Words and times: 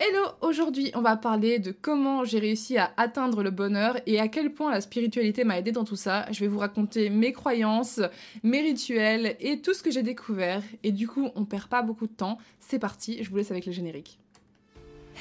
Hello, 0.00 0.26
aujourd'hui 0.40 0.90
on 0.96 1.02
va 1.02 1.16
parler 1.16 1.60
de 1.60 1.70
comment 1.70 2.24
j'ai 2.24 2.40
réussi 2.40 2.76
à 2.76 2.92
atteindre 2.96 3.44
le 3.44 3.52
bonheur 3.52 3.96
et 4.06 4.18
à 4.18 4.26
quel 4.26 4.52
point 4.52 4.72
la 4.72 4.80
spiritualité 4.80 5.44
m'a 5.44 5.56
aidé 5.56 5.70
dans 5.70 5.84
tout 5.84 5.94
ça. 5.94 6.26
Je 6.32 6.40
vais 6.40 6.48
vous 6.48 6.58
raconter 6.58 7.10
mes 7.10 7.32
croyances, 7.32 8.00
mes 8.42 8.60
rituels 8.60 9.36
et 9.38 9.60
tout 9.60 9.72
ce 9.72 9.84
que 9.84 9.92
j'ai 9.92 10.02
découvert. 10.02 10.62
Et 10.82 10.90
du 10.90 11.06
coup, 11.06 11.28
on 11.36 11.44
perd 11.44 11.68
pas 11.68 11.82
beaucoup 11.82 12.08
de 12.08 12.12
temps. 12.12 12.38
C'est 12.58 12.80
parti, 12.80 13.22
je 13.22 13.30
vous 13.30 13.36
laisse 13.36 13.52
avec 13.52 13.66
le 13.66 13.72
générique. 13.72 14.18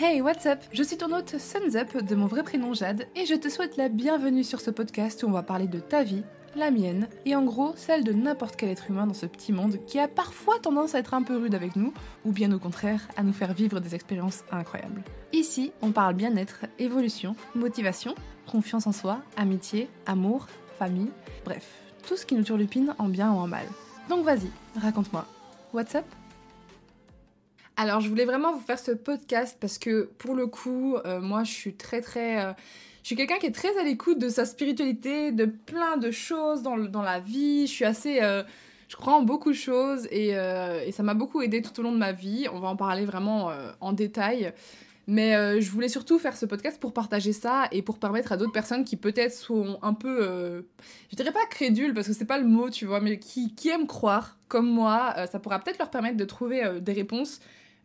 Hey, 0.02 0.22
what's 0.22 0.48
up? 0.48 0.60
Je 0.72 0.82
suis 0.82 0.98
ton 0.98 1.16
hôte 1.16 1.38
Suns 1.38 1.76
Up 1.76 2.04
de 2.04 2.16
mon 2.16 2.26
vrai 2.26 2.42
prénom 2.42 2.74
Jade 2.74 3.06
et 3.16 3.28
je 3.28 3.36
te 3.36 3.50
souhaite 3.50 3.78
la 3.78 3.90
bienvenue 3.90 4.44
sur 4.44 4.60
ce 4.60 4.72
podcast 4.72 5.22
où 5.22 5.28
on 5.28 5.32
va 5.32 5.44
parler 5.44 5.68
de 5.68 5.80
ta 5.80 6.02
vie, 6.02 6.24
la 6.56 6.72
mienne, 6.72 7.08
et 7.26 7.36
en 7.36 7.44
gros 7.44 7.74
celle 7.76 8.04
de 8.04 8.14
n'importe 8.14 8.56
quel 8.56 8.70
être 8.70 8.90
humain 8.90 9.08
dans 9.08 9.14
ce 9.14 9.26
petit 9.26 9.52
monde 9.52 9.78
qui 9.88 10.00
a 10.00 10.08
parfois 10.08 10.60
tendance 10.60 10.96
à 10.96 11.00
être 11.00 11.14
un 11.14 11.24
peu 11.24 11.38
rude 11.38 11.56
avec 11.56 11.76
nous, 11.76 11.94
ou 12.26 12.32
bien 12.32 12.52
au 12.52 12.60
contraire 12.60 13.08
à 13.18 13.24
nous 13.24 13.34
faire 13.34 13.54
vivre 13.54 13.80
des 13.80 13.96
expériences 13.96 14.44
incroyables. 14.52 15.04
Ici, 15.32 15.72
on 15.82 15.92
parle 15.92 16.16
bien-être, 16.16 16.66
évolution, 16.80 17.36
motivation, 17.56 18.16
confiance 18.46 18.88
en 18.88 18.92
soi, 18.92 19.20
amitié, 19.38 19.90
amour, 20.06 20.48
famille, 20.78 21.12
bref, 21.46 21.68
tout 22.08 22.18
ce 22.18 22.26
qui 22.26 22.36
nous 22.36 22.44
turlupine 22.44 22.94
en 22.98 23.08
bien 23.08 23.32
ou 23.32 23.38
en 23.38 23.48
mal. 23.48 23.66
Donc 24.10 24.26
vas-y, 24.26 24.50
raconte-moi. 24.80 25.26
What's 25.74 25.96
up? 25.96 26.06
Alors, 27.76 28.02
je 28.02 28.10
voulais 28.10 28.26
vraiment 28.26 28.54
vous 28.54 28.60
faire 28.60 28.78
ce 28.78 28.92
podcast 28.92 29.58
parce 29.60 29.80
que 29.80 30.12
pour 30.20 30.36
le 30.36 30.46
coup, 30.46 30.96
euh, 30.98 31.20
moi, 31.20 31.44
je 31.44 31.52
suis 31.52 31.74
très 31.74 32.02
très 32.02 32.46
euh, 32.46 32.54
je 33.04 33.08
suis 33.08 33.16
quelqu'un 33.18 33.38
qui 33.38 33.48
est 33.48 33.52
très 33.52 33.78
à 33.78 33.84
l'écoute 33.84 34.18
de 34.18 34.30
sa 34.30 34.46
spiritualité, 34.46 35.34
de 35.34 35.44
plein 35.44 35.98
de 35.98 36.10
choses 36.10 36.64
dans, 36.64 36.78
la 36.78 37.20
vie. 37.20 37.68
Je 37.68 37.72
suis 37.72 37.86
assez. 37.86 38.22
Euh, 38.22 38.44
je 38.88 38.96
crois 38.96 39.16
en 39.16 39.24
beaucoup 39.24 39.52
de 39.52 39.58
choses 39.58 40.08
et, 40.10 40.38
euh, 40.38 40.82
et 40.86 40.94
ça 40.94 41.04
m'a 41.04 41.14
beaucoup 41.14 41.42
aidé 41.42 41.62
tout 41.62 41.78
au 41.82 41.84
long 41.84 41.92
de 41.92 41.98
ma 41.98 42.14
vie. 42.14 42.48
On 42.54 42.62
va 42.62 42.70
en 42.70 42.78
parler 42.78 43.04
vraiment 43.06 43.50
euh, 43.50 43.72
en 43.82 43.92
détail. 43.92 44.54
Mais 45.06 45.60
je 45.60 45.70
voulais 45.70 45.90
surtout 45.90 46.18
faire 46.18 46.38
ce 46.38 46.46
podcast 46.46 46.80
pour 46.80 46.94
partager 46.94 47.34
ça 47.34 47.68
et 47.74 47.82
pour 47.82 48.00
permettre 48.00 48.32
à 48.32 48.38
d'autres 48.38 48.54
personnes 48.54 48.86
qui 48.86 48.96
peut-être 48.96 49.34
sont 49.34 49.78
un 49.82 49.94
peu, 49.94 50.64
je 51.12 51.16
dirais 51.18 51.34
pas 51.34 51.46
crédules 51.50 51.94
parce 51.94 52.08
que 52.08 52.14
c'est 52.14 52.24
pas 52.24 52.38
le 52.38 52.48
mot, 52.48 52.70
tu 52.70 52.86
vois, 52.86 53.02
mais 53.02 53.20
qui 53.20 53.68
aiment 53.68 53.86
croire 53.86 54.38
comme 54.48 54.70
moi, 54.70 55.14
ça 55.30 55.40
pourra 55.40 55.60
peut-être 55.60 55.80
leur 55.80 55.90
permettre 55.90 56.16
de 56.16 56.24
trouver 56.24 56.80
des 56.80 56.94
réponses 56.94 57.42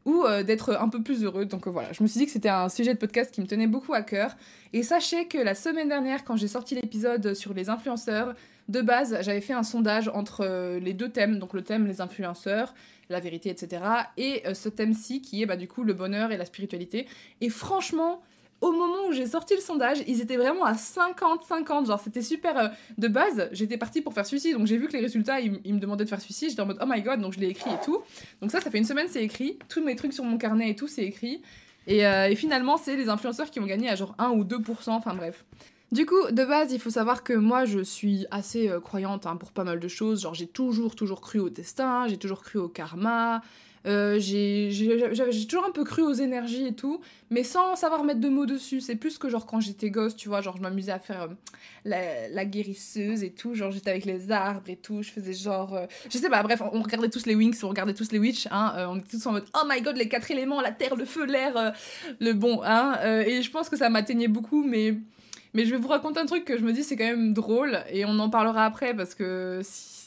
ou 0.08 0.24
euh, 0.24 0.42
d'être 0.42 0.74
un 0.80 0.88
peu 0.88 1.02
plus 1.02 1.22
heureux. 1.22 1.44
Donc 1.44 1.66
euh, 1.66 1.70
voilà, 1.70 1.92
je 1.92 2.02
me 2.02 2.08
suis 2.08 2.18
dit 2.18 2.24
que 2.24 2.32
c'était 2.32 2.48
un 2.48 2.70
sujet 2.70 2.94
de 2.94 2.98
podcast 2.98 3.30
qui 3.30 3.42
me 3.42 3.46
tenait 3.46 3.66
beaucoup 3.66 3.92
à 3.92 4.00
cœur. 4.00 4.36
Et 4.72 4.82
sachez 4.82 5.28
que 5.28 5.36
la 5.36 5.54
semaine 5.54 5.88
dernière, 5.88 6.24
quand 6.24 6.34
j'ai 6.36 6.48
sorti 6.48 6.74
l'épisode 6.74 7.34
sur 7.34 7.52
les 7.52 7.68
influenceurs, 7.68 8.34
de 8.68 8.80
base, 8.80 9.18
j'avais 9.20 9.42
fait 9.42 9.52
un 9.52 9.62
sondage 9.62 10.08
entre 10.08 10.44
euh, 10.44 10.80
les 10.80 10.94
deux 10.94 11.10
thèmes, 11.10 11.38
donc 11.38 11.52
le 11.52 11.62
thème 11.62 11.86
les 11.86 12.00
influenceurs, 12.00 12.74
la 13.10 13.20
vérité, 13.20 13.50
etc. 13.50 13.82
Et 14.16 14.42
ce 14.54 14.70
thème-ci 14.70 15.20
qui 15.20 15.42
est 15.42 15.46
bah, 15.46 15.56
du 15.56 15.68
coup 15.68 15.84
le 15.84 15.92
bonheur 15.92 16.32
et 16.32 16.38
la 16.38 16.44
spiritualité. 16.46 17.06
Et 17.42 17.50
franchement, 17.50 18.22
au 18.60 18.72
moment 18.72 19.06
où 19.08 19.12
j'ai 19.12 19.26
sorti 19.26 19.54
le 19.54 19.60
sondage, 19.60 19.98
ils 20.06 20.20
étaient 20.20 20.36
vraiment 20.36 20.64
à 20.64 20.72
50-50. 20.72 21.86
Genre, 21.86 22.00
c'était 22.00 22.22
super. 22.22 22.58
Euh, 22.58 22.68
de 22.96 23.08
base, 23.08 23.48
j'étais 23.52 23.76
partie 23.76 24.00
pour 24.00 24.12
faire 24.12 24.26
celui-ci. 24.26 24.52
Donc, 24.52 24.66
j'ai 24.66 24.76
vu 24.76 24.88
que 24.88 24.92
les 24.92 25.00
résultats, 25.00 25.40
ils, 25.40 25.52
me 25.52 25.78
demandaient 25.78 26.04
de 26.04 26.08
faire 26.08 26.20
celui-ci. 26.20 26.50
J'étais 26.50 26.62
en 26.62 26.66
mode, 26.66 26.78
oh 26.80 26.86
my 26.86 27.00
god, 27.02 27.20
donc 27.20 27.34
je 27.34 27.40
l'ai 27.40 27.48
écrit 27.48 27.70
et 27.70 27.84
tout. 27.84 28.02
Donc, 28.40 28.50
ça, 28.50 28.60
ça 28.60 28.70
fait 28.70 28.78
une 28.78 28.84
semaine, 28.84 29.06
c'est 29.08 29.22
écrit. 29.22 29.58
Tous 29.68 29.82
mes 29.82 29.94
trucs 29.94 30.12
sur 30.12 30.24
mon 30.24 30.38
carnet 30.38 30.70
et 30.70 30.76
tout, 30.76 30.88
c'est 30.88 31.04
écrit. 31.04 31.42
Et, 31.86 32.06
euh, 32.06 32.34
finalement, 32.34 32.76
c'est 32.76 32.96
les 32.96 33.08
influenceurs 33.08 33.50
qui 33.50 33.60
ont 33.60 33.66
gagné 33.66 33.88
à 33.88 33.94
genre 33.94 34.14
1 34.18 34.30
ou 34.30 34.44
2%. 34.44 34.90
Enfin, 34.90 35.14
bref. 35.14 35.44
Du 35.90 36.04
coup, 36.04 36.30
de 36.30 36.44
base, 36.44 36.72
il 36.72 36.80
faut 36.80 36.90
savoir 36.90 37.24
que 37.24 37.32
moi, 37.32 37.64
je 37.64 37.80
suis 37.80 38.26
assez 38.30 38.68
euh, 38.68 38.78
croyante 38.78 39.24
hein, 39.24 39.36
pour 39.36 39.52
pas 39.52 39.64
mal 39.64 39.80
de 39.80 39.88
choses. 39.88 40.22
Genre, 40.22 40.34
j'ai 40.34 40.46
toujours, 40.46 40.94
toujours 40.94 41.22
cru 41.22 41.38
au 41.38 41.48
destin, 41.48 42.06
j'ai 42.08 42.18
toujours 42.18 42.42
cru 42.42 42.58
au 42.58 42.68
karma, 42.68 43.40
euh, 43.88 44.18
j'ai 44.18 45.46
toujours 45.48 45.64
un 45.64 45.70
peu 45.70 45.84
cru 45.84 46.02
aux 46.02 46.12
énergies 46.12 46.66
et 46.66 46.74
tout, 46.74 47.00
mais 47.30 47.42
sans 47.42 47.74
savoir 47.74 48.04
mettre 48.04 48.20
de 48.20 48.28
mots 48.28 48.46
dessus. 48.46 48.80
C'est 48.80 48.96
plus 48.96 49.18
que 49.18 49.28
genre 49.28 49.46
quand 49.46 49.60
j'étais 49.60 49.90
gosse, 49.90 50.14
tu 50.14 50.28
vois, 50.28 50.42
genre 50.42 50.56
je 50.56 50.62
m'amusais 50.62 50.92
à 50.92 50.98
faire 50.98 51.28
euh, 51.86 52.28
la, 52.30 52.44
guérisseuse 52.44 53.22
et 53.22 53.30
tout, 53.30 53.54
genre 53.54 53.70
j'étais 53.70 53.90
avec 53.90 54.04
les 54.04 54.30
arbres 54.30 54.68
et 54.68 54.76
tout, 54.76 55.02
je 55.02 55.10
faisais 55.10 55.32
genre... 55.32 55.74
Euh, 55.74 55.86
je 56.10 56.18
sais 56.18 56.28
pas, 56.28 56.42
bref, 56.42 56.62
on, 56.72 56.82
regardait 56.82 57.08
tous 57.08 57.26
les 57.26 57.34
Winx, 57.34 57.62
on 57.64 57.68
regardait 57.68 57.94
tous 57.94 58.12
les 58.12 58.18
Witch, 58.18 58.46
hein, 58.50 58.86
on 58.90 58.96
était 58.96 59.16
tous 59.16 59.26
en 59.26 59.32
mode 59.32 59.46
oh 59.54 59.66
my 59.66 59.80
god, 59.80 59.96
les 59.96 60.08
quatre 60.08 60.30
éléments, 60.30 60.60
la 60.60 60.72
terre, 60.72 60.94
le 60.94 61.04
feu, 61.04 61.24
l'air, 61.24 61.72
le 62.20 62.32
bon, 62.32 62.60
hein, 62.64 62.98
et 63.26 63.42
je 63.42 63.50
pense 63.50 63.68
que 63.68 63.76
ça 63.76 63.88
m'atteignait 63.88 64.28
beaucoup, 64.28 64.64
mais... 64.64 64.94
Mais 65.54 65.64
je 65.64 65.70
vais 65.70 65.78
vous 65.78 65.88
raconter 65.88 66.20
un 66.20 66.26
truc 66.26 66.44
que 66.44 66.58
je 66.58 66.62
me 66.62 66.74
dis 66.74 66.84
c'est 66.84 66.94
quand 66.94 67.06
même 67.06 67.32
drôle 67.32 67.78
et 67.90 68.04
on 68.04 68.18
en 68.18 68.28
parlera 68.28 68.66
après 68.66 68.94
parce 68.94 69.14
que 69.14 69.60
si 69.64 69.97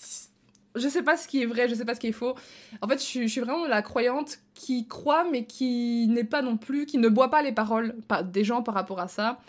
je 0.76 0.88
sais 0.88 1.04
pas 1.04 1.18
ce 1.18 1.28
qui 1.28 1.42
est 1.42 1.46
vrai, 1.46 1.68
je 1.68 1.76
sais 1.76 1.86
pas 1.86 1.96
ce 1.96 2.00
qui 2.00 2.08
est 2.08 2.14
faux. 2.14 2.36
En 2.82 2.88
fait, 2.88 3.00
je, 3.00 3.28
suis 3.28 3.42
vraiment 3.42 3.68
la 3.68 3.82
croyante 3.82 4.40
qui 4.54 4.88
croit, 4.88 5.26
mais 5.30 5.46
qui 5.46 6.08
n'est 6.08 6.24
pas 6.24 6.42
non 6.42 6.58
plus, 6.58 6.86
qui 6.86 6.98
ne 6.98 7.10
boit 7.10 7.30
pas 7.30 7.42
les 7.42 7.52
paroles 7.52 7.96
des 8.26 8.44
gens 8.44 8.62
par 8.62 8.76
rapport 8.76 9.00
à 9.00 9.08
ça. 9.08 9.40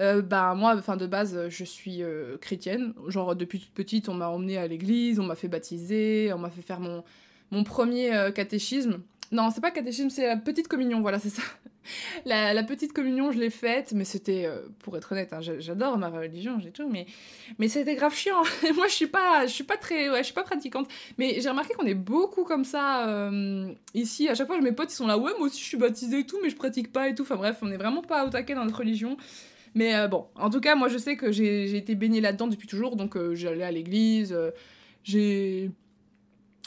Euh, 0.00 0.22
bah 0.22 0.54
moi, 0.54 0.76
enfin 0.76 0.96
de 0.96 1.06
base, 1.06 1.48
je 1.48 1.64
suis 1.64 2.02
euh, 2.02 2.36
chrétienne. 2.38 2.94
Genre 3.08 3.34
depuis 3.34 3.58
toute 3.60 3.72
petite, 3.72 4.08
on 4.08 4.14
m'a 4.14 4.28
emmenée 4.28 4.58
à 4.58 4.66
l'église, 4.66 5.18
on 5.18 5.24
m'a 5.24 5.34
fait 5.34 5.48
baptiser, 5.48 6.32
on 6.32 6.38
m'a 6.38 6.50
fait 6.50 6.62
faire 6.62 6.80
mon, 6.80 7.02
mon 7.50 7.64
premier 7.64 8.14
euh, 8.14 8.30
catéchisme. 8.30 9.00
Non, 9.30 9.50
c'est 9.50 9.60
pas 9.60 9.70
catéchisme, 9.70 10.08
c'est 10.08 10.26
la 10.26 10.36
petite 10.36 10.68
communion, 10.68 11.00
voilà, 11.00 11.18
c'est 11.18 11.28
ça. 11.28 11.42
la, 12.26 12.62
petite 12.62 12.92
communion, 12.92 13.30
je 13.30 13.38
l'ai 13.38 13.50
faite, 13.50 13.92
mais 13.94 14.04
c'était, 14.04 14.46
euh, 14.46 14.60
pour 14.78 14.96
être 14.96 15.12
honnête, 15.12 15.32
hein, 15.32 15.40
j'adore 15.40 15.98
ma 15.98 16.08
religion, 16.08 16.58
j'ai 16.60 16.70
tout, 16.70 16.88
mais, 16.88 17.06
mais 17.58 17.68
c'était 17.68 17.94
grave 17.94 18.14
chiant. 18.14 18.42
Moi, 18.74 18.86
je 18.88 18.94
suis 18.94 19.06
pas, 19.06 19.46
je 19.46 19.52
suis 19.52 19.64
pas 19.64 19.76
très, 19.76 20.10
ouais, 20.10 20.18
je 20.18 20.24
suis 20.24 20.34
pas 20.34 20.42
pratiquante. 20.42 20.88
Mais 21.18 21.40
j'ai 21.40 21.48
remarqué 21.50 21.74
qu'on 21.74 21.86
est 21.86 21.94
beaucoup 21.94 22.44
comme 22.44 22.64
ça 22.64 23.08
euh, 23.08 23.72
ici. 23.94 24.28
À 24.28 24.34
chaque 24.34 24.46
fois, 24.46 24.60
mes 24.60 24.72
potes, 24.72 24.92
ils 24.92 24.96
sont 24.96 25.06
là, 25.06 25.18
ouais, 25.18 25.32
moi 25.38 25.48
aussi, 25.48 25.60
je 25.60 25.66
suis 25.66 25.76
baptisée 25.76 26.20
et 26.20 26.26
tout, 26.26 26.38
mais 26.42 26.48
je 26.48 26.56
pratique 26.56 26.92
pas 26.92 27.08
et 27.08 27.14
tout. 27.14 27.22
Enfin 27.22 27.36
bref, 27.36 27.58
on 27.62 27.70
est 27.70 27.76
vraiment 27.76 28.02
pas 28.02 28.26
au 28.26 28.30
taquet 28.30 28.54
dans 28.54 28.64
notre 28.64 28.78
religion. 28.78 29.16
Mais 29.74 29.94
euh, 29.94 30.08
bon, 30.08 30.26
en 30.36 30.48
tout 30.48 30.60
cas, 30.60 30.74
moi, 30.74 30.88
je 30.88 30.96
sais 30.96 31.16
que 31.16 31.32
j'ai 31.32 31.76
été 31.76 31.94
baignée 31.94 32.22
là-dedans 32.22 32.48
depuis 32.48 32.66
toujours, 32.66 32.96
donc 32.96 33.16
j'allais 33.34 33.64
à 33.64 33.70
l'église, 33.70 34.36
j'ai 35.04 35.70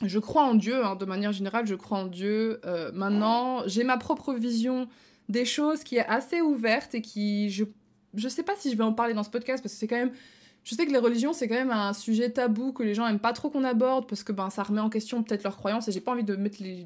je 0.03 0.19
crois 0.19 0.43
en 0.43 0.55
Dieu, 0.55 0.83
hein, 0.83 0.95
de 0.95 1.05
manière 1.05 1.31
générale, 1.31 1.67
je 1.67 1.75
crois 1.75 1.99
en 1.99 2.07
Dieu. 2.07 2.59
Euh, 2.65 2.91
maintenant, 2.93 3.63
j'ai 3.67 3.83
ma 3.83 3.97
propre 3.97 4.33
vision 4.33 4.87
des 5.29 5.45
choses 5.45 5.83
qui 5.83 5.97
est 5.97 6.05
assez 6.05 6.41
ouverte 6.41 6.93
et 6.95 7.01
qui, 7.01 7.49
je, 7.49 7.63
je 8.13 8.27
sais 8.27 8.43
pas 8.43 8.53
si 8.57 8.71
je 8.71 8.77
vais 8.77 8.83
en 8.83 8.93
parler 8.93 9.13
dans 9.13 9.23
ce 9.23 9.29
podcast 9.29 9.63
parce 9.63 9.73
que 9.73 9.79
c'est 9.79 9.87
quand 9.87 9.95
même, 9.95 10.11
je 10.63 10.75
sais 10.75 10.85
que 10.85 10.91
les 10.91 10.97
religions 10.97 11.33
c'est 11.33 11.47
quand 11.47 11.55
même 11.55 11.71
un 11.71 11.93
sujet 11.93 12.29
tabou 12.29 12.73
que 12.73 12.83
les 12.83 12.93
gens 12.93 13.07
aiment 13.07 13.19
pas 13.19 13.33
trop 13.33 13.49
qu'on 13.49 13.63
aborde 13.63 14.07
parce 14.07 14.23
que 14.23 14.31
ben 14.31 14.49
ça 14.49 14.63
remet 14.63 14.81
en 14.81 14.89
question 14.89 15.23
peut-être 15.23 15.43
leurs 15.43 15.57
croyances 15.57 15.87
et 15.87 15.91
j'ai 15.91 16.01
pas 16.01 16.11
envie 16.11 16.23
de 16.23 16.35
mettre 16.35 16.61
les, 16.61 16.85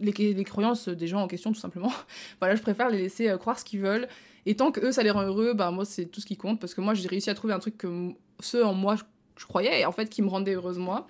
les, 0.00 0.34
les, 0.34 0.44
croyances 0.44 0.88
des 0.88 1.06
gens 1.06 1.22
en 1.22 1.28
question 1.28 1.52
tout 1.52 1.60
simplement. 1.60 1.92
voilà, 2.40 2.56
je 2.56 2.62
préfère 2.62 2.90
les 2.90 2.98
laisser 2.98 3.28
euh, 3.28 3.38
croire 3.38 3.58
ce 3.58 3.64
qu'ils 3.64 3.80
veulent 3.80 4.08
et 4.44 4.56
tant 4.56 4.72
que 4.72 4.80
eux 4.80 4.92
ça 4.92 5.02
les 5.02 5.10
rend 5.10 5.22
heureux, 5.22 5.54
ben 5.54 5.70
moi 5.70 5.84
c'est 5.84 6.06
tout 6.06 6.20
ce 6.20 6.26
qui 6.26 6.36
compte 6.36 6.60
parce 6.60 6.74
que 6.74 6.80
moi 6.80 6.94
j'ai 6.94 7.08
réussi 7.08 7.30
à 7.30 7.34
trouver 7.34 7.54
un 7.54 7.58
truc 7.60 7.78
que 7.78 8.10
ceux 8.40 8.64
en 8.64 8.74
moi 8.74 8.96
je 9.36 9.46
croyais 9.46 9.80
et 9.80 9.86
en 9.86 9.92
fait 9.92 10.08
qui 10.08 10.22
me 10.22 10.28
rendait 10.28 10.54
heureuse 10.54 10.78
moi. 10.78 11.06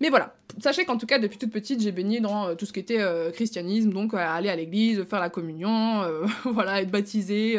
Mais 0.00 0.10
voilà, 0.10 0.34
sachez 0.60 0.84
qu'en 0.84 0.96
tout 0.96 1.06
cas, 1.06 1.18
depuis 1.18 1.38
toute 1.38 1.50
petite, 1.50 1.80
j'ai 1.80 1.92
baigné 1.92 2.20
dans 2.20 2.48
euh, 2.48 2.54
tout 2.54 2.66
ce 2.66 2.72
qui 2.72 2.80
était 2.80 3.00
euh, 3.00 3.30
christianisme, 3.30 3.90
donc 3.90 4.14
euh, 4.14 4.18
aller 4.18 4.48
à 4.48 4.56
l'église, 4.56 5.04
faire 5.04 5.20
la 5.20 5.30
communion, 5.30 6.02
voilà, 6.44 6.82
être 6.82 6.90
baptisé, 6.90 7.58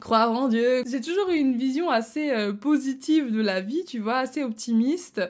croire 0.00 0.30
en 0.32 0.48
Dieu. 0.48 0.82
J'ai 0.90 1.00
toujours 1.00 1.30
eu 1.30 1.36
une 1.36 1.56
vision 1.56 1.90
assez 1.90 2.32
positive 2.60 3.32
de 3.32 3.40
la 3.40 3.60
vie, 3.60 3.84
tu 3.84 3.98
vois, 3.98 4.18
assez 4.18 4.42
optimiste. 4.42 5.20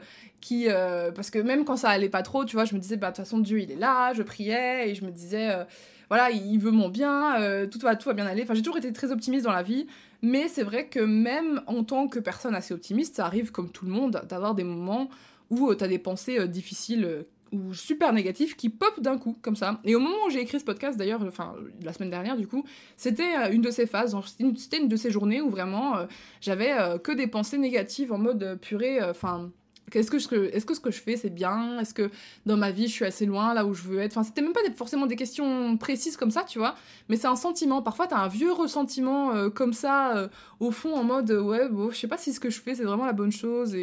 Qui, 0.41 0.67
parce 1.15 1.31
que 1.31 1.39
même 1.39 1.65
quand 1.65 1.77
ça 1.77 1.89
allait 1.89 2.11
pas 2.11 2.21
trop, 2.21 2.45
tu 2.45 2.55
vois, 2.55 2.67
je 2.67 2.75
me 2.75 2.79
disais, 2.79 2.99
bah, 2.99 3.11
de 3.11 3.17
toute 3.17 3.25
façon, 3.25 3.39
Dieu, 3.39 3.61
il 3.61 3.71
est 3.71 3.77
là, 3.77 4.13
je 4.13 4.23
priais, 4.23 4.91
et 4.91 4.95
je 4.95 5.03
me 5.03 5.11
disais, 5.11 5.57
voilà, 6.11 6.31
il 6.31 6.59
veut 6.59 6.71
mon 6.71 6.91
bien, 6.91 7.67
tout, 7.71 7.79
va, 7.79 7.97
tout 7.97 8.11
va 8.11 8.15
bien 8.15 8.27
aller. 8.27 8.43
Enfin, 8.43 8.53
j'ai 8.53 8.61
toujours 8.61 8.77
été 8.77 8.93
très 8.93 9.11
optimiste 9.11 9.47
dans 9.47 9.53
la 9.53 9.63
vie, 9.63 9.87
mais 10.21 10.49
c'est 10.49 10.63
vrai 10.63 10.87
que 10.89 11.01
même 11.01 11.63
en 11.67 11.83
tant 11.83 12.09
que 12.09 12.19
personne 12.19 12.55
assez 12.55 12.75
optimiste, 12.75 13.17
ça 13.17 13.25
arrive 13.25 13.53
comme 13.53 13.71
tout 13.71 13.87
le 13.87 13.91
monde 13.91 14.23
d'avoir 14.29 14.55
des 14.55 14.65
moments 14.65 15.09
où 15.51 15.71
euh, 15.71 15.75
t'as 15.75 15.89
des 15.89 15.99
pensées 15.99 16.39
euh, 16.39 16.47
difficiles 16.47 17.05
euh, 17.05 17.23
ou 17.53 17.73
super 17.73 18.13
négatives 18.13 18.57
qui 18.57 18.69
pop 18.69 19.01
d'un 19.01 19.17
coup, 19.17 19.37
comme 19.41 19.55
ça. 19.55 19.81
Et 19.85 19.95
au 19.95 20.01
moment 20.01 20.17
où 20.27 20.31
j'ai 20.31 20.41
écrit 20.41 20.59
ce 20.59 20.65
podcast, 20.65 20.99
d'ailleurs, 20.99 21.23
enfin, 21.23 21.55
la 21.83 21.93
semaine 21.93 22.11
dernière, 22.11 22.37
du 22.37 22.49
coup, 22.49 22.65
c'était 22.97 23.53
une 23.53 23.63
de 23.63 23.71
ces 23.71 23.87
phases, 23.87 24.17
c'était 24.27 24.79
une, 24.79 24.89
de 24.89 24.97
ces 24.97 25.13
journées 25.13 25.41
où 25.41 25.51
vraiment 25.51 25.95
j'avais 26.41 26.75
que 27.05 27.13
des 27.13 27.29
pensées 27.29 27.59
négatives 27.59 28.13
en 28.13 28.19
mode 28.19 28.59
purée, 28.61 29.01
enfin. 29.03 29.53
Est-ce 29.93 30.11
que, 30.11 30.19
ce 30.19 30.27
que 30.81 30.91
je 30.91 31.01
fais 31.01 31.17
c'est 31.17 31.31
bien? 31.31 31.79
Est-ce 31.79 31.95
que 31.95 32.11
dans 32.47 32.57
ma 32.57 32.73
vie 32.73 32.89
je 32.89 32.93
suis 32.93 33.05
assez 33.05 33.27
loin 33.27 33.55
là 33.55 33.65
où 33.65 33.75
je 33.75 33.83
veux 33.83 34.01
être? 34.01 34.13
Enfin, 34.17 34.25
c'était 34.25 34.43
même 34.43 34.55
pas 34.55 34.61
forcément 34.75 35.07
des 35.07 35.15
questions 35.15 35.77
précises 35.77 36.17
comme 36.17 36.33
ça, 36.33 36.43
tu 36.43 36.59
vois, 36.59 36.75
mais 37.09 37.17
c'est 37.17 37.29
un 37.29 37.37
sentiment. 37.37 37.83
Parfois, 37.83 38.09
t'as 38.09 38.19
un 38.19 38.27
vieux 38.27 38.51
ressentiment 38.51 39.49
comme 39.51 39.75
ça, 39.75 40.29
au 40.59 40.73
fond, 40.73 40.97
en 40.97 41.05
mode 41.05 41.31
ouais, 41.31 41.69
bon, 41.69 41.93
je 41.93 41.99
sais 41.99 42.09
pas 42.09 42.19
si 42.19 42.33
ce 42.33 42.41
que 42.41 42.51
je 42.51 42.61
fais 42.61 42.75
c'est 42.75 42.83
vraiment 42.83 43.07
la 43.07 43.13
bonne 43.13 43.31
chose 43.31 43.77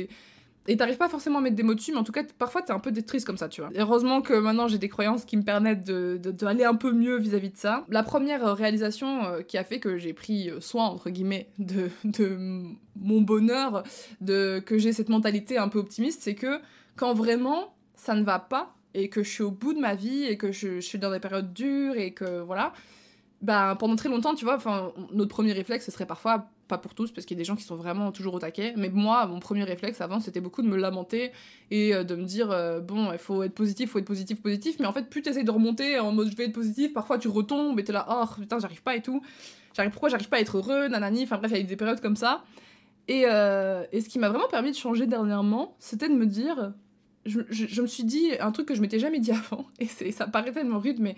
et 0.68 0.78
t'arrives 0.78 0.98
pas 0.98 1.10
forcément 1.10 1.40
à 1.40 1.42
mettre 1.42 1.56
des 1.56 1.63
mots 1.63 1.74
dessus, 1.74 1.92
mais 1.92 1.98
en 1.98 2.04
tout 2.04 2.12
cas, 2.12 2.24
parfois 2.38 2.62
t'es 2.62 2.72
un 2.72 2.80
peu 2.80 2.92
triste 3.02 3.25
comme 3.25 3.38
ça, 3.38 3.50
tu 3.50 3.62
vois. 3.62 3.72
heureusement 3.75 4.22
que 4.22 4.34
maintenant 4.34 4.68
j'ai 4.68 4.78
des 4.78 4.90
croyances 4.90 5.25
qui 5.25 5.38
me 5.38 5.44
permettent 5.44 5.84
d'aller 5.84 6.19
de, 6.19 6.31
de, 6.31 6.63
un 6.63 6.75
peu 6.75 6.92
mieux 6.92 7.18
vis-à-vis 7.18 7.50
de 7.50 7.58
ça. 7.58 7.86
La 7.90 8.04
première 8.04 8.46
euh, 8.46 8.54
réalisation 8.54 9.25
euh, 9.25 9.42
qui 9.42 9.58
a 9.58 9.63
fait 9.63 9.80
que 9.80 9.98
j'ai 9.98 10.13
pris 10.13 10.50
euh, 10.50 10.60
soin, 10.62 10.86
entre 10.86 11.10
guillemets, 11.10 11.50
de, 11.58 11.90
de 12.04 12.63
mon 12.96 13.22
bonheur, 13.22 13.84
de, 14.22 14.60
que 14.60 14.78
j'ai 14.78 14.94
cette 14.94 15.10
mentalité 15.10 15.58
un 15.58 15.68
peu 15.68 15.80
optimiste, 15.80 16.22
c'est 16.22 16.36
que 16.36 16.60
quand 16.96 17.14
vraiment 17.14 17.74
ça 17.96 18.16
ne 18.16 18.24
va 18.24 18.40
pas, 18.40 18.75
et 18.94 19.10
que 19.10 19.24
je 19.24 19.30
suis 19.30 19.44
au 19.44 19.52
bout 19.52 19.74
de 19.74 19.80
ma 19.80 19.96
vie, 19.96 20.25
et 20.25 20.38
que 20.38 20.52
je, 20.52 20.80
suis 20.80 21.00
dans 21.00 21.12
des 21.12 21.19
périodes 21.19 21.54
dures, 21.54 21.96
et 21.96 22.14
que 22.14 22.42
voilà, 22.42 22.74
bah, 23.42 23.75
pendant 23.80 23.96
très 23.96 24.10
longtemps, 24.10 24.36
tu 24.36 24.46
vois, 24.46 24.57
notre 25.14 25.30
premier 25.30 25.54
réflexe, 25.54 25.86
ce 25.86 25.92
serait 25.92 26.06
parfois, 26.06 26.50
pas 26.71 26.77
pour 26.77 26.95
tous, 26.95 27.12
parce 27.12 27.25
qu'il 27.25 27.35
y 27.35 27.39
a 27.39 27.41
des 27.41 27.45
gens 27.45 27.57
qui 27.57 27.63
sont 27.63 27.75
vraiment 27.75 28.13
toujours 28.13 28.33
au 28.33 28.39
taquet, 28.39 28.73
mais 28.77 28.88
moi, 28.88 29.27
mon 29.27 29.39
premier 29.39 29.65
réflexe 29.65 30.00
avant, 30.00 30.21
c'était 30.21 30.39
beaucoup 30.39 30.62
de 30.62 30.68
me 30.68 30.77
lamenter 30.77 31.31
et 31.69 31.94
euh, 31.94 32.06
de 32.06 32.15
me 32.15 32.23
dire, 32.23 32.50
euh, 32.50 32.79
bon, 32.79 33.12
il 33.12 33.19
faut 33.19 33.44
être 33.44 33.53
positif, 33.53 33.91
faut 33.91 34.00
être 34.00 34.06
positif, 34.06 34.41
positif, 34.41 34.77
mais 34.79 34.85
en 34.85 34.94
fait, 34.94 35.09
plus 35.09 35.21
tu 35.21 35.29
essayes 35.29 35.44
de 35.44 35.51
remonter 35.51 36.00
en 36.00 36.13
mode 36.13 36.31
je 36.31 36.35
vais 36.38 36.45
être 36.45 36.53
positif, 36.53 36.94
parfois 36.94 37.18
tu 37.18 37.27
retombes 37.27 37.77
et 37.77 37.83
t'es 37.83 37.91
là, 37.91 38.07
oh 38.09 38.25
putain, 38.39 38.57
j'arrive 38.59 38.81
pas 38.81 38.95
et 38.95 39.01
tout. 39.01 39.21
J'arrive, 39.75 39.91
pourquoi 39.91 40.07
j'arrive 40.07 40.29
pas 40.29 40.38
à 40.38 40.39
être 40.39 40.57
heureux, 40.57 40.88
nanani, 40.88 41.23
enfin 41.23 41.38
bref, 41.38 41.51
il 41.51 41.57
y 41.57 41.59
a 41.59 41.63
eu 41.63 41.68
des 41.68 41.75
périodes 41.75 42.00
comme 42.00 42.15
ça. 42.15 42.44
Et, 43.09 43.25
euh, 43.27 43.83
et 43.91 44.00
ce 44.00 44.07
qui 44.07 44.18
m'a 44.18 44.29
vraiment 44.29 44.47
permis 44.47 44.71
de 44.71 44.77
changer 44.77 45.07
dernièrement, 45.07 45.75
c'était 45.79 46.07
de 46.07 46.15
me 46.15 46.25
dire, 46.25 46.73
je, 47.25 47.81
me 47.81 47.88
suis 47.88 48.06
dit 48.06 48.29
un 48.39 48.51
truc 48.53 48.68
que 48.68 48.75
je 48.75 48.81
m'étais 48.81 49.00
jamais 49.00 49.19
dit 49.19 49.31
avant, 49.51 49.65
et 49.79 49.88
ça 49.88 50.25
paraît 50.27 50.53
tellement 50.53 50.79
rude, 50.79 51.00
mais 51.01 51.15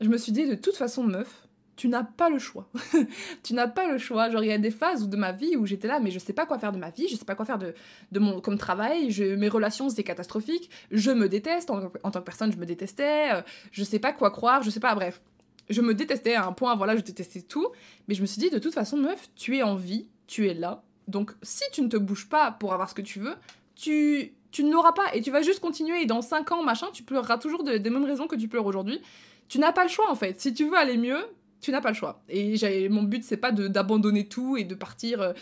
je 0.00 0.08
me 0.08 0.18
suis 0.18 0.32
dit, 0.32 0.48
de 0.48 0.56
toute 0.56 0.76
façon, 0.76 1.04
meuf, 1.04 1.41
tu 1.82 1.88
n'as 1.88 2.04
pas 2.04 2.30
le 2.30 2.38
choix. 2.38 2.68
tu 3.42 3.54
n'as 3.54 3.66
pas 3.66 3.88
le 3.90 3.98
choix. 3.98 4.30
Genre, 4.30 4.44
il 4.44 4.50
y 4.50 4.52
a 4.52 4.58
des 4.58 4.70
phases 4.70 5.08
de 5.08 5.16
ma 5.16 5.32
vie 5.32 5.56
où 5.56 5.66
j'étais 5.66 5.88
là, 5.88 5.98
mais 5.98 6.12
je 6.12 6.20
sais 6.20 6.32
pas 6.32 6.46
quoi 6.46 6.56
faire 6.56 6.70
de 6.70 6.78
ma 6.78 6.90
vie, 6.90 7.08
je 7.08 7.16
sais 7.16 7.24
pas 7.24 7.34
quoi 7.34 7.44
faire 7.44 7.58
de, 7.58 7.74
de 8.12 8.20
mon 8.20 8.40
comme 8.40 8.56
travail, 8.56 9.12
mes 9.36 9.48
relations 9.48 9.88
c'était 9.88 10.04
catastrophique, 10.04 10.70
je 10.92 11.10
me 11.10 11.28
déteste, 11.28 11.70
en, 11.70 11.90
en, 12.04 12.10
tant 12.12 12.20
que 12.20 12.24
personne, 12.24 12.52
je 12.52 12.56
me 12.56 12.66
détestais, 12.66 13.32
euh, 13.34 13.42
je 13.72 13.82
sais 13.82 13.98
pas 13.98 14.12
quoi 14.12 14.30
croire, 14.30 14.62
je 14.62 14.70
sais 14.70 14.78
pas, 14.78 14.94
bref. 14.94 15.22
Je 15.70 15.80
me 15.80 15.92
détestais 15.92 16.34
à 16.34 16.46
un 16.46 16.52
point, 16.52 16.76
voilà, 16.76 16.94
je 16.94 17.00
détestais 17.00 17.42
tout, 17.42 17.66
mais 18.06 18.14
je 18.14 18.20
me 18.20 18.26
suis 18.26 18.38
dit, 18.38 18.50
de 18.50 18.60
toute 18.60 18.74
façon, 18.74 18.96
meuf, 18.96 19.28
tu 19.34 19.56
es 19.56 19.64
en 19.64 19.74
vie, 19.74 20.08
tu 20.28 20.46
es 20.48 20.54
là, 20.54 20.84
donc 21.08 21.32
si 21.42 21.64
tu 21.72 21.82
ne 21.82 21.88
te 21.88 21.96
bouges 21.96 22.28
pas 22.28 22.52
pour 22.52 22.74
avoir 22.74 22.88
ce 22.88 22.94
que 22.94 23.02
tu 23.02 23.18
veux, 23.18 23.34
tu, 23.74 24.34
tu 24.52 24.62
ne 24.62 24.70
l'auras 24.70 24.92
pas, 24.92 25.12
et 25.14 25.20
tu 25.20 25.32
vas 25.32 25.42
juste 25.42 25.58
continuer, 25.58 26.02
et 26.02 26.06
dans 26.06 26.22
5 26.22 26.52
ans, 26.52 26.62
machin, 26.62 26.86
tu 26.92 27.02
pleureras 27.02 27.38
toujours 27.38 27.64
des 27.64 27.90
mêmes 27.90 28.04
raisons 28.04 28.28
que 28.28 28.36
tu 28.36 28.46
pleures 28.46 28.66
aujourd'hui. 28.66 29.00
Tu 29.48 29.58
n'as 29.58 29.72
pas 29.72 29.82
le 29.82 29.90
choix 29.90 30.08
en 30.08 30.14
fait. 30.14 30.40
Si 30.40 30.54
tu 30.54 30.64
veux 30.66 30.76
aller 30.76 30.96
mieux, 30.96 31.26
tu 31.62 31.70
n'as 31.70 31.80
pas 31.80 31.90
le 31.90 31.94
choix. 31.94 32.22
Et 32.28 32.88
mon 32.88 33.04
but, 33.04 33.24
c'est 33.24 33.38
pas 33.38 33.52
d'abandonner 33.52 34.26
tout 34.26 34.56
et 34.56 34.64
de 34.64 34.74
partir 34.74 35.22
euh, 35.22 35.32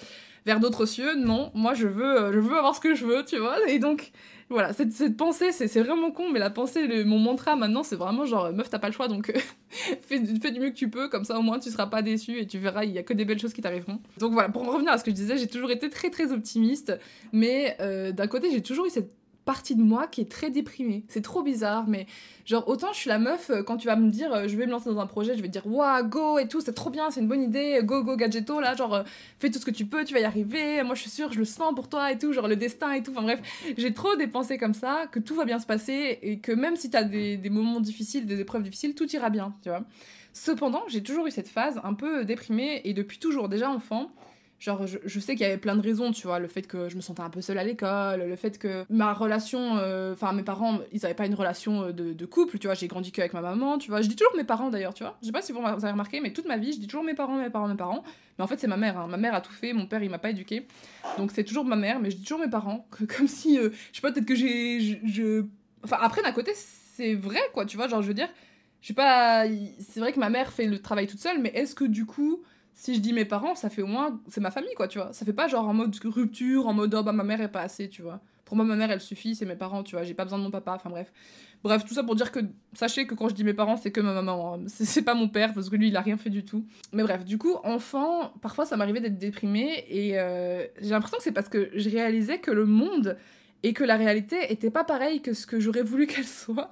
vers 0.47 0.61
d'autres 0.61 0.87
cieux. 0.87 1.15
Non, 1.17 1.51
moi, 1.55 1.75
je 1.75 1.89
veux, 1.89 2.21
euh, 2.21 2.33
je 2.33 2.39
veux 2.39 2.57
avoir 2.57 2.77
ce 2.77 2.81
que 2.81 2.95
je 2.95 3.07
veux, 3.07 3.25
tu 3.25 3.39
vois. 3.39 3.57
Et 3.69 3.79
donc, 3.79 4.13
voilà, 4.51 4.73
cette, 4.73 4.93
cette 4.93 5.17
pensée, 5.17 5.51
c'est 5.53 5.81
vraiment 5.81 6.11
con, 6.11 6.31
mais 6.31 6.39
la 6.39 6.51
pensée, 6.51 6.87
le, 6.87 7.05
mon 7.05 7.19
mantra 7.19 7.57
maintenant, 7.57 7.83
c'est 7.83 7.97
vraiment 7.97 8.27
genre, 8.27 8.53
meuf, 8.53 8.69
t'as 8.69 8.79
pas 8.79 8.89
le 8.89 8.93
choix, 8.93 9.09
donc 9.09 9.33
fais, 9.71 10.23
fais, 10.43 10.51
du 10.51 10.61
mieux 10.61 10.71
que 10.71 10.77
tu 10.77 10.91
peux, 10.91 11.09
comme 11.09 11.25
ça 11.25 11.39
au 11.39 11.43
moins 11.43 11.59
tu 11.59 11.71
seras 11.71 11.87
pas 11.87 12.03
déçu 12.03 12.39
et 12.39 12.47
tu 12.47 12.59
verras, 12.59 12.85
il 12.85 12.91
y 12.91 12.99
a 12.99 13.05
que 13.05 13.15
des 13.15 13.25
belles 13.25 13.39
choses 13.39 13.53
qui 13.53 13.63
t'arriveront. 13.63 14.01
Donc 14.19 14.33
voilà, 14.33 14.49
pour 14.49 14.67
revenir 14.67 14.91
à 14.91 14.99
ce 14.99 15.05
que 15.05 15.13
je 15.13 15.17
disais, 15.17 15.39
j'ai 15.39 15.47
toujours 15.47 15.71
été 15.71 15.89
très 15.89 16.11
très 16.11 16.33
optimiste, 16.33 16.99
mais 17.33 17.77
euh, 17.81 18.11
d'un 18.11 18.27
côté, 18.27 18.51
j'ai 18.51 18.63
toujours 18.63 18.87
eu 18.87 18.91
cette 18.91 19.13
partie 19.45 19.75
de 19.75 19.83
moi 19.83 20.07
qui 20.07 20.21
est 20.21 20.31
très 20.31 20.51
déprimée. 20.51 21.05
C'est 21.09 21.23
trop 21.23 21.43
bizarre, 21.43 21.87
mais 21.89 22.07
genre 22.45 22.69
autant 22.69 22.93
je 22.93 22.99
suis 22.99 23.09
la 23.09 23.19
meuf 23.19 23.51
euh, 23.51 23.63
quand 23.63 23.77
tu 23.77 23.87
vas 23.87 23.97
me 23.97 24.11
dire 24.11 24.33
euh, 24.33 24.49
je 24.49 24.57
vais 24.57 24.67
me 24.67 24.71
lancer 24.71 24.91
dans 24.91 24.99
un 24.99 25.07
projet, 25.07 25.37
je 25.37 25.43
vais 25.43 25.49
dire 25.49 25.67
waouh 25.67 26.09
go 26.09 26.39
et 26.39 26.49
tout, 26.49 26.61
c'est 26.61 26.73
trop 26.73 26.91
bien, 26.91 27.11
c'est 27.11 27.21
une 27.21 27.29
bonne 27.29 27.43
idée, 27.43 27.81
go 27.83 28.03
go 28.03 28.17
gadgeto 28.17 28.61
là, 28.61 28.75
genre 28.75 28.95
euh, 28.95 29.03
fais 29.39 29.51
tout 29.51 29.59
ce 29.59 29.65
que 29.65 29.71
tu 29.71 29.87
peux, 29.87 30.05
tu 30.05 30.15
vas 30.15 30.21
y 30.21 30.25
arriver, 30.25 30.83
moi 30.83 30.95
je 30.95 31.03
suis 31.03 31.11
sûre, 31.11 31.33
je 31.33 31.39
le 31.39 31.45
sens 31.45 31.75
pour 31.75 31.89
toi 31.89 32.13
et 32.13 32.19
tout, 32.19 32.33
genre 32.33 32.49
le 32.49 32.57
destin 32.57 32.93
et 32.93 33.03
tout. 33.03 33.13
Enfin 33.13 33.23
bref, 33.23 33.41
j'ai 33.77 33.95
trop 33.95 34.17
des 34.17 34.27
pensées 34.27 34.59
comme 34.59 34.75
ça 34.75 35.07
que 35.11 35.19
tout 35.19 35.35
va 35.35 35.45
bien 35.45 35.59
se 35.59 35.67
passer 35.67 36.19
et 36.23 36.39
que 36.39 36.53
même 36.53 36.77
si 36.77 36.91
t'as 36.91 37.05
des 37.05 37.51
moments 37.51 37.81
difficiles, 37.81 38.27
des 38.27 38.41
épreuves 38.41 38.63
difficiles, 38.63 38.95
tout 38.95 39.11
ira 39.15 39.31
bien, 39.31 39.55
tu 39.63 39.69
vois. 39.69 39.85
Cependant, 40.33 40.83
j'ai 40.89 41.03
toujours 41.03 41.27
eu 41.27 41.31
cette 41.31 41.49
phase 41.49 41.81
un 41.83 41.95
peu 41.95 42.25
déprimée 42.25 42.83
et 42.85 42.95
depuis 42.95 43.19
toujours, 43.19 43.49
déjà 43.49 43.69
enfant, 43.69 44.13
Genre, 44.61 44.87
je, 44.87 44.99
je 45.03 45.21
sais 45.21 45.33
qu'il 45.37 45.41
y 45.41 45.47
avait 45.47 45.57
plein 45.57 45.75
de 45.75 45.81
raisons, 45.81 46.13
tu 46.13 46.27
vois, 46.27 46.39
le 46.39 46.47
fait 46.47 46.61
que 46.63 46.91
je 46.91 46.97
me 46.97 47.01
sentais 47.01 47.23
un 47.23 47.31
peu 47.31 47.41
seule 47.41 47.57
à 47.57 47.65
l'école, 47.65 48.23
le 48.23 48.37
fait 48.37 48.59
que 48.59 48.85
ma 48.91 49.15
relation, 49.15 49.79
euh, 49.79 50.13
enfin, 50.13 50.35
mes 50.35 50.43
parents, 50.43 50.81
ils 50.93 51.07
avaient 51.07 51.15
pas 51.15 51.25
une 51.25 51.35
relation 51.35 51.85
euh, 51.85 51.93
de, 51.93 52.27
couple, 52.27 52.59
tu 52.59 52.67
vois, 52.67 52.75
j'ai 52.75 52.87
grandi 52.87 53.11
qu'avec 53.11 53.33
ma 53.33 53.41
maman, 53.41 53.79
tu 53.79 53.91
vois. 53.91 54.03
Je 54.03 54.09
dis 54.09 54.17
toujours 54.17 54.37
mes 54.37 54.45
parents 54.45 54.69
d'ailleurs, 54.69 54.93
tu 54.93 55.03
vois. 55.03 55.17
Je 55.23 55.27
sais 55.27 55.33
pas 55.33 55.41
si 55.41 55.53
vous 55.53 55.61
avez 55.61 55.91
remarqué, 55.91 56.21
mais 56.21 56.35
toute 56.35 56.47
ma 56.47 56.59
vie, 56.59 56.75
je 56.75 56.79
dis 56.79 56.87
toujours 56.87 57.05
mes 57.05 57.15
parents, 57.15 57.39
mes 57.39 57.49
parents, 57.49 57.69
mes 57.69 57.75
parents. 57.75 58.05
Mais 58.39 58.45
en 58.45 58.47
fait, 58.47 58.59
c'est 58.59 58.67
ma 58.67 58.77
mère, 58.77 58.99
hein. 58.99 59.07
ma 59.09 59.17
mère 59.17 59.35
a 59.35 59.41
tout 59.41 59.53
fait, 59.53 59.73
mon 59.73 59.87
père, 59.87 60.03
il 60.03 60.11
m'a 60.11 60.19
pas 60.19 60.31
éduqué. 60.31 60.67
Donc, 61.17 61.31
c'est 61.35 61.45
toujours 61.45 61.65
ma 61.65 61.77
mère, 61.77 61.99
mais 61.99 62.11
je 62.11 62.17
dis 62.17 62.23
toujours 62.23 62.41
mes 62.41 62.51
parents, 62.51 62.87
comme 63.17 63.29
si, 63.29 63.59
euh, 63.59 63.71
je 63.93 63.97
sais 63.97 64.03
pas, 64.03 64.13
peut-être 64.13 64.27
que 64.27 64.35
j'ai. 64.35 65.01
Je, 65.07 65.47
Enfin, 65.83 65.97
après, 66.01 66.23
d'un 66.23 66.33
côté, 66.33 66.53
c'est 66.55 67.15
vrai, 67.15 67.41
quoi, 67.55 67.65
tu 67.65 67.79
vois, 67.79 67.89
genre, 67.89 68.03
je 68.03 68.09
veux 68.09 68.15
dire, 68.15 68.29
je 68.83 68.89
sais 68.89 68.95
pas. 68.95 69.47
C'est 69.79 70.01
vrai 70.01 70.13
que 70.13 70.21
ma 70.21 70.31
mère 70.31 70.53
fait 70.53 70.67
le 70.67 70.79
travail 70.79 71.07
toute 71.07 71.21
seule, 71.21 71.41
mais 71.41 71.51
est-ce 71.55 71.75
que 71.75 71.85
du 71.85 72.05
coup 72.05 72.43
si 72.81 72.95
je 72.95 73.01
dis 73.01 73.13
mes 73.13 73.27
parents, 73.27 73.55
ça 73.55 73.69
fait 73.69 73.83
au 73.83 73.87
moins. 73.87 74.19
C'est 74.29 74.41
ma 74.41 74.51
famille, 74.51 74.73
quoi, 74.75 74.89
tu 74.89 74.99
vois. 74.99 75.13
Ça 75.13 75.27
fait 75.27 75.35
pas 75.35 75.49
genre 75.49 75.69
en 75.69 75.75
mode 75.75 75.95
rupture, 76.03 76.67
en 76.67 76.73
mode 76.73 76.95
oh 76.95 77.03
bah 77.03 77.13
ma 77.13 77.25
mère 77.25 77.43
est 77.43 77.53
pas 77.53 77.61
assez, 77.61 77.91
tu 77.91 78.01
vois. 78.01 78.23
Pour 78.47 78.57
moi, 78.57 78.65
ma 78.65 78.75
mère, 78.75 78.91
elle 78.91 79.03
suffit, 79.03 79.35
c'est 79.35 79.45
mes 79.45 79.55
parents, 79.55 79.83
tu 79.83 79.97
vois. 79.97 80.03
J'ai 80.03 80.15
pas 80.15 80.25
besoin 80.25 80.39
de 80.39 80.45
mon 80.45 80.51
papa, 80.51 80.73
enfin 80.77 80.89
bref. 80.89 81.13
Bref, 81.63 81.85
tout 81.85 81.93
ça 81.93 82.03
pour 82.03 82.15
dire 82.15 82.33
que 82.33 82.41
sachez 82.73 83.07
que 83.07 83.15
quand 83.15 83.29
je 83.29 83.35
dis 83.35 83.45
mes 83.45 83.53
parents, 83.53 83.77
c'est 83.77 83.91
que 83.91 84.01
ma 84.01 84.15
maman. 84.15 84.55
Hein. 84.55 84.61
C'est 84.67 85.03
pas 85.03 85.13
mon 85.13 85.29
père, 85.29 85.53
parce 85.53 85.69
que 85.69 85.77
lui, 85.77 85.89
il 85.89 85.97
a 85.99 86.01
rien 86.01 86.17
fait 86.17 86.31
du 86.31 86.43
tout. 86.43 86.65
Mais 86.95 87.03
bref, 87.03 87.23
du 87.23 87.37
coup, 87.37 87.55
enfant, 87.65 88.33
parfois 88.41 88.65
ça 88.65 88.79
m'arrivait 88.79 89.01
d'être 89.01 89.19
déprimée 89.19 89.85
et 89.91 90.19
euh, 90.19 90.65
j'ai 90.81 90.89
l'impression 90.89 91.19
que 91.19 91.25
c'est 91.25 91.33
parce 91.33 91.51
que 91.51 91.71
je 91.75 91.91
réalisais 91.91 92.39
que 92.39 92.51
le 92.51 92.65
monde 92.65 93.19
et 93.63 93.75
que 93.75 93.85
la 93.85 93.97
réalité 93.97 94.51
était 94.51 94.71
pas 94.71 94.85
pareille 94.85 95.21
que 95.21 95.35
ce 95.35 95.47
que 95.47 95.61
j'aurais 95.61 95.83
voulu 95.83 96.07
qu'elle 96.09 96.25
soit. 96.25 96.71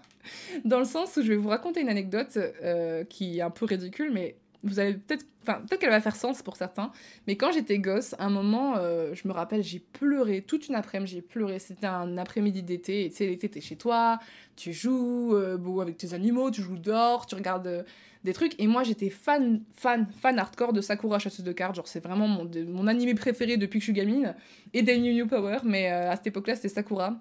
Dans 0.65 0.79
le 0.79 0.87
sens 0.87 1.19
où 1.19 1.23
je 1.23 1.29
vais 1.29 1.37
vous 1.37 1.51
raconter 1.51 1.83
une 1.83 1.91
anecdote 1.91 2.39
euh, 2.39 3.05
qui 3.05 3.41
est 3.41 3.43
un 3.43 3.51
peu 3.51 3.67
ridicule, 3.67 4.11
mais 4.11 4.37
vous 4.65 4.81
allez 4.81 4.95
peut-être 4.95 5.25
enfin 5.43 5.61
peut-être 5.61 5.81
qu'elle 5.81 5.91
va 5.91 6.01
faire 6.01 6.17
sens 6.17 6.43
pour 6.43 6.57
certains 6.57 6.91
mais 7.27 7.37
quand 7.37 7.53
j'étais 7.53 7.79
gosse 7.79 8.15
un 8.19 8.31
moment 8.31 8.75
euh, 8.77 9.15
je 9.15 9.29
me 9.29 9.33
rappelle 9.33 9.63
j'ai 9.63 9.79
pleuré 9.79 10.43
toute 10.43 10.69
une 10.69 10.75
après-midi 10.75 11.13
j'ai 11.13 11.23
pleuré 11.23 11.59
c'était 11.59 11.87
un 11.87 12.19
après-midi 12.19 12.63
d'été 12.63 13.05
et 13.05 13.11
tu 13.11 13.17
sais 13.17 13.27
l'été 13.27 13.49
t'es 13.49 13.61
chez 13.61 13.77
toi 13.77 14.19
tu 14.57 14.73
joues 14.73 15.35
euh, 15.35 15.81
avec 15.81 15.97
tes 15.97 16.15
animaux 16.15 16.51
tu 16.51 16.63
joues 16.63 16.79
dehors 16.79 17.27
tu 17.27 17.35
regardes 17.35 17.67
euh, 17.67 17.83
des 18.25 18.33
trucs 18.33 18.61
et 18.61 18.67
moi 18.67 18.83
j'étais 18.83 19.11
fan 19.11 19.63
fan 19.75 20.09
fan 20.21 20.39
hardcore 20.39 20.73
de 20.73 20.81
Sakura 20.81 21.21
chasseuse 21.21 21.45
de 21.45 21.53
cartes 21.53 21.77
genre 21.77 21.87
c'est 21.87 22.03
vraiment 22.03 22.27
mon, 22.27 22.51
mon 22.67 22.87
animé 22.89 23.15
préféré 23.15 23.57
depuis 23.57 23.79
que 23.79 23.83
je 23.85 23.93
suis 23.93 23.93
gamine 23.93 24.35
et 24.75 24.83
des 24.83 24.99
New 24.99 25.13
New 25.13 25.29
Power 25.29 25.59
mais 25.63 25.87
à 25.89 26.17
cette 26.17 26.27
époque 26.29 26.49
là 26.49 26.57
c'était 26.57 26.69
Sakura. 26.69 27.21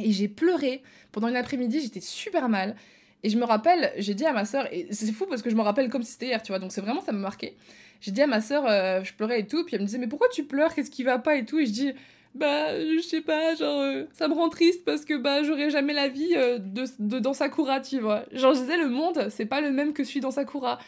Et 0.00 0.10
j'ai 0.10 0.28
pleuré 0.28 0.82
pendant 1.12 1.28
une 1.28 1.36
après-midi 1.36 1.80
j'étais 1.80 2.00
super 2.00 2.48
mal 2.48 2.76
et 3.22 3.30
je 3.30 3.38
me 3.38 3.44
rappelle, 3.44 3.92
j'ai 3.98 4.14
dit 4.14 4.24
à 4.24 4.32
ma 4.32 4.44
sœur, 4.44 4.66
et 4.72 4.88
c'est 4.90 5.10
fou 5.12 5.26
parce 5.26 5.42
que 5.42 5.50
je 5.50 5.54
me 5.54 5.62
rappelle 5.62 5.88
comme 5.88 6.02
si 6.02 6.12
c'était 6.12 6.26
hier, 6.26 6.42
tu 6.42 6.52
vois, 6.52 6.58
donc 6.58 6.72
c'est 6.72 6.80
vraiment, 6.80 7.00
ça 7.00 7.12
m'a 7.12 7.18
marqué. 7.18 7.56
J'ai 8.00 8.10
dit 8.10 8.20
à 8.20 8.26
ma 8.26 8.40
sœur, 8.40 8.64
euh, 8.66 9.04
je 9.04 9.14
pleurais 9.14 9.40
et 9.40 9.46
tout, 9.46 9.64
puis 9.64 9.76
elle 9.76 9.82
me 9.82 9.86
disait, 9.86 9.98
mais 9.98 10.08
pourquoi 10.08 10.28
tu 10.28 10.44
pleures, 10.44 10.74
qu'est-ce 10.74 10.90
qui 10.90 11.04
va 11.04 11.18
pas 11.18 11.36
et 11.36 11.44
tout, 11.44 11.60
et 11.60 11.66
je 11.66 11.72
dis, 11.72 11.92
bah, 12.34 12.78
je 12.80 13.00
sais 13.00 13.20
pas, 13.20 13.54
genre, 13.54 13.80
euh, 13.80 14.04
ça 14.12 14.26
me 14.26 14.34
rend 14.34 14.48
triste 14.48 14.84
parce 14.84 15.04
que, 15.04 15.14
bah, 15.14 15.42
j'aurai 15.42 15.70
jamais 15.70 15.92
la 15.92 16.08
vie 16.08 16.32
euh, 16.34 16.58
de, 16.58 16.84
de, 16.98 17.18
dans 17.18 17.34
Sakura, 17.34 17.80
tu 17.80 18.00
vois. 18.00 18.24
Genre, 18.32 18.54
je 18.54 18.60
disais, 18.60 18.76
le 18.76 18.88
monde, 18.88 19.28
c'est 19.30 19.46
pas 19.46 19.60
le 19.60 19.70
même 19.70 19.92
que 19.92 20.02
celui 20.02 20.20
dans 20.20 20.30
Sakura. 20.30 20.78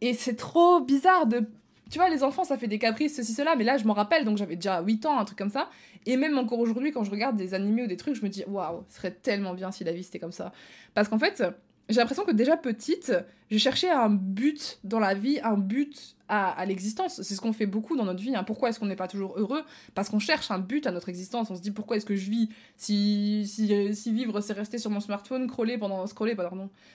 Et 0.00 0.14
c'est 0.14 0.36
trop 0.36 0.80
bizarre 0.80 1.26
de. 1.26 1.46
Tu 1.90 1.98
vois, 1.98 2.08
les 2.08 2.22
enfants, 2.22 2.44
ça 2.44 2.56
fait 2.56 2.68
des 2.68 2.78
caprices, 2.78 3.16
ceci, 3.16 3.32
cela, 3.32 3.54
mais 3.56 3.64
là, 3.64 3.76
je 3.76 3.84
m'en 3.84 3.92
rappelle, 3.92 4.24
donc 4.24 4.38
j'avais 4.38 4.56
déjà 4.56 4.82
8 4.82 5.04
ans, 5.06 5.18
un 5.18 5.24
truc 5.24 5.38
comme 5.38 5.50
ça. 5.50 5.68
Et 6.06 6.16
même 6.16 6.38
encore 6.38 6.58
aujourd'hui, 6.58 6.90
quand 6.90 7.04
je 7.04 7.10
regarde 7.10 7.36
des 7.36 7.54
animés 7.54 7.84
ou 7.84 7.86
des 7.86 7.96
trucs, 7.96 8.14
je 8.14 8.22
me 8.22 8.28
dis, 8.28 8.44
waouh, 8.46 8.84
ce 8.88 8.96
serait 8.96 9.10
tellement 9.10 9.54
bien 9.54 9.70
si 9.70 9.84
la 9.84 9.92
vie 9.92 10.02
c'était 10.02 10.18
comme 10.18 10.32
ça. 10.32 10.52
Parce 10.94 11.08
qu'en 11.08 11.18
fait, 11.18 11.42
j'ai 11.88 11.96
l'impression 11.96 12.24
que 12.24 12.32
déjà 12.32 12.56
petite, 12.56 13.12
je 13.50 13.58
cherchais 13.58 13.90
un 13.90 14.08
but 14.08 14.78
dans 14.84 14.98
la 14.98 15.14
vie, 15.14 15.40
un 15.42 15.56
but 15.56 16.16
à, 16.28 16.64
l'existence. 16.64 17.20
C'est 17.20 17.34
ce 17.34 17.40
qu'on 17.42 17.52
fait 17.52 17.66
beaucoup 17.66 17.96
dans 17.96 18.04
notre 18.04 18.22
vie. 18.22 18.34
Hein. 18.34 18.44
Pourquoi 18.44 18.70
est-ce 18.70 18.80
qu'on 18.80 18.86
n'est 18.86 18.96
pas 18.96 19.08
toujours 19.08 19.34
heureux? 19.36 19.62
Parce 19.94 20.08
qu'on 20.08 20.18
cherche 20.18 20.50
un 20.50 20.58
but 20.58 20.86
à 20.86 20.90
notre 20.90 21.10
existence. 21.10 21.50
On 21.50 21.56
se 21.56 21.60
dit 21.60 21.70
pourquoi 21.70 21.98
est-ce 21.98 22.06
que 22.06 22.16
je 22.16 22.30
vis? 22.30 22.48
Si, 22.78 23.46
si, 23.46 24.12
vivre 24.12 24.40
c'est 24.40 24.54
rester 24.54 24.78
sur 24.78 24.90
mon 24.90 25.00
smartphone, 25.00 25.46
scroller 25.48 25.76
pendant, 25.76 26.06
scroller, 26.06 26.34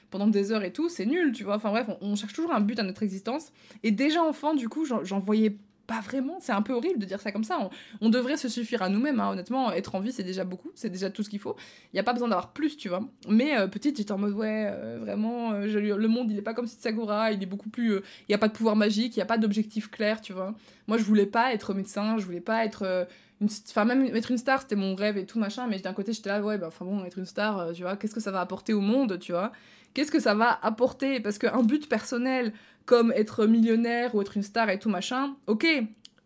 pendant 0.09 0.27
des 0.27 0.51
heures 0.51 0.63
et 0.63 0.73
tout, 0.73 0.89
c'est 0.89 1.05
nul, 1.05 1.33
tu 1.33 1.43
vois. 1.43 1.57
Enfin 1.57 1.69
bref, 1.69 1.87
on, 2.01 2.13
on, 2.13 2.15
cherche 2.15 2.33
toujours 2.33 2.53
un 2.53 2.61
but 2.61 2.79
à 2.79 2.83
notre 2.83 3.03
existence. 3.03 3.51
Et 3.83 3.91
déjà 3.91 4.23
enfant, 4.23 4.55
du 4.55 4.67
coup, 4.69 4.85
j'en 4.85 5.19
voyais 5.19 5.57
pas 5.87 6.01
vraiment. 6.01 6.37
C'est 6.41 6.51
un 6.51 6.61
peu 6.61 6.73
horrible 6.73 6.99
de 6.99 7.05
dire 7.05 7.21
ça 7.21 7.31
comme 7.31 7.45
ça. 7.45 7.69
On, 8.01 8.09
devrait 8.09 8.35
se 8.37 8.49
suffire 8.49 8.81
à 8.81 8.89
nous-mêmes, 8.89 9.19
hein. 9.21 9.31
honnêtement. 9.31 9.71
Être 9.71 9.95
en 9.95 10.01
vie, 10.01 10.11
c'est 10.11 10.23
déjà 10.23 10.43
beaucoup. 10.43 10.69
C'est 10.75 10.89
déjà 10.89 11.09
tout 11.09 11.23
ce 11.23 11.29
qu'il 11.29 11.39
faut. 11.39 11.55
Il 11.91 11.95
n'y 11.95 11.99
a 11.99 12.03
pas 12.03 12.13
besoin 12.13 12.27
d'avoir 12.27 12.51
plus, 12.51 12.75
tu 12.75 12.89
vois. 12.89 13.01
Mais 13.29 13.57
euh, 13.57 13.67
petite, 13.67 13.97
j'étais 13.97 14.11
en 14.11 14.17
mode, 14.17 14.33
ouais, 14.33 14.69
euh, 14.69 14.97
vraiment, 14.99 15.53
euh, 15.53 15.65
le 15.65 16.07
monde, 16.07 16.29
il 16.29 16.37
est 16.37 16.41
pas 16.41 16.53
comme 16.53 16.67
Sakura. 16.67 17.31
Il 17.31 17.41
est 17.41 17.47
beaucoup 17.47 17.69
plus. 17.69 17.93
Euh, 17.93 18.03
il 18.27 18.31
n'y 18.31 18.35
a 18.35 18.37
pas 18.37 18.49
de 18.49 18.53
pouvoir 18.53 18.75
magique, 18.75 19.15
il 19.15 19.19
n'y 19.19 19.23
a 19.23 19.27
pas 19.27 19.37
d'objectif 19.37 19.89
clair, 19.89 20.21
tu 20.21 20.33
vois. 20.33 20.53
Moi, 20.87 20.97
je 20.97 21.03
voulais 21.03 21.25
pas 21.25 21.53
être 21.53 21.73
médecin, 21.73 22.17
je 22.17 22.25
voulais 22.25 22.41
pas 22.41 22.65
être. 22.65 23.07
Une, 23.39 23.47
enfin, 23.69 23.85
même 23.85 24.03
être 24.15 24.31
une 24.31 24.37
star, 24.37 24.61
c'était 24.61 24.75
mon 24.75 24.95
rêve 24.95 25.17
et 25.17 25.25
tout, 25.25 25.39
machin. 25.39 25.67
Mais 25.67 25.79
d'un 25.79 25.93
côté, 25.93 26.11
j'étais 26.11 26.29
là, 26.29 26.41
ouais, 26.41 26.57
bah, 26.57 26.67
enfin 26.67 26.83
bon, 26.85 27.05
être 27.05 27.17
une 27.17 27.25
star, 27.25 27.71
tu 27.73 27.83
vois, 27.83 27.95
qu'est-ce 27.95 28.15
que 28.15 28.19
ça 28.19 28.31
va 28.31 28.41
apporter 28.41 28.73
au 28.73 28.81
monde, 28.81 29.19
tu 29.19 29.31
vois? 29.31 29.51
Qu'est-ce 29.93 30.11
que 30.11 30.19
ça 30.19 30.35
va 30.35 30.59
apporter? 30.61 31.19
Parce 31.19 31.37
qu'un 31.37 31.63
but 31.63 31.87
personnel, 31.89 32.53
comme 32.87 33.11
être 33.15 33.45
millionnaire 33.45 34.15
ou 34.15 34.21
être 34.21 34.37
une 34.37 34.43
star 34.43 34.71
et 34.71 34.79
tout 34.79 34.89
machin, 34.89 35.35
ok, 35.45 35.67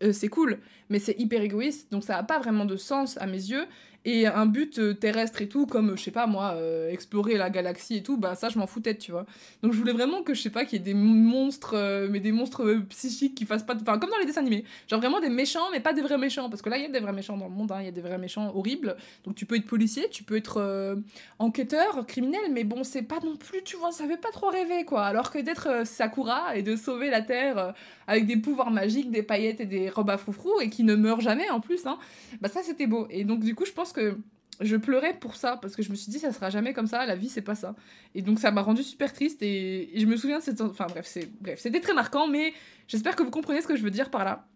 euh, 0.02 0.12
c'est 0.12 0.28
cool, 0.28 0.60
mais 0.88 1.00
c'est 1.00 1.18
hyper 1.18 1.42
égoïste, 1.42 1.92
donc 1.92 2.04
ça 2.04 2.14
n'a 2.14 2.22
pas 2.22 2.38
vraiment 2.38 2.64
de 2.64 2.76
sens 2.76 3.18
à 3.18 3.26
mes 3.26 3.32
yeux. 3.32 3.66
Et 4.04 4.26
un 4.26 4.46
but 4.46 4.78
euh, 4.78 4.94
terrestre 4.94 5.42
et 5.42 5.48
tout, 5.48 5.66
comme, 5.66 5.96
je 5.96 6.02
sais 6.02 6.10
pas 6.10 6.26
moi, 6.26 6.54
euh, 6.56 6.90
explorer 6.90 7.36
la 7.36 7.50
galaxie 7.50 7.96
et 7.96 8.02
tout, 8.02 8.16
bah 8.16 8.34
ça, 8.34 8.48
je 8.48 8.58
m'en 8.58 8.66
foutais, 8.66 8.96
tu 8.96 9.12
vois. 9.12 9.26
Donc 9.62 9.72
je 9.72 9.78
voulais 9.78 9.92
vraiment 9.92 10.22
que, 10.22 10.34
je 10.34 10.42
sais 10.42 10.50
pas, 10.50 10.64
qu'il 10.64 10.78
y 10.78 10.82
ait 10.82 10.84
des 10.84 10.94
monstres, 10.94 11.74
euh, 11.76 12.08
mais 12.10 12.18
des 12.18 12.32
monstres 12.32 12.64
psychiques 12.88 13.36
qui 13.36 13.46
fassent 13.46 13.62
pas. 13.62 13.76
Enfin, 13.76 13.98
comme 13.98 14.10
dans 14.10 14.18
les 14.18 14.26
dessins 14.26 14.40
animés. 14.40 14.64
Genre 14.88 14.98
vraiment 14.98 15.20
des 15.20 15.28
méchants, 15.28 15.70
mais 15.70 15.78
pas 15.78 15.92
des 15.92 16.02
vrais 16.02 16.18
méchants. 16.18 16.50
Parce 16.50 16.62
que 16.62 16.68
là, 16.68 16.78
il 16.78 16.82
y 16.82 16.86
a 16.86 16.88
des 16.88 16.98
vrais 16.98 17.12
méchants 17.12 17.36
dans 17.36 17.48
le 17.48 17.54
monde, 17.54 17.70
hein, 17.70 17.78
il 17.80 17.84
y 17.84 17.88
a 17.88 17.92
des 17.92 18.00
vrais 18.00 18.18
méchants 18.18 18.52
horribles. 18.54 18.96
Donc 19.24 19.36
tu 19.36 19.46
peux 19.46 19.54
être 19.54 19.66
policier, 19.66 20.08
tu 20.10 20.24
peux 20.24 20.36
être 20.36 20.96
enquêteur, 21.38 22.04
criminel, 22.06 22.40
mais 22.50 22.64
bon, 22.64 22.82
c'est 22.82 23.02
pas 23.02 23.20
non 23.24 23.36
plus, 23.36 23.62
tu 23.62 23.76
vois, 23.76 23.92
ça 23.92 24.06
fait 24.06 24.16
pas 24.16 24.30
trop 24.30 24.48
rêver, 24.48 24.84
quoi. 24.84 25.04
Alors 25.04 25.30
que 25.30 25.38
d'être 25.38 25.86
Sakura 25.86 26.56
et 26.56 26.62
de 26.62 26.74
sauver 26.76 27.10
la 27.10 27.22
Terre 27.22 27.74
avec 28.06 28.26
des 28.26 28.36
pouvoirs 28.36 28.70
magiques, 28.70 29.10
des 29.10 29.22
paillettes 29.22 29.60
et 29.60 29.66
des 29.66 29.88
robes 29.88 30.10
à 30.10 30.18
froufrou 30.18 30.60
et 30.60 30.68
qui 30.68 30.84
ne 30.84 30.94
meurt 30.96 31.20
jamais 31.20 31.48
en 31.50 31.60
plus, 31.60 31.86
hein, 31.86 31.98
bah 32.40 32.48
ça 32.48 32.62
c'était 32.62 32.86
beau. 32.86 33.06
Et 33.10 33.24
donc 33.24 33.40
du 33.40 33.54
coup, 33.54 33.64
je 33.64 33.72
pense 33.72 33.91
que 33.92 34.18
je 34.60 34.76
pleurais 34.76 35.14
pour 35.14 35.36
ça 35.36 35.58
parce 35.60 35.76
que 35.76 35.82
je 35.82 35.90
me 35.90 35.94
suis 35.94 36.10
dit 36.10 36.18
ça 36.18 36.32
sera 36.32 36.50
jamais 36.50 36.72
comme 36.72 36.86
ça 36.86 37.04
la 37.06 37.16
vie 37.16 37.28
c'est 37.28 37.42
pas 37.42 37.54
ça. 37.54 37.74
Et 38.14 38.22
donc 38.22 38.38
ça 38.38 38.50
m'a 38.50 38.62
rendu 38.62 38.82
super 38.82 39.12
triste 39.12 39.42
et, 39.42 39.90
je 39.94 40.06
me 40.06 40.16
souviens 40.16 40.38
de 40.38 40.44
cette 40.44 40.60
enfin 40.60 40.86
bref 40.88 41.06
c'est 41.06 41.28
bref 41.40 41.58
c'était 41.60 41.80
très 41.80 41.94
marquant 41.94 42.28
mais 42.28 42.52
j'espère 42.88 43.16
que 43.16 43.22
vous 43.22 43.30
comprenez 43.30 43.60
ce 43.60 43.66
que 43.66 43.76
je 43.76 43.82
veux 43.82 43.90
dire 43.90 44.10
par 44.10 44.24
là. 44.24 44.46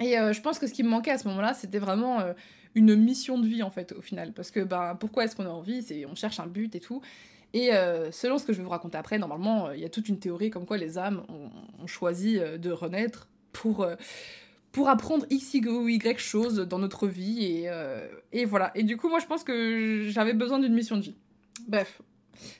Et 0.00 0.18
euh, 0.18 0.32
je 0.32 0.40
pense 0.40 0.58
que 0.58 0.66
ce 0.66 0.74
qui 0.74 0.82
me 0.82 0.88
manquait 0.88 1.10
à 1.10 1.18
ce 1.18 1.26
moment-là 1.28 1.54
c'était 1.54 1.78
vraiment 1.78 2.20
euh, 2.20 2.32
une 2.74 2.94
mission 2.94 3.38
de 3.38 3.46
vie 3.46 3.62
en 3.62 3.70
fait 3.70 3.92
au 3.92 4.00
final. 4.00 4.32
Parce 4.32 4.50
que 4.50 4.60
bah 4.60 4.96
pourquoi 4.98 5.24
est-ce 5.24 5.34
qu'on 5.34 5.46
a 5.46 5.50
envie? 5.50 5.82
C'est 5.82 6.06
on 6.06 6.14
cherche 6.14 6.40
un 6.40 6.46
but 6.46 6.74
et 6.74 6.80
tout. 6.80 7.00
Et 7.52 7.72
euh, 7.72 8.10
selon 8.12 8.38
ce 8.38 8.44
que 8.44 8.52
je 8.52 8.58
vais 8.58 8.64
vous 8.64 8.70
raconter 8.70 8.98
après 8.98 9.18
normalement 9.18 9.72
il 9.72 9.80
y 9.80 9.84
a 9.84 9.88
toute 9.88 10.08
une 10.08 10.18
théorie 10.18 10.50
comme 10.50 10.66
quoi 10.66 10.76
les 10.76 10.98
âmes 10.98 11.22
ont 11.28 11.86
choisi 11.86 12.38
de 12.38 12.70
renaître 12.70 13.28
pour 13.52 13.86
pour 14.76 14.90
apprendre 14.90 15.24
X 15.30 15.54
Y 15.54 16.18
choses 16.18 16.58
dans 16.58 16.78
notre 16.78 17.08
vie. 17.08 17.46
Et, 17.46 17.62
euh, 17.70 18.06
et 18.32 18.44
voilà. 18.44 18.72
Et 18.74 18.82
du 18.82 18.98
coup, 18.98 19.08
moi, 19.08 19.20
je 19.20 19.24
pense 19.24 19.42
que 19.42 20.02
j'avais 20.10 20.34
besoin 20.34 20.58
d'une 20.58 20.74
mission 20.74 20.98
de 20.98 21.00
vie. 21.00 21.16
Bref. 21.66 22.02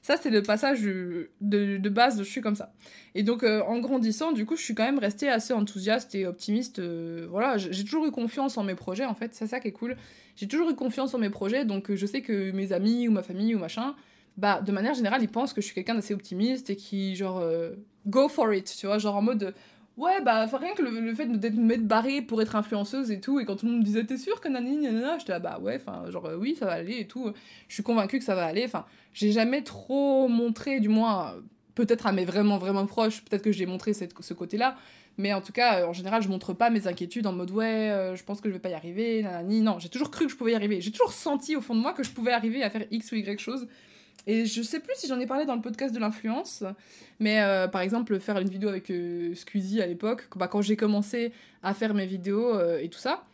Ça, 0.00 0.16
c'est 0.16 0.30
le 0.30 0.42
passage 0.42 0.80
de, 0.80 1.28
de, 1.42 1.88
base, 1.90 2.16
je 2.16 2.24
suis 2.24 2.40
comme 2.40 2.54
ça. 2.54 2.72
Et 3.14 3.22
donc, 3.22 3.42
euh, 3.42 3.60
en 3.64 3.80
grandissant, 3.80 4.32
du 4.32 4.46
coup, 4.46 4.56
je 4.56 4.62
suis 4.62 4.74
quand 4.74 4.84
même 4.84 4.98
restée 4.98 5.28
assez 5.28 5.52
enthousiaste 5.52 6.14
et 6.14 6.26
optimiste. 6.26 6.78
Euh, 6.78 7.26
voilà, 7.30 7.58
j'ai 7.58 7.84
toujours 7.84 8.06
eu 8.06 8.10
confiance 8.10 8.56
en 8.56 8.64
mes 8.64 8.76
projets, 8.76 9.04
en 9.04 9.14
fait. 9.14 9.34
C'est 9.34 9.46
ça 9.46 9.60
qui 9.60 9.68
est 9.68 9.72
cool. 9.72 9.94
J'ai 10.36 10.48
toujours 10.48 10.70
eu 10.70 10.74
confiance 10.74 11.12
en 11.12 11.18
mes 11.18 11.28
projets, 11.28 11.66
donc 11.66 11.94
je 11.94 12.06
sais 12.06 12.22
que 12.22 12.50
mes 12.50 12.72
amis 12.72 13.08
ou 13.08 13.12
ma 13.12 13.22
famille 13.22 13.54
ou 13.54 13.58
machin, 13.58 13.94
bah, 14.38 14.62
de 14.62 14.72
manière 14.72 14.94
générale, 14.94 15.22
ils 15.22 15.28
pensent 15.28 15.52
que 15.52 15.60
je 15.60 15.66
suis 15.66 15.74
quelqu'un 15.74 15.94
d'assez 15.94 16.14
optimiste 16.14 16.70
et 16.70 16.76
qui, 16.76 17.14
genre, 17.14 17.44
go 18.06 18.30
for 18.30 18.54
it, 18.54 18.74
tu 18.74 18.86
vois, 18.86 18.96
genre 18.96 19.16
en 19.16 19.22
mode 19.22 19.54
Ouais, 19.96 20.20
bah, 20.20 20.44
rien 20.44 20.74
que 20.74 20.82
le, 20.82 21.14
fait 21.14 21.26
de 21.26 21.60
m'être 21.60 21.86
barrée 21.86 22.20
pour 22.20 22.42
être 22.42 22.54
influenceuse 22.54 23.10
et 23.10 23.18
tout, 23.18 23.40
et 23.40 23.46
quand 23.46 23.56
tout 23.56 23.64
le 23.64 23.72
monde 23.72 23.80
me 23.80 23.84
disait 23.84 24.04
t'es 24.04 24.18
sûr 24.18 24.42
que 24.42 24.48
nani 24.48 24.76
nanana, 24.76 25.16
j'étais 25.18 25.32
là 25.32 25.38
bah 25.38 25.58
ouais, 25.58 25.76
enfin, 25.76 26.10
genre 26.10 26.30
oui, 26.38 26.54
ça 26.54 26.66
va 26.66 26.72
aller 26.72 26.98
et 26.98 27.06
tout, 27.06 27.32
je 27.68 27.74
suis 27.74 27.82
convaincue 27.82 28.18
que 28.18 28.24
ça 28.24 28.34
va 28.34 28.44
aller, 28.44 28.66
enfin, 28.66 28.84
j'ai 29.14 29.32
jamais 29.32 29.62
trop 29.62 30.28
montré, 30.28 30.80
du 30.80 30.90
moins, 30.90 31.36
peut-être 31.74 32.06
à 32.06 32.12
mes 32.12 32.26
vraiment 32.26 32.58
vraiment 32.58 32.84
proches, 32.84 33.24
peut-être 33.24 33.42
que 33.42 33.52
j'ai 33.52 33.64
montré 33.64 33.94
cette, 33.94 34.12
ce 34.20 34.34
côté-là, 34.34 34.76
mais 35.16 35.32
en 35.32 35.40
tout 35.40 35.52
cas, 35.52 35.86
en 35.86 35.94
général, 35.94 36.20
je 36.20 36.28
montre 36.28 36.52
pas 36.52 36.68
mes 36.68 36.86
inquiétudes 36.86 37.26
en 37.26 37.32
mode 37.32 37.50
ouais, 37.50 37.90
euh, 37.90 38.16
je 38.16 38.22
pense 38.22 38.42
que 38.42 38.50
je 38.50 38.54
vais 38.54 38.60
pas 38.60 38.68
y 38.68 38.74
arriver, 38.74 39.22
nanani, 39.22 39.62
non, 39.62 39.78
j'ai 39.78 39.88
toujours 39.88 40.10
cru 40.10 40.26
que 40.26 40.30
je 40.30 40.36
pouvais 40.36 40.52
y 40.52 40.56
arriver, 40.56 40.82
j'ai 40.82 40.92
toujours 40.92 41.14
senti 41.14 41.56
au 41.56 41.62
fond 41.62 41.74
de 41.74 41.80
moi 41.80 41.94
que 41.94 42.02
je 42.02 42.10
pouvais 42.10 42.32
arriver 42.32 42.62
à 42.62 42.68
faire 42.68 42.84
X 42.90 43.12
ou 43.12 43.14
Y 43.14 43.40
chose, 43.40 43.66
et 44.26 44.44
je 44.46 44.62
sais 44.62 44.80
plus 44.80 44.94
si 44.96 45.06
j'en 45.06 45.20
ai 45.20 45.26
parlé 45.26 45.44
dans 45.44 45.54
le 45.54 45.60
podcast 45.60 45.94
de 45.94 46.00
l'influence, 46.00 46.64
mais 47.20 47.40
euh, 47.42 47.68
par 47.68 47.80
exemple, 47.80 48.18
faire 48.18 48.38
une 48.38 48.48
vidéo 48.48 48.68
avec 48.68 48.90
euh, 48.90 49.34
Squeezie 49.34 49.80
à 49.80 49.86
l'époque, 49.86 50.28
bah, 50.34 50.48
quand 50.48 50.62
j'ai 50.62 50.76
commencé 50.76 51.32
à 51.62 51.74
faire 51.74 51.94
mes 51.94 52.06
vidéos 52.06 52.54
euh, 52.54 52.80
et 52.80 52.88
tout 52.88 52.98
ça, 52.98 53.24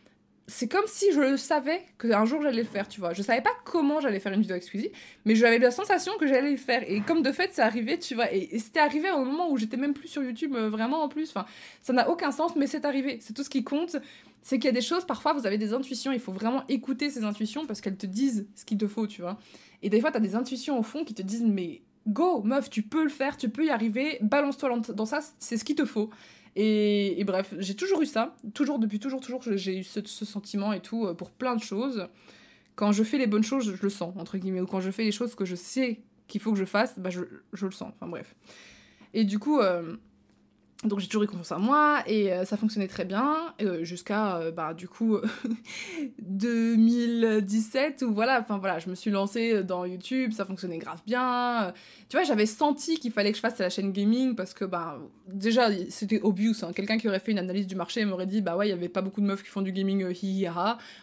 c'est 0.47 0.67
comme 0.67 0.85
si 0.87 1.13
je 1.13 1.37
savais 1.37 1.85
qu'un 1.97 2.25
jour 2.25 2.41
j'allais 2.41 2.63
le 2.63 2.67
faire, 2.67 2.87
tu 2.87 2.99
vois. 2.99 3.13
Je 3.13 3.21
savais 3.21 3.41
pas 3.41 3.51
comment 3.63 4.01
j'allais 4.01 4.19
faire 4.19 4.33
une 4.33 4.41
vidéo 4.41 4.59
Squeezie, 4.59 4.91
mais 5.25 5.35
j'avais 5.35 5.57
la 5.57 5.71
sensation 5.71 6.11
que 6.19 6.27
j'allais 6.27 6.51
le 6.51 6.57
faire. 6.57 6.83
Et 6.89 7.01
comme 7.01 7.21
de 7.21 7.31
fait, 7.31 7.51
c'est 7.53 7.61
arrivé, 7.61 7.97
tu 7.97 8.15
vois. 8.15 8.31
Et, 8.33 8.59
c'était 8.59 8.81
arrivé 8.81 9.09
au 9.11 9.23
moment 9.23 9.49
où 9.49 9.57
j'étais 9.57 9.77
même 9.77 9.93
plus 9.93 10.09
sur 10.09 10.21
YouTube, 10.21 10.55
vraiment 10.55 11.03
en 11.03 11.07
plus. 11.07 11.29
Enfin, 11.29 11.45
ça 11.81 11.93
n'a 11.93 12.09
aucun 12.09 12.31
sens, 12.31 12.55
mais 12.57 12.67
c'est 12.67 12.83
arrivé. 12.83 13.19
C'est 13.21 13.33
tout 13.33 13.43
ce 13.43 13.49
qui 13.49 13.63
compte. 13.63 13.95
C'est 14.41 14.57
qu'il 14.57 14.65
y 14.65 14.69
a 14.69 14.73
des 14.73 14.81
choses, 14.81 15.05
parfois, 15.05 15.31
vous 15.31 15.47
avez 15.47 15.57
des 15.57 15.73
intuitions. 15.73 16.11
Il 16.11 16.19
faut 16.19 16.33
vraiment 16.33 16.63
écouter 16.67 17.09
ces 17.09 17.23
intuitions 17.23 17.65
parce 17.65 17.79
qu'elles 17.79 17.97
te 17.97 18.05
disent 18.05 18.45
ce 18.55 18.65
qu'il 18.65 18.77
te 18.77 18.87
faut, 18.87 19.07
tu 19.07 19.21
vois. 19.21 19.39
Et 19.81 19.89
des 19.89 20.01
fois, 20.01 20.11
tu 20.11 20.17
as 20.17 20.21
des 20.21 20.35
intuitions 20.35 20.77
au 20.77 20.83
fond 20.83 21.05
qui 21.05 21.13
te 21.13 21.21
disent 21.21 21.43
Mais 21.43 21.81
go, 22.07 22.41
meuf, 22.43 22.69
tu 22.69 22.81
peux 22.81 23.03
le 23.03 23.09
faire, 23.09 23.37
tu 23.37 23.47
peux 23.47 23.65
y 23.65 23.69
arriver, 23.69 24.17
balance-toi 24.21 24.81
dans 24.93 25.05
ça, 25.05 25.21
c'est 25.39 25.57
ce 25.57 25.63
qu'il 25.63 25.77
te 25.77 25.85
faut. 25.85 26.09
Et, 26.55 27.23
bref, 27.25 27.53
j'ai 27.57 27.75
toujours 27.75 28.01
eu 28.01 28.05
ça, 28.05 28.35
toujours, 28.53 28.77
depuis 28.77 28.99
toujours, 28.99 29.21
toujours, 29.21 29.41
j'ai 29.43 29.79
eu 29.79 29.83
ce, 29.83 30.01
sentiment 30.05 30.71
et 30.71 30.81
tout 30.81 31.07
euh, 31.07 31.13
pour 31.13 31.31
plein 31.31 31.55
de 31.55 31.61
choses. 31.61 32.07
Quand 32.75 32.91
je 32.91 33.03
fais 33.03 33.17
les 33.17 33.27
bonnes 33.27 33.43
choses, 33.43 33.75
je, 33.75 33.81
le 33.81 33.89
sens, 33.89 34.13
entre 34.17 34.37
guillemets, 34.37 34.61
ou 34.61 34.67
quand 34.67 34.79
je 34.79 34.91
fais 34.91 35.03
les 35.03 35.11
choses 35.11 35.35
que 35.35 35.45
je 35.45 35.55
sais 35.55 36.01
qu'il 36.27 36.41
faut 36.41 36.51
que 36.51 36.59
je 36.59 36.65
fasse, 36.65 36.97
bah 36.97 37.09
je, 37.09 37.21
le 37.21 37.71
sens, 37.71 37.93
enfin 37.95 38.07
bref. 38.07 38.35
Et 39.13 39.23
du 39.23 39.39
coup, 39.39 39.59
euh, 39.59 39.95
donc 40.85 40.99
j'ai 40.99 41.07
toujours 41.07 41.23
eu 41.23 41.27
confiance 41.27 41.51
en 41.51 41.59
moi 41.59 42.03
et 42.07 42.33
euh, 42.33 42.45
ça 42.45 42.57
fonctionnait 42.57 42.87
très 42.87 43.05
bien 43.05 43.53
euh, 43.61 43.83
jusqu'à 43.83 44.37
euh, 44.37 44.51
bah 44.51 44.73
du 44.73 44.87
coup 44.87 45.17
2017 46.19 48.03
où 48.03 48.13
voilà 48.13 48.39
enfin 48.41 48.57
voilà 48.57 48.79
je 48.79 48.89
me 48.89 48.95
suis 48.95 49.11
lancée 49.11 49.63
dans 49.63 49.85
YouTube 49.85 50.31
ça 50.33 50.45
fonctionnait 50.45 50.77
grave 50.77 51.01
bien 51.05 51.73
tu 52.09 52.17
vois 52.17 52.25
j'avais 52.25 52.45
senti 52.45 52.99
qu'il 52.99 53.11
fallait 53.11 53.31
que 53.31 53.37
je 53.37 53.41
fasse 53.41 53.59
la 53.59 53.69
chaîne 53.69 53.91
gaming 53.91 54.35
parce 54.35 54.53
que 54.53 54.65
bah 54.65 54.99
déjà 55.27 55.69
c'était 55.89 56.19
obvious 56.21 56.55
hein. 56.63 56.73
quelqu'un 56.73 56.97
qui 56.97 57.07
aurait 57.07 57.19
fait 57.19 57.31
une 57.31 57.39
analyse 57.39 57.67
du 57.67 57.75
marché 57.75 58.03
m'aurait 58.05 58.25
dit 58.25 58.41
bah 58.41 58.57
ouais 58.57 58.67
il 58.67 58.71
y 58.71 58.73
avait 58.73 58.89
pas 58.89 59.01
beaucoup 59.01 59.21
de 59.21 59.25
meufs 59.25 59.43
qui 59.43 59.49
font 59.49 59.61
du 59.61 59.71
gaming 59.71 60.05
hi, 60.11 60.43
hi 60.43 60.47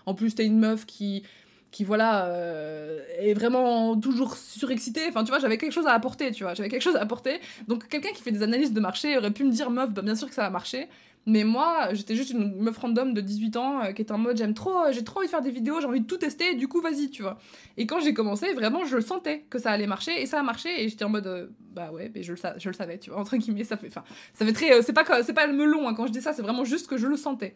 en 0.06 0.14
plus 0.14 0.34
t'es 0.34 0.44
une 0.44 0.58
meuf 0.58 0.84
qui 0.84 1.22
qui 1.70 1.84
voilà 1.84 2.26
euh, 2.26 3.00
est 3.18 3.34
vraiment 3.34 3.96
toujours 3.96 4.36
surexcité 4.36 5.02
enfin 5.08 5.22
tu 5.22 5.30
vois 5.30 5.38
j'avais 5.38 5.58
quelque 5.58 5.72
chose 5.72 5.86
à 5.86 5.92
apporter 5.92 6.32
tu 6.32 6.42
vois 6.42 6.54
j'avais 6.54 6.68
quelque 6.68 6.82
chose 6.82 6.96
à 6.96 7.02
apporter. 7.02 7.40
Donc 7.68 7.88
quelqu'un 7.88 8.10
qui 8.10 8.22
fait 8.22 8.32
des 8.32 8.42
analyses 8.42 8.72
de 8.72 8.80
marché 8.80 9.16
aurait 9.16 9.30
pu 9.30 9.44
me 9.44 9.52
dire 9.52 9.70
meuf 9.70 9.90
bah, 9.90 10.02
bien 10.02 10.14
sûr 10.14 10.28
que 10.28 10.34
ça 10.34 10.42
va 10.42 10.50
marcher. 10.50 10.88
Mais 11.26 11.44
moi 11.44 11.92
j'étais 11.92 12.16
juste 12.16 12.30
une 12.30 12.56
meuf 12.56 12.78
random 12.78 13.12
de 13.12 13.20
18 13.20 13.56
ans 13.56 13.82
euh, 13.82 13.92
qui 13.92 14.02
est 14.02 14.10
en 14.10 14.18
mode 14.18 14.36
j'aime 14.38 14.54
trop 14.54 14.76
euh, 14.78 14.92
j'ai 14.92 15.04
trop 15.04 15.18
envie 15.18 15.26
de 15.26 15.30
faire 15.30 15.42
des 15.42 15.50
vidéos 15.50 15.80
j'ai 15.80 15.86
envie 15.86 16.00
de 16.00 16.06
tout 16.06 16.16
tester 16.16 16.54
du 16.54 16.66
coup 16.66 16.80
vas-y 16.80 17.10
tu 17.10 17.22
vois. 17.22 17.38
Et 17.76 17.86
quand 17.86 18.00
j'ai 18.00 18.14
commencé 18.14 18.52
vraiment 18.54 18.84
je 18.84 18.98
sentais 19.00 19.44
que 19.50 19.58
ça 19.58 19.70
allait 19.70 19.86
marcher 19.86 20.20
et 20.20 20.26
ça 20.26 20.40
a 20.40 20.42
marché 20.42 20.82
et 20.82 20.88
j'étais 20.88 21.04
en 21.04 21.10
mode 21.10 21.52
bah 21.72 21.90
ouais 21.92 22.10
mais 22.14 22.22
je 22.22 22.32
le, 22.32 22.38
je 22.56 22.68
le 22.68 22.74
savais 22.74 22.98
tu 22.98 23.10
vois 23.10 23.20
entre 23.20 23.36
guillemets 23.36 23.64
ça 23.64 23.76
fait 23.76 23.88
enfin 23.88 24.02
ça 24.32 24.44
fait 24.44 24.52
très 24.52 24.82
c'est 24.82 24.94
pas 24.94 25.04
c'est 25.22 25.34
pas 25.34 25.46
le 25.46 25.52
melon 25.52 25.86
hein, 25.86 25.94
quand 25.94 26.06
je 26.06 26.12
dis 26.12 26.22
ça 26.22 26.32
c'est 26.32 26.42
vraiment 26.42 26.64
juste 26.64 26.88
que 26.88 26.96
je 26.96 27.06
le 27.06 27.16
sentais 27.16 27.54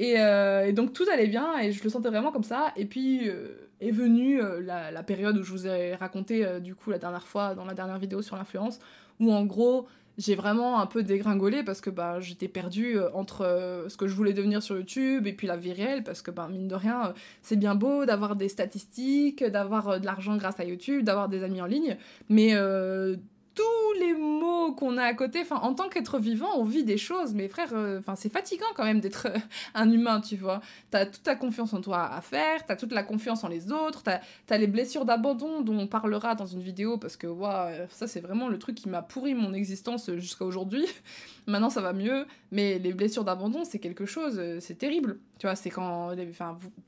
euh, 0.00 0.64
et, 0.64 0.72
donc 0.72 0.92
tout 0.92 1.04
allait 1.12 1.26
bien 1.26 1.58
et 1.58 1.72
je 1.72 1.82
le 1.82 1.90
sentais 1.90 2.08
vraiment 2.08 2.32
comme 2.32 2.44
ça. 2.44 2.72
Et 2.76 2.84
puis 2.84 3.28
euh, 3.28 3.68
est 3.80 3.90
venue 3.90 4.40
euh, 4.40 4.60
la, 4.60 5.02
période 5.02 5.36
où 5.36 5.42
je 5.42 5.50
vous 5.50 5.66
ai 5.66 5.94
raconté 5.94 6.46
du 6.60 6.74
coup 6.74 6.90
la 6.90 6.98
dernière 6.98 7.26
fois 7.26 7.54
dans 7.54 7.64
la 7.64 7.74
dernière 7.74 7.98
vidéo 7.98 8.22
sur 8.22 8.36
l'influence, 8.36 8.78
où 9.20 9.32
en 9.32 9.44
gros 9.44 9.86
j'ai 10.16 10.34
vraiment 10.34 10.80
un 10.80 10.86
peu 10.86 11.04
dégringolé 11.04 11.62
parce 11.62 11.80
que 11.80 11.90
bah, 11.90 12.18
j'étais 12.18 12.48
perdue 12.48 12.98
entre 13.14 13.86
ce 13.88 13.96
que 13.96 14.08
je 14.08 14.14
voulais 14.14 14.32
devenir 14.32 14.64
sur 14.64 14.76
YouTube 14.76 15.28
et 15.28 15.32
puis 15.32 15.46
la 15.46 15.56
vie 15.56 15.72
réelle 15.72 16.02
parce 16.02 16.22
que 16.22 16.32
bah, 16.32 16.48
mine 16.50 16.66
de 16.66 16.74
rien 16.74 17.14
c'est 17.40 17.54
bien 17.54 17.76
beau 17.76 18.04
d'avoir 18.04 18.34
des 18.34 18.48
statistiques, 18.48 19.44
d'avoir 19.44 20.00
de 20.00 20.04
l'argent 20.04 20.36
grâce 20.36 20.58
à 20.58 20.64
YouTube, 20.64 21.04
d'avoir 21.04 21.28
des 21.28 21.44
amis 21.44 21.62
en 21.62 21.66
ligne, 21.66 21.96
mais 22.28 22.52
tous 23.58 23.98
les 23.98 24.14
mots 24.14 24.72
qu'on 24.72 24.96
a 24.98 25.02
à 25.02 25.14
côté. 25.14 25.40
Enfin, 25.42 25.56
en 25.56 25.74
tant 25.74 25.88
qu'être 25.88 26.20
vivant, 26.20 26.50
on 26.56 26.64
vit 26.64 26.84
des 26.84 26.96
choses, 26.96 27.34
mais 27.34 27.48
frère, 27.48 27.70
euh, 27.72 28.00
c'est 28.14 28.32
fatigant 28.32 28.66
quand 28.76 28.84
même 28.84 29.00
d'être 29.00 29.26
euh, 29.26 29.38
un 29.74 29.90
humain, 29.90 30.20
tu 30.20 30.36
vois. 30.36 30.60
T'as 30.90 31.06
toute 31.06 31.24
ta 31.24 31.34
confiance 31.34 31.72
en 31.72 31.80
toi 31.80 32.08
à 32.12 32.20
faire, 32.20 32.64
t'as 32.66 32.76
toute 32.76 32.92
la 32.92 33.02
confiance 33.02 33.42
en 33.42 33.48
les 33.48 33.72
autres, 33.72 34.04
t'as 34.04 34.20
as 34.48 34.58
les 34.58 34.68
blessures 34.68 35.04
d'abandon 35.04 35.60
dont 35.62 35.76
on 35.76 35.88
parlera 35.88 36.36
dans 36.36 36.46
une 36.46 36.62
vidéo 36.62 36.98
parce 36.98 37.16
que, 37.16 37.26
waouh, 37.26 37.74
ça 37.90 38.06
c'est 38.06 38.20
vraiment 38.20 38.48
le 38.48 38.58
truc 38.58 38.76
qui 38.76 38.88
m'a 38.88 39.02
pourri 39.02 39.34
mon 39.34 39.52
existence 39.52 40.10
jusqu'à 40.16 40.44
aujourd'hui. 40.44 40.86
Maintenant, 41.48 41.70
ça 41.70 41.80
va 41.80 41.92
mieux, 41.92 42.26
mais 42.52 42.78
les 42.78 42.92
blessures 42.92 43.24
d'abandon, 43.24 43.64
c'est 43.64 43.78
quelque 43.78 44.06
chose, 44.06 44.36
euh, 44.38 44.58
c'est 44.60 44.76
terrible. 44.76 45.18
Tu 45.38 45.46
vois, 45.46 45.56
c'est 45.56 45.70
quand. 45.70 46.14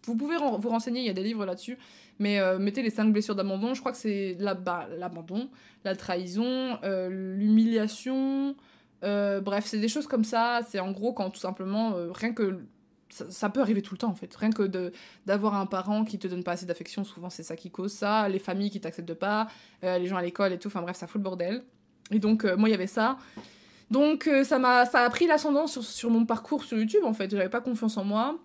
Vous 0.04 0.16
pouvez 0.16 0.36
vous 0.36 0.68
renseigner, 0.68 1.00
il 1.00 1.06
y 1.06 1.10
a 1.10 1.14
des 1.14 1.22
livres 1.22 1.46
là-dessus. 1.46 1.78
Mais 2.20 2.38
euh, 2.38 2.58
mettez 2.58 2.82
les 2.82 2.90
cinq 2.90 3.10
blessures 3.12 3.34
d'abandon, 3.34 3.72
je 3.72 3.80
crois 3.80 3.92
que 3.92 3.98
c'est 3.98 4.36
bah, 4.62 4.86
l'abandon, 4.96 5.48
la 5.84 5.96
trahison, 5.96 6.78
euh, 6.84 7.08
l'humiliation. 7.34 8.54
Euh, 9.02 9.40
bref, 9.40 9.64
c'est 9.66 9.80
des 9.80 9.88
choses 9.88 10.06
comme 10.06 10.24
ça. 10.24 10.60
C'est 10.68 10.80
en 10.80 10.92
gros 10.92 11.14
quand 11.14 11.30
tout 11.30 11.40
simplement, 11.40 11.94
rien 12.12 12.32
que. 12.32 12.60
Ça, 13.08 13.48
peut 13.48 13.60
arriver 13.60 13.82
tout 13.82 13.92
le 13.94 13.98
temps 13.98 14.10
en 14.10 14.14
fait. 14.14 14.32
Rien 14.36 14.50
que 14.50 14.92
d'avoir 15.26 15.54
un 15.56 15.66
parent 15.66 16.04
qui 16.04 16.16
te 16.16 16.28
donne 16.28 16.44
pas 16.44 16.52
assez 16.52 16.64
d'affection, 16.64 17.02
souvent 17.02 17.28
c'est 17.28 17.42
ça 17.42 17.56
qui 17.56 17.68
cause 17.68 17.92
ça. 17.92 18.28
Les 18.28 18.38
familles 18.38 18.70
qui 18.70 18.80
t'acceptent 18.80 19.14
pas, 19.14 19.48
les 19.82 20.06
gens 20.06 20.16
à 20.16 20.22
l'école 20.22 20.52
et 20.52 20.58
tout. 20.60 20.68
Enfin 20.68 20.80
bref, 20.80 20.96
ça 20.96 21.08
fout 21.08 21.18
le 21.18 21.24
bordel. 21.24 21.64
Et 22.12 22.20
donc, 22.20 22.44
moi 22.44 22.68
il 22.68 22.70
y 22.70 22.74
avait 22.74 22.86
ça. 22.86 23.16
Donc 23.90 24.30
ça 24.44 24.60
m'a 24.60 24.86
ça 24.86 25.00
a 25.00 25.10
pris 25.10 25.26
l'ascendant 25.26 25.66
sur, 25.66 25.82
sur, 25.82 26.08
mon 26.08 26.24
parcours 26.24 26.62
sur 26.62 26.78
YouTube 26.78 27.02
en 27.02 27.14
fait. 27.14 27.28
J'avais 27.32 27.48
pas 27.48 27.60
confiance 27.60 27.96
en 27.96 28.04
moi. 28.04 28.38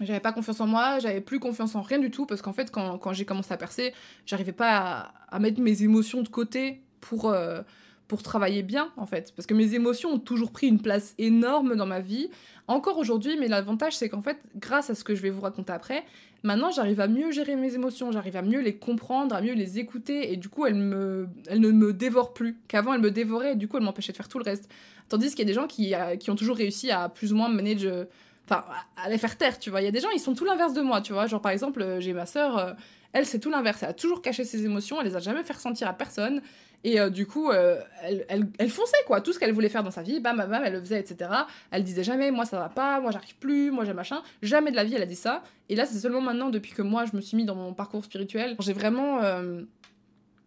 J'avais 0.00 0.20
pas 0.20 0.32
confiance 0.32 0.60
en 0.60 0.66
moi, 0.66 0.98
j'avais 0.98 1.20
plus 1.20 1.38
confiance 1.38 1.76
en 1.76 1.82
rien 1.82 1.98
du 1.98 2.10
tout 2.10 2.26
parce 2.26 2.42
qu'en 2.42 2.52
fait, 2.52 2.70
quand, 2.72 2.98
quand 2.98 3.12
j'ai 3.12 3.24
commencé 3.24 3.52
à 3.54 3.56
percer, 3.56 3.94
j'arrivais 4.26 4.52
pas 4.52 5.12
à, 5.28 5.38
mettre 5.38 5.60
mes 5.60 5.84
émotions 5.84 6.22
de 6.22 6.28
côté 6.28 6.82
pour, 7.00 7.30
euh, 7.30 7.62
pour 8.08 8.22
travailler 8.22 8.64
bien, 8.64 8.90
en 8.96 9.06
fait. 9.06 9.32
Parce 9.36 9.46
que 9.46 9.54
mes 9.54 9.74
émotions 9.74 10.10
ont 10.10 10.18
toujours 10.18 10.50
pris 10.50 10.66
une 10.66 10.80
place 10.80 11.14
énorme 11.18 11.76
dans 11.76 11.86
ma 11.86 12.00
vie, 12.00 12.28
encore 12.66 12.98
aujourd'hui, 12.98 13.36
mais 13.38 13.46
l'avantage, 13.46 13.94
c'est 13.96 14.08
qu'en 14.08 14.22
fait, 14.22 14.38
grâce 14.56 14.90
à 14.90 14.94
ce 14.94 15.04
que 15.04 15.14
je 15.14 15.22
vais 15.22 15.30
vous 15.30 15.42
raconter 15.42 15.72
après, 15.72 16.02
maintenant, 16.42 16.70
j'arrive 16.72 17.00
à 17.00 17.06
mieux 17.06 17.30
gérer 17.30 17.54
mes 17.54 17.74
émotions, 17.74 18.10
j'arrive 18.10 18.36
à 18.36 18.42
mieux 18.42 18.60
les 18.60 18.76
comprendre, 18.76 19.34
à 19.34 19.42
mieux 19.42 19.54
les 19.54 19.78
écouter, 19.78 20.32
et 20.32 20.36
du 20.36 20.48
coup, 20.48 20.66
elles, 20.66 20.74
me, 20.74 21.28
elles 21.46 21.60
ne 21.60 21.70
me 21.70 21.92
dévorent 21.92 22.32
plus. 22.32 22.56
Qu'avant, 22.66 22.94
elles 22.94 23.00
me 23.00 23.10
dévoraient, 23.10 23.52
et 23.52 23.56
du 23.56 23.68
coup, 23.68 23.76
elles 23.76 23.84
m'empêchaient 23.84 24.12
de 24.12 24.16
faire 24.16 24.28
tout 24.28 24.38
le 24.38 24.44
reste. 24.44 24.68
Tandis 25.08 25.30
qu'il 25.30 25.40
y 25.40 25.42
a 25.42 25.44
des 25.44 25.52
gens 25.54 25.66
qui, 25.66 25.94
euh, 25.94 26.16
qui 26.16 26.30
ont 26.30 26.36
toujours 26.36 26.56
réussi 26.56 26.90
à 26.90 27.08
plus 27.08 27.32
ou 27.32 27.36
moins 27.36 27.48
manager 27.48 27.92
euh, 27.92 28.04
enfin 28.44 28.64
à 28.96 29.08
les 29.08 29.18
faire 29.18 29.36
taire 29.36 29.58
tu 29.58 29.70
vois 29.70 29.80
il 29.80 29.84
y 29.84 29.88
a 29.88 29.90
des 29.90 30.00
gens 30.00 30.10
ils 30.14 30.20
sont 30.20 30.34
tout 30.34 30.44
l'inverse 30.44 30.74
de 30.74 30.82
moi 30.82 31.00
tu 31.00 31.12
vois 31.12 31.26
genre 31.26 31.40
par 31.40 31.52
exemple 31.52 31.82
euh, 31.82 32.00
j'ai 32.00 32.12
ma 32.12 32.26
sœur 32.26 32.76
elle 33.12 33.26
c'est 33.26 33.38
tout 33.38 33.50
l'inverse 33.50 33.82
elle 33.82 33.90
a 33.90 33.94
toujours 33.94 34.22
caché 34.22 34.44
ses 34.44 34.64
émotions 34.64 35.00
elle 35.00 35.06
les 35.06 35.16
a 35.16 35.20
jamais 35.20 35.42
fait 35.42 35.54
ressentir 35.54 35.88
à 35.88 35.92
personne 35.92 36.42
et 36.84 37.00
euh, 37.00 37.08
du 37.08 37.26
coup, 37.26 37.50
euh, 37.50 37.80
elle, 38.02 38.26
elle, 38.28 38.46
elle, 38.58 38.68
fonçait, 38.68 38.98
quoi. 39.06 39.22
Tout 39.22 39.32
ce 39.32 39.38
qu'elle 39.38 39.52
voulait 39.52 39.70
faire 39.70 39.82
dans 39.82 39.90
sa 39.90 40.02
vie, 40.02 40.20
bam, 40.20 40.36
bam, 40.36 40.50
bam, 40.50 40.62
elle 40.64 40.74
le 40.74 40.80
faisait, 40.80 41.00
etc. 41.00 41.30
Elle 41.70 41.82
disait 41.82 42.04
jamais, 42.04 42.30
moi 42.30 42.44
ça 42.44 42.58
va 42.58 42.68
pas, 42.68 43.00
moi 43.00 43.10
j'arrive 43.10 43.34
plus, 43.36 43.70
moi 43.70 43.86
j'ai 43.86 43.94
machin. 43.94 44.22
Jamais 44.42 44.70
de 44.70 44.76
la 44.76 44.84
vie, 44.84 44.94
elle 44.94 45.02
a 45.02 45.06
dit 45.06 45.16
ça. 45.16 45.42
Et 45.70 45.76
là, 45.76 45.86
c'est 45.86 45.98
seulement 45.98 46.20
maintenant, 46.20 46.50
depuis 46.50 46.72
que 46.72 46.82
moi 46.82 47.06
je 47.10 47.16
me 47.16 47.22
suis 47.22 47.38
mis 47.38 47.46
dans 47.46 47.54
mon 47.54 47.72
parcours 47.72 48.04
spirituel, 48.04 48.54
j'ai 48.60 48.74
vraiment. 48.74 49.22
Euh, 49.22 49.62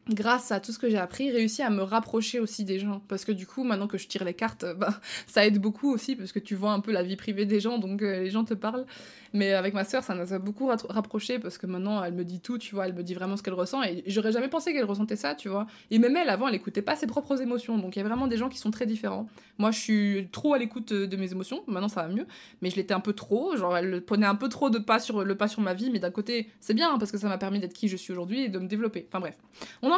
grâce 0.09 0.51
à 0.51 0.59
tout 0.59 0.71
ce 0.71 0.79
que 0.79 0.89
j'ai 0.89 0.97
appris, 0.97 1.31
réussi 1.31 1.61
à 1.61 1.69
me 1.69 1.81
rapprocher 1.81 2.39
aussi 2.39 2.63
des 2.63 2.79
gens. 2.79 3.01
Parce 3.07 3.25
que 3.25 3.31
du 3.31 3.47
coup, 3.47 3.63
maintenant 3.63 3.87
que 3.87 3.97
je 3.97 4.07
tire 4.07 4.23
les 4.23 4.33
cartes, 4.33 4.65
bah, 4.77 4.99
ça 5.27 5.45
aide 5.45 5.59
beaucoup 5.59 5.91
aussi, 5.91 6.15
parce 6.15 6.31
que 6.31 6.39
tu 6.39 6.55
vois 6.55 6.71
un 6.71 6.79
peu 6.79 6.91
la 6.91 7.03
vie 7.03 7.15
privée 7.15 7.45
des 7.45 7.59
gens, 7.59 7.77
donc 7.77 8.01
les 8.01 8.29
gens 8.29 8.43
te 8.43 8.53
parlent. 8.53 8.85
Mais 9.33 9.53
avec 9.53 9.73
ma 9.73 9.83
sœur, 9.83 10.03
ça 10.03 10.15
nous 10.15 10.33
a 10.33 10.39
beaucoup 10.39 10.67
rapproché 10.67 11.39
parce 11.39 11.57
que 11.57 11.67
maintenant, 11.67 12.03
elle 12.03 12.13
me 12.13 12.23
dit 12.23 12.39
tout, 12.39 12.57
tu 12.57 12.75
vois, 12.75 12.87
elle 12.87 12.93
me 12.93 13.03
dit 13.03 13.13
vraiment 13.13 13.37
ce 13.37 13.43
qu'elle 13.43 13.53
ressent. 13.53 13.83
Et 13.83 14.03
j'aurais 14.07 14.31
jamais 14.31 14.47
pensé 14.47 14.73
qu'elle 14.73 14.85
ressentait 14.85 15.15
ça, 15.15 15.35
tu 15.35 15.49
vois. 15.49 15.67
Et 15.91 15.99
même 15.99 16.15
elle, 16.15 16.29
avant, 16.29 16.47
elle 16.47 16.55
écoutait 16.55 16.81
pas 16.81 16.95
ses 16.95 17.07
propres 17.07 17.41
émotions. 17.41 17.77
Donc 17.77 17.95
il 17.95 17.99
y 17.99 18.01
a 18.01 18.05
vraiment 18.05 18.27
des 18.27 18.37
gens 18.37 18.49
qui 18.49 18.57
sont 18.57 18.71
très 18.71 18.85
différents. 18.85 19.27
Moi, 19.57 19.71
je 19.71 19.79
suis 19.79 20.27
trop 20.31 20.53
à 20.53 20.57
l'écoute 20.57 20.93
de 20.93 21.17
mes 21.17 21.31
émotions. 21.31 21.63
Maintenant, 21.67 21.87
ça 21.87 22.03
va 22.03 22.07
mieux. 22.07 22.25
Mais 22.61 22.69
je 22.69 22.75
l'étais 22.75 22.93
un 22.93 22.99
peu 22.99 23.13
trop. 23.13 23.55
Genre, 23.55 23.75
elle 23.77 24.01
prenait 24.01 24.25
un 24.25 24.35
peu 24.35 24.49
trop 24.49 24.69
de 24.69 24.79
pas 24.79 24.99
sur 24.99 25.23
le 25.23 25.35
pas 25.35 25.47
sur 25.47 25.61
ma 25.61 25.73
vie. 25.73 25.89
Mais 25.91 25.99
d'un 25.99 26.11
côté, 26.11 26.49
c'est 26.59 26.73
bien 26.73 26.93
hein, 26.93 26.97
parce 26.97 27.11
que 27.11 27.17
ça 27.17 27.27
m'a 27.27 27.37
permis 27.37 27.59
d'être 27.59 27.73
qui 27.73 27.87
je 27.87 27.97
suis 27.97 28.11
aujourd'hui 28.11 28.43
et 28.43 28.49
de 28.49 28.59
me 28.59 28.67
développer. 28.67 29.05
Enfin 29.09 29.19
bref, 29.19 29.37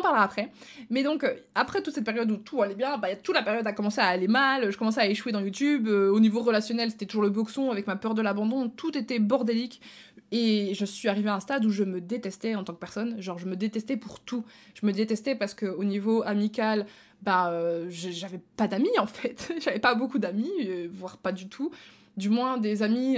parlera 0.01 0.23
après. 0.23 0.51
Mais 0.89 1.03
donc, 1.03 1.23
euh, 1.23 1.33
après 1.55 1.81
toute 1.81 1.93
cette 1.93 2.03
période 2.03 2.29
où 2.31 2.37
tout 2.37 2.61
allait 2.61 2.75
bien, 2.75 2.97
bah, 2.97 3.15
toute 3.15 3.35
la 3.35 3.43
période 3.43 3.65
a 3.65 3.73
commencé 3.73 4.01
à 4.01 4.07
aller 4.07 4.27
mal. 4.27 4.71
Je 4.71 4.77
commençais 4.77 5.01
à 5.01 5.07
échouer 5.07 5.31
dans 5.31 5.39
YouTube. 5.39 5.87
Euh, 5.87 6.09
au 6.09 6.19
niveau 6.19 6.41
relationnel, 6.41 6.91
c'était 6.91 7.05
toujours 7.05 7.23
le 7.23 7.29
boxon 7.29 7.71
avec 7.71 7.87
ma 7.87 7.95
peur 7.95 8.13
de 8.13 8.21
l'abandon. 8.21 8.69
Tout 8.69 8.97
était 8.97 9.19
bordélique. 9.19 9.81
Et 10.31 10.73
je 10.75 10.85
suis 10.85 11.07
arrivée 11.07 11.29
à 11.29 11.35
un 11.35 11.39
stade 11.39 11.65
où 11.65 11.71
je 11.71 11.83
me 11.83 12.01
détestais 12.01 12.55
en 12.55 12.63
tant 12.63 12.73
que 12.73 12.79
personne. 12.79 13.19
Genre, 13.21 13.39
je 13.39 13.47
me 13.47 13.55
détestais 13.55 13.97
pour 13.97 14.19
tout. 14.19 14.45
Je 14.79 14.85
me 14.85 14.91
détestais 14.91 15.35
parce 15.35 15.53
qu'au 15.53 15.83
niveau 15.83 16.23
amical, 16.23 16.85
bah, 17.21 17.51
euh, 17.51 17.87
j'avais 17.89 18.39
pas 18.55 18.67
d'amis 18.67 18.97
en 18.99 19.07
fait. 19.07 19.51
j'avais 19.61 19.79
pas 19.79 19.95
beaucoup 19.95 20.19
d'amis, 20.19 20.51
voire 20.91 21.17
pas 21.17 21.31
du 21.31 21.49
tout. 21.49 21.71
Du 22.17 22.29
moins, 22.29 22.57
des 22.57 22.83
amis 22.83 23.17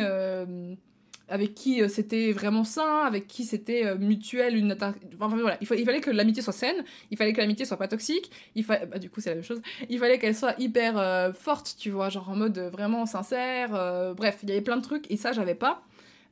avec 1.31 1.55
qui 1.55 1.87
c'était 1.89 2.31
vraiment 2.31 2.63
sain, 2.63 3.03
avec 3.05 3.27
qui 3.27 3.43
c'était 3.43 3.95
mutuel, 3.97 4.55
une 4.55 4.73
enfin, 4.73 4.95
voilà, 5.19 5.57
il, 5.61 5.67
fallait 5.67 6.01
que 6.01 6.11
l'amitié 6.11 6.43
soit 6.43 6.53
saine, 6.53 6.83
il 7.09 7.17
fallait 7.17 7.33
que 7.33 7.41
l'amitié 7.41 7.65
soit 7.65 7.77
pas 7.77 7.87
toxique, 7.87 8.31
il 8.55 8.65
bah, 8.65 8.99
du 8.99 9.09
coup 9.09 9.21
c'est 9.21 9.29
la 9.29 9.35
même 9.35 9.43
chose, 9.43 9.61
il 9.89 9.97
fallait 9.97 10.19
qu'elle 10.19 10.35
soit 10.35 10.55
hyper 10.59 11.33
forte, 11.35 11.75
tu 11.79 11.89
vois, 11.89 12.09
genre 12.09 12.29
en 12.29 12.35
mode 12.35 12.59
vraiment 12.59 13.05
sincère, 13.05 14.13
bref, 14.15 14.39
il 14.43 14.49
y 14.49 14.51
avait 14.51 14.61
plein 14.61 14.77
de 14.77 14.83
trucs 14.83 15.09
et 15.09 15.17
ça 15.17 15.31
j'avais 15.31 15.55
pas. 15.55 15.83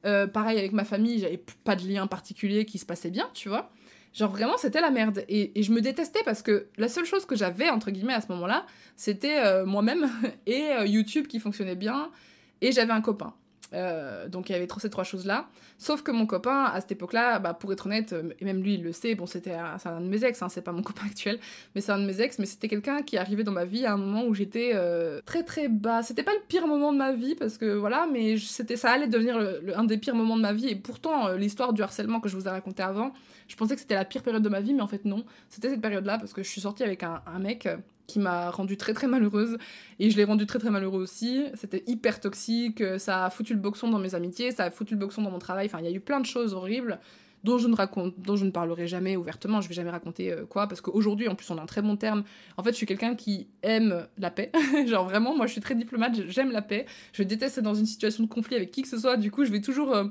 Euh, 0.05 0.27
pareil 0.27 0.57
avec 0.57 0.71
ma 0.71 0.85
famille, 0.85 1.19
j'avais 1.19 1.43
pas 1.63 1.75
de 1.75 1.85
lien 1.85 2.07
particulier 2.07 2.65
qui 2.65 2.77
se 2.77 2.85
passait 2.85 3.09
bien, 3.09 3.29
tu 3.33 3.49
vois. 3.49 3.71
Genre 4.13 4.31
vraiment, 4.31 4.57
c'était 4.57 4.81
la 4.81 4.91
merde. 4.91 5.23
Et, 5.27 5.61
je 5.61 5.71
me 5.71 5.81
détestais 5.81 6.23
parce 6.23 6.41
que 6.41 6.67
la 6.77 6.87
seule 6.87 7.05
chose 7.05 7.25
que 7.25 7.35
j'avais, 7.35 7.69
entre 7.69 7.91
guillemets, 7.91 8.13
à 8.13 8.21
ce 8.21 8.27
moment-là, 8.29 8.65
c'était 8.95 9.39
euh, 9.39 9.65
moi-même 9.65 10.09
et 10.45 10.71
euh, 10.71 10.85
YouTube 10.85 11.27
qui 11.27 11.39
fonctionnait 11.39 11.75
bien. 11.75 12.09
Et 12.61 12.71
j'avais 12.71 12.93
un 12.93 13.01
copain. 13.01 13.33
Euh, 13.73 14.27
donc 14.27 14.49
il 14.49 14.53
y 14.53 14.55
avait 14.55 14.67
ces 14.79 14.89
trois 14.89 15.03
choses-là. 15.03 15.47
Sauf 15.77 16.01
que 16.01 16.11
mon 16.11 16.25
copain, 16.25 16.63
à 16.63 16.81
cette 16.81 16.91
époque-là, 16.93 17.39
bah, 17.39 17.53
pour 17.53 17.71
être 17.71 17.85
honnête, 17.85 18.13
euh, 18.13 18.33
et 18.39 18.45
même 18.45 18.61
lui 18.61 18.75
il 18.75 18.83
le 18.83 18.91
sait, 18.91 19.15
bon 19.15 19.25
c'était 19.25 19.53
un, 19.53 19.77
un 19.83 20.01
de 20.01 20.07
mes 20.07 20.23
ex, 20.23 20.41
hein, 20.41 20.49
c'est 20.49 20.61
pas 20.61 20.71
mon 20.71 20.81
copain 20.89 21.05
actuel, 21.05 21.39
mais 21.75 21.81
c'est 21.81 21.91
un 21.91 21.99
de 21.99 22.05
mes 22.05 22.21
ex, 22.21 22.39
mais 22.39 22.45
c'était 22.45 22.67
quelqu'un 22.67 23.01
qui 23.01 23.17
arrivait 23.17 23.43
dans 23.43 23.51
ma 23.51 23.65
vie 23.65 23.85
à 23.85 23.93
un 23.93 23.97
moment 23.97 24.25
où 24.25 24.33
j'étais 24.33 24.71
euh, 24.73 25.21
très 25.25 25.43
très 25.43 25.67
bas. 25.67 26.01
C'était 26.03 26.23
pas 26.23 26.33
le 26.33 26.41
pire 26.47 26.67
moment 26.67 26.91
de 26.91 26.97
ma 26.97 27.11
vie, 27.11 27.35
parce 27.35 27.57
que 27.57 27.75
voilà, 27.75 28.07
mais 28.11 28.37
c'était 28.37 28.75
ça 28.75 28.91
allait 28.91 29.07
devenir 29.07 29.37
un 29.75 29.83
des 29.83 29.97
pires 29.97 30.15
moments 30.15 30.37
de 30.37 30.41
ma 30.41 30.53
vie, 30.53 30.69
et 30.69 30.75
pourtant 30.75 31.33
l'histoire 31.33 31.73
du 31.73 31.81
harcèlement 31.81 32.19
que 32.19 32.29
je 32.29 32.35
vous 32.35 32.47
ai 32.47 32.51
raconté 32.51 32.83
avant, 32.83 33.13
je 33.49 33.55
pensais 33.55 33.75
que 33.75 33.81
c'était 33.81 33.95
la 33.95 34.05
pire 34.05 34.23
période 34.23 34.43
de 34.43 34.49
ma 34.49 34.61
vie, 34.61 34.73
mais 34.73 34.81
en 34.81 34.87
fait 34.87 35.03
non. 35.03 35.25
C'était 35.49 35.69
cette 35.69 35.81
période-là, 35.81 36.17
parce 36.17 36.31
que 36.31 36.43
je 36.43 36.49
suis 36.49 36.61
sortie 36.61 36.83
avec 36.83 37.03
un, 37.03 37.21
mec 37.39 37.67
qui 38.07 38.19
m'a 38.19 38.49
rendue 38.51 38.77
très 38.77 38.93
très 38.93 39.07
malheureuse 39.07 39.57
et 39.99 40.09
je 40.09 40.17
l'ai 40.17 40.23
rendu 40.23 40.45
très 40.45 40.59
très 40.59 40.69
malheureux 40.69 41.01
aussi. 41.01 41.43
C'était 41.55 41.83
hyper 41.87 42.19
toxique, 42.19 42.83
ça 42.97 43.25
a 43.25 43.29
foutu 43.29 43.53
le 43.53 43.59
boxon 43.59 43.89
dans 43.89 43.99
mes 43.99 44.15
amitiés, 44.15 44.51
ça 44.51 44.65
a 44.65 44.71
foutu 44.71 44.93
le 44.93 44.99
boxon 44.99 45.23
dans 45.23 45.31
mon 45.31 45.39
travail. 45.39 45.65
Enfin, 45.65 45.79
il 45.79 45.85
y 45.85 45.87
a 45.87 45.91
eu 45.91 45.99
plein 45.99 46.19
de 46.19 46.25
choses 46.25 46.53
horribles 46.53 46.99
dont 47.43 47.57
je 47.57 47.67
ne 47.67 47.75
raconte, 47.75 48.19
dont 48.19 48.35
je 48.35 48.45
ne 48.45 48.51
parlerai 48.51 48.87
jamais 48.87 49.15
ouvertement. 49.15 49.61
Je 49.61 49.69
vais 49.69 49.75
jamais 49.75 49.89
raconter 49.89 50.31
euh, 50.31 50.45
quoi 50.45 50.67
parce 50.67 50.81
qu'aujourd'hui, 50.81 51.27
en 51.27 51.35
plus, 51.35 51.49
on 51.51 51.57
a 51.57 51.61
un 51.61 51.65
très 51.65 51.81
bon 51.81 51.95
terme. 51.95 52.23
En 52.57 52.63
fait, 52.63 52.71
je 52.71 52.75
suis 52.75 52.85
quelqu'un 52.85 53.15
qui 53.15 53.47
aime 53.63 54.07
la 54.17 54.31
paix. 54.31 54.51
Genre 54.87 55.05
vraiment, 55.05 55.35
moi, 55.35 55.47
je 55.47 55.53
suis 55.53 55.61
très 55.61 55.75
diplomate, 55.75 56.27
j'aime 56.27 56.51
la 56.51 56.61
paix. 56.61 56.85
Je 57.13 57.23
déteste 57.23 57.57
être 57.57 57.63
dans 57.63 57.75
une 57.75 57.85
situation 57.85 58.23
de 58.23 58.29
conflit 58.29 58.55
avec 58.55 58.71
qui 58.71 58.81
que 58.81 58.87
ce 58.87 58.97
soit. 58.97 59.17
Du 59.17 59.31
coup, 59.31 59.45
je 59.45 59.51
vais 59.51 59.61
toujours 59.61 59.95
euh, 59.95 60.05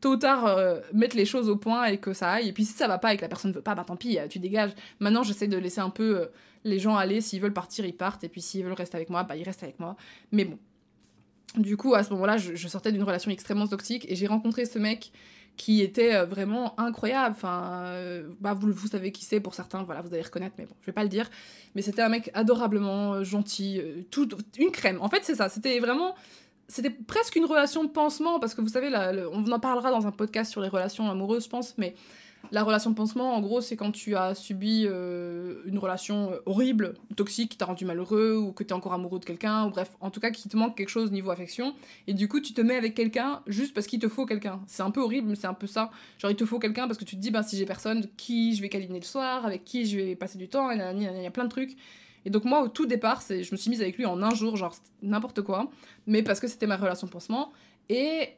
tôt 0.00 0.12
ou 0.12 0.16
tard 0.16 0.46
euh, 0.46 0.80
mettre 0.92 1.16
les 1.16 1.24
choses 1.24 1.48
au 1.48 1.56
point 1.56 1.84
et 1.86 1.98
que 1.98 2.12
ça 2.12 2.30
aille. 2.30 2.48
Et 2.48 2.52
puis 2.52 2.64
si 2.64 2.72
ça 2.72 2.88
va 2.88 2.98
pas 2.98 3.14
et 3.14 3.16
que 3.16 3.22
la 3.22 3.28
personne 3.28 3.52
veut 3.52 3.62
pas, 3.62 3.74
bah 3.74 3.84
tant 3.86 3.96
pis, 3.96 4.18
tu 4.30 4.38
dégages. 4.38 4.72
Maintenant, 5.00 5.22
j'essaie 5.22 5.48
de 5.48 5.56
laisser 5.56 5.80
un 5.80 5.90
peu 5.90 6.28
les 6.64 6.78
gens 6.78 6.96
aller, 6.96 7.20
s'ils 7.20 7.40
veulent 7.40 7.52
partir, 7.52 7.84
ils 7.84 7.96
partent, 7.96 8.24
et 8.24 8.28
puis 8.28 8.40
s'ils 8.40 8.64
veulent 8.64 8.72
rester 8.72 8.96
avec 8.96 9.10
moi, 9.10 9.22
bah 9.22 9.36
ils 9.36 9.44
restent 9.44 9.62
avec 9.62 9.80
moi. 9.80 9.96
Mais 10.32 10.44
bon. 10.44 10.58
Du 11.56 11.76
coup, 11.76 11.94
à 11.94 12.02
ce 12.02 12.12
moment-là, 12.12 12.36
je, 12.36 12.68
sortais 12.68 12.92
d'une 12.92 13.02
relation 13.02 13.30
extrêmement 13.30 13.66
toxique, 13.66 14.06
et 14.10 14.16
j'ai 14.16 14.26
rencontré 14.26 14.66
ce 14.66 14.78
mec 14.78 15.12
qui 15.56 15.80
était 15.82 16.14
euh, 16.14 16.24
vraiment 16.24 16.78
incroyable. 16.78 17.34
Enfin, 17.36 17.82
euh, 17.86 18.28
bah 18.40 18.54
vous, 18.54 18.70
vous 18.70 18.86
savez 18.86 19.12
qui 19.12 19.24
c'est 19.24 19.40
pour 19.40 19.54
certains, 19.54 19.82
voilà, 19.82 20.02
vous 20.02 20.12
allez 20.12 20.22
reconnaître, 20.22 20.54
mais 20.58 20.66
bon, 20.66 20.74
je 20.82 20.86
vais 20.86 20.92
pas 20.92 21.02
le 21.02 21.08
dire. 21.08 21.28
Mais 21.74 21.82
c'était 21.82 22.02
un 22.02 22.10
mec 22.10 22.30
adorablement 22.34 23.14
euh, 23.14 23.24
gentil, 23.24 23.80
tout, 24.10 24.28
une 24.58 24.70
crème. 24.70 24.98
En 25.00 25.08
fait, 25.08 25.24
c'est 25.24 25.34
ça. 25.34 25.48
C'était 25.48 25.78
vraiment 25.80 26.14
c'était 26.68 26.90
presque 26.90 27.36
une 27.36 27.46
relation 27.46 27.88
pansement 27.88 28.38
parce 28.38 28.54
que 28.54 28.60
vous 28.60 28.68
savez 28.68 28.90
là, 28.90 29.12
on 29.32 29.50
en 29.50 29.60
parlera 29.60 29.90
dans 29.90 30.06
un 30.06 30.12
podcast 30.12 30.50
sur 30.50 30.60
les 30.60 30.68
relations 30.68 31.10
amoureuses 31.10 31.44
je 31.44 31.48
pense 31.48 31.76
mais 31.78 31.94
la 32.50 32.62
relation 32.62 32.90
de 32.90 32.94
pansement, 32.94 33.34
en 33.34 33.40
gros, 33.40 33.60
c'est 33.60 33.76
quand 33.76 33.92
tu 33.92 34.16
as 34.16 34.34
subi 34.34 34.84
euh, 34.86 35.62
une 35.66 35.78
relation 35.78 36.32
euh, 36.32 36.36
horrible, 36.46 36.94
toxique, 37.14 37.50
qui 37.50 37.56
t'a 37.58 37.66
rendu 37.66 37.84
malheureux, 37.84 38.36
ou 38.36 38.52
que 38.52 38.64
tu 38.64 38.70
es 38.70 38.72
encore 38.72 38.94
amoureux 38.94 39.18
de 39.18 39.24
quelqu'un, 39.24 39.66
ou 39.66 39.70
bref, 39.70 39.90
en 40.00 40.10
tout 40.10 40.20
cas, 40.20 40.30
qui 40.30 40.48
te 40.48 40.56
manque 40.56 40.76
quelque 40.76 40.88
chose 40.88 41.10
niveau 41.12 41.30
affection, 41.30 41.74
et 42.06 42.14
du 42.14 42.26
coup, 42.26 42.40
tu 42.40 42.54
te 42.54 42.60
mets 42.60 42.76
avec 42.76 42.94
quelqu'un 42.94 43.42
juste 43.46 43.74
parce 43.74 43.86
qu'il 43.86 43.98
te 43.98 44.08
faut 44.08 44.24
quelqu'un. 44.24 44.60
C'est 44.66 44.82
un 44.82 44.90
peu 44.90 45.00
horrible, 45.00 45.28
mais 45.28 45.34
c'est 45.34 45.46
un 45.46 45.54
peu 45.54 45.66
ça. 45.66 45.90
Genre, 46.18 46.30
il 46.30 46.36
te 46.36 46.46
faut 46.46 46.58
quelqu'un 46.58 46.86
parce 46.86 46.98
que 46.98 47.04
tu 47.04 47.16
te 47.16 47.20
dis, 47.20 47.30
ben, 47.30 47.42
si 47.42 47.56
j'ai 47.56 47.66
personne, 47.66 48.06
qui 48.16 48.54
je 48.54 48.62
vais 48.62 48.68
câliner 48.68 49.00
le 49.00 49.04
soir, 49.04 49.44
avec 49.44 49.64
qui 49.64 49.84
je 49.84 49.98
vais 49.98 50.16
passer 50.16 50.38
du 50.38 50.48
temps, 50.48 50.70
il 50.70 51.02
y 51.02 51.26
a 51.26 51.30
plein 51.30 51.44
de 51.44 51.50
trucs. 51.50 51.76
Et 52.28 52.30
donc, 52.30 52.44
moi, 52.44 52.62
au 52.62 52.68
tout 52.68 52.84
départ, 52.84 53.22
je 53.26 53.50
me 53.52 53.56
suis 53.56 53.70
mise 53.70 53.80
avec 53.80 53.96
lui 53.96 54.04
en 54.04 54.22
un 54.22 54.34
jour, 54.34 54.54
genre 54.54 54.76
n'importe 55.00 55.40
quoi, 55.40 55.70
mais 56.06 56.22
parce 56.22 56.40
que 56.40 56.46
c'était 56.46 56.66
ma 56.66 56.76
relation 56.76 57.06
de 57.06 57.10
pansement. 57.10 57.52
Et 57.88 58.34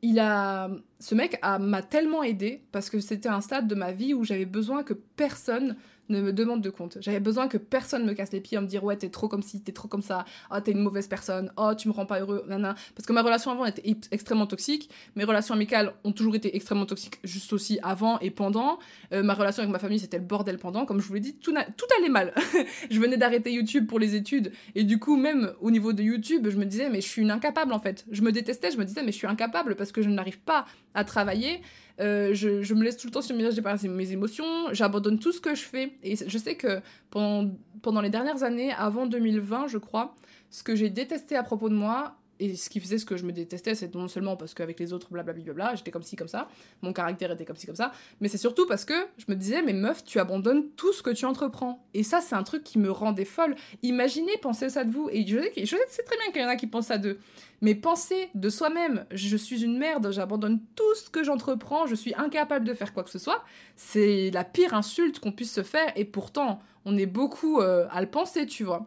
il 0.00 0.20
a 0.20 0.70
ce 1.00 1.16
mec 1.16 1.40
m'a 1.42 1.82
tellement 1.82 2.22
aidé 2.22 2.62
parce 2.70 2.88
que 2.88 3.00
c'était 3.00 3.28
un 3.28 3.40
stade 3.40 3.66
de 3.66 3.74
ma 3.74 3.90
vie 3.90 4.14
où 4.14 4.22
j'avais 4.22 4.44
besoin 4.44 4.84
que 4.84 4.94
personne 4.94 5.74
ne 6.12 6.20
me 6.20 6.32
demande 6.32 6.62
de 6.62 6.70
compte. 6.70 6.98
J'avais 7.00 7.20
besoin 7.20 7.48
que 7.48 7.56
personne 7.56 8.04
me 8.04 8.12
casse 8.12 8.32
les 8.32 8.40
pieds 8.40 8.58
en 8.58 8.62
me 8.62 8.66
dire 8.66 8.84
ouais 8.84 8.96
t'es 8.96 9.08
trop 9.08 9.28
comme 9.28 9.42
ci, 9.42 9.60
t'es 9.60 9.72
trop 9.72 9.88
comme 9.88 10.02
ça, 10.02 10.24
oh 10.50 10.60
t'es 10.60 10.72
une 10.72 10.80
mauvaise 10.80 11.08
personne, 11.08 11.50
oh 11.56 11.72
tu 11.76 11.88
me 11.88 11.92
rends 11.92 12.06
pas 12.06 12.20
heureux, 12.20 12.44
nana. 12.46 12.74
Parce 12.94 13.06
que 13.06 13.12
ma 13.12 13.22
relation 13.22 13.50
avant 13.50 13.64
était 13.64 13.96
extrêmement 14.10 14.46
toxique, 14.46 14.90
mes 15.16 15.24
relations 15.24 15.54
amicales 15.54 15.94
ont 16.04 16.12
toujours 16.12 16.36
été 16.36 16.54
extrêmement 16.54 16.86
toxiques 16.86 17.18
juste 17.24 17.52
aussi 17.52 17.78
avant 17.82 18.18
et 18.20 18.30
pendant. 18.30 18.78
Euh, 19.12 19.22
ma 19.22 19.34
relation 19.34 19.62
avec 19.62 19.72
ma 19.72 19.78
famille 19.78 19.98
c'était 19.98 20.18
le 20.18 20.24
bordel 20.24 20.58
pendant, 20.58 20.84
comme 20.84 21.00
je 21.00 21.06
vous 21.08 21.14
l'ai 21.14 21.20
dit, 21.20 21.34
tout, 21.34 21.52
tout 21.52 21.86
allait 21.98 22.08
mal. 22.08 22.34
je 22.90 23.00
venais 23.00 23.16
d'arrêter 23.16 23.52
YouTube 23.52 23.86
pour 23.86 23.98
les 23.98 24.14
études 24.14 24.52
et 24.74 24.84
du 24.84 24.98
coup 24.98 25.16
même 25.16 25.52
au 25.60 25.70
niveau 25.70 25.92
de 25.92 26.02
YouTube 26.02 26.48
je 26.50 26.56
me 26.56 26.64
disais 26.64 26.88
mais 26.90 27.00
je 27.00 27.08
suis 27.08 27.22
une 27.22 27.30
incapable 27.30 27.72
en 27.72 27.78
fait. 27.78 28.04
Je 28.10 28.22
me 28.22 28.32
détestais, 28.32 28.70
je 28.70 28.78
me 28.78 28.84
disais 28.84 29.02
mais 29.02 29.12
je 29.12 29.16
suis 29.16 29.26
incapable 29.26 29.74
parce 29.74 29.92
que 29.92 30.02
je 30.02 30.08
n'arrive 30.08 30.38
pas 30.40 30.66
à 30.94 31.04
travailler 31.04 31.62
euh, 32.00 32.34
je, 32.34 32.74
me 32.74 32.82
laisse 32.82 32.96
tout 32.96 33.06
le 33.06 33.12
temps 33.12 33.22
sur 33.22 33.36
mes, 33.36 34.12
émotions, 34.12 34.72
j'abandonne 34.72 35.18
tout 35.18 35.32
ce 35.32 35.40
que 35.40 35.54
je 35.54 35.62
fais. 35.62 35.92
Et 36.02 36.16
je 36.16 36.38
sais 36.38 36.56
que 36.56 36.80
pendant 37.10 38.00
les 38.00 38.10
dernières 38.10 38.42
années, 38.42 38.72
avant 38.72 39.06
2020, 39.06 39.68
je 39.68 39.78
crois, 39.78 40.14
ce 40.50 40.62
que 40.62 40.74
j'ai 40.74 40.90
détesté 40.90 41.36
à 41.36 41.42
propos 41.42 41.68
de 41.68 41.74
moi, 41.74 42.16
et 42.40 42.56
ce 42.56 42.68
qui 42.70 42.80
faisait 42.80 42.98
ce 42.98 43.04
que 43.04 43.16
je 43.16 43.24
me 43.24 43.32
détestais, 43.32 43.74
c'est 43.74 43.94
non 43.94 44.08
seulement 44.08 44.36
parce 44.36 44.54
qu'avec 44.54 44.80
les 44.80 44.92
autres, 44.92 45.08
blablabla, 45.10 45.74
j'étais 45.76 45.90
comme 45.90 46.02
ci, 46.02 46.16
comme 46.16 46.28
ça, 46.28 46.48
mon 46.80 46.92
caractère 46.92 47.30
était 47.30 47.44
comme 47.44 47.56
ci, 47.56 47.66
comme 47.66 47.76
ça, 47.76 47.92
mais 48.20 48.28
c'est 48.28 48.38
surtout 48.38 48.66
parce 48.66 48.84
que 48.84 48.94
je 49.18 49.24
me 49.28 49.36
disais, 49.36 49.62
mais 49.62 49.72
meuf, 49.72 50.04
tu 50.04 50.18
abandonnes 50.18 50.68
tout 50.70 50.92
ce 50.92 51.02
que 51.02 51.10
tu 51.10 51.24
entreprends. 51.24 51.84
Et 51.94 52.02
ça, 52.02 52.20
c'est 52.20 52.34
un 52.34 52.42
truc 52.42 52.64
qui 52.64 52.78
me 52.78 52.90
rendait 52.90 53.24
folle. 53.24 53.54
Imaginez 53.82 54.36
penser 54.38 54.70
ça 54.70 54.84
de 54.84 54.90
vous. 54.90 55.08
Et 55.12 55.26
je 55.26 55.38
sais, 55.38 56.02
très 56.02 56.16
bien 56.16 56.32
qu'il 56.32 56.42
y 56.42 56.44
en 56.44 56.48
a 56.48 56.56
qui 56.56 56.66
pensent 56.66 56.86
ça 56.86 56.98
d'eux. 56.98 57.18
Mais 57.60 57.74
penser 57.76 58.28
de 58.34 58.50
soi-même, 58.50 59.06
je 59.12 59.36
suis 59.36 59.62
une 59.62 59.78
merde, 59.78 60.10
j'abandonne 60.10 60.60
tout 60.74 60.94
ce 60.96 61.10
que 61.10 61.22
j'entreprends, 61.22 61.86
je 61.86 61.94
suis 61.94 62.12
incapable 62.14 62.66
de 62.66 62.74
faire 62.74 62.92
quoi 62.92 63.04
que 63.04 63.10
ce 63.10 63.20
soit, 63.20 63.44
c'est 63.76 64.30
la 64.32 64.42
pire 64.42 64.74
insulte 64.74 65.20
qu'on 65.20 65.30
puisse 65.32 65.52
se 65.52 65.62
faire. 65.62 65.92
Et 65.94 66.04
pourtant, 66.04 66.60
on 66.84 66.96
est 66.96 67.06
beaucoup 67.06 67.60
à 67.60 68.00
le 68.00 68.08
penser, 68.08 68.46
tu 68.46 68.64
vois. 68.64 68.86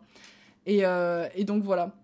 Et, 0.65 0.83
et 1.35 1.43
donc 1.45 1.63
voilà. 1.63 1.95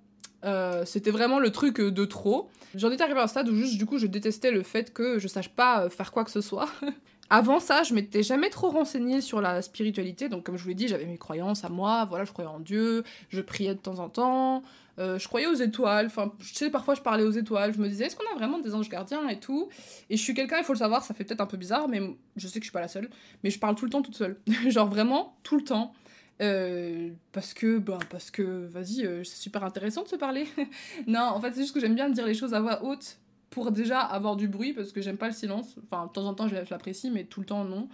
C'était 0.86 1.12
vraiment 1.12 1.40
le 1.40 1.52
truc 1.52 1.80
de 1.80 2.06
trop. 2.06 2.50
J'en 2.76 2.90
étais 2.90 3.04
arrivé 3.04 3.20
à 3.20 3.24
un 3.24 3.28
stade 3.28 3.50
où 3.50 3.56
juste 3.56 3.78
du 3.78 3.86
coup 3.86 3.98
je 3.98 4.08
détestais 4.08 4.52
le 4.52 4.64
fait 4.64 4.94
que 4.94 5.20
je 5.20 5.28
sache 5.28 5.50
pas 5.50 5.90
faire 5.90 6.12
quoi 6.12 6.24
que 6.24 6.32
ce 6.32 6.42
soit. 6.42 6.70
Avant 7.34 7.62
ça, 7.62 7.84
je 7.84 7.94
m'étais 7.94 8.24
jamais 8.24 8.50
trop 8.50 8.70
renseignée 8.70 9.22
sur 9.22 9.40
la 9.40 9.62
spiritualité. 9.62 10.28
Donc, 10.28 10.44
comme 10.44 10.58
je 10.58 10.64
vous 10.64 10.68
l'ai 10.68 10.76
dit, 10.76 10.90
j'avais 10.90 11.06
mes 11.06 11.18
croyances 11.18 11.64
à 11.64 11.70
moi. 11.70 12.04
Voilà, 12.04 12.26
je 12.26 12.34
croyais 12.34 12.50
en 12.50 12.60
Dieu, 12.60 13.06
je 13.30 13.40
priais 13.40 13.74
de 13.74 13.80
temps 13.80 14.00
en 14.00 14.10
temps, 14.10 14.64
euh, 15.00 15.18
je 15.18 15.30
croyais 15.30 15.48
aux 15.48 15.54
étoiles. 15.54 16.08
Enfin, 16.08 16.34
je 16.40 16.54
sais, 16.54 16.70
parfois 16.70 16.94
je 16.94 17.00
parlais 17.00 17.24
aux 17.24 17.32
étoiles. 17.32 17.74
Je 17.74 17.80
me 17.80 17.88
disais, 17.88 18.08
est-ce 18.08 18.18
qu'on 18.18 18.30
a 18.36 18.38
vraiment 18.38 18.60
des 18.60 18.76
anges 18.76 18.90
gardiens 18.90 19.30
et 19.30 19.40
tout? 19.40 19.70
Et 20.10 20.18
je 20.18 20.22
suis 20.22 20.34
quelqu'un, 20.34 20.58
il 20.58 20.66
faut 20.66 20.74
le 20.74 20.80
savoir, 20.80 21.06
ça 21.06 21.14
fait 21.14 21.24
peut-être 21.24 21.40
un 21.40 21.46
peu 21.46 21.56
bizarre, 21.56 21.88
mais 21.88 22.02
je 22.36 22.48
sais 22.48 22.60
que 22.60 22.66
je 22.66 22.70
suis 22.70 22.74
pas 22.74 22.82
la 22.82 22.90
seule. 22.90 23.10
Mais 23.46 23.50
je 23.50 23.60
parle 23.60 23.76
tout 23.76 23.86
le 23.86 23.92
temps 23.92 24.02
toute 24.02 24.18
seule. 24.18 24.38
Genre 24.68 24.90
vraiment, 24.90 25.38
tout 25.44 25.56
le 25.56 25.64
temps. 25.64 25.94
Euh, 26.42 27.10
parce 27.32 27.54
que, 27.54 27.78
bah, 27.78 28.00
parce 28.10 28.32
que, 28.32 28.66
vas-y, 28.68 29.06
euh, 29.06 29.24
c'est 29.24 29.38
super 29.38 29.64
intéressant 29.64 30.04
de 30.04 30.08
se 30.08 30.16
parler. 30.16 30.48
non, 31.08 31.22
en 31.22 31.40
fait, 31.40 31.52
c'est 31.54 31.62
juste 31.62 31.74
que 31.74 31.80
j'aime 31.80 31.96
bien 31.96 32.10
dire 32.10 32.26
les 32.26 32.34
choses 32.34 32.54
à 32.54 32.60
voix 32.60 32.84
haute 32.84 33.18
pour 33.52 33.72
déjà 33.72 34.00
avoir 34.00 34.36
du 34.36 34.48
bruit 34.48 34.74
parce 34.74 34.92
que 34.92 35.02
j'aime 35.02 35.18
pas 35.18 35.28
le 35.28 35.34
silence. 35.34 35.76
Enfin, 35.84 36.08
de 36.08 36.12
temps 36.12 36.26
en 36.26 36.34
temps, 36.34 36.48
je 36.48 36.56
l'apprécie, 36.56 37.12
mais 37.12 37.26
tout 37.26 37.42
le 37.42 37.46
temps, 37.46 37.64
non. 37.64 37.90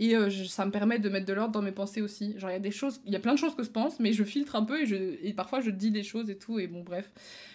Et 0.00 0.16
euh, 0.16 0.30
ça 0.48 0.66
me 0.66 0.72
permet 0.72 0.98
de 0.98 1.08
mettre 1.08 1.26
de 1.26 1.32
l'ordre 1.32 1.52
dans 1.52 1.62
mes 1.62 1.70
pensées 1.70 2.02
aussi. 2.02 2.36
Genre, 2.38 2.50
il 2.50 2.54
y 2.54 2.56
a 2.56 2.60
des 2.60 2.70
choses, 2.72 3.00
il 3.06 3.12
y 3.12 3.16
a 3.16 3.20
plein 3.20 3.34
de 3.34 3.38
choses 3.38 3.54
que 3.54 3.62
je 3.62 3.70
pense, 3.70 4.00
mais 4.00 4.12
je 4.12 4.24
filtre 4.24 4.56
un 4.56 4.64
peu 4.64 4.82
et, 4.82 4.86
je, 4.86 4.96
et 4.96 5.32
parfois 5.32 5.60
je 5.60 5.70
dis 5.70 5.92
des 5.92 6.02
choses 6.02 6.28
et 6.28 6.36
tout. 6.36 6.58
Et 6.58 6.66
bon, 6.66 6.82
bref, 6.82 7.08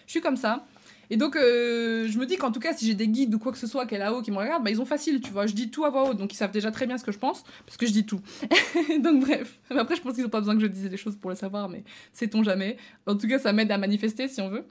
je 0.06 0.12
suis 0.12 0.20
comme 0.20 0.36
ça. 0.36 0.66
Et 1.10 1.16
donc, 1.16 1.36
euh, 1.36 2.06
je 2.08 2.18
me 2.18 2.26
dis 2.26 2.36
qu'en 2.36 2.52
tout 2.52 2.60
cas, 2.60 2.72
si 2.72 2.86
j'ai 2.86 2.94
des 2.94 3.08
guides 3.08 3.34
ou 3.34 3.38
quoi 3.38 3.52
que 3.52 3.58
ce 3.58 3.66
soit 3.66 3.86
qui 3.86 3.94
est 3.94 3.98
là-haut 3.98 4.22
qui 4.22 4.30
me 4.30 4.36
regardent, 4.36 4.64
bah, 4.64 4.70
ils 4.70 4.80
ont 4.80 4.84
facile, 4.84 5.20
tu 5.20 5.30
vois. 5.30 5.46
Je 5.46 5.54
dis 5.54 5.70
tout 5.70 5.84
à 5.84 5.90
voix 5.90 6.10
haute, 6.10 6.18
donc 6.18 6.32
ils 6.32 6.36
savent 6.36 6.50
déjà 6.50 6.70
très 6.70 6.86
bien 6.86 6.98
ce 6.98 7.04
que 7.04 7.12
je 7.12 7.18
pense, 7.18 7.44
parce 7.66 7.76
que 7.76 7.86
je 7.86 7.92
dis 7.92 8.04
tout. 8.06 8.20
donc, 9.02 9.24
bref. 9.24 9.58
Après, 9.70 9.96
je 9.96 10.02
pense 10.02 10.14
qu'ils 10.14 10.24
n'ont 10.24 10.30
pas 10.30 10.40
besoin 10.40 10.54
que 10.54 10.62
je 10.62 10.66
dise 10.66 10.88
des 10.88 10.96
choses 10.96 11.16
pour 11.16 11.30
le 11.30 11.36
savoir, 11.36 11.68
mais 11.68 11.84
sait-on 12.12 12.42
jamais. 12.42 12.76
En 13.06 13.16
tout 13.16 13.28
cas, 13.28 13.38
ça 13.38 13.52
m'aide 13.52 13.70
à 13.72 13.78
manifester 13.78 14.28
si 14.28 14.40
on 14.40 14.48
veut. 14.48 14.64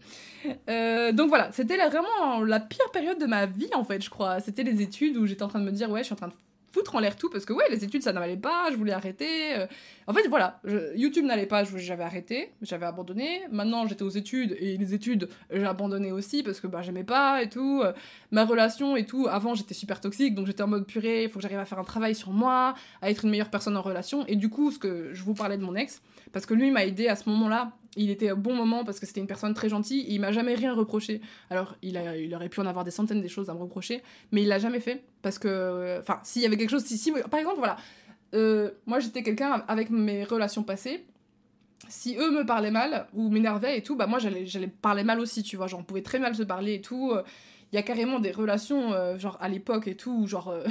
Euh, 0.69 1.12
donc 1.12 1.30
voilà, 1.30 1.52
c'était 1.52 1.78
vraiment 1.78 2.43
la 2.43 2.60
pire 2.60 2.89
période 2.91 3.19
de 3.19 3.26
ma 3.26 3.45
vie, 3.45 3.69
en 3.73 3.84
fait, 3.84 4.04
je 4.04 4.10
crois. 4.10 4.39
C'était 4.39 4.63
les 4.63 4.82
études 4.82 5.17
où 5.17 5.26
j'étais 5.26 5.43
en 5.43 5.47
train 5.47 5.60
de 5.60 5.65
me 5.65 5.71
dire, 5.71 5.89
ouais, 5.89 6.02
je 6.02 6.06
suis 6.06 6.13
en 6.13 6.17
train 6.17 6.28
de 6.28 6.34
foutre 6.71 6.95
en 6.95 6.99
l'air 6.99 7.15
tout 7.15 7.30
parce 7.30 7.45
que 7.45 7.53
ouais 7.53 7.63
les 7.69 7.84
études 7.84 8.03
ça 8.03 8.13
n'allait 8.13 8.38
pas 8.38 8.69
je 8.71 8.75
voulais 8.75 8.91
arrêter 8.91 9.56
euh. 9.56 9.67
en 10.06 10.13
fait 10.13 10.27
voilà 10.27 10.60
YouTube 10.95 11.25
n'allait 11.25 11.45
pas 11.45 11.63
j'avais 11.63 12.03
arrêté 12.03 12.51
j'avais 12.62 12.86
abandonné. 12.86 13.41
Maintenant 13.51 13.88
j'étais 13.88 14.03
aux 14.03 14.10
études 14.10 14.56
et 14.60 14.77
les 14.77 14.93
études 14.93 15.30
j'ai 15.51 15.65
abandonné 15.65 16.12
aussi 16.12 16.43
parce 16.43 16.60
que 16.60 16.67
bah 16.67 16.82
j'aimais 16.82 17.03
pas 17.03 17.41
et 17.41 17.49
tout. 17.49 17.84
Ma 18.32 18.45
relation 18.45 18.95
et 18.95 19.06
tout 19.06 19.27
avant 19.30 19.56
j'étais 19.56 19.73
super 19.73 20.01
toxique 20.01 20.36
donc 20.36 20.47
j'étais 20.47 20.63
en 20.63 20.67
mode 20.67 20.86
purée 20.86 21.23
il 21.23 21.30
faut 21.30 21.39
que 21.39 21.43
j'arrive 21.43 21.60
à 21.60 21.65
faire 21.65 21.80
un 21.80 21.84
travail 21.84 22.15
sur 22.15 22.32
moi 22.32 22.75
à 23.01 23.10
être 23.10 23.25
une 23.25 23.32
meilleure 23.32 23.49
personne 23.49 23.77
en 23.77 23.82
relation. 23.82 24.25
Et 24.27 24.36
du 24.36 24.49
coup 24.49 24.71
ce 24.71 24.80
que 24.80 25.13
je 25.13 25.23
vous 25.23 25.34
parlais 25.34 25.58
de 25.58 25.63
mon 25.63 25.75
ex 25.75 26.01
parce 26.34 26.45
que 26.45 26.53
lui 26.53 26.71
m'a 26.71 26.86
aidé 26.86 27.08
à 27.08 27.15
ce 27.15 27.30
moment 27.30 27.47
là 27.47 27.71
il 27.97 28.10
était 28.10 28.31
au 28.31 28.38
bon 28.38 28.55
moment 28.55 28.86
parce 28.86 28.99
que 28.99 29.05
c'était 29.05 29.19
une 29.19 29.27
personne 29.27 29.53
très 29.53 29.69
gentille 29.69 30.01
et 30.01 30.13
il 30.13 30.21
m'a 30.21 30.31
jamais 30.31 30.55
rien 30.55 30.73
reproché. 30.73 31.21
Alors, 31.49 31.75
il, 31.81 31.97
aurait 32.36 32.49
pu 32.49 32.60
en 32.60 32.65
avoir 32.65 32.86
des 32.86 32.91
centaines 32.91 33.21
des 33.21 33.27
choses 33.27 33.49
à 33.49 33.53
me 33.53 33.60
reprocher, 33.60 34.01
mais 34.31 34.43
il 34.43 34.47
l'a 34.47 34.60
jamais 34.60 34.79
fait 34.79 35.03
parce 35.21 35.39
que. 35.39 35.97
Enfin, 35.99 36.19
s'il 36.23 36.41
y 36.41 36.45
avait 36.45 36.57
quelque 36.57 36.69
chose. 36.69 36.86
Si, 36.86 37.12
par 37.12 37.39
exemple, 37.39 37.57
voilà. 37.57 37.77
Euh, 38.33 38.71
moi, 38.86 38.99
j'étais 38.99 39.23
quelqu'un 39.23 39.63
avec 39.67 39.89
mes 39.89 40.23
relations 40.23 40.63
passées. 40.63 41.05
Si 41.89 42.17
eux 42.17 42.31
me 42.31 42.45
parlaient 42.45 42.71
mal 42.71 43.07
ou 43.13 43.29
m'énervaient 43.29 43.77
et 43.77 43.83
tout, 43.83 43.95
bah 43.95 44.07
moi 44.07 44.19
j'allais, 44.19 44.45
j'allais 44.45 44.67
parler 44.67 45.03
mal 45.03 45.19
aussi, 45.19 45.43
tu 45.43 45.55
vois. 45.57 45.67
Genre, 45.67 45.79
on 45.79 45.83
pouvait 45.83 46.01
très 46.01 46.19
mal 46.19 46.36
se 46.36 46.43
parler 46.43 46.75
et 46.75 46.81
tout. 46.81 47.13
Il 47.71 47.75
y 47.75 47.79
a 47.79 47.83
carrément 47.83 48.19
des 48.19 48.31
relations, 48.31 48.93
euh, 48.93 49.17
genre 49.17 49.38
à 49.41 49.49
l'époque 49.49 49.88
et 49.88 49.95
tout, 49.95 50.25
genre. 50.27 50.49
Euh, 50.49 50.63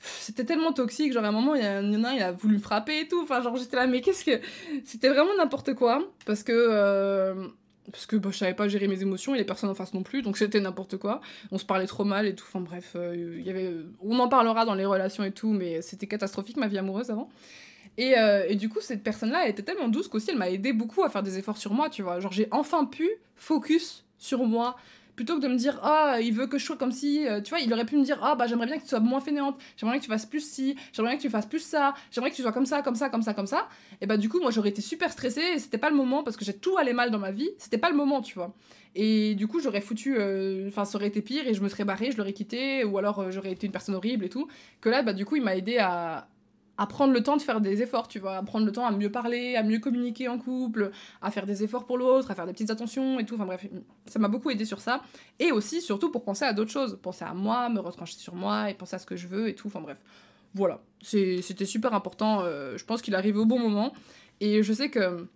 c'était 0.00 0.44
tellement 0.44 0.72
toxique 0.72 1.12
genre 1.12 1.24
à 1.24 1.28
un 1.28 1.32
moment 1.32 1.54
il 1.54 1.62
y, 1.62 1.66
en 1.66 2.04
a 2.04 2.08
un 2.08 2.14
il 2.14 2.22
a 2.22 2.32
voulu 2.32 2.54
me 2.54 2.60
frapper 2.60 3.00
et 3.00 3.08
tout. 3.08 3.20
Enfin 3.22 3.40
genre 3.40 3.56
j'étais 3.56 3.76
là 3.76 3.86
mais 3.86 4.00
qu'est-ce 4.00 4.24
que 4.24 4.40
c'était 4.84 5.08
vraiment 5.08 5.34
n'importe 5.36 5.74
quoi. 5.74 6.02
Parce 6.24 6.42
que 6.42 6.52
euh, 6.52 7.48
parce 7.90 8.06
que 8.06 8.16
bah, 8.16 8.30
je 8.32 8.38
savais 8.38 8.54
pas 8.54 8.68
gérer 8.68 8.88
mes 8.88 9.02
émotions 9.02 9.34
et 9.34 9.38
les 9.38 9.44
personnes 9.44 9.70
en 9.70 9.74
face 9.74 9.94
non 9.94 10.02
plus 10.02 10.22
donc 10.22 10.36
c'était 10.36 10.60
n'importe 10.60 10.96
quoi. 10.96 11.20
On 11.50 11.58
se 11.58 11.64
parlait 11.64 11.86
trop 11.86 12.04
mal 12.04 12.26
et 12.26 12.34
tout. 12.34 12.44
Enfin 12.48 12.60
bref 12.60 12.92
euh, 12.96 13.40
y 13.44 13.50
avait 13.50 13.72
on 14.00 14.18
en 14.18 14.28
parlera 14.28 14.64
dans 14.64 14.74
les 14.74 14.86
relations 14.86 15.24
et 15.24 15.32
tout 15.32 15.52
mais 15.52 15.82
c'était 15.82 16.06
catastrophique 16.06 16.56
ma 16.56 16.68
vie 16.68 16.78
amoureuse 16.78 17.10
avant. 17.10 17.30
Et, 17.98 18.18
euh, 18.18 18.44
et, 18.46 18.56
du 18.56 18.68
coup, 18.68 18.80
cette 18.80 19.02
personne-là, 19.02 19.44
elle 19.44 19.50
était 19.50 19.62
tellement 19.62 19.88
douce 19.88 20.08
qu'aussi, 20.08 20.30
elle 20.30 20.36
m'a 20.36 20.50
aidé 20.50 20.72
beaucoup 20.72 21.02
à 21.02 21.08
faire 21.08 21.22
des 21.22 21.38
efforts 21.38 21.56
sur 21.56 21.72
moi, 21.72 21.88
tu 21.88 22.02
vois. 22.02 22.20
Genre, 22.20 22.32
j'ai 22.32 22.48
enfin 22.50 22.84
pu 22.84 23.08
focus 23.36 24.04
sur 24.18 24.44
moi, 24.44 24.76
plutôt 25.16 25.36
que 25.36 25.40
de 25.40 25.48
me 25.48 25.56
dire 25.56 25.80
ah 25.82 26.18
il 26.20 26.32
veut 26.32 26.46
que 26.46 26.58
je 26.58 26.64
sois 26.64 26.76
comme 26.76 26.92
si 26.92 27.26
euh, 27.26 27.40
tu 27.40 27.50
vois 27.50 27.60
il 27.60 27.72
aurait 27.72 27.86
pu 27.86 27.96
me 27.96 28.04
dire 28.04 28.18
ah 28.22 28.34
bah 28.34 28.46
j'aimerais 28.46 28.66
bien 28.66 28.76
que 28.76 28.82
tu 28.82 28.88
sois 28.88 29.00
moins 29.00 29.20
fainéante 29.20 29.58
j'aimerais 29.76 29.94
bien 29.94 30.00
que 30.00 30.04
tu 30.04 30.10
fasses 30.10 30.26
plus 30.26 30.46
ci 30.46 30.76
j'aimerais 30.92 31.12
bien 31.12 31.16
que 31.16 31.22
tu 31.22 31.30
fasses 31.30 31.46
plus 31.46 31.60
ça 31.60 31.94
j'aimerais 32.10 32.30
que 32.30 32.36
tu 32.36 32.42
sois 32.42 32.52
comme 32.52 32.66
ça 32.66 32.82
comme 32.82 32.94
ça 32.94 33.08
comme 33.08 33.22
ça 33.22 33.34
comme 33.34 33.46
ça. 33.46 33.68
Et 34.00 34.06
bah 34.06 34.16
du 34.16 34.28
coup 34.28 34.40
moi 34.40 34.50
j'aurais 34.50 34.68
été 34.68 34.82
super 34.82 35.10
stressée 35.10 35.54
et 35.54 35.58
c'était 35.58 35.78
pas 35.78 35.90
le 35.90 35.96
moment 35.96 36.22
parce 36.22 36.36
que 36.36 36.44
j'ai 36.44 36.54
tout 36.54 36.76
allé 36.76 36.92
mal 36.92 37.10
dans 37.10 37.18
ma 37.18 37.30
vie 37.30 37.50
c'était 37.58 37.78
pas 37.78 37.90
le 37.90 37.96
moment 37.96 38.20
tu 38.20 38.34
vois. 38.34 38.54
Et 38.94 39.34
du 39.34 39.46
coup 39.46 39.60
j'aurais 39.60 39.80
foutu 39.80 40.16
euh, 40.18 40.68
enfin 40.68 40.84
ça 40.84 40.96
aurait 40.96 41.08
été 41.08 41.22
pire 41.22 41.46
et 41.46 41.54
je 41.54 41.62
me 41.62 41.68
serais 41.68 41.84
barrée 41.84 42.10
je 42.10 42.16
l'aurais 42.16 42.32
quitté 42.32 42.84
ou 42.84 42.98
alors 42.98 43.20
euh, 43.20 43.30
j'aurais 43.30 43.52
été 43.52 43.66
une 43.66 43.72
personne 43.72 43.94
horrible 43.94 44.24
et 44.24 44.28
tout 44.28 44.48
que 44.80 44.88
là 44.88 45.02
bah 45.02 45.12
du 45.12 45.24
coup 45.24 45.36
il 45.36 45.42
m'a 45.42 45.56
aidé 45.56 45.78
à 45.78 46.28
à 46.78 46.86
prendre 46.86 47.12
le 47.12 47.22
temps 47.22 47.36
de 47.36 47.42
faire 47.42 47.60
des 47.60 47.82
efforts, 47.82 48.08
tu 48.08 48.18
vois, 48.18 48.36
à 48.36 48.42
prendre 48.42 48.66
le 48.66 48.72
temps 48.72 48.86
à 48.86 48.90
mieux 48.90 49.10
parler, 49.10 49.56
à 49.56 49.62
mieux 49.62 49.78
communiquer 49.78 50.28
en 50.28 50.38
couple, 50.38 50.90
à 51.22 51.30
faire 51.30 51.46
des 51.46 51.62
efforts 51.62 51.86
pour 51.86 51.96
l'autre, 51.96 52.30
à 52.30 52.34
faire 52.34 52.46
des 52.46 52.52
petites 52.52 52.70
attentions 52.70 53.18
et 53.18 53.24
tout. 53.24 53.34
Enfin 53.36 53.46
bref, 53.46 53.66
ça 54.06 54.18
m'a 54.18 54.28
beaucoup 54.28 54.50
aidé 54.50 54.64
sur 54.64 54.80
ça. 54.80 55.02
Et 55.38 55.52
aussi, 55.52 55.80
surtout, 55.80 56.10
pour 56.10 56.24
penser 56.24 56.44
à 56.44 56.52
d'autres 56.52 56.70
choses. 56.70 56.98
Penser 57.02 57.24
à 57.24 57.34
moi, 57.34 57.68
me 57.68 57.80
retrancher 57.80 58.16
sur 58.16 58.34
moi 58.34 58.70
et 58.70 58.74
penser 58.74 58.96
à 58.96 58.98
ce 58.98 59.06
que 59.06 59.16
je 59.16 59.26
veux 59.26 59.48
et 59.48 59.54
tout. 59.54 59.68
Enfin 59.68 59.80
bref, 59.80 59.98
voilà. 60.54 60.82
C'était 61.02 61.64
super 61.64 61.94
important. 61.94 62.40
Euh, 62.42 62.76
je 62.76 62.84
pense 62.84 63.02
qu'il 63.02 63.14
arrive 63.14 63.38
au 63.38 63.46
bon 63.46 63.58
moment. 63.58 63.92
Et 64.40 64.62
je 64.62 64.72
sais 64.72 64.90
que 64.90 65.26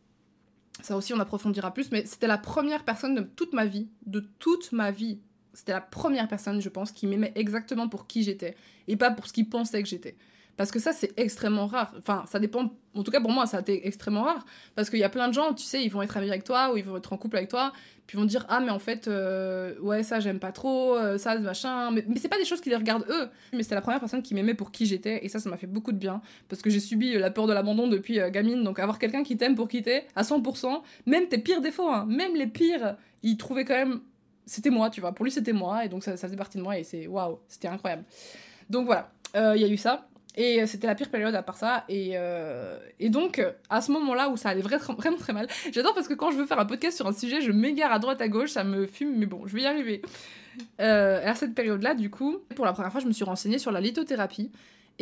ça 0.82 0.96
aussi, 0.96 1.14
on 1.14 1.20
approfondira 1.20 1.72
plus, 1.72 1.90
mais 1.90 2.04
c'était 2.06 2.26
la 2.26 2.38
première 2.38 2.84
personne 2.84 3.14
de 3.14 3.22
toute 3.22 3.52
ma 3.52 3.64
vie, 3.64 3.88
de 4.06 4.24
toute 4.38 4.72
ma 4.72 4.90
vie. 4.90 5.20
C'était 5.52 5.72
la 5.72 5.80
première 5.80 6.28
personne, 6.28 6.60
je 6.60 6.68
pense, 6.68 6.92
qui 6.92 7.06
m'aimait 7.06 7.32
exactement 7.34 7.88
pour 7.88 8.06
qui 8.06 8.22
j'étais 8.22 8.54
et 8.88 8.96
pas 8.96 9.10
pour 9.10 9.26
ce 9.26 9.32
qu'il 9.32 9.48
pensait 9.48 9.82
que 9.82 9.88
j'étais. 9.88 10.16
Parce 10.60 10.72
que 10.72 10.78
ça, 10.78 10.92
c'est 10.92 11.18
extrêmement 11.18 11.66
rare. 11.66 11.90
Enfin, 11.96 12.24
ça 12.28 12.38
dépend. 12.38 12.70
En 12.94 13.02
tout 13.02 13.10
cas, 13.10 13.22
pour 13.22 13.30
moi, 13.30 13.46
ça 13.46 13.56
a 13.56 13.60
été 13.62 13.86
extrêmement 13.86 14.24
rare. 14.24 14.44
Parce 14.74 14.90
qu'il 14.90 14.98
y 14.98 15.04
a 15.04 15.08
plein 15.08 15.26
de 15.26 15.32
gens, 15.32 15.54
tu 15.54 15.64
sais, 15.64 15.82
ils 15.82 15.88
vont 15.88 16.02
être 16.02 16.14
amis 16.18 16.28
avec 16.28 16.44
toi 16.44 16.70
ou 16.70 16.76
ils 16.76 16.84
vont 16.84 16.98
être 16.98 17.14
en 17.14 17.16
couple 17.16 17.38
avec 17.38 17.48
toi. 17.48 17.72
Puis 18.06 18.18
ils 18.18 18.20
vont 18.20 18.26
dire 18.26 18.44
Ah, 18.50 18.60
mais 18.60 18.68
en 18.68 18.78
fait, 18.78 19.08
euh, 19.08 19.74
ouais, 19.80 20.02
ça, 20.02 20.20
j'aime 20.20 20.38
pas 20.38 20.52
trop, 20.52 20.98
euh, 20.98 21.16
ça, 21.16 21.38
machin. 21.38 21.90
Mais, 21.92 22.04
mais 22.06 22.18
c'est 22.18 22.28
pas 22.28 22.36
des 22.36 22.44
choses 22.44 22.60
qui 22.60 22.68
les 22.68 22.76
regardent 22.76 23.06
eux. 23.08 23.30
Mais 23.54 23.62
c'était 23.62 23.74
la 23.74 23.80
première 23.80 24.00
personne 24.00 24.20
qui 24.20 24.34
m'aimait 24.34 24.52
pour 24.52 24.70
qui 24.70 24.84
j'étais. 24.84 25.24
Et 25.24 25.30
ça, 25.30 25.38
ça 25.38 25.48
m'a 25.48 25.56
fait 25.56 25.66
beaucoup 25.66 25.92
de 25.92 25.96
bien. 25.96 26.20
Parce 26.50 26.60
que 26.60 26.68
j'ai 26.68 26.80
subi 26.80 27.14
la 27.14 27.30
peur 27.30 27.46
de 27.46 27.54
l'abandon 27.54 27.88
depuis 27.88 28.20
euh, 28.20 28.28
gamine. 28.28 28.62
Donc 28.62 28.80
avoir 28.80 28.98
quelqu'un 28.98 29.22
qui 29.22 29.38
t'aime 29.38 29.54
pour 29.54 29.66
quitter 29.66 30.02
à 30.14 30.24
100%, 30.24 30.82
même 31.06 31.26
tes 31.28 31.38
pires 31.38 31.62
défauts, 31.62 31.88
hein, 31.88 32.04
même 32.06 32.36
les 32.36 32.46
pires, 32.46 32.96
il 33.22 33.38
trouvait 33.38 33.64
quand 33.64 33.76
même. 33.76 34.02
C'était 34.44 34.68
moi, 34.68 34.90
tu 34.90 35.00
vois. 35.00 35.14
Pour 35.14 35.24
lui, 35.24 35.32
c'était 35.32 35.54
moi. 35.54 35.86
Et 35.86 35.88
donc 35.88 36.04
ça, 36.04 36.18
ça 36.18 36.26
faisait 36.26 36.36
partie 36.36 36.58
de 36.58 36.62
moi. 36.62 36.78
Et 36.78 36.84
c'est 36.84 37.06
waouh, 37.06 37.38
c'était 37.48 37.68
incroyable. 37.68 38.04
Donc 38.68 38.84
voilà, 38.84 39.10
il 39.34 39.62
y 39.62 39.64
a 39.64 39.68
eu 39.68 39.78
ça. 39.78 40.06
Et 40.36 40.62
euh, 40.62 40.66
c'était 40.66 40.86
la 40.86 40.94
pire 40.94 41.10
période 41.10 41.34
à 41.34 41.42
part 41.42 41.56
ça. 41.56 41.84
Et, 41.88 42.12
euh, 42.14 42.78
et 42.98 43.08
donc, 43.08 43.42
à 43.68 43.80
ce 43.80 43.90
moment-là 43.92 44.28
où 44.28 44.36
ça 44.36 44.50
allait 44.50 44.62
vraiment, 44.62 45.16
très 45.18 45.32
mal, 45.32 45.48
j'adore 45.72 45.94
parce 45.94 46.08
que 46.08 46.14
quand 46.14 46.30
je 46.30 46.36
veux 46.36 46.46
faire 46.46 46.58
un 46.58 46.66
podcast 46.66 46.96
sur 46.96 47.06
un 47.06 47.12
sujet, 47.12 47.40
je 47.40 47.52
m'égare 47.52 47.92
à 47.92 47.98
droite, 47.98 48.20
à 48.20 48.28
gauche, 48.28 48.50
ça 48.50 48.64
me 48.64 48.86
fume, 48.86 49.16
mais 49.16 49.26
bon, 49.26 49.46
je 49.46 49.54
vais 49.54 49.62
y 49.62 49.66
arriver. 49.66 50.02
Euh, 50.80 51.20
à 51.24 51.34
cette 51.34 51.54
période-là, 51.54 51.94
du 51.94 52.10
coup, 52.10 52.38
pour 52.54 52.64
la 52.64 52.72
première 52.72 52.92
fois, 52.92 53.00
je 53.00 53.06
me 53.06 53.12
suis 53.12 53.24
renseignée 53.24 53.58
sur 53.58 53.72
la 53.72 53.80
lithothérapie. 53.80 54.50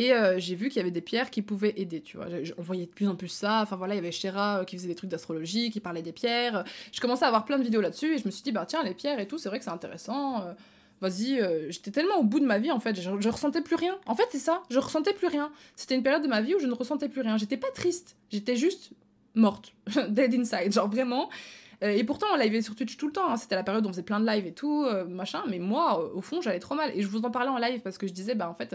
Et 0.00 0.12
j'ai 0.36 0.54
vu 0.54 0.68
qu'il 0.68 0.76
y 0.76 0.80
avait 0.80 0.92
des 0.92 1.00
pierres 1.00 1.28
qui 1.28 1.42
pouvaient 1.42 1.74
aider, 1.76 2.00
tu 2.00 2.18
vois. 2.18 2.26
On 2.56 2.62
voyait 2.62 2.86
de 2.86 2.90
plus 2.90 3.08
en 3.08 3.16
plus 3.16 3.26
ça. 3.26 3.62
Enfin 3.62 3.74
voilà, 3.74 3.94
il 3.94 3.96
y 3.96 3.98
avait 3.98 4.12
Shera 4.12 4.64
qui 4.64 4.76
faisait 4.76 4.86
des 4.86 4.94
trucs 4.94 5.10
d'astrologie, 5.10 5.72
qui 5.72 5.80
parlait 5.80 6.02
des 6.02 6.12
pierres. 6.12 6.62
Je 6.92 7.00
commençais 7.00 7.24
à 7.24 7.26
avoir 7.26 7.44
plein 7.44 7.58
de 7.58 7.64
vidéos 7.64 7.80
là-dessus 7.80 8.14
et 8.14 8.18
je 8.18 8.24
me 8.24 8.30
suis 8.30 8.44
dit, 8.44 8.52
bah 8.52 8.64
tiens, 8.64 8.84
les 8.84 8.94
pierres 8.94 9.18
et 9.18 9.26
tout, 9.26 9.38
c'est 9.38 9.48
vrai 9.48 9.58
que 9.58 9.64
c'est 9.64 9.72
intéressant 9.72 10.44
vas-y, 11.00 11.40
euh, 11.40 11.70
j'étais 11.70 11.90
tellement 11.90 12.16
au 12.16 12.24
bout 12.24 12.40
de 12.40 12.46
ma 12.46 12.58
vie 12.58 12.70
en 12.70 12.80
fait, 12.80 13.00
je, 13.00 13.28
ressentais 13.28 13.60
plus 13.60 13.76
rien. 13.76 13.98
En 14.06 14.14
fait, 14.14 14.26
c'est 14.30 14.38
ça, 14.38 14.62
je 14.70 14.78
ressentais 14.78 15.12
plus 15.12 15.28
rien. 15.28 15.50
C'était 15.76 15.94
une 15.94 16.02
période 16.02 16.22
de 16.22 16.28
ma 16.28 16.40
vie 16.40 16.54
où 16.54 16.58
je 16.58 16.66
ne 16.66 16.74
ressentais 16.74 17.08
plus 17.08 17.20
rien. 17.20 17.36
J'étais 17.36 17.56
pas 17.56 17.70
triste, 17.74 18.16
j'étais 18.30 18.56
juste 18.56 18.90
morte, 19.34 19.72
dead 20.08 20.34
inside, 20.34 20.72
genre 20.72 20.88
vraiment. 20.88 21.28
Euh, 21.84 21.90
et 21.90 22.02
pourtant, 22.02 22.26
on 22.34 22.36
livait 22.36 22.62
sur 22.62 22.74
Twitch 22.74 22.96
tout 22.96 23.06
le 23.06 23.12
temps. 23.12 23.30
Hein. 23.30 23.36
C'était 23.36 23.54
la 23.54 23.62
période 23.62 23.84
où 23.86 23.88
on 23.88 23.92
faisait 23.92 24.02
plein 24.02 24.18
de 24.18 24.26
lives 24.26 24.46
et 24.46 24.52
tout, 24.52 24.84
euh, 24.84 25.04
machin. 25.04 25.44
Mais 25.48 25.60
moi, 25.60 26.12
au 26.12 26.20
fond, 26.20 26.40
j'allais 26.40 26.58
trop 26.58 26.74
mal. 26.74 26.90
Et 26.94 27.02
je 27.02 27.06
vous 27.06 27.24
en 27.24 27.30
parlais 27.30 27.50
en 27.50 27.58
live 27.58 27.80
parce 27.82 27.98
que 27.98 28.08
je 28.08 28.12
disais, 28.12 28.34
bah 28.34 28.48
en 28.50 28.54
fait, 28.54 28.74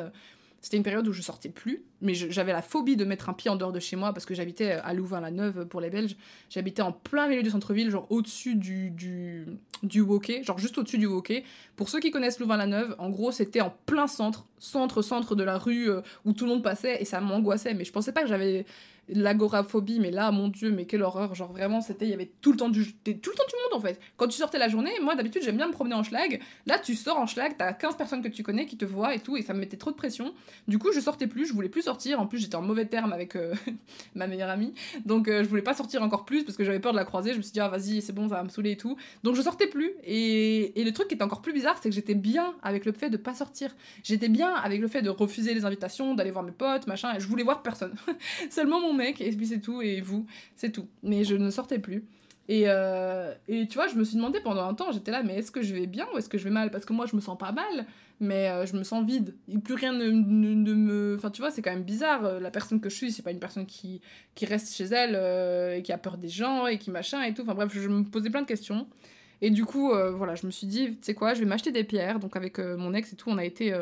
c'était 0.63 0.77
une 0.77 0.83
période 0.83 1.05
où 1.05 1.11
je 1.11 1.21
sortais 1.21 1.49
plus, 1.49 1.83
mais 1.99 2.13
j'avais 2.13 2.53
la 2.53 2.61
phobie 2.61 2.95
de 2.95 3.03
mettre 3.03 3.27
un 3.27 3.33
pied 3.33 3.51
en 3.51 3.57
dehors 3.57 3.73
de 3.73 3.81
chez 3.81 3.97
moi 3.97 4.13
parce 4.13 4.25
que 4.25 4.33
j'habitais 4.33 4.71
à 4.71 4.93
Louvain-la-Neuve 4.93 5.65
pour 5.65 5.81
les 5.81 5.89
Belges. 5.89 6.15
J'habitais 6.49 6.81
en 6.81 6.93
plein 6.93 7.27
milieu 7.27 7.43
du 7.43 7.49
centre-ville, 7.49 7.89
genre 7.89 8.07
au-dessus 8.09 8.55
du, 8.55 8.89
du, 8.89 9.45
du 9.83 10.05
genre 10.41 10.57
juste 10.57 10.77
au-dessus 10.77 10.97
du 10.97 11.05
Woké. 11.05 11.43
Pour 11.75 11.89
ceux 11.89 11.99
qui 11.99 12.11
connaissent 12.11 12.39
Louvain-la-Neuve, 12.39 12.95
en 12.97 13.09
gros, 13.09 13.33
c'était 13.33 13.59
en 13.59 13.75
plein 13.85 14.07
centre, 14.07 14.47
centre-centre 14.57 15.35
de 15.35 15.43
la 15.43 15.57
rue 15.57 15.89
euh, 15.89 15.99
où 16.23 16.31
tout 16.31 16.45
le 16.45 16.51
monde 16.51 16.63
passait 16.63 17.01
et 17.01 17.03
ça 17.03 17.19
m'angoissait. 17.19 17.73
Mais 17.73 17.83
je 17.83 17.91
pensais 17.91 18.13
pas 18.13 18.21
que 18.21 18.29
j'avais 18.29 18.65
l'agoraphobie, 19.09 19.99
mais 19.99 20.11
là, 20.11 20.31
mon 20.31 20.47
dieu, 20.47 20.71
mais 20.71 20.85
quelle 20.85 21.03
horreur. 21.03 21.35
Genre 21.35 21.51
vraiment, 21.51 21.81
c'était, 21.81 22.05
il 22.05 22.11
y 22.11 22.13
avait 22.13 22.31
tout 22.41 22.51
le 22.51 22.57
temps 22.57 22.69
du, 22.69 22.93
tout 22.93 23.11
le 23.11 23.15
temps 23.15 23.43
du 23.47 23.55
monde 23.63 23.73
en 23.73 23.79
fait. 23.79 23.99
Quand 24.17 24.27
tu 24.27 24.37
sortais 24.37 24.57
la 24.57 24.69
journée, 24.69 24.91
moi 25.01 25.15
d'habitude 25.15 25.43
j'aime 25.43 25.57
bien 25.57 25.67
me 25.67 25.73
promener 25.73 25.95
en 25.95 26.03
schlag. 26.03 26.41
Là, 26.65 26.79
tu 26.79 26.95
sors 26.95 27.17
en 27.17 27.27
schlag, 27.27 27.55
t'as 27.57 27.73
15 27.73 27.97
personnes 27.97 28.21
que 28.21 28.27
tu 28.27 28.43
connais 28.43 28.65
qui 28.65 28.77
te 28.77 28.85
voient 28.85 29.13
et 29.15 29.19
tout, 29.19 29.37
et 29.37 29.41
ça 29.41 29.53
me 29.53 29.59
mettait 29.59 29.77
trop 29.77 29.91
de 29.91 29.95
pression. 29.95 30.33
Du 30.67 30.79
coup, 30.79 30.91
je 30.93 30.99
sortais 30.99 31.27
plus, 31.27 31.45
je 31.45 31.53
voulais 31.53 31.69
plus 31.69 31.83
sortir. 31.83 32.19
En 32.19 32.27
plus, 32.27 32.39
j'étais 32.39 32.55
en 32.55 32.61
mauvais 32.61 32.85
terme 32.85 33.13
avec 33.13 33.35
euh, 33.35 33.53
ma 34.15 34.27
meilleure 34.27 34.49
amie. 34.49 34.73
Donc, 35.05 35.27
euh, 35.27 35.43
je 35.43 35.49
voulais 35.49 35.61
pas 35.61 35.73
sortir 35.73 36.01
encore 36.01 36.25
plus 36.25 36.43
parce 36.43 36.57
que 36.57 36.63
j'avais 36.63 36.79
peur 36.79 36.91
de 36.91 36.97
la 36.97 37.05
croiser. 37.05 37.33
Je 37.33 37.37
me 37.37 37.41
suis 37.41 37.51
dit, 37.51 37.59
ah 37.59 37.69
vas-y, 37.69 38.01
c'est 38.01 38.13
bon, 38.13 38.29
ça 38.29 38.35
va 38.35 38.43
me 38.43 38.49
saouler 38.49 38.71
et 38.71 38.77
tout. 38.77 38.97
Donc, 39.23 39.35
je 39.35 39.41
sortais 39.41 39.67
plus. 39.67 39.91
Et, 40.05 40.79
et 40.79 40.83
le 40.83 40.91
truc 40.91 41.07
qui 41.07 41.15
était 41.15 41.23
encore 41.23 41.41
plus 41.41 41.53
bizarre, 41.53 41.77
c'est 41.81 41.89
que 41.89 41.95
j'étais 41.95 42.15
bien 42.15 42.53
avec 42.63 42.85
le 42.85 42.91
fait 42.91 43.09
de 43.09 43.17
pas 43.17 43.33
sortir. 43.33 43.75
J'étais 44.03 44.29
bien 44.29 44.53
avec 44.53 44.79
le 44.79 44.87
fait 44.87 45.01
de 45.01 45.09
refuser 45.09 45.53
les 45.53 45.65
invitations, 45.65 46.13
d'aller 46.13 46.31
voir 46.31 46.43
mes 46.43 46.51
potes, 46.51 46.87
machin. 46.87 47.13
Et 47.15 47.19
je 47.19 47.27
voulais 47.27 47.43
voir 47.43 47.61
personne. 47.61 47.95
Seulement 48.49 48.79
mec, 48.93 49.21
et 49.21 49.29
puis 49.31 49.47
c'est 49.47 49.59
tout, 49.61 49.81
et 49.81 50.01
vous, 50.01 50.25
c'est 50.55 50.71
tout. 50.71 50.87
Mais 51.03 51.23
je 51.23 51.35
ne 51.35 51.49
sortais 51.49 51.79
plus. 51.79 52.05
Et, 52.49 52.63
euh, 52.67 53.33
et 53.47 53.67
tu 53.67 53.75
vois, 53.75 53.87
je 53.87 53.95
me 53.95 54.03
suis 54.03 54.17
demandé 54.17 54.39
pendant 54.41 54.65
un 54.65 54.73
temps, 54.73 54.91
j'étais 54.91 55.11
là, 55.11 55.23
mais 55.23 55.37
est-ce 55.37 55.49
que 55.49 55.61
je 55.61 55.73
vais 55.73 55.87
bien 55.87 56.05
ou 56.13 56.17
est-ce 56.17 56.27
que 56.27 56.37
je 56.37 56.43
vais 56.43 56.49
mal? 56.49 56.71
Parce 56.71 56.83
que 56.83 56.91
moi, 56.91 57.05
je 57.05 57.15
me 57.15 57.21
sens 57.21 57.37
pas 57.37 57.53
mal, 57.53 57.85
mais 58.19 58.49
euh, 58.49 58.65
je 58.65 58.75
me 58.75 58.83
sens 58.83 59.05
vide. 59.05 59.33
Et 59.47 59.57
plus 59.59 59.75
rien 59.75 59.93
ne, 59.93 60.09
ne- 60.11 60.73
me. 60.73 61.15
Enfin, 61.17 61.29
tu 61.31 61.41
vois, 61.41 61.51
c'est 61.51 61.61
quand 61.61 61.71
même 61.71 61.83
bizarre. 61.83 62.25
euh, 62.25 62.39
La 62.41 62.51
personne 62.51 62.81
que 62.81 62.89
je 62.89 62.95
suis, 62.95 63.11
c'est 63.13 63.21
pas 63.23 63.31
une 63.31 63.39
personne 63.39 63.65
qui, 63.65 64.01
qui 64.35 64.45
reste 64.45 64.75
chez 64.75 64.83
elle 64.85 65.15
et 65.77 65.81
qui 65.83 65.93
a 65.93 65.97
peur 65.97 66.17
des 66.17 66.27
gens 66.27 66.67
et 66.67 66.77
qui 66.77 66.91
machin 66.91 67.23
et 67.23 67.33
tout. 67.33 67.43
Enfin, 67.43 67.53
bref, 67.55 67.71
je 67.73 67.87
me 67.87 68.03
posais 68.03 68.29
plein 68.29 68.41
de 68.41 68.47
questions. 68.47 68.87
Et 69.41 69.49
du 69.49 69.63
coup, 69.63 69.93
voilà, 70.15 70.35
je 70.35 70.45
me 70.45 70.51
suis 70.51 70.67
dit, 70.67 70.87
tu 70.91 70.97
sais 71.01 71.13
quoi, 71.13 71.33
je 71.33 71.39
vais 71.39 71.45
m'acheter 71.45 71.71
des 71.71 71.83
pierres. 71.85 72.19
Donc, 72.19 72.35
avec 72.35 72.59
mon 72.59 72.93
ex 72.93 73.13
et 73.13 73.15
tout, 73.15 73.29
on 73.29 73.37
a 73.37 73.45
été 73.45 73.73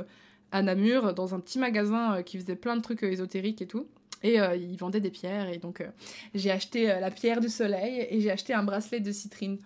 à 0.51 0.61
Namur 0.61 1.13
dans 1.15 1.33
un 1.35 1.39
petit 1.39 1.57
magasin 1.59 2.21
qui 2.23 2.37
faisait 2.39 2.55
plein 2.55 2.75
de 2.77 2.81
trucs 2.81 3.01
ésotériques 3.03 3.61
et 3.61 3.67
tout. 3.67 3.87
Et 4.23 4.39
euh, 4.39 4.55
ils 4.55 4.77
vendaient 4.77 4.99
des 4.99 5.11
pierres. 5.11 5.49
Et 5.49 5.57
donc, 5.57 5.81
euh, 5.81 5.87
j'ai 6.35 6.51
acheté 6.51 6.91
euh, 6.91 6.99
la 6.99 7.11
pierre 7.11 7.39
du 7.41 7.49
soleil 7.49 8.05
et 8.09 8.21
j'ai 8.21 8.31
acheté 8.31 8.53
un 8.53 8.63
bracelet 8.63 8.99
de 8.99 9.11
citrine. 9.11 9.57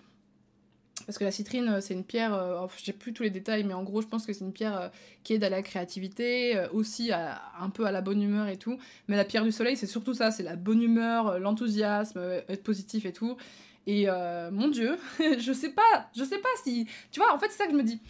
Parce 1.05 1.17
que 1.17 1.23
la 1.25 1.31
citrine, 1.31 1.67
euh, 1.67 1.81
c'est 1.81 1.93
une 1.93 2.05
pierre, 2.05 2.33
enfin, 2.61 2.75
j'ai 2.83 2.93
plus 2.93 3.13
tous 3.13 3.23
les 3.23 3.29
détails, 3.29 3.63
mais 3.63 3.73
en 3.73 3.83
gros, 3.83 4.01
je 4.01 4.07
pense 4.07 4.25
que 4.25 4.33
c'est 4.33 4.45
une 4.45 4.53
pierre 4.53 4.91
qui 5.23 5.33
aide 5.33 5.43
à 5.43 5.49
la 5.49 5.61
créativité, 5.61 6.65
aussi 6.71 7.11
à- 7.11 7.41
un 7.59 7.69
peu 7.69 7.85
à 7.85 7.91
la 7.91 8.01
bonne 8.01 8.21
humeur 8.21 8.47
et 8.47 8.57
tout. 8.57 8.77
Mais 9.07 9.15
la 9.17 9.25
pierre 9.25 9.43
du 9.43 9.51
soleil, 9.51 9.75
c'est 9.77 9.87
surtout 9.87 10.13
ça, 10.13 10.31
c'est 10.31 10.43
la 10.43 10.55
bonne 10.55 10.81
humeur, 10.81 11.37
l'enthousiasme, 11.39 12.19
être 12.47 12.63
positif 12.63 13.05
et 13.05 13.13
tout. 13.13 13.35
Et 13.87 14.07
mon 14.51 14.67
Dieu, 14.69 14.97
je 15.39 15.51
sais 15.53 15.69
pas, 15.69 16.09
je 16.17 16.23
sais 16.23 16.39
pas 16.39 16.49
si. 16.63 16.87
Tu 17.11 17.19
vois, 17.19 17.35
en 17.35 17.37
fait, 17.39 17.47
c'est 17.51 17.57
ça 17.57 17.65
que 17.65 17.71
je 17.73 17.77
me 17.77 17.83
dis. 17.83 18.01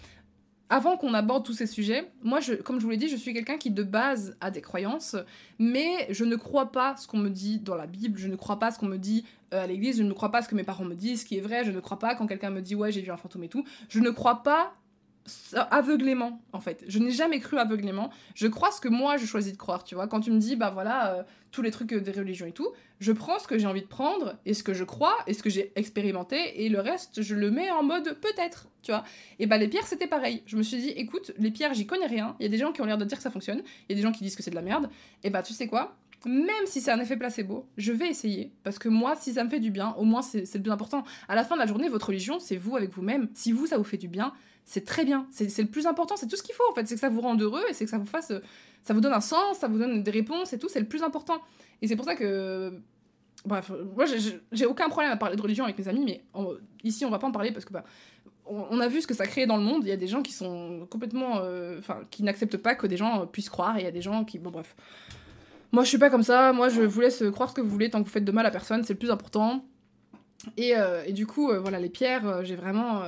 Avant 0.69 0.97
qu'on 0.97 1.13
aborde 1.13 1.45
tous 1.45 1.53
ces 1.53 1.67
sujets, 1.67 2.11
moi, 2.23 2.39
comme 2.63 2.79
je 2.79 2.85
vous 2.85 2.89
l'ai 2.89 2.97
dit, 2.97 3.07
je 3.07 3.15
suis 3.15 3.33
quelqu'un 3.33 3.57
qui 3.57 3.69
de 3.69 3.83
base 3.83 4.35
a 4.41 4.49
des 4.49 4.61
croyances, 4.61 5.15
mais 5.59 6.07
je 6.09 6.25
ne 6.25 6.35
crois 6.35 6.71
pas 6.71 6.97
ce 6.97 7.07
qu'on 7.07 7.19
me 7.19 7.29
dit 7.29 7.59
dans 7.59 7.75
la 7.75 7.85
Bible, 7.85 8.17
je 8.17 8.27
ne 8.27 8.35
crois 8.35 8.57
pas 8.57 8.71
ce 8.71 8.79
qu'on 8.79 8.87
me 8.87 8.97
dit 8.97 9.25
euh, 9.53 9.63
à 9.63 9.67
l'église, 9.67 9.97
je 9.97 10.03
ne 10.03 10.13
crois 10.13 10.31
pas 10.31 10.41
ce 10.41 10.49
que 10.49 10.55
mes 10.55 10.63
parents 10.63 10.85
me 10.85 10.95
disent, 10.95 11.21
ce 11.21 11.25
qui 11.25 11.37
est 11.37 11.41
vrai, 11.41 11.63
je 11.65 11.71
ne 11.71 11.79
crois 11.79 11.99
pas 11.99 12.15
quand 12.15 12.25
quelqu'un 12.25 12.49
me 12.49 12.61
dit 12.61 12.73
ouais 12.73 12.91
j'ai 12.91 13.01
vu 13.01 13.11
un 13.11 13.17
fantôme 13.17 13.43
et 13.43 13.47
tout, 13.47 13.63
je 13.89 13.99
ne 13.99 14.09
crois 14.09 14.41
pas 14.41 14.73
aveuglément 15.71 16.41
en 16.53 16.59
fait. 16.59 16.83
Je 16.87 16.99
n'ai 16.99 17.11
jamais 17.11 17.39
cru 17.39 17.57
aveuglément. 17.57 18.11
Je 18.35 18.47
crois 18.47 18.71
ce 18.71 18.79
que 18.79 18.87
moi 18.87 19.17
je 19.17 19.25
choisis 19.25 19.51
de 19.51 19.57
croire, 19.57 19.83
tu 19.83 19.95
vois. 19.95 20.07
Quand 20.07 20.19
tu 20.19 20.31
me 20.31 20.37
dis 20.37 20.55
bah 20.55 20.69
voilà 20.69 21.15
euh, 21.15 21.23
tous 21.51 21.61
les 21.61 21.71
trucs 21.71 21.93
euh, 21.93 21.99
des 21.99 22.11
religions 22.11 22.45
et 22.45 22.51
tout, 22.51 22.69
je 22.99 23.11
prends 23.11 23.39
ce 23.39 23.47
que 23.47 23.57
j'ai 23.57 23.65
envie 23.65 23.81
de 23.81 23.87
prendre 23.87 24.35
et 24.45 24.53
ce 24.53 24.63
que 24.63 24.73
je 24.73 24.83
crois 24.83 25.15
et 25.25 25.33
ce 25.33 25.41
que 25.41 25.49
j'ai 25.49 25.71
expérimenté 25.75 26.63
et 26.63 26.69
le 26.69 26.79
reste 26.79 27.21
je 27.21 27.35
le 27.35 27.49
mets 27.49 27.71
en 27.71 27.83
mode 27.83 28.17
peut-être, 28.21 28.67
tu 28.83 28.91
vois. 28.91 29.03
Et 29.39 29.47
bah 29.47 29.57
les 29.57 29.67
pierres 29.67 29.87
c'était 29.87 30.07
pareil. 30.07 30.43
Je 30.45 30.57
me 30.57 30.63
suis 30.63 30.77
dit 30.77 30.89
écoute 30.89 31.31
les 31.37 31.51
pierres 31.51 31.73
j'y 31.73 31.87
connais 31.87 32.07
rien. 32.07 32.35
Il 32.39 32.43
y 32.43 32.45
a 32.45 32.49
des 32.49 32.57
gens 32.57 32.71
qui 32.71 32.81
ont 32.81 32.85
l'air 32.85 32.97
de 32.97 33.05
dire 33.05 33.17
que 33.17 33.23
ça 33.23 33.31
fonctionne, 33.31 33.63
il 33.89 33.93
y 33.93 33.93
a 33.93 33.95
des 33.95 34.03
gens 34.03 34.11
qui 34.11 34.23
disent 34.23 34.35
que 34.35 34.43
c'est 34.43 34.51
de 34.51 34.55
la 34.55 34.61
merde. 34.61 34.89
Et 35.23 35.29
bah 35.29 35.41
tu 35.41 35.53
sais 35.53 35.67
quoi? 35.67 35.97
Même 36.25 36.65
si 36.65 36.81
c'est 36.81 36.91
un 36.91 36.99
effet 36.99 37.15
placebo, 37.17 37.67
je 37.77 37.91
vais 37.91 38.07
essayer. 38.09 38.51
Parce 38.63 38.79
que 38.79 38.89
moi, 38.89 39.15
si 39.15 39.33
ça 39.33 39.43
me 39.43 39.49
fait 39.49 39.59
du 39.59 39.71
bien, 39.71 39.93
au 39.97 40.03
moins 40.03 40.21
c'est 40.21 40.51
le 40.55 40.61
plus 40.61 40.71
important. 40.71 41.03
À 41.27 41.35
la 41.35 41.43
fin 41.43 41.55
de 41.55 41.59
la 41.61 41.67
journée, 41.67 41.87
votre 41.89 42.07
religion, 42.07 42.39
c'est 42.39 42.57
vous 42.57 42.75
avec 42.75 42.91
vous-même. 42.93 43.29
Si 43.33 43.51
vous, 43.51 43.67
ça 43.67 43.77
vous 43.77 43.83
fait 43.83 43.97
du 43.97 44.07
bien, 44.07 44.33
c'est 44.65 44.83
très 44.85 45.05
bien. 45.05 45.27
C'est 45.31 45.57
le 45.61 45.67
plus 45.69 45.85
important, 45.87 46.15
c'est 46.17 46.27
tout 46.27 46.35
ce 46.35 46.43
qu'il 46.43 46.55
faut 46.55 46.63
en 46.71 46.73
fait. 46.73 46.87
C'est 46.87 46.95
que 46.95 47.01
ça 47.01 47.09
vous 47.09 47.21
rende 47.21 47.41
heureux 47.41 47.61
et 47.69 47.73
c'est 47.73 47.85
que 47.85 47.91
ça 47.91 47.97
vous 47.99 48.05
fasse. 48.05 48.33
Ça 48.83 48.93
vous 48.93 49.01
donne 49.01 49.13
un 49.13 49.21
sens, 49.21 49.57
ça 49.59 49.67
vous 49.67 49.77
donne 49.77 50.03
des 50.03 50.11
réponses 50.11 50.53
et 50.53 50.59
tout, 50.59 50.69
c'est 50.69 50.79
le 50.79 50.87
plus 50.87 51.03
important. 51.03 51.39
Et 51.81 51.87
c'est 51.87 51.95
pour 51.95 52.05
ça 52.05 52.15
que. 52.15 52.73
Bref, 53.45 53.71
moi 53.95 54.05
j'ai- 54.51 54.65
aucun 54.65 54.89
problème 54.89 55.11
à 55.11 55.17
parler 55.17 55.35
de 55.35 55.41
religion 55.41 55.65
avec 55.65 55.77
mes 55.77 55.87
amis, 55.87 56.03
mais 56.03 56.23
ici 56.83 57.05
on 57.05 57.11
va 57.11 57.19
pas 57.19 57.27
en 57.27 57.31
parler 57.31 57.51
parce 57.51 57.63
que 57.63 57.73
bah, 57.73 57.83
on 58.47 58.79
a 58.79 58.87
vu 58.87 59.01
ce 59.01 59.07
que 59.07 59.13
ça 59.13 59.27
crée 59.27 59.45
dans 59.45 59.57
le 59.57 59.63
monde. 59.63 59.83
Il 59.83 59.89
y 59.89 59.91
a 59.91 59.97
des 59.97 60.07
gens 60.07 60.23
qui 60.23 60.31
sont 60.33 60.87
complètement. 60.89 61.37
euh, 61.43 61.77
Enfin, 61.77 62.01
qui 62.09 62.23
n'acceptent 62.23 62.57
pas 62.57 62.73
que 62.73 62.87
des 62.87 62.97
gens 62.97 63.27
puissent 63.27 63.49
croire 63.49 63.77
et 63.77 63.81
il 63.81 63.83
y 63.83 63.87
a 63.87 63.91
des 63.91 64.01
gens 64.01 64.23
qui. 64.25 64.39
Bon, 64.39 64.49
bref. 64.49 64.75
Moi 65.75 65.83
je 65.83 65.89
suis 65.89 65.97
pas 65.97 66.09
comme 66.09 66.23
ça, 66.23 66.53
moi 66.53 66.69
je 66.69 66.83
vous 66.83 67.01
laisse 67.01 67.21
croire 67.33 67.49
ce 67.49 67.53
que 67.53 67.59
vous 67.59 67.69
voulez 67.69 67.89
tant 67.89 67.99
que 67.99 68.07
vous 68.07 68.13
faites 68.13 68.23
de 68.23 68.31
mal 68.31 68.45
à 68.45 68.49
personne, 68.49 68.85
c'est 68.85 68.93
le 68.93 68.97
plus 68.97 69.11
important. 69.11 69.65
Et, 70.55 70.77
euh, 70.77 71.03
et 71.05 71.11
du 71.11 71.27
coup, 71.27 71.49
euh, 71.51 71.59
voilà, 71.59 71.81
les 71.81 71.89
pierres, 71.89 72.25
euh, 72.25 72.43
j'ai 72.45 72.55
vraiment. 72.55 73.03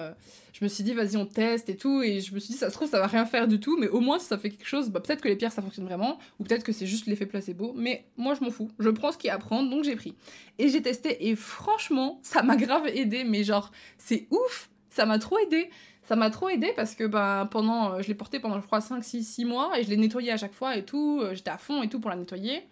je 0.52 0.66
me 0.66 0.68
suis 0.68 0.84
dit, 0.84 0.94
vas-y, 0.94 1.16
on 1.16 1.26
teste 1.26 1.70
et 1.70 1.78
tout. 1.78 2.02
Et 2.02 2.20
je 2.20 2.34
me 2.34 2.40
suis 2.40 2.56
dit, 2.56 2.60
ça 2.60 2.70
se 2.70 2.76
trouve, 2.76 2.90
ça 2.90 3.00
va 3.00 3.08
rien 3.08 3.26
faire 3.26 3.48
du 3.48 3.62
tout. 3.62 3.78
Mais 3.80 3.88
au 3.88 4.02
moins, 4.02 4.20
si 4.20 4.26
ça 4.26 4.38
fait 4.38 4.50
quelque 4.50 4.68
chose, 4.68 4.90
bah, 4.90 5.00
peut-être 5.00 5.22
que 5.22 5.30
les 5.30 5.38
pierres, 5.38 5.54
ça 5.54 5.62
fonctionne 5.62 5.86
vraiment. 5.86 6.20
Ou 6.40 6.44
peut-être 6.44 6.66
que 6.66 6.74
c'est 6.74 6.88
juste 6.88 7.06
l'effet 7.06 7.26
placebo. 7.26 7.72
Mais 7.74 8.06
moi, 8.18 8.34
je 8.34 8.44
m'en 8.44 8.52
fous. 8.52 8.70
Je 8.80 8.90
prends 8.90 9.14
ce 9.14 9.18
qu'il 9.18 9.30
y 9.30 9.32
a 9.32 9.36
à 9.36 9.40
prendre, 9.40 9.70
donc 9.70 9.86
j'ai 9.86 9.96
pris. 9.96 10.14
Et 10.60 10.68
j'ai 10.68 10.82
testé. 10.82 11.30
Et 11.30 11.38
franchement, 11.38 12.20
ça 12.22 12.44
m'a 12.44 12.58
grave 12.58 12.86
aidé. 12.88 13.24
Mais 13.24 13.46
genre, 13.46 13.72
c'est 13.98 14.28
ouf. 14.30 14.70
Ça 14.90 15.06
m'a 15.06 15.20
trop 15.20 15.38
aidé. 15.38 15.70
Ça 16.08 16.16
m'a 16.16 16.30
trop 16.30 16.48
aidé 16.48 16.72
parce 16.74 16.96
que 16.96 17.04
bah, 17.04 17.50
pendant, 17.52 17.94
euh, 17.94 18.02
je 18.02 18.08
l'ai 18.08 18.14
porté 18.14 18.40
pendant, 18.40 18.62
je 18.62 18.66
crois, 18.66 18.80
5, 18.80 19.04
6, 19.04 19.24
6 19.24 19.46
mois. 19.46 19.78
Et 19.78 19.84
je 19.84 19.90
l'ai 19.90 19.98
nettoyée 19.98 20.32
à 20.32 20.38
chaque 20.38 20.54
fois 20.54 20.78
et 20.78 20.86
tout. 20.86 21.20
Euh, 21.22 21.36
J'étais 21.36 21.50
à 21.50 21.58
fond 21.58 21.84
et 21.84 21.90
tout 21.90 22.00
pour 22.00 22.10
la 22.10 22.16
nettoyer. 22.16 22.64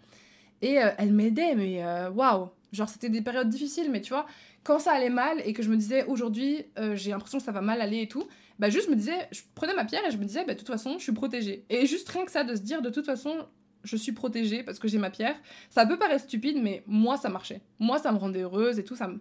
Et 0.62 0.78
euh, 0.82 0.88
elle 0.96 1.12
m'aidait, 1.12 1.54
mais 1.54 1.84
waouh! 2.14 2.48
Genre, 2.72 2.88
c'était 2.88 3.10
des 3.10 3.20
périodes 3.20 3.48
difficiles, 3.48 3.90
mais 3.90 4.00
tu 4.00 4.08
vois, 4.10 4.26
quand 4.64 4.78
ça 4.78 4.92
allait 4.92 5.10
mal 5.10 5.40
et 5.44 5.52
que 5.52 5.62
je 5.62 5.70
me 5.70 5.76
disais 5.76 6.04
aujourd'hui, 6.06 6.64
j'ai 6.94 7.10
l'impression 7.10 7.38
que 7.38 7.44
ça 7.44 7.52
va 7.52 7.60
mal 7.60 7.80
aller 7.80 8.02
et 8.02 8.08
tout, 8.08 8.26
bah 8.58 8.68
juste 8.68 8.86
je 8.86 8.90
me 8.90 8.96
disais, 8.96 9.28
je 9.30 9.42
prenais 9.54 9.72
ma 9.72 9.84
pierre 9.84 10.04
et 10.06 10.10
je 10.10 10.16
me 10.16 10.24
disais, 10.24 10.44
bah 10.44 10.54
de 10.54 10.58
toute 10.58 10.66
façon, 10.66 10.98
je 10.98 11.02
suis 11.04 11.12
protégée. 11.12 11.64
Et 11.70 11.86
juste 11.86 12.08
rien 12.08 12.24
que 12.24 12.30
ça, 12.30 12.42
de 12.42 12.54
se 12.54 12.60
dire, 12.60 12.82
de 12.82 12.90
toute 12.90 13.06
façon, 13.06 13.46
je 13.84 13.96
suis 13.96 14.12
protégée 14.12 14.62
parce 14.62 14.78
que 14.78 14.88
j'ai 14.88 14.98
ma 14.98 15.10
pierre, 15.10 15.36
ça 15.70 15.86
peut 15.86 15.98
paraître 15.98 16.24
stupide, 16.24 16.58
mais 16.62 16.82
moi, 16.86 17.16
ça 17.16 17.28
marchait. 17.28 17.60
Moi, 17.78 17.98
ça 17.98 18.12
me 18.12 18.18
rendait 18.18 18.42
heureuse 18.42 18.78
et 18.78 18.84
tout, 18.84 18.96
ça 18.96 19.08
me. 19.08 19.20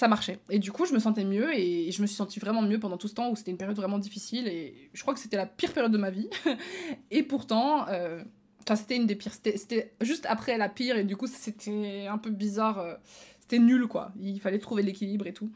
Ça 0.00 0.08
marchait. 0.08 0.38
Et 0.48 0.58
du 0.58 0.72
coup, 0.72 0.86
je 0.86 0.94
me 0.94 0.98
sentais 0.98 1.24
mieux 1.24 1.52
et 1.54 1.92
je 1.92 2.00
me 2.00 2.06
suis 2.06 2.16
sentie 2.16 2.40
vraiment 2.40 2.62
mieux 2.62 2.80
pendant 2.80 2.96
tout 2.96 3.06
ce 3.06 3.12
temps 3.14 3.28
où 3.30 3.36
c'était 3.36 3.50
une 3.50 3.58
période 3.58 3.76
vraiment 3.76 3.98
difficile 3.98 4.48
et 4.48 4.88
je 4.94 5.02
crois 5.02 5.12
que 5.12 5.20
c'était 5.20 5.36
la 5.36 5.44
pire 5.44 5.74
période 5.74 5.92
de 5.92 5.98
ma 5.98 6.08
vie. 6.08 6.30
et 7.10 7.22
pourtant, 7.22 7.86
euh, 7.88 8.24
c'était 8.74 8.96
une 8.96 9.04
des 9.06 9.14
pires. 9.14 9.34
C'était- 9.34 9.58
C'était 9.58 9.92
juste 10.00 10.24
après 10.26 10.56
la 10.56 10.70
pire, 10.70 10.96
et 10.96 11.04
du 11.04 11.18
coup, 11.18 11.26
c'était 11.26 12.06
un 12.10 12.16
peu 12.16 12.30
bizarre. 12.30 12.78
euh, 12.78 12.94
C'était 13.40 13.58
nul, 13.58 13.88
quoi. 13.88 14.12
Il 14.18 14.40
fallait 14.40 14.58
trouver 14.58 14.82
l'équilibre 14.82 15.26
et 15.26 15.34
tout. 15.34 15.50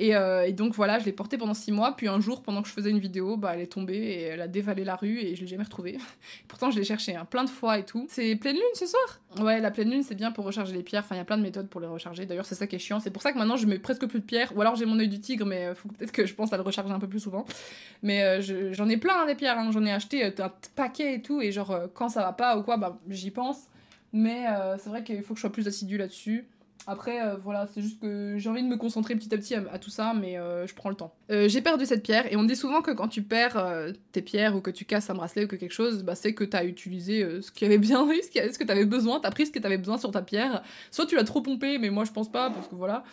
Et, 0.00 0.16
euh, 0.16 0.44
et 0.44 0.52
donc, 0.52 0.74
voilà, 0.74 0.98
je 0.98 1.04
l'ai 1.04 1.12
portée 1.12 1.38
pendant 1.38 1.54
six 1.54 1.70
mois. 1.70 1.94
Puis 1.96 2.08
un 2.08 2.20
jour, 2.20 2.42
pendant 2.42 2.62
que 2.62 2.68
je 2.68 2.72
faisais 2.72 2.90
une 2.90 2.98
vidéo, 2.98 3.36
bah, 3.36 3.52
elle 3.54 3.60
est 3.60 3.72
tombée 3.72 3.94
et 3.96 4.22
elle 4.22 4.40
a 4.40 4.48
dévalé 4.48 4.82
la 4.84 4.96
rue 4.96 5.18
et 5.20 5.36
je 5.36 5.42
l'ai 5.42 5.46
jamais 5.46 5.62
retrouvée. 5.62 5.98
Pourtant, 6.48 6.70
je 6.72 6.78
l'ai 6.78 6.84
cherchée 6.84 7.14
hein, 7.14 7.24
plein 7.24 7.44
de 7.44 7.48
fois 7.50 7.78
et 7.78 7.84
tout. 7.84 8.06
C'est 8.10 8.34
pleine 8.36 8.56
lune 8.56 8.62
ce 8.74 8.86
soir? 8.86 9.20
Ouais, 9.40 9.60
la 9.60 9.70
pleine 9.70 9.90
lune, 9.90 10.02
c'est 10.02 10.14
bien 10.16 10.32
pour 10.32 10.44
recharger 10.44 10.74
les 10.74 10.82
pierres. 10.82 11.02
Enfin, 11.04 11.14
il 11.14 11.18
y 11.18 11.20
a 11.20 11.24
plein 11.24 11.38
de 11.38 11.42
méthodes 11.42 11.68
pour 11.68 11.80
les 11.80 11.86
recharger. 11.86 12.26
D'ailleurs, 12.26 12.44
c'est 12.46 12.56
ça 12.56 12.66
qui 12.66 12.74
est 12.74 12.80
chiant. 12.80 12.98
C'est 12.98 13.10
pour 13.12 13.22
ça 13.22 13.32
que 13.32 13.38
maintenant, 13.38 13.56
je 13.56 13.66
mets 13.66 13.78
presque 13.78 14.06
plus 14.06 14.18
de 14.20 14.24
pierres. 14.24 14.52
Ou 14.56 14.60
alors, 14.60 14.74
j'ai 14.74 14.84
mon 14.86 14.98
œil 14.98 15.08
du 15.08 15.20
tigre, 15.20 15.46
mais 15.46 15.66
euh, 15.66 15.74
faut 15.76 15.88
peut-être 15.88 16.12
que 16.12 16.26
je 16.26 16.34
pense 16.34 16.52
à 16.52 16.56
le 16.56 16.62
recharger 16.64 16.92
un 16.92 16.98
peu 16.98 17.08
plus 17.08 17.20
souvent. 17.20 17.44
Mais 18.02 18.22
euh, 18.24 18.40
je- 18.40 18.72
j'en 18.72 18.88
ai 18.88 18.96
plein 18.96 19.22
hein, 19.22 19.26
des 19.26 19.34
pierres. 19.36 19.58
hein. 19.58 19.70
J'en 19.72 19.84
ai 19.84 19.92
acheté 19.92 20.24
un 20.24 20.52
paquet 20.74 21.14
et 21.14 21.22
tout. 21.22 21.40
Et 21.40 21.52
genre, 21.52 21.76
quand 21.94 22.08
ça 22.08 22.22
va 22.22 22.32
pas 22.32 22.58
ou 22.58 22.62
quoi, 22.64 22.76
bah, 22.78 22.98
j'y 23.08 23.30
pense. 23.30 23.68
Mais 24.12 24.44
c'est 24.78 24.90
vrai 24.90 25.02
qu'il 25.02 25.22
faut 25.22 25.34
que 25.34 25.38
je 25.38 25.42
sois 25.42 25.50
plus 25.52 25.66
assidue 25.66 25.98
là-dessus. 25.98 26.46
Après, 26.86 27.22
euh, 27.22 27.36
voilà, 27.36 27.66
c'est 27.72 27.80
juste 27.80 28.00
que 28.00 28.34
j'ai 28.36 28.48
envie 28.48 28.62
de 28.62 28.68
me 28.68 28.76
concentrer 28.76 29.14
petit 29.16 29.34
à 29.34 29.38
petit 29.38 29.54
à, 29.54 29.78
tout 29.78 29.90
ça, 29.90 30.12
mais 30.14 30.38
euh, 30.38 30.66
je 30.66 30.74
prends 30.74 30.90
le 30.90 30.94
temps. 30.94 31.14
Euh, 31.30 31.48
j'ai 31.48 31.62
perdu 31.62 31.86
cette 31.86 32.02
pierre, 32.02 32.30
et 32.32 32.36
on 32.36 32.44
dit 32.44 32.56
souvent 32.56 32.82
que 32.82 32.90
quand 32.90 33.08
tu 33.08 33.22
perds 33.22 33.92
tes 34.12 34.22
pierres 34.22 34.54
ou 34.56 34.60
que 34.60 34.70
tu 34.70 34.84
casses 34.84 35.08
un 35.10 35.14
bracelet 35.14 35.44
ou 35.44 35.48
que 35.48 35.56
quelque 35.56 35.72
chose, 35.72 36.02
bah, 36.02 36.14
c'est 36.14 36.34
que 36.34 36.44
t'as 36.44 36.64
utilisé 36.64 37.26
ce 37.40 37.50
qu'il 37.50 37.66
y 37.66 37.70
avait 37.70 37.78
bien 37.78 38.06
ce, 38.32 38.38
avait- 38.38 38.52
ce 38.52 38.58
que 38.58 38.64
t'avais 38.64 38.84
besoin, 38.84 39.20
t'as 39.20 39.30
pris 39.30 39.46
ce 39.46 39.52
que 39.52 39.58
t'avais 39.58 39.78
besoin 39.78 39.98
sur 39.98 40.10
ta 40.10 40.22
pierre. 40.22 40.62
Soit 40.90 41.06
tu 41.06 41.16
l'as 41.16 41.24
trop 41.24 41.40
pompé, 41.40 41.78
mais 41.78 41.90
moi 41.90 42.04
je 42.04 42.12
pense 42.12 42.30
pas, 42.30 42.50
parce 42.50 42.68
que 42.68 42.74
voilà. 42.74 43.04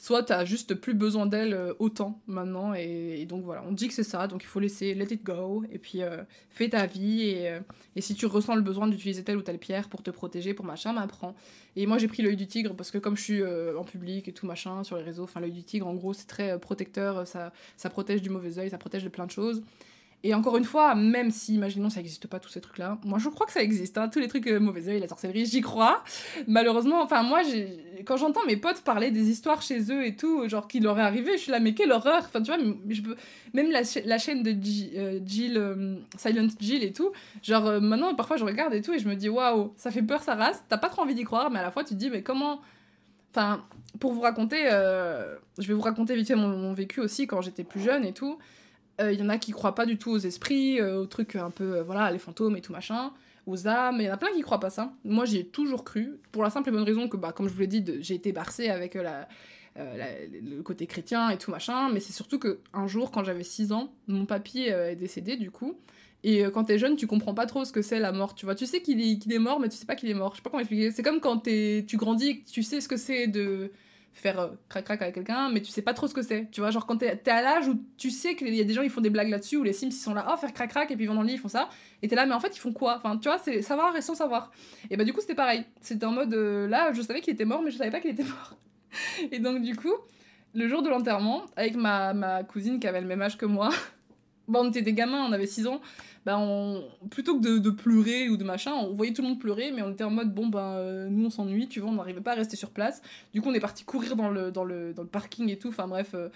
Soit 0.00 0.22
t'as 0.22 0.44
juste 0.44 0.76
plus 0.76 0.94
besoin 0.94 1.26
d'elle 1.26 1.52
euh, 1.52 1.74
autant 1.80 2.20
maintenant, 2.28 2.72
et, 2.72 3.26
donc 3.26 3.42
voilà, 3.42 3.64
on 3.66 3.72
dit 3.72 3.88
que 3.88 3.94
c'est 3.94 4.04
ça, 4.04 4.28
donc 4.28 4.44
il 4.44 4.46
faut 4.46 4.60
laisser 4.60 4.94
let 4.94 5.12
it 5.12 5.24
go, 5.24 5.64
et 5.72 5.78
puis 5.78 6.02
euh, 6.02 6.22
fais 6.50 6.68
ta 6.68 6.86
vie, 6.86 7.22
et, 7.22 7.50
euh, 7.50 7.60
et 7.96 8.00
si 8.00 8.14
tu 8.14 8.24
ressens 8.26 8.54
le 8.54 8.62
besoin 8.62 8.86
d'utiliser 8.86 9.24
telle 9.24 9.36
ou 9.36 9.42
telle 9.42 9.58
pierre 9.58 9.88
pour 9.88 10.04
te 10.04 10.12
protéger, 10.12 10.54
pour 10.54 10.64
machin, 10.64 10.94
bah 10.94 11.04
prends. 11.08 11.34
Et 11.74 11.86
moi 11.86 11.98
j'ai 11.98 12.06
pris 12.06 12.22
l'œil 12.22 12.36
du 12.36 12.46
tigre 12.46 12.76
parce 12.76 12.92
que 12.92 12.98
comme 12.98 13.16
je 13.16 13.22
suis 13.22 13.42
en 13.44 13.82
public 13.82 14.28
et 14.28 14.32
tout 14.32 14.46
machin 14.46 14.84
sur 14.84 14.96
les 14.96 15.02
réseaux, 15.02 15.24
enfin 15.24 15.40
l'œil 15.40 15.52
du 15.52 15.64
tigre 15.64 15.88
en 15.88 15.94
gros 15.94 16.12
c'est 16.12 16.26
très 16.26 16.58
protecteur, 16.60 17.26
ça, 17.26 17.52
ça 17.76 17.90
protège 17.90 18.22
du 18.22 18.30
mauvais 18.30 18.58
œil, 18.58 18.70
ça 18.70 18.78
protège 18.78 19.02
de 19.02 19.08
plein 19.08 19.26
de 19.26 19.30
choses. 19.32 19.62
Et 20.24 20.34
encore 20.34 20.56
une 20.56 20.64
fois, 20.64 20.96
même 20.96 21.30
si, 21.30 21.54
imaginons, 21.54 21.90
ça 21.90 22.00
n'existe 22.00 22.26
pas 22.26 22.40
tous 22.40 22.48
ces 22.48 22.60
trucs-là, 22.60 22.98
moi 23.04 23.20
je 23.20 23.28
crois 23.28 23.46
que 23.46 23.52
ça 23.52 23.62
existe, 23.62 23.98
hein, 23.98 24.08
tous 24.08 24.18
les 24.18 24.26
trucs 24.26 24.48
euh, 24.48 24.58
mauvais 24.58 24.88
œil, 24.88 24.98
la 24.98 25.06
sorcellerie, 25.06 25.46
j'y 25.46 25.60
crois. 25.60 26.02
Malheureusement, 26.48 27.00
enfin 27.00 27.22
moi, 27.22 27.42
quand 28.04 28.16
j'entends 28.16 28.44
mes 28.44 28.56
potes 28.56 28.80
parler 28.80 29.12
des 29.12 29.30
histoires 29.30 29.62
chez 29.62 29.92
eux 29.92 30.04
et 30.04 30.16
tout, 30.16 30.48
genre 30.48 30.66
qui 30.66 30.80
leur 30.80 30.98
est 30.98 31.02
arrivé, 31.02 31.36
je 31.36 31.42
suis 31.42 31.52
là, 31.52 31.60
mais 31.60 31.72
quelle 31.72 31.92
horreur 31.92 32.24
Enfin 32.24 32.42
tu 32.42 32.52
vois, 32.52 32.60
je 32.88 33.00
peux... 33.00 33.14
même 33.54 33.70
la, 33.70 33.84
cha- 33.84 34.00
la 34.04 34.18
chaîne 34.18 34.42
de 34.42 34.50
euh, 34.96 35.20
Jill, 35.24 35.56
euh, 35.56 35.96
Silent 36.16 36.48
Jill 36.58 36.82
et 36.82 36.92
tout, 36.92 37.12
genre 37.40 37.80
maintenant 37.80 38.12
parfois 38.16 38.36
je 38.36 38.44
regarde 38.44 38.74
et 38.74 38.82
tout 38.82 38.92
et 38.94 38.98
je 38.98 39.08
me 39.08 39.14
dis 39.14 39.28
waouh, 39.28 39.72
ça 39.76 39.92
fait 39.92 40.02
peur 40.02 40.24
sa 40.24 40.34
race, 40.34 40.64
t'as 40.68 40.78
pas 40.78 40.88
trop 40.88 41.02
envie 41.02 41.14
d'y 41.14 41.24
croire, 41.24 41.48
mais 41.52 41.60
à 41.60 41.62
la 41.62 41.70
fois 41.70 41.84
tu 41.84 41.94
te 41.94 41.98
dis, 41.98 42.10
mais 42.10 42.22
comment. 42.24 42.60
Enfin, 43.30 43.62
pour 44.00 44.14
vous 44.14 44.22
raconter, 44.22 44.64
je 45.58 45.68
vais 45.68 45.74
vous 45.74 45.80
raconter 45.80 46.16
vite 46.16 46.30
mon, 46.32 46.72
vécu 46.72 46.98
aussi 47.00 47.28
quand 47.28 47.40
j'étais 47.40 47.62
plus 47.62 47.80
jeune 47.80 48.04
et 48.04 48.12
tout. 48.12 48.38
Il 49.00 49.18
y 49.18 49.22
en 49.22 49.28
a 49.28 49.38
qui 49.38 49.52
croient 49.52 49.74
pas 49.74 49.86
du 49.86 49.96
tout 49.96 50.10
aux 50.10 50.18
esprits, 50.18 50.82
aux 50.82 51.06
trucs 51.06 51.36
un 51.36 51.50
peu, 51.50 51.80
voilà, 51.80 52.10
les 52.10 52.18
fantômes 52.18 52.56
et 52.56 52.60
tout 52.60 52.72
machin 52.72 53.12
aux 53.48 53.66
âmes. 53.66 53.96
Il 53.98 54.04
y 54.04 54.10
en 54.10 54.14
a 54.14 54.16
plein 54.16 54.32
qui 54.32 54.42
croient 54.42 54.60
pas 54.60 54.70
ça. 54.70 54.92
Moi, 55.04 55.24
j'y 55.24 55.38
ai 55.38 55.44
toujours 55.44 55.82
cru, 55.82 56.20
pour 56.30 56.42
la 56.42 56.50
simple 56.50 56.68
et 56.68 56.72
bonne 56.72 56.82
raison 56.82 57.08
que, 57.08 57.16
bah, 57.16 57.32
comme 57.32 57.48
je 57.48 57.54
vous 57.54 57.60
l'ai 57.60 57.66
dit, 57.66 57.84
j'ai 58.00 58.14
été 58.14 58.30
bercée 58.32 58.68
avec 58.68 58.94
euh, 58.94 59.22
euh, 59.78 60.26
le 60.42 60.62
côté 60.62 60.86
chrétien 60.86 61.30
et 61.30 61.38
tout 61.38 61.50
machin. 61.50 61.88
Mais 61.92 62.00
c'est 62.00 62.12
surtout 62.12 62.38
que 62.38 62.60
un 62.72 62.86
jour, 62.86 63.10
quand 63.10 63.24
j'avais 63.24 63.42
6 63.42 63.72
ans, 63.72 63.92
mon 64.06 64.26
papy 64.26 64.70
euh, 64.70 64.90
est 64.90 64.96
décédé 64.96 65.36
du 65.36 65.50
coup. 65.50 65.78
Et 66.24 66.42
quand 66.52 66.64
t'es 66.64 66.78
jeune, 66.78 66.96
tu 66.96 67.06
comprends 67.06 67.32
pas 67.32 67.46
trop 67.46 67.64
ce 67.64 67.70
que 67.70 67.80
c'est 67.80 68.00
la 68.00 68.10
mort, 68.10 68.34
tu 68.34 68.44
vois. 68.44 68.56
Tu 68.56 68.66
sais 68.66 68.82
qu'il 68.82 69.00
est, 69.00 69.32
est 69.32 69.38
mort, 69.38 69.60
mais 69.60 69.68
tu 69.68 69.76
sais 69.76 69.86
pas 69.86 69.94
qu'il 69.94 70.10
est 70.10 70.14
mort. 70.14 70.32
Je 70.32 70.38
sais 70.38 70.42
pas 70.42 70.50
comment 70.50 70.60
expliquer. 70.60 70.90
C'est 70.90 71.04
comme 71.04 71.20
quand 71.20 71.44
tu 71.44 71.96
grandis 71.96 72.28
et 72.30 72.40
que 72.40 72.50
tu 72.50 72.64
sais 72.64 72.80
ce 72.80 72.88
que 72.88 72.96
c'est 72.96 73.28
de 73.28 73.70
faire 74.12 74.40
euh, 74.40 74.48
crac 74.68 74.84
crac 74.84 75.00
avec 75.02 75.14
quelqu'un, 75.14 75.50
mais 75.50 75.60
tu 75.60 75.70
sais 75.70 75.82
pas 75.82 75.94
trop 75.94 76.06
ce 76.06 76.14
que 76.14 76.22
c'est. 76.22 76.50
Tu 76.50 76.60
vois, 76.60 76.70
genre 76.70 76.86
quand 76.86 76.96
t'es 76.96 77.20
es 77.24 77.30
à 77.30 77.42
l'âge 77.42 77.68
où 77.68 77.80
tu 77.96 78.10
sais 78.10 78.34
qu'il 78.34 78.54
y 78.54 78.60
a 78.60 78.64
des 78.64 78.74
gens 78.74 78.82
ils 78.82 78.90
font 78.90 79.00
des 79.00 79.10
blagues 79.10 79.28
là-dessus, 79.28 79.56
ou 79.56 79.62
les 79.62 79.72
Sims 79.72 79.88
ils 79.88 79.92
sont 79.92 80.14
là, 80.14 80.26
oh 80.32 80.36
faire 80.36 80.52
crac 80.52 80.70
crac, 80.70 80.90
et 80.90 80.96
puis 80.96 81.04
ils 81.04 81.08
vont 81.08 81.14
dans 81.14 81.22
le 81.22 81.28
lit, 81.28 81.34
ils 81.34 81.38
font 81.38 81.48
ça, 81.48 81.68
et 82.02 82.08
t'es 82.08 82.16
là, 82.16 82.26
mais 82.26 82.34
en 82.34 82.40
fait 82.40 82.56
ils 82.56 82.60
font 82.60 82.72
quoi? 82.72 82.96
Enfin, 82.98 83.16
tu 83.16 83.28
vois, 83.28 83.38
c'est 83.38 83.62
savoir 83.62 83.94
et 83.96 84.02
sans 84.02 84.14
savoir. 84.14 84.50
Et 84.90 84.96
bah 84.96 85.04
du 85.04 85.12
coup 85.12 85.20
c'était 85.20 85.34
pareil. 85.34 85.64
C'était 85.80 86.06
en 86.06 86.12
mode, 86.12 86.34
euh, 86.34 86.66
là 86.68 86.92
je 86.92 87.02
savais 87.02 87.20
qu'il 87.20 87.32
était 87.34 87.44
mort, 87.44 87.62
mais 87.62 87.70
je 87.70 87.78
savais 87.78 87.90
pas 87.90 88.00
qu'il 88.00 88.10
était 88.10 88.24
mort. 88.24 88.56
et 89.32 89.38
donc 89.38 89.62
du 89.62 89.76
coup, 89.76 89.94
le 90.54 90.68
jour 90.68 90.82
de 90.82 90.88
l'enterrement, 90.88 91.44
avec 91.56 91.76
ma, 91.76 92.14
ma 92.14 92.42
cousine 92.42 92.80
qui 92.80 92.86
avait 92.86 93.00
le 93.00 93.06
même 93.06 93.22
âge 93.22 93.36
que 93.36 93.46
moi, 93.46 93.70
bon, 94.48 94.66
on 94.66 94.68
était 94.70 94.82
des 94.82 94.94
gamins, 94.94 95.24
on 95.28 95.32
avait 95.32 95.46
6 95.46 95.66
ans, 95.66 95.80
bah 96.28 96.36
on, 96.38 96.84
plutôt 97.08 97.40
que 97.40 97.58
de, 97.58 97.70
pleurer 97.70 98.28
ou 98.28 98.36
de 98.36 98.44
machin, 98.44 98.74
on 98.74 98.92
voyait 98.92 99.14
tout 99.14 99.22
le 99.22 99.28
monde 99.28 99.40
pleurer, 99.40 99.72
mais 99.74 99.80
on 99.80 99.92
était 99.92 100.04
en 100.04 100.10
mode 100.10 100.34
bon 100.34 100.48
ben 100.48 100.74
euh, 100.74 101.08
nous 101.08 101.24
on 101.24 101.30
s'ennuie, 101.30 101.68
tu 101.68 101.80
vois, 101.80 101.88
on 101.88 101.94
n'arrivait 101.94 102.20
pas 102.20 102.32
à 102.32 102.34
rester 102.34 102.54
sur 102.54 102.68
place. 102.68 103.00
Du 103.32 103.40
coup 103.40 103.48
on 103.48 103.54
est 103.54 103.60
parti 103.60 103.82
courir 103.84 104.14
dans 104.14 104.28
le, 104.28 104.50
dans 104.50 104.64
le, 104.64 104.92
dans 104.92 105.00
le 105.00 105.08
parking 105.08 105.48
et 105.48 105.56
tout, 105.56 105.68
enfin 105.68 105.88
bref. 105.88 106.10
Euh, 106.12 106.28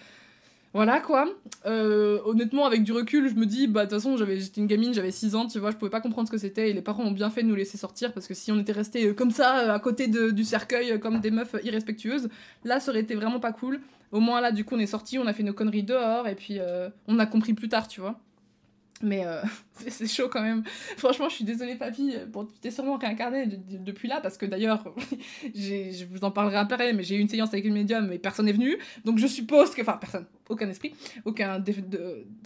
voilà 0.73 1.01
quoi. 1.01 1.29
Euh, 1.67 2.21
honnêtement, 2.25 2.65
avec 2.65 2.85
du 2.85 2.93
recul, 2.93 3.29
je 3.29 3.35
me 3.35 3.45
dis, 3.45 3.67
bah 3.67 3.85
de 3.85 3.91
toute 3.91 3.99
façon, 3.99 4.17
j'étais 4.17 4.63
une 4.63 4.67
gamine, 4.67 4.95
j'avais 4.95 5.11
6 5.11 5.35
ans, 5.35 5.47
tu 5.47 5.59
vois, 5.59 5.71
je 5.73 5.77
pouvais 5.77 5.91
pas 5.91 6.01
comprendre 6.01 6.27
ce 6.27 6.33
que 6.33 6.39
c'était 6.39 6.71
et 6.71 6.73
les 6.73 6.81
parents 6.81 7.05
ont 7.05 7.11
bien 7.11 7.29
fait 7.29 7.43
de 7.43 7.49
nous 7.49 7.55
laisser 7.55 7.77
sortir 7.77 8.15
parce 8.15 8.27
que 8.27 8.33
si 8.33 8.51
on 8.51 8.59
était 8.59 8.73
resté 8.73 9.15
comme 9.15 9.31
ça, 9.31 9.75
à 9.75 9.79
côté 9.79 10.07
du 10.07 10.45
cercueil, 10.45 10.99
comme 11.01 11.21
des 11.21 11.31
meufs 11.31 11.55
irrespectueuses, 11.65 12.31
là 12.65 12.81
ça 12.81 12.93
aurait 12.93 13.01
été 13.01 13.15
vraiment 13.15 13.41
pas 13.41 13.53
cool. 13.53 13.79
Au 14.11 14.21
moins 14.21 14.41
là, 14.41 14.53
du 14.53 14.65
coup, 14.65 14.75
on 14.75 14.79
est 14.79 14.87
sorti, 14.87 15.19
on 15.19 15.27
a 15.27 15.35
fait 15.35 15.43
nos 15.43 15.53
conneries 15.53 15.83
dehors 15.83 16.27
et 16.29 16.35
puis 16.35 16.61
on 17.09 17.19
a 17.19 17.27
compris 17.27 17.53
plus 17.53 17.69
tard, 17.69 17.89
tu 17.89 18.01
vois. 18.01 18.19
Mais 19.03 19.27
euh, 19.27 19.43
c'est 19.89 20.07
chaud 20.07 20.29
quand 20.29 20.43
même. 20.43 20.63
Franchement, 20.97 21.29
je 21.29 21.35
suis 21.35 21.45
désolée, 21.45 21.75
papy. 21.75 22.15
Bon, 22.29 22.45
tu 22.45 22.53
t'es 22.61 22.71
sûrement 22.71 22.97
réincarné 22.97 23.47
depuis 23.47 24.09
là, 24.09 24.21
parce 24.21 24.39
que 24.39 24.47
d'ailleurs, 24.47 24.85
je 25.55 26.05
vous 26.07 26.25
en 26.25 26.31
parlerai 26.31 26.57
après, 26.57 26.93
mais 26.93 27.03
j'ai 27.03 27.17
eu 27.17 27.19
une 27.19 27.29
séance 27.29 27.53
avec 27.53 27.65
une 27.65 27.75
médium 27.75 28.13
et 28.13 28.19
personne 28.19 28.47
n'est 28.47 28.53
venu. 28.53 28.79
Donc 29.05 29.19
je 29.19 29.27
suppose 29.27 29.75
que. 29.75 29.83
Enfin, 29.83 29.99
personne. 30.01 30.27
Aucun 30.49 30.69
esprit. 30.69 30.95
Aucun. 31.25 31.63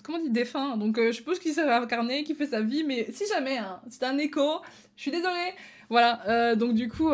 comment 0.02 0.18
on 0.18 0.22
dit 0.22 0.30
Défunt. 0.30 0.76
Donc 0.78 0.98
euh, 0.98 1.08
je 1.08 1.16
suppose 1.16 1.38
qu'il 1.38 1.52
s'est 1.52 1.64
réincarné, 1.64 2.24
qu'il 2.24 2.36
fait 2.36 2.46
sa 2.46 2.62
vie, 2.62 2.84
mais 2.84 3.08
si 3.12 3.24
jamais, 3.26 3.58
hein, 3.58 3.80
c'est 3.88 4.04
un 4.04 4.16
écho, 4.16 4.60
je 4.96 5.02
suis 5.02 5.10
désolée. 5.10 5.52
Voilà. 5.90 6.26
Euh, 6.26 6.56
donc 6.56 6.74
du 6.74 6.88
coup. 6.88 7.10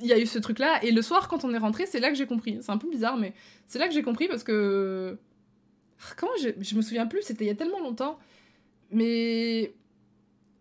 il 0.00 0.06
y 0.06 0.12
a 0.12 0.18
eu 0.18 0.26
ce 0.26 0.38
truc 0.38 0.60
là 0.60 0.78
et 0.84 0.92
le 0.92 1.02
soir 1.02 1.26
quand 1.26 1.44
on 1.44 1.52
est 1.52 1.58
rentré 1.58 1.84
c'est 1.84 1.98
là 1.98 2.08
que 2.10 2.14
j'ai 2.14 2.26
compris 2.26 2.58
c'est 2.60 2.70
un 2.70 2.78
peu 2.78 2.88
bizarre 2.88 3.16
mais 3.16 3.32
c'est 3.66 3.80
là 3.80 3.88
que 3.88 3.94
j'ai 3.94 4.02
compris 4.02 4.28
parce 4.28 4.44
que 4.44 5.18
Comment 6.16 6.32
je, 6.40 6.50
je 6.60 6.74
me 6.74 6.82
souviens 6.82 7.06
plus, 7.06 7.22
c'était 7.22 7.44
il 7.44 7.48
y 7.48 7.50
a 7.50 7.54
tellement 7.54 7.80
longtemps. 7.80 8.18
Mais 8.90 9.72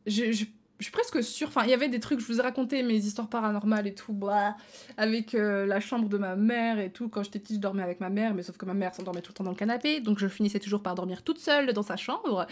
je, 0.05 0.31
je, 0.31 0.45
suis 0.79 0.91
presque 0.91 1.23
sûre. 1.23 1.47
Enfin, 1.47 1.63
il 1.63 1.69
y 1.69 1.73
avait 1.73 1.89
des 1.89 1.99
trucs, 1.99 2.19
je 2.19 2.25
vous 2.25 2.39
ai 2.39 2.41
raconté 2.41 2.83
mes 2.83 2.95
histoires 2.95 3.29
paranormales 3.29 3.87
et 3.87 3.93
tout, 3.93 4.13
bah, 4.13 4.55
avec 4.97 5.33
euh, 5.33 5.65
la 5.65 5.79
chambre 5.79 6.07
de 6.09 6.17
ma 6.17 6.35
mère 6.35 6.79
et 6.79 6.91
tout. 6.91 7.09
Quand 7.09 7.23
j'étais 7.23 7.39
petite, 7.39 7.57
je 7.57 7.61
dormais 7.61 7.83
avec 7.83 7.99
ma 7.99 8.09
mère, 8.09 8.33
mais 8.33 8.43
sauf 8.43 8.57
que 8.57 8.65
ma 8.65 8.73
mère 8.73 8.93
s'endormait 8.93 9.21
tout 9.21 9.31
le 9.31 9.35
temps 9.35 9.43
dans 9.43 9.51
le 9.51 9.57
canapé, 9.57 10.01
donc 10.01 10.19
je 10.19 10.27
finissais 10.27 10.59
toujours 10.59 10.83
par 10.83 10.95
dormir 10.95 11.23
toute 11.23 11.39
seule 11.39 11.73
dans 11.73 11.83
sa 11.83 11.95
chambre. 11.95 12.45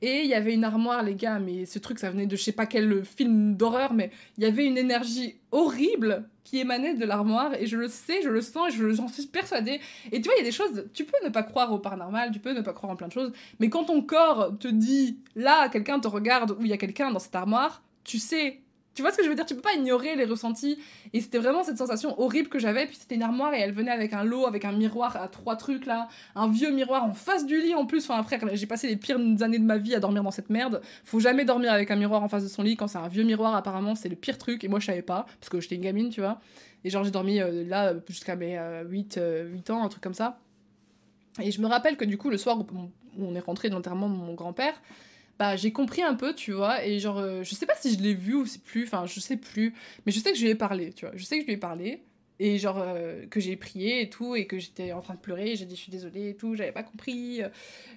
Et 0.00 0.20
il 0.20 0.28
y 0.28 0.34
avait 0.34 0.54
une 0.54 0.64
armoire, 0.64 1.02
les 1.02 1.14
gars, 1.14 1.38
mais 1.38 1.66
ce 1.66 1.78
truc, 1.78 1.98
ça 1.98 2.10
venait 2.10 2.26
de 2.26 2.36
je 2.36 2.42
sais 2.42 2.52
pas 2.52 2.66
quel 2.66 3.04
film 3.04 3.56
d'horreur, 3.56 3.94
mais 3.94 4.10
il 4.38 4.44
y 4.44 4.46
avait 4.46 4.66
une 4.66 4.78
énergie 4.78 5.36
horrible 5.52 6.28
qui 6.44 6.58
émanait 6.58 6.94
de 6.94 7.04
l'armoire 7.04 7.54
et 7.54 7.66
je 7.66 7.76
le 7.76 7.88
sais, 7.88 8.22
je 8.22 8.28
le 8.28 8.40
sens 8.40 8.74
et 8.74 8.94
j'en 8.94 9.08
suis 9.08 9.26
persuadée. 9.26 9.80
Et 10.10 10.20
tu 10.20 10.28
vois, 10.28 10.34
il 10.36 10.38
y 10.38 10.42
a 10.42 10.44
des 10.44 10.52
choses, 10.52 10.88
tu 10.92 11.04
peux 11.04 11.16
ne 11.24 11.28
pas 11.28 11.42
croire 11.42 11.72
au 11.72 11.78
paranormal, 11.78 12.32
tu 12.32 12.40
peux 12.40 12.52
ne 12.52 12.62
pas 12.62 12.72
croire 12.72 12.92
en 12.92 12.96
plein 12.96 13.08
de 13.08 13.12
choses, 13.12 13.32
mais 13.60 13.68
quand 13.68 13.84
ton 13.84 14.02
corps 14.02 14.52
te 14.58 14.68
dit 14.68 15.18
là, 15.36 15.68
quelqu'un 15.68 16.00
te 16.00 16.08
regarde 16.08 16.52
ou 16.52 16.62
il 16.62 16.68
y 16.68 16.72
a 16.72 16.78
quelqu'un 16.78 17.10
dans 17.10 17.20
cette 17.20 17.34
armoire, 17.34 17.82
tu 18.04 18.18
sais 18.18 18.60
tu 18.94 19.02
vois 19.02 19.10
ce 19.10 19.16
que 19.16 19.24
je 19.24 19.28
veux 19.28 19.34
dire? 19.34 19.46
Tu 19.46 19.54
peux 19.54 19.62
pas 19.62 19.74
ignorer 19.74 20.16
les 20.16 20.24
ressentis. 20.24 20.78
Et 21.12 21.20
c'était 21.20 21.38
vraiment 21.38 21.62
cette 21.62 21.78
sensation 21.78 22.20
horrible 22.20 22.48
que 22.48 22.58
j'avais. 22.58 22.86
Puis 22.86 22.96
c'était 22.96 23.14
une 23.14 23.22
armoire 23.22 23.54
et 23.54 23.60
elle 23.60 23.72
venait 23.72 23.90
avec 23.90 24.12
un 24.12 24.22
lot, 24.22 24.46
avec 24.46 24.64
un 24.64 24.72
miroir 24.72 25.16
à 25.16 25.28
trois 25.28 25.56
trucs 25.56 25.86
là. 25.86 26.08
Un 26.34 26.48
vieux 26.48 26.70
miroir 26.70 27.04
en 27.04 27.14
face 27.14 27.46
du 27.46 27.60
lit 27.60 27.74
en 27.74 27.86
plus. 27.86 28.04
Enfin, 28.04 28.20
après, 28.20 28.38
j'ai 28.54 28.66
passé 28.66 28.88
les 28.88 28.96
pires 28.96 29.18
années 29.40 29.58
de 29.58 29.64
ma 29.64 29.78
vie 29.78 29.94
à 29.94 30.00
dormir 30.00 30.22
dans 30.22 30.30
cette 30.30 30.50
merde. 30.50 30.82
Faut 31.04 31.20
jamais 31.20 31.44
dormir 31.44 31.72
avec 31.72 31.90
un 31.90 31.96
miroir 31.96 32.22
en 32.22 32.28
face 32.28 32.42
de 32.42 32.48
son 32.48 32.62
lit. 32.62 32.76
Quand 32.76 32.86
c'est 32.86 32.98
un 32.98 33.08
vieux 33.08 33.24
miroir, 33.24 33.54
apparemment, 33.54 33.94
c'est 33.94 34.10
le 34.10 34.16
pire 34.16 34.36
truc. 34.36 34.62
Et 34.64 34.68
moi, 34.68 34.78
je 34.78 34.86
savais 34.86 35.02
pas. 35.02 35.26
Parce 35.40 35.48
que 35.48 35.60
j'étais 35.60 35.76
une 35.76 35.82
gamine, 35.82 36.10
tu 36.10 36.20
vois. 36.20 36.40
Et 36.84 36.90
genre, 36.90 37.04
j'ai 37.04 37.10
dormi 37.10 37.40
euh, 37.40 37.64
là 37.64 37.94
jusqu'à 38.08 38.36
mes 38.36 38.58
8, 38.88 39.18
euh, 39.18 39.48
8 39.48 39.70
euh, 39.70 39.72
ans, 39.72 39.84
un 39.84 39.88
truc 39.88 40.02
comme 40.02 40.14
ça. 40.14 40.38
Et 41.40 41.50
je 41.50 41.60
me 41.62 41.66
rappelle 41.66 41.96
que 41.96 42.04
du 42.04 42.18
coup, 42.18 42.28
le 42.28 42.36
soir 42.36 42.58
où 42.58 42.66
on 43.18 43.34
est 43.34 43.40
rentré 43.40 43.68
de 43.68 43.74
l'enterrement 43.74 44.10
de 44.10 44.14
mon 44.14 44.34
grand-père, 44.34 44.74
bah 45.42 45.56
j'ai 45.56 45.72
compris 45.72 46.02
un 46.02 46.14
peu, 46.14 46.34
tu 46.34 46.52
vois, 46.52 46.84
et 46.86 47.00
genre, 47.00 47.18
euh, 47.18 47.42
je 47.42 47.56
sais 47.56 47.66
pas 47.66 47.74
si 47.74 47.92
je 47.92 48.00
l'ai 48.00 48.14
vu 48.14 48.34
ou 48.34 48.46
c'est 48.46 48.62
plus, 48.62 48.84
enfin, 48.84 49.06
je 49.06 49.18
sais 49.18 49.36
plus, 49.36 49.74
mais 50.06 50.12
je 50.12 50.20
sais 50.20 50.30
que 50.30 50.38
je 50.38 50.44
lui 50.44 50.50
ai 50.50 50.54
parlé, 50.54 50.92
tu 50.92 51.04
vois, 51.04 51.12
je 51.16 51.24
sais 51.24 51.34
que 51.34 51.42
je 51.42 51.46
lui 51.46 51.54
ai 51.54 51.56
parlé, 51.56 52.04
et 52.38 52.58
genre, 52.58 52.78
euh, 52.78 53.26
que 53.26 53.40
j'ai 53.40 53.56
prié 53.56 54.02
et 54.02 54.08
tout, 54.08 54.36
et 54.36 54.46
que 54.46 54.60
j'étais 54.60 54.92
en 54.92 55.00
train 55.00 55.14
de 55.14 55.18
pleurer, 55.18 55.56
j'ai 55.56 55.64
dit 55.64 55.74
je 55.74 55.80
suis 55.80 55.90
désolée 55.90 56.28
et 56.28 56.36
tout, 56.36 56.54
j'avais 56.54 56.70
pas 56.70 56.84
compris, 56.84 57.42
euh, 57.42 57.48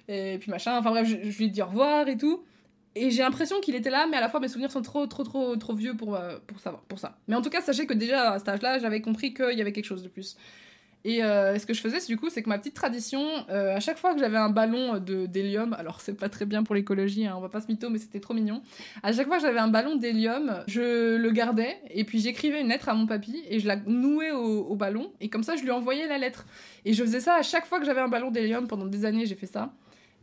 et 0.08 0.38
puis 0.38 0.50
machin, 0.50 0.76
enfin 0.76 0.90
bref, 0.90 1.06
je, 1.06 1.38
lui 1.38 1.44
ai 1.44 1.48
dit 1.48 1.62
au 1.62 1.66
revoir 1.66 2.08
et 2.08 2.16
tout. 2.16 2.42
Et 2.96 3.12
j'ai 3.12 3.22
l'impression 3.22 3.60
qu'il 3.60 3.76
était 3.76 3.90
là, 3.90 4.08
mais 4.10 4.16
à 4.16 4.20
la 4.20 4.28
fois 4.28 4.40
mes 4.40 4.48
souvenirs 4.48 4.72
sont 4.72 4.82
trop, 4.82 5.06
trop, 5.06 5.22
trop, 5.22 5.54
trop 5.54 5.74
vieux 5.74 5.94
pour, 5.94 6.18
pour, 6.48 6.58
savoir, 6.58 6.82
pour 6.84 6.98
ça. 6.98 7.16
Mais 7.28 7.36
en 7.36 7.42
tout 7.42 7.50
cas, 7.50 7.60
sachez 7.60 7.86
que 7.86 7.94
déjà 7.94 8.32
à 8.32 8.38
cet 8.40 8.48
âge-là, 8.48 8.80
j'avais 8.80 9.02
compris 9.02 9.34
qu'il 9.34 9.56
y 9.56 9.60
avait 9.60 9.72
quelque 9.72 9.84
chose 9.84 10.02
de 10.02 10.08
plus. 10.08 10.36
Et 11.08 11.22
euh, 11.22 11.56
ce 11.56 11.66
que 11.66 11.72
je 11.72 11.80
faisais, 11.80 12.04
du 12.04 12.16
coup, 12.16 12.30
c'est 12.30 12.42
que 12.42 12.48
ma 12.48 12.58
petite 12.58 12.74
tradition, 12.74 13.24
euh, 13.48 13.76
à 13.76 13.78
chaque 13.78 13.96
fois 13.96 14.12
que 14.12 14.18
j'avais 14.18 14.38
un 14.38 14.48
ballon 14.48 14.98
de 14.98 15.26
d'hélium, 15.26 15.72
alors 15.74 16.00
c'est 16.00 16.14
pas 16.14 16.28
très 16.28 16.46
bien 16.46 16.64
pour 16.64 16.74
l'écologie, 16.74 17.24
hein, 17.28 17.34
on 17.36 17.40
va 17.40 17.48
pas 17.48 17.60
se 17.60 17.68
mytho, 17.68 17.88
mais 17.90 17.98
c'était 17.98 18.18
trop 18.18 18.34
mignon. 18.34 18.60
À 19.04 19.12
chaque 19.12 19.28
fois 19.28 19.36
que 19.36 19.42
j'avais 19.42 19.60
un 19.60 19.68
ballon 19.68 19.94
d'hélium, 19.94 20.64
je 20.66 21.14
le 21.14 21.30
gardais 21.30 21.80
et 21.90 22.02
puis 22.02 22.18
j'écrivais 22.18 22.60
une 22.60 22.70
lettre 22.70 22.88
à 22.88 22.94
mon 22.94 23.06
papy 23.06 23.40
et 23.48 23.60
je 23.60 23.68
la 23.68 23.76
nouais 23.76 24.32
au, 24.32 24.74
ballon 24.74 25.12
et 25.20 25.28
comme 25.28 25.44
ça 25.44 25.54
je 25.54 25.62
lui 25.62 25.70
envoyais 25.70 26.08
la 26.08 26.18
lettre. 26.18 26.44
Et 26.84 26.92
je 26.92 27.04
faisais 27.04 27.20
ça 27.20 27.36
à 27.36 27.42
chaque 27.42 27.66
fois 27.66 27.78
que 27.78 27.86
j'avais 27.86 28.00
un 28.00 28.08
ballon 28.08 28.32
d'hélium 28.32 28.66
pendant 28.66 28.86
des 28.86 29.04
années, 29.04 29.26
j'ai 29.26 29.36
fait 29.36 29.46
ça. 29.46 29.72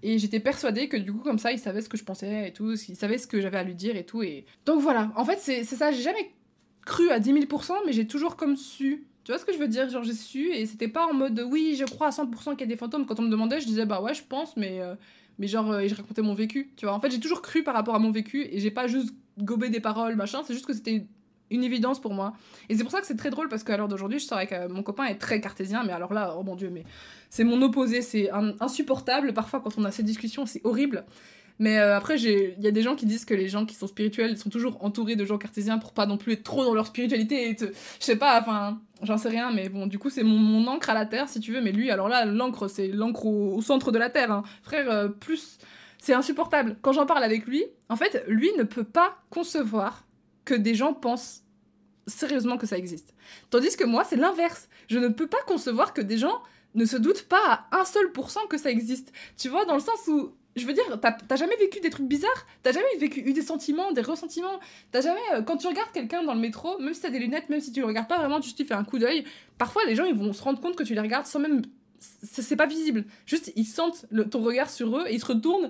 Et 0.02 0.20
j'étais 0.20 0.42
persuadée 0.42 0.90
que 0.90 0.98
du 0.98 1.14
coup, 1.14 1.20
comme 1.20 1.40
ça, 1.40 1.54
il 1.54 1.60
savait 1.60 1.80
ce 1.80 1.88
que 1.88 1.96
je 1.96 2.04
pensais 2.04 2.50
et 2.50 2.52
tout, 2.52 2.74
il 2.90 2.98
savait 2.98 3.18
ce 3.18 3.26
que 3.26 3.40
j'avais 3.40 3.58
à 3.58 3.64
lui 3.64 3.74
dire 3.74 3.96
et 3.96 4.04
tout. 4.04 4.22
Donc 4.66 4.82
voilà, 4.82 5.14
en 5.16 5.24
fait, 5.24 5.40
c'est 5.40 5.64
ça, 5.64 5.94
j'ai 5.94 6.02
jamais 6.02 6.34
cru 6.86 7.10
à 7.10 7.20
10 7.20 7.32
000%, 7.32 7.72
mais 7.86 7.94
j'ai 7.94 8.06
toujours 8.06 8.36
comme 8.36 8.58
su 8.58 9.06
tu 9.24 9.32
vois 9.32 9.40
ce 9.40 9.46
que 9.46 9.54
je 9.54 9.58
veux 9.58 9.68
dire? 9.68 9.90
Genre, 9.90 10.04
j'ai 10.04 10.14
su 10.14 10.52
et 10.52 10.66
c'était 10.66 10.88
pas 10.88 11.06
en 11.06 11.14
mode 11.14 11.46
oui, 11.50 11.76
je 11.80 11.86
crois 11.86 12.08
à 12.08 12.10
100% 12.10 12.52
qu'il 12.52 12.62
y 12.62 12.64
a 12.64 12.66
des 12.68 12.76
fantômes. 12.76 13.06
Quand 13.06 13.20
on 13.20 13.24
me 13.24 13.30
demandait, 13.30 13.62
je 13.62 13.66
disais 13.66 13.86
bah 13.86 14.02
ouais, 14.02 14.14
je 14.14 14.24
pense, 14.24 14.58
mais, 14.58 14.82
euh, 14.82 14.96
mais 15.40 15.48
genre, 15.48 15.72
euh, 15.72 15.88
je 15.88 15.96
racontais 15.96 16.22
mon 16.22 16.34
vécu. 16.34 16.74
Tu 16.76 16.86
vois, 16.86 16.94
en 16.94 17.00
fait, 17.00 17.10
j'ai 17.10 17.20
toujours 17.20 17.42
cru 17.42 17.64
par 17.64 17.74
rapport 17.74 17.96
à 17.96 18.00
mon 18.00 18.12
vécu 18.12 18.48
et 18.52 18.60
j'ai 18.60 18.72
pas 18.72 18.88
juste 18.88 19.14
gobé 19.38 19.70
des 19.70 19.80
paroles, 19.80 20.16
machin. 20.16 20.42
C'est 20.46 20.54
juste 20.54 20.66
que 20.66 20.74
c'était 20.74 21.06
une 21.52 21.64
évidence 21.64 22.02
pour 22.02 22.14
moi. 22.14 22.34
Et 22.68 22.76
c'est 22.76 22.84
pour 22.84 22.92
ça 22.92 23.00
que 23.00 23.08
c'est 23.08 23.16
très 23.16 23.30
drôle 23.30 23.48
parce 23.48 23.64
qu'à 23.64 23.78
l'heure 23.78 23.88
d'aujourd'hui, 23.88 24.20
je 24.20 24.26
sors 24.26 24.46
que 24.46 24.54
euh, 24.54 24.70
mon 24.70 24.84
copain 24.84 25.06
est 25.06 25.18
très 25.18 25.40
cartésien, 25.40 25.84
mais 25.86 25.94
alors 25.94 26.14
là, 26.14 26.36
oh 26.38 26.44
mon 26.44 26.56
dieu, 26.56 26.70
mais 26.70 26.84
c'est 27.30 27.44
mon 27.44 27.62
opposé, 27.62 28.02
c'est 28.02 28.30
insupportable. 28.60 29.34
Parfois, 29.34 29.62
quand 29.62 29.78
on 29.78 29.86
a 29.86 29.92
ces 29.92 30.04
discussions, 30.04 30.46
c'est 30.46 30.62
horrible. 30.66 31.06
Mais 31.60 31.78
euh, 31.78 31.96
après, 31.96 32.20
il 32.20 32.56
y 32.60 32.68
a 32.68 32.72
des 32.72 32.82
gens 32.82 32.96
qui 32.96 33.06
disent 33.06 33.26
que 33.26 33.34
les 33.34 33.48
gens 33.48 33.66
qui 33.66 33.76
sont 33.76 33.88
spirituels 33.88 34.38
sont 34.38 34.50
toujours 34.50 34.84
entourés 34.84 35.16
de 35.16 35.24
gens 35.24 35.38
cartésiens 35.38 35.78
pour 35.78 35.94
pas 35.94 36.06
non 36.06 36.18
plus 36.18 36.34
être 36.34 36.44
trop 36.44 36.66
dans 36.66 36.74
leur 36.74 36.88
spiritualité. 36.88 37.50
Et 37.50 37.56
je 37.60 37.68
sais 38.00 38.16
pas, 38.16 38.42
enfin, 38.42 38.82
j'en 39.04 39.18
sais 39.18 39.30
rien, 39.30 39.52
mais 39.52 39.70
bon, 39.70 39.88
du 39.88 40.00
coup, 40.00 40.10
c'est 40.10 40.24
mon, 40.24 40.38
mon, 40.38 40.68
encre 40.68 40.90
à 40.90 40.94
la 40.94 41.06
terre, 41.06 41.30
si 41.30 41.40
tu 41.40 41.52
veux. 41.52 41.62
Mais 41.62 41.72
lui, 41.72 41.92
alors 41.92 42.10
là, 42.10 42.26
l'encre, 42.26 42.68
c'est 42.68 42.88
l'encre 42.88 43.26
au, 43.26 43.62
centre 43.62 43.92
de 43.92 44.00
la 44.00 44.10
terre. 44.10 44.32
Hein. 44.32 44.44
Frère, 44.62 44.90
euh, 44.90 45.08
plus. 45.08 45.58
C'est 46.00 46.14
insupportable. 46.14 46.78
Quand 46.82 46.92
j'en 46.92 47.06
parle 47.06 47.24
avec 47.24 47.46
lui, 47.46 47.64
en 47.88 47.96
fait, 47.96 48.26
lui 48.28 48.52
ne 48.58 48.64
peut 48.64 48.84
pas 48.84 49.18
concevoir 49.30 50.06
que 50.44 50.54
des 50.54 50.76
gens 50.76 50.94
pensent 50.94 51.44
sérieusement 52.08 52.58
que 52.58 52.68
ça 52.68 52.78
existe. 52.78 53.14
Tandis 53.50 53.78
que 53.78 53.86
moi, 53.86 54.04
c'est 54.04 54.18
l'inverse. 54.18 54.68
Je 54.90 55.00
ne 55.00 55.08
peux 55.08 55.28
pas 55.28 55.42
concevoir 55.48 55.94
que 55.94 56.02
des 56.02 56.18
gens 56.18 56.42
ne 56.76 56.86
se 56.86 56.98
doutent 56.98 57.24
pas 57.24 57.68
à 57.72 57.80
un 57.80 57.86
seul 57.86 58.12
pourcent 58.12 58.46
que 58.48 58.58
ça 58.58 58.70
existe. 58.70 59.14
Tu 59.38 59.48
vois, 59.48 59.66
dans 59.66 59.76
le 59.76 59.80
sens 59.80 60.08
où 60.08 60.36
je 60.56 60.66
veux 60.66 60.74
dire, 60.74 60.84
t'as 61.02 61.36
jamais 61.36 61.56
vécu 61.56 61.80
des 61.80 61.90
trucs 61.90 62.08
bizarres? 62.08 62.46
T'as 62.62 62.72
jamais 62.72 62.86
vécu 63.00 63.22
eu 63.22 63.34
des 63.34 63.42
sentiments, 63.42 63.92
des 63.92 64.02
ressentiments? 64.02 64.60
T'as 64.92 65.02
jamais, 65.02 65.20
euh, 65.34 65.42
quand 65.42 65.58
tu 65.58 65.68
regardes 65.68 65.92
quelqu'un 65.92 66.24
dans 66.24 66.34
le 66.34 66.40
métro, 66.40 66.78
même 66.80 66.94
si 66.94 67.02
t'as 67.02 67.10
des 67.10 67.20
lunettes, 67.20 67.50
même 67.50 67.60
si 67.60 67.72
tu 67.72 67.80
le 67.80 67.88
regardes 67.88 68.08
pas 68.08 68.20
vraiment, 68.20 68.40
tu 68.40 68.54
te 68.54 68.64
fais 68.64 68.74
un 68.74 68.84
coup 68.84 69.00
d'œil, 69.00 69.26
parfois 69.58 69.84
les 69.86 69.96
gens 69.96 70.06
ils 70.06 70.16
vont 70.16 70.32
se 70.34 70.44
rendre 70.44 70.60
compte 70.60 70.76
que 70.76 70.84
tu 70.84 70.94
les 70.94 71.02
regardes 71.02 71.26
sans 71.26 71.40
même 71.40 71.64
c'est 72.22 72.56
pas 72.56 72.66
visible. 72.66 73.06
Juste, 73.26 73.54
ils 73.56 73.66
sentent 73.66 74.06
ton 74.30 74.42
regard 74.42 74.70
sur 74.70 74.98
eux 74.98 75.06
et 75.08 75.14
ils 75.14 75.22
se 75.22 75.26
retournent 75.26 75.70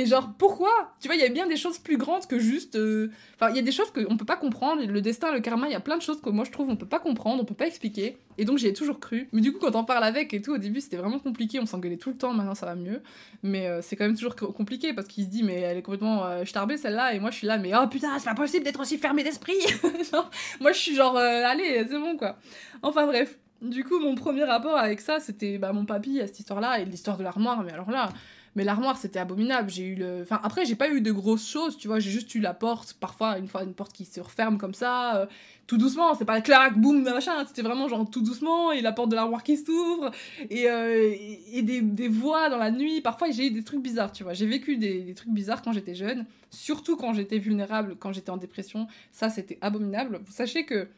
et 0.00 0.06
genre, 0.06 0.32
pourquoi? 0.38 0.70
Tu 1.00 1.08
vois, 1.08 1.14
il 1.16 1.20
y 1.20 1.24
a 1.24 1.28
bien 1.28 1.46
des 1.46 1.56
choses 1.56 1.78
plus 1.78 1.96
grandes 1.96 2.26
que 2.26 2.38
juste. 2.38 2.76
euh, 2.76 3.10
Enfin, 3.34 3.50
il 3.50 3.56
y 3.56 3.58
a 3.58 3.62
des 3.62 3.72
choses 3.72 3.90
qu'on 3.90 4.16
peut 4.16 4.24
pas 4.24 4.36
comprendre. 4.36 4.82
Le 4.84 5.00
destin, 5.00 5.30
le 5.32 5.40
karma, 5.40 5.66
il 5.68 5.72
y 5.72 5.76
a 5.76 5.80
plein 5.80 5.96
de 5.96 6.02
choses 6.02 6.20
que 6.20 6.30
moi 6.30 6.44
je 6.44 6.50
trouve 6.50 6.68
on 6.70 6.76
peut 6.76 6.86
pas 6.88 6.98
comprendre, 6.98 7.42
on 7.42 7.44
peut 7.44 7.54
pas 7.54 7.66
expliquer. 7.66 8.16
Et 8.38 8.44
donc 8.44 8.58
j'y 8.58 8.66
ai 8.66 8.72
toujours 8.72 8.98
cru. 9.00 9.28
Mais 9.32 9.40
du 9.40 9.52
coup, 9.52 9.58
quand 9.60 9.74
on 9.76 9.84
parle 9.84 10.04
avec 10.04 10.32
et 10.34 10.40
tout, 10.42 10.52
au 10.54 10.58
début 10.58 10.80
c'était 10.80 10.96
vraiment 10.96 11.18
compliqué. 11.18 11.60
On 11.60 11.66
s'engueulait 11.66 11.96
tout 11.98 12.10
le 12.10 12.16
temps. 12.16 12.32
Maintenant 12.32 12.54
ça 12.54 12.66
va 12.66 12.74
mieux. 12.74 13.02
Mais 13.42 13.66
euh, 13.68 13.80
c'est 13.82 13.96
quand 13.96 14.04
même 14.04 14.16
toujours 14.16 14.36
co- 14.36 14.52
compliqué 14.52 14.92
parce 14.94 15.06
qu'il 15.08 15.24
se 15.24 15.28
dit, 15.30 15.42
mais 15.42 15.60
elle 15.60 15.76
est 15.78 15.82
complètement 15.82 16.24
euh, 16.26 16.44
starbée 16.44 16.76
celle-là. 16.76 17.14
Et 17.14 17.20
moi 17.20 17.30
je 17.30 17.36
suis 17.36 17.46
là, 17.46 17.58
mais 17.58 17.72
oh 17.74 17.86
putain, 17.88 18.18
c'est 18.18 18.28
pas 18.28 18.34
possible 18.34 18.64
d'être 18.64 18.80
aussi 18.80 18.98
fermé 18.98 19.22
d'esprit. 19.22 19.54
Moi 20.60 20.72
je 20.72 20.78
suis 20.78 20.94
genre, 20.94 21.16
euh, 21.16 21.42
allez, 21.46 21.84
c'est 21.88 21.98
bon 21.98 22.16
quoi. 22.16 22.36
Enfin 22.82 23.06
bref. 23.06 23.38
Du 23.62 23.84
coup, 23.84 23.98
mon 23.98 24.14
premier 24.14 24.44
rapport 24.44 24.76
avec 24.76 25.00
ça, 25.00 25.18
c'était 25.18 25.56
bah, 25.56 25.72
mon 25.72 25.86
papy 25.86 26.20
à 26.20 26.26
cette 26.26 26.38
histoire-là 26.40 26.78
et 26.80 26.84
l'histoire 26.84 27.16
de 27.16 27.22
l'armoire. 27.22 27.62
Mais 27.62 27.72
alors 27.72 27.90
là, 27.90 28.10
mais 28.56 28.64
l'armoire, 28.64 28.96
c'était 28.96 29.18
abominable. 29.18 29.70
J'ai 29.70 29.84
eu 29.84 29.94
le. 29.94 30.22
Enfin, 30.22 30.40
après, 30.42 30.64
j'ai 30.64 30.74
pas 30.74 30.88
eu 30.88 31.00
de 31.02 31.12
grosses 31.12 31.48
choses, 31.48 31.76
tu 31.76 31.86
vois. 31.88 32.00
J'ai 32.00 32.10
juste 32.10 32.34
eu 32.34 32.40
la 32.40 32.54
porte, 32.54 32.94
parfois, 32.94 33.38
une 33.38 33.46
fois, 33.46 33.62
une 33.62 33.74
porte 33.74 33.92
qui 33.92 34.06
se 34.06 34.18
referme 34.18 34.56
comme 34.56 34.74
ça, 34.74 35.16
euh, 35.18 35.26
tout 35.66 35.76
doucement. 35.76 36.14
C'est 36.14 36.24
pas 36.24 36.40
clac, 36.40 36.76
boum, 36.78 37.02
machin. 37.02 37.44
C'était 37.46 37.62
vraiment 37.62 37.86
genre 37.86 38.08
tout 38.10 38.22
doucement, 38.22 38.72
et 38.72 38.80
la 38.80 38.92
porte 38.92 39.10
de 39.10 39.14
l'armoire 39.14 39.42
qui 39.42 39.58
s'ouvre, 39.58 40.10
et, 40.50 40.68
euh, 40.70 41.12
et, 41.12 41.58
et 41.58 41.62
des, 41.62 41.82
des 41.82 42.08
voix 42.08 42.48
dans 42.48 42.56
la 42.56 42.70
nuit. 42.70 43.02
Parfois, 43.02 43.30
j'ai 43.30 43.48
eu 43.48 43.50
des 43.50 43.62
trucs 43.62 43.82
bizarres, 43.82 44.10
tu 44.10 44.24
vois. 44.24 44.32
J'ai 44.32 44.46
vécu 44.46 44.78
des, 44.78 45.02
des 45.02 45.14
trucs 45.14 45.30
bizarres 45.30 45.60
quand 45.60 45.72
j'étais 45.72 45.94
jeune, 45.94 46.24
surtout 46.50 46.96
quand 46.96 47.12
j'étais 47.12 47.38
vulnérable, 47.38 47.96
quand 48.00 48.12
j'étais 48.12 48.30
en 48.30 48.38
dépression. 48.38 48.88
Ça, 49.12 49.28
c'était 49.28 49.58
abominable. 49.60 50.20
Vous 50.24 50.32
sachez 50.32 50.64
que 50.64 50.88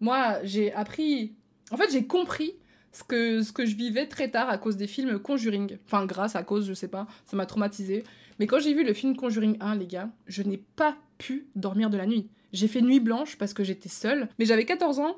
moi, 0.00 0.38
j'ai 0.44 0.72
appris. 0.72 1.32
En 1.72 1.76
fait, 1.76 1.90
j'ai 1.90 2.06
compris 2.06 2.54
ce 2.98 3.04
que, 3.04 3.42
ce 3.42 3.52
que 3.52 3.64
je 3.64 3.76
vivais 3.76 4.06
très 4.06 4.28
tard 4.28 4.48
à 4.48 4.58
cause 4.58 4.76
des 4.76 4.88
films 4.88 5.20
Conjuring. 5.20 5.78
Enfin, 5.86 6.04
grâce 6.04 6.34
à 6.34 6.42
cause, 6.42 6.66
je 6.66 6.74
sais 6.74 6.88
pas, 6.88 7.06
ça 7.26 7.36
m'a 7.36 7.46
traumatisé. 7.46 8.02
Mais 8.40 8.48
quand 8.48 8.58
j'ai 8.58 8.74
vu 8.74 8.82
le 8.84 8.92
film 8.92 9.14
Conjuring 9.14 9.56
1, 9.60 9.76
les 9.76 9.86
gars, 9.86 10.10
je 10.26 10.42
n'ai 10.42 10.56
pas 10.74 10.96
pu 11.16 11.46
dormir 11.54 11.90
de 11.90 11.96
la 11.96 12.06
nuit. 12.06 12.28
J'ai 12.52 12.66
fait 12.66 12.80
nuit 12.80 12.98
blanche 12.98 13.38
parce 13.38 13.54
que 13.54 13.62
j'étais 13.62 13.88
seule. 13.88 14.28
Mais 14.40 14.46
j'avais 14.46 14.64
14 14.64 14.98
ans 14.98 15.16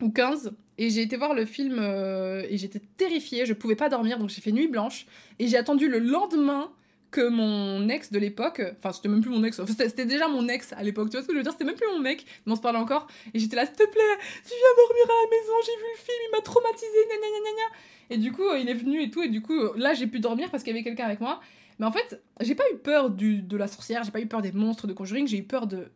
ou 0.00 0.10
15 0.10 0.52
et 0.78 0.88
j'ai 0.88 1.02
été 1.02 1.18
voir 1.18 1.34
le 1.34 1.44
film 1.44 1.76
euh, 1.78 2.46
et 2.48 2.56
j'étais 2.56 2.80
terrifiée, 2.96 3.44
je 3.44 3.52
pouvais 3.52 3.74
pas 3.74 3.88
dormir 3.88 4.16
donc 4.16 4.30
j'ai 4.30 4.40
fait 4.40 4.52
nuit 4.52 4.68
blanche 4.68 5.06
et 5.40 5.48
j'ai 5.48 5.56
attendu 5.56 5.88
le 5.88 5.98
lendemain 5.98 6.70
que 7.10 7.26
mon 7.28 7.88
ex 7.88 8.12
de 8.12 8.18
l'époque, 8.18 8.62
enfin 8.78 8.92
c'était 8.92 9.08
même 9.08 9.22
plus 9.22 9.30
mon 9.30 9.42
ex, 9.44 9.60
c'était 9.66 10.04
déjà 10.04 10.28
mon 10.28 10.46
ex 10.48 10.72
à 10.72 10.82
l'époque, 10.82 11.08
tu 11.10 11.16
vois 11.16 11.22
ce 11.22 11.26
que 11.26 11.32
je 11.32 11.38
veux 11.38 11.42
dire, 11.42 11.52
c'était 11.52 11.64
même 11.64 11.76
plus 11.76 11.88
mon 11.88 12.00
mec, 12.00 12.26
mais 12.44 12.52
on 12.52 12.56
se 12.56 12.60
parlait 12.60 12.78
encore, 12.78 13.06
et 13.32 13.38
j'étais 13.38 13.56
là, 13.56 13.64
s'il 13.64 13.74
te 13.74 13.88
plaît, 13.90 14.18
tu 14.44 14.50
viens 14.50 14.74
dormir 14.76 15.04
à 15.04 15.22
la 15.24 15.30
maison, 15.30 15.52
j'ai 15.64 15.76
vu 15.76 15.88
le 15.94 15.98
film, 15.98 16.18
il 16.28 16.30
m'a 16.32 16.42
traumatisé, 16.42 16.86
gna 17.08 17.16
gna. 17.16 17.76
Et 18.10 18.18
du 18.18 18.32
coup, 18.32 18.44
euh, 18.44 18.58
il 18.58 18.68
est 18.68 18.74
venu 18.74 19.02
et 19.02 19.10
tout, 19.10 19.22
et 19.22 19.28
du 19.28 19.42
coup, 19.42 19.58
euh, 19.58 19.72
là 19.76 19.94
j'ai 19.94 20.06
pu 20.06 20.20
dormir 20.20 20.50
parce 20.50 20.62
qu'il 20.62 20.74
y 20.74 20.76
avait 20.76 20.84
quelqu'un 20.84 21.06
avec 21.06 21.20
moi, 21.20 21.40
mais 21.78 21.86
en 21.86 21.92
fait, 21.92 22.22
j'ai 22.40 22.54
pas 22.54 22.64
eu 22.72 22.76
peur 22.76 23.10
de 23.10 23.56
la 23.56 23.68
sorcière, 23.68 24.02
j'ai 24.02 24.10
pas 24.10 24.20
eu 24.20 24.26
peur 24.26 24.42
des 24.42 24.52
monstres 24.52 24.86
de 24.86 24.92
Conjuring, 24.92 25.26
j'ai 25.26 25.38
eu 25.38 25.44
peur 25.44 25.66
de 25.66 25.88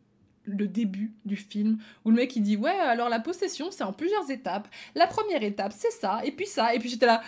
le 0.44 0.66
début 0.66 1.12
du 1.24 1.36
film 1.36 1.78
où 2.04 2.10
le 2.10 2.16
mec 2.16 2.34
il 2.34 2.42
dit 2.42 2.56
ouais 2.56 2.70
alors 2.70 3.08
la 3.08 3.20
possession 3.20 3.70
c'est 3.70 3.84
en 3.84 3.92
plusieurs 3.92 4.28
étapes. 4.30 4.68
La 4.94 5.06
première 5.06 5.42
étape 5.42 5.72
c'est 5.76 5.92
ça 5.92 6.20
et 6.24 6.32
puis 6.32 6.46
ça 6.46 6.74
et 6.74 6.78
puis 6.78 6.88
j'étais 6.88 7.06
là 7.06 7.22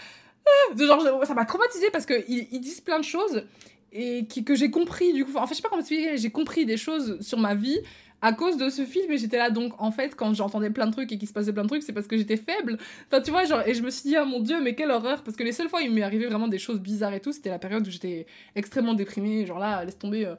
genre 0.79 1.25
ça 1.27 1.35
m'a 1.35 1.45
traumatisé 1.45 1.91
parce 1.91 2.07
que 2.07 2.15
ils, 2.29 2.61
disent 2.61 2.81
plein 2.81 2.99
de 2.99 3.05
choses 3.05 3.45
et 3.93 4.27
qui, 4.27 4.45
que 4.45 4.55
j'ai 4.55 4.71
compris 4.71 5.13
du 5.13 5.25
coup. 5.25 5.37
En 5.37 5.47
fait 5.47 5.55
je 5.55 5.57
sais 5.57 5.63
pas 5.63 5.69
comment 5.69 5.81
expliquer 5.81 6.17
j'ai 6.17 6.31
compris 6.31 6.67
des 6.67 6.77
choses 6.77 7.21
sur 7.21 7.39
ma 7.39 7.55
vie 7.55 7.81
à 8.23 8.33
cause 8.33 8.57
de 8.57 8.71
ce 8.71 8.87
film 8.87 9.13
et 9.13 9.19
j'étais 9.19 9.37
là 9.37 9.51
donc 9.51 9.75
en 9.79 9.91
fait 9.91 10.15
quand 10.17 10.33
j'entendais 10.35 10.71
plein 10.71 10.87
de 10.87 10.93
trucs 10.93 11.13
et 11.13 11.19
qu'il 11.19 11.29
se 11.29 11.33
passait 11.33 11.53
plein 11.53 11.65
de 11.65 11.69
trucs 11.69 11.83
c'est 11.83 11.93
parce 11.93 12.07
que 12.07 12.17
j'étais 12.17 12.37
faible. 12.37 12.79
Enfin 13.11 13.21
tu 13.21 13.31
vois 13.31 13.45
genre 13.45 13.63
et 13.67 13.75
je 13.75 13.83
me 13.83 13.91
suis 13.91 14.09
dit 14.09 14.17
ah 14.17 14.25
mon 14.25 14.41
dieu 14.41 14.63
mais 14.63 14.75
quelle 14.75 14.91
horreur 14.91 15.23
parce 15.23 15.37
que 15.37 15.43
les 15.43 15.53
seules 15.53 15.69
fois 15.69 15.81
où 15.81 15.83
il 15.83 15.93
m'est 15.93 16.03
arrivé 16.03 16.27
vraiment 16.27 16.49
des 16.49 16.59
choses 16.59 16.81
bizarres 16.81 17.15
et 17.15 17.21
tout 17.21 17.33
c'était 17.33 17.51
la 17.51 17.59
période 17.59 17.87
où 17.87 17.91
j'étais 17.91 18.27
extrêmement 18.55 18.95
déprimée 18.95 19.47
genre 19.47 19.59
là 19.59 19.85
laisse 19.85 19.99
tomber 19.99 20.25
euh, 20.27 20.35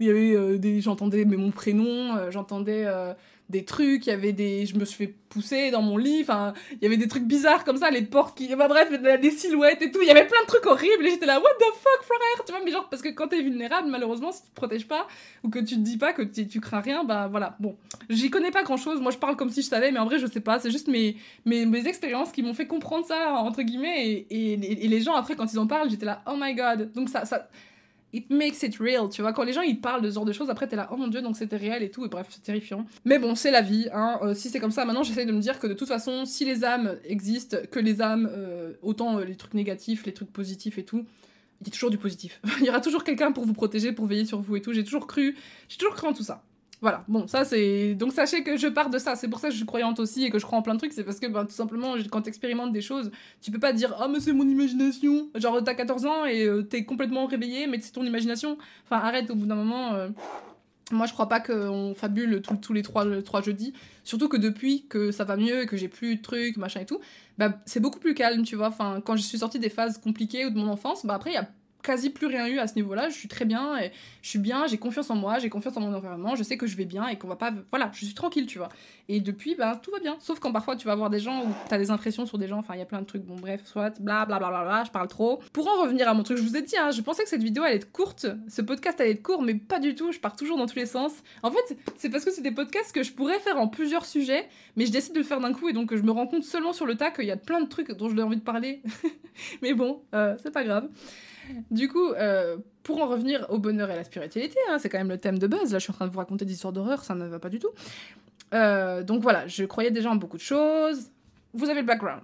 il 0.00 0.06
y 0.06 0.10
avait 0.10 0.34
euh, 0.34 0.58
des 0.58 0.80
j'entendais 0.80 1.24
mais 1.24 1.36
mon 1.36 1.50
prénom 1.50 2.16
euh, 2.16 2.30
j'entendais 2.30 2.86
des 3.50 3.64
trucs 3.64 4.06
il 4.06 4.10
y 4.10 4.12
avait 4.12 4.32
des 4.32 4.64
je 4.66 4.76
me 4.76 4.84
suis 4.84 5.06
fait 5.06 5.14
pousser 5.28 5.70
dans 5.70 5.82
mon 5.82 5.96
lit 5.96 6.20
enfin 6.22 6.54
il 6.72 6.82
y 6.82 6.86
avait 6.86 6.96
des 6.96 7.08
trucs 7.08 7.24
bizarres 7.24 7.64
comme 7.64 7.76
ça 7.76 7.90
les 7.90 8.02
portes 8.02 8.36
qui 8.36 8.54
bah, 8.54 8.68
bref 8.68 8.90
des 9.20 9.30
silhouettes 9.30 9.82
et 9.82 9.90
tout 9.90 10.00
il 10.02 10.08
y 10.08 10.10
avait 10.10 10.26
plein 10.26 10.40
de 10.42 10.46
trucs 10.46 10.66
horribles 10.66 11.06
et 11.06 11.10
j'étais 11.10 11.26
là 11.26 11.38
what 11.40 11.50
the 11.58 11.72
fuck 11.74 12.02
frère 12.04 12.44
tu 12.44 12.52
vois 12.52 12.60
mais 12.64 12.70
genre 12.70 12.88
parce 12.88 13.02
que 13.02 13.08
quand 13.08 13.28
t'es 13.28 13.42
vulnérable 13.42 13.88
malheureusement 13.88 14.32
si 14.32 14.42
tu 14.42 14.48
te 14.48 14.54
protèges 14.54 14.88
pas 14.88 15.06
ou 15.44 15.50
que 15.50 15.58
tu 15.58 15.76
te 15.76 15.80
dis 15.80 15.98
pas 15.98 16.12
que 16.12 16.22
tu, 16.22 16.48
tu 16.48 16.60
crains 16.60 16.80
rien 16.80 17.04
bah 17.04 17.28
voilà. 17.30 17.56
Bon 17.60 17.76
j'y 18.08 18.30
connais 18.30 18.50
pas 18.50 18.62
grand 18.62 18.76
chose 18.76 19.00
moi 19.00 19.12
je 19.12 19.18
parle 19.18 19.36
comme 19.36 19.50
si 19.50 19.62
je 19.62 19.68
savais 19.68 19.92
mais 19.92 19.98
en 19.98 20.06
vrai 20.06 20.18
je 20.18 20.26
sais 20.26 20.40
pas 20.40 20.58
c'est 20.58 20.70
juste 20.70 20.88
mes 20.88 21.16
mes, 21.44 21.66
mes 21.66 21.86
expériences 21.86 22.32
qui 22.32 22.42
m'ont 22.42 22.54
fait 22.54 22.66
comprendre 22.66 23.06
ça 23.06 23.34
entre 23.34 23.62
guillemets 23.62 24.06
et, 24.08 24.26
et, 24.30 24.84
et 24.84 24.88
les 24.88 25.00
gens 25.00 25.14
après 25.14 25.36
quand 25.36 25.52
ils 25.52 25.58
en 25.58 25.66
parlent 25.66 25.90
j'étais 25.90 26.06
là 26.06 26.22
oh 26.26 26.34
my 26.36 26.54
god. 26.54 26.92
Donc 26.92 27.08
ça 27.08 27.24
ça 27.24 27.48
it 28.12 28.30
makes 28.30 28.62
it 28.62 28.76
real, 28.78 29.08
tu 29.08 29.22
vois. 29.22 29.32
Quand 29.32 29.44
les 29.44 29.52
gens 29.52 29.62
ils 29.62 29.80
parlent 29.80 30.02
de 30.02 30.10
ce 30.10 30.14
genre 30.14 30.24
de 30.24 30.32
choses, 30.32 30.50
après 30.50 30.66
t'es 30.66 30.76
là, 30.76 30.88
oh 30.92 30.96
mon 30.96 31.08
dieu, 31.08 31.22
donc 31.22 31.36
c'était 31.36 31.56
réel 31.56 31.82
et 31.82 31.90
tout, 31.90 32.04
et 32.04 32.08
bref, 32.08 32.26
c'est 32.30 32.42
terrifiant. 32.42 32.86
Mais 33.04 33.18
bon, 33.18 33.34
c'est 33.34 33.50
la 33.50 33.62
vie, 33.62 33.88
hein. 33.92 34.18
Euh, 34.22 34.34
si 34.34 34.48
c'est 34.48 34.60
comme 34.60 34.70
ça, 34.70 34.84
maintenant 34.84 35.02
j'essaie 35.02 35.26
de 35.26 35.32
me 35.32 35.40
dire 35.40 35.58
que 35.58 35.66
de 35.66 35.74
toute 35.74 35.88
façon, 35.88 36.24
si 36.24 36.44
les 36.44 36.64
âmes 36.64 36.96
existent, 37.04 37.56
que 37.70 37.78
les 37.78 38.02
âmes, 38.02 38.28
euh, 38.32 38.72
autant 38.82 39.18
euh, 39.18 39.24
les 39.24 39.36
trucs 39.36 39.54
négatifs, 39.54 40.04
les 40.06 40.12
trucs 40.12 40.32
positifs 40.32 40.78
et 40.78 40.84
tout, 40.84 41.04
il 41.60 41.66
y 41.66 41.70
a 41.70 41.72
toujours 41.72 41.90
du 41.90 41.98
positif. 41.98 42.40
il 42.60 42.66
y 42.66 42.68
aura 42.68 42.80
toujours 42.80 43.04
quelqu'un 43.04 43.32
pour 43.32 43.44
vous 43.44 43.52
protéger, 43.52 43.92
pour 43.92 44.06
veiller 44.06 44.24
sur 44.24 44.40
vous 44.40 44.56
et 44.56 44.62
tout. 44.62 44.72
J'ai 44.72 44.84
toujours 44.84 45.06
cru, 45.06 45.36
j'ai 45.68 45.76
toujours 45.76 45.94
cru 45.94 46.08
en 46.08 46.12
tout 46.12 46.24
ça. 46.24 46.42
Voilà, 46.82 47.04
bon, 47.08 47.26
ça 47.26 47.44
c'est. 47.44 47.94
Donc 47.94 48.12
sachez 48.14 48.42
que 48.42 48.56
je 48.56 48.66
pars 48.66 48.88
de 48.88 48.98
ça, 48.98 49.14
c'est 49.14 49.28
pour 49.28 49.38
ça 49.38 49.48
que 49.48 49.52
je 49.52 49.58
suis 49.58 49.66
croyante 49.66 50.00
aussi 50.00 50.24
et 50.24 50.30
que 50.30 50.38
je 50.38 50.46
crois 50.46 50.58
en 50.58 50.62
plein 50.62 50.72
de 50.74 50.78
trucs, 50.78 50.94
c'est 50.94 51.04
parce 51.04 51.20
que 51.20 51.26
ben, 51.26 51.44
tout 51.44 51.52
simplement, 51.52 51.94
quand 52.10 52.22
t'expérimentes 52.22 52.72
des 52.72 52.80
choses, 52.80 53.10
tu 53.42 53.50
peux 53.50 53.58
pas 53.58 53.74
dire 53.74 53.94
Ah, 53.98 54.08
mais 54.08 54.18
c'est 54.18 54.32
mon 54.32 54.48
imagination 54.48 55.28
Genre, 55.34 55.62
t'as 55.62 55.74
14 55.74 56.06
ans 56.06 56.24
et 56.24 56.44
euh, 56.46 56.62
t'es 56.62 56.84
complètement 56.86 57.26
réveillé, 57.26 57.66
mais 57.66 57.78
c'est 57.80 57.92
ton 57.92 58.04
imagination. 58.04 58.56
Enfin, 58.86 58.96
arrête 58.96 59.30
au 59.30 59.34
bout 59.34 59.44
d'un 59.46 59.56
moment. 59.56 59.92
euh, 59.92 60.08
Moi, 60.92 61.06
je 61.06 61.12
crois 61.12 61.28
pas 61.28 61.40
qu'on 61.40 61.94
fabule 61.94 62.42
tous 62.62 62.72
les 62.72 62.82
trois, 62.82 63.04
les 63.04 63.22
trois 63.22 63.42
jeudis. 63.42 63.74
Surtout 64.04 64.28
que 64.28 64.36
depuis 64.38 64.86
que 64.88 65.12
ça 65.12 65.24
va 65.24 65.36
mieux, 65.36 65.66
que 65.66 65.76
j'ai 65.76 65.88
plus 65.88 66.16
de 66.16 66.22
trucs, 66.22 66.56
machin 66.56 66.80
et 66.80 66.86
tout, 66.86 67.00
bah, 67.38 67.60
c'est 67.66 67.80
beaucoup 67.80 68.00
plus 68.00 68.14
calme, 68.14 68.42
tu 68.44 68.56
vois. 68.56 68.68
Enfin, 68.68 69.00
quand 69.04 69.16
je 69.16 69.22
suis 69.22 69.38
sortie 69.38 69.58
des 69.60 69.70
phases 69.70 69.98
compliquées 69.98 70.46
ou 70.46 70.50
de 70.50 70.56
mon 70.58 70.68
enfance, 70.68 71.06
bah 71.06 71.14
après, 71.14 71.32
il 71.32 71.36
a 71.36 71.48
quasi 71.82 72.10
plus 72.10 72.26
rien 72.26 72.46
eu 72.46 72.58
à 72.58 72.66
ce 72.66 72.74
niveau-là. 72.74 73.08
Je 73.08 73.14
suis 73.14 73.28
très 73.28 73.44
bien 73.44 73.78
je 74.22 74.28
suis 74.28 74.38
bien, 74.38 74.66
j'ai 74.66 74.78
confiance 74.78 75.10
en 75.10 75.16
moi, 75.16 75.38
j'ai 75.38 75.48
confiance 75.48 75.76
en 75.76 75.80
mon 75.80 75.94
environnement, 75.94 76.34
je 76.34 76.42
sais 76.42 76.56
que 76.56 76.66
je 76.66 76.76
vais 76.76 76.84
bien 76.84 77.06
et 77.08 77.16
qu'on 77.16 77.28
va 77.28 77.36
pas. 77.36 77.52
Voilà, 77.70 77.90
je 77.92 78.04
suis 78.04 78.14
tranquille, 78.14 78.46
tu 78.46 78.58
vois. 78.58 78.68
Et 79.08 79.20
depuis, 79.20 79.54
ben 79.54 79.76
tout 79.76 79.90
va 79.90 79.98
bien. 79.98 80.16
Sauf 80.20 80.38
quand 80.38 80.52
parfois 80.52 80.76
tu 80.76 80.86
vas 80.86 80.94
voir 80.94 81.10
des 81.10 81.20
gens 81.20 81.44
où 81.44 81.48
t'as 81.68 81.78
des 81.78 81.90
impressions 81.90 82.26
sur 82.26 82.38
des 82.38 82.46
gens, 82.46 82.58
enfin 82.58 82.74
il 82.74 82.78
y 82.78 82.82
a 82.82 82.86
plein 82.86 83.00
de 83.00 83.06
trucs, 83.06 83.22
bon 83.22 83.36
bref, 83.36 83.62
soit 83.64 84.00
bla 84.00 84.26
bla 84.26 84.38
bla 84.38 84.50
bla 84.50 84.62
bla, 84.62 84.84
je 84.84 84.90
parle 84.90 85.08
trop. 85.08 85.40
Pour 85.52 85.68
en 85.68 85.82
revenir 85.82 86.08
à 86.08 86.14
mon 86.14 86.22
truc, 86.22 86.38
je 86.38 86.42
vous 86.42 86.56
ai 86.56 86.62
dit, 86.62 86.76
hein, 86.76 86.90
je 86.90 87.00
pensais 87.00 87.22
que 87.22 87.28
cette 87.28 87.42
vidéo 87.42 87.62
allait 87.62 87.76
être 87.76 87.90
courte, 87.92 88.26
ce 88.48 88.62
podcast 88.62 89.00
allait 89.00 89.12
être 89.12 89.22
court, 89.22 89.42
mais 89.42 89.54
pas 89.54 89.78
du 89.78 89.94
tout, 89.94 90.12
je 90.12 90.20
pars 90.20 90.36
toujours 90.36 90.58
dans 90.58 90.66
tous 90.66 90.76
les 90.76 90.86
sens. 90.86 91.12
En 91.42 91.50
fait, 91.50 91.76
c'est 91.96 92.10
parce 92.10 92.24
que 92.24 92.30
c'est 92.30 92.42
des 92.42 92.52
podcasts 92.52 92.92
que 92.94 93.02
je 93.02 93.12
pourrais 93.12 93.38
faire 93.38 93.58
en 93.58 93.68
plusieurs 93.68 94.04
sujets, 94.04 94.48
mais 94.76 94.86
je 94.86 94.92
décide 94.92 95.14
de 95.14 95.18
le 95.18 95.24
faire 95.24 95.40
d'un 95.40 95.52
coup 95.52 95.68
et 95.68 95.72
donc 95.72 95.94
je 95.94 96.02
me 96.02 96.10
rends 96.10 96.26
compte 96.26 96.44
seulement 96.44 96.72
sur 96.72 96.86
le 96.86 96.96
tas 96.96 97.10
qu'il 97.10 97.24
y 97.24 97.30
a 97.30 97.36
plein 97.36 97.60
de 97.60 97.68
trucs 97.68 97.90
dont 97.92 98.08
j'ai 98.08 98.22
envie 98.22 98.36
de 98.36 98.42
parler. 98.42 98.82
mais 99.62 99.72
bon, 99.72 100.02
euh, 100.14 100.36
c'est 100.42 100.52
pas 100.52 100.64
grave. 100.64 100.88
Du 101.70 101.88
coup, 101.88 102.12
euh, 102.12 102.56
pour 102.82 103.00
en 103.00 103.06
revenir 103.06 103.46
au 103.48 103.58
bonheur 103.58 103.90
et 103.90 103.92
à 103.92 103.96
la 103.96 104.04
spiritualité, 104.04 104.58
hein, 104.68 104.78
c'est 104.78 104.88
quand 104.88 104.98
même 104.98 105.08
le 105.08 105.18
thème 105.18 105.38
de 105.38 105.46
base. 105.46 105.72
Là, 105.72 105.78
je 105.78 105.84
suis 105.84 105.90
en 105.90 105.94
train 105.94 106.06
de 106.06 106.12
vous 106.12 106.18
raconter 106.18 106.44
des 106.44 106.52
histoires 106.52 106.72
d'horreur, 106.72 107.04
ça 107.04 107.14
ne 107.14 107.26
va 107.26 107.38
pas 107.38 107.48
du 107.48 107.58
tout. 107.58 107.70
Euh, 108.54 109.02
donc 109.02 109.22
voilà, 109.22 109.46
je 109.46 109.64
croyais 109.64 109.90
déjà 109.90 110.10
en 110.10 110.16
beaucoup 110.16 110.36
de 110.36 110.42
choses. 110.42 111.10
Vous 111.54 111.68
avez 111.68 111.80
le 111.80 111.86
background. 111.86 112.22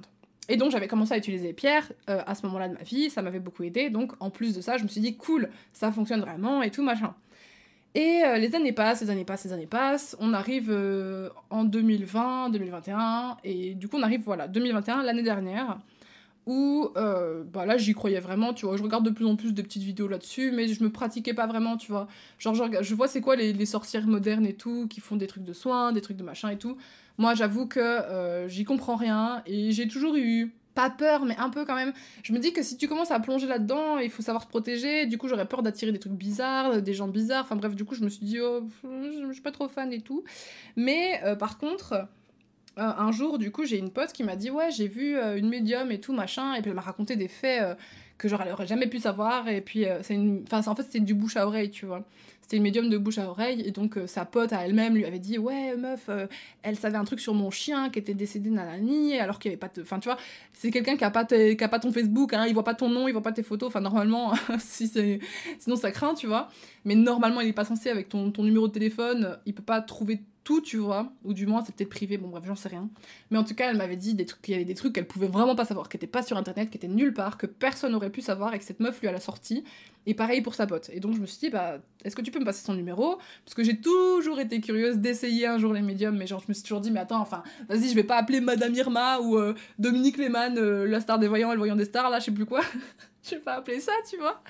Et 0.49 0.57
donc 0.57 0.71
j'avais 0.71 0.87
commencé 0.87 1.13
à 1.13 1.19
utiliser 1.19 1.49
les 1.49 1.53
pierres 1.53 1.91
euh, 2.09 2.23
à 2.25 2.37
ce 2.37 2.47
moment-là 2.47 2.69
de 2.69 2.75
ma 2.75 2.83
vie, 2.85 3.11
ça 3.11 3.21
m'avait 3.21 3.41
beaucoup 3.41 3.65
aidé. 3.65 3.91
Donc 3.91 4.13
en 4.21 4.31
plus 4.31 4.55
de 4.55 4.61
ça, 4.61 4.77
je 4.77 4.85
me 4.85 4.89
suis 4.89 5.01
dit 5.01 5.17
cool, 5.17 5.49
ça 5.73 5.91
fonctionne 5.91 6.21
vraiment 6.21 6.63
et 6.63 6.71
tout 6.71 6.85
machin. 6.85 7.15
Et 7.97 8.23
les 8.39 8.55
années 8.55 8.75
passent, 8.75 9.01
les 9.01 9.09
années 9.09 9.25
passent, 9.25 9.47
les 9.47 9.55
années 9.55 9.67
passent. 9.67 10.17
On 10.21 10.35
arrive 10.35 10.71
en 11.49 11.65
2020, 11.65 12.51
2021, 12.51 13.39
et 13.43 13.75
du 13.75 13.89
coup 13.89 13.97
on 13.97 14.03
arrive 14.03 14.21
voilà 14.21 14.49
2021 14.49 15.03
l'année 15.03 15.23
dernière 15.23 15.79
où 16.47 16.91
euh, 16.97 17.43
bah 17.45 17.67
là 17.67 17.77
j'y 17.77 17.93
croyais 17.93 18.21
vraiment, 18.21 18.55
tu 18.55 18.67
vois. 18.67 18.77
Je 18.77 18.83
regarde 18.83 19.05
de 19.05 19.11
plus 19.11 19.27
en 19.27 19.37
plus 19.37 19.53
de 19.53 19.63
petites 19.63 19.83
vidéos 19.83 20.09
là-dessus, 20.09 20.53
mais 20.53 20.69
je 20.69 20.83
me 20.83 20.91
pratiquais 20.91 21.35
pas 21.35 21.47
vraiment, 21.47 21.77
tu 21.77 21.91
vois. 21.91 22.07
Genre 22.39 22.55
je, 22.55 22.95
vois 22.95 23.09
c'est 23.09 23.21
quoi 23.21 23.37
les, 23.37 23.67
sorcières 23.67 24.07
modernes 24.07 24.47
et 24.47 24.55
tout, 24.55 24.87
qui 24.89 25.01
font 25.01 25.17
des 25.17 25.27
trucs 25.27 25.45
de 25.45 25.53
soins, 25.53 25.93
des 25.93 26.01
trucs 26.01 26.17
de 26.17 26.23
machin 26.23 26.51
et 26.51 26.59
tout. 26.59 26.77
Moi 27.19 27.35
j'avoue 27.35 27.67
que 27.67 27.81
euh, 27.81 28.49
j'y 28.49 28.65
comprends 28.65 28.97
rien 28.97 29.43
et 29.47 29.73
j'ai 29.73 29.89
toujours 29.89 30.17
eu 30.17 30.55
pas 30.77 30.91
peur, 30.91 31.25
mais 31.25 31.37
un 31.39 31.51
peu 31.51 31.65
quand 31.65 31.75
même. 31.75 31.93
Je 32.23 32.33
me 32.33 32.39
dis 32.39 32.53
que 32.53 32.63
si 32.63 32.77
tu 32.77 32.87
commences 32.87 33.11
à 33.11 33.19
plonger 33.19 33.47
là-dedans, 33.49 33.99
il 33.99 34.11
faut 34.11 34.23
savoir 34.23 34.43
se 34.43 34.49
protéger. 34.49 35.07
Du 35.07 35.17
coup, 35.19 35.27
j'aurais 35.27 35.49
peur 35.49 35.63
d'attirer 35.63 35.91
des 35.91 35.99
trucs 35.99 36.13
bizarres, 36.13 36.83
des 36.83 36.93
gens 36.93 37.09
bizarres. 37.09 37.45
Enfin 37.45 37.57
bref, 37.57 37.75
du 37.75 37.85
coup, 37.85 37.95
je 37.95 38.05
me 38.05 38.11
suis 38.11 38.27
dit, 38.27 38.39
oh, 38.41 38.69
je 38.85 39.27
je 39.27 39.33
suis 39.33 39.43
pas 39.43 39.53
trop 39.53 39.69
fan 39.69 39.93
et 39.93 40.03
tout. 40.03 40.23
Mais 40.77 41.21
euh, 41.25 41.35
par 41.35 41.57
contre, 41.57 42.07
un 42.77 43.13
jour, 43.13 43.39
du 43.39 43.51
coup, 43.51 43.65
j'ai 43.65 43.79
une 43.79 43.91
pote 43.91 44.13
qui 44.13 44.23
m'a 44.23 44.37
dit 44.37 44.51
Ouais, 44.51 44.71
j'ai 44.71 44.89
vu 44.89 45.17
une 45.19 45.49
médium 45.49 45.91
et 45.91 46.01
tout, 46.01 46.13
machin. 46.13 46.55
Et 46.55 46.61
puis 46.61 46.71
elle 46.71 46.77
m'a 46.77 46.83
raconté 46.83 47.17
des 47.17 47.29
faits 47.29 47.77
que 48.19 48.29
genre 48.29 48.41
elle 48.43 48.53
aurait 48.53 48.67
jamais 48.67 48.87
pu 48.87 48.99
savoir. 48.99 49.49
Et 49.49 49.61
puis, 49.61 49.85
c'est 50.03 50.15
une. 50.15 50.45
Enfin, 50.51 50.71
en 50.71 50.75
fait, 50.75 50.83
c'était 50.83 51.01
du 51.01 51.15
bouche 51.15 51.37
à 51.37 51.47
oreille, 51.47 51.71
tu 51.71 51.87
vois. 51.87 52.05
C'était 52.43 52.59
une 52.59 52.63
médium 52.63 52.89
de 52.89 52.97
bouche 52.97 53.19
à 53.19 53.29
oreille. 53.29 53.63
Et 53.67 53.73
donc, 53.73 53.99
sa 54.07 54.25
pote 54.25 54.53
à 54.53 54.65
elle-même 54.65 54.95
lui 54.95 55.05
avait 55.05 55.19
dit 55.19 55.39
Ouais, 55.39 55.75
meuf, 55.77 56.11
elle 56.63 56.77
savait 56.77 56.97
un 56.97 57.05
truc 57.05 57.19
sur 57.19 57.35
mon 57.35 57.51
chien 57.51 57.91
qui 57.91 57.99
était 57.99 58.15
décédé, 58.15 58.51
nanani, 58.51 59.19
alors 59.19 59.39
qu'il 59.39 59.51
n'y 59.51 59.55
avait 59.55 59.61
pas 59.61 59.71
de. 59.75 59.83
Enfin, 59.83 59.99
tu 59.99 60.09
vois, 60.09 60.19
c'est 60.53 60.71
quelqu'un 60.71 60.97
qui 60.97 61.05
a, 61.05 61.11
pas 61.11 61.25
qui 61.25 61.65
a 61.65 61.69
pas 61.69 61.79
ton 61.81 61.93
Facebook, 61.93 62.35
hein, 62.35 62.45
il 62.47 62.55
voit 62.55 62.65
pas 62.65 62.75
ton 62.75 62.89
nom, 62.89 63.09
il 63.09 63.13
voit 63.13 63.23
pas 63.23 63.33
tes 63.33 63.43
photos. 63.43 63.69
Enfin, 63.69 63.81
normalement, 63.81 64.35
si. 64.59 64.89
Sinon, 65.59 65.77
ça 65.77 65.91
craint, 65.91 66.15
tu 66.15 66.27
vois. 66.27 66.49
Mais 66.85 66.95
normalement, 66.95 67.41
il 67.41 67.49
est 67.49 67.53
pas 67.53 67.65
censé, 67.65 67.91
avec 67.91 68.09
ton, 68.09 68.31
ton 68.31 68.45
numéro 68.45 68.69
de 68.69 68.73
téléphone, 68.73 69.39
il 69.47 69.55
peut 69.55 69.63
pas 69.63 69.81
trouver 69.81 70.21
tout, 70.47 70.61
tu 70.61 70.77
vois, 70.77 71.11
ou 71.25 71.35
du 71.35 71.45
moins 71.45 71.65
c'était 71.65 71.85
privé, 71.85 72.19
bon 72.19 72.29
bref, 72.29 72.45
j'en 72.47 72.55
sais 72.55 72.69
rien. 72.69 72.89
Mais 73.33 73.37
en 73.37 73.43
tout 73.43 73.57
cas, 73.57 73.69
elle 73.69 73.77
m'avait 73.77 73.97
dit 73.97 74.15
des 74.15 74.27
trucs, 74.27 74.41
qu'il 74.43 74.53
y 74.53 74.55
avait 74.55 74.65
des 74.65 74.77
trucs 74.77 74.93
qu'elle 74.93 75.09
pouvait 75.09 75.27
vraiment 75.27 75.57
pas 75.57 75.65
savoir, 75.65 75.89
qui 75.89 75.97
étaient 75.97 76.07
pas 76.07 76.23
sur 76.23 76.37
internet, 76.37 76.71
qui 76.71 76.77
étaient 76.77 76.87
nulle 76.87 77.13
part, 77.13 77.37
que 77.37 77.47
personne 77.47 77.91
n'aurait 77.91 78.11
pu 78.11 78.23
savoir 78.23 78.55
et 78.55 78.59
que 78.61 78.65
cette 78.65 78.79
meuf 78.79 79.01
lui 79.01 79.09
a 79.09 79.13
la 79.13 79.19
sortie. 79.19 79.65
Et 80.07 80.15
pareil 80.15 80.43
pour 80.43 80.55
sa 80.55 80.69
pote. 80.69 80.89
Et 80.93 81.01
donc 81.01 81.17
je 81.17 81.21
me 81.21 81.27
suis 81.27 81.41
dit, 81.41 81.51
bah, 81.51 81.79
est-ce 82.05 82.15
que 82.15 82.23
tu 82.23 82.31
peux 82.31 82.39
me 82.39 82.45
passer 82.45 82.65
son 82.65 82.75
numéro? 82.75 83.19
Parce 83.45 83.55
que 83.57 83.65
j'ai 83.65 83.77
toujours 83.81 84.39
été 84.39 84.61
curieuse 84.61 84.99
d'essayer 84.99 85.49
un 85.49 85.59
jour 85.59 85.73
les 85.73 85.83
médiums, 85.83 86.17
mais 86.17 86.29
genre 86.29 86.41
je 86.41 86.47
me 86.47 86.55
suis 86.55 86.63
toujours 86.63 86.81
dit, 86.81 86.93
mais 86.93 87.01
attends, 87.01 87.21
enfin, 87.21 87.43
vas-y, 87.69 87.89
je 87.89 87.97
vais 87.97 88.05
pas 88.05 88.17
appeler 88.17 88.41
Madame 88.41 88.73
Irma 88.73 89.19
ou 89.19 89.37
euh, 89.37 89.53
Dominique 89.81 90.17
Lehmann, 90.17 90.57
euh, 90.59 90.87
la 90.87 91.01
star 91.01 91.19
des 91.19 91.27
voyants 91.27 91.51
et 91.51 91.55
le 91.55 91.59
voyant 91.59 91.75
des 91.75 91.87
stars, 91.87 92.09
là, 92.09 92.21
je 92.21 92.27
sais 92.27 92.31
plus 92.31 92.47
quoi. 92.47 92.61
je 93.25 93.31
vais 93.31 93.41
pas 93.41 93.55
appeler 93.55 93.81
ça, 93.81 93.93
tu 94.09 94.17
vois. 94.17 94.41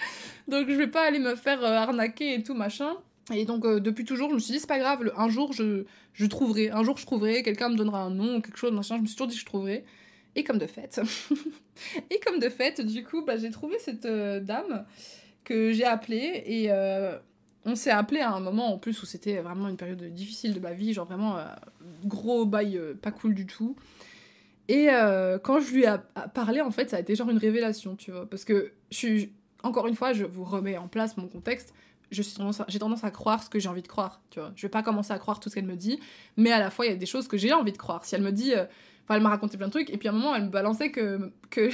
Donc 0.47 0.69
je 0.69 0.75
vais 0.75 0.89
pas 0.89 1.07
aller 1.07 1.21
me 1.21 1.37
faire 1.37 1.65
euh, 1.65 1.73
arnaquer 1.73 2.35
et 2.35 2.43
tout, 2.43 2.55
machin. 2.55 2.93
Et 3.35 3.45
donc, 3.45 3.65
euh, 3.65 3.81
depuis 3.81 4.05
toujours, 4.05 4.31
je 4.31 4.35
me 4.35 4.39
suis 4.39 4.53
dit, 4.53 4.61
c'est 4.61 4.69
pas 4.69 4.79
grave, 4.79 5.13
un 5.17 5.29
jour, 5.29 5.53
je, 5.53 5.85
je 6.13 6.27
trouverai. 6.27 6.71
Un 6.71 6.85
jour, 6.85 6.97
je 6.97 7.05
trouverai, 7.05 7.43
quelqu'un 7.43 7.69
me 7.69 7.77
donnera 7.77 8.03
un 8.03 8.11
nom 8.11 8.41
quelque 8.41 8.59
chose, 8.59 8.73
machin. 8.73 8.97
Je 8.97 9.03
me 9.03 9.07
suis 9.07 9.17
toujours 9.17 9.29
dit 9.29 9.37
je 9.37 9.45
trouverai. 9.45 9.85
Et 10.37 10.45
comme 10.45 10.59
de 10.59 10.67
fait. 10.67 11.01
et 12.11 12.21
comme 12.21 12.39
de 12.39 12.49
fait, 12.49 12.81
du 12.81 13.03
coup, 13.03 13.25
bah, 13.25 13.37
j'ai 13.37 13.51
trouvé 13.51 13.79
cette 13.81 14.07
euh, 14.07 14.39
dame 14.39 14.85
que 15.43 15.73
j'ai 15.73 15.85
appelée. 15.85 16.45
Et 16.47 16.67
euh, 16.71 17.19
on 17.65 17.75
s'est 17.75 17.91
appelé 17.91 18.21
à 18.21 18.33
un 18.33 18.41
moment, 18.41 18.73
en 18.73 18.79
plus, 18.79 19.03
où 19.03 19.07
c'était 19.07 19.39
vraiment 19.39 19.69
une 19.69 19.77
période 19.77 20.03
difficile 20.15 20.55
de 20.55 20.61
ma 20.61 20.73
vie. 20.73 20.93
Genre, 20.93 21.07
vraiment, 21.07 21.37
gros 22.05 22.47
bail 22.47 22.81
pas 23.03 23.11
cool 23.11 23.35
du 23.35 23.47
tout. 23.47 23.75
Et 24.69 24.87
quand 25.43 25.59
je 25.61 25.73
lui 25.73 25.85
ai 25.85 25.97
parlé, 26.33 26.61
en 26.61 26.71
fait, 26.71 26.91
ça 26.91 26.99
a 26.99 27.01
été 27.01 27.17
genre 27.17 27.31
une 27.31 27.39
révélation, 27.39 27.97
tu 27.97 28.13
vois. 28.13 28.29
Parce 28.29 28.45
que 28.45 28.73
je 28.91 28.97
suis. 28.97 29.33
Encore 29.63 29.89
une 29.89 29.97
fois, 29.97 30.13
je 30.13 30.25
vous 30.25 30.45
remets 30.45 30.77
en 30.77 30.87
place 30.87 31.17
mon 31.17 31.27
contexte 31.27 31.75
j'ai 32.11 32.25
tendance, 32.79 33.05
à 33.05 33.11
croire 33.11 33.43
ce 33.43 33.51
que 33.51 33.59
j'ai 33.59 33.69
envie 33.69 33.83
de 33.83 33.89
croire, 33.89 34.21
tu 34.31 34.41
vois. 34.41 34.53
Je 34.55 34.63
vais 34.63 34.71
pas 34.71 34.83
commencer 34.83 35.13
à 35.13 35.19
croire 35.19 35.41
tout 35.41 35.49
ce 35.49 35.55
qu'elle 35.55 35.67
me 35.67 35.77
dit, 35.77 36.01
mais 36.37 36.53
à 36.53 36.59
la 36.59 36.71
fois, 36.71 36.87
il 36.87 36.91
y 36.91 36.93
a 36.93 36.97
des 36.97 37.07
choses 37.07 37.29
que 37.29 37.37
j'ai 37.37 37.53
envie 37.53 37.73
de 37.73 37.79
croire. 37.79 38.05
Si 38.05 38.15
elle 38.15 38.23
me 38.23 38.33
dit... 38.33 38.55
Euh, 38.55 38.65
enfin, 39.05 39.17
elle 39.17 39.23
m'a 39.23 39.31
raconté 39.31 39.57
plein 39.57 39.67
de 39.67 39.73
trucs, 39.73 39.91
et 39.91 39.97
puis 39.97 40.09
à 40.09 40.13
un 40.13 40.15
moment, 40.15 40.35
elle 40.35 40.45
me 40.45 40.51
balançait 40.51 40.91
que... 40.91 41.33
que 41.51 41.71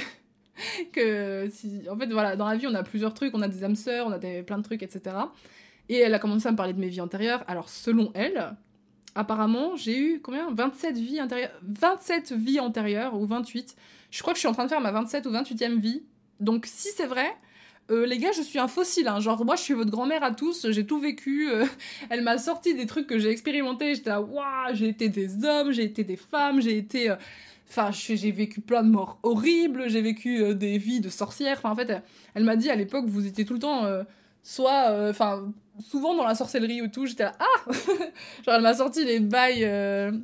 que 0.92 1.48
si, 1.50 1.82
en 1.90 1.96
fait 1.96 2.06
voilà 2.12 2.36
dans 2.36 2.46
la 2.46 2.56
vie 2.56 2.66
on 2.66 2.74
a 2.74 2.82
plusieurs 2.82 3.14
trucs 3.14 3.34
on 3.34 3.42
a 3.42 3.48
des 3.48 3.64
âmes 3.64 3.74
sœurs 3.74 4.06
on 4.06 4.12
a 4.12 4.18
des, 4.18 4.42
plein 4.42 4.58
de 4.58 4.62
trucs 4.62 4.82
etc 4.82 5.16
et 5.88 5.96
elle 5.96 6.14
a 6.14 6.18
commencé 6.18 6.46
à 6.46 6.52
me 6.52 6.56
parler 6.56 6.72
de 6.72 6.80
mes 6.80 6.88
vies 6.88 7.00
antérieures. 7.00 7.44
Alors 7.48 7.68
selon 7.68 8.10
elle 8.14 8.54
apparemment 9.14 9.76
j'ai 9.76 9.98
eu 9.98 10.20
combien? 10.20 10.52
27 10.52 10.96
vies 10.96 11.20
antérieures 11.20 11.50
27 11.62 12.32
vies 12.32 12.60
antérieures 12.60 13.14
ou 13.14 13.26
28 13.26 13.76
je 14.10 14.22
crois 14.22 14.34
que 14.34 14.36
je 14.36 14.40
suis 14.40 14.48
en 14.48 14.52
train 14.52 14.64
de 14.64 14.68
faire 14.68 14.80
ma 14.80 14.92
27 14.92 15.26
ou 15.26 15.30
28e 15.30 15.78
vie. 15.78 16.02
Donc 16.40 16.66
si 16.66 16.88
c'est 16.94 17.06
vrai 17.06 17.30
euh, 17.92 18.06
les 18.06 18.18
gars, 18.18 18.32
je 18.34 18.42
suis 18.42 18.58
un 18.58 18.68
fossile. 18.68 19.06
Hein. 19.06 19.20
Genre, 19.20 19.44
moi, 19.44 19.56
je 19.56 19.62
suis 19.62 19.74
votre 19.74 19.90
grand-mère 19.90 20.24
à 20.24 20.30
tous, 20.32 20.70
j'ai 20.70 20.86
tout 20.86 20.98
vécu. 20.98 21.50
Euh, 21.50 21.66
elle 22.10 22.22
m'a 22.22 22.38
sorti 22.38 22.74
des 22.74 22.86
trucs 22.86 23.06
que 23.06 23.18
j'ai 23.18 23.30
expérimentés. 23.30 23.94
J'étais 23.94 24.10
là, 24.10 24.20
waouh, 24.20 24.74
j'ai 24.74 24.88
été 24.88 25.08
des 25.08 25.44
hommes, 25.44 25.72
j'ai 25.72 25.84
été 25.84 26.02
des 26.02 26.16
femmes, 26.16 26.60
j'ai 26.60 26.78
été. 26.78 27.10
Euh, 27.10 27.16
enfin, 27.68 27.90
j'ai 27.92 28.30
vécu 28.30 28.60
plein 28.60 28.82
de 28.82 28.88
morts 28.88 29.18
horribles, 29.22 29.88
j'ai 29.88 30.00
vécu 30.00 30.54
des 30.54 30.78
vies 30.78 31.00
de 31.00 31.10
sorcières. 31.10 31.58
Enfin, 31.58 31.70
en 31.70 31.76
fait, 31.76 32.02
elle, 32.34 32.44
m'a 32.44 32.56
dit 32.56 32.70
à 32.70 32.76
l'époque, 32.76 33.04
vous 33.06 33.26
étiez 33.26 33.44
tout 33.44 33.54
le 33.54 33.60
temps, 33.60 33.86
soit. 34.42 35.08
Enfin, 35.10 35.52
souvent 35.80 36.14
dans 36.14 36.24
la 36.24 36.34
sorcellerie 36.34 36.82
ou 36.82 36.88
tout. 36.88 37.06
J'étais 37.06 37.24
ah 37.24 37.70
Genre, 38.46 38.54
elle 38.54 38.62
m'a 38.62 38.74
sorti 38.74 39.04
les 39.04 39.20
bails. 39.20 39.62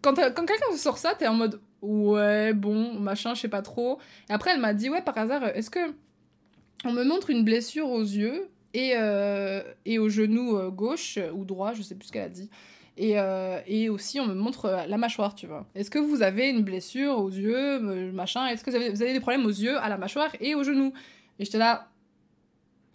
Quand, 0.03 0.15
quand 0.15 0.47
quelqu'un 0.47 0.77
sort 0.77 0.99
ça, 0.99 1.15
t'es 1.15 1.27
en 1.27 1.35
mode, 1.35 1.61
ouais, 1.83 2.53
bon, 2.55 2.95
machin, 2.95 3.35
je 3.35 3.41
sais 3.43 3.49
pas 3.49 3.63
trop. 3.63 3.99
Et 4.31 4.33
après, 4.33 4.53
elle 4.53 4.61
m'a 4.61 4.75
dit, 4.75 4.89
ouais, 4.91 5.03
par 5.03 5.17
hasard, 5.19 5.49
est-ce 5.49 5.71
que 5.71 5.81
on 6.85 6.93
me 6.93 7.05
montre 7.05 7.31
une 7.31 7.45
blessure 7.45 7.89
aux 7.91 8.03
yeux 8.03 8.49
et, 8.75 8.93
euh, 8.95 9.63
et 9.85 9.99
au 9.99 10.09
genou 10.09 10.57
euh, 10.57 10.71
gauche 10.71 11.19
ou 11.35 11.45
droit, 11.45 11.73
je 11.73 11.83
sais 11.83 11.95
plus 11.95 12.09
ce 12.09 12.13
qu'elle 12.13 12.25
a 12.25 12.29
dit. 12.29 12.51
Et, 12.97 13.19
euh, 13.19 13.61
et, 13.67 13.89
aussi, 13.89 14.19
on 14.19 14.27
me 14.27 14.35
montre 14.35 14.85
la 14.89 14.97
mâchoire, 14.97 15.37
tu 15.37 15.47
vois. 15.47 15.67
Est-ce 15.77 15.91
que 15.91 16.01
vous 16.01 16.23
avez 16.23 16.49
une 16.49 16.63
blessure 16.63 17.19
aux 17.19 17.31
yeux, 17.31 17.79
machin? 18.11 18.49
Est-ce 18.49 18.65
que 18.65 18.71
vous 18.71 19.03
avez, 19.03 19.13
des 19.13 19.21
problèmes 19.21 19.47
aux 19.47 19.51
yeux, 19.51 19.79
à 19.79 19.89
la 19.89 19.97
mâchoire 19.97 20.31
et 20.41 20.57
au 20.57 20.65
genou? 20.65 20.93
Et 21.39 21.45
j'étais 21.45 21.59
là, 21.59 21.89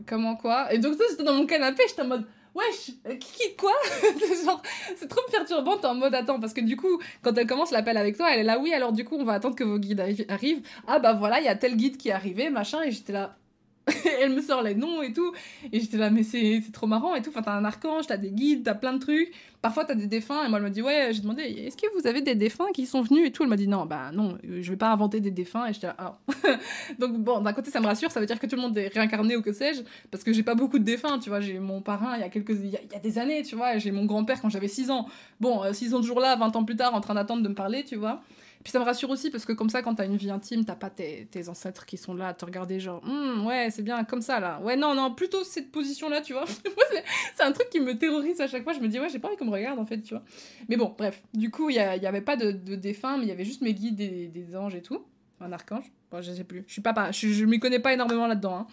comment 0.05 0.35
quoi? 0.35 0.73
Et 0.73 0.77
donc, 0.77 0.95
j'étais 1.09 1.23
dans 1.23 1.33
mon 1.33 1.45
canapé, 1.45 1.83
j'étais 1.87 2.01
en 2.01 2.07
mode, 2.07 2.25
wesh, 2.53 2.91
qui, 3.17 3.55
quoi? 3.57 3.71
C'est 4.97 5.07
trop 5.07 5.21
perturbant, 5.31 5.77
t'es 5.77 5.87
en 5.87 5.95
mode 5.95 6.13
attends, 6.13 6.41
parce 6.41 6.53
que 6.53 6.59
du 6.59 6.75
coup, 6.75 6.99
quand 7.21 7.37
elle 7.37 7.47
commence 7.47 7.71
l'appel 7.71 7.95
avec 7.95 8.17
toi, 8.17 8.33
elle 8.33 8.41
est 8.41 8.43
là, 8.43 8.59
oui, 8.59 8.73
alors 8.73 8.91
du 8.91 9.05
coup, 9.05 9.15
on 9.17 9.23
va 9.23 9.33
attendre 9.33 9.55
que 9.55 9.63
vos 9.63 9.79
guides 9.79 10.03
arrivent. 10.27 10.67
Ah 10.85 10.99
bah 10.99 11.13
voilà, 11.13 11.39
il 11.39 11.45
y 11.45 11.49
a 11.49 11.55
tel 11.55 11.77
guide 11.77 11.95
qui 11.95 12.09
est 12.09 12.13
arrivé, 12.13 12.49
machin, 12.49 12.81
et 12.83 12.91
j'étais 12.91 13.13
là, 13.13 13.37
elle 14.21 14.33
me 14.33 14.41
sort 14.41 14.61
les 14.61 14.75
noms 14.75 15.01
et 15.01 15.11
tout. 15.11 15.33
Et 15.71 15.79
j'étais 15.79 15.97
là, 15.97 16.09
mais 16.09 16.23
c'est 16.23 16.61
trop 16.71 16.87
marrant 16.87 17.15
et 17.15 17.21
tout. 17.21 17.29
Enfin, 17.29 17.41
t'as 17.41 17.53
un 17.53 17.65
archange, 17.65 18.07
t'as 18.07 18.17
des 18.17 18.31
guides, 18.31 18.63
t'as 18.63 18.75
plein 18.75 18.93
de 18.93 18.99
trucs. 18.99 19.33
Parfois, 19.61 19.85
t'as 19.85 19.95
des 19.95 20.07
défunts. 20.07 20.45
Et 20.45 20.49
moi, 20.49 20.57
elle 20.59 20.63
m'a 20.63 20.69
dit, 20.69 20.81
ouais, 20.81 21.09
j'ai 21.11 21.21
demandé, 21.21 21.43
est-ce 21.43 21.75
que 21.75 21.87
vous 21.99 22.07
avez 22.07 22.21
des 22.21 22.35
défunts 22.35 22.71
qui 22.73 22.85
sont 22.85 23.01
venus 23.01 23.27
et 23.27 23.31
tout? 23.31 23.43
Elle 23.43 23.49
m'a 23.49 23.57
dit, 23.57 23.67
non, 23.67 23.85
bah 23.85 24.11
non, 24.13 24.37
je 24.43 24.69
vais 24.69 24.77
pas 24.77 24.91
inventer 24.91 25.19
des 25.19 25.31
défunts. 25.31 25.67
Et 25.67 25.73
j'étais 25.73 25.87
là, 25.87 25.95
ah. 25.97 26.17
Donc, 26.99 27.17
bon, 27.17 27.41
d'un 27.41 27.53
côté, 27.53 27.71
ça 27.71 27.81
me 27.81 27.85
rassure. 27.85 28.11
Ça 28.11 28.19
veut 28.19 28.25
dire 28.25 28.39
que 28.39 28.47
tout 28.47 28.55
le 28.55 28.61
monde 28.61 28.77
est 28.77 28.87
réincarné 28.87 29.35
ou 29.35 29.41
que 29.41 29.51
sais-je. 29.51 29.81
Parce 30.11 30.23
que 30.23 30.31
j'ai 30.31 30.43
pas 30.43 30.55
beaucoup 30.55 30.79
de 30.79 30.85
défunts, 30.85 31.19
tu 31.19 31.29
vois. 31.29 31.41
J'ai 31.41 31.59
mon 31.59 31.81
parrain 31.81 32.15
il 32.15 32.21
y 32.21 32.23
a 32.23 32.29
quelques. 32.29 32.51
Il 32.51 32.69
y 32.69 32.77
a, 32.77 32.99
des 32.99 33.19
années, 33.19 33.43
tu 33.43 33.55
vois. 33.55 33.77
J'ai 33.77 33.91
mon 33.91 34.05
grand-père 34.05 34.41
quand 34.41 34.49
j'avais 34.49 34.69
6 34.69 34.91
ans. 34.91 35.07
Bon, 35.41 35.61
6 35.71 35.93
euh, 35.93 35.97
ans 35.97 36.01
toujours 36.01 36.19
là, 36.19 36.35
20 36.37 36.55
ans 36.55 36.63
plus 36.63 36.77
tard, 36.77 36.93
en 36.93 37.01
train 37.01 37.15
d'attendre 37.15 37.43
de 37.43 37.49
me 37.49 37.55
parler, 37.55 37.83
tu 37.83 37.97
vois. 37.97 38.21
Puis 38.63 38.71
ça 38.71 38.79
me 38.79 38.85
rassure 38.85 39.09
aussi 39.09 39.29
parce 39.29 39.45
que 39.45 39.51
comme 39.51 39.69
ça, 39.69 39.81
quand 39.81 39.95
t'as 39.95 40.05
une 40.05 40.15
vie 40.15 40.31
intime, 40.31 40.63
t'as 40.63 40.75
pas 40.75 40.89
tes, 40.89 41.27
tes, 41.29 41.49
ancêtres 41.49 41.85
qui 41.85 41.97
sont 41.97 42.13
là 42.13 42.29
à 42.29 42.33
te 42.33 42.45
regarder 42.45 42.79
genre, 42.79 43.03
hum, 43.03 43.45
ouais, 43.45 43.69
c'est 43.71 43.81
bien 43.81 44.03
comme 44.05 44.21
ça 44.21 44.39
là. 44.39 44.59
Ouais, 44.61 44.75
non, 44.77 44.95
non, 44.95 45.13
plutôt 45.13 45.43
cette 45.43 45.71
position-là, 45.71 46.21
tu 46.21 46.33
vois. 46.33 46.45
c'est 47.35 47.43
un 47.43 47.51
truc 47.51 47.69
qui 47.69 47.79
me 47.79 47.97
terrorise 47.97 48.39
à 48.39 48.47
chaque 48.47 48.63
fois. 48.63 48.73
Je 48.73 48.79
me 48.79 48.87
dis, 48.87 48.99
ouais, 48.99 49.09
j'ai 49.09 49.19
pas 49.19 49.27
envie 49.27 49.37
qu'on 49.37 49.45
me 49.45 49.51
regarde 49.51 49.79
en 49.79 49.85
fait, 49.85 50.01
tu 50.01 50.13
vois. 50.13 50.23
Mais 50.69 50.77
bon, 50.77 50.95
bref. 50.97 51.21
Du 51.33 51.51
coup, 51.51 51.69
il 51.69 51.75
y, 51.75 51.79
avait 51.79 52.21
pas 52.21 52.37
de, 52.37 52.51
de 52.51 52.75
défunts, 52.75 53.17
mais 53.17 53.23
il 53.23 53.29
y 53.29 53.33
avait 53.33 53.45
juste 53.45 53.61
mes 53.61 53.73
guides, 53.73 53.95
des, 53.95 54.27
des 54.27 54.55
anges 54.55 54.75
et 54.75 54.81
tout. 54.81 55.03
Un 55.41 55.51
archange. 55.51 55.91
Bon, 56.09 56.21
je 56.21 56.31
sais 56.31 56.43
plus. 56.43 56.63
Je 56.67 56.73
suis 56.73 56.81
pas, 56.81 57.11
je, 57.11 57.27
je 57.27 57.45
m'y 57.45 57.59
connais 57.59 57.79
pas 57.79 57.93
énormément 57.93 58.27
là-dedans. 58.27 58.55
Hein. 58.59 58.67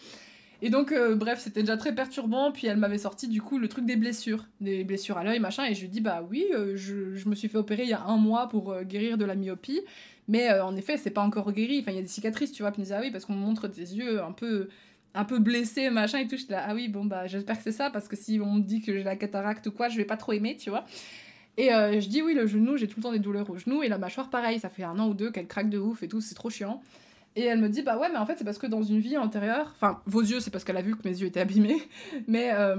Et 0.62 0.70
donc, 0.70 0.92
euh, 0.92 1.14
bref, 1.14 1.40
c'était 1.40 1.60
déjà 1.60 1.76
très 1.76 1.94
perturbant. 1.94 2.52
Puis 2.52 2.66
elle 2.66 2.76
m'avait 2.76 2.98
sorti 2.98 3.28
du 3.28 3.40
coup 3.40 3.58
le 3.58 3.68
truc 3.68 3.86
des 3.86 3.96
blessures, 3.96 4.46
des 4.60 4.84
blessures 4.84 5.18
à 5.18 5.24
l'œil, 5.24 5.40
machin. 5.40 5.64
Et 5.64 5.74
je 5.74 5.82
lui 5.82 5.88
dis, 5.88 6.00
bah 6.00 6.26
oui, 6.28 6.46
euh, 6.54 6.76
je, 6.76 7.16
je, 7.16 7.28
me 7.28 7.34
suis 7.34 7.48
fait 7.48 7.58
opérer 7.58 7.84
il 7.84 7.88
y 7.88 7.94
a 7.94 8.02
un 8.02 8.16
mois 8.16 8.48
pour 8.48 8.72
euh, 8.72 8.82
guérir 8.82 9.16
de 9.18 9.24
la 9.24 9.34
myopie. 9.34 9.80
Mais 10.28 10.52
en 10.60 10.76
effet, 10.76 10.96
c'est 10.96 11.10
pas 11.10 11.22
encore 11.22 11.50
guéri. 11.50 11.80
Enfin, 11.80 11.90
il 11.90 11.96
y 11.96 11.98
a 11.98 12.02
des 12.02 12.08
cicatrices, 12.08 12.52
tu 12.52 12.62
vois. 12.62 12.70
Puis 12.70 12.82
me 12.82 12.92
ah 12.92 13.00
oui, 13.00 13.10
parce 13.10 13.24
qu'on 13.24 13.34
me 13.34 13.40
montre 13.40 13.66
des 13.66 13.96
yeux 13.96 14.22
un 14.22 14.32
peu 14.32 14.68
un 15.12 15.24
peu 15.24 15.40
blessés, 15.40 15.90
machin 15.90 16.18
et 16.18 16.28
tout. 16.28 16.36
J'étais 16.36 16.52
là, 16.52 16.66
ah 16.68 16.74
oui, 16.74 16.86
bon, 16.86 17.04
bah 17.04 17.26
j'espère 17.26 17.56
que 17.56 17.64
c'est 17.64 17.72
ça. 17.72 17.90
Parce 17.90 18.06
que 18.06 18.14
si 18.14 18.38
on 18.40 18.54
me 18.54 18.60
dit 18.60 18.80
que 18.80 18.92
j'ai 18.92 19.02
la 19.02 19.16
cataracte 19.16 19.66
ou 19.66 19.72
quoi, 19.72 19.88
je 19.88 19.96
vais 19.96 20.04
pas 20.04 20.16
trop 20.16 20.32
aimer, 20.32 20.56
tu 20.56 20.70
vois. 20.70 20.84
Et 21.56 21.68
je 21.68 22.08
dis, 22.08 22.22
oui, 22.22 22.34
le 22.34 22.46
genou, 22.46 22.76
j'ai 22.76 22.86
tout 22.86 22.98
le 22.98 23.02
temps 23.02 23.12
des 23.12 23.18
douleurs 23.18 23.50
au 23.50 23.58
genou. 23.58 23.82
Et 23.82 23.88
la 23.88 23.98
mâchoire, 23.98 24.30
pareil, 24.30 24.60
ça 24.60 24.68
fait 24.68 24.84
un 24.84 24.96
an 25.00 25.08
ou 25.08 25.14
deux 25.14 25.32
qu'elle 25.32 25.48
craque 25.48 25.68
de 25.68 25.78
ouf 25.78 26.04
et 26.04 26.08
tout, 26.08 26.20
c'est 26.20 26.36
trop 26.36 26.48
chiant. 26.48 26.80
Et 27.36 27.44
elle 27.44 27.60
me 27.60 27.68
dit, 27.68 27.82
bah 27.82 27.96
ouais, 27.96 28.08
mais 28.10 28.18
en 28.18 28.26
fait, 28.26 28.36
c'est 28.36 28.44
parce 28.44 28.58
que 28.58 28.66
dans 28.66 28.82
une 28.82 28.98
vie 28.98 29.16
antérieure, 29.16 29.72
enfin, 29.76 30.00
vos 30.06 30.20
yeux, 30.20 30.40
c'est 30.40 30.50
parce 30.50 30.64
qu'elle 30.64 30.76
a 30.76 30.82
vu 30.82 30.96
que 30.96 31.06
mes 31.08 31.16
yeux 31.16 31.28
étaient 31.28 31.40
abîmés, 31.40 31.80
mais 32.26 32.50
euh, 32.52 32.76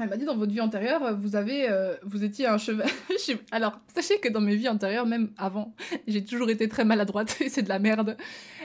elle 0.00 0.08
m'a 0.08 0.16
dit, 0.16 0.24
dans 0.24 0.36
votre 0.36 0.52
vie 0.52 0.60
antérieure, 0.60 1.16
vous 1.18 1.34
avez, 1.34 1.68
euh, 1.68 1.96
vous 2.04 2.22
étiez 2.22 2.46
un 2.46 2.56
cheval. 2.56 2.86
Alors, 3.50 3.80
sachez 3.92 4.20
que 4.20 4.28
dans 4.28 4.40
mes 4.40 4.54
vies 4.54 4.68
antérieures, 4.68 5.06
même 5.06 5.30
avant, 5.36 5.74
j'ai 6.06 6.24
toujours 6.24 6.50
été 6.50 6.68
très 6.68 6.84
maladroite, 6.84 7.36
et 7.40 7.48
c'est 7.48 7.62
de 7.62 7.68
la 7.68 7.80
merde. 7.80 8.16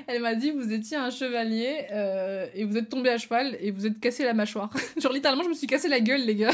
Elle 0.06 0.22
m'a 0.22 0.36
dit, 0.36 0.52
vous 0.52 0.72
étiez 0.72 0.98
un 0.98 1.10
chevalier, 1.10 1.88
euh, 1.92 2.46
et 2.54 2.66
vous 2.66 2.78
êtes 2.78 2.90
tombé 2.90 3.10
à 3.10 3.18
cheval, 3.18 3.58
et 3.60 3.72
vous 3.72 3.88
êtes 3.88 4.00
cassé 4.00 4.24
la 4.24 4.36
mâchoire. 4.36 4.70
Genre, 5.02 5.12
littéralement, 5.12 5.44
je 5.44 5.50
me 5.50 5.56
suis 5.56 5.68
cassé 5.68 5.88
la 5.88 6.02
gueule, 6.02 6.22
les 6.22 6.36
gars. 6.36 6.54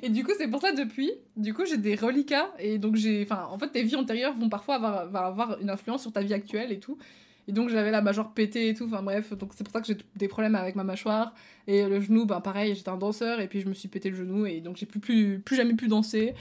et 0.00 0.08
du 0.08 0.22
coup, 0.22 0.32
c'est 0.38 0.48
pour 0.48 0.60
ça, 0.60 0.70
depuis, 0.70 1.10
du 1.36 1.52
coup, 1.52 1.64
j'ai 1.66 1.78
des 1.78 1.96
reliquats, 1.96 2.52
et 2.60 2.78
donc 2.78 2.94
j'ai, 2.94 3.26
enfin, 3.28 3.48
en 3.50 3.58
fait, 3.58 3.68
tes 3.68 3.82
vies 3.82 3.96
antérieures 3.96 4.34
vont 4.34 4.48
parfois 4.48 4.76
avoir, 4.76 5.60
une 5.60 5.70
influence 5.70 6.02
sur 6.02 6.12
ta 6.12 6.20
vie 6.20 6.34
actuelle 6.34 6.70
et 6.70 6.78
tout. 6.78 6.98
Et 7.46 7.52
donc 7.52 7.68
j'avais 7.68 7.90
la 7.90 8.00
mâchoire 8.00 8.32
pétée 8.32 8.68
et 8.68 8.74
tout, 8.74 8.84
enfin 8.86 9.02
bref, 9.02 9.32
donc 9.34 9.52
c'est 9.54 9.64
pour 9.64 9.72
ça 9.72 9.80
que 9.80 9.86
j'ai 9.86 9.98
des 10.16 10.28
problèmes 10.28 10.54
avec 10.54 10.76
ma 10.76 10.84
mâchoire. 10.84 11.34
Et 11.66 11.86
le 11.86 12.00
genou, 12.00 12.24
ben 12.24 12.40
pareil, 12.40 12.74
j'étais 12.74 12.88
un 12.88 12.96
danseur 12.96 13.40
et 13.40 13.48
puis 13.48 13.60
je 13.60 13.68
me 13.68 13.74
suis 13.74 13.88
pété 13.88 14.10
le 14.10 14.16
genou 14.16 14.46
et 14.46 14.60
donc 14.60 14.76
j'ai 14.76 14.86
plus, 14.86 15.00
plus, 15.00 15.40
plus 15.40 15.56
jamais 15.56 15.74
pu 15.74 15.88
danser. 15.88 16.34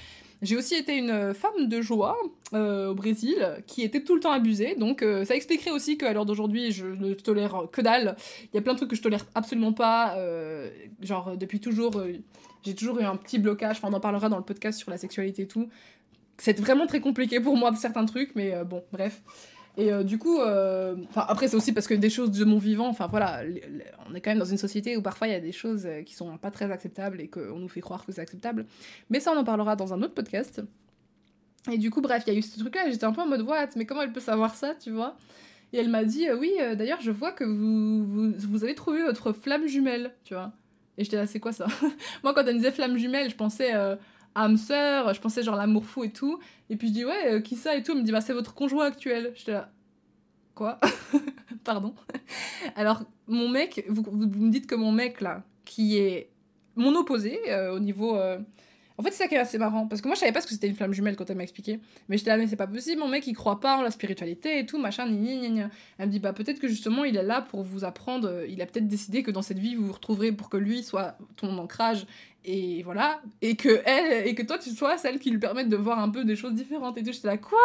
J'ai 0.43 0.57
aussi 0.57 0.75
été 0.75 0.97
une 0.97 1.33
femme 1.33 1.69
de 1.69 1.81
joie 1.81 2.17
euh, 2.53 2.89
au 2.89 2.95
Brésil 2.95 3.63
qui 3.65 3.81
était 3.81 4.03
tout 4.03 4.13
le 4.13 4.19
temps 4.19 4.33
abusée, 4.33 4.75
donc 4.75 5.01
euh, 5.01 5.23
ça 5.23 5.35
expliquerait 5.35 5.71
aussi 5.71 5.97
qu'à 5.97 6.11
l'heure 6.11 6.25
d'aujourd'hui 6.25 6.73
je 6.73 6.85
ne 6.85 7.13
tolère 7.13 7.69
que 7.71 7.79
dalle. 7.79 8.17
Il 8.51 8.55
y 8.55 8.59
a 8.59 8.61
plein 8.61 8.73
de 8.73 8.77
trucs 8.77 8.89
que 8.89 8.95
je 8.97 9.01
tolère 9.01 9.25
absolument 9.35 9.71
pas, 9.71 10.17
euh, 10.17 10.69
genre 11.01 11.37
depuis 11.37 11.61
toujours, 11.61 12.03
j'ai 12.61 12.75
toujours 12.75 12.99
eu 12.99 13.03
un 13.03 13.15
petit 13.15 13.39
blocage, 13.39 13.77
enfin 13.77 13.87
on 13.89 13.93
en 13.93 14.01
parlera 14.01 14.27
dans 14.27 14.37
le 14.37 14.43
podcast 14.43 14.77
sur 14.77 14.91
la 14.91 14.97
sexualité 14.97 15.43
et 15.43 15.47
tout 15.47 15.69
c'est 16.37 16.59
vraiment 16.59 16.87
très 16.87 16.99
compliqué 16.99 17.39
pour 17.39 17.55
moi 17.55 17.73
certains 17.75 18.05
trucs, 18.05 18.35
mais 18.35 18.65
bon, 18.65 18.83
bref. 18.91 19.21
Et 19.75 19.91
euh, 19.91 20.03
du 20.03 20.19
coup, 20.19 20.39
euh, 20.39 20.95
après 21.15 21.47
c'est 21.47 21.55
aussi 21.55 21.73
parce 21.73 21.87
que 21.87 21.95
des 21.95 22.11
choses 22.11 22.31
de 22.31 22.45
mon 22.45 22.59
vivant, 22.59 22.87
enfin 22.87 23.07
voilà, 23.07 23.41
on 24.07 24.13
est 24.13 24.21
quand 24.21 24.29
même 24.29 24.39
dans 24.39 24.45
une 24.45 24.57
société 24.57 24.95
où 24.97 25.01
parfois 25.01 25.27
il 25.27 25.31
y 25.31 25.35
a 25.35 25.39
des 25.39 25.51
choses 25.51 25.87
qui 26.05 26.13
sont 26.13 26.37
pas 26.37 26.51
très 26.51 26.71
acceptables 26.71 27.19
et 27.19 27.27
qu'on 27.27 27.57
nous 27.57 27.67
fait 27.67 27.81
croire 27.81 28.05
que 28.05 28.11
c'est 28.11 28.21
acceptable. 28.21 28.65
Mais 29.09 29.19
ça, 29.19 29.31
on 29.31 29.37
en 29.37 29.43
parlera 29.43 29.75
dans 29.75 29.93
un 29.93 30.01
autre 30.03 30.13
podcast. 30.13 30.61
Et 31.71 31.77
du 31.77 31.89
coup, 31.89 32.01
bref, 32.01 32.23
il 32.27 32.33
y 32.33 32.35
a 32.35 32.39
eu 32.39 32.41
ce 32.43 32.59
truc-là, 32.59 32.89
j'étais 32.91 33.05
un 33.05 33.13
peu 33.13 33.21
en 33.21 33.27
mode, 33.27 33.41
what, 33.41 33.69
mais 33.75 33.85
comment 33.85 34.01
elle 34.01 34.11
peut 34.11 34.19
savoir 34.19 34.53
ça, 34.53 34.75
tu 34.75 34.91
vois? 34.91 35.17
Et 35.71 35.77
elle 35.77 35.89
m'a 35.89 36.03
dit, 36.03 36.27
oui, 36.31 36.51
d'ailleurs, 36.77 37.01
je 37.01 37.09
vois 37.09 37.31
que 37.31 37.45
vous, 37.45 38.05
vous, 38.05 38.33
vous, 38.37 38.63
avez 38.63 38.75
trouvé 38.75 39.01
votre 39.01 39.31
flamme 39.31 39.65
jumelle, 39.65 40.13
tu 40.23 40.35
vois. 40.35 40.51
Et 40.97 41.03
j'étais 41.03 41.15
là, 41.15 41.25
c'est 41.25 41.39
quoi 41.39 41.53
ça? 41.53 41.65
Moi, 42.23 42.33
quand 42.35 42.41
elle 42.41 42.55
me 42.55 42.59
disait 42.59 42.71
flamme 42.71 42.97
jumelle, 42.97 43.29
je 43.29 43.35
pensais 43.35 43.71
âme 44.35 44.57
sœur, 44.57 45.13
je 45.13 45.21
pensais 45.21 45.43
genre 45.43 45.55
l'amour 45.55 45.85
fou 45.85 46.03
et 46.03 46.11
tout. 46.11 46.39
Et 46.69 46.75
puis 46.75 46.89
je 46.89 46.93
dis 46.93 47.05
ouais, 47.05 47.33
euh, 47.33 47.41
qui 47.41 47.55
ça 47.55 47.75
et 47.75 47.83
tout. 47.83 47.91
Elle 47.91 47.99
me 47.99 48.03
dit 48.03 48.11
bah 48.11 48.21
c'est 48.21 48.33
votre 48.33 48.53
conjoint 48.53 48.85
actuel. 48.85 49.31
J'étais 49.35 49.53
là, 49.53 49.69
quoi? 50.55 50.79
Pardon. 51.63 51.93
Alors 52.75 53.03
mon 53.27 53.49
mec, 53.49 53.85
vous, 53.89 54.03
me 54.11 54.49
dites 54.49 54.67
que 54.67 54.75
mon 54.75 54.91
mec 54.91 55.21
là, 55.21 55.43
qui 55.65 55.97
est 55.97 56.29
mon 56.75 56.95
opposé 56.95 57.39
euh, 57.49 57.73
au 57.73 57.79
niveau 57.79 58.15
euh, 58.17 58.39
en 58.97 59.03
fait, 59.03 59.11
c'est 59.11 59.23
ça 59.23 59.27
qui 59.27 59.35
est 59.35 59.39
assez 59.39 59.57
marrant. 59.57 59.87
Parce 59.87 60.01
que 60.01 60.07
moi, 60.07 60.15
je 60.15 60.19
savais 60.19 60.31
pas 60.31 60.41
ce 60.41 60.47
que 60.47 60.53
c'était 60.53 60.67
une 60.67 60.75
flamme 60.75 60.93
jumelle 60.93 61.15
quand 61.15 61.29
elle 61.29 61.37
m'a 61.37 61.43
expliqué. 61.43 61.79
Mais 62.09 62.17
j'étais 62.17 62.29
là, 62.29 62.37
mais 62.37 62.47
c'est 62.47 62.55
pas 62.55 62.67
possible, 62.67 62.99
mon 62.99 63.07
mec, 63.07 63.25
il 63.25 63.33
croit 63.33 63.59
pas 63.59 63.77
en 63.77 63.81
la 63.81 63.91
spiritualité 63.91 64.59
et 64.59 64.65
tout, 64.65 64.77
machin, 64.77 65.07
ni 65.09 65.37
ni 65.37 65.49
ni. 65.49 65.61
Elle 65.97 66.07
me 66.07 66.11
dit, 66.11 66.19
bah 66.19 66.33
peut-être 66.33 66.59
que 66.59 66.67
justement, 66.67 67.03
il 67.03 67.17
est 67.17 67.23
là 67.23 67.41
pour 67.41 67.63
vous 67.63 67.83
apprendre. 67.83 68.43
Il 68.47 68.61
a 68.61 68.65
peut-être 68.65 68.87
décidé 68.87 69.23
que 69.23 69.31
dans 69.31 69.41
cette 69.41 69.59
vie, 69.59 69.75
vous 69.75 69.87
vous 69.87 69.93
retrouverez 69.93 70.31
pour 70.31 70.49
que 70.49 70.57
lui 70.57 70.83
soit 70.83 71.17
ton 71.35 71.57
ancrage. 71.57 72.05
Et 72.45 72.83
voilà. 72.83 73.21
Et 73.41 73.55
que 73.55 73.81
elle, 73.85 74.27
et 74.27 74.35
que 74.35 74.43
toi, 74.43 74.57
tu 74.57 74.69
sois 74.69 74.97
celle 74.97 75.19
qui 75.19 75.31
lui 75.31 75.39
permette 75.39 75.69
de 75.69 75.77
voir 75.77 75.99
un 75.99 76.09
peu 76.09 76.23
des 76.25 76.35
choses 76.35 76.53
différentes 76.53 76.97
et 76.97 77.03
tout. 77.03 77.11
J'étais 77.11 77.27
là, 77.27 77.37
quoi? 77.37 77.59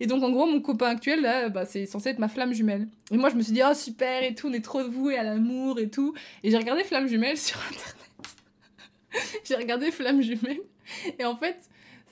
Et 0.00 0.06
donc, 0.06 0.22
en 0.22 0.30
gros, 0.30 0.46
mon 0.46 0.60
copain 0.60 0.88
actuel, 0.88 1.22
là, 1.22 1.48
bah, 1.48 1.64
c'est 1.64 1.86
censé 1.86 2.10
être 2.10 2.18
ma 2.18 2.28
flamme 2.28 2.52
jumelle. 2.52 2.88
Et 3.10 3.16
moi, 3.16 3.30
je 3.30 3.36
me 3.36 3.42
suis 3.42 3.52
dit, 3.52 3.62
oh 3.68 3.74
super 3.74 4.22
et 4.22 4.34
tout, 4.34 4.48
on 4.48 4.52
est 4.52 4.64
trop 4.64 4.82
voués 4.88 5.16
à 5.16 5.22
l'amour 5.22 5.78
et 5.78 5.88
tout. 5.88 6.14
Et 6.42 6.50
j'ai 6.50 6.56
regardé 6.58 6.84
Flamme 6.84 7.06
Jumelle 7.06 7.38
sur 7.38 7.58
internet. 7.60 8.05
j'ai 9.44 9.56
regardé 9.56 9.90
Flamme 9.90 10.22
Jumelle. 10.22 10.60
Et 11.18 11.24
en 11.24 11.36
fait, 11.36 11.56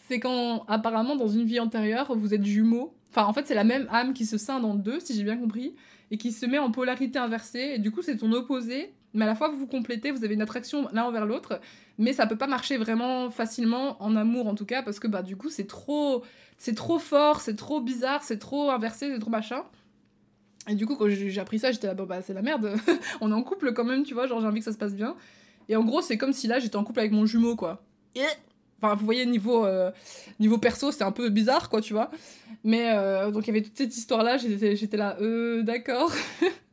c'est 0.08 0.20
quand, 0.20 0.64
apparemment, 0.68 1.16
dans 1.16 1.28
une 1.28 1.44
vie 1.44 1.60
antérieure, 1.60 2.14
vous 2.16 2.34
êtes 2.34 2.44
jumeaux. 2.44 2.94
Enfin, 3.10 3.24
en 3.24 3.32
fait, 3.32 3.46
c'est 3.46 3.54
la 3.54 3.64
même 3.64 3.86
âme 3.90 4.12
qui 4.12 4.26
se 4.26 4.38
scinde 4.38 4.64
en 4.64 4.74
deux, 4.74 5.00
si 5.00 5.14
j'ai 5.14 5.22
bien 5.22 5.36
compris, 5.36 5.74
et 6.10 6.18
qui 6.18 6.32
se 6.32 6.46
met 6.46 6.58
en 6.58 6.70
polarité 6.70 7.18
inversée. 7.18 7.72
Et 7.74 7.78
du 7.78 7.90
coup, 7.90 8.02
c'est 8.02 8.16
ton 8.16 8.32
opposé, 8.32 8.92
mais 9.14 9.24
à 9.24 9.28
la 9.28 9.34
fois, 9.34 9.48
vous 9.48 9.56
vous 9.56 9.66
complétez, 9.66 10.10
vous 10.10 10.24
avez 10.24 10.34
une 10.34 10.42
attraction 10.42 10.88
l'un 10.92 11.04
envers 11.04 11.24
l'autre. 11.24 11.60
Mais 11.98 12.12
ça 12.12 12.26
peut 12.26 12.36
pas 12.36 12.48
marcher 12.48 12.76
vraiment 12.76 13.30
facilement, 13.30 14.02
en 14.02 14.16
amour 14.16 14.48
en 14.48 14.54
tout 14.54 14.66
cas, 14.66 14.82
parce 14.82 14.98
que 14.98 15.06
bah, 15.06 15.22
du 15.22 15.36
coup, 15.36 15.48
c'est 15.48 15.66
trop, 15.66 16.24
c'est 16.58 16.74
trop 16.74 16.98
fort, 16.98 17.40
c'est 17.40 17.56
trop 17.56 17.80
bizarre, 17.80 18.24
c'est 18.24 18.38
trop 18.38 18.70
inversé, 18.70 19.10
c'est 19.12 19.20
trop 19.20 19.30
machin. 19.30 19.62
Et 20.68 20.74
du 20.74 20.86
coup, 20.86 20.96
quand 20.96 21.08
j'ai 21.08 21.38
appris 21.40 21.58
ça, 21.58 21.70
j'étais 21.70 21.86
là, 21.86 21.94
bah, 21.94 22.22
c'est 22.22 22.34
la 22.34 22.42
merde. 22.42 22.74
On 23.20 23.30
est 23.30 23.34
en 23.34 23.42
couple 23.42 23.72
quand 23.72 23.84
même, 23.84 24.02
tu 24.02 24.14
vois, 24.14 24.26
genre 24.26 24.40
j'ai 24.40 24.46
envie 24.46 24.60
que 24.60 24.64
ça 24.64 24.72
se 24.72 24.78
passe 24.78 24.94
bien. 24.94 25.14
Et 25.68 25.76
en 25.76 25.84
gros, 25.84 26.02
c'est 26.02 26.18
comme 26.18 26.32
si 26.32 26.46
là, 26.46 26.58
j'étais 26.58 26.76
en 26.76 26.84
couple 26.84 27.00
avec 27.00 27.12
mon 27.12 27.26
jumeau, 27.26 27.56
quoi. 27.56 27.82
Enfin, 28.82 28.94
vous 28.94 29.04
voyez, 29.04 29.24
niveau, 29.24 29.64
euh, 29.64 29.90
niveau 30.40 30.58
perso, 30.58 30.92
c'est 30.92 31.04
un 31.04 31.12
peu 31.12 31.30
bizarre, 31.30 31.70
quoi, 31.70 31.80
tu 31.80 31.92
vois. 31.92 32.10
Mais 32.64 32.90
euh, 32.92 33.30
donc, 33.30 33.44
il 33.44 33.48
y 33.48 33.50
avait 33.50 33.62
toute 33.62 33.76
cette 33.76 33.96
histoire-là, 33.96 34.36
j'étais 34.36 34.96
là, 34.96 35.16
euh, 35.20 35.62
d'accord. 35.62 36.12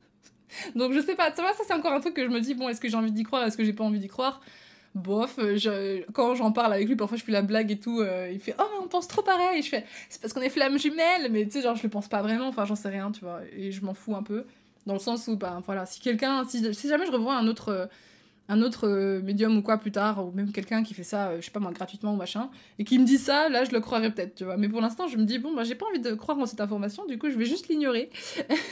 donc, 0.75 0.93
je 0.93 0.99
sais 0.99 1.15
pas, 1.15 1.31
tu 1.31 1.41
vois, 1.41 1.53
ça, 1.53 1.63
c'est 1.65 1.73
encore 1.73 1.93
un 1.93 2.01
truc 2.01 2.13
que 2.13 2.23
je 2.23 2.29
me 2.29 2.41
dis, 2.41 2.53
bon, 2.53 2.69
est-ce 2.69 2.81
que 2.81 2.89
j'ai 2.89 2.97
envie 2.97 3.11
d'y 3.11 3.23
croire, 3.23 3.45
est-ce 3.45 3.57
que 3.57 3.63
j'ai 3.63 3.73
pas 3.73 3.83
envie 3.83 3.99
d'y 3.99 4.07
croire? 4.07 4.41
Bof, 4.93 5.39
je, 5.39 6.03
quand 6.11 6.35
j'en 6.35 6.51
parle 6.51 6.73
avec 6.73 6.85
lui, 6.85 6.97
parfois 6.97 7.17
je 7.17 7.23
fais 7.23 7.31
la 7.31 7.41
blague 7.41 7.71
et 7.71 7.79
tout, 7.79 8.03
il 8.29 8.41
fait 8.41 8.53
Oh, 8.59 8.63
mais 8.73 8.83
on 8.83 8.89
pense 8.89 9.07
trop 9.07 9.21
pareil. 9.21 9.61
je 9.61 9.69
fais 9.69 9.85
C'est 10.09 10.19
parce 10.21 10.33
qu'on 10.33 10.41
est 10.41 10.49
flammes 10.49 10.77
jumelles, 10.77 11.31
mais 11.31 11.45
tu 11.45 11.51
sais, 11.51 11.61
genre, 11.61 11.77
je 11.77 11.83
le 11.83 11.87
pense 11.87 12.09
pas 12.09 12.21
vraiment, 12.21 12.49
enfin, 12.49 12.65
j'en 12.65 12.75
sais 12.75 12.89
rien, 12.89 13.09
tu 13.09 13.21
vois, 13.21 13.39
et 13.55 13.71
je 13.71 13.85
m'en 13.85 13.93
fous 13.93 14.17
un 14.17 14.23
peu. 14.23 14.43
Dans 14.85 14.93
le 14.93 14.99
sens 14.99 15.29
où, 15.29 15.37
bah, 15.37 15.61
voilà, 15.65 15.85
si 15.85 16.01
quelqu'un, 16.01 16.43
si, 16.43 16.73
si 16.73 16.89
jamais 16.89 17.05
je 17.05 17.11
revois 17.11 17.35
un 17.35 17.47
autre 17.47 17.87
un 18.51 18.61
autre 18.61 18.85
euh, 18.85 19.21
médium 19.21 19.57
ou 19.57 19.61
quoi 19.61 19.77
plus 19.77 19.93
tard, 19.93 20.25
ou 20.25 20.31
même 20.31 20.51
quelqu'un 20.51 20.83
qui 20.83 20.93
fait 20.93 21.05
ça, 21.05 21.29
euh, 21.29 21.37
je 21.39 21.45
sais 21.45 21.51
pas 21.51 21.61
moi, 21.61 21.71
gratuitement 21.71 22.13
ou 22.13 22.17
machin, 22.17 22.49
et 22.79 22.83
qui 22.83 22.99
me 22.99 23.05
dit 23.05 23.17
ça, 23.17 23.47
là 23.47 23.63
je 23.63 23.71
le 23.71 23.79
croirais 23.79 24.11
peut-être, 24.11 24.35
tu 24.35 24.43
vois. 24.43 24.57
Mais 24.57 24.67
pour 24.67 24.81
l'instant, 24.81 25.07
je 25.07 25.15
me 25.17 25.23
dis, 25.23 25.39
bon, 25.39 25.55
bah 25.55 25.63
j'ai 25.63 25.75
pas 25.75 25.85
envie 25.85 26.01
de 26.01 26.13
croire 26.15 26.37
en 26.37 26.45
cette 26.45 26.59
information, 26.59 27.05
du 27.05 27.17
coup 27.17 27.29
je 27.29 27.37
vais 27.37 27.45
juste 27.45 27.69
l'ignorer. 27.69 28.09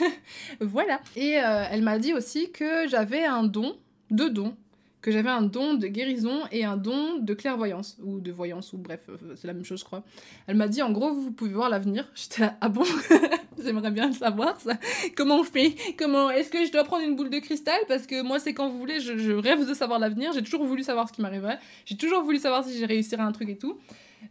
voilà. 0.60 1.00
Et 1.16 1.38
euh, 1.38 1.64
elle 1.70 1.80
m'a 1.80 1.98
dit 1.98 2.12
aussi 2.12 2.50
que 2.52 2.88
j'avais 2.88 3.24
un 3.24 3.42
don, 3.42 3.74
deux 4.10 4.28
dons, 4.28 4.54
que 5.02 5.10
j'avais 5.10 5.30
un 5.30 5.42
don 5.42 5.74
de 5.74 5.86
guérison 5.86 6.40
et 6.52 6.64
un 6.64 6.76
don 6.76 7.18
de 7.18 7.34
clairvoyance, 7.34 7.96
ou 8.02 8.20
de 8.20 8.30
voyance, 8.30 8.72
ou 8.72 8.78
bref, 8.78 9.00
euh, 9.08 9.34
c'est 9.34 9.46
la 9.46 9.54
même 9.54 9.64
chose, 9.64 9.80
je 9.80 9.84
crois. 9.84 10.02
Elle 10.46 10.56
m'a 10.56 10.68
dit, 10.68 10.82
en 10.82 10.92
gros, 10.92 11.12
vous 11.12 11.30
pouvez 11.30 11.52
voir 11.52 11.68
l'avenir. 11.70 12.06
J'étais 12.14 12.42
là, 12.42 12.56
ah 12.60 12.68
bon? 12.68 12.84
J'aimerais 13.62 13.90
bien 13.90 14.08
le 14.08 14.14
savoir, 14.14 14.60
ça. 14.60 14.74
Comment 15.16 15.40
on 15.40 15.44
fait? 15.44 15.74
Comment 15.98 16.30
Est-ce 16.30 16.50
que 16.50 16.64
je 16.64 16.72
dois 16.72 16.84
prendre 16.84 17.04
une 17.04 17.16
boule 17.16 17.30
de 17.30 17.38
cristal? 17.38 17.78
Parce 17.88 18.06
que 18.06 18.22
moi, 18.22 18.38
c'est 18.38 18.54
quand 18.54 18.68
vous 18.68 18.78
voulez, 18.78 19.00
je, 19.00 19.32
rêve 19.32 19.66
de 19.66 19.74
savoir 19.74 19.98
l'avenir. 19.98 20.32
J'ai 20.32 20.42
toujours 20.42 20.64
voulu 20.64 20.82
savoir 20.82 21.08
ce 21.08 21.12
qui 21.12 21.22
m'arriverait. 21.22 21.58
J'ai 21.86 21.96
toujours 21.96 22.22
voulu 22.22 22.38
savoir 22.38 22.64
si 22.64 22.76
j'ai 22.76 22.86
réussirais 22.86 23.22
un 23.22 23.32
truc 23.32 23.48
et 23.48 23.56
tout. 23.56 23.78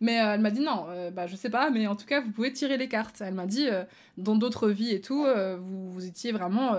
Mais 0.01 0.21
euh, 0.21 0.33
elle 0.33 0.41
m'a 0.41 0.51
dit 0.51 0.61
non, 0.61 0.85
euh, 0.89 1.11
bah 1.11 1.27
je 1.27 1.35
sais 1.35 1.49
pas, 1.49 1.69
mais 1.69 1.87
en 1.87 1.95
tout 1.95 2.05
cas 2.05 2.21
vous 2.21 2.31
pouvez 2.31 2.51
tirer 2.53 2.77
les 2.77 2.87
cartes. 2.87 3.21
Elle 3.21 3.33
m'a 3.33 3.45
dit 3.45 3.67
euh, 3.67 3.83
dans 4.17 4.35
d'autres 4.35 4.69
vies 4.69 4.91
et 4.91 5.01
tout, 5.01 5.25
vous, 5.59 5.91
vous, 5.91 6.05
étiez 6.05 6.31
vraiment, 6.31 6.75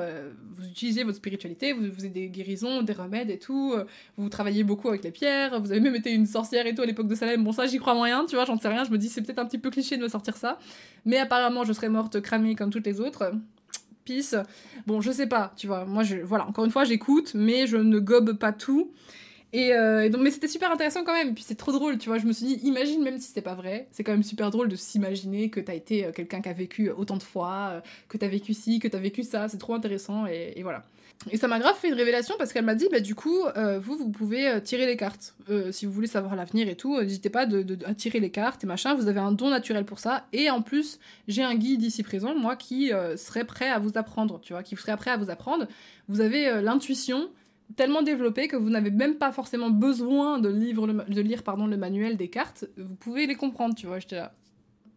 vous 0.57 0.67
utilisez 0.67 1.05
votre 1.05 1.17
spiritualité, 1.17 1.73
vous, 1.73 1.87
avez 1.87 2.09
des 2.09 2.29
guérisons, 2.29 2.83
des 2.83 2.93
remèdes 2.93 3.31
et 3.31 3.39
tout, 3.39 3.75
vous 4.19 4.29
travaillez 4.29 4.63
beaucoup 4.63 4.89
avec 4.89 5.03
les 5.05 5.11
pierres, 5.11 5.59
vous 5.61 5.71
avez 5.71 5.81
même 5.81 5.95
été 5.95 6.13
une 6.13 6.27
sorcière 6.27 6.67
et 6.67 6.75
tout 6.75 6.83
à 6.83 6.87
l'époque 6.87 7.09
de 7.09 7.15
Salem. 7.15 7.43
Bon 7.43 7.53
ça 7.53 7.67
j'y 7.67 7.79
crois 7.79 7.95
moyen, 7.95 8.27
tu 8.27 8.37
vois, 8.37 8.45
j'en 8.45 8.59
sais 8.59 8.69
rien. 8.69 8.85
Je 8.85 8.91
me 8.91 8.99
dis 8.99 9.09
c'est 9.09 9.23
peut-être 9.23 9.39
un 9.39 9.47
petit 9.47 9.59
peu 9.59 9.71
cliché 9.71 9.97
de 9.97 10.03
me 10.03 10.09
sortir 10.09 10.37
ça, 10.37 10.59
mais 11.05 11.17
apparemment 11.17 11.65
je 11.65 11.73
serais 11.73 11.89
morte 11.89 12.21
cramée 12.21 12.55
comme 12.55 12.71
toutes 12.71 12.87
les 12.87 13.01
autres. 13.01 13.33
Peace. 14.05 14.35
Bon 14.87 15.01
je 15.01 15.11
sais 15.11 15.27
pas, 15.27 15.53
tu 15.57 15.67
vois. 15.67 15.85
Moi 15.87 16.03
je, 16.03 16.17
voilà, 16.17 16.47
encore 16.47 16.65
une 16.65 16.71
fois 16.71 16.85
j'écoute, 16.85 17.33
mais 17.35 17.67
je 17.67 17.77
ne 17.77 17.99
gobe 17.99 18.35
pas 18.35 18.53
tout. 18.53 18.93
Euh, 19.55 20.03
et, 20.03 20.11
donc, 20.11 20.23
mais 20.23 20.31
c'était 20.31 20.49
super 20.49 20.71
intéressant 20.71 21.05
quand 21.05 21.13
même. 21.13 21.35
Puis 21.35 21.45
c'est 21.47 21.57
trop 21.57 21.73
drôle, 21.73 21.99
tu 21.99 22.09
vois. 22.09 22.19
Je 22.19 22.27
me 22.27 22.33
suis 22.33 22.47
dit, 22.47 22.61
imagine 22.65 23.03
même 23.03 23.19
si 23.19 23.29
c'était 23.29 23.43
pas 23.43 23.55
vrai. 23.55 23.89
C'est 23.93 24.05
quand 24.05 24.13
même 24.13 24.23
super 24.23 24.51
drôle 24.51 24.69
de 24.69 24.77
s'imaginer 24.77 25.51
que 25.51 25.61
t'as 25.61 25.75
été 25.75 26.05
euh, 26.05 26.13
quelqu'un 26.13 26.41
qui 26.41 26.49
a 26.49 26.53
vécu 26.53 26.91
autant 26.91 27.17
de 27.17 27.23
fois, 27.23 27.71
euh, 27.73 27.81
que 28.09 28.17
t'as 28.17 28.29
vécu 28.29 28.55
ci, 28.55 28.79
que 28.79 28.89
t'as 28.89 28.99
vécu 28.99 29.23
ça. 29.23 29.49
C'est 29.49 29.59
trop 29.59 29.75
intéressant 29.75 30.27
et, 30.27 30.61
voilà. 30.63 30.85
Et 31.31 31.37
ça 31.37 31.49
m'a 31.49 31.59
grave 31.59 31.77
fait 31.77 31.89
une 31.89 31.95
révélation 31.95 32.35
parce 32.39 32.51
qu'elle 32.51 32.65
m'a 32.65 32.75
dit, 32.75 32.89
bah 32.91 33.01
du 33.01 33.15
coup, 33.15 33.41
vous, 33.55 33.99
vous 33.99 34.09
pouvez 34.09 34.59
tirer 34.65 34.87
les 34.87 34.97
cartes. 34.97 35.35
si 35.71 35.85
vous 35.85 35.93
voulez 35.93 36.07
savoir 36.07 36.35
l'avenir 36.35 36.67
et 36.67 36.77
tout, 36.77 36.99
n'hésitez 36.99 37.29
pas 37.29 37.45
de, 37.45 37.77
à 37.85 37.93
tirer 37.93 38.21
les 38.21 38.31
cartes 38.31 38.65
et 38.65 38.67
machin. 38.67 38.95
Vous 38.95 39.07
avez 39.07 39.21
un 39.21 39.31
don 39.31 39.51
naturel 39.51 39.85
pour 39.85 39.99
ça. 39.99 40.25
Et 40.33 40.49
en 40.49 40.63
plus, 40.63 40.99
j'ai 41.29 41.43
un 41.43 41.57
guide 41.57 41.83
ici 41.83 42.03
présent, 42.03 42.35
moi, 42.35 42.57
qui 42.57 42.91
serait 43.17 43.45
prêt 43.45 43.69
à 43.69 43.79
vous 43.79 43.99
apprendre, 43.99 44.41
tu 44.41 44.55
vois, 44.55 44.63
qui 44.63 44.77
serait 44.77 44.97
prêt 44.97 45.11
à 45.11 45.19
vous 45.19 45.29
apprendre. 45.29 45.67
Vous 46.09 46.23
avez 46.23 46.63
l'intuition 46.63 47.29
tellement 47.77 48.03
développé 48.03 48.49
que 48.49 48.57
vous 48.57 48.71
n'avez 48.71 48.91
même 48.91 49.17
pas 49.17 49.33
forcément 49.33 49.71
besoin 49.71 50.39
de, 50.39 50.49
lire 50.49 50.87
le 50.87 51.77
manuel 51.77 52.17
des 52.17 52.29
cartes. 52.29 52.65
Vous 52.77 52.95
pouvez 52.97 53.27
les 53.27 53.37
comprendre, 53.37 53.75
tu 53.75 53.87
vois. 53.87 53.99
J'étais 53.99 54.17
là. 54.17 54.33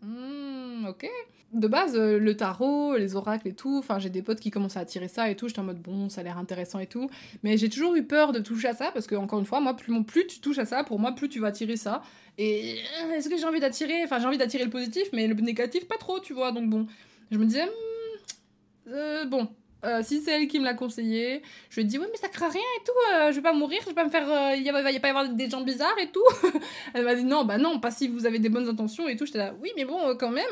Hmm, 0.01 0.86
ok. 0.88 1.09
De 1.53 1.67
base, 1.67 1.95
euh, 1.95 2.17
le 2.17 2.36
tarot, 2.36 2.97
les 2.97 3.15
oracles 3.15 3.47
et 3.47 3.53
tout, 3.53 3.78
enfin 3.78 3.99
j'ai 3.99 4.09
des 4.09 4.24
potes 4.24 4.39
qui 4.39 4.49
commencent 4.49 4.76
à 4.76 4.80
attirer 4.80 5.07
ça 5.07 5.30
et 5.30 5.36
tout, 5.36 5.47
j'étais 5.47 5.59
en 5.59 5.65
mode 5.65 5.80
bon, 5.80 6.09
ça 6.09 6.21
a 6.21 6.24
l'air 6.24 6.39
intéressant 6.39 6.80
et 6.80 6.88
tout. 6.88 7.11
Mais 7.43 7.57
j'ai 7.57 7.69
toujours 7.69 7.95
eu 7.95 8.03
peur 8.03 8.32
de 8.32 8.39
toucher 8.39 8.69
à 8.69 8.74
ça 8.74 8.89
parce 8.91 9.05
que, 9.05 9.13
encore 9.13 9.39
une 9.39 9.45
fois, 9.45 9.59
moi, 9.59 9.76
plus, 9.76 10.03
plus 10.03 10.26
tu 10.26 10.39
touches 10.39 10.57
à 10.57 10.65
ça, 10.65 10.84
pour 10.84 10.99
moi, 10.99 11.13
plus 11.13 11.30
tu 11.30 11.39
vas 11.39 11.47
attirer 11.49 11.78
ça. 11.78 12.01
Et 12.39 12.80
euh, 13.03 13.13
est-ce 13.13 13.30
que 13.30 13.38
j'ai 13.38 13.45
envie 13.45 13.59
d'attirer 13.59 14.03
Enfin, 14.03 14.17
j'ai 14.17 14.26
envie 14.26 14.39
d'attirer 14.39 14.63
le 14.63 14.71
positif, 14.71 15.03
mais 15.13 15.28
le 15.28 15.36
négatif, 15.36 15.88
pas 15.88 15.97
trop, 15.97 16.19
tu 16.19 16.34
vois. 16.34 16.51
Donc 16.51 16.69
bon, 16.69 16.88
je 17.30 17.38
me 17.38 17.45
disais, 17.45 17.65
hmm, 17.65 18.89
euh, 18.89 19.26
bon, 19.26 19.47
euh, 19.86 20.01
si 20.01 20.21
c'est 20.21 20.31
elle 20.31 20.47
qui 20.47 20.59
me 20.59 20.65
l'a 20.65 20.73
conseillé, 20.73 21.41
je 21.69 21.75
lui 21.75 21.81
ai 21.81 21.86
dit 21.86 21.97
oui 21.97 22.05
mais 22.09 22.17
ça 22.17 22.29
craint 22.29 22.49
rien 22.49 22.61
et 22.61 22.84
tout, 22.86 22.91
euh, 23.13 23.31
je 23.31 23.36
vais 23.36 23.41
pas 23.41 23.53
mourir, 23.53 23.79
je 23.81 23.88
vais 23.88 23.93
pas 23.93 24.05
me 24.05 24.09
faire, 24.09 24.31
euh, 24.31 24.55
il 24.55 24.63
va, 24.71 24.81
va, 24.81 24.99
pas 24.99 25.07
y 25.07 25.09
avoir 25.09 25.27
des 25.27 25.49
gens 25.49 25.61
bizarres 25.61 25.97
et 25.99 26.09
tout. 26.09 26.23
elle 26.93 27.03
m'a 27.03 27.15
dit 27.15 27.25
non 27.25 27.43
bah 27.43 27.57
non 27.57 27.79
pas 27.79 27.91
si 27.91 28.07
vous 28.07 28.25
avez 28.25 28.39
des 28.39 28.49
bonnes 28.49 28.69
intentions 28.69 29.09
et 29.09 29.17
tout. 29.17 29.25
J'étais 29.25 29.39
là 29.39 29.53
oui 29.61 29.71
mais 29.75 29.84
bon 29.84 30.15
quand 30.17 30.31
même, 30.31 30.45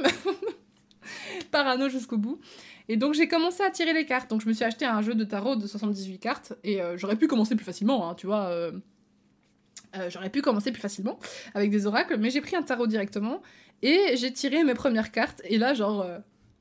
parano 1.52 1.88
jusqu'au 1.88 2.18
bout. 2.18 2.40
Et 2.90 2.98
donc 2.98 3.14
j'ai 3.14 3.30
commencé 3.30 3.64
à 3.64 3.70
tirer 3.70 3.94
les 3.94 4.06
cartes. 4.06 4.30
Donc 4.30 4.42
je 4.42 4.50
me 4.50 4.54
suis 4.54 4.66
acheté 4.66 4.86
un 4.86 5.02
jeu 5.02 5.16
de 5.16 5.24
tarot 5.24 5.56
de 5.56 5.66
78 5.66 6.20
cartes 6.20 6.54
et 6.66 6.80
j'aurais 6.98 7.16
pu 7.16 7.28
commencer 7.28 7.56
plus 7.56 7.66
facilement, 7.66 8.10
hein, 8.10 8.16
tu 8.16 8.28
vois. 8.28 8.52
j'aurais 10.10 10.30
pu 10.30 10.42
commencer 10.42 10.74
plus 10.74 10.82
facilement 10.82 11.20
avec 11.54 11.72
des 11.72 11.88
oracles, 11.88 12.18
mais 12.18 12.32
j'ai 12.32 12.42
pris 12.42 12.58
un 12.58 12.64
tarot 12.64 12.88
directement 12.88 13.42
et 13.82 14.18
j'ai 14.18 14.34
tiré 14.34 14.66
mes 14.66 14.74
premières 14.74 15.12
cartes. 15.12 15.42
Et 15.46 15.58
là, 15.58 15.74
genre, 15.74 16.06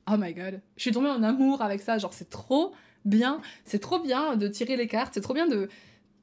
oh 0.07 0.17
my 0.17 0.33
god, 0.33 0.61
je 0.77 0.81
suis 0.81 0.91
tombée 0.91 1.09
en 1.09 1.23
amour 1.23 1.61
avec 1.61 1.81
ça, 1.81 1.97
genre 1.97 2.13
c'est 2.13 2.29
trop 2.29 2.73
bien, 3.05 3.41
c'est 3.65 3.79
trop 3.79 3.99
bien 3.99 4.35
de 4.35 4.47
tirer 4.47 4.77
les 4.77 4.87
cartes, 4.87 5.13
c'est 5.13 5.21
trop 5.21 5.33
bien 5.33 5.47
de... 5.47 5.69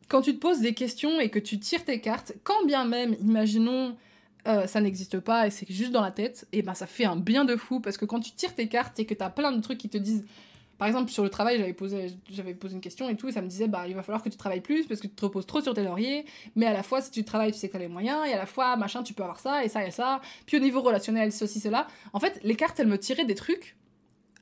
Quand 0.08 0.22
tu 0.22 0.34
te 0.34 0.38
poses 0.38 0.60
des 0.60 0.72
questions 0.72 1.20
et 1.20 1.28
que 1.28 1.38
tu 1.38 1.58
tires 1.58 1.84
tes 1.84 2.00
cartes, 2.00 2.32
quand 2.42 2.64
bien 2.66 2.86
même, 2.86 3.14
imaginons, 3.20 3.96
euh, 4.46 4.66
ça 4.66 4.80
n'existe 4.80 5.20
pas 5.20 5.46
et 5.46 5.50
c'est 5.50 5.70
juste 5.70 5.92
dans 5.92 6.00
la 6.00 6.10
tête, 6.10 6.46
et 6.52 6.62
ben 6.62 6.74
ça 6.74 6.86
fait 6.86 7.04
un 7.04 7.16
bien 7.16 7.44
de 7.44 7.56
fou, 7.56 7.80
parce 7.80 7.98
que 7.98 8.06
quand 8.06 8.20
tu 8.20 8.32
tires 8.32 8.54
tes 8.54 8.68
cartes 8.68 8.98
et 8.98 9.04
que 9.04 9.14
t'as 9.14 9.28
plein 9.28 9.52
de 9.52 9.60
trucs 9.60 9.78
qui 9.78 9.88
te 9.88 9.98
disent 9.98 10.24
par 10.78 10.86
exemple, 10.86 11.10
sur 11.10 11.24
le 11.24 11.28
travail, 11.28 11.58
j'avais 11.58 11.72
posé, 11.72 12.12
j'avais 12.30 12.54
posé 12.54 12.74
une 12.74 12.80
question 12.80 13.08
et 13.08 13.16
tout, 13.16 13.28
et 13.28 13.32
ça 13.32 13.42
me 13.42 13.48
disait, 13.48 13.66
bah, 13.66 13.88
il 13.88 13.94
va 13.94 14.02
falloir 14.02 14.22
que 14.22 14.28
tu 14.28 14.36
travailles 14.36 14.60
plus 14.60 14.86
parce 14.86 15.00
que 15.00 15.08
tu 15.08 15.14
te 15.14 15.24
reposes 15.24 15.46
trop 15.46 15.60
sur 15.60 15.74
tes 15.74 15.82
lauriers, 15.82 16.24
mais 16.54 16.66
à 16.66 16.72
la 16.72 16.84
fois, 16.84 17.02
si 17.02 17.10
tu 17.10 17.24
travailles, 17.24 17.52
tu 17.52 17.58
sais 17.58 17.66
que 17.66 17.72
tu 17.72 17.78
as 17.78 17.80
les 17.80 17.88
moyens, 17.88 18.26
et 18.28 18.32
à 18.32 18.38
la 18.38 18.46
fois, 18.46 18.76
machin, 18.76 19.02
tu 19.02 19.12
peux 19.12 19.24
avoir 19.24 19.40
ça, 19.40 19.64
et 19.64 19.68
ça, 19.68 19.84
et 19.86 19.90
ça. 19.90 20.20
Puis 20.46 20.56
au 20.56 20.60
niveau 20.60 20.80
relationnel, 20.80 21.32
ceci, 21.32 21.58
cela. 21.58 21.88
En 22.12 22.20
fait, 22.20 22.38
les 22.44 22.54
cartes, 22.54 22.78
elles 22.78 22.86
me 22.86 22.98
tiraient 22.98 23.24
des 23.24 23.34
trucs 23.34 23.76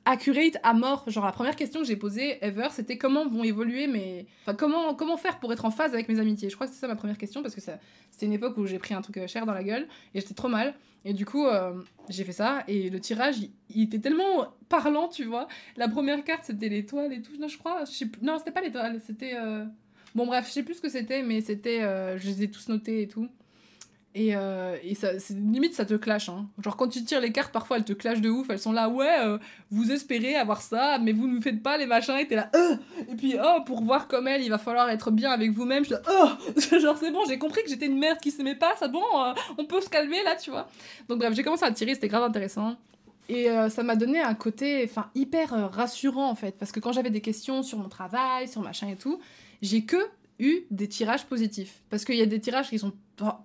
accurate 0.07 0.57
à 0.63 0.73
mort. 0.73 1.03
Genre 1.07 1.25
la 1.25 1.31
première 1.31 1.55
question 1.55 1.81
que 1.81 1.85
j'ai 1.85 1.95
posée 1.95 2.43
ever, 2.43 2.69
c'était 2.71 2.97
comment 2.97 3.27
vont 3.27 3.43
évoluer 3.43 3.87
mes, 3.87 4.25
enfin 4.41 4.55
comment 4.55 4.95
comment 4.95 5.17
faire 5.17 5.39
pour 5.39 5.51
être 5.51 5.65
en 5.65 5.71
phase 5.71 5.93
avec 5.93 6.07
mes 6.09 6.19
amitiés? 6.19 6.49
Je 6.49 6.55
crois 6.55 6.67
que 6.67 6.73
c'est 6.73 6.79
ça 6.79 6.87
ma 6.87 6.95
première 6.95 7.17
question 7.17 7.41
parce 7.41 7.53
que 7.53 7.61
ça 7.61 7.77
c'était 8.11 8.25
une 8.25 8.33
époque 8.33 8.57
où 8.57 8.65
j'ai 8.65 8.79
pris 8.79 8.93
un 8.93 9.01
truc 9.01 9.19
cher 9.27 9.45
dans 9.45 9.53
la 9.53 9.63
gueule 9.63 9.87
et 10.13 10.21
j'étais 10.21 10.33
trop 10.33 10.47
mal. 10.47 10.73
Et 11.05 11.13
du 11.13 11.25
coup 11.25 11.45
euh, 11.45 11.73
j'ai 12.09 12.23
fait 12.23 12.31
ça 12.31 12.63
et 12.67 12.89
le 12.89 12.99
tirage 12.99 13.35
il, 13.69 13.83
était 13.83 13.99
tellement 13.99 14.47
parlant, 14.69 15.09
tu 15.09 15.25
vois. 15.25 15.47
La 15.75 15.89
première 15.89 16.23
carte 16.23 16.45
c'était 16.45 16.69
l'étoile 16.69 17.11
et 17.13 17.21
tout, 17.21 17.37
non, 17.37 17.47
je 17.47 17.57
crois. 17.57 17.83
Non 18.21 18.37
c'était 18.39 18.51
pas 18.51 18.61
l'étoile, 18.61 19.01
c'était 19.05 19.33
euh, 19.35 19.65
bon 20.15 20.25
bref 20.25 20.47
je 20.47 20.53
sais 20.53 20.63
plus 20.63 20.75
ce 20.75 20.81
que 20.81 20.89
c'était 20.89 21.21
mais 21.21 21.41
c'était 21.41 21.81
euh, 21.83 22.17
je 22.17 22.27
les 22.27 22.43
ai 22.43 22.51
tous 22.51 22.69
notés 22.69 23.01
et 23.01 23.07
tout. 23.07 23.27
Et, 24.15 24.35
euh, 24.35 24.75
et 24.83 24.95
ça, 24.95 25.11
limite, 25.29 25.75
ça 25.75 25.85
te 25.85 25.93
clash. 25.93 26.29
Hein. 26.29 26.47
Genre, 26.59 26.75
quand 26.75 26.87
tu 26.87 27.03
tires 27.03 27.21
les 27.21 27.31
cartes, 27.31 27.51
parfois, 27.51 27.77
elles 27.77 27.85
te 27.85 27.93
clashent 27.93 28.21
de 28.21 28.29
ouf. 28.29 28.49
Elles 28.49 28.59
sont 28.59 28.71
là, 28.71 28.89
ouais, 28.89 29.19
euh, 29.23 29.37
vous 29.69 29.91
espérez 29.91 30.35
avoir 30.35 30.61
ça, 30.61 30.97
mais 30.99 31.11
vous 31.11 31.27
ne 31.27 31.39
faites 31.39 31.61
pas 31.61 31.77
les 31.77 31.85
machins. 31.85 32.15
Et 32.17 32.27
t'es 32.27 32.35
là, 32.35 32.49
euh! 32.55 32.75
Et 33.11 33.15
puis, 33.15 33.35
oh, 33.39 33.59
pour 33.65 33.83
voir 33.83 34.07
comme 34.07 34.27
elle, 34.27 34.41
il 34.41 34.49
va 34.49 34.57
falloir 34.57 34.89
être 34.89 35.11
bien 35.11 35.31
avec 35.31 35.51
vous-même. 35.51 35.83
Je 35.85 35.93
suis 35.93 36.03
oh 36.09 36.79
Genre, 36.79 36.97
c'est 36.97 37.11
bon, 37.11 37.19
j'ai 37.27 37.37
compris 37.37 37.61
que 37.63 37.69
j'étais 37.69 37.85
une 37.85 37.99
merde 37.99 38.17
qui 38.19 38.31
s'aimait 38.31 38.55
pas. 38.55 38.75
Ça, 38.77 38.87
bon, 38.87 39.03
euh, 39.15 39.33
on 39.57 39.65
peut 39.65 39.81
se 39.81 39.89
calmer 39.89 40.23
là, 40.23 40.35
tu 40.35 40.49
vois. 40.49 40.67
Donc, 41.07 41.19
bref, 41.19 41.33
j'ai 41.35 41.43
commencé 41.43 41.65
à 41.65 41.71
tirer, 41.71 41.93
c'était 41.93 42.07
grave 42.07 42.23
intéressant. 42.23 42.75
Et 43.29 43.49
ça 43.69 43.83
m'a 43.83 43.97
donné 43.97 44.21
un 44.21 44.35
côté 44.35 44.85
enfin 44.85 45.09
hyper 45.13 45.49
rassurant 45.73 46.29
en 46.29 46.35
fait. 46.35 46.57
Parce 46.57 46.71
que 46.71 46.79
quand 46.79 46.93
j'avais 46.93 47.09
des 47.09 47.19
questions 47.19 47.61
sur 47.61 47.77
mon 47.77 47.89
travail, 47.89 48.47
sur 48.47 48.61
machin 48.61 48.87
et 48.87 48.95
tout, 48.95 49.19
j'ai 49.61 49.83
que 49.83 49.97
eu 50.39 50.61
des 50.71 50.87
tirages 50.87 51.25
positifs. 51.25 51.81
Parce 51.89 52.05
qu'il 52.05 52.15
y 52.15 52.21
a 52.21 52.25
des 52.25 52.39
tirages 52.39 52.69
qui 52.69 52.79
sont. 52.79 52.93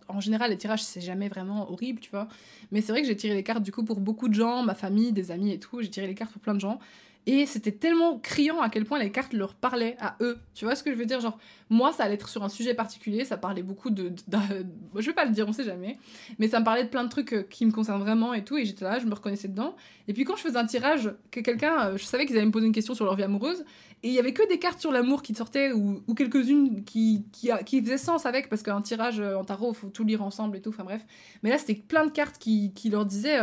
En 0.09 0.20
général, 0.20 0.51
les 0.51 0.59
tirages, 0.59 0.83
c'est 0.83 1.01
jamais 1.01 1.29
vraiment 1.29 1.70
horrible, 1.70 2.01
tu 2.01 2.11
vois. 2.11 2.29
Mais 2.70 2.81
c'est 2.81 2.93
vrai 2.93 3.03
que 3.03 3.09
j'ai 3.09 3.16
tiré 3.16 3.35
les 3.35 3.43
cartes, 3.43 3.62
du 3.62 3.73
coup, 3.73 3.85
pour 3.85 4.01
beaucoup 4.01 4.29
de 4.29 4.35
gens, 4.35 4.62
ma 4.62 4.75
famille, 4.75 5.12
des 5.12 5.31
amis 5.31 5.53
et 5.53 5.59
tout. 5.59 5.81
J'ai 5.81 5.91
tiré 5.91 6.07
les 6.07 6.14
cartes 6.14 6.33
pour 6.33 6.43
plein 6.43 6.55
de 6.55 6.61
gens. 6.61 6.79
Et 7.25 7.47
c'était 7.47 7.70
tellement 7.70 8.18
criant 8.18 8.61
à 8.61 8.68
quel 8.68 8.85
point 8.85 8.99
les 8.99 9.12
cartes 9.12 9.33
leur 9.33 9.55
parlaient 9.55 9.97
à 10.01 10.16
eux. 10.20 10.39
Tu 10.55 10.64
vois 10.64 10.75
ce 10.75 10.83
que 10.83 10.91
je 10.91 10.97
veux 10.97 11.07
dire? 11.07 11.20
Genre, 11.20 11.39
moi, 11.70 11.93
ça 11.93 12.03
allait 12.03 12.14
être 12.14 12.29
sur 12.29 12.43
un 12.43 12.49
sujet 12.49 12.75
particulier, 12.75 13.25
ça 13.25 13.37
parlait 13.37 13.62
beaucoup 13.62 13.91
de. 13.91 14.12
je 14.97 15.07
vais 15.07 15.12
pas 15.12 15.25
le 15.25 15.31
dire, 15.31 15.47
on 15.47 15.53
sait 15.53 15.62
jamais. 15.62 15.99
Mais 16.41 16.49
ça 16.49 16.59
me 16.59 16.64
parlait 16.64 16.83
de 16.83 16.89
plein 16.89 17.05
de 17.05 17.09
trucs 17.09 17.33
euh, 17.33 17.43
qui 17.49 17.64
me 17.64 17.70
concernent 17.70 18.03
vraiment 18.03 18.35
et 18.35 18.43
tout. 18.43 18.59
Et 18.59 18.64
j'étais 18.64 18.85
là, 18.85 18.99
je 18.99 19.07
me 19.07 19.14
reconnaissais 19.14 19.47
dedans. 19.47 19.77
Et 20.09 20.14
puis 20.14 20.25
quand 20.25 20.35
je 20.35 20.43
faisais 20.43 20.59
un 20.59 20.66
tirage, 20.66 21.14
que 21.31 21.39
quelqu'un. 21.39 21.91
Euh, 21.91 21.97
je 21.97 22.05
savais 22.05 22.27
qu'ils 22.27 22.37
allaient 22.37 22.47
me 22.47 22.51
poser 22.51 22.66
une 22.66 22.73
question 22.73 22.95
sur 22.95 23.05
leur 23.05 23.14
vie 23.14 23.23
amoureuse. 23.23 23.64
Et 24.05 24.09
il 24.09 24.14
y 24.14 24.18
avait 24.18 24.32
que 24.32 24.46
des 24.48 24.59
cartes 24.59 24.80
sur 24.80 24.90
l'amour 24.90 25.22
qui 25.22 25.34
sortaient 25.34 25.72
ou, 25.72 26.03
quelques-unes 26.14 26.84
qui, 26.84 27.24
qui, 27.32 27.80
faisaient 27.82 27.98
sens 27.98 28.26
avec, 28.26 28.48
parce 28.48 28.62
qu'un 28.62 28.82
tirage 28.82 29.20
euh, 29.20 29.36
en 29.36 29.44
tarot, 29.44 29.72
faut 29.72 29.88
tout 29.88 30.05
lire 30.05 30.22
ensemble 30.22 30.57
et 30.57 30.61
tout. 30.61 30.70
Enfin 30.70 30.84
bref. 30.84 31.03
Mais 31.42 31.50
là, 31.50 31.59
c'était 31.59 31.74
plein 31.74 32.05
de 32.05 32.11
cartes 32.11 32.38
qui, 32.38 32.72
qui 32.74 32.90
leur 32.90 33.07
disaient. 33.07 33.38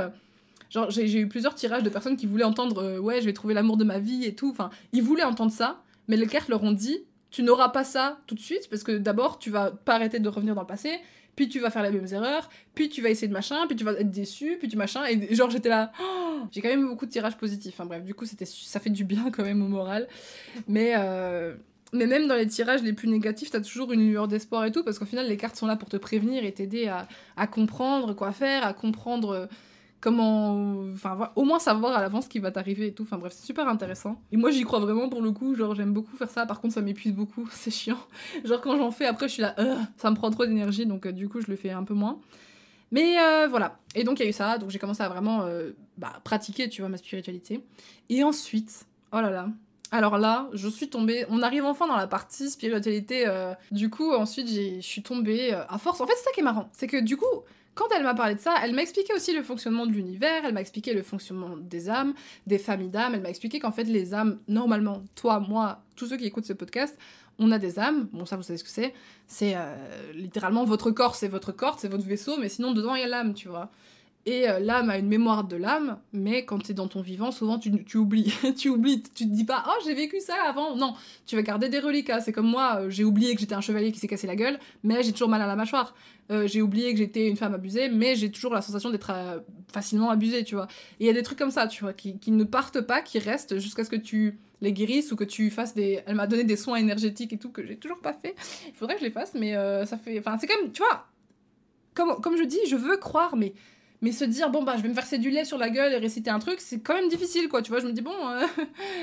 Genre, 0.69 0.91
j'ai 0.91 1.19
eu 1.19 1.27
plusieurs 1.27 1.55
tirages 1.55 1.83
de 1.83 1.89
personnes 1.89 2.15
qui 2.15 2.27
voulaient 2.27 2.43
entendre 2.43 2.83
euh, 2.83 2.99
Ouais, 2.99 3.21
je 3.21 3.25
vais 3.25 3.33
trouver 3.33 3.53
l'amour 3.53 3.77
de 3.77 3.83
ma 3.83 3.99
vie 3.99 4.25
et 4.25 4.35
tout. 4.35 4.49
Enfin, 4.51 4.69
ils 4.93 5.01
voulaient 5.01 5.23
entendre 5.23 5.51
ça, 5.51 5.81
mais 6.07 6.15
les 6.15 6.27
cartes 6.27 6.49
leur 6.49 6.63
ont 6.63 6.71
dit 6.71 6.99
Tu 7.31 7.41
n'auras 7.41 7.69
pas 7.69 7.83
ça 7.83 8.19
tout 8.27 8.35
de 8.35 8.39
suite, 8.39 8.69
parce 8.69 8.83
que 8.83 8.97
d'abord, 8.97 9.39
tu 9.39 9.49
vas 9.49 9.71
pas 9.71 9.95
arrêter 9.95 10.19
de 10.19 10.29
revenir 10.29 10.55
dans 10.55 10.61
le 10.61 10.67
passé, 10.67 10.99
puis 11.39 11.47
tu 11.47 11.61
vas 11.61 11.69
faire 11.69 11.83
les 11.83 11.91
mêmes 11.91 12.07
erreurs, 12.11 12.49
puis 12.75 12.89
tu 12.89 13.01
vas 13.01 13.09
essayer 13.09 13.29
de 13.29 13.31
machin, 13.31 13.65
puis 13.65 13.77
tu 13.77 13.85
vas 13.85 13.93
être 13.93 14.11
déçu, 14.11 14.57
puis 14.59 14.67
tu 14.67 14.75
machin. 14.75 15.05
Et 15.05 15.33
genre, 15.33 15.49
j'étais 15.49 15.69
là 15.69 15.93
oh 16.03 16.41
J'ai 16.51 16.59
quand 16.59 16.67
même 16.67 16.85
beaucoup 16.85 17.05
de 17.05 17.11
tirages 17.11 17.37
positifs. 17.37 17.75
Enfin, 17.75 17.85
bref, 17.85 18.03
du 18.03 18.13
coup, 18.13 18.25
ça 18.25 18.79
fait 18.81 18.89
du 18.89 19.05
bien 19.05 19.31
quand 19.31 19.43
même 19.43 19.61
au 19.61 19.69
moral. 19.69 20.09
Mais. 20.67 20.95
Euh, 20.97 21.55
mais 21.91 22.05
même 22.05 22.27
dans 22.27 22.35
les 22.35 22.45
tirages 22.45 22.83
les 22.83 22.93
plus 22.93 23.07
négatifs, 23.07 23.49
t'as 23.49 23.61
toujours 23.61 23.93
une 23.93 24.05
lueur 24.07 24.27
d'espoir 24.27 24.63
et 24.65 24.71
tout, 24.71 24.83
parce 24.83 24.99
qu'au 24.99 25.05
final, 25.05 25.27
les 25.27 25.37
cartes 25.37 25.55
sont 25.55 25.65
là 25.65 25.75
pour 25.75 25.89
te 25.89 25.97
prévenir 25.97 26.43
et 26.43 26.51
t'aider 26.51 26.87
à, 26.87 27.07
à, 27.35 27.47
comprendre 27.47 28.13
quoi 28.13 28.31
faire, 28.31 28.63
à 28.63 28.73
comprendre 28.73 29.49
comment 30.01 30.91
enfin 30.93 31.31
au 31.35 31.43
moins 31.43 31.59
savoir 31.59 31.97
à 31.97 32.01
l'avance 32.01 32.25
ce 32.25 32.29
qui 32.29 32.39
va 32.39 32.51
t'arriver 32.51 32.87
et 32.87 32.93
tout. 32.93 33.03
Enfin 33.03 33.17
bref 33.17 33.33
c'est 33.35 33.45
super 33.45 33.67
intéressant. 33.67 34.21
Et 34.31 34.37
moi 34.37 34.51
j'y 34.51 34.63
crois 34.63 34.79
vraiment 34.79 35.09
pour 35.09 35.21
le 35.21 35.31
coup. 35.31 35.55
Genre 35.55 35.75
j'aime 35.75 35.93
beaucoup 35.93 36.15
faire 36.15 36.29
ça. 36.29 36.45
Par 36.45 36.61
contre 36.61 36.73
ça 36.73 36.81
m'épuise 36.81 37.13
beaucoup. 37.13 37.47
C'est 37.51 37.71
chiant. 37.71 37.99
Genre 38.45 38.61
quand 38.61 38.77
j'en 38.77 38.91
fais 38.91 39.05
après 39.05 39.27
je 39.27 39.33
suis 39.33 39.41
là 39.41 39.55
euh, 39.59 39.75
ça 39.97 40.09
me 40.09 40.15
prend 40.15 40.29
trop 40.31 40.45
d'énergie. 40.45 40.85
Donc 40.85 41.05
euh, 41.05 41.11
du 41.11 41.27
coup 41.27 41.41
je 41.41 41.47
le 41.47 41.55
fais 41.55 41.71
un 41.71 41.83
peu 41.83 41.93
moins. 41.93 42.19
Mais 42.91 43.19
euh, 43.19 43.47
voilà. 43.47 43.79
Et 43.95 44.03
donc 44.03 44.19
il 44.19 44.23
y 44.23 44.25
a 44.25 44.29
eu 44.29 44.33
ça. 44.33 44.57
Donc 44.57 44.69
j'ai 44.69 44.79
commencé 44.79 45.03
à 45.03 45.09
vraiment 45.09 45.45
bah, 45.97 46.13
pratiquer 46.23 46.69
tu 46.69 46.81
vois 46.81 46.89
ma 46.89 46.97
spiritualité. 46.97 47.63
Et 48.09 48.23
ensuite 48.23 48.85
oh 49.11 49.21
là 49.21 49.29
là. 49.29 49.49
Alors 49.91 50.19
là, 50.19 50.49
je 50.53 50.67
suis 50.67 50.87
tombée. 50.87 51.25
On 51.31 51.41
arrive 51.41 51.65
enfin 51.65 51.87
dans 51.87 51.95
la 51.95 52.05
partie 52.05 52.51
spiritualité. 52.51 53.25
du 53.71 53.89
coup, 53.89 54.13
ensuite, 54.13 54.47
je 54.47 54.81
suis 54.81 55.01
tombée 55.01 55.51
à 55.51 55.79
force. 55.79 55.99
En 55.99 56.05
fait, 56.05 56.13
c'est 56.15 56.25
ça 56.25 56.31
qui 56.31 56.41
est 56.41 56.43
marrant. 56.43 56.69
C'est 56.73 56.85
que 56.85 57.01
du 57.01 57.17
coup, 57.17 57.25
quand 57.79 57.95
elle 57.95 58.03
m'a 58.03 58.13
parlé 58.13 58.35
de 58.35 58.41
ça, 58.41 58.55
elle 58.61 58.73
m'a 58.73 58.81
expliqué 58.81 59.13
aussi 59.13 59.33
le 59.33 59.41
fonctionnement 59.41 59.85
de 59.85 59.93
l'univers, 59.93 60.43
elle 60.43 60.53
m'a 60.53 60.59
expliqué 60.59 60.93
le 60.93 61.01
fonctionnement 61.01 61.55
des 61.55 61.89
âmes, 61.89 62.13
des 62.45 62.57
familles 62.57 62.89
d'âmes, 62.89 63.15
elle 63.15 63.21
m'a 63.21 63.29
expliqué 63.29 63.59
qu'en 63.59 63.71
fait 63.71 63.85
les 63.85 64.13
âmes, 64.13 64.39
normalement, 64.49 65.01
toi, 65.15 65.39
moi, 65.39 65.81
tous 65.95 66.07
ceux 66.07 66.17
qui 66.17 66.25
écoutent 66.25 66.45
ce 66.45 66.51
podcast, 66.51 66.97
on 67.39 67.53
a 67.53 67.57
des 67.57 67.79
âmes, 67.79 68.09
bon 68.11 68.25
ça 68.25 68.35
vous 68.35 68.43
savez 68.43 68.57
ce 68.57 68.65
que 68.65 68.69
c'est, 68.69 68.93
c'est 69.27 69.53
euh, 69.55 69.77
littéralement 70.13 70.65
votre 70.65 70.91
corps, 70.91 71.15
c'est 71.15 71.29
votre 71.29 71.53
corps, 71.53 71.79
c'est 71.79 71.87
votre 71.87 72.03
vaisseau, 72.03 72.37
mais 72.37 72.49
sinon 72.49 72.73
dedans 72.73 72.95
il 72.95 73.01
y 73.01 73.05
a 73.05 73.07
l'âme, 73.07 73.33
tu 73.33 73.47
vois. 73.47 73.71
Et 74.25 74.49
euh, 74.49 74.59
l'âme 74.59 74.89
a 74.89 74.97
une 74.97 75.07
mémoire 75.07 75.45
de 75.45 75.55
l'âme, 75.55 75.97
mais 76.11 76.43
quand 76.43 76.59
tu 76.59 76.73
dans 76.73 76.89
ton 76.89 77.01
vivant, 77.01 77.31
souvent 77.31 77.57
tu, 77.57 77.71
oublies. 77.97 78.33
tu 78.57 78.69
oublies, 78.69 79.01
tu 79.01 79.25
te 79.25 79.33
dis 79.33 79.45
pas, 79.45 79.63
oh 79.67 79.81
j'ai 79.85 79.93
vécu 79.93 80.19
ça 80.19 80.35
avant. 80.45 80.75
Non, 80.75 80.93
tu 81.25 81.35
vas 81.37 81.41
garder 81.41 81.69
des 81.69 81.79
reliquats. 81.79 82.19
C'est 82.19 82.33
comme 82.33 82.47
moi, 82.47 82.81
euh, 82.81 82.89
j'ai 82.89 83.05
oublié 83.05 83.33
que 83.33 83.41
j'étais 83.41 83.55
un 83.55 83.61
chevalier 83.61 83.91
qui 83.91 83.99
s'est 83.99 84.07
cassé 84.07 84.27
la 84.27 84.35
gueule, 84.35 84.59
mais 84.83 85.03
j'ai 85.03 85.13
toujours 85.13 85.29
mal 85.29 85.41
à 85.41 85.47
la 85.47 85.55
mâchoire. 85.55 85.95
Euh, 86.31 86.47
j'ai 86.47 86.61
oublié 86.61 86.91
que 86.91 86.99
j'étais 86.99 87.27
une 87.27 87.37
femme 87.37 87.53
abusée, 87.53 87.87
mais 87.87 88.15
j'ai 88.15 88.29
toujours 88.29 88.53
la 88.53 88.61
sensation 88.61 88.89
d'être 88.89 89.11
facilement 89.71 90.09
abusée, 90.09 90.43
tu 90.43 90.55
vois. 90.55 90.67
Il 90.99 91.07
y 91.07 91.09
a 91.09 91.13
des 91.13 91.23
trucs 91.23 91.39
comme 91.39 91.49
ça, 91.49 91.67
tu 91.67 91.83
vois, 91.83 91.93
qui, 91.93 92.19
ne 92.27 92.43
partent 92.43 92.81
pas, 92.81 93.01
qui 93.01 93.19
restent 93.19 93.57
jusqu'à 93.57 93.85
ce 93.85 93.89
que 93.89 93.95
tu 93.95 94.37
les 94.61 94.73
guérisses 94.73 95.13
ou 95.13 95.15
que 95.15 95.23
tu 95.23 95.49
fasses 95.49 95.73
des. 95.73 96.01
Elle 96.05 96.15
m'a 96.15 96.27
donné 96.27 96.43
des 96.43 96.57
soins 96.57 96.75
énergétiques 96.75 97.31
et 97.31 97.37
tout 97.37 97.49
que 97.49 97.65
j'ai 97.65 97.77
toujours 97.77 98.01
pas 98.01 98.13
fait. 98.13 98.35
Il 98.67 98.73
faudrait 98.73 98.95
que 98.95 98.99
je 98.99 99.05
les 99.05 99.11
fasse, 99.11 99.33
mais 99.33 99.53
ça 99.85 99.97
fait. 99.97 100.19
Enfin, 100.19 100.37
c'est 100.37 100.47
même, 100.47 100.71
tu 100.73 100.83
vois. 100.83 101.07
Comme, 101.95 102.21
comme 102.21 102.37
je 102.37 102.43
dis, 102.43 102.59
je 102.67 102.75
veux 102.75 102.97
croire, 102.97 103.35
mais 103.35 103.53
mais 104.01 104.11
se 104.11 104.23
dire, 104.23 104.49
bon, 104.49 104.63
bah, 104.63 104.75
je 104.77 104.81
vais 104.81 104.89
me 104.89 104.93
verser 104.93 105.17
du 105.17 105.29
lait 105.29 105.43
sur 105.43 105.57
la 105.57 105.69
gueule 105.69 105.93
et 105.93 105.97
réciter 105.97 106.29
un 106.29 106.39
truc, 106.39 106.61
c'est 106.61 106.79
quand 106.79 106.93
même 106.93 107.09
difficile, 107.09 107.49
quoi. 107.49 107.61
Tu 107.61 107.71
vois, 107.71 107.79
je 107.79 107.87
me 107.87 107.91
dis, 107.91 108.01
bon, 108.01 108.15
euh, 108.29 108.45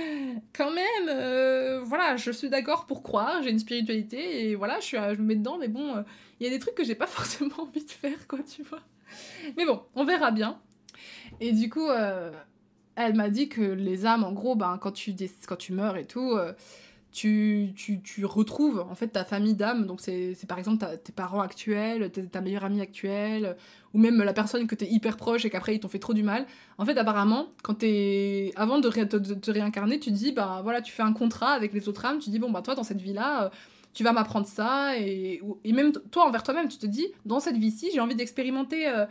quand 0.55 0.70
même, 0.70 1.09
euh, 1.09 1.80
voilà, 1.82 2.16
je 2.16 2.30
suis 2.30 2.49
d'accord 2.49 2.86
pour 2.86 3.03
croire, 3.03 3.42
j'ai 3.42 3.51
une 3.51 3.59
spiritualité 3.59 4.49
et 4.49 4.55
voilà, 4.55 4.80
je, 4.80 4.86
suis, 4.86 4.97
je 4.97 5.20
me 5.20 5.26
mets 5.26 5.36
dedans, 5.36 5.59
mais 5.59 5.68
bon, 5.68 6.03
il 6.40 6.44
y 6.44 6.47
a 6.49 6.51
des 6.51 6.59
trucs 6.59 6.74
que 6.74 6.84
j'ai 6.84 6.94
pas 6.94 7.07
forcément 7.07 7.61
envie 7.61 7.84
de 7.84 7.90
faire, 7.90 8.26
quoi, 8.26 8.38
tu 8.40 8.62
vois. 8.62 8.80
Mais 9.57 9.66
bon, 9.66 9.82
on 9.94 10.05
verra 10.05 10.30
bien. 10.30 10.59
Et 11.40 11.53
du 11.53 11.68
coup, 11.68 11.88
euh, 11.88 12.32
elle 12.94 13.14
m'a 13.14 13.28
dit 13.28 13.49
que 13.49 13.61
les 13.61 14.07
âmes, 14.07 14.24
en 14.24 14.32
gros, 14.32 14.57
ben, 14.57 14.78
quand, 14.80 14.92
tu, 14.92 15.14
quand 15.47 15.57
tu 15.57 15.72
meurs 15.72 15.97
et 15.97 16.07
tout, 16.07 16.38
tu, 17.16 17.72
tu, 17.74 18.02
tu, 18.02 18.26
retrouves 18.26 18.84
en 18.90 18.94
fait 18.94 19.08
ta 19.08 19.24
famille 19.24 19.54
d'âme. 19.54 19.86
Donc 19.86 20.02
c'est 20.02 20.36
par 20.46 20.58
exemple 20.58 20.84
tes 21.02 21.12
parents 21.12 21.40
actuels, 21.40 22.10
ta 22.10 22.42
meilleure 22.42 22.64
amie 22.64 22.82
actuelle, 22.82 23.56
ou 23.94 23.98
même 23.98 24.22
la 24.22 24.34
personne 24.34 24.66
que 24.66 24.74
t'es 24.74 24.86
hyper 24.86 25.16
proche 25.16 25.46
et 25.46 25.50
qu'après 25.50 25.74
ils 25.74 25.80
t'ont 25.80 25.88
fait 25.88 25.98
trop 25.98 26.12
du 26.12 26.22
mal. 26.22 26.44
En 26.76 26.84
fait 26.84 26.98
apparemment, 26.98 27.46
quand 27.62 27.76
t'es 27.76 28.52
avant 28.54 28.78
de, 28.80 28.90
te 28.90 29.50
réincarner, 29.50 29.98
tu 29.98 30.10
dis 30.10 30.32
bah 30.32 30.60
voilà 30.62 30.82
tu 30.82 30.92
fais 30.92 31.04
un 31.04 31.14
contrat 31.14 31.52
avec 31.52 31.72
les 31.72 31.88
autres 31.88 32.04
âmes. 32.04 32.18
Tu 32.18 32.28
dis 32.28 32.38
bon 32.38 32.50
bah 32.50 32.60
toi 32.60 32.74
dans 32.74 32.84
cette 32.84 33.00
vie 33.00 33.14
là. 33.14 33.44
Euh, 33.44 33.48
tu 33.94 34.04
vas 34.04 34.12
m'apprendre 34.12 34.46
ça 34.46 34.98
et, 34.98 35.40
et 35.64 35.72
même 35.72 35.90
toi 36.10 36.26
envers 36.26 36.42
toi-même 36.42 36.68
tu 36.68 36.76
te 36.76 36.84
dis 36.84 37.06
dans 37.24 37.40
cette 37.40 37.56
vie-ci 37.56 37.88
j'ai 37.94 38.00
envie 38.00 38.14
d'expérimenter 38.14 38.86
euh, 38.88 39.06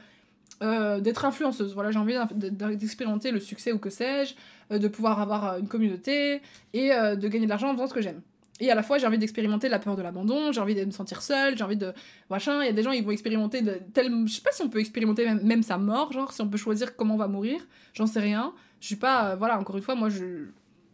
euh, 0.64 1.02
d'être 1.02 1.26
influenceuse. 1.26 1.74
Voilà, 1.74 1.92
j'ai 1.92 2.00
envie 2.00 2.16
d'expérimenter 2.34 3.32
le 3.32 3.42
succès 3.42 3.74
ou 3.74 3.78
que 3.78 3.90
sais-je, 3.90 4.36
euh, 4.72 4.80
de 4.80 4.88
pouvoir 4.88 5.20
avoir 5.20 5.46
euh, 5.46 5.60
une 5.60 5.68
communauté 5.68 6.42
et 6.74 6.90
de 6.90 7.28
gagner 7.28 7.46
de 7.46 7.50
l'argent 7.50 7.70
en 7.70 7.74
faisant 7.74 7.88
ce 7.88 7.94
que 7.94 8.02
j'aime. 8.02 8.22
Et 8.62 8.72
à 8.72 8.76
la 8.76 8.84
fois, 8.84 8.98
j'ai 8.98 9.06
envie 9.06 9.18
d'expérimenter 9.18 9.68
la 9.68 9.80
peur 9.80 9.98
de 9.98 10.02
l'abandon, 10.02 10.54
j'ai 10.54 10.62
envie 10.62 10.76
de 10.76 10.86
me 10.86 10.92
sentir 10.92 11.22
seule, 11.22 11.58
j'ai 11.58 11.64
envie 11.66 11.76
de. 11.76 11.92
Machin, 12.30 12.62
il 12.62 12.68
y 12.68 12.70
a 12.70 12.72
des 12.72 12.84
gens, 12.84 12.92
ils 12.92 13.04
vont 13.04 13.12
expérimenter. 13.12 13.62
De, 13.62 13.82
tel... 13.94 14.10
Je 14.26 14.34
sais 14.34 14.42
pas 14.42 14.54
si 14.54 14.62
on 14.62 14.70
peut 14.70 14.80
expérimenter 14.80 15.30
même, 15.44 15.62
sa 15.62 15.78
mort, 15.78 16.14
genre, 16.14 16.32
si 16.32 16.42
on 16.42 16.48
peut 16.48 16.58
choisir 16.58 16.96
comment 16.96 17.16
on 17.16 17.18
va 17.18 17.28
mourir, 17.28 17.60
j'en 17.94 18.08
sais 18.08 18.22
rien. 18.22 18.54
Je 18.80 18.88
suis 18.88 18.96
pas. 18.96 19.36
voilà, 19.36 19.60
encore 19.60 19.76
une 19.76 19.84
fois, 19.84 19.96
moi, 19.96 20.08
je. 20.08 20.46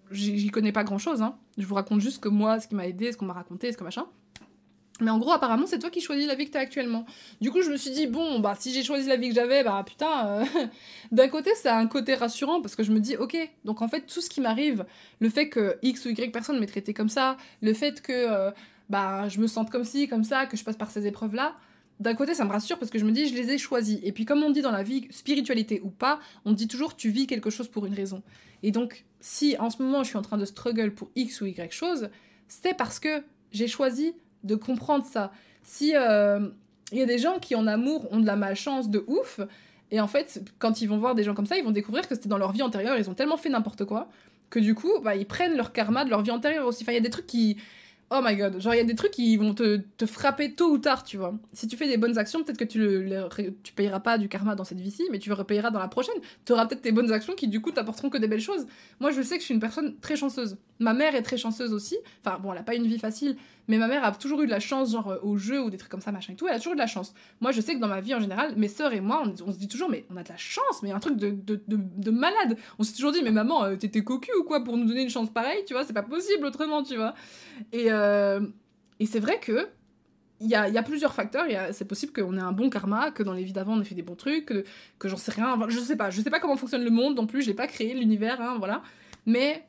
J'y 0.09 0.49
connais 0.49 0.74
pas 0.74 0.84
grand 0.84 0.97
chose, 0.97 1.22
hein. 1.22 1.36
Je 1.57 1.66
vous 1.66 1.76
raconte 1.76 2.01
juste 2.01 2.22
que 2.22 2.28
moi, 2.28 2.59
ce 2.59 2.68
qui 2.68 2.76
m'a 2.76 2.88
aidé, 2.88 3.12
ce 3.12 3.18
qu'on 3.18 3.26
m'a 3.26 3.34
raconté, 3.34 3.72
ce 3.72 3.78
que 3.78 3.84
machin. 3.84 4.07
Mais 5.02 5.12
en 5.12 5.18
gros, 5.18 5.32
apparemment, 5.32 5.66
c'est 5.66 5.80
toi 5.80 5.89
qui 5.89 5.99
choisis 5.99 6.28
la 6.28 6.36
vie 6.36 6.45
que 6.45 6.52
t'as 6.52 6.60
actuellement. 6.60 7.06
Du 7.41 7.52
coup, 7.52 7.62
je 7.62 7.72
me 7.72 7.78
suis 7.78 7.91
dit, 7.91 8.08
bon, 8.08 8.39
bah, 8.39 8.56
si 8.58 8.72
j'ai 8.72 8.84
choisi 8.84 9.10
la 9.10 9.18
vie 9.18 9.30
que 9.30 9.36
j'avais, 9.36 9.64
bah, 9.64 9.84
putain, 9.86 10.28
euh, 10.28 10.45
d'un 11.12 11.28
côté, 11.28 11.52
c'est 11.56 11.70
un 11.70 11.88
côté 11.88 12.14
rassurant 12.14 12.62
parce 12.62 12.76
que 12.76 12.84
je 12.84 12.91
me 12.91 12.99
dis, 12.99 13.18
ok, 13.18 13.36
donc 13.66 13.82
en 13.82 13.88
fait, 13.88 14.02
tout 14.02 14.22
ce 14.22 14.30
qui 14.30 14.39
m'arrive, 14.41 14.86
le 15.20 15.30
fait 15.30 15.49
que 15.49 15.78
X 15.82 16.06
ou 16.06 16.10
Y 16.10 16.32
personne 16.32 16.60
m'ait 16.60 16.68
traité 16.68 16.93
comme 16.93 17.10
ça, 17.10 17.38
le 17.62 17.74
fait 17.74 18.02
que, 18.02 18.14
euh, 18.14 18.52
bah, 18.89 19.28
je 19.28 19.39
me 19.39 19.47
sente 19.47 19.70
comme 19.72 19.84
ci, 19.84 20.08
comme 20.08 20.24
ça, 20.24 20.45
que 20.45 20.56
je 20.56 20.64
passe 20.64 20.78
par 20.78 20.91
ces 20.91 21.08
épreuves-là, 21.08 21.56
d'un 21.99 22.16
côté, 22.16 22.34
ça 22.34 22.45
me 22.45 22.52
rassure 22.52 22.80
parce 22.80 22.89
que 22.89 22.97
je 22.97 23.06
me 23.06 23.12
dis, 23.12 23.28
je 23.28 23.36
les 23.36 23.52
ai 23.52 23.58
choisis. 23.58 23.99
Et 24.04 24.12
puis, 24.12 24.26
comme 24.26 24.41
on 24.43 24.49
dit 24.49 24.62
dans 24.62 24.72
la 24.72 24.82
vie, 24.82 25.08
spiritualité 25.12 25.82
ou 25.84 25.89
pas, 25.89 26.20
on 26.45 26.52
dit 26.52 26.68
toujours, 26.68 26.95
tu 26.95 27.10
vis 27.10 27.28
quelque 27.28 27.52
chose 27.52 27.68
pour 27.68 27.86
une 27.86 27.93
raison. 27.93 28.24
Et 28.64 28.72
donc, 28.72 29.06
si 29.20 29.56
en 29.60 29.70
ce 29.70 29.82
moment, 29.82 30.04
je 30.04 30.10
suis 30.10 30.18
en 30.18 30.24
train 30.24 30.38
de 30.38 30.45
struggle 30.45 30.93
pour 30.93 31.12
X 31.16 31.41
ou 31.41 31.45
Y 31.45 31.72
chose, 31.72 32.10
c'est 32.47 32.76
parce 32.76 32.99
que 32.99 33.24
j'ai 33.52 33.68
choisi 33.68 34.14
de 34.44 34.56
comprendre 34.56 35.06
ça. 35.06 35.32
Si 35.64 35.96
euh, 35.96 36.48
il 36.92 36.98
y 36.98 37.02
a 37.02 37.06
des 37.06 37.18
gens 37.18 37.39
qui, 37.39 37.56
en 37.56 37.68
amour, 37.68 38.12
ont 38.12 38.20
de 38.20 38.26
la 38.26 38.36
malchance 38.36 38.89
de 38.89 39.04
ouf, 39.08 39.39
et 39.92 40.00
en 40.00 40.08
fait, 40.08 40.44
quand 40.60 40.82
ils 40.82 40.88
vont 40.88 40.98
voir 40.98 41.16
des 41.16 41.24
gens 41.24 41.34
comme 41.34 41.46
ça, 41.46 41.58
ils 41.58 41.64
vont 41.64 41.72
découvrir 41.72 42.08
que 42.08 42.16
c'était 42.16 42.30
dans 42.30 42.38
leur 42.38 42.52
vie 42.52 42.62
antérieure, 42.62 42.98
ils 42.98 43.10
ont 43.10 43.14
tellement 43.14 43.38
fait 43.38 43.50
n'importe 43.50 43.86
quoi, 43.86 44.10
que 44.50 44.60
du 44.60 44.76
coup, 44.76 44.92
bah, 45.04 45.16
ils 45.16 45.26
prennent 45.26 45.56
leur 45.56 45.72
karma 45.74 46.06
de 46.06 46.10
leur 46.10 46.22
vie 46.22 46.32
antérieure 46.32 46.68
aussi. 46.68 46.84
Il 46.88 46.94
y 46.94 46.98
a 46.98 47.02
des 47.02 47.10
trucs 47.10 47.28
qui 47.28 47.58
oh 48.12 48.20
my 48.22 48.36
god, 48.36 48.59
genre 48.59 48.74
il 48.74 48.78
y 48.78 48.82
a 48.82 48.84
des 48.84 48.95
trucs 48.95 49.12
qui 49.12 49.38
vont 49.38 49.53
te, 49.53 49.78
te, 49.97 50.05
frapper 50.05 50.53
tôt 50.53 50.70
ou 50.70 50.78
tard, 50.78 51.03
tu 51.03 51.18
vois. 51.18 51.34
Si 51.53 51.68
tu 51.68 51.78
fais 51.78 51.88
des 51.88 51.97
bonnes 51.97 52.18
actions, 52.18 52.43
peut-être 52.43 52.57
que 52.57 52.66
tu, 52.66 52.80
le, 52.80 53.30
tu 53.64 53.72
payeras 53.74 54.01
pas 54.01 54.18
du 54.18 54.28
karma 54.28 54.53
dans 54.53 54.66
cette 54.66 54.82
vie-ci, 54.82 55.07
mais 55.12 55.20
tu 55.20 55.30
le 55.30 55.36
repayeras 55.36 55.72
dans 55.72 55.80
la 55.80 55.88
prochaine. 55.88 56.16
Tu 56.45 56.51
auras 56.51 56.66
peut-être 56.66 56.82
tes 56.82 56.91
bonnes 56.91 57.12
actions 57.14 57.34
qui 57.34 57.47
du 57.47 57.62
coup 57.62 57.72
t'apporteront 57.72 58.09
que 58.09 58.18
des 58.18 58.28
belles 58.28 58.41
choses. 58.41 58.68
Moi 58.99 59.12
je 59.12 59.22
sais 59.22 59.36
que 59.36 59.41
je 59.41 59.45
suis 59.45 59.53
une 59.53 59.62
personne 59.62 59.97
très 60.01 60.18
chanceuse. 60.18 60.57
Ma 60.80 60.93
mère 60.93 61.16
est 61.16 61.22
très 61.22 61.38
chanceuse 61.38 61.74
aussi. 61.74 61.97
Enfin 62.24 62.38
bon, 62.38 62.51
elle 62.51 62.59
a 62.59 62.64
pas 62.64 62.76
une 62.76 62.86
vie 62.88 62.99
facile, 62.99 63.38
mais 63.70 63.78
ma 63.78 63.88
mère 63.88 64.03
a 64.03 64.12
toujours 64.12 64.41
eu 64.41 64.45
de 64.45 64.51
la 64.51 64.59
chance, 64.59 64.91
genre 64.91 65.09
euh, 65.09 65.18
au 65.24 65.38
jeu 65.38 65.62
ou 65.62 65.70
des 65.70 65.78
trucs 65.78 65.91
comme 65.91 66.01
ça, 66.01 66.12
machin 66.12 66.34
et 66.34 66.36
tout. 66.36 66.47
Elle 66.47 66.55
a 66.55 66.57
toujours 66.57 66.74
eu 66.74 66.76
de 66.76 66.82
la 66.82 66.88
chance. 66.88 67.14
Moi 67.39 67.51
je 67.51 67.62
sais 67.62 67.76
que 67.76 67.80
dans 67.80 67.88
ma 67.88 68.01
vie 68.01 68.14
en 68.14 68.20
général, 68.20 68.55
mes 68.57 68.68
sœurs 68.68 68.91
et 68.91 68.99
moi, 68.99 69.24
on, 69.45 69.51
se 69.53 69.57
dit 69.57 69.70
toujours, 69.70 69.89
mais 69.89 70.05
on 70.12 70.18
a 70.18 70.24
de 70.24 70.30
la 70.30 70.38
chance, 70.38 70.84
mais 70.84 70.91
un 70.91 70.99
truc 70.99 71.16
de, 71.16 71.30
de, 71.30 71.62
de, 71.68 72.12
malade. 72.12 72.57
On 72.78 72.84
s'est 72.84 72.93
toujours 72.93 73.14
dit, 73.14 73.22
mais 73.24 73.32
maman, 73.32 73.64
euh, 73.64 73.76
t'étais 73.78 74.03
cocu 74.03 74.32
ou 74.38 74.43
quoi 74.43 74.64
pour 74.64 74.76
nous 74.76 74.86
donner 74.86 75.03
une 75.03 75.09
chance 75.09 75.30
pareille, 75.30 75.64
tu 75.66 75.74
vois, 75.74 75.86
c'est 75.86 75.93
pas 75.93 76.03
possible 76.03 76.45
autrement, 76.45 76.84
tu 76.84 76.97
vois? 76.97 77.14
Et. 77.72 77.89
Euh, 77.91 78.01
et 78.99 79.06
c'est 79.06 79.20
vrai 79.20 79.39
que 79.39 79.68
il 80.41 80.49
y 80.49 80.56
a, 80.56 80.84
plusieurs 80.84 81.14
facteurs. 81.14 81.45
C'est 81.72 81.88
possible 81.88 82.12
qu'on 82.12 82.36
ait 82.36 82.41
un 82.41 82.52
bon 82.52 82.70
karma, 82.70 83.12
que 83.12 83.22
dans 83.22 83.34
les 83.34 83.43
vies 83.43 83.54
d'avant 83.54 83.74
on 83.74 83.82
ait 83.82 83.86
fait 83.86 83.95
des 83.95 84.02
bons 84.02 84.16
trucs, 84.16 84.45
que, 84.45 84.66
que 84.97 85.08
j'en 85.08 85.18
sais 85.18 85.32
rien. 85.32 85.58
je 85.70 85.80
sais 85.80 85.95
pas. 85.95 86.10
Je 86.10 86.20
sais 86.20 86.32
pas 86.32 86.39
comment 86.39 86.58
fonctionne 86.58 86.84
le 86.84 86.89
monde 86.89 87.16
non 87.16 87.28
plus. 87.28 87.43
Je 87.43 87.47
l'ai 87.47 87.54
pas 87.54 87.68
créé 87.68 87.93
l'univers, 87.93 88.41
hein, 88.41 88.56
voilà. 88.58 88.82
Mais 89.28 89.64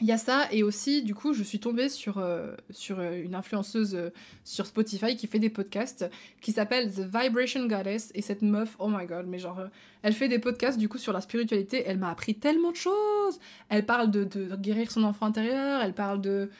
il 0.00 0.06
y 0.06 0.12
a 0.12 0.18
ça 0.18 0.48
et 0.50 0.62
aussi 0.62 1.02
du 1.02 1.14
coup 1.14 1.34
je 1.34 1.42
suis 1.42 1.60
tombée 1.60 1.88
sur, 1.88 2.18
euh, 2.18 2.54
euh, 2.90 3.24
une 3.24 3.34
influenceuse 3.34 3.94
euh, 3.94 4.10
sur 4.44 4.66
Spotify 4.66 5.16
qui 5.16 5.26
fait 5.26 5.38
des 5.38 5.50
podcasts 5.50 6.08
qui 6.40 6.52
s'appelle 6.52 6.90
The 6.90 7.00
Vibration 7.00 7.66
Goddess 7.66 8.10
et 8.14 8.22
cette 8.22 8.42
meuf 8.42 8.76
oh 8.78 8.88
my 8.88 9.06
god 9.06 9.26
mais 9.26 9.38
genre 9.38 9.60
elle 10.02 10.14
fait 10.14 10.28
des 10.28 10.38
podcasts 10.38 10.78
du 10.78 10.88
coup 10.88 10.96
sur 10.96 11.12
la 11.12 11.20
spiritualité 11.20 11.84
elle 11.86 11.98
m'a 11.98 12.10
appris 12.10 12.34
tellement 12.34 12.70
de 12.70 12.76
choses 12.76 13.38
elle 13.68 13.84
parle 13.84 14.10
de 14.10 14.24
guérir 14.56 14.90
son 14.90 15.04
enfant 15.04 15.26
intérieur 15.26 15.82
elle 15.82 15.94
parle 15.94 16.20
de 16.20 16.50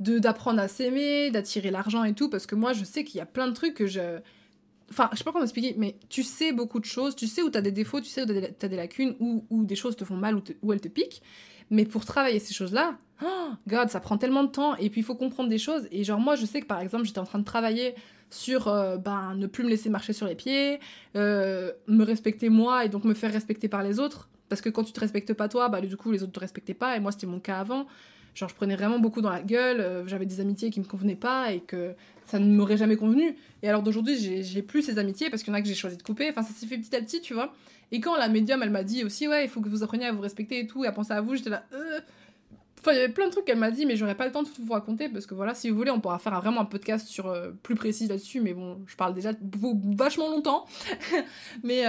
d'apprendre 0.00 0.60
à 0.60 0.68
s'aimer, 0.68 1.30
d'attirer 1.30 1.70
l'argent 1.70 2.04
et 2.04 2.14
tout, 2.14 2.28
parce 2.28 2.46
que 2.46 2.54
moi, 2.54 2.72
je 2.72 2.84
sais 2.84 3.04
qu'il 3.04 3.18
y 3.18 3.20
a 3.20 3.26
plein 3.26 3.48
de 3.48 3.52
trucs 3.52 3.74
que 3.74 3.86
je... 3.86 4.18
Enfin, 4.90 5.08
je 5.12 5.18
sais 5.18 5.24
pas 5.24 5.32
comment 5.32 5.44
expliquer, 5.44 5.74
mais 5.76 5.96
tu 6.08 6.22
sais 6.22 6.52
beaucoup 6.52 6.78
de 6.78 6.84
choses, 6.84 7.16
tu 7.16 7.26
sais 7.26 7.42
où 7.42 7.50
t'as 7.50 7.60
des 7.60 7.72
défauts, 7.72 8.00
tu 8.00 8.08
sais 8.08 8.22
où 8.22 8.26
t'as 8.26 8.68
des, 8.68 8.76
lacunes, 8.76 9.16
où, 9.18 9.64
des 9.64 9.74
choses 9.74 9.96
te 9.96 10.04
font 10.04 10.16
mal, 10.16 10.40
où 10.62 10.72
elles 10.72 10.80
te 10.80 10.88
piquent, 10.88 11.22
mais 11.70 11.84
pour 11.84 12.04
travailler 12.04 12.38
ces 12.38 12.54
choses-là, 12.54 12.96
oh, 13.24 13.50
God, 13.66 13.88
ça 13.90 13.98
prend 13.98 14.16
tellement 14.16 14.44
de 14.44 14.50
temps, 14.50 14.76
et 14.76 14.88
puis 14.90 15.00
il 15.00 15.04
faut 15.04 15.16
comprendre 15.16 15.48
des 15.48 15.58
choses, 15.58 15.88
et 15.90 16.04
genre 16.04 16.20
moi, 16.20 16.36
je 16.36 16.46
sais 16.46 16.60
que 16.60 16.66
par 16.66 16.80
exemple, 16.80 17.04
j'étais 17.04 17.18
en 17.18 17.24
train 17.24 17.40
de 17.40 17.44
travailler 17.44 17.96
sur 18.30 18.68
euh, 18.68 18.96
ben, 18.96 19.34
ne 19.34 19.48
plus 19.48 19.64
me 19.64 19.68
laisser 19.68 19.88
marcher 19.90 20.12
sur 20.12 20.26
les 20.26 20.36
pieds, 20.36 20.78
euh, 21.16 21.72
me 21.88 22.04
respecter 22.04 22.48
moi, 22.48 22.84
et 22.84 22.88
donc 22.88 23.02
me 23.02 23.14
faire 23.14 23.32
respecter 23.32 23.68
par 23.68 23.82
les 23.82 23.98
autres, 23.98 24.28
parce 24.48 24.60
que 24.60 24.68
quand 24.68 24.84
tu 24.84 24.92
te 24.92 25.00
respectes 25.00 25.32
pas 25.32 25.48
toi, 25.48 25.68
bah 25.68 25.80
du 25.80 25.96
coup 25.96 26.12
les 26.12 26.22
autres 26.22 26.32
te 26.32 26.40
respectaient 26.40 26.74
pas, 26.74 26.96
et 26.96 27.00
moi 27.00 27.10
c'était 27.10 27.26
mon 27.26 27.40
cas 27.40 27.58
avant, 27.58 27.86
Genre, 28.36 28.50
je 28.50 28.54
prenais 28.54 28.76
vraiment 28.76 28.98
beaucoup 28.98 29.22
dans 29.22 29.30
la 29.30 29.40
gueule, 29.40 29.80
euh, 29.80 30.06
j'avais 30.06 30.26
des 30.26 30.40
amitiés 30.40 30.68
qui 30.68 30.78
me 30.78 30.84
convenaient 30.84 31.16
pas 31.16 31.52
et 31.52 31.60
que 31.60 31.94
ça 32.26 32.38
ne 32.38 32.54
m'aurait 32.54 32.76
jamais 32.76 32.96
convenu. 32.96 33.34
Et 33.62 33.68
alors 33.68 33.82
d'aujourd'hui, 33.82 34.42
j'ai 34.42 34.62
plus 34.62 34.82
ces 34.82 34.98
amitiés 34.98 35.30
parce 35.30 35.42
qu'il 35.42 35.50
y 35.50 35.56
en 35.56 35.58
a 35.58 35.62
que 35.62 35.68
j'ai 35.68 35.74
choisi 35.74 35.96
de 35.96 36.02
couper. 36.02 36.28
Enfin, 36.28 36.42
ça 36.42 36.52
s'est 36.52 36.66
fait 36.66 36.76
petit 36.76 36.94
à 36.94 37.00
petit, 37.00 37.22
tu 37.22 37.32
vois. 37.32 37.54
Et 37.92 38.00
quand 38.00 38.14
la 38.14 38.28
médium, 38.28 38.62
elle 38.62 38.70
m'a 38.70 38.82
dit 38.82 39.04
aussi, 39.04 39.26
ouais, 39.26 39.44
il 39.44 39.48
faut 39.48 39.62
que 39.62 39.70
vous 39.70 39.82
appreniez 39.82 40.04
à 40.04 40.12
vous 40.12 40.20
respecter 40.20 40.60
et 40.60 40.66
tout, 40.66 40.84
et 40.84 40.86
à 40.86 40.92
penser 40.92 41.14
à 41.14 41.22
vous, 41.22 41.34
j'étais 41.34 41.48
là, 41.48 41.64
euh. 41.72 42.00
Enfin, 42.80 42.92
il 42.92 42.96
y 42.96 42.98
avait 42.98 43.12
plein 43.12 43.26
de 43.26 43.32
trucs 43.32 43.46
qu'elle 43.46 43.58
m'a 43.58 43.70
dit, 43.70 43.86
mais 43.86 43.96
j'aurais 43.96 44.14
pas 44.14 44.26
le 44.26 44.32
temps 44.32 44.42
de 44.42 44.48
tout 44.48 44.62
vous 44.62 44.72
raconter 44.74 45.08
parce 45.08 45.24
que 45.24 45.34
voilà, 45.34 45.54
si 45.54 45.70
vous 45.70 45.76
voulez, 45.76 45.90
on 45.90 46.00
pourra 46.00 46.18
faire 46.18 46.34
un, 46.34 46.40
vraiment 46.40 46.60
un 46.60 46.66
podcast 46.66 47.08
sur 47.08 47.28
euh, 47.28 47.52
plus 47.62 47.74
précis 47.74 48.06
là-dessus, 48.06 48.42
mais 48.42 48.52
bon, 48.52 48.82
je 48.86 48.96
parle 48.96 49.14
déjà 49.14 49.32
vachement 49.96 50.28
longtemps. 50.28 50.66
mais, 51.64 51.84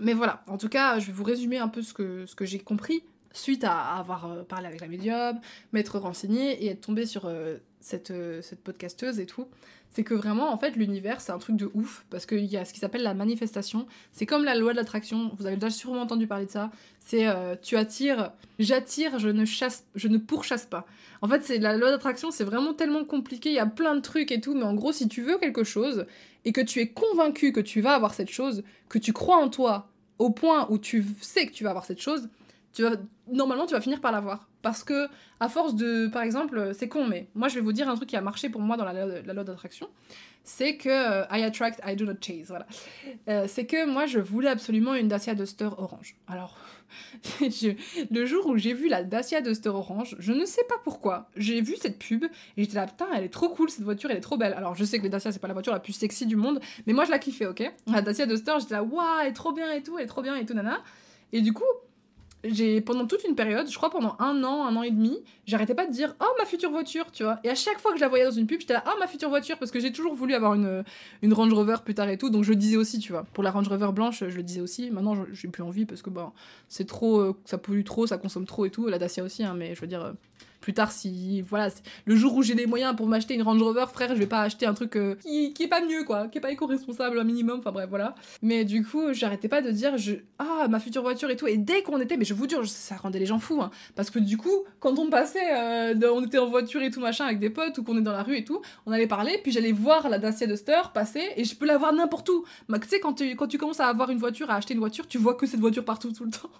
mais 0.00 0.12
voilà, 0.12 0.42
en 0.48 0.58
tout 0.58 0.68
cas, 0.68 0.98
je 0.98 1.06
vais 1.06 1.12
vous 1.12 1.24
résumer 1.24 1.58
un 1.58 1.68
peu 1.68 1.82
ce 1.82 1.94
que, 1.94 2.26
ce 2.26 2.34
que 2.34 2.44
j'ai 2.44 2.58
compris 2.58 3.04
suite 3.32 3.64
à 3.64 3.96
avoir 3.96 4.30
euh, 4.30 4.42
parlé 4.42 4.66
avec 4.66 4.80
la 4.80 4.88
médium, 4.88 5.38
m'être 5.72 5.98
renseigné 5.98 6.64
et 6.64 6.68
être 6.70 6.80
tombé 6.80 7.06
sur 7.06 7.26
euh, 7.26 7.58
cette, 7.80 8.10
euh, 8.10 8.42
cette 8.42 8.62
podcasteuse 8.62 9.20
et 9.20 9.26
tout, 9.26 9.46
c'est 9.90 10.04
que 10.04 10.14
vraiment, 10.14 10.52
en 10.52 10.58
fait, 10.58 10.76
l'univers, 10.76 11.20
c'est 11.20 11.32
un 11.32 11.38
truc 11.38 11.56
de 11.56 11.70
ouf, 11.72 12.04
parce 12.10 12.26
qu'il 12.26 12.44
y 12.44 12.56
a 12.56 12.64
ce 12.64 12.74
qui 12.74 12.78
s'appelle 12.78 13.02
la 13.02 13.14
manifestation. 13.14 13.86
C'est 14.12 14.26
comme 14.26 14.44
la 14.44 14.54
loi 14.54 14.72
de 14.72 14.76
l'attraction, 14.76 15.32
vous 15.38 15.46
avez 15.46 15.56
déjà 15.56 15.70
sûrement 15.70 16.02
entendu 16.02 16.26
parler 16.26 16.44
de 16.44 16.50
ça. 16.50 16.70
C'est 17.00 17.26
tu 17.62 17.74
attires, 17.78 18.32
j'attire, 18.58 19.18
je 19.18 19.30
ne 19.30 19.46
chasse, 19.46 19.86
je 19.94 20.08
ne 20.08 20.18
pourchasse 20.18 20.66
pas. 20.66 20.86
En 21.22 21.28
fait, 21.28 21.42
c'est 21.42 21.56
la 21.56 21.74
loi 21.74 21.90
d'attraction, 21.90 22.30
c'est 22.30 22.44
vraiment 22.44 22.74
tellement 22.74 23.04
compliqué, 23.04 23.48
il 23.48 23.54
y 23.54 23.58
a 23.58 23.66
plein 23.66 23.94
de 23.94 24.00
trucs 24.00 24.30
et 24.30 24.42
tout, 24.42 24.54
mais 24.54 24.64
en 24.64 24.74
gros, 24.74 24.92
si 24.92 25.08
tu 25.08 25.22
veux 25.22 25.38
quelque 25.38 25.64
chose, 25.64 26.04
et 26.44 26.52
que 26.52 26.60
tu 26.60 26.80
es 26.80 26.88
convaincu 26.88 27.52
que 27.52 27.60
tu 27.60 27.80
vas 27.80 27.94
avoir 27.94 28.12
cette 28.12 28.30
chose, 28.30 28.62
que 28.90 28.98
tu 28.98 29.14
crois 29.14 29.38
en 29.38 29.48
toi, 29.48 29.88
au 30.18 30.30
point 30.30 30.66
où 30.70 30.78
tu 30.78 31.04
sais 31.20 31.46
que 31.46 31.52
tu 31.52 31.64
vas 31.64 31.70
avoir 31.70 31.84
cette 31.84 32.00
chose, 32.00 32.28
tu 32.72 32.82
vas, 32.82 32.92
normalement, 33.30 33.66
tu 33.66 33.74
vas 33.74 33.80
finir 33.80 34.00
par 34.00 34.12
l'avoir. 34.12 34.48
Parce 34.62 34.84
que, 34.84 35.08
à 35.40 35.48
force 35.48 35.74
de. 35.74 36.08
Par 36.08 36.22
exemple, 36.22 36.72
c'est 36.74 36.88
con, 36.88 37.06
mais 37.06 37.28
moi, 37.34 37.48
je 37.48 37.54
vais 37.54 37.60
vous 37.60 37.72
dire 37.72 37.88
un 37.88 37.96
truc 37.96 38.08
qui 38.08 38.16
a 38.16 38.20
marché 38.20 38.48
pour 38.48 38.60
moi 38.60 38.76
dans 38.76 38.84
la, 38.84 39.22
loi 39.32 39.44
d'attraction. 39.44 39.88
C'est 40.44 40.76
que 40.76 40.88
euh, 40.88 41.24
I 41.30 41.42
attract, 41.42 41.80
I 41.86 41.94
do 41.94 42.04
not 42.06 42.14
chase. 42.20 42.48
Voilà. 42.48 42.66
Euh, 43.28 43.44
c'est 43.48 43.66
que 43.66 43.86
moi, 43.86 44.06
je 44.06 44.18
voulais 44.18 44.48
absolument 44.48 44.94
une 44.94 45.06
Dacia 45.06 45.34
Duster 45.34 45.68
orange. 45.76 46.16
Alors, 46.26 46.56
le 48.10 48.26
jour 48.26 48.46
où 48.46 48.56
j'ai 48.56 48.72
vu 48.72 48.88
la 48.88 49.04
Dacia 49.04 49.42
Duster 49.42 49.68
orange, 49.68 50.16
je 50.18 50.32
ne 50.32 50.46
sais 50.46 50.64
pas 50.64 50.76
pourquoi, 50.84 51.28
j'ai 51.36 51.60
vu 51.60 51.76
cette 51.76 51.98
pub 51.98 52.24
et 52.24 52.62
j'étais 52.62 52.76
là, 52.76 52.86
putain, 52.86 53.08
elle 53.14 53.24
est 53.24 53.28
trop 53.28 53.50
cool, 53.50 53.68
cette 53.68 53.84
voiture, 53.84 54.10
elle 54.10 54.16
est 54.16 54.22
trop 54.22 54.38
belle. 54.38 54.54
Alors, 54.54 54.74
je 54.74 54.84
sais 54.84 54.98
que 54.98 55.04
la 55.04 55.10
Dacia, 55.10 55.32
c'est 55.32 55.38
pas 55.38 55.48
la 55.48 55.54
voiture 55.54 55.72
la 55.72 55.80
plus 55.80 55.92
sexy 55.92 56.26
du 56.26 56.36
monde, 56.36 56.60
mais 56.86 56.94
moi, 56.94 57.04
je 57.04 57.10
la 57.10 57.18
kiffais, 57.18 57.46
ok? 57.46 57.70
La 57.86 58.00
Dacia 58.00 58.26
Duster, 58.26 58.54
j'étais 58.60 58.74
là, 58.74 58.82
waouh, 58.82 59.20
elle 59.20 59.28
est 59.28 59.32
trop 59.32 59.52
bien 59.52 59.70
et 59.72 59.82
tout, 59.82 59.98
elle 59.98 60.04
est 60.04 60.08
trop 60.08 60.22
bien 60.22 60.34
et 60.36 60.46
tout, 60.46 60.54
nana. 60.54 60.82
Et 61.32 61.42
du 61.42 61.52
coup, 61.52 61.64
j'ai 62.44 62.80
pendant 62.80 63.06
toute 63.06 63.24
une 63.24 63.34
période, 63.34 63.68
je 63.68 63.76
crois 63.76 63.90
pendant 63.90 64.16
un 64.20 64.44
an, 64.44 64.64
un 64.64 64.76
an 64.76 64.82
et 64.82 64.90
demi, 64.90 65.18
j'arrêtais 65.46 65.74
pas 65.74 65.86
de 65.86 65.92
dire 65.92 66.14
oh 66.20 66.34
ma 66.38 66.44
future 66.44 66.70
voiture, 66.70 67.10
tu 67.12 67.24
vois. 67.24 67.40
Et 67.44 67.50
à 67.50 67.54
chaque 67.54 67.80
fois 67.80 67.90
que 67.92 67.98
je 67.98 68.02
la 68.02 68.08
voyais 68.08 68.24
dans 68.24 68.30
une 68.30 68.46
pub, 68.46 68.60
j'étais 68.60 68.74
là 68.74 68.84
oh 68.86 68.96
ma 69.00 69.06
future 69.06 69.28
voiture 69.28 69.58
parce 69.58 69.70
que 69.70 69.80
j'ai 69.80 69.92
toujours 69.92 70.14
voulu 70.14 70.34
avoir 70.34 70.54
une, 70.54 70.84
Range 71.32 71.52
Rover 71.52 71.76
plus 71.84 71.94
tard 71.94 72.08
et 72.08 72.16
tout, 72.16 72.30
donc 72.30 72.44
je 72.44 72.50
le 72.50 72.56
disais 72.56 72.76
aussi, 72.76 72.98
tu 72.98 73.12
vois. 73.12 73.24
Pour 73.34 73.42
la 73.42 73.50
Range 73.50 73.68
Rover 73.68 73.90
blanche, 73.92 74.24
je 74.28 74.36
le 74.36 74.42
disais 74.42 74.60
aussi. 74.60 74.90
Maintenant, 74.90 75.16
j'ai 75.32 75.48
plus 75.48 75.62
envie 75.62 75.84
parce 75.84 76.02
que 76.02 76.10
bah 76.10 76.32
c'est 76.68 76.86
trop, 76.86 77.18
euh, 77.18 77.36
ça 77.44 77.58
pollue 77.58 77.84
trop, 77.84 78.06
ça 78.06 78.18
consomme 78.18 78.46
trop 78.46 78.64
et 78.66 78.70
tout. 78.70 78.86
La 78.86 78.98
Dacia 78.98 79.24
aussi, 79.24 79.42
hein, 79.42 79.54
mais 79.56 79.74
je 79.74 79.80
veux 79.80 79.86
dire, 79.86 80.02
euh, 80.02 80.12
plus 80.68 80.74
tard 80.74 80.92
si 80.92 81.40
voilà 81.40 81.70
le 82.04 82.14
jour 82.14 82.34
où 82.36 82.42
j'ai 82.42 82.52
les 82.52 82.66
moyens 82.66 82.94
pour 82.94 83.06
m'acheter 83.06 83.32
une 83.32 83.40
Range 83.40 83.62
Rover 83.62 83.86
frère 83.90 84.10
je 84.10 84.18
vais 84.18 84.26
pas 84.26 84.42
acheter 84.42 84.66
un 84.66 84.74
truc 84.74 84.96
euh, 84.96 85.14
qui, 85.14 85.54
qui, 85.54 85.62
est 85.62 85.66
pas 85.66 85.80
mieux 85.80 86.04
quoi 86.04 86.28
qui 86.28 86.36
est 86.36 86.42
pas 86.42 86.50
éco-responsable 86.50 87.18
un 87.18 87.24
minimum 87.24 87.60
enfin 87.60 87.72
bref 87.72 87.86
voilà. 87.88 88.14
Mais 88.42 88.66
du 88.66 88.84
coup 88.84 89.14
j'arrêtais 89.14 89.48
pas 89.48 89.62
de 89.62 89.70
dire 89.70 89.96
je 89.96 90.16
ah 90.38 90.68
ma 90.68 90.78
future 90.78 91.00
voiture 91.00 91.30
et 91.30 91.36
tout. 91.36 91.46
Et 91.46 91.56
dès 91.56 91.82
qu'on 91.82 91.98
était 92.02 92.18
mais 92.18 92.26
je 92.26 92.34
vous 92.34 92.46
jure 92.46 92.68
ça 92.68 92.96
rendait 92.96 93.18
les 93.18 93.24
gens 93.24 93.38
fous 93.38 93.62
hein, 93.62 93.70
parce 93.94 94.10
que 94.10 94.18
du 94.18 94.36
coup 94.36 94.64
quand 94.78 94.98
on 94.98 95.08
passait 95.08 95.56
euh, 95.56 95.94
on 96.12 96.22
était 96.22 96.36
en 96.36 96.50
voiture 96.50 96.82
et 96.82 96.90
tout 96.90 97.00
machin 97.00 97.24
avec 97.24 97.38
des 97.38 97.48
potes 97.48 97.78
ou 97.78 97.82
qu'on 97.82 97.96
est 97.96 98.02
dans 98.02 98.12
la 98.12 98.22
rue 98.22 98.36
et 98.36 98.44
tout 98.44 98.60
on 98.84 98.92
allait 98.92 99.06
parler 99.06 99.40
puis 99.42 99.52
j'allais 99.52 99.72
voir 99.72 100.10
la 100.10 100.18
Dacia 100.18 100.46
Duster 100.46 100.82
passer 100.92 101.22
et 101.36 101.44
je 101.44 101.56
peux 101.56 101.64
la 101.64 101.78
voir 101.78 101.94
n'importe 101.94 102.28
où. 102.28 102.44
Tu 102.70 102.88
sais 102.88 103.00
quand 103.00 103.14
tu, 103.14 103.36
quand 103.36 103.46
tu 103.46 103.56
commences 103.56 103.80
à 103.80 103.86
avoir 103.86 104.10
une 104.10 104.18
voiture 104.18 104.50
à 104.50 104.56
acheter 104.56 104.74
une 104.74 104.80
voiture 104.80 105.08
tu 105.08 105.16
vois 105.16 105.32
que 105.32 105.46
cette 105.46 105.60
voiture 105.60 105.86
partout 105.86 106.12
tout 106.12 106.26
le 106.26 106.30
temps 106.30 106.50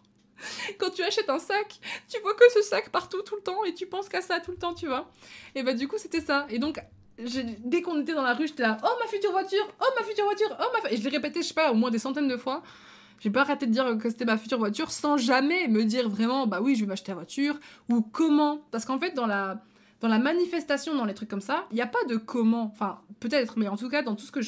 quand 0.79 0.91
tu 0.91 1.03
achètes 1.03 1.31
un 1.31 1.39
sac, 1.39 1.81
tu 2.09 2.21
vois 2.21 2.35
que 2.35 2.45
ce 2.55 2.63
sac 2.63 2.91
partout 2.91 3.23
tout 3.23 3.37
le 3.37 3.43
temps 3.43 3.65
et 3.65 3.75
tu 3.75 3.87
penses 3.87 4.09
qu'à 4.09 4.21
ça 4.21 4.41
tout 4.41 4.51
le 4.51 4.57
temps, 4.57 4.75
tu 4.75 4.87
vois. 4.87 5.11
Et 5.55 5.63
bah 5.63 5.75
du 5.75 5.89
coup 5.89 5.97
c'était 5.99 6.21
ça. 6.21 6.47
Et 6.51 6.59
donc 6.59 6.81
dès 7.19 7.83
qu'on 7.83 8.01
était 8.01 8.15
dans 8.15 8.23
la 8.23 8.35
rue, 8.35 8.47
j'étais 8.47 8.63
là, 8.63 8.79
oh 8.83 8.97
ma 9.01 9.09
future 9.09 9.33
voiture, 9.33 9.67
oh 9.81 9.87
ma 9.99 10.05
future 10.05 10.25
voiture, 10.25 10.57
oh 10.61 10.67
ma... 10.83 10.91
Et 10.91 10.97
je 10.97 11.03
l'ai 11.03 11.11
répété, 11.11 11.43
je 11.43 11.49
sais 11.49 11.55
pas, 11.55 11.73
au 11.73 11.75
moins 11.75 11.91
des 11.91 11.99
centaines 11.99 12.29
de 12.29 12.37
fois. 12.37 12.63
J'ai 13.21 13.31
pas 13.31 13.41
arrêté 13.41 13.67
de 13.67 13.73
dire 13.73 13.99
que 13.99 14.09
c'était 14.11 14.25
ma 14.25 14.39
future 14.39 14.59
voiture 14.59 14.93
sans 14.93 15.17
jamais 15.17 15.67
me 15.67 15.85
dire 15.85 16.09
vraiment, 16.09 16.47
bah 16.47 16.61
oui, 16.63 16.77
je 16.77 16.83
vais 16.83 16.87
m'acheter 16.87 17.11
la 17.11 17.17
voiture, 17.17 17.59
ou 17.89 18.01
comment. 18.01 18.61
Parce 18.71 18.85
qu'en 18.85 19.01
fait, 19.01 19.11
dans 19.15 19.27
la, 19.27 19.61
dans 20.01 20.09
la 20.09 20.19
manifestation, 20.19 20.95
dans 20.95 21.05
les 21.05 21.15
trucs 21.15 21.29
comme 21.29 21.41
ça, 21.41 21.67
il 21.71 21.75
n'y 21.75 21.81
a 21.81 21.87
pas 21.87 22.05
de 22.09 22.17
comment. 22.17 22.71
Enfin, 22.73 23.01
peut-être, 23.21 23.59
mais 23.59 23.69
en 23.69 23.77
tout 23.77 23.89
cas, 23.89 24.03
dans 24.03 24.15
tout 24.15 24.25
ce 24.25 24.33
que 24.33 24.41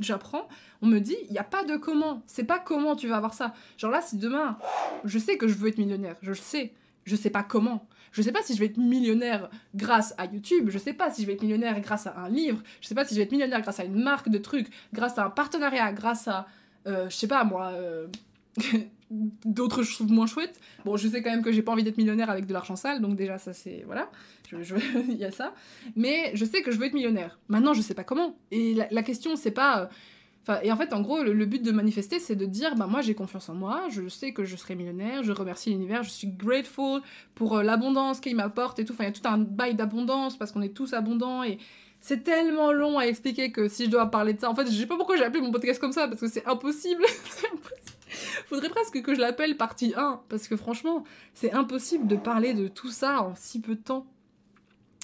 j'apprends, 0.00 0.46
on 0.82 0.86
me 0.86 0.98
dit, 0.98 1.16
il 1.26 1.32
n'y 1.32 1.38
a 1.38 1.44
pas 1.44 1.64
de 1.64 1.76
comment. 1.76 2.22
C'est 2.26 2.44
pas 2.44 2.58
comment 2.58 2.96
tu 2.96 3.08
vas 3.08 3.16
avoir 3.16 3.34
ça. 3.34 3.54
Genre 3.78 3.90
là, 3.90 4.02
si 4.02 4.16
demain, 4.18 4.58
je 5.04 5.18
sais 5.18 5.36
que 5.38 5.48
je 5.48 5.54
veux 5.54 5.68
être 5.68 5.78
millionnaire, 5.78 6.16
je 6.22 6.30
le 6.30 6.36
sais, 6.36 6.74
je 7.04 7.16
sais 7.16 7.30
pas 7.30 7.42
comment. 7.42 7.88
Je 8.12 8.22
sais 8.22 8.32
pas 8.32 8.42
si 8.42 8.54
je 8.54 8.58
vais 8.58 8.66
être 8.66 8.76
millionnaire 8.76 9.50
grâce 9.74 10.14
à 10.18 10.26
YouTube, 10.26 10.68
je 10.68 10.78
sais 10.78 10.92
pas 10.92 11.10
si 11.10 11.22
je 11.22 11.26
vais 11.28 11.34
être 11.34 11.42
millionnaire 11.42 11.80
grâce 11.80 12.06
à 12.08 12.18
un 12.18 12.28
livre, 12.28 12.60
je 12.80 12.88
sais 12.88 12.94
pas 12.94 13.04
si 13.04 13.14
je 13.14 13.20
vais 13.20 13.24
être 13.24 13.32
millionnaire 13.32 13.60
grâce 13.62 13.78
à 13.78 13.84
une 13.84 14.02
marque 14.02 14.28
de 14.28 14.38
trucs, 14.38 14.68
grâce 14.92 15.16
à 15.16 15.24
un 15.24 15.30
partenariat, 15.30 15.92
grâce 15.92 16.26
à, 16.26 16.46
euh, 16.88 17.08
je 17.08 17.16
sais 17.16 17.28
pas 17.28 17.44
moi, 17.44 17.68
euh, 17.68 18.08
d'autres 19.10 19.82
choses 19.82 20.10
moins 20.10 20.26
chouettes. 20.26 20.60
Bon, 20.84 20.96
je 20.96 21.08
sais 21.08 21.22
quand 21.22 21.30
même 21.30 21.42
que 21.42 21.52
j'ai 21.52 21.62
pas 21.62 21.72
envie 21.72 21.82
d'être 21.82 21.98
millionnaire 21.98 22.30
avec 22.30 22.46
de 22.46 22.52
l'argent 22.52 22.76
sale, 22.76 23.00
donc 23.00 23.16
déjà, 23.16 23.38
ça 23.38 23.52
c'est. 23.52 23.82
Voilà, 23.86 24.10
il 24.52 24.62
je, 24.62 24.76
y 25.12 25.24
a 25.24 25.30
ça. 25.30 25.54
Mais 25.96 26.30
je 26.34 26.44
sais 26.44 26.62
que 26.62 26.70
je 26.70 26.78
veux 26.78 26.86
être 26.86 26.94
millionnaire. 26.94 27.38
Maintenant, 27.48 27.74
je 27.74 27.82
sais 27.82 27.94
pas 27.94 28.04
comment. 28.04 28.36
Et 28.50 28.74
la, 28.74 29.02
question, 29.02 29.36
c'est 29.36 29.50
pas. 29.50 29.82
Euh, 29.82 29.86
enfin, 30.42 30.60
et 30.62 30.70
en 30.70 30.76
fait, 30.76 30.92
en 30.92 31.00
gros, 31.00 31.22
le, 31.22 31.44
but 31.44 31.62
de 31.62 31.72
manifester, 31.72 32.20
c'est 32.20 32.36
de 32.36 32.46
dire 32.46 32.76
bah, 32.76 32.86
moi, 32.86 33.00
j'ai 33.00 33.14
confiance 33.14 33.48
en 33.48 33.54
moi, 33.54 33.88
je 33.90 34.08
sais 34.08 34.32
que 34.32 34.44
je 34.44 34.54
serai 34.54 34.76
millionnaire, 34.76 35.24
je 35.24 35.32
remercie 35.32 35.70
l'univers, 35.70 36.04
je 36.04 36.10
suis 36.10 36.28
grateful 36.28 37.02
pour 37.34 37.58
euh, 37.58 37.62
l'abondance 37.62 38.20
qu'il 38.20 38.36
m'apporte 38.36 38.78
et 38.78 38.84
tout. 38.84 38.92
Enfin, 38.92 39.04
il 39.04 39.08
y 39.08 39.10
a 39.10 39.12
tout 39.12 39.28
un 39.28 39.38
bail 39.38 39.74
d'abondance 39.74 40.38
parce 40.38 40.52
qu'on 40.52 40.62
est 40.62 40.74
tous 40.74 40.92
abondants 40.92 41.42
et 41.42 41.58
c'est 42.00 42.22
tellement 42.22 42.72
long 42.72 42.98
à 42.98 43.04
expliquer 43.04 43.52
que 43.52 43.68
si 43.68 43.86
je 43.86 43.90
dois 43.90 44.06
parler 44.06 44.32
de 44.34 44.40
ça, 44.40 44.50
en 44.50 44.54
fait, 44.54 44.66
je 44.66 44.72
sais 44.72 44.86
pas 44.86 44.96
pourquoi 44.96 45.16
j'ai 45.16 45.24
appelé 45.24 45.42
mon 45.42 45.50
podcast 45.50 45.80
comme 45.80 45.92
ça 45.92 46.08
parce 46.08 46.20
que 46.20 46.28
c'est 46.28 46.46
impossible. 46.46 47.02
impossible. 47.52 47.79
Faudrait 48.46 48.68
presque 48.68 49.00
que 49.02 49.14
je 49.14 49.20
l'appelle 49.20 49.56
partie 49.56 49.94
1, 49.96 50.22
parce 50.28 50.48
que 50.48 50.56
franchement, 50.56 51.04
c'est 51.34 51.52
impossible 51.52 52.06
de 52.06 52.16
parler 52.16 52.54
de 52.54 52.68
tout 52.68 52.90
ça 52.90 53.22
en 53.22 53.34
si 53.34 53.60
peu 53.60 53.74
de 53.74 53.82
temps. 53.82 54.06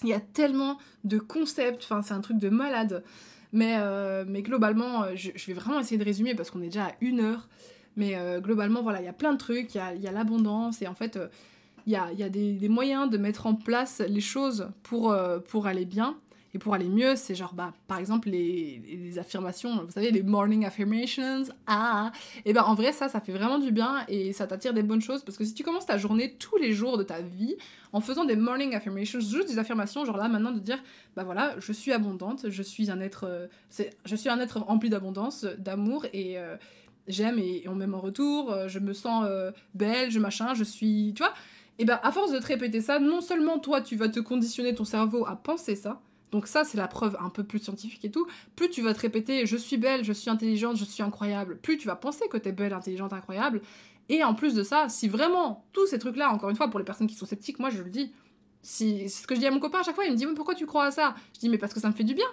Il 0.03 0.09
y 0.11 0.15
a 0.15 0.21
tellement 0.21 0.79
de 1.05 1.19
concepts, 1.19 1.83
enfin 1.85 2.03
c'est 2.03 2.15
un 2.15 2.21
truc 2.21 2.39
de 2.39 2.49
malade. 2.49 3.03
Mais, 3.53 3.77
euh, 3.79 4.25
mais 4.27 4.43
globalement, 4.43 5.05
euh, 5.05 5.13
je, 5.15 5.31
vais 5.47 5.55
vraiment 5.55 5.81
essayer 5.81 5.99
de 5.99 6.05
résumer 6.05 6.35
parce 6.35 6.51
qu'on 6.51 6.61
est 6.61 6.67
déjà 6.67 6.87
à 6.87 6.93
une 7.01 7.21
heure. 7.21 7.49
Mais 7.97 8.17
euh, 8.17 8.41
globalement, 8.41 8.83
voilà, 8.83 9.01
il 9.01 9.07
y 9.07 9.09
a 9.09 9.15
plein 9.15 9.33
de 9.33 9.39
trucs, 9.39 9.75
il 9.75 9.79
y 9.79 10.07
a, 10.07 10.13
l'abondance 10.13 10.83
et 10.83 10.87
en 10.87 10.95
fait, 10.95 11.19
il 11.87 11.93
y 11.93 11.97
a, 11.97 12.13
y 12.13 12.23
a 12.23 12.29
des, 12.29 12.53
des, 12.53 12.69
moyens 12.69 13.09
de 13.09 13.17
mettre 13.17 13.47
en 13.47 13.55
place 13.55 14.03
les 14.07 14.21
choses 14.21 14.69
pour, 14.83 15.17
pour 15.49 15.67
aller 15.67 15.87
bien. 15.87 16.17
Et 16.55 16.59
pour 16.59 16.75
aller 16.75 16.89
mieux, 16.89 17.17
c'est 17.17 17.35
genre, 17.35 17.55
bah, 17.55 17.75
par 17.87 17.99
exemple, 17.99 18.31
les, 18.31 19.19
affirmations, 19.19 19.85
vous 19.85 19.91
savez, 19.91 20.11
les 20.11 20.23
morning 20.23 20.65
affirmations, 20.65 21.45
ah, 21.67 22.13
et 22.45 22.53
ben 22.53 22.63
en 22.63 22.75
vrai, 22.75 22.93
ça, 22.93 23.09
ça 23.09 23.21
fait 23.21 23.33
vraiment 23.33 23.59
du 23.59 23.73
bien 23.73 24.05
et 24.09 24.33
ça 24.33 24.47
t'attire 24.47 24.73
des 24.73 24.83
bonnes 24.83 25.01
choses 25.01 25.23
parce 25.23 25.37
que 25.37 25.45
si 25.45 25.55
tu 25.55 25.63
commences 25.63 25.87
ta 25.87 25.99
journée 25.99 26.35
tous 26.39 26.57
les 26.57 26.73
jours 26.73 26.99
de 26.99 27.03
ta 27.03 27.21
vie 27.21 27.57
en 27.93 28.01
faisant 28.01 28.25
des 28.25 28.37
morning 28.37 28.75
affirmations, 28.75 29.21
juste 29.21 29.49
des 29.49 29.59
affirmations, 29.59 30.05
genre 30.05 30.17
là 30.17 30.29
maintenant 30.29 30.53
de 30.53 30.59
dire, 30.59 30.79
bah 31.15 31.25
voilà, 31.25 31.55
je 31.59 31.73
suis 31.73 31.93
abondante, 31.93 32.49
je 32.49 32.63
suis 32.63 32.91
un 32.91 33.01
être, 33.01 33.25
euh, 33.25 33.47
je 34.05 34.17
suis 34.17 34.29
un 34.29 34.41
être 34.41 34.59
rempli 34.59 34.91
d'abondance, 34.91 35.45
d'amour 35.59 36.07
et 36.13 36.39
euh, 36.39 36.57
j'aime 37.09 37.39
et, 37.39 37.65
on 37.69 37.75
m'aime 37.75 37.95
en 37.95 38.01
retour, 38.01 38.53
euh, 38.53 38.69
je 38.69 38.79
me 38.79 38.93
sens 38.93 39.27
belle, 39.75 40.11
je 40.11 40.19
machin, 40.19 40.55
je 40.55 40.65
suis, 40.65 41.13
tu 41.15 41.23
vois. 41.23 41.33
Et 41.79 41.85
ben 41.85 42.01
à 42.03 42.13
force 42.13 42.33
de 42.33 42.39
te 42.39 42.47
répéter 42.47 42.81
ça, 42.81 42.99
non 42.99 43.21
seulement 43.21 43.59
toi 43.59 43.83
tu 43.83 43.97
vas 43.97 44.09
te 44.09 44.21
conditionner 44.21 44.75
ton 44.75 44.85
cerveau 44.85 45.27
à 45.27 45.37
penser 45.37 45.77
ça, 45.77 46.01
donc 46.33 46.47
ça, 46.47 46.65
c'est 46.65 46.77
la 46.77 46.89
preuve 46.89 47.17
un 47.21 47.31
peu 47.31 47.45
plus 47.45 47.61
scientifique 47.61 48.05
et 48.05 48.11
tout. 48.11 48.27
Plus 48.57 48.69
tu 48.69 48.83
vas 48.83 48.95
te 48.95 49.01
répéter 49.01 49.47
je 49.47 49.57
suis 49.57 49.77
belle, 49.77 50.05
je 50.05 50.13
suis 50.13 50.31
intelligente, 50.31 50.77
je 50.77 50.85
suis 50.85 51.03
incroyable, 51.03 51.59
plus 51.59 51.79
tu 51.79 51.87
vas 51.87 51.97
penser 51.97 52.29
que 52.29 52.37
t'es 52.37 52.53
belle, 52.53 52.73
intelligente, 52.73 53.13
incroyable. 53.13 53.63
Et 54.09 54.23
en 54.23 54.35
plus 54.35 54.55
de 54.55 54.63
ça, 54.63 54.89
si 54.89 55.09
vraiment 55.09 55.65
tous 55.73 55.87
ces 55.87 55.99
trucs-là, 55.99 56.31
encore 56.33 56.51
une 56.51 56.57
fois, 56.57 56.69
pour 56.69 56.79
les 56.79 56.85
personnes 56.85 57.07
qui 57.07 57.15
sont 57.15 57.27
sceptiques, 57.27 57.59
moi 57.59 57.71
je 57.71 57.83
le 57.83 57.91
dis, 57.91 58.13
si, 58.63 59.09
c'est 59.09 59.23
ce 59.23 59.27
que 59.27 59.35
je 59.35 59.41
dis 59.41 59.47
à 59.47 59.51
mon 59.51 59.61
copain 59.61 59.81
à 59.81 59.83
chaque 59.83 59.95
fois, 59.95 60.05
il 60.05 60.13
me 60.13 60.17
dit 60.17 60.27
mais 60.27 60.35
pourquoi 60.35 60.55
tu 60.55 60.67
crois 60.67 60.87
à 60.87 60.91
ça? 60.91 61.15
Je 61.35 61.41
dis 61.41 61.49
mais 61.49 61.59
parce 61.59 61.73
que 61.73 61.81
ça 61.81 61.89
me 61.89 61.95
fait 61.95 62.05
du 62.05 62.15
bien. 62.15 62.27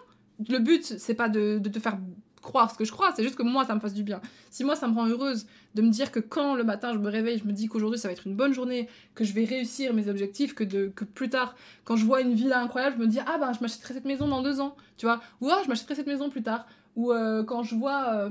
Le 0.50 0.60
but, 0.60 0.84
c'est 0.84 1.14
pas 1.14 1.30
de, 1.30 1.60
de 1.60 1.70
te 1.70 1.80
faire 1.80 2.00
croire 2.44 2.70
ce 2.70 2.78
que 2.78 2.86
je 2.86 2.92
crois, 2.92 3.12
c'est 3.16 3.24
juste 3.24 3.36
que 3.36 3.42
moi 3.42 3.66
ça 3.66 3.74
me 3.74 3.80
fasse 3.80 3.96
du 3.96 4.04
bien. 4.04 4.22
Si 4.52 4.64
moi 4.64 4.76
ça 4.76 4.88
me 4.88 4.94
rend 4.94 5.08
heureuse 5.08 5.48
de 5.74 5.82
me 5.82 5.90
dire 5.90 6.12
que 6.12 6.20
quand 6.20 6.54
le 6.54 6.64
matin 6.64 6.94
je 6.94 7.00
me 7.00 7.10
réveille, 7.10 7.40
je 7.40 7.46
me 7.46 7.54
dis 7.54 7.68
qu'aujourd'hui 7.68 7.98
ça 7.98 8.08
va 8.08 8.12
être 8.12 8.28
une 8.28 8.36
bonne 8.36 8.54
journée, 8.54 8.88
que 9.16 9.24
je 9.24 9.34
vais 9.34 9.46
réussir 9.46 9.94
mes 9.94 10.08
objectifs, 10.10 10.54
que, 10.54 10.64
de, 10.64 10.92
que 10.96 11.06
plus 11.06 11.30
tard, 11.30 11.56
quand 11.86 11.96
je 11.96 12.06
vois 12.06 12.22
une 12.22 12.36
villa 12.36 12.60
incroyable, 12.60 12.98
je 13.00 13.02
me 13.02 13.08
dis 13.08 13.20
ah 13.26 13.38
ben 13.40 13.52
je 13.54 13.62
m'achèterai 13.62 13.96
cette 13.96 14.06
maison 14.06 14.28
dans 14.28 14.44
deux 14.44 14.60
ans, 14.60 14.76
tu 14.98 15.08
vois, 15.08 15.22
ou 15.42 15.50
ah 15.50 15.62
je 15.64 15.70
m'achèterai 15.70 15.96
cette 15.96 16.08
maison 16.08 16.30
plus 16.30 16.44
tard, 16.44 16.68
ou 16.96 17.12
euh, 17.12 17.44
quand 17.44 17.64
je 17.64 17.74
vois 17.76 18.14
euh, 18.14 18.30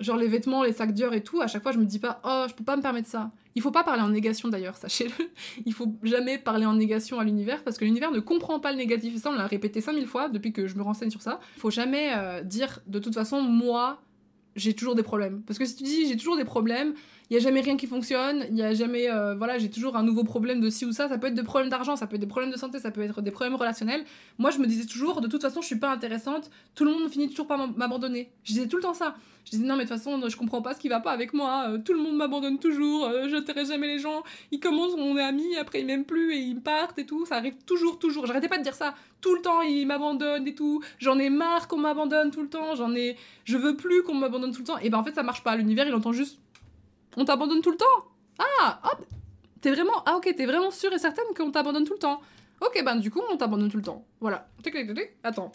genre 0.00 0.16
les 0.16 0.28
vêtements, 0.28 0.62
les 0.62 0.72
sacs 0.72 0.92
Dior 0.92 1.12
et 1.14 1.22
tout, 1.22 1.40
à 1.40 1.46
chaque 1.46 1.62
fois 1.62 1.72
je 1.72 1.78
me 1.78 1.84
dis 1.84 1.98
pas 1.98 2.20
oh 2.24 2.46
je 2.48 2.54
peux 2.54 2.64
pas 2.64 2.76
me 2.76 2.82
permettre 2.82 3.08
ça. 3.08 3.30
Il 3.54 3.62
faut 3.62 3.70
pas 3.70 3.82
parler 3.82 4.02
en 4.02 4.10
négation 4.10 4.48
d'ailleurs, 4.48 4.76
sachez-le. 4.78 5.30
Il 5.66 5.72
faut 5.72 5.92
jamais 6.02 6.38
parler 6.38 6.66
en 6.66 6.74
négation 6.74 7.18
à 7.18 7.24
l'univers 7.24 7.62
parce 7.64 7.78
que 7.78 7.84
l'univers 7.84 8.10
ne 8.10 8.20
comprend 8.20 8.60
pas 8.60 8.70
le 8.70 8.78
négatif. 8.78 9.16
Ça, 9.16 9.30
on 9.30 9.34
l'a 9.34 9.46
répété 9.46 9.80
5000 9.80 10.06
fois 10.06 10.28
depuis 10.28 10.52
que 10.52 10.66
je 10.66 10.76
me 10.76 10.82
renseigne 10.82 11.10
sur 11.10 11.22
ça. 11.22 11.40
Il 11.56 11.60
faut 11.60 11.70
jamais 11.70 12.12
euh, 12.16 12.42
dire 12.42 12.80
de 12.86 12.98
toute 12.98 13.14
façon, 13.14 13.40
moi, 13.40 14.00
j'ai 14.54 14.74
toujours 14.74 14.94
des 14.94 15.02
problèmes. 15.02 15.42
Parce 15.42 15.58
que 15.58 15.64
si 15.64 15.76
tu 15.76 15.82
dis 15.82 16.06
j'ai 16.06 16.16
toujours 16.16 16.36
des 16.36 16.44
problèmes, 16.44 16.94
il 17.30 17.34
y 17.34 17.36
a 17.36 17.40
jamais 17.40 17.60
rien 17.60 17.76
qui 17.76 17.86
fonctionne, 17.86 18.46
il 18.50 18.56
y 18.56 18.62
a 18.62 18.72
jamais 18.72 19.10
euh, 19.10 19.34
voilà, 19.34 19.58
j'ai 19.58 19.70
toujours 19.70 19.96
un 19.96 20.02
nouveau 20.02 20.24
problème 20.24 20.60
de 20.60 20.70
ci 20.70 20.86
ou 20.86 20.92
ça, 20.92 21.08
ça 21.08 21.18
peut 21.18 21.26
être 21.26 21.34
des 21.34 21.42
problèmes 21.42 21.70
d'argent, 21.70 21.94
ça 21.96 22.06
peut 22.06 22.16
être 22.16 22.22
des 22.22 22.26
problèmes 22.26 22.50
de 22.50 22.56
santé, 22.56 22.78
ça 22.78 22.90
peut 22.90 23.02
être 23.02 23.20
des 23.20 23.30
problèmes 23.30 23.56
relationnels. 23.56 24.04
Moi, 24.38 24.50
je 24.50 24.58
me 24.58 24.66
disais 24.66 24.86
toujours 24.86 25.20
de 25.20 25.28
toute 25.28 25.42
façon, 25.42 25.60
je 25.60 25.66
suis 25.66 25.78
pas 25.78 25.90
intéressante, 25.90 26.50
tout 26.74 26.84
le 26.84 26.92
monde 26.92 27.10
finit 27.10 27.28
toujours 27.28 27.46
par 27.46 27.68
m'abandonner. 27.76 28.30
Je 28.44 28.52
disais 28.52 28.66
tout 28.66 28.76
le 28.76 28.82
temps 28.82 28.94
ça. 28.94 29.14
Je 29.44 29.52
disais 29.52 29.64
non 29.64 29.76
mais 29.76 29.84
de 29.84 29.88
toute 29.88 29.96
façon, 29.96 30.20
je 30.28 30.36
comprends 30.36 30.60
pas 30.60 30.74
ce 30.74 30.80
qui 30.80 30.88
va 30.90 31.00
pas 31.00 31.10
avec 31.10 31.32
moi, 31.32 31.68
euh, 31.68 31.78
tout 31.78 31.94
le 31.94 32.00
monde 32.00 32.16
m'abandonne 32.16 32.58
toujours, 32.58 33.06
euh, 33.06 33.28
j'intéresse 33.28 33.68
jamais 33.68 33.86
les 33.86 33.98
gens, 33.98 34.22
ils 34.50 34.60
commencent 34.60 34.92
on 34.98 35.16
est 35.16 35.22
amis, 35.22 35.56
après 35.56 35.80
ils 35.80 35.86
m'aiment 35.86 36.04
plus 36.04 36.34
et 36.34 36.38
ils 36.38 36.60
partent 36.60 36.98
et 36.98 37.06
tout, 37.06 37.24
ça 37.24 37.36
arrive 37.36 37.54
toujours 37.64 37.98
toujours. 37.98 38.26
J'arrêtais 38.26 38.48
pas 38.48 38.58
de 38.58 38.62
dire 38.62 38.74
ça. 38.74 38.94
Tout 39.22 39.34
le 39.34 39.40
temps 39.40 39.62
ils 39.62 39.86
m'abandonnent 39.86 40.46
et 40.46 40.54
tout. 40.54 40.82
J'en 40.98 41.18
ai 41.18 41.30
marre 41.30 41.66
qu'on 41.66 41.78
m'abandonne 41.78 42.30
tout 42.30 42.42
le 42.42 42.48
temps, 42.48 42.74
j'en 42.74 42.94
ai 42.94 43.16
je 43.44 43.56
veux 43.56 43.74
plus 43.74 44.02
qu'on 44.02 44.14
m'abandonne 44.14 44.52
tout 44.52 44.60
le 44.60 44.66
temps 44.66 44.78
et 44.78 44.90
ben 44.90 44.98
en 44.98 45.04
fait 45.04 45.14
ça 45.14 45.22
marche 45.22 45.42
pas. 45.42 45.56
L'univers, 45.56 45.88
il 45.88 45.94
entend 45.94 46.12
juste 46.12 46.38
on 47.18 47.24
t'abandonne 47.24 47.60
tout 47.60 47.70
le 47.70 47.76
temps 47.76 47.86
Ah, 48.38 48.80
hop 48.84 49.04
T'es 49.60 49.72
vraiment. 49.72 50.04
Ah, 50.06 50.16
ok, 50.16 50.32
t'es 50.36 50.46
vraiment 50.46 50.70
sûre 50.70 50.92
et 50.92 50.98
certaine 50.98 51.24
qu'on 51.36 51.50
t'abandonne 51.50 51.84
tout 51.84 51.94
le 51.94 51.98
temps. 51.98 52.20
Ok, 52.60 52.80
ben 52.84 52.96
du 52.96 53.10
coup, 53.10 53.20
on 53.30 53.36
t'abandonne 53.36 53.70
tout 53.70 53.76
le 53.76 53.82
temps. 53.82 54.04
Voilà. 54.20 54.48
Attends. 55.24 55.52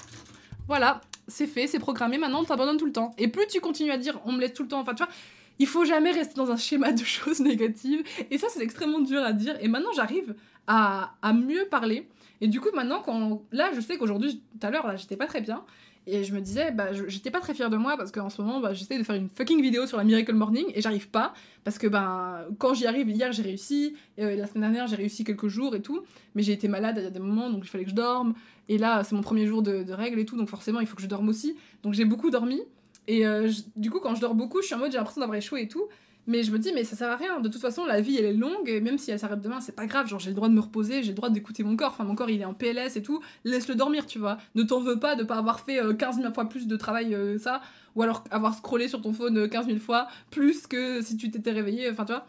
Voilà, 0.67 1.01
c'est 1.27 1.47
fait, 1.47 1.67
c'est 1.67 1.79
programmé, 1.79 2.17
maintenant 2.17 2.39
on 2.41 2.45
t'abandonne 2.45 2.77
tout 2.77 2.85
le 2.85 2.93
temps. 2.93 3.13
Et 3.17 3.27
plus 3.27 3.47
tu 3.47 3.59
continues 3.59 3.91
à 3.91 3.97
dire 3.97 4.19
on 4.25 4.31
me 4.31 4.39
laisse 4.39 4.53
tout 4.53 4.63
le 4.63 4.69
temps, 4.69 4.79
enfin 4.79 4.93
tu 4.93 5.03
vois, 5.03 5.11
il 5.59 5.67
faut 5.67 5.85
jamais 5.85 6.11
rester 6.11 6.35
dans 6.35 6.51
un 6.51 6.57
schéma 6.57 6.91
de 6.91 7.03
choses 7.03 7.39
négatives. 7.39 8.03
Et 8.31 8.37
ça, 8.37 8.47
c'est 8.49 8.61
extrêmement 8.61 8.99
dur 8.99 9.21
à 9.21 9.33
dire. 9.33 9.55
Et 9.61 9.67
maintenant, 9.67 9.91
j'arrive 9.95 10.35
à, 10.67 11.15
mieux 11.33 11.65
parler. 11.69 12.07
Et 12.41 12.47
du 12.47 12.59
coup, 12.59 12.69
maintenant, 12.73 13.01
quand. 13.01 13.43
Là, 13.51 13.71
je 13.73 13.81
sais 13.81 13.97
qu'aujourd'hui, 13.97 14.41
tout 14.59 14.67
à 14.67 14.69
l'heure, 14.69 14.87
là, 14.87 14.95
j'étais 14.95 15.17
pas 15.17 15.27
très 15.27 15.41
bien. 15.41 15.63
Et 16.05 16.23
je 16.23 16.33
me 16.33 16.41
disais, 16.41 16.71
bah, 16.71 16.89
j'étais 17.07 17.31
pas 17.31 17.39
très 17.39 17.53
fière 17.53 17.69
de 17.69 17.77
moi 17.77 17.95
parce 17.97 18.11
qu'en 18.11 18.29
ce 18.29 18.41
moment, 18.41 18.59
bah, 18.59 18.73
j'essaie 18.73 18.97
de 18.97 19.03
faire 19.03 19.15
une 19.15 19.29
fucking 19.29 19.61
vidéo 19.61 19.87
sur 19.87 19.97
la 19.97 20.03
Miracle 20.03 20.33
Morning 20.33 20.65
et 20.73 20.81
j'arrive 20.81 21.09
pas 21.09 21.33
parce 21.63 21.77
que 21.77 21.87
ben 21.87 22.45
quand 22.57 22.73
j'y 22.73 22.85
arrive, 22.87 23.09
hier 23.09 23.31
j'ai 23.31 23.43
réussi, 23.43 23.95
euh, 24.19 24.35
la 24.35 24.47
semaine 24.47 24.63
dernière 24.63 24.87
j'ai 24.87 24.97
réussi 24.97 25.23
quelques 25.23 25.47
jours 25.47 25.75
et 25.75 25.81
tout, 25.81 26.01
mais 26.35 26.43
j'ai 26.43 26.51
été 26.51 26.67
malade 26.67 26.95
il 26.97 27.03
y 27.03 27.07
a 27.07 27.09
des 27.09 27.19
moments 27.19 27.49
donc 27.49 27.63
il 27.63 27.69
fallait 27.69 27.85
que 27.85 27.89
je 27.89 27.95
dorme. 27.95 28.33
Et 28.67 28.77
là, 28.77 29.03
c'est 29.03 29.15
mon 29.15 29.21
premier 29.21 29.47
jour 29.47 29.61
de, 29.61 29.83
de 29.83 29.93
règles 29.93 30.19
et 30.19 30.25
tout, 30.25 30.35
donc 30.35 30.49
forcément 30.49 30.81
il 30.81 30.87
faut 30.87 30.95
que 30.95 31.01
je 31.01 31.07
dorme 31.07 31.29
aussi. 31.29 31.55
Donc 31.83 31.93
j'ai 31.93 32.05
beaucoup 32.05 32.29
dormi. 32.29 32.61
Et 33.07 33.25
euh, 33.25 33.49
du 33.75 33.89
coup, 33.89 33.99
quand 33.99 34.15
je 34.15 34.21
dors 34.21 34.35
beaucoup, 34.35 34.61
je 34.61 34.67
suis 34.67 34.75
en 34.75 34.79
mode 34.79 34.91
j'ai 34.91 34.97
l'impression 34.97 35.21
d'avoir 35.21 35.37
échoué 35.37 35.61
et 35.61 35.67
tout. 35.67 35.87
Mais 36.25 36.43
je 36.43 36.51
me 36.51 36.57
dis, 36.57 36.71
mais 36.73 36.85
ça 36.85 36.95
sert 36.95 37.09
à 37.09 37.17
rien. 37.17 37.41
De 37.41 37.49
toute 37.49 37.61
façon, 37.61 37.85
la 37.85 37.99
vie, 37.99 38.17
elle 38.17 38.25
est 38.25 38.33
longue, 38.33 38.69
et 38.69 38.79
même 38.79 38.97
si 38.97 39.11
elle 39.11 39.19
s'arrête 39.19 39.41
demain, 39.41 39.59
c'est 39.59 39.75
pas 39.75 39.85
grave. 39.85 40.07
Genre, 40.07 40.19
j'ai 40.19 40.29
le 40.29 40.35
droit 40.35 40.47
de 40.47 40.53
me 40.53 40.61
reposer, 40.61 41.03
j'ai 41.03 41.09
le 41.09 41.15
droit 41.15 41.29
d'écouter 41.29 41.63
mon 41.63 41.75
corps. 41.75 41.91
Enfin, 41.91 42.05
mon 42.05 42.15
corps, 42.15 42.29
il 42.29 42.39
est 42.39 42.45
en 42.45 42.53
PLS 42.53 42.95
et 42.95 43.01
tout. 43.01 43.21
Laisse-le 43.43 43.75
dormir, 43.75 44.05
tu 44.05 44.19
vois. 44.19 44.37
Ne 44.55 44.63
t'en 44.63 44.79
veux 44.79 44.99
pas 44.99 45.15
de 45.15 45.23
pas 45.23 45.35
avoir 45.35 45.59
fait 45.59 45.79
15 45.97 46.17
euh, 46.17 46.21
000 46.21 46.33
fois 46.33 46.47
plus 46.47 46.67
de 46.67 46.77
travail, 46.77 47.13
euh, 47.13 47.37
ça. 47.37 47.61
Ou 47.95 48.03
alors 48.03 48.23
avoir 48.31 48.55
scrollé 48.55 48.87
sur 48.87 49.01
ton 49.01 49.11
phone 49.11 49.49
15 49.49 49.65
euh, 49.65 49.69
000 49.69 49.79
fois 49.79 50.07
plus 50.31 50.65
que 50.65 51.01
si 51.01 51.17
tu 51.17 51.29
t'étais 51.29 51.51
réveillé. 51.51 51.89
Enfin, 51.89 52.05
tu 52.05 52.13
vois. 52.13 52.25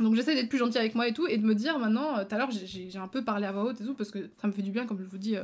Donc 0.00 0.16
j'essaie 0.16 0.34
d'être 0.34 0.48
plus 0.48 0.58
gentil 0.58 0.78
avec 0.78 0.94
moi 0.94 1.06
et 1.06 1.12
tout, 1.12 1.26
et 1.26 1.36
de 1.36 1.44
me 1.44 1.54
dire 1.54 1.78
maintenant, 1.78 2.24
tout 2.24 2.34
à 2.34 2.38
l'heure 2.38 2.50
j'ai 2.50 2.96
un 2.96 3.08
peu 3.08 3.22
parlé 3.22 3.46
à 3.46 3.52
voix 3.52 3.64
haute 3.64 3.80
et 3.82 3.84
tout, 3.84 3.92
parce 3.92 4.10
que 4.10 4.30
ça 4.40 4.48
me 4.48 4.52
fait 4.52 4.62
du 4.62 4.70
bien, 4.70 4.86
comme 4.86 4.98
je 4.98 5.04
vous 5.04 5.18
dis, 5.18 5.34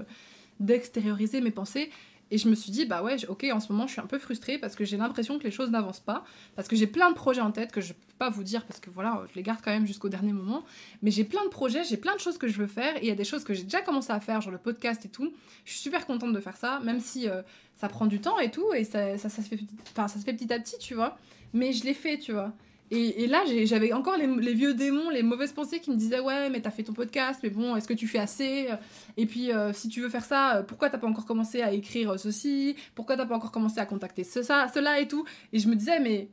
d'extérioriser 0.60 1.42
mes 1.42 1.50
pensées. 1.50 1.90
Et 2.30 2.38
je 2.38 2.48
me 2.48 2.54
suis 2.54 2.72
dit, 2.72 2.86
bah 2.86 3.02
ouais, 3.02 3.16
ok, 3.28 3.46
en 3.52 3.60
ce 3.60 3.70
moment, 3.72 3.86
je 3.86 3.92
suis 3.92 4.00
un 4.00 4.06
peu 4.06 4.18
frustrée 4.18 4.58
parce 4.58 4.74
que 4.74 4.84
j'ai 4.84 4.96
l'impression 4.96 5.38
que 5.38 5.44
les 5.44 5.50
choses 5.50 5.70
n'avancent 5.70 6.00
pas. 6.00 6.24
Parce 6.56 6.66
que 6.66 6.74
j'ai 6.74 6.86
plein 6.88 7.10
de 7.10 7.14
projets 7.14 7.40
en 7.40 7.52
tête 7.52 7.70
que 7.70 7.80
je 7.80 7.92
peux 7.92 8.14
pas 8.18 8.30
vous 8.30 8.42
dire 8.42 8.64
parce 8.64 8.80
que 8.80 8.90
voilà, 8.90 9.24
je 9.30 9.36
les 9.36 9.42
garde 9.42 9.60
quand 9.62 9.70
même 9.70 9.86
jusqu'au 9.86 10.08
dernier 10.08 10.32
moment. 10.32 10.64
Mais 11.02 11.10
j'ai 11.10 11.24
plein 11.24 11.44
de 11.44 11.50
projets, 11.50 11.84
j'ai 11.84 11.96
plein 11.96 12.14
de 12.14 12.20
choses 12.20 12.38
que 12.38 12.48
je 12.48 12.58
veux 12.58 12.66
faire. 12.66 12.96
Et 12.96 13.02
il 13.02 13.08
y 13.08 13.12
a 13.12 13.14
des 13.14 13.24
choses 13.24 13.44
que 13.44 13.54
j'ai 13.54 13.62
déjà 13.62 13.80
commencé 13.80 14.12
à 14.12 14.18
faire, 14.18 14.40
genre 14.40 14.52
le 14.52 14.58
podcast 14.58 15.04
et 15.04 15.08
tout. 15.08 15.32
Je 15.64 15.72
suis 15.72 15.80
super 15.80 16.06
contente 16.06 16.32
de 16.32 16.40
faire 16.40 16.56
ça, 16.56 16.80
même 16.80 17.00
si 17.00 17.28
euh, 17.28 17.42
ça 17.76 17.88
prend 17.88 18.06
du 18.06 18.20
temps 18.20 18.38
et 18.40 18.50
tout. 18.50 18.72
Et 18.74 18.82
ça, 18.82 19.18
ça, 19.18 19.28
ça, 19.28 19.42
se 19.42 19.48
fait, 19.48 19.60
ça 19.94 20.08
se 20.08 20.18
fait 20.18 20.34
petit 20.34 20.52
à 20.52 20.58
petit, 20.58 20.78
tu 20.78 20.94
vois. 20.94 21.18
Mais 21.52 21.72
je 21.72 21.84
l'ai 21.84 21.94
fait, 21.94 22.18
tu 22.18 22.32
vois. 22.32 22.52
Et, 22.92 23.26
là, 23.26 23.42
j'avais 23.64 23.92
encore 23.92 24.16
les, 24.16 24.54
vieux 24.54 24.72
démons, 24.72 25.10
les 25.10 25.24
mauvaises 25.24 25.52
pensées 25.52 25.80
qui 25.80 25.90
me 25.90 25.96
disaient 25.96 26.20
Ouais, 26.20 26.48
mais 26.50 26.60
t'as 26.60 26.70
fait 26.70 26.84
ton 26.84 26.92
podcast, 26.92 27.40
mais 27.42 27.50
bon, 27.50 27.74
est-ce 27.74 27.88
que 27.88 27.94
tu 27.94 28.06
fais 28.06 28.18
assez? 28.18 28.68
Et 29.16 29.26
puis, 29.26 29.52
euh, 29.52 29.72
si 29.72 29.88
tu 29.88 30.00
veux 30.00 30.08
faire 30.08 30.24
ça, 30.24 30.58
euh, 30.58 30.62
pourquoi 30.62 30.88
t'as 30.88 30.98
pas 30.98 31.08
encore 31.08 31.26
commencé 31.26 31.62
à 31.62 31.72
écrire 31.72 32.12
euh, 32.12 32.16
ceci? 32.16 32.76
Pourquoi 32.94 33.16
t'as 33.16 33.26
pas 33.26 33.34
encore 33.34 33.50
commencé 33.50 33.80
à 33.80 33.86
contacter 33.86 34.22
cela 34.22 35.00
et 35.00 35.08
tout? 35.08 35.24
Et 35.52 35.58
je 35.58 35.68
me 35.68 35.74
disais 35.74 35.98
Mais 35.98 36.28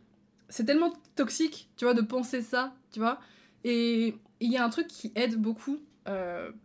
c'est 0.47 0.66
tellement 0.66 0.93
toxique, 1.16 1.70
tu 1.76 1.86
vois, 1.86 1.95
de 1.95 2.01
penser 2.01 2.43
ça, 2.43 2.74
tu 2.91 2.99
vois? 2.99 3.20
Et 3.64 4.16
il 4.39 4.51
y 4.51 4.58
a 4.58 4.64
un 4.64 4.70
truc 4.70 4.88
qui 4.88 5.12
aide 5.16 5.38
beaucoup 5.38 5.80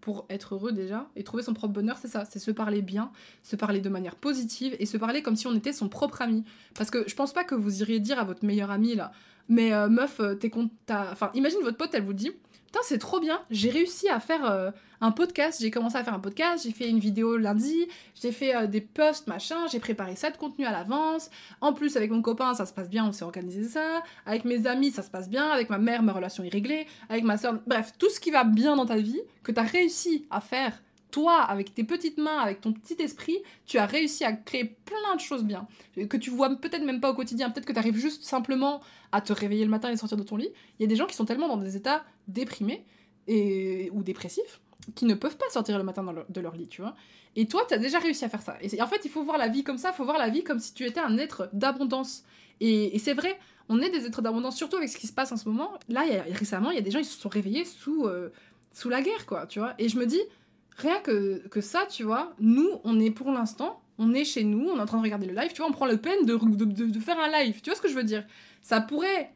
pour 0.00 0.26
être 0.30 0.56
heureux 0.56 0.72
déjà 0.72 1.08
et 1.14 1.22
trouver 1.22 1.44
son 1.44 1.54
propre 1.54 1.72
bonheur, 1.72 1.96
c'est 1.96 2.08
ça, 2.08 2.24
c'est 2.24 2.40
se 2.40 2.50
parler 2.50 2.82
bien, 2.82 3.12
se 3.44 3.54
parler 3.54 3.80
de 3.80 3.88
manière 3.88 4.16
positive 4.16 4.74
et 4.80 4.84
se 4.84 4.96
parler 4.96 5.22
comme 5.22 5.36
si 5.36 5.46
on 5.46 5.54
était 5.54 5.72
son 5.72 5.88
propre 5.88 6.22
ami. 6.22 6.42
Parce 6.74 6.90
que 6.90 7.08
je 7.08 7.14
pense 7.14 7.32
pas 7.32 7.44
que 7.44 7.54
vous 7.54 7.80
iriez 7.80 8.00
dire 8.00 8.18
à 8.18 8.24
votre 8.24 8.44
meilleur 8.44 8.72
ami 8.72 8.96
là, 8.96 9.12
mais 9.48 9.72
euh, 9.72 9.88
meuf, 9.88 10.20
euh, 10.20 10.34
t'es 10.34 10.50
Enfin, 10.90 11.30
imagine 11.34 11.60
votre 11.62 11.76
pote, 11.76 11.90
elle 11.92 12.02
vous 12.02 12.12
dit 12.12 12.30
putain, 12.66 12.80
c'est 12.82 12.98
trop 12.98 13.18
bien, 13.18 13.40
j'ai 13.50 13.70
réussi 13.70 14.10
à 14.10 14.20
faire 14.20 14.44
euh, 14.44 14.70
un 15.00 15.10
podcast, 15.10 15.58
j'ai 15.62 15.70
commencé 15.70 15.96
à 15.96 16.04
faire 16.04 16.12
un 16.12 16.18
podcast, 16.18 16.64
j'ai 16.64 16.72
fait 16.72 16.90
une 16.90 16.98
vidéo 16.98 17.38
lundi, 17.38 17.88
j'ai 18.14 18.30
fait 18.30 18.68
des 18.68 18.82
posts, 18.82 19.26
machin, 19.26 19.66
j'ai 19.72 19.78
préparé 19.78 20.16
ça 20.16 20.30
de 20.30 20.36
contenu 20.36 20.66
à 20.66 20.72
l'avance. 20.72 21.30
En 21.62 21.72
plus, 21.72 21.96
avec 21.96 22.10
mon 22.10 22.20
copain, 22.20 22.52
ça 22.52 22.66
se 22.66 22.74
passe 22.74 22.90
bien, 22.90 23.06
on 23.06 23.12
s'est 23.12 23.24
organisé 23.24 23.64
ça. 23.64 24.02
Avec 24.26 24.44
mes 24.44 24.66
amis, 24.66 24.90
ça 24.90 25.02
se 25.02 25.08
passe 25.08 25.30
bien. 25.30 25.48
Avec 25.48 25.70
ma 25.70 25.78
mère, 25.78 26.02
ma 26.02 26.12
relation 26.12 26.44
est 26.44 26.50
réglée. 26.50 26.86
Avec 27.08 27.24
ma 27.24 27.38
soeur, 27.38 27.54
bref, 27.66 27.94
tout 27.98 28.10
ce 28.10 28.20
qui 28.20 28.30
va 28.30 28.44
bien 28.44 28.76
dans 28.76 28.84
ta 28.84 28.96
vie, 28.96 29.20
que 29.42 29.52
tu 29.52 29.60
as 29.60 29.62
réussi 29.62 30.26
à 30.30 30.42
faire 30.42 30.78
toi, 31.10 31.42
avec 31.42 31.74
tes 31.74 31.84
petites 31.84 32.18
mains, 32.18 32.38
avec 32.38 32.60
ton 32.60 32.72
petit 32.72 33.00
esprit, 33.02 33.38
tu 33.66 33.78
as 33.78 33.86
réussi 33.86 34.24
à 34.24 34.32
créer 34.32 34.64
plein 34.64 35.14
de 35.14 35.20
choses 35.20 35.44
bien. 35.44 35.66
Que 36.08 36.16
tu 36.16 36.30
vois 36.30 36.54
peut-être 36.56 36.84
même 36.84 37.00
pas 37.00 37.10
au 37.10 37.14
quotidien, 37.14 37.50
peut-être 37.50 37.66
que 37.66 37.72
tu 37.72 37.78
arrives 37.78 37.96
juste 37.96 38.22
simplement 38.24 38.80
à 39.12 39.20
te 39.20 39.32
réveiller 39.32 39.64
le 39.64 39.70
matin 39.70 39.90
et 39.90 39.96
sortir 39.96 40.18
de 40.18 40.22
ton 40.22 40.36
lit. 40.36 40.50
Il 40.78 40.82
y 40.82 40.84
a 40.84 40.88
des 40.88 40.96
gens 40.96 41.06
qui 41.06 41.16
sont 41.16 41.24
tellement 41.24 41.48
dans 41.48 41.56
des 41.56 41.76
états 41.76 42.04
déprimés 42.26 42.84
et... 43.26 43.90
ou 43.92 44.02
dépressifs 44.02 44.60
qui 44.94 45.04
ne 45.04 45.14
peuvent 45.14 45.36
pas 45.36 45.48
sortir 45.50 45.78
le 45.78 45.84
matin 45.84 46.04
de 46.28 46.40
leur 46.40 46.54
lit, 46.54 46.68
tu 46.68 46.80
vois. 46.80 46.94
Et 47.36 47.46
toi, 47.46 47.62
tu 47.68 47.74
as 47.74 47.78
déjà 47.78 47.98
réussi 47.98 48.24
à 48.24 48.28
faire 48.28 48.42
ça. 48.42 48.56
Et 48.60 48.80
en 48.80 48.86
fait, 48.86 49.00
il 49.04 49.10
faut 49.10 49.22
voir 49.22 49.38
la 49.38 49.48
vie 49.48 49.62
comme 49.64 49.78
ça, 49.78 49.90
il 49.90 49.94
faut 49.94 50.04
voir 50.04 50.18
la 50.18 50.28
vie 50.28 50.42
comme 50.42 50.58
si 50.58 50.74
tu 50.74 50.84
étais 50.86 51.00
un 51.00 51.18
être 51.18 51.48
d'abondance. 51.52 52.24
Et, 52.60 52.98
c'est 52.98 53.14
vrai, 53.14 53.38
on 53.68 53.80
est 53.80 53.90
des 53.90 54.06
êtres 54.06 54.22
d'abondance, 54.22 54.56
surtout 54.56 54.76
avec 54.76 54.88
ce 54.88 54.96
qui 54.96 55.06
se 55.06 55.12
passe 55.12 55.30
en 55.32 55.36
ce 55.36 55.48
moment. 55.48 55.72
Là, 55.88 56.04
récemment, 56.30 56.70
il 56.70 56.76
y 56.76 56.78
a 56.78 56.82
des 56.82 56.90
gens 56.90 56.98
qui 57.00 57.04
se 57.04 57.20
sont 57.20 57.28
réveillés 57.28 57.64
sous, 57.64 58.06
euh, 58.06 58.30
sous 58.72 58.88
la 58.88 59.02
guerre, 59.02 59.26
quoi, 59.26 59.46
tu 59.46 59.58
vois. 59.58 59.74
Et 59.78 59.88
je 59.88 59.98
me 59.98 60.06
dis, 60.06 60.20
rien 60.78 61.00
que, 61.00 61.46
que 61.48 61.60
ça, 61.60 61.86
tu 61.90 62.04
vois, 62.04 62.34
nous, 62.38 62.68
on 62.84 62.98
est 63.00 63.10
pour 63.10 63.30
l'instant, 63.30 63.82
on 63.98 64.14
est 64.14 64.24
chez 64.24 64.44
nous, 64.44 64.68
on 64.68 64.78
est 64.78 64.80
en 64.80 64.86
train 64.86 64.98
de 64.98 65.02
regarder 65.02 65.26
le 65.26 65.34
live, 65.34 65.50
tu 65.52 65.58
vois, 65.58 65.66
on 65.68 65.72
prend 65.72 65.86
le 65.86 65.98
peine 65.98 66.24
de, 66.24 66.36
de, 66.36 66.86
de, 66.86 67.00
faire 67.00 67.18
un 67.18 67.28
live. 67.28 67.60
Tu 67.60 67.70
vois 67.70 67.76
ce 67.76 67.82
que 67.82 67.88
je 67.88 67.94
veux 67.94 68.04
dire? 68.04 68.24
Ça 68.62 68.80
pourrait. 68.80 69.32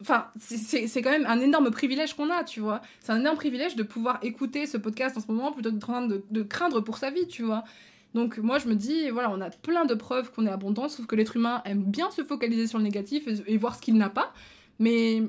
Enfin, 0.00 0.26
c'est 0.38 1.02
quand 1.02 1.10
même 1.10 1.26
un 1.26 1.40
énorme 1.40 1.70
privilège 1.70 2.14
qu'on 2.14 2.30
a, 2.30 2.44
tu 2.44 2.60
vois. 2.60 2.80
C'est 3.00 3.12
un 3.12 3.20
énorme 3.20 3.36
privilège 3.36 3.74
de 3.76 3.82
pouvoir 3.82 4.18
écouter 4.22 4.66
ce 4.66 4.76
podcast 4.76 5.16
en 5.16 5.20
ce 5.20 5.30
moment 5.30 5.52
plutôt 5.52 5.72
que 5.72 5.78
train 5.78 6.06
de, 6.06 6.42
craindre 6.42 6.80
pour 6.80 6.98
sa 6.98 7.10
vie, 7.10 7.26
tu 7.26 7.42
vois. 7.42 7.64
Donc 8.12 8.38
moi 8.38 8.58
je 8.58 8.68
me 8.68 8.74
dis, 8.74 9.08
voilà, 9.10 9.30
on 9.30 9.40
a 9.40 9.50
plein 9.50 9.86
de 9.86 9.94
preuves 9.94 10.30
qu'on 10.30 10.46
est 10.46 10.50
abondant, 10.50 10.88
sauf 10.88 11.06
que 11.06 11.16
l'être 11.16 11.36
humain 11.36 11.62
aime 11.64 11.82
bien 11.82 12.10
se 12.10 12.22
focaliser 12.22 12.66
sur 12.66 12.78
le 12.78 12.84
négatif 12.84 13.26
et, 13.46 13.56
voir 13.56 13.74
ce 13.74 13.80
qu'il 13.80 13.96
n'a 13.96 14.10
pas. 14.10 14.32
Mais, 14.78 15.22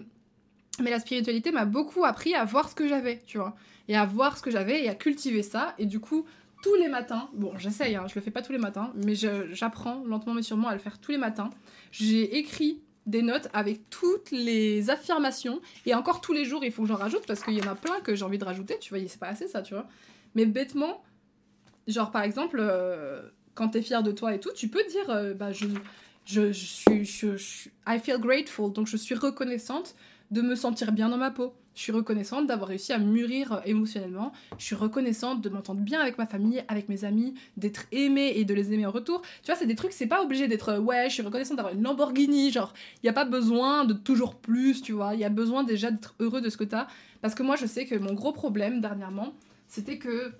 mais 0.81 0.91
la 0.91 0.99
spiritualité 0.99 1.51
m'a 1.51 1.65
beaucoup 1.65 2.03
appris 2.03 2.35
à 2.35 2.43
voir 2.43 2.69
ce 2.69 2.75
que 2.75 2.87
j'avais, 2.87 3.23
tu 3.25 3.37
vois 3.37 3.55
et 3.87 3.95
à 3.95 4.05
voir 4.05 4.37
ce 4.37 4.43
que 4.43 4.51
j'avais 4.51 4.83
et 4.83 4.89
à 4.89 4.95
cultiver 4.95 5.43
ça. 5.43 5.75
Et 5.77 5.85
du 5.85 5.99
coup, 5.99 6.25
tous 6.61 6.75
les 6.75 6.87
matins, 6.87 7.29
bon, 7.33 7.57
j'essaye, 7.57 7.95
hein, 7.95 8.05
je 8.07 8.15
le 8.15 8.21
fais 8.21 8.31
pas 8.31 8.41
tous 8.41 8.51
les 8.51 8.57
matins, 8.57 8.91
mais 8.95 9.13
j'apprends 9.15 10.03
lentement 10.05 10.33
mais 10.33 10.41
sûrement 10.41 10.67
à 10.67 10.73
le 10.73 10.79
faire 10.79 10.99
tous 10.99 11.11
les 11.11 11.17
matins. 11.17 11.49
J'ai 11.91 12.37
écrit 12.37 12.81
des 13.05 13.21
notes 13.21 13.49
avec 13.53 13.89
toutes 13.89 14.31
les 14.31 14.89
affirmations 14.89 15.61
et 15.85 15.93
encore 15.93 16.21
tous 16.21 16.33
les 16.33 16.43
jours, 16.43 16.63
il 16.63 16.71
faut 16.71 16.81
que 16.81 16.87
j'en 16.87 16.95
rajoute 16.95 17.25
parce 17.27 17.43
qu'il 17.43 17.53
y 17.53 17.61
en 17.61 17.71
a 17.71 17.75
plein 17.75 17.99
que 18.01 18.15
j'ai 18.15 18.25
envie 18.25 18.39
de 18.39 18.45
rajouter, 18.45 18.79
tu 18.79 18.95
vois, 18.95 19.07
c'est 19.07 19.19
pas 19.19 19.27
assez 19.27 19.47
ça, 19.47 19.61
tu 19.61 19.73
vois. 19.75 19.87
Mais 20.33 20.45
bêtement, 20.45 21.03
genre 21.87 22.11
par 22.11 22.23
exemple, 22.23 22.57
euh, 22.59 23.21
quand 23.53 23.69
t'es 23.69 23.81
fier 23.81 24.01
de 24.01 24.11
toi 24.11 24.33
et 24.33 24.39
tout, 24.39 24.51
tu 24.55 24.67
peux 24.67 24.83
dire, 24.89 25.09
euh, 25.09 25.33
bah 25.33 25.51
je, 25.51 25.67
je, 26.25 26.51
je, 26.51 27.03
je, 27.03 27.37
je, 27.37 27.69
I 27.87 27.99
feel 27.99 28.17
grateful, 28.17 28.71
donc 28.71 28.87
je 28.87 28.97
suis 28.97 29.15
reconnaissante 29.15 29.95
de 30.31 30.41
me 30.41 30.55
sentir 30.55 30.91
bien 30.91 31.09
dans 31.09 31.17
ma 31.17 31.29
peau. 31.31 31.53
Je 31.75 31.81
suis 31.81 31.91
reconnaissante 31.91 32.47
d'avoir 32.47 32.69
réussi 32.69 32.93
à 32.93 32.97
mûrir 32.97 33.51
euh, 33.51 33.59
émotionnellement. 33.65 34.31
Je 34.57 34.63
suis 34.63 34.75
reconnaissante 34.75 35.41
de 35.41 35.49
m'entendre 35.49 35.81
bien 35.81 35.99
avec 35.99 36.17
ma 36.17 36.25
famille, 36.25 36.63
avec 36.67 36.89
mes 36.89 37.03
amis, 37.03 37.35
d'être 37.57 37.83
aimée 37.91 38.33
et 38.35 38.45
de 38.45 38.53
les 38.53 38.73
aimer 38.73 38.85
en 38.85 38.91
retour. 38.91 39.21
Tu 39.43 39.51
vois, 39.51 39.55
c'est 39.55 39.67
des 39.67 39.75
trucs, 39.75 39.91
c'est 39.91 40.07
pas 40.07 40.23
obligé 40.23 40.47
d'être 40.47 40.69
euh, 40.69 40.79
ouais, 40.79 41.05
je 41.09 41.15
suis 41.15 41.23
reconnaissante 41.23 41.57
d'avoir 41.57 41.73
une 41.73 41.83
Lamborghini. 41.83 42.51
Genre, 42.51 42.73
il 43.03 43.05
n'y 43.05 43.09
a 43.09 43.13
pas 43.13 43.25
besoin 43.25 43.83
de 43.83 43.93
toujours 43.93 44.35
plus, 44.35 44.81
tu 44.81 44.93
vois. 44.93 45.13
Il 45.13 45.19
y 45.19 45.25
a 45.25 45.29
besoin 45.29 45.63
déjà 45.63 45.91
d'être 45.91 46.15
heureux 46.19 46.41
de 46.41 46.49
ce 46.49 46.57
que 46.57 46.63
tu 46.63 46.75
as. 46.75 46.87
Parce 47.21 47.35
que 47.35 47.43
moi, 47.43 47.57
je 47.57 47.65
sais 47.65 47.85
que 47.85 47.95
mon 47.95 48.13
gros 48.13 48.31
problème 48.31 48.79
dernièrement, 48.79 49.33
c'était 49.67 49.97
que 49.97 50.31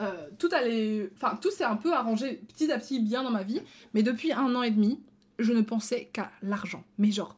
euh, 0.00 0.28
tout 0.38 0.48
allait. 0.52 1.10
Enfin, 1.14 1.38
tout 1.40 1.50
s'est 1.50 1.64
un 1.64 1.76
peu 1.76 1.94
arrangé 1.94 2.42
petit 2.48 2.70
à 2.70 2.78
petit 2.78 3.00
bien 3.00 3.22
dans 3.22 3.30
ma 3.30 3.42
vie. 3.42 3.62
Mais 3.94 4.02
depuis 4.02 4.32
un 4.32 4.54
an 4.54 4.62
et 4.62 4.70
demi, 4.70 5.00
je 5.38 5.52
ne 5.52 5.62
pensais 5.62 6.10
qu'à 6.12 6.30
l'argent. 6.42 6.84
Mais 6.98 7.10
genre, 7.10 7.36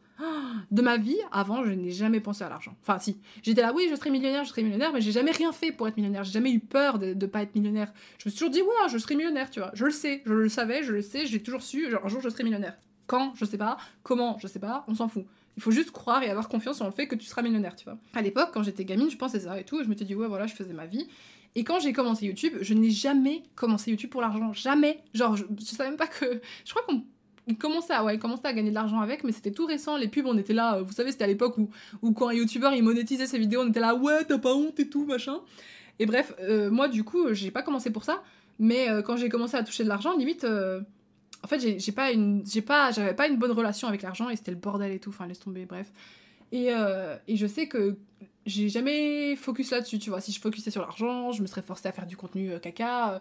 de 0.70 0.82
ma 0.82 0.96
vie, 0.96 1.16
avant, 1.32 1.64
je 1.64 1.70
n'ai 1.72 1.90
jamais 1.90 2.20
pensé 2.20 2.44
à 2.44 2.48
l'argent. 2.48 2.76
Enfin, 2.82 2.98
si. 2.98 3.16
J'étais 3.42 3.62
là, 3.62 3.72
oui, 3.74 3.86
je 3.90 3.96
serai 3.96 4.10
millionnaire, 4.10 4.44
je 4.44 4.50
serai 4.50 4.62
millionnaire, 4.62 4.92
mais 4.92 5.00
j'ai 5.00 5.12
jamais 5.12 5.32
rien 5.32 5.52
fait 5.52 5.72
pour 5.72 5.88
être 5.88 5.96
millionnaire. 5.96 6.24
J'ai 6.24 6.32
jamais 6.32 6.52
eu 6.52 6.60
peur 6.60 6.98
de 6.98 7.14
ne 7.14 7.26
pas 7.26 7.42
être 7.42 7.54
millionnaire. 7.54 7.92
Je 8.18 8.28
me 8.28 8.30
suis 8.30 8.38
toujours 8.38 8.52
dit, 8.52 8.62
ouais, 8.62 8.88
je 8.90 8.98
serai 8.98 9.16
millionnaire, 9.16 9.50
tu 9.50 9.60
vois. 9.60 9.70
Je 9.74 9.84
le 9.84 9.90
sais, 9.90 10.22
je 10.24 10.32
le 10.32 10.48
savais, 10.48 10.82
je 10.82 10.92
le 10.92 11.02
sais, 11.02 11.26
j'ai 11.26 11.42
toujours 11.42 11.62
su, 11.62 11.90
genre, 11.90 12.04
un 12.04 12.08
jour, 12.08 12.20
je 12.20 12.28
serai 12.28 12.44
millionnaire. 12.44 12.76
Quand 13.06 13.34
Je 13.36 13.44
sais 13.44 13.58
pas. 13.58 13.76
Comment 14.02 14.38
Je 14.40 14.46
sais 14.46 14.58
pas. 14.58 14.84
On 14.88 14.94
s'en 14.94 15.08
fout. 15.08 15.26
Il 15.56 15.62
faut 15.62 15.70
juste 15.70 15.90
croire 15.90 16.22
et 16.22 16.30
avoir 16.30 16.48
confiance 16.48 16.80
en 16.80 16.86
le 16.86 16.92
fait 16.92 17.06
que 17.06 17.14
tu 17.14 17.26
seras 17.26 17.42
millionnaire, 17.42 17.76
tu 17.76 17.84
vois. 17.84 17.98
À 18.14 18.22
l'époque, 18.22 18.50
quand 18.52 18.62
j'étais 18.62 18.84
gamine, 18.84 19.10
je 19.10 19.16
pensais 19.16 19.40
ça 19.40 19.60
et 19.60 19.64
tout, 19.64 19.80
et 19.80 19.84
je 19.84 19.88
m'étais 19.88 20.04
dit, 20.04 20.14
ouais, 20.14 20.26
voilà, 20.26 20.46
je 20.46 20.54
faisais 20.54 20.72
ma 20.72 20.86
vie. 20.86 21.06
Et 21.54 21.62
quand 21.62 21.78
j'ai 21.78 21.92
commencé 21.92 22.26
YouTube, 22.26 22.54
je 22.60 22.74
n'ai 22.74 22.90
jamais 22.90 23.44
commencé 23.54 23.90
YouTube 23.90 24.10
pour 24.10 24.20
l'argent. 24.20 24.52
Jamais. 24.52 24.98
Genre, 25.12 25.36
je, 25.36 25.44
je 25.58 25.64
savais 25.64 25.90
même 25.90 25.98
pas 25.98 26.08
que. 26.08 26.40
Je 26.64 26.70
crois 26.70 26.82
qu'on 26.86 27.04
il 27.46 27.58
commençait 27.58 27.92
à, 27.92 28.04
ouais, 28.04 28.18
à 28.44 28.52
gagner 28.52 28.70
de 28.70 28.74
l'argent 28.74 29.00
avec, 29.00 29.24
mais 29.24 29.32
c'était 29.32 29.50
tout 29.50 29.66
récent. 29.66 29.96
Les 29.96 30.08
pubs, 30.08 30.26
on 30.26 30.36
était 30.38 30.52
là, 30.52 30.76
euh, 30.76 30.82
vous 30.82 30.92
savez, 30.92 31.12
c'était 31.12 31.24
à 31.24 31.26
l'époque 31.26 31.58
où, 31.58 31.68
où 32.02 32.12
quand 32.12 32.28
un 32.28 32.34
youtubeur 32.34 32.72
il 32.74 32.82
monétisait 32.82 33.26
ses 33.26 33.38
vidéos, 33.38 33.62
on 33.62 33.68
était 33.68 33.80
là, 33.80 33.94
ouais, 33.94 34.24
t'as 34.24 34.38
pas 34.38 34.54
honte 34.54 34.78
et 34.80 34.88
tout, 34.88 35.04
machin. 35.04 35.40
Et 35.98 36.06
bref, 36.06 36.34
euh, 36.40 36.70
moi, 36.70 36.88
du 36.88 37.04
coup, 37.04 37.32
j'ai 37.32 37.50
pas 37.50 37.62
commencé 37.62 37.90
pour 37.90 38.04
ça, 38.04 38.22
mais 38.58 38.88
euh, 38.88 39.02
quand 39.02 39.16
j'ai 39.16 39.28
commencé 39.28 39.56
à 39.56 39.62
toucher 39.62 39.84
de 39.84 39.88
l'argent, 39.88 40.16
limite, 40.16 40.44
en 40.44 41.46
fait, 41.46 41.78
j'ai 41.78 41.92
pas 41.92 42.10
pas, 42.66 42.90
j'avais 42.90 43.14
pas 43.14 43.28
une 43.28 43.36
bonne 43.36 43.52
relation 43.52 43.88
avec 43.88 44.02
l'argent 44.02 44.30
et 44.30 44.36
c'était 44.36 44.50
le 44.52 44.56
bordel 44.56 44.92
et 44.92 44.98
tout, 44.98 45.10
enfin, 45.10 45.26
laisse 45.26 45.40
tomber, 45.40 45.66
bref. 45.66 45.92
Et, 46.52 46.68
et 47.28 47.36
je 47.36 47.46
sais 47.46 47.68
que 47.68 47.96
j'ai 48.46 48.68
jamais 48.68 49.36
focus 49.36 49.70
là-dessus, 49.70 49.98
tu 49.98 50.10
vois. 50.10 50.20
Si 50.20 50.30
je 50.32 50.40
focusais 50.40 50.70
sur 50.70 50.82
l'argent, 50.82 51.32
je 51.32 51.40
me 51.40 51.46
serais 51.46 51.62
forcée 51.62 51.88
à 51.88 51.92
faire 51.92 52.06
du 52.06 52.16
contenu 52.16 52.50
euh, 52.50 52.58
caca. 52.58 53.20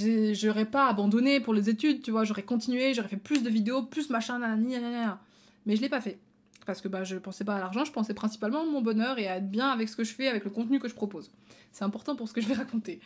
Euh, 0.00 0.34
j'aurais 0.34 0.64
pas 0.64 0.88
abandonné 0.88 1.40
pour 1.40 1.52
les 1.52 1.68
études, 1.68 2.02
tu 2.02 2.10
vois. 2.10 2.24
J'aurais 2.24 2.42
continué, 2.42 2.94
j'aurais 2.94 3.08
fait 3.08 3.16
plus 3.16 3.42
de 3.42 3.50
vidéos, 3.50 3.82
plus 3.82 4.08
machin, 4.08 4.38
nanani, 4.38 4.72
nanana. 4.72 5.20
Mais 5.66 5.76
je 5.76 5.82
l'ai 5.82 5.90
pas 5.90 6.00
fait. 6.00 6.18
Parce 6.64 6.80
que 6.80 6.88
bah, 6.88 7.04
je 7.04 7.16
pensais 7.16 7.44
pas 7.44 7.56
à 7.56 7.60
l'argent, 7.60 7.84
je 7.84 7.92
pensais 7.92 8.14
principalement 8.14 8.62
à 8.62 8.64
mon 8.64 8.80
bonheur 8.80 9.18
et 9.18 9.28
à 9.28 9.36
être 9.36 9.50
bien 9.50 9.68
avec 9.68 9.88
ce 9.88 9.96
que 9.96 10.04
je 10.04 10.14
fais, 10.14 10.28
avec 10.28 10.44
le 10.44 10.50
contenu 10.50 10.78
que 10.78 10.88
je 10.88 10.94
propose. 10.94 11.30
C'est 11.72 11.84
important 11.84 12.16
pour 12.16 12.28
ce 12.28 12.32
que 12.32 12.40
je 12.40 12.48
vais 12.48 12.54
raconter. 12.64 13.00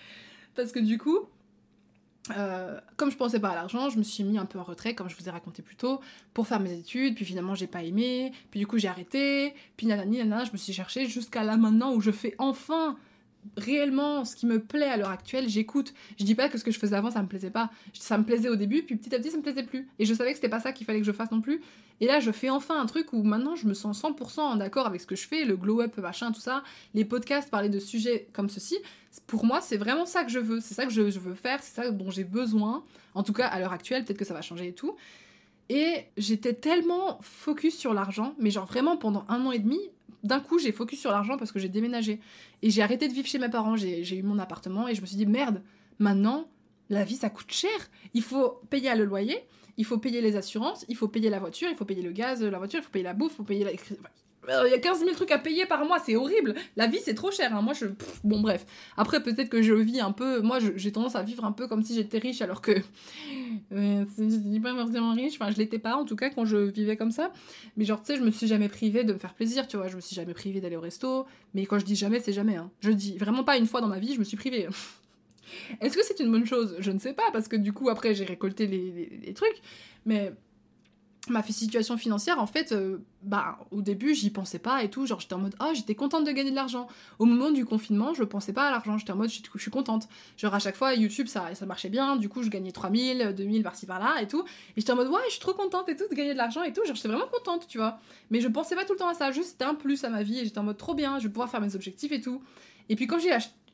Parce 0.54 0.72
que 0.72 0.78
du 0.78 0.98
coup, 0.98 1.20
euh, 2.36 2.78
comme 2.96 3.10
je 3.10 3.16
pensais 3.16 3.40
pas 3.40 3.50
à 3.50 3.54
l'argent, 3.54 3.90
je 3.90 3.98
me 3.98 4.02
suis 4.02 4.24
mis 4.24 4.38
un 4.38 4.46
peu 4.46 4.58
en 4.58 4.64
retrait, 4.64 4.94
comme 4.94 5.08
je 5.08 5.16
vous 5.16 5.28
ai 5.28 5.30
raconté 5.30 5.62
plus 5.62 5.76
tôt, 5.76 6.00
pour 6.34 6.46
faire 6.46 6.60
mes 6.60 6.72
études. 6.72 7.14
Puis 7.14 7.24
finalement, 7.24 7.54
j'ai 7.54 7.66
pas 7.66 7.82
aimé. 7.82 8.32
Puis 8.50 8.60
du 8.60 8.66
coup, 8.66 8.78
j'ai 8.78 8.88
arrêté. 8.88 9.54
Puis 9.76 9.86
nanani, 9.86 10.18
nanana, 10.18 10.44
je 10.44 10.52
me 10.52 10.56
suis 10.56 10.72
cherchée 10.72 11.06
jusqu'à 11.06 11.44
là 11.44 11.56
maintenant 11.56 11.94
où 11.94 12.00
je 12.00 12.10
fais 12.10 12.34
enfin 12.38 12.96
réellement 13.56 14.24
ce 14.24 14.36
qui 14.36 14.46
me 14.46 14.60
plaît 14.60 14.86
à 14.86 14.96
l'heure 14.96 15.10
actuelle, 15.10 15.48
j'écoute. 15.48 15.94
Je 16.18 16.24
dis 16.24 16.34
pas 16.34 16.48
que 16.48 16.58
ce 16.58 16.64
que 16.64 16.70
je 16.70 16.78
faisais 16.78 16.96
avant 16.96 17.10
ça 17.10 17.22
me 17.22 17.28
plaisait 17.28 17.50
pas. 17.50 17.70
Ça 17.94 18.18
me 18.18 18.24
plaisait 18.24 18.48
au 18.48 18.56
début, 18.56 18.82
puis 18.82 18.96
petit 18.96 19.14
à 19.14 19.18
petit 19.18 19.30
ça 19.30 19.36
me 19.36 19.42
plaisait 19.42 19.62
plus. 19.62 19.88
Et 19.98 20.04
je 20.04 20.14
savais 20.14 20.30
que 20.30 20.36
c'était 20.36 20.48
pas 20.48 20.60
ça 20.60 20.72
qu'il 20.72 20.86
fallait 20.86 21.00
que 21.00 21.06
je 21.06 21.12
fasse 21.12 21.30
non 21.30 21.40
plus. 21.40 21.62
Et 22.00 22.06
là 22.06 22.20
je 22.20 22.30
fais 22.30 22.50
enfin 22.50 22.80
un 22.80 22.86
truc 22.86 23.12
où 23.12 23.22
maintenant 23.22 23.54
je 23.54 23.66
me 23.66 23.74
sens 23.74 24.02
100% 24.02 24.40
en 24.40 24.60
accord 24.60 24.86
avec 24.86 25.00
ce 25.00 25.06
que 25.06 25.16
je 25.16 25.26
fais, 25.26 25.44
le 25.44 25.56
glow 25.56 25.80
up 25.80 25.96
machin, 25.98 26.32
tout 26.32 26.40
ça, 26.40 26.62
les 26.94 27.04
podcasts, 27.04 27.50
parler 27.50 27.68
de 27.68 27.78
sujets 27.78 28.28
comme 28.32 28.48
ceci. 28.48 28.76
Pour 29.26 29.44
moi 29.44 29.60
c'est 29.60 29.76
vraiment 29.76 30.06
ça 30.06 30.24
que 30.24 30.30
je 30.30 30.38
veux, 30.38 30.60
c'est 30.60 30.74
ça 30.74 30.84
que 30.84 30.92
je, 30.92 31.02
veux 31.02 31.34
faire, 31.34 31.62
c'est 31.62 31.74
ça 31.74 31.90
dont 31.90 32.10
j'ai 32.10 32.24
besoin. 32.24 32.84
En 33.14 33.22
tout 33.22 33.32
cas 33.32 33.46
à 33.46 33.58
l'heure 33.58 33.72
actuelle, 33.72 34.04
peut-être 34.04 34.18
que 34.18 34.24
ça 34.24 34.34
va 34.34 34.42
changer 34.42 34.68
et 34.68 34.74
tout. 34.74 34.96
Et 35.68 36.04
j'étais 36.16 36.52
tellement 36.52 37.18
focus 37.22 37.76
sur 37.76 37.92
l'argent, 37.92 38.34
mais 38.38 38.50
genre 38.50 38.66
vraiment 38.66 38.96
pendant 38.96 39.24
un 39.28 39.44
an 39.46 39.52
et 39.52 39.58
demi, 39.58 39.80
d'un 40.22 40.40
coup, 40.40 40.58
j'ai 40.58 40.72
focus 40.72 41.00
sur 41.00 41.10
l'argent 41.10 41.36
parce 41.36 41.52
que 41.52 41.58
j'ai 41.58 41.68
déménagé. 41.68 42.20
Et 42.62 42.70
j'ai 42.70 42.82
arrêté 42.82 43.08
de 43.08 43.12
vivre 43.12 43.26
chez 43.26 43.38
mes 43.38 43.48
parents, 43.48 43.76
j'ai 43.76 44.16
eu 44.16 44.22
mon 44.22 44.38
appartement 44.38 44.88
et 44.88 44.94
je 44.94 45.00
me 45.00 45.06
suis 45.06 45.16
dit, 45.16 45.26
merde, 45.26 45.62
maintenant, 45.98 46.48
la 46.90 47.04
vie, 47.04 47.16
ça 47.16 47.30
coûte 47.30 47.50
cher. 47.50 47.70
Il 48.14 48.22
faut 48.22 48.60
payer 48.70 48.94
le 48.94 49.04
loyer, 49.04 49.38
il 49.76 49.84
faut 49.84 49.98
payer 49.98 50.20
les 50.20 50.36
assurances, 50.36 50.84
il 50.88 50.96
faut 50.96 51.08
payer 51.08 51.30
la 51.30 51.38
voiture, 51.38 51.68
il 51.70 51.76
faut 51.76 51.84
payer 51.84 52.02
le 52.02 52.12
gaz, 52.12 52.42
la 52.42 52.58
voiture, 52.58 52.80
il 52.80 52.82
faut 52.82 52.90
payer 52.90 53.04
la 53.04 53.14
bouffe, 53.14 53.32
il 53.32 53.36
faut 53.36 53.42
payer 53.44 53.64
la... 53.64 53.72
Euh, 54.48 54.64
il 54.66 54.70
y 54.70 54.74
a 54.74 54.78
15 54.78 55.00
000 55.00 55.12
trucs 55.12 55.30
à 55.30 55.38
payer 55.38 55.66
par 55.66 55.84
mois, 55.84 55.98
c'est 55.98 56.16
horrible. 56.16 56.54
La 56.76 56.86
vie, 56.86 56.98
c'est 57.02 57.14
trop 57.14 57.30
cher. 57.30 57.54
Hein. 57.54 57.62
Moi, 57.62 57.74
je. 57.74 57.86
bon, 58.24 58.40
bref. 58.40 58.66
Après, 58.96 59.22
peut-être 59.22 59.48
que 59.48 59.62
je 59.62 59.74
vis 59.74 60.00
un 60.00 60.12
peu. 60.12 60.40
Moi, 60.40 60.58
j'ai 60.76 60.92
tendance 60.92 61.16
à 61.16 61.22
vivre 61.22 61.44
un 61.44 61.52
peu 61.52 61.66
comme 61.66 61.82
si 61.82 61.94
j'étais 61.94 62.18
riche, 62.18 62.42
alors 62.42 62.60
que. 62.60 62.72
Euh, 63.72 64.04
je 64.18 64.24
dis 64.24 64.60
pas 64.60 64.74
forcément 64.74 65.12
riche. 65.12 65.34
Enfin, 65.40 65.50
je 65.50 65.56
l'étais 65.56 65.78
pas, 65.78 65.96
en 65.96 66.04
tout 66.04 66.16
cas, 66.16 66.30
quand 66.30 66.44
je 66.44 66.56
vivais 66.56 66.96
comme 66.96 67.10
ça. 67.10 67.32
Mais 67.76 67.84
genre, 67.84 68.00
tu 68.00 68.12
sais, 68.12 68.18
je 68.18 68.24
me 68.24 68.30
suis 68.30 68.46
jamais 68.46 68.68
privée 68.68 69.04
de 69.04 69.12
me 69.12 69.18
faire 69.18 69.34
plaisir, 69.34 69.66
tu 69.66 69.76
vois. 69.76 69.88
Je 69.88 69.96
me 69.96 70.00
suis 70.00 70.14
jamais 70.14 70.34
privée 70.34 70.60
d'aller 70.60 70.76
au 70.76 70.80
resto. 70.80 71.26
Mais 71.54 71.66
quand 71.66 71.78
je 71.78 71.84
dis 71.84 71.96
jamais, 71.96 72.20
c'est 72.20 72.32
jamais. 72.32 72.56
Hein. 72.56 72.70
Je 72.80 72.90
dis 72.90 73.18
vraiment 73.18 73.44
pas 73.44 73.56
une 73.56 73.66
fois 73.66 73.80
dans 73.80 73.88
ma 73.88 73.98
vie, 73.98 74.14
je 74.14 74.18
me 74.18 74.24
suis 74.24 74.36
privée. 74.36 74.68
Est-ce 75.80 75.96
que 75.96 76.04
c'est 76.04 76.20
une 76.20 76.30
bonne 76.30 76.46
chose? 76.46 76.76
Je 76.80 76.90
ne 76.90 76.98
sais 76.98 77.12
pas, 77.12 77.30
parce 77.32 77.48
que 77.48 77.56
du 77.56 77.72
coup, 77.72 77.88
après, 77.88 78.14
j'ai 78.14 78.24
récolté 78.24 78.66
les, 78.66 79.20
les 79.24 79.34
trucs. 79.34 79.60
Mais 80.04 80.32
ma 81.28 81.42
situation 81.42 81.96
financière, 81.96 82.38
en 82.40 82.46
fait, 82.46 82.72
euh, 82.72 82.98
bah, 83.22 83.58
au 83.70 83.82
début, 83.82 84.14
j'y 84.14 84.30
pensais 84.30 84.58
pas 84.58 84.82
et 84.82 84.90
tout. 84.90 85.06
Genre, 85.06 85.20
j'étais 85.20 85.34
en 85.34 85.38
mode, 85.38 85.54
ah, 85.58 85.72
j'étais 85.74 85.94
contente 85.94 86.24
de 86.24 86.32
gagner 86.32 86.50
de 86.50 86.56
l'argent. 86.56 86.86
Au 87.18 87.24
moment 87.24 87.50
du 87.50 87.64
confinement, 87.64 88.14
je 88.14 88.22
pensais 88.22 88.52
pas 88.52 88.68
à 88.68 88.70
l'argent. 88.70 88.98
J'étais 88.98 89.12
en 89.12 89.16
mode, 89.16 89.30
je, 89.30 89.40
suis 89.58 89.70
contente. 89.70 90.08
Genre, 90.36 90.54
à 90.54 90.58
chaque 90.58 90.76
fois, 90.76 90.94
YouTube, 90.94 91.26
ça, 91.26 91.54
ça 91.54 91.66
marchait 91.66 91.88
bien. 91.88 92.16
Du 92.16 92.28
coup, 92.28 92.42
je 92.42 92.48
gagnais 92.48 92.72
3000, 92.72 93.34
2000 93.36 93.62
par-ci 93.62 93.86
par-là 93.86 94.22
et 94.22 94.28
tout. 94.28 94.42
Et 94.76 94.80
j'étais 94.80 94.92
en 94.92 94.96
mode, 94.96 95.08
ouais, 95.08 95.20
je 95.26 95.32
suis 95.32 95.40
trop 95.40 95.54
contente 95.54 95.88
et 95.88 95.96
tout 95.96 96.08
de 96.08 96.14
gagner 96.14 96.32
de 96.32 96.38
l'argent 96.38 96.62
et 96.62 96.72
tout. 96.72 96.84
Genre, 96.84 96.94
j'étais 96.94 97.08
vraiment 97.08 97.26
contente, 97.26 97.66
tu 97.66 97.78
vois. 97.78 97.98
Mais 98.30 98.40
je 98.40 98.48
pensais 98.48 98.74
pas 98.74 98.84
tout 98.84 98.92
le 98.92 98.98
temps 98.98 99.08
à 99.08 99.14
ça. 99.14 99.32
Juste, 99.32 99.50
c'était 99.50 99.64
un 99.64 99.74
plus 99.74 100.04
à 100.04 100.10
ma 100.10 100.22
vie 100.22 100.38
et 100.38 100.44
j'étais 100.44 100.58
en 100.58 100.64
mode, 100.64 100.78
trop 100.78 100.94
bien, 100.94 101.18
je 101.18 101.24
vais 101.24 101.32
pouvoir 101.32 101.50
faire 101.50 101.60
mes 101.60 101.74
objectifs 101.74 102.12
et 102.12 102.20
tout. 102.20 102.42
Et 102.88 102.96
puis, 102.96 103.06
quand 103.06 103.18
j'ai 103.18 103.32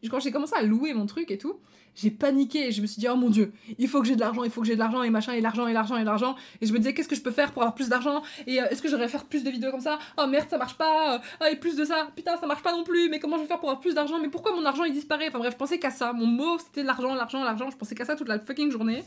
quand 0.08 0.20
j'ai 0.20 0.30
commencé 0.30 0.54
à 0.56 0.62
louer 0.62 0.94
mon 0.94 1.06
truc 1.06 1.30
et 1.30 1.38
tout, 1.38 1.60
j'ai 1.94 2.10
paniqué 2.10 2.68
et 2.68 2.72
je 2.72 2.80
me 2.80 2.86
suis 2.86 3.00
dit 3.00 3.08
oh 3.08 3.16
mon 3.16 3.28
dieu 3.28 3.52
il 3.78 3.86
faut 3.86 4.00
que 4.00 4.06
j'ai 4.06 4.14
de 4.14 4.20
l'argent 4.20 4.44
il 4.44 4.50
faut 4.50 4.62
que 4.62 4.66
j'ai 4.66 4.74
de 4.74 4.78
l'argent 4.78 5.02
et 5.02 5.10
machin 5.10 5.34
et 5.34 5.40
l'argent 5.40 5.66
et 5.66 5.72
l'argent 5.72 5.96
et 5.96 6.04
l'argent. 6.04 6.36
Et 6.60 6.66
je 6.66 6.72
me 6.72 6.78
disais 6.78 6.94
qu'est-ce 6.94 7.08
que 7.08 7.14
je 7.14 7.20
peux 7.22 7.30
faire 7.30 7.52
pour 7.52 7.62
avoir 7.62 7.74
plus 7.74 7.88
d'argent? 7.88 8.22
Et 8.46 8.60
euh, 8.60 8.68
est-ce 8.70 8.82
que 8.82 8.88
j'aurais 8.88 9.08
faire 9.08 9.24
plus 9.24 9.44
de 9.44 9.50
vidéos 9.50 9.70
comme 9.70 9.80
ça? 9.80 9.98
Oh 10.18 10.26
merde 10.26 10.48
ça 10.48 10.58
marche 10.58 10.76
pas 10.76 11.20
oh, 11.40 11.44
et 11.44 11.56
plus 11.56 11.76
de 11.76 11.84
ça. 11.84 12.08
Putain 12.16 12.36
ça 12.36 12.46
marche 12.46 12.62
pas 12.62 12.72
non 12.72 12.84
plus 12.84 13.08
mais 13.08 13.18
comment 13.20 13.36
je 13.36 13.42
vais 13.42 13.48
faire 13.48 13.60
pour 13.60 13.68
avoir 13.68 13.80
plus 13.80 13.94
d'argent? 13.94 14.18
Mais 14.20 14.28
pourquoi 14.28 14.54
mon 14.56 14.64
argent 14.64 14.84
il 14.84 14.92
disparaît? 14.92 15.28
Enfin 15.28 15.38
bref 15.38 15.52
je 15.52 15.58
pensais 15.58 15.78
qu'à 15.78 15.90
ça. 15.90 16.12
Mon 16.12 16.26
mot 16.26 16.58
c'était 16.58 16.82
l'argent 16.82 17.14
l'argent 17.14 17.44
l'argent. 17.44 17.70
Je 17.70 17.76
pensais 17.76 17.94
qu'à 17.94 18.04
ça 18.04 18.16
toute 18.16 18.28
la 18.28 18.38
fucking 18.38 18.70
journée. 18.70 19.04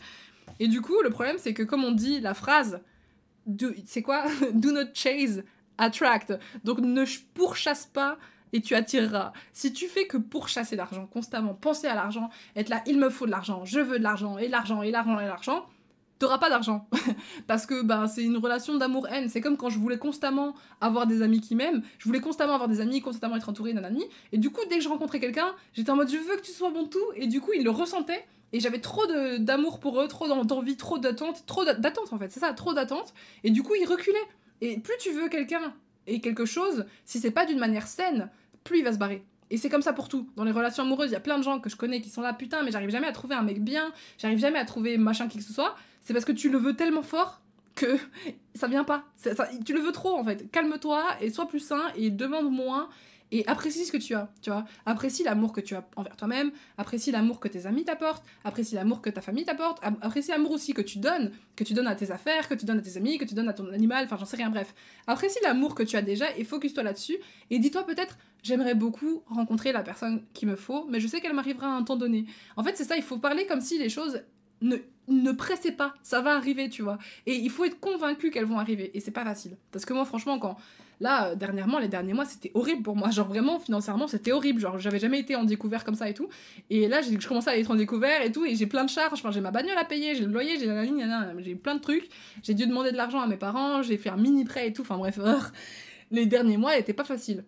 Et 0.59 0.67
du 0.67 0.81
coup 0.81 1.01
le 1.03 1.09
problème 1.09 1.37
c'est 1.39 1.53
que 1.53 1.63
comme 1.63 1.83
on 1.83 1.91
dit 1.91 2.19
la 2.19 2.33
phrase 2.33 2.81
c'est 3.85 4.01
quoi? 4.01 4.25
Do 4.53 4.71
not 4.71 4.93
chase 4.93 5.43
attract. 5.77 6.33
Donc 6.63 6.79
ne 6.79 7.03
pourchasse 7.33 7.85
pas 7.85 8.17
et 8.53 8.61
tu 8.61 8.75
attireras. 8.75 9.33
Si 9.53 9.73
tu 9.73 9.87
fais 9.87 10.07
que 10.07 10.17
pourchasser 10.17 10.75
l'argent 10.75 11.07
constamment, 11.07 11.53
penser 11.53 11.87
à 11.87 11.95
l'argent, 11.95 12.29
être 12.55 12.69
là, 12.69 12.81
il 12.85 12.99
me 12.99 13.09
faut 13.09 13.25
de 13.25 13.31
l'argent, 13.31 13.65
je 13.65 13.79
veux 13.79 13.99
de 13.99 14.03
l'argent, 14.03 14.37
et 14.37 14.47
l'argent, 14.47 14.81
et 14.81 14.91
l'argent, 14.91 15.19
et 15.19 15.25
l'argent, 15.25 15.65
t'auras 16.19 16.37
pas 16.37 16.49
d'argent. 16.49 16.87
Parce 17.47 17.65
que 17.65 17.81
bah, 17.81 18.07
c'est 18.07 18.23
une 18.23 18.37
relation 18.37 18.77
d'amour-haine. 18.77 19.29
C'est 19.29 19.41
comme 19.41 19.57
quand 19.57 19.69
je 19.69 19.79
voulais 19.79 19.97
constamment 19.97 20.55
avoir 20.81 21.07
des 21.07 21.21
amis 21.21 21.41
qui 21.41 21.55
m'aiment, 21.55 21.81
je 21.99 22.05
voulais 22.05 22.21
constamment 22.21 22.53
avoir 22.53 22.69
des 22.69 22.81
amis, 22.81 23.01
constamment 23.01 23.35
être 23.35 23.49
entouré 23.49 23.73
d'un 23.73 23.83
ami, 23.83 24.03
et 24.31 24.37
du 24.37 24.49
coup, 24.49 24.61
dès 24.69 24.77
que 24.77 24.83
je 24.83 24.89
rencontrais 24.89 25.19
quelqu'un, 25.19 25.53
j'étais 25.73 25.91
en 25.91 25.95
mode 25.95 26.09
je 26.09 26.17
veux 26.17 26.37
que 26.37 26.41
tu 26.41 26.51
sois 26.51 26.71
bon 26.71 26.85
tout, 26.85 27.05
et 27.15 27.27
du 27.27 27.41
coup, 27.41 27.51
ils 27.53 27.63
le 27.63 27.71
ressentaient. 27.71 28.25
Et 28.53 28.59
j'avais 28.61 28.79
trop 28.79 29.05
d'amour 29.39 29.79
pour 29.79 29.99
eux, 29.99 30.07
trop 30.07 30.27
d'envie, 30.43 30.77
trop 30.77 30.97
d'attente, 30.97 31.45
trop 31.45 31.65
d'attente 31.65 32.13
en 32.13 32.17
fait, 32.17 32.31
c'est 32.31 32.39
ça, 32.39 32.53
trop 32.53 32.73
d'attente. 32.73 33.13
Et 33.43 33.49
du 33.51 33.63
coup, 33.63 33.73
ils 33.75 33.85
reculaient. 33.85 34.17
Et 34.61 34.79
plus 34.79 34.93
tu 34.99 35.11
veux 35.11 35.27
quelqu'un 35.27 35.73
et 36.07 36.21
quelque 36.21 36.45
chose, 36.45 36.85
si 37.05 37.19
c'est 37.19 37.31
pas 37.31 37.45
d'une 37.45 37.59
manière 37.59 37.87
saine, 37.87 38.29
plus 38.63 38.79
il 38.79 38.83
va 38.83 38.93
se 38.93 38.97
barrer. 38.97 39.23
Et 39.51 39.57
c'est 39.57 39.69
comme 39.69 39.81
ça 39.81 39.93
pour 39.93 40.09
tout. 40.09 40.27
Dans 40.35 40.43
les 40.43 40.51
relations 40.51 40.83
amoureuses, 40.83 41.11
il 41.11 41.13
y 41.13 41.17
a 41.17 41.21
plein 41.21 41.37
de 41.37 41.43
gens 41.43 41.59
que 41.59 41.69
je 41.69 41.75
connais 41.75 42.01
qui 42.01 42.09
sont 42.09 42.21
là, 42.21 42.33
putain, 42.33 42.63
mais 42.63 42.71
j'arrive 42.71 42.89
jamais 42.89 43.07
à 43.07 43.11
trouver 43.11 43.35
un 43.35 43.43
mec 43.43 43.63
bien, 43.63 43.91
j'arrive 44.17 44.39
jamais 44.39 44.59
à 44.59 44.65
trouver 44.65 44.97
machin 44.97 45.27
qui 45.27 45.37
que 45.37 45.43
ce 45.43 45.53
soit. 45.53 45.75
C'est 46.01 46.13
parce 46.13 46.25
que 46.25 46.31
tu 46.31 46.49
le 46.49 46.57
veux 46.57 46.75
tellement 46.75 47.03
fort 47.03 47.41
que 47.75 47.97
ça 48.55 48.67
vient 48.67 48.83
pas. 48.83 49.03
tu 49.65 49.73
le 49.73 49.79
veux 49.79 49.91
trop 49.91 50.17
en 50.17 50.23
fait. 50.23 50.49
Calme-toi 50.51 51.03
et 51.21 51.29
sois 51.29 51.47
plus 51.47 51.59
sain 51.59 51.83
et 51.95 52.09
demande 52.09 52.51
moins 52.51 52.89
et 53.31 53.45
apprécie 53.47 53.85
ce 53.85 53.91
que 53.91 53.97
tu 53.97 54.13
as, 54.13 54.31
tu 54.41 54.49
vois. 54.49 54.65
Apprécie 54.85 55.23
l'amour 55.23 55.53
que 55.53 55.61
tu 55.61 55.75
as 55.75 55.87
envers 55.95 56.15
toi-même, 56.15 56.51
apprécie 56.77 57.11
l'amour 57.11 57.39
que 57.39 57.47
tes 57.47 57.65
amis 57.65 57.83
t'apportent, 57.83 58.23
apprécie 58.43 58.75
l'amour 58.75 59.01
que 59.01 59.09
ta 59.09 59.21
famille 59.21 59.45
t'apporte, 59.45 59.79
apprécie 59.83 60.31
l'amour 60.31 60.51
aussi 60.51 60.73
que 60.73 60.81
tu 60.81 60.99
donnes, 60.99 61.31
que 61.55 61.63
tu 61.63 61.73
donnes 61.73 61.87
à 61.87 61.95
tes 61.95 62.11
affaires, 62.11 62.47
que 62.47 62.53
tu 62.53 62.65
donnes 62.65 62.79
à 62.79 62.81
tes 62.81 62.97
amis, 62.97 63.17
que 63.17 63.25
tu 63.25 63.33
donnes 63.33 63.49
à 63.49 63.53
ton 63.53 63.71
animal, 63.71 64.05
enfin 64.05 64.17
j'en 64.17 64.25
sais 64.25 64.37
rien, 64.37 64.49
bref. 64.49 64.73
Apprécie 65.07 65.39
l'amour 65.43 65.75
que 65.75 65.83
tu 65.83 65.95
as 65.95 66.01
déjà 66.01 66.35
et 66.37 66.43
focus-toi 66.43 66.83
là-dessus 66.83 67.17
et 67.49 67.59
dis-toi 67.59 67.85
peut-être 67.85 68.17
j'aimerais 68.43 68.75
beaucoup 68.75 69.23
rencontrer 69.27 69.71
la 69.71 69.81
personne 69.81 70.23
qu'il 70.33 70.47
me 70.47 70.55
faut, 70.55 70.85
mais 70.87 70.99
je 70.99 71.07
sais 71.07 71.19
qu'elle 71.19 71.33
m'arrivera 71.33 71.67
à 71.67 71.71
un 71.71 71.83
temps 71.83 71.95
donné. 71.95 72.25
En 72.55 72.63
fait, 72.63 72.77
c'est 72.77 72.83
ça, 72.83 72.95
il 72.95 73.03
faut 73.03 73.17
parler 73.17 73.47
comme 73.47 73.61
si 73.61 73.79
les 73.79 73.89
choses 73.89 74.21
ne, 74.61 74.77
ne 75.07 75.31
pressez 75.31 75.71
pas, 75.71 75.93
ça 76.03 76.21
va 76.21 76.35
arriver, 76.35 76.69
tu 76.69 76.83
vois. 76.83 76.99
Et 77.25 77.35
il 77.35 77.49
faut 77.49 77.65
être 77.65 77.79
convaincu 77.79 78.29
qu'elles 78.29 78.45
vont 78.45 78.59
arriver. 78.59 78.91
Et 78.93 78.99
c'est 78.99 79.11
pas 79.11 79.23
facile. 79.23 79.57
Parce 79.71 79.85
que 79.85 79.93
moi, 79.93 80.05
franchement, 80.05 80.39
quand 80.39 80.57
Là, 80.99 81.35
dernièrement, 81.35 81.79
les 81.79 81.87
derniers 81.87 82.13
mois, 82.13 82.25
c'était 82.25 82.51
horrible 82.53 82.83
pour 82.83 82.95
moi. 82.95 83.09
Genre 83.09 83.27
vraiment, 83.27 83.59
financièrement, 83.59 84.07
c'était 84.07 84.31
horrible. 84.31 84.59
Genre, 84.59 84.79
j'avais 84.79 84.99
jamais 84.99 85.19
été 85.19 85.35
en 85.35 85.43
découvert 85.43 85.83
comme 85.83 85.95
ça 85.95 86.09
et 86.09 86.13
tout. 86.13 86.29
Et 86.69 86.87
là, 86.87 87.01
j'ai 87.01 87.17
commencé 87.17 87.49
à 87.49 87.57
être 87.57 87.71
en 87.71 87.75
découvert 87.75 88.21
et 88.21 88.31
tout. 88.31 88.45
Et 88.45 88.55
j'ai 88.55 88.65
plein 88.65 88.85
de 88.85 88.89
charges. 88.89 89.19
Enfin, 89.19 89.31
j'ai 89.31 89.41
ma 89.41 89.51
bagnole 89.51 89.77
à 89.77 89.85
payer, 89.85 90.15
j'ai 90.15 90.25
le 90.25 90.31
loyer, 90.31 90.57
j'ai 90.59 90.67
la 90.67 90.83
ligne, 90.83 91.05
j'ai 91.39 91.55
plein 91.55 91.75
de 91.75 91.81
trucs. 91.81 92.09
J'ai 92.43 92.53
dû 92.53 92.65
demander 92.67 92.91
de 92.91 92.97
l'argent 92.97 93.19
à 93.19 93.27
mes 93.27 93.37
parents, 93.37 93.81
j'ai 93.81 93.97
fait 93.97 94.09
un 94.09 94.17
mini 94.17 94.45
prêt 94.45 94.67
et 94.67 94.73
tout. 94.73 94.81
Enfin, 94.81 94.97
bref, 94.97 95.19
les 96.11 96.25
derniers 96.25 96.57
mois 96.57 96.75
n'étaient 96.75 96.93
pas 96.93 97.03
faciles. 97.03 97.43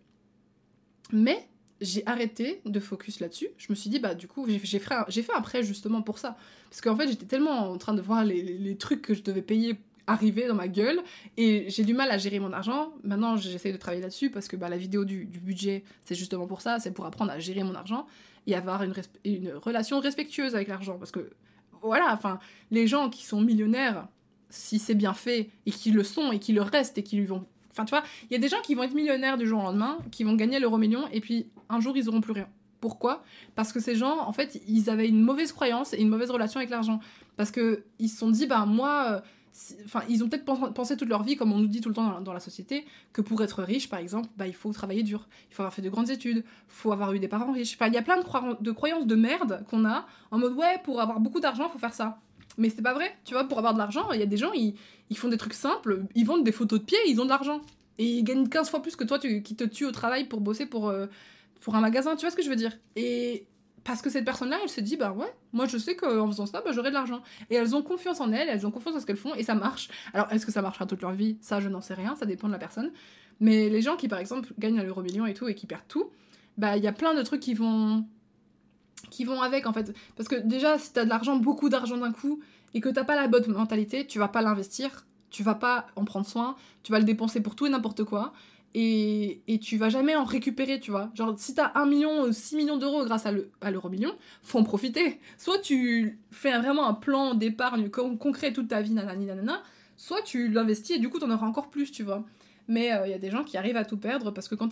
Mais 1.12 1.48
j'ai 1.80 2.04
arrêté 2.06 2.62
de 2.66 2.80
focus 2.80 3.20
là-dessus. 3.20 3.48
Je 3.58 3.68
me 3.70 3.76
suis 3.76 3.90
dit, 3.90 4.00
bah, 4.00 4.16
du 4.16 4.28
coup, 4.28 4.48
j'ai 4.48 4.60
fait, 4.60 4.80
fait 4.80 5.36
un 5.36 5.42
prêt 5.42 5.64
justement 5.64 6.02
pour 6.02 6.18
ça. 6.18 6.38
Parce 6.70 6.82
qu'en 6.82 6.96
fait, 6.96 7.08
j'étais 7.08 7.26
tellement 7.26 7.72
en 7.72 7.78
train 7.78 7.94
de 7.94 8.02
voir 8.02 8.26
les, 8.26 8.42
les, 8.42 8.78
trucs 8.78 9.02
que 9.02 9.14
je 9.14 9.24
devais 9.24 9.42
payer 9.42 9.78
arriver 10.08 10.48
dans 10.48 10.56
ma 10.56 10.70
gueule 10.70 11.02
et 11.36 11.70
j'ai 11.70 11.84
du 11.84 11.94
mal 11.94 12.10
à 12.10 12.18
gérer 12.18 12.40
mon 12.40 12.54
argent. 12.54 12.94
Maintenant, 13.04 13.36
j'essaie 13.36 13.74
de 13.74 13.78
travailler 13.78 14.02
là-dessus 14.02 14.30
parce 14.30 14.48
que 14.48 14.56
bah, 14.56 14.70
la 14.70 14.78
vidéo 14.78 15.06
du, 15.06 15.26
budget, 15.26 15.84
c'est 16.04 16.16
justement 16.16 16.48
pour 16.48 16.62
ça, 16.62 16.80
c'est 16.80 16.92
pour 16.92 17.06
apprendre 17.06 17.32
à 17.32 17.40
gérer 17.40 17.64
mon 17.64 17.76
argent 17.76 18.08
et 18.48 18.56
avoir 18.56 18.82
une, 18.84 18.94
relation 19.62 20.00
respectueuse 20.00 20.56
avec 20.56 20.70
l'argent. 20.70 20.98
Parce 20.98 21.12
que, 21.12 21.30
voilà, 21.82 22.14
enfin, 22.14 22.40
les 22.72 22.88
gens 22.88 23.10
qui 23.10 23.26
sont 23.26 23.42
millionnaires, 23.42 24.08
si 24.50 24.80
c'est 24.80 24.96
bien 24.96 25.14
fait 25.14 25.50
et 25.66 25.72
qui 25.72 25.92
le 25.92 26.04
sont 26.04 26.32
et 26.32 26.40
qui 26.40 26.54
le 26.54 26.62
restent 26.62 26.98
et 26.98 27.04
qui 27.04 27.18
lui 27.18 27.26
vont. 27.26 27.46
Enfin, 27.72 27.84
tu 27.84 27.90
vois, 27.92 28.04
il 28.30 28.34
y 28.34 28.36
a 28.36 28.40
des 28.40 28.48
gens 28.48 28.62
qui 28.64 28.74
vont 28.74 28.84
être 28.84 28.96
millionnaires 28.96 29.38
du 29.38 29.46
jour 29.46 29.60
au 29.60 29.64
lendemain, 29.64 29.98
qui 30.10 30.24
vont 30.24 30.34
gagner 30.34 30.60
l'euro 30.60 30.78
million 30.78 31.08
et 31.12 31.20
puis 31.20 31.48
un 31.70 31.82
jour, 31.82 31.96
ils 31.98 32.08
auront 32.08 32.22
plus 32.22 32.32
rien. 32.32 32.48
Pourquoi? 32.80 33.24
Parce 33.56 33.74
que 33.74 33.80
ces 33.80 33.96
gens, 33.96 34.20
en 34.20 34.32
fait, 34.32 34.62
ils 34.68 34.90
avaient 34.90 35.10
une 35.10 35.22
mauvaise 35.22 35.52
croyance 35.52 35.94
et 35.94 36.02
une 36.02 36.10
mauvaise 36.10 36.30
relation 36.30 36.60
avec 36.60 36.70
l'argent. 36.70 37.00
Parce 37.36 37.52
qu'ils 37.52 38.10
se 38.10 38.18
sont 38.18 38.30
dit, 38.30 38.46
bah 38.46 38.66
moi, 38.66 39.06
euh, 39.12 39.20
Enfin, 39.86 40.02
ils 40.08 40.24
ont 40.24 40.30
peut-être 40.30 40.46
pensé 40.74 40.98
toute 40.98 41.10
leur 41.10 41.24
vie, 41.24 41.36
comme 41.36 41.52
on 41.52 41.58
nous 41.58 41.68
dit 41.68 41.82
tout 41.82 41.90
le 41.90 41.96
temps 41.96 42.22
dans, 42.22 42.34
la 42.34 42.40
société, 42.40 42.86
que 43.12 43.22
pour 43.22 43.42
être 43.42 43.64
riche, 43.64 43.90
par 43.90 44.00
exemple, 44.00 44.30
bah, 44.38 44.46
il 44.48 44.54
faut 44.54 44.72
travailler 44.72 45.04
dur, 45.04 45.28
il 45.50 45.56
faut 45.56 45.64
avoir 45.64 45.74
fait 45.74 45.82
de 45.82 45.90
grandes 45.90 46.10
études, 46.10 46.38
il 46.38 46.44
faut 46.68 46.92
avoir 46.92 47.14
eu 47.14 47.20
des 47.20 47.28
parents 47.28 47.52
riches. 47.52 47.76
Enfin, 47.76 47.88
il 47.88 47.94
y 47.94 47.98
a 47.98 48.04
plein 48.04 48.18
de, 48.18 48.72
croyances 48.72 49.08
de 49.08 49.16
merde 49.16 49.66
qu'on 49.70 49.86
a 49.86 50.06
en 50.32 50.38
mode 50.38 50.54
ouais, 50.54 50.80
pour 50.84 51.02
avoir 51.02 51.20
beaucoup 51.20 51.40
d'argent, 51.40 51.66
il 51.68 51.72
faut 51.72 51.80
faire 51.80 51.94
ça. 51.94 52.20
Mais 52.58 52.70
c'est 52.70 52.82
pas 52.82 52.94
vrai, 52.94 53.16
tu 53.26 53.34
vois, 53.34 53.46
pour 53.46 53.58
avoir 53.58 53.74
de 53.74 53.80
l'argent, 53.80 54.12
il 54.12 54.20
y 54.20 54.24
a 54.24 54.28
des 54.28 54.38
gens, 54.38 54.52
ils, 54.54 54.76
ils, 55.10 55.18
font 55.18 55.28
des 55.28 55.38
trucs 55.38 55.54
simples, 55.54 56.06
ils 56.16 56.26
vendent 56.26 56.44
des 56.44 56.52
photos 56.52 56.80
de 56.80 56.86
pieds, 56.86 57.00
ils 57.08 57.20
ont 57.20 57.26
de 57.26 57.30
l'argent. 57.30 57.62
Et 58.00 58.06
ils 58.06 58.24
gagnent 58.24 58.48
15 58.48 58.70
fois 58.70 58.82
plus 58.82 58.96
que 58.96 59.04
toi 59.04 59.18
qui 59.18 59.56
te 59.56 59.64
tue 59.64 59.86
au 59.86 59.92
travail 59.92 60.28
pour 60.28 60.40
bosser 60.40 60.68
pour, 60.68 60.88
euh, 60.88 61.08
pour 61.62 61.76
un 61.76 61.82
magasin, 61.82 62.16
tu 62.16 62.22
vois 62.22 62.32
ce 62.32 62.36
que 62.36 62.44
je 62.44 62.50
veux 62.50 62.56
dire? 62.56 62.78
Et 62.96 63.48
parce 63.88 64.02
que 64.02 64.10
cette 64.10 64.26
personne-là, 64.26 64.60
elle 64.62 64.70
se 64.70 64.82
dit, 64.82 64.98
bah 64.98 65.14
ouais, 65.14 65.34
moi 65.54 65.66
je 65.66 65.78
sais 65.78 65.96
qu'en 65.96 66.28
faisant 66.28 66.46
ça, 66.46 66.62
bah, 66.62 66.74
j'aurai 66.74 66.90
de 66.90 66.94
l'argent. 66.94 67.24
Et 67.50 67.56
elles 67.56 67.74
ont 67.74 67.82
confiance 67.82 68.20
en 68.20 68.34
elles, 68.34 68.50
elles 68.50 68.68
ont 68.68 68.72
confiance 68.72 68.96
en 68.96 69.00
ce 69.00 69.06
qu'elles 69.06 69.16
font, 69.16 69.34
et 69.34 69.44
ça 69.44 69.56
marche. 69.56 69.88
Alors, 70.14 70.30
est-ce 70.34 70.46
que 70.46 70.52
ça 70.52 70.62
marchera 70.62 70.86
toute 70.86 71.02
leur 71.02 71.14
vie? 71.14 71.38
Ça, 71.40 71.62
je 71.62 71.70
n'en 71.70 71.80
sais 71.80 71.94
rien, 71.94 72.14
ça 72.18 72.26
dépend 72.26 72.48
de 72.48 72.52
la 72.52 72.60
personne. 72.60 72.92
Mais 73.40 73.70
les 73.70 73.82
gens 73.82 73.96
qui, 73.96 74.10
par 74.10 74.20
exemple, 74.20 74.54
gagnent 74.60 74.82
l'euro 74.82 75.02
million 75.02 75.26
et 75.26 75.34
tout, 75.34 75.48
et 75.48 75.56
qui 75.56 75.68
perdent 75.68 75.88
tout, 75.88 76.10
bah 76.58 76.76
il 76.76 76.84
y 76.84 76.88
a 76.88 76.92
plein 76.92 77.14
de 77.14 77.22
trucs 77.22 77.40
qui 77.40 77.54
vont 77.54 78.06
qui 79.10 79.24
vont 79.24 79.42
avec 79.42 79.66
en 79.68 79.74
fait. 79.74 79.96
Parce 80.18 80.28
que 80.28 80.36
déjà, 80.36 80.78
si 80.78 80.92
t'as 80.92 81.06
de 81.06 81.10
l'argent, 81.10 81.38
beaucoup 81.38 81.70
d'argent 81.70 81.98
d'un 81.98 82.12
coup, 82.12 82.42
et 82.74 82.82
que 82.82 82.90
t'as 82.90 83.06
pas 83.06 83.16
la 83.16 83.30
bonne 83.30 83.48
mentalité, 83.48 84.06
tu 84.06 84.20
vas 84.20 84.28
pas 84.28 84.42
l'investir, 84.42 85.06
tu 85.30 85.44
vas 85.44 85.56
pas 85.56 85.88
en 85.96 86.04
prendre 86.04 86.26
soin, 86.26 86.58
tu 86.84 86.92
vas 86.92 87.00
le 87.00 87.06
dépenser 87.06 87.40
pour 87.40 87.56
tout 87.56 87.66
et 87.66 87.70
n'importe 87.70 88.04
quoi 88.04 88.34
et, 88.74 89.42
et, 89.48 89.60
tu 89.60 89.78
vas 89.78 89.90
jamais 89.90 90.16
en 90.16 90.24
récupérer, 90.24 90.80
tu 90.80 90.92
vois. 90.92 91.10
Genre, 91.16 91.34
si 91.38 91.56
t'as 91.56 91.72
1 91.76 91.86
million, 91.86 92.32
6 92.32 92.56
millions 92.58 92.78
d'euros 92.78 93.06
grâce 93.06 93.26
à 93.26 93.72
l'euro 93.72 93.90
million, 93.90 94.14
faut 94.44 94.60
en 94.60 94.64
profiter. 94.64 95.20
Soit 95.38 95.60
tu 95.60 96.20
fais 96.32 96.56
vraiment 96.58 96.88
un 96.88 96.94
plan 96.94 97.34
d'épargne 97.34 97.90
concret 97.90 98.54
toute 98.54 98.68
ta 98.68 98.82
vie, 98.82 98.92
nanani 98.92 99.26
nanana, 99.26 99.64
soit 99.96 100.22
tu 100.22 100.48
l'investis 100.48 100.96
et 100.96 101.00
du 101.00 101.10
coup 101.10 101.20
t'en 101.20 101.32
auras 101.32 101.48
encore 101.48 101.70
plus, 101.70 101.92
tu 101.92 102.04
vois. 102.04 102.24
Mais 102.68 102.88
il 102.88 102.92
euh, 102.92 103.08
y 103.08 103.14
a 103.14 103.20
des 103.20 103.32
gens 103.32 103.44
qui 103.44 103.58
arrivent 103.58 103.78
à 103.78 103.86
tout 103.86 103.98
perdre 103.98 104.32
parce 104.32 104.48
que 104.48 104.56
quand, 104.56 104.70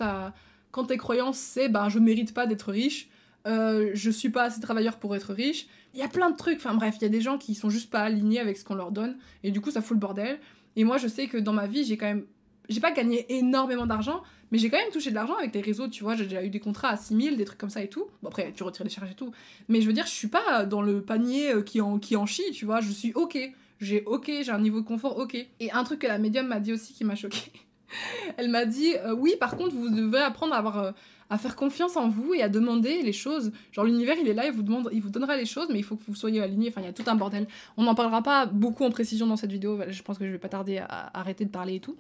quand 0.72 0.86
tes 0.86 0.98
croyances 0.98 1.38
c'est 1.38 1.68
bah 1.68 1.90
je 1.90 2.00
mérite 2.00 2.34
pas 2.34 2.46
d'être 2.46 2.72
riche, 2.72 3.10
euh, 3.48 3.92
je 3.94 4.10
suis 4.10 4.30
pas 4.30 4.44
assez 4.44 4.62
travailleur 4.62 4.98
pour 4.98 5.16
être 5.16 5.34
riche, 5.34 5.68
il 5.94 6.00
y 6.00 6.04
a 6.04 6.08
plein 6.08 6.30
de 6.30 6.36
trucs, 6.36 6.58
enfin 6.58 6.74
bref, 6.74 6.96
il 7.00 7.04
y 7.04 7.06
a 7.06 7.10
des 7.10 7.22
gens 7.22 7.38
qui 7.38 7.56
sont 7.56 7.70
juste 7.70 7.90
pas 7.90 8.02
alignés 8.02 8.40
avec 8.40 8.58
ce 8.58 8.64
qu'on 8.64 8.76
leur 8.76 8.92
donne 8.92 9.18
et 9.44 9.52
du 9.52 9.62
coup 9.62 9.72
ça 9.72 9.82
fout 9.82 9.96
le 9.96 10.00
bordel. 10.00 10.40
Et 10.76 10.84
moi 10.84 10.98
je 10.98 11.08
sais 11.08 11.28
que 11.28 11.38
dans 11.38 11.54
ma 11.54 11.68
vie 11.68 11.84
j'ai 11.84 11.98
quand 11.98 12.08
même 12.08 12.26
j'ai 12.70 12.80
pas 12.80 12.92
gagné 12.92 13.26
énormément 13.30 13.86
d'argent, 13.86 14.24
mais 14.52 14.58
j'ai 14.58 14.70
quand 14.70 14.78
même 14.78 14.92
touché 14.92 15.10
de 15.10 15.16
l'argent 15.16 15.36
avec 15.36 15.54
les 15.54 15.62
réseaux, 15.62 15.88
tu 15.88 16.04
vois, 16.04 16.16
j'ai 16.16 16.26
déjà 16.26 16.44
eu 16.44 16.50
des 16.50 16.60
contrats 16.60 16.90
à 16.90 16.98
6000, 16.98 17.38
des 17.38 17.46
trucs 17.46 17.58
comme 17.58 17.70
ça 17.70 17.82
et 17.82 17.90
tout. 17.90 18.08
Bon, 18.22 18.30
après, 18.30 18.52
tu 18.54 18.64
retires 18.64 18.84
les 18.84 18.92
charges 18.92 19.12
et 19.12 19.16
tout. 19.16 19.32
Mais 19.68 19.82
je 19.82 19.88
veux 19.88 19.94
dire, 19.94 20.06
je 20.06 20.12
suis 20.12 20.28
pas 20.28 20.66
dans 20.66 20.82
le 20.82 21.02
panier 21.02 21.54
euh, 21.54 21.62
qui 21.62 21.82
en, 21.82 22.26
chie, 22.26 22.52
tu 22.52 22.66
vois, 22.66 22.82
je 22.82 22.92
suis 22.92 23.14
ok. 23.14 23.38
J'ai 23.82 24.04
ok, 24.06 24.28
j'ai 24.28 24.52
un 24.52 24.60
niveau 24.60 24.80
de 24.82 24.86
confort 24.86 25.18
ok. 25.18 25.36
Et 25.60 25.72
un 25.72 25.84
truc 25.84 26.00
que 26.00 26.08
la 26.08 26.18
médium 26.18 26.48
m'a 26.48 26.60
dit 26.60 26.74
aussi 26.74 26.94
qui 26.94 27.04
m'a 27.04 27.16
choqué. 27.16 27.52
Elle 28.38 28.50
m'a 28.50 28.66
dit, 28.66 28.96
euh, 28.96 29.14
oui, 29.14 29.36
par 29.40 29.58
contre, 29.58 29.76
vous 29.76 29.90
devez 29.90 30.20
apprendre 30.20 30.54
à 30.54 30.58
avoir. 30.58 30.78
Euh, 30.80 30.92
à 31.30 31.38
faire 31.38 31.56
confiance 31.56 31.98
en 31.98 32.08
vous 32.08 32.34
et 32.34 32.42
à 32.42 32.50
demander 32.50 33.02
les 33.02 33.14
choses. 33.14 33.52
Genre 33.72 33.86
l'univers 33.86 34.16
il 34.22 34.28
est 34.28 34.34
là, 34.34 34.46
il 34.46 34.52
vous 34.52 34.62
demande, 34.62 34.90
il 34.92 35.02
vous 35.02 35.10
donnera 35.10 35.38
les 35.38 35.46
choses, 35.46 35.68
mais 35.70 35.80
il 35.80 35.84
faut 35.84 35.96
que 35.96 36.04
vous 36.08 36.16
soyez 36.16 36.42
aligné. 36.42 36.70
Enfin, 36.70 36.82
il 36.82 36.86
y 36.86 36.90
a 36.90 36.94
tout 36.94 37.04
un 37.08 37.16
bordel. 37.16 37.48
On 37.78 37.84
n'en 37.84 37.96
parlera 37.96 38.22
pas 38.22 38.46
beaucoup 38.46 38.84
en 38.84 38.92
précision 38.92 39.26
dans 39.28 39.38
cette 39.38 39.52
vidéo. 39.52 39.80
Je 39.88 40.02
pense 40.04 40.18
que 40.18 40.26
je 40.26 40.32
vais 40.32 40.38
pas 40.38 40.50
tarder 40.50 40.78
à 40.78 41.18
arrêter 41.18 41.46
de 41.46 41.50
parler 41.50 41.76
et 41.76 41.80
tout. 41.80 41.96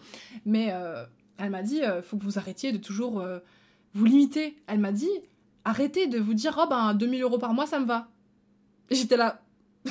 Mais 0.46 0.70
euh, 0.72 1.04
elle 1.38 1.50
m'a 1.50 1.64
dit, 1.64 1.82
euh, 1.82 2.02
faut 2.02 2.18
que 2.18 2.24
vous 2.24 2.38
arrêtiez 2.38 2.72
de 2.72 2.78
toujours 2.78 3.20
euh, 3.20 3.40
vous 3.94 4.06
limiter. 4.06 4.56
Elle 4.68 4.80
m'a 4.80 4.92
dit, 4.92 5.10
arrêtez 5.64 6.08
de 6.08 6.20
vous 6.20 6.34
dire, 6.34 6.60
oh 6.62 6.68
ben 6.70 6.94
2000 6.94 7.22
euros 7.24 7.40
par 7.40 7.54
mois, 7.54 7.66
ça 7.66 7.80
me 7.80 7.86
va. 7.86 8.10
J'étais 8.92 9.18
là, 9.18 9.42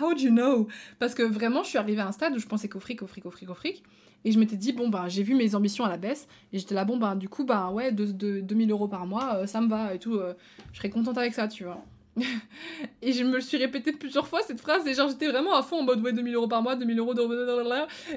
How 0.00 0.06
would 0.06 0.20
you 0.20 0.30
know? 0.30 0.68
Parce 0.98 1.14
que 1.14 1.22
vraiment, 1.22 1.62
je 1.62 1.68
suis 1.68 1.78
arrivée 1.78 2.00
à 2.00 2.08
un 2.08 2.12
stade 2.12 2.34
où 2.34 2.38
je 2.38 2.46
pensais 2.46 2.68
qu'au 2.68 2.80
fric, 2.80 3.02
au 3.02 3.06
fric, 3.06 3.24
au 3.26 3.30
fric, 3.30 3.48
au 3.50 3.54
fric. 3.54 3.82
Et 4.24 4.32
je 4.32 4.38
m'étais 4.38 4.56
dit, 4.56 4.72
bon, 4.72 4.88
bah, 4.88 5.04
j'ai 5.08 5.22
vu 5.22 5.34
mes 5.34 5.54
ambitions 5.54 5.84
à 5.84 5.88
la 5.88 5.96
baisse. 5.96 6.26
Et 6.52 6.58
j'étais 6.58 6.74
là, 6.74 6.84
bon, 6.84 6.96
bah, 6.96 7.14
du 7.14 7.28
coup, 7.28 7.44
bah, 7.44 7.70
ouais, 7.70 7.92
de, 7.92 8.04
de 8.06 8.40
2000 8.40 8.70
euros 8.70 8.88
par 8.88 9.06
mois, 9.06 9.36
euh, 9.36 9.46
ça 9.46 9.60
me 9.60 9.68
va 9.68 9.94
et 9.94 9.98
tout. 9.98 10.16
euh, 10.16 10.34
je 10.72 10.78
serais 10.78 10.90
contente 10.90 11.16
avec 11.18 11.34
ça, 11.34 11.46
tu 11.48 11.64
vois. 11.64 11.84
et 13.02 13.12
je 13.12 13.22
me 13.22 13.34
le 13.34 13.40
suis 13.40 13.56
répété 13.56 13.92
plusieurs 13.92 14.26
fois 14.26 14.40
cette 14.42 14.60
phrase. 14.60 14.86
Et 14.86 14.94
genre, 14.94 15.08
j'étais 15.08 15.28
vraiment 15.28 15.54
à 15.54 15.62
fond 15.62 15.80
en 15.80 15.82
mode, 15.84 16.00
ouais, 16.02 16.12
2000 16.12 16.34
euros 16.34 16.48
par 16.48 16.62
mois, 16.62 16.74
2000 16.74 16.98
euros 16.98 17.14
de. 17.14 17.22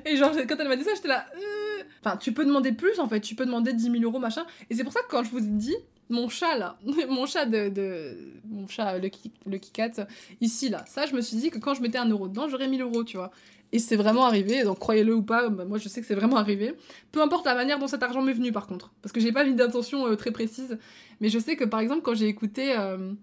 Et 0.10 0.18
genre, 0.18 0.32
quand 0.50 0.56
elle 0.60 0.68
m'a 0.68 0.76
dit 0.76 0.84
ça, 0.84 0.96
j'étais 0.96 1.08
là, 1.08 1.26
euh. 1.36 1.84
Enfin, 2.04 2.18
tu 2.18 2.32
peux 2.32 2.46
demander 2.46 2.72
plus, 2.72 3.00
en 3.00 3.08
fait. 3.08 3.22
Tu 3.22 3.36
peux 3.36 3.46
demander 3.46 3.74
10 3.74 3.92
000 3.92 4.04
euros, 4.04 4.20
machin. 4.20 4.44
Et 4.70 4.76
c'est 4.76 4.84
pour 4.84 4.94
ça 4.94 5.02
que 5.02 5.08
quand 5.08 5.24
je 5.24 5.30
vous 5.30 5.38
ai 5.46 5.50
dit, 5.52 5.76
mon 6.12 6.30
chat 6.30 6.58
là, 6.58 6.78
mon 7.10 7.26
chat 7.26 7.46
de, 7.46 8.16
mon 8.46 8.68
chat 8.68 8.98
le, 9.00 9.08
ki- 9.10 9.32
le 9.48 9.58
Kikat 9.58 10.08
ici 10.42 10.70
là, 10.70 10.84
ça 10.88 11.06
je 11.08 11.16
me 11.16 11.22
suis 11.22 11.38
dit 11.38 11.50
que 11.50 11.58
quand 11.58 11.74
je 11.74 11.82
mettais 11.82 11.98
un 11.98 12.08
euro 12.10 12.28
dedans, 12.28 12.48
j'aurais 12.50 12.68
1000 12.68 12.82
euros, 12.82 13.04
tu 13.04 13.18
vois. 13.18 13.32
Et 13.74 13.80
c'est 13.80 13.96
vraiment 13.96 14.26
arrivé, 14.26 14.64
donc 14.64 14.80
croyez-le 14.80 15.16
ou 15.16 15.22
pas, 15.24 15.48
bah, 15.48 15.64
moi 15.64 15.78
je 15.78 15.88
sais 15.88 16.02
que 16.02 16.06
c'est 16.08 16.14
vraiment 16.16 16.36
arrivé. 16.36 16.76
Peu 17.14 17.22
importe 17.22 17.46
la 17.46 17.56
manière 17.56 17.80
dont 17.80 17.88
cet 17.88 18.04
argent 18.04 18.22
m'est 18.22 18.34
venu 18.34 18.52
par 18.52 18.68
contre, 18.68 18.92
parce 19.02 19.14
que 19.14 19.20
j'ai 19.22 19.32
pas 19.32 19.46
mis 19.46 19.54
d'intention 19.56 20.06
euh, 20.08 20.16
très 20.18 20.32
précise, 20.32 20.78
mais 21.22 21.30
je 21.30 21.40
sais 21.40 21.56
que 21.56 21.64
par 21.64 21.80
exemple 21.80 22.02
quand 22.02 22.14
j'ai 22.14 22.28
écouté 22.28 22.78
euh, 22.78 23.14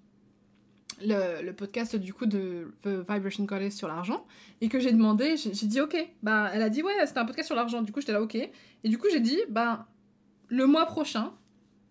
le, 1.05 1.43
le 1.45 1.53
podcast 1.53 1.95
du 1.97 2.13
coup 2.15 2.27
de 2.27 2.73
The 2.83 2.89
Vibration 3.09 3.45
Goddess 3.45 3.77
sur 3.77 3.89
l'argent, 3.89 4.25
et 4.61 4.69
que 4.69 4.81
j'ai 4.81 4.91
demandé, 4.93 5.37
j'ai 5.37 5.53
j'ai 5.55 5.67
dit 5.67 5.81
ok, 5.81 5.97
bah 6.23 6.51
elle 6.55 6.63
a 6.63 6.71
dit 6.71 6.83
ouais 6.83 6.95
c'était 7.07 7.19
un 7.21 7.27
podcast 7.27 7.47
sur 7.47 7.55
l'argent, 7.57 7.83
du 7.83 7.93
coup 7.93 8.01
j'étais 8.01 8.13
là 8.13 8.23
ok, 8.23 8.35
et 8.37 8.51
du 8.89 8.97
coup 8.99 9.07
j'ai 9.13 9.21
dit 9.21 9.39
bah 9.51 9.87
le 10.49 10.67
mois 10.67 10.87
prochain, 10.87 11.33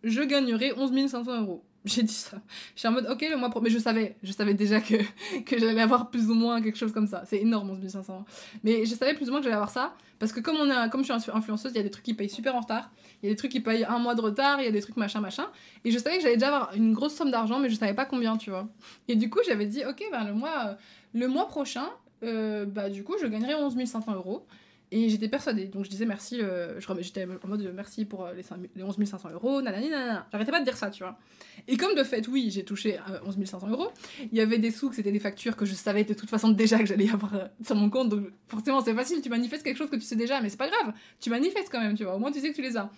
je 0.08 0.22
gagnerai 0.22 0.74
11 0.78 1.10
500 1.10 1.42
euros. 1.42 1.64
J'ai 1.86 2.04
dit 2.04 2.14
ça. 2.14 2.38
J'étais 2.76 2.88
en 2.90 2.92
mode, 2.92 3.08
ok, 3.10 3.26
le 3.30 3.38
mois. 3.38 3.50
Mais 3.62 3.70
je 3.70 3.78
savais, 3.78 4.18
je 4.24 4.32
savais 4.32 4.54
déjà 4.54 4.82
que, 4.82 4.96
que 5.46 5.58
j'allais 5.58 5.82
avoir 5.82 6.10
plus 6.10 6.30
ou 6.30 6.34
moins 6.34 6.62
quelque 6.62 6.78
chose 6.78 6.92
comme 6.92 7.08
ça. 7.08 7.24
C'est 7.26 7.40
énorme, 7.40 7.70
11 7.70 7.88
500. 7.88 8.26
Mais 8.64 8.86
je 8.86 8.94
savais 8.94 9.14
plus 9.14 9.28
ou 9.28 9.32
moins 9.32 9.40
que 9.40 9.46
j'allais 9.46 9.56
avoir 9.56 9.70
ça. 9.70 9.94
Parce 10.20 10.32
que 10.32 10.40
comme, 10.40 10.58
on 10.58 10.70
est, 10.70 10.90
comme 10.90 11.04
je 11.04 11.14
suis 11.18 11.32
influenceuse, 11.32 11.72
il 11.74 11.78
y 11.78 11.80
a 11.80 11.84
des 11.84 11.92
trucs 11.92 12.04
qui 12.04 12.14
payent 12.14 12.30
super 12.30 12.56
en 12.56 12.62
retard. 12.62 12.92
Il 13.22 13.28
y 13.28 13.30
a 13.30 13.34
des 13.34 13.38
trucs 13.38 13.52
qui 13.52 13.62
payent 13.62 13.86
un 13.86 14.00
mois 14.00 14.16
de 14.16 14.22
retard. 14.22 14.60
Il 14.60 14.66
y 14.66 14.68
a 14.68 14.72
des 14.72 14.82
trucs 14.82 14.98
machin, 14.98 15.22
machin. 15.22 15.48
Et 15.86 15.92
je 15.92 15.98
savais 15.98 16.18
que 16.18 16.24
j'allais 16.24 16.36
déjà 16.36 16.48
avoir 16.48 16.76
une 16.76 16.94
grosse 16.94 17.14
somme 17.14 17.32
d'argent, 17.32 17.60
mais 17.60 17.70
je 17.70 17.76
savais 17.76 17.94
pas 17.94 18.06
combien, 18.06 18.38
tu 18.38 18.50
vois. 18.50 18.68
Et 19.08 19.16
du 19.16 19.30
coup, 19.30 19.40
j'avais 19.46 19.66
dit, 19.66 19.86
ok, 19.86 20.04
ben, 20.12 20.26
le, 20.26 20.34
mois, 20.34 20.68
euh, 20.68 20.74
le 21.14 21.28
mois 21.28 21.48
prochain, 21.48 21.88
euh, 22.24 22.66
bah, 22.66 22.90
du 22.90 23.04
coup, 23.04 23.16
je 23.22 23.28
gagnerai 23.28 23.56
11 23.56 23.78
500 23.86 24.14
euros. 24.14 24.46
Et 24.90 25.10
j'étais 25.10 25.28
persuadée, 25.28 25.66
donc 25.66 25.84
je 25.84 25.90
disais 25.90 26.06
merci, 26.06 26.40
euh, 26.42 26.80
j'étais 27.00 27.26
en 27.26 27.48
mode 27.50 27.62
euh, 27.62 27.74
merci 27.76 28.06
pour 28.06 28.26
euh, 28.26 28.34
les, 28.34 28.42
5 28.42 28.56
000 28.56 28.72
les 28.74 28.84
11 28.84 28.96
500 29.04 29.32
euros, 29.32 29.62
nanani. 29.62 29.90
J'arrêtais 30.32 30.52
pas 30.52 30.62
de 30.62 30.64
dire 30.64 30.78
ça, 30.78 30.90
tu 30.90 31.04
vois. 31.04 31.20
Et 31.68 31.76
comme 31.76 31.94
de 31.94 32.04
fait, 32.06 32.26
oui, 32.30 32.50
j'ai 32.52 32.64
touché 32.64 32.98
euh, 33.10 33.20
11 33.26 33.38
500 33.44 33.68
euros, 33.68 33.90
il 34.32 34.38
y 34.38 34.40
avait 34.40 34.60
des 34.60 34.72
sous 34.72 34.90
que 34.90 34.96
c'était 34.96 35.12
des 35.12 35.20
factures 35.20 35.58
que 35.58 35.66
je 35.66 35.74
savais 35.74 36.06
de 36.06 36.14
toute 36.14 36.30
façon 36.30 36.50
déjà 36.50 36.80
que 36.80 36.86
j'allais 36.86 37.10
avoir 37.10 37.36
euh, 37.36 37.48
sur 37.66 37.76
mon 37.76 37.90
compte, 37.90 38.08
donc 38.08 38.28
forcément 38.48 38.82
c'est 38.82 38.94
facile, 38.94 39.22
tu 39.22 39.28
manifestes 39.28 39.64
quelque 39.64 39.78
chose 39.78 39.90
que 39.90 39.98
tu 39.98 40.04
sais 40.04 40.16
déjà, 40.16 40.40
mais 40.40 40.48
c'est 40.48 40.58
pas 40.58 40.70
grave, 40.70 40.94
tu 41.20 41.30
manifestes 41.30 41.70
quand 41.70 41.82
même, 41.82 41.98
tu 41.98 42.06
vois, 42.06 42.16
au 42.16 42.20
moins 42.20 42.32
tu 42.32 42.40
sais 42.40 42.52
que 42.52 42.56
tu 42.56 42.62
les 42.62 42.78
as. 42.78 42.90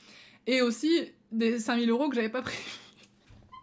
Et 0.45 0.61
aussi 0.61 0.91
des 1.32 1.57
5000 1.57 1.90
euros 1.90 2.07
que 2.07 2.16
j'avais 2.16 2.30
pas 2.30 2.44
prévu. 2.44 2.60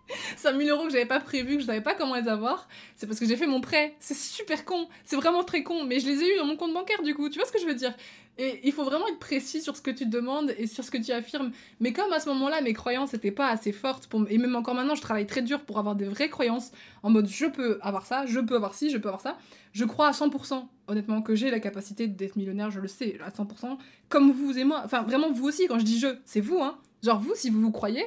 5000 0.37 0.69
euros 0.70 0.85
que 0.85 0.91
j'avais 0.91 1.07
pas 1.07 1.20
prévu, 1.20 1.57
que 1.57 1.62
je 1.62 1.66
savais 1.66 1.81
pas 1.81 1.95
comment 1.95 2.15
les 2.15 2.28
avoir, 2.28 2.69
c'est 2.95 3.07
parce 3.07 3.19
que 3.19 3.27
j'ai 3.27 3.37
fait 3.37 3.47
mon 3.47 3.61
prêt. 3.61 3.95
C'est 3.99 4.16
super 4.16 4.65
con, 4.65 4.89
c'est 5.05 5.16
vraiment 5.16 5.45
très 5.45 5.62
con, 5.62 5.85
mais 5.85 6.01
je 6.01 6.07
les 6.07 6.23
ai 6.23 6.35
eu 6.35 6.39
dans 6.39 6.47
mon 6.47 6.57
compte 6.57 6.73
bancaire 6.73 7.03
du 7.03 7.15
coup, 7.15 7.28
tu 7.28 7.39
vois 7.39 7.47
ce 7.47 7.53
que 7.53 7.61
je 7.61 7.66
veux 7.66 7.74
dire? 7.74 7.95
Et 8.39 8.61
il 8.65 8.73
faut 8.73 8.85
vraiment 8.85 9.09
être 9.09 9.19
précis 9.19 9.62
sur 9.62 9.77
ce 9.77 9.81
que 9.81 9.91
tu 9.91 10.05
demandes 10.05 10.55
et 10.59 10.66
sur 10.66 10.85
ce 10.85 10.91
que 10.91 10.99
tu 10.99 11.11
affirmes. 11.11 11.53
Mais 11.81 11.95
comme 11.95 12.12
à 12.12 12.20
ce 12.20 12.28
moment-là, 12.28 12.61
mes 12.61 12.74
croyances 12.74 13.15
n'étaient 13.15 13.31
pas 13.31 13.49
assez 13.49 13.73
fortes, 13.73 14.09
pour... 14.09 14.27
et 14.28 14.37
même 14.37 14.55
encore 14.55 14.74
maintenant, 14.74 14.95
je 14.95 15.01
travaille 15.01 15.27
très 15.27 15.41
dur 15.41 15.62
pour 15.62 15.78
avoir 15.78 15.97
des 15.97 16.05
vraies 16.05 16.28
croyances 16.28 16.70
en 17.03 17.09
mode 17.09 17.28
je 17.28 17.47
peux 17.47 17.78
avoir 17.81 18.05
ça, 18.05 18.27
je 18.27 18.41
peux 18.41 18.57
avoir 18.57 18.74
ci, 18.74 18.91
je 18.91 18.99
peux 18.99 19.09
avoir 19.09 19.23
ça. 19.23 19.39
Je 19.73 19.85
crois 19.85 20.09
à 20.09 20.12
100%, 20.12 20.66
honnêtement, 20.89 21.23
que 21.23 21.35
j'ai 21.35 21.51
la 21.51 21.61
capacité 21.61 22.09
d'être 22.09 22.37
millionnaire, 22.37 22.70
je 22.70 22.81
le 22.81 22.89
sais, 22.89 23.19
à 23.24 23.31
100%, 23.31 23.78
comme 24.09 24.31
vous 24.31 24.59
et 24.59 24.65
moi. 24.65 24.83
Enfin, 24.85 25.03
vraiment 25.03 25.31
vous 25.31 25.47
aussi, 25.47 25.66
quand 25.66 25.78
je 25.78 25.85
dis 25.85 25.99
je, 25.99 26.09
c'est 26.27 26.41
vous, 26.41 26.61
hein. 26.62 26.78
Genre 27.03 27.19
vous, 27.19 27.35
si 27.35 27.51
vous 27.51 27.61
vous 27.61 27.70
croyez, 27.70 28.05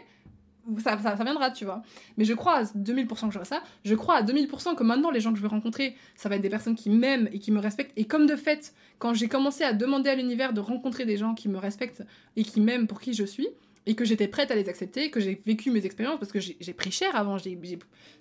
ça, 0.83 0.95
viendra, 0.95 1.51
tu 1.51 1.65
vois. 1.65 1.81
Mais 2.17 2.25
je 2.25 2.33
crois 2.33 2.53
à 2.53 2.63
2000% 2.63 3.27
que 3.27 3.33
j'aurai 3.33 3.45
ça. 3.45 3.61
Je 3.83 3.95
crois 3.95 4.15
à 4.15 4.23
2000% 4.23 4.75
que 4.75 4.83
maintenant, 4.83 5.11
les 5.11 5.19
gens 5.19 5.31
que 5.31 5.37
je 5.37 5.41
vais 5.41 5.47
rencontrer, 5.47 5.95
ça 6.15 6.29
va 6.29 6.35
être 6.35 6.41
des 6.41 6.49
personnes 6.49 6.75
qui 6.75 6.89
m'aiment 6.89 7.29
et 7.31 7.39
qui 7.39 7.51
me 7.51 7.59
respectent. 7.59 7.93
Et 7.97 8.05
comme 8.05 8.27
de 8.27 8.35
fait, 8.35 8.73
quand 8.99 9.13
j'ai 9.13 9.27
commencé 9.27 9.63
à 9.63 9.73
demander 9.73 10.09
à 10.09 10.15
l'univers 10.15 10.53
de 10.53 10.59
rencontrer 10.59 11.05
des 11.05 11.17
gens 11.17 11.33
qui 11.33 11.49
me 11.49 11.57
respectent 11.57 12.03
et 12.35 12.43
qui 12.43 12.61
m'aiment 12.61 12.87
pour 12.87 12.99
qui 12.99 13.13
je 13.13 13.23
suis, 13.23 13.47
et 13.85 13.95
que 13.95 14.05
j'étais 14.05 14.27
prête 14.27 14.51
à 14.51 14.55
les 14.55 14.69
accepter, 14.69 15.09
que 15.09 15.19
j'ai 15.19 15.41
vécu 15.45 15.71
mes 15.71 15.85
expériences, 15.85 16.19
parce 16.19 16.31
que 16.31 16.39
j'ai 16.39 16.73
pris 16.73 16.91
cher 16.91 17.15
avant, 17.15 17.37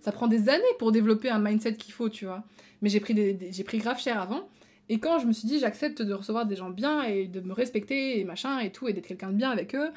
ça 0.00 0.12
prend 0.12 0.26
des 0.26 0.48
années 0.48 0.62
pour 0.78 0.92
développer 0.92 1.28
un 1.28 1.38
mindset 1.38 1.74
qu'il 1.74 1.92
faut, 1.92 2.08
tu 2.08 2.24
vois. 2.24 2.44
Mais 2.80 2.88
j'ai 2.88 3.00
pris, 3.00 3.14
j'ai 3.50 3.64
pris 3.64 3.78
grave 3.78 4.00
cher 4.00 4.18
avant. 4.18 4.48
Et 4.88 4.98
quand 4.98 5.18
je 5.18 5.26
me 5.26 5.32
suis 5.32 5.46
dit, 5.46 5.58
j'accepte 5.58 6.00
de 6.00 6.14
recevoir 6.14 6.46
des 6.46 6.56
gens 6.56 6.70
bien 6.70 7.02
et 7.02 7.26
de 7.26 7.40
me 7.40 7.52
respecter 7.52 8.18
et 8.18 8.24
machin 8.24 8.60
et 8.60 8.72
tout, 8.72 8.88
et 8.88 8.94
d'être 8.94 9.06
quelqu'un 9.06 9.28
de 9.28 9.36
bien 9.36 9.50
avec 9.50 9.74
eux, 9.74 9.90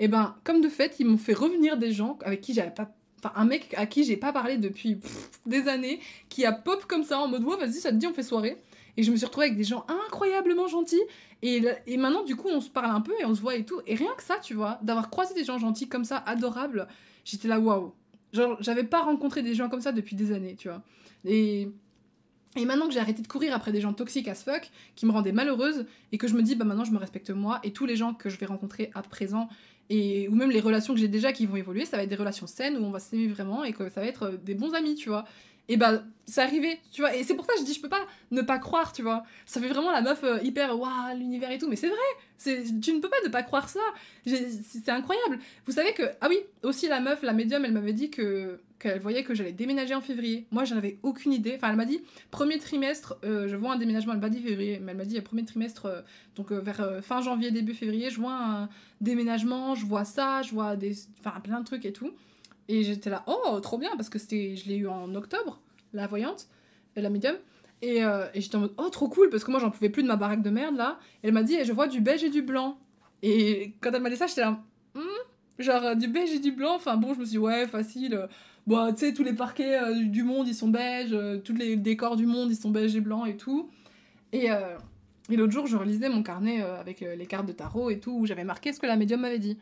et 0.00 0.08
ben, 0.08 0.34
comme 0.44 0.62
de 0.62 0.68
fait, 0.68 0.96
ils 0.98 1.06
m'ont 1.06 1.18
fait 1.18 1.34
revenir 1.34 1.76
des 1.76 1.92
gens 1.92 2.18
avec 2.24 2.40
qui 2.40 2.54
j'avais 2.54 2.72
pas. 2.72 2.90
Enfin, 3.22 3.34
un 3.36 3.44
mec 3.44 3.74
à 3.76 3.84
qui 3.84 4.02
j'ai 4.02 4.16
pas 4.16 4.32
parlé 4.32 4.56
depuis 4.56 4.98
des 5.44 5.68
années, 5.68 6.00
qui 6.30 6.46
a 6.46 6.52
pop 6.52 6.86
comme 6.86 7.04
ça 7.04 7.20
en 7.20 7.28
mode, 7.28 7.44
ouais, 7.44 7.58
vas-y, 7.58 7.74
ça 7.74 7.90
te 7.90 7.96
dit, 7.96 8.06
on 8.06 8.14
fait 8.14 8.22
soirée. 8.22 8.56
Et 8.96 9.02
je 9.02 9.10
me 9.12 9.16
suis 9.16 9.26
retrouvée 9.26 9.46
avec 9.46 9.58
des 9.58 9.64
gens 9.64 9.84
incroyablement 10.06 10.68
gentils. 10.68 11.02
Et, 11.42 11.62
et 11.86 11.98
maintenant, 11.98 12.24
du 12.24 12.34
coup, 12.34 12.48
on 12.48 12.62
se 12.62 12.70
parle 12.70 12.90
un 12.90 13.02
peu 13.02 13.12
et 13.20 13.26
on 13.26 13.34
se 13.34 13.42
voit 13.42 13.56
et 13.56 13.64
tout. 13.64 13.82
Et 13.86 13.94
rien 13.94 14.12
que 14.16 14.22
ça, 14.22 14.38
tu 14.42 14.54
vois, 14.54 14.78
d'avoir 14.82 15.10
croisé 15.10 15.34
des 15.34 15.44
gens 15.44 15.58
gentils 15.58 15.88
comme 15.88 16.04
ça, 16.04 16.16
adorables, 16.26 16.88
j'étais 17.26 17.46
là, 17.46 17.60
waouh. 17.60 17.92
Genre, 18.32 18.56
j'avais 18.60 18.84
pas 18.84 19.02
rencontré 19.02 19.42
des 19.42 19.54
gens 19.54 19.68
comme 19.68 19.82
ça 19.82 19.92
depuis 19.92 20.16
des 20.16 20.32
années, 20.32 20.56
tu 20.56 20.68
vois. 20.68 20.82
Et. 21.24 21.68
Et 22.56 22.64
maintenant 22.64 22.88
que 22.88 22.92
j'ai 22.92 22.98
arrêté 22.98 23.22
de 23.22 23.28
courir 23.28 23.54
après 23.54 23.70
des 23.70 23.80
gens 23.80 23.92
toxiques 23.92 24.26
as 24.26 24.42
fuck, 24.42 24.72
qui 24.96 25.06
me 25.06 25.12
rendaient 25.12 25.30
malheureuse, 25.30 25.86
et 26.10 26.18
que 26.18 26.26
je 26.26 26.34
me 26.34 26.42
dis, 26.42 26.56
bah 26.56 26.64
maintenant 26.64 26.82
je 26.84 26.90
me 26.90 26.98
respecte 26.98 27.30
moi, 27.30 27.60
et 27.62 27.72
tous 27.72 27.86
les 27.86 27.94
gens 27.94 28.12
que 28.12 28.28
je 28.28 28.36
vais 28.38 28.46
rencontrer 28.46 28.90
à 28.94 29.02
présent, 29.02 29.48
et 29.90 30.28
ou 30.28 30.34
même 30.36 30.50
les 30.50 30.60
relations 30.60 30.94
que 30.94 31.00
j'ai 31.00 31.08
déjà 31.08 31.32
qui 31.32 31.46
vont 31.46 31.56
évoluer, 31.56 31.84
ça 31.84 31.96
va 31.96 32.04
être 32.04 32.08
des 32.08 32.16
relations 32.16 32.46
saines 32.46 32.76
où 32.78 32.84
on 32.84 32.90
va 32.90 33.00
s'aimer 33.00 33.26
vraiment, 33.26 33.64
et 33.64 33.72
que 33.72 33.90
ça 33.90 34.00
va 34.00 34.06
être 34.06 34.22
euh, 34.22 34.36
des 34.36 34.54
bons 34.54 34.72
amis, 34.72 34.94
tu 34.94 35.08
vois. 35.10 35.24
Et 35.70 35.76
bah, 35.76 36.02
c'est 36.26 36.40
arrivé, 36.40 36.80
tu 36.90 37.00
vois. 37.00 37.14
Et 37.14 37.22
c'est 37.22 37.34
pour 37.34 37.44
ça 37.44 37.52
que 37.52 37.60
je 37.60 37.64
dis, 37.64 37.74
je 37.74 37.80
peux 37.80 37.88
pas 37.88 38.04
ne 38.32 38.42
pas 38.42 38.58
croire, 38.58 38.92
tu 38.92 39.02
vois. 39.02 39.22
Ça 39.46 39.60
fait 39.60 39.68
vraiment 39.68 39.92
la 39.92 40.00
meuf 40.00 40.24
euh, 40.24 40.40
hyper, 40.42 40.76
waouh, 40.76 41.16
l'univers 41.16 41.48
et 41.52 41.58
tout, 41.58 41.68
mais 41.68 41.76
c'est 41.76 41.86
vrai, 41.86 42.66
tu 42.82 42.92
ne 42.92 42.98
peux 42.98 43.08
pas 43.08 43.16
ne 43.24 43.30
pas 43.30 43.44
croire 43.44 43.68
ça. 43.68 43.78
C'est 44.26 44.88
incroyable. 44.88 45.38
Vous 45.66 45.72
savez 45.72 45.92
que, 45.94 46.02
ah 46.20 46.26
oui, 46.28 46.40
aussi 46.64 46.88
la 46.88 46.98
meuf, 47.00 47.22
la 47.22 47.32
médium, 47.32 47.64
elle 47.64 47.72
m'avait 47.72 47.92
dit 47.92 48.10
que 48.10 48.60
qu'elle 48.80 48.98
voyait 48.98 49.22
que 49.22 49.34
j'allais 49.34 49.52
déménager 49.52 49.94
en 49.94 50.00
février. 50.00 50.46
Moi, 50.50 50.64
j'en 50.64 50.76
avais 50.76 50.98
aucune 51.02 51.34
idée. 51.34 51.52
Enfin, 51.54 51.68
elle 51.68 51.76
m'a 51.76 51.84
dit, 51.84 52.00
premier 52.30 52.58
trimestre, 52.58 53.18
euh, 53.24 53.46
je 53.46 53.54
vois 53.54 53.72
un 53.72 53.76
déménagement. 53.76 54.14
Elle 54.14 54.20
m'a 54.20 54.30
dit 54.30 54.40
février, 54.40 54.80
mais 54.82 54.92
elle 54.92 54.98
m'a 54.98 55.04
dit, 55.04 55.18
euh, 55.18 55.22
premier 55.22 55.44
trimestre, 55.44 55.86
donc 56.34 56.50
vers 56.50 56.98
fin 57.02 57.20
janvier, 57.20 57.52
début 57.52 57.74
février, 57.74 58.10
je 58.10 58.18
vois 58.18 58.34
un 58.34 58.68
déménagement, 59.00 59.76
je 59.76 59.86
vois 59.86 60.04
ça, 60.04 60.42
je 60.42 60.52
vois 60.52 60.74
des, 60.74 60.94
plein 61.44 61.60
de 61.60 61.64
trucs 61.64 61.84
et 61.84 61.92
tout. 61.92 62.10
Et 62.72 62.84
j'étais 62.84 63.10
là, 63.10 63.24
oh, 63.26 63.58
trop 63.58 63.78
bien, 63.78 63.90
parce 63.96 64.08
que 64.08 64.18
je 64.20 64.68
l'ai 64.68 64.76
eu 64.76 64.86
en 64.86 65.12
octobre, 65.16 65.60
la 65.92 66.06
voyante, 66.06 66.46
la 66.94 67.10
médium. 67.10 67.34
Et, 67.82 68.04
euh, 68.04 68.26
et 68.32 68.40
j'étais 68.40 68.54
en 68.56 68.60
mode, 68.60 68.74
oh, 68.78 68.88
trop 68.90 69.08
cool, 69.08 69.28
parce 69.28 69.42
que 69.42 69.50
moi, 69.50 69.58
j'en 69.58 69.70
pouvais 69.70 69.88
plus 69.88 70.04
de 70.04 70.08
ma 70.08 70.14
baraque 70.14 70.42
de 70.42 70.50
merde, 70.50 70.76
là. 70.76 71.00
Et 71.24 71.28
elle 71.28 71.32
m'a 71.34 71.42
dit, 71.42 71.54
et 71.54 71.64
je 71.64 71.72
vois 71.72 71.88
du 71.88 72.00
beige 72.00 72.22
et 72.22 72.30
du 72.30 72.42
blanc. 72.42 72.78
Et 73.22 73.72
quand 73.80 73.90
elle 73.92 74.02
m'a 74.02 74.08
dit 74.10 74.16
ça, 74.16 74.28
j'étais 74.28 74.42
là, 74.42 74.62
Hmm 74.94 75.00
genre 75.58 75.82
euh, 75.84 75.94
du 75.94 76.06
beige 76.08 76.30
et 76.30 76.38
du 76.38 76.52
blanc. 76.52 76.76
Enfin 76.76 76.96
bon, 76.96 77.12
je 77.12 77.18
me 77.20 77.24
suis 77.24 77.32
dit, 77.32 77.38
ouais, 77.38 77.66
facile. 77.66 78.14
euh, 78.14 78.26
Bon, 78.66 78.92
tu 78.92 79.00
sais, 79.00 79.12
tous 79.12 79.24
les 79.24 79.32
parquets 79.32 79.80
du- 80.04 80.22
monde, 80.22 80.46
ils 80.46 80.54
sont 80.54 80.68
beige. 80.68 81.12
euh, 81.12 81.38
tous 81.38 81.54
les 81.54 81.74
décors 81.76 82.14
du 82.16 82.26
monde, 82.26 82.50
ils 82.52 82.56
sont 82.56 82.70
beige 82.70 82.94
et 82.94 83.00
blanc 83.00 83.24
et 83.24 83.36
tout. 83.36 83.68
Et, 84.32 84.46
et 85.28 85.36
l'autre 85.36 85.52
jour, 85.52 85.66
je 85.66 85.76
relisais 85.76 86.08
mon 86.08 86.22
carnet 86.22 86.62
avec 86.62 87.00
les 87.00 87.26
cartes 87.26 87.46
de 87.46 87.52
tarot 87.52 87.90
et 87.90 87.98
tout, 87.98 88.12
où 88.12 88.26
j'avais 88.26 88.44
marqué 88.44 88.72
ce 88.72 88.78
que 88.78 88.86
la 88.86 88.96
médium 88.96 89.20
m'avait 89.22 89.40
dit. 89.40 89.58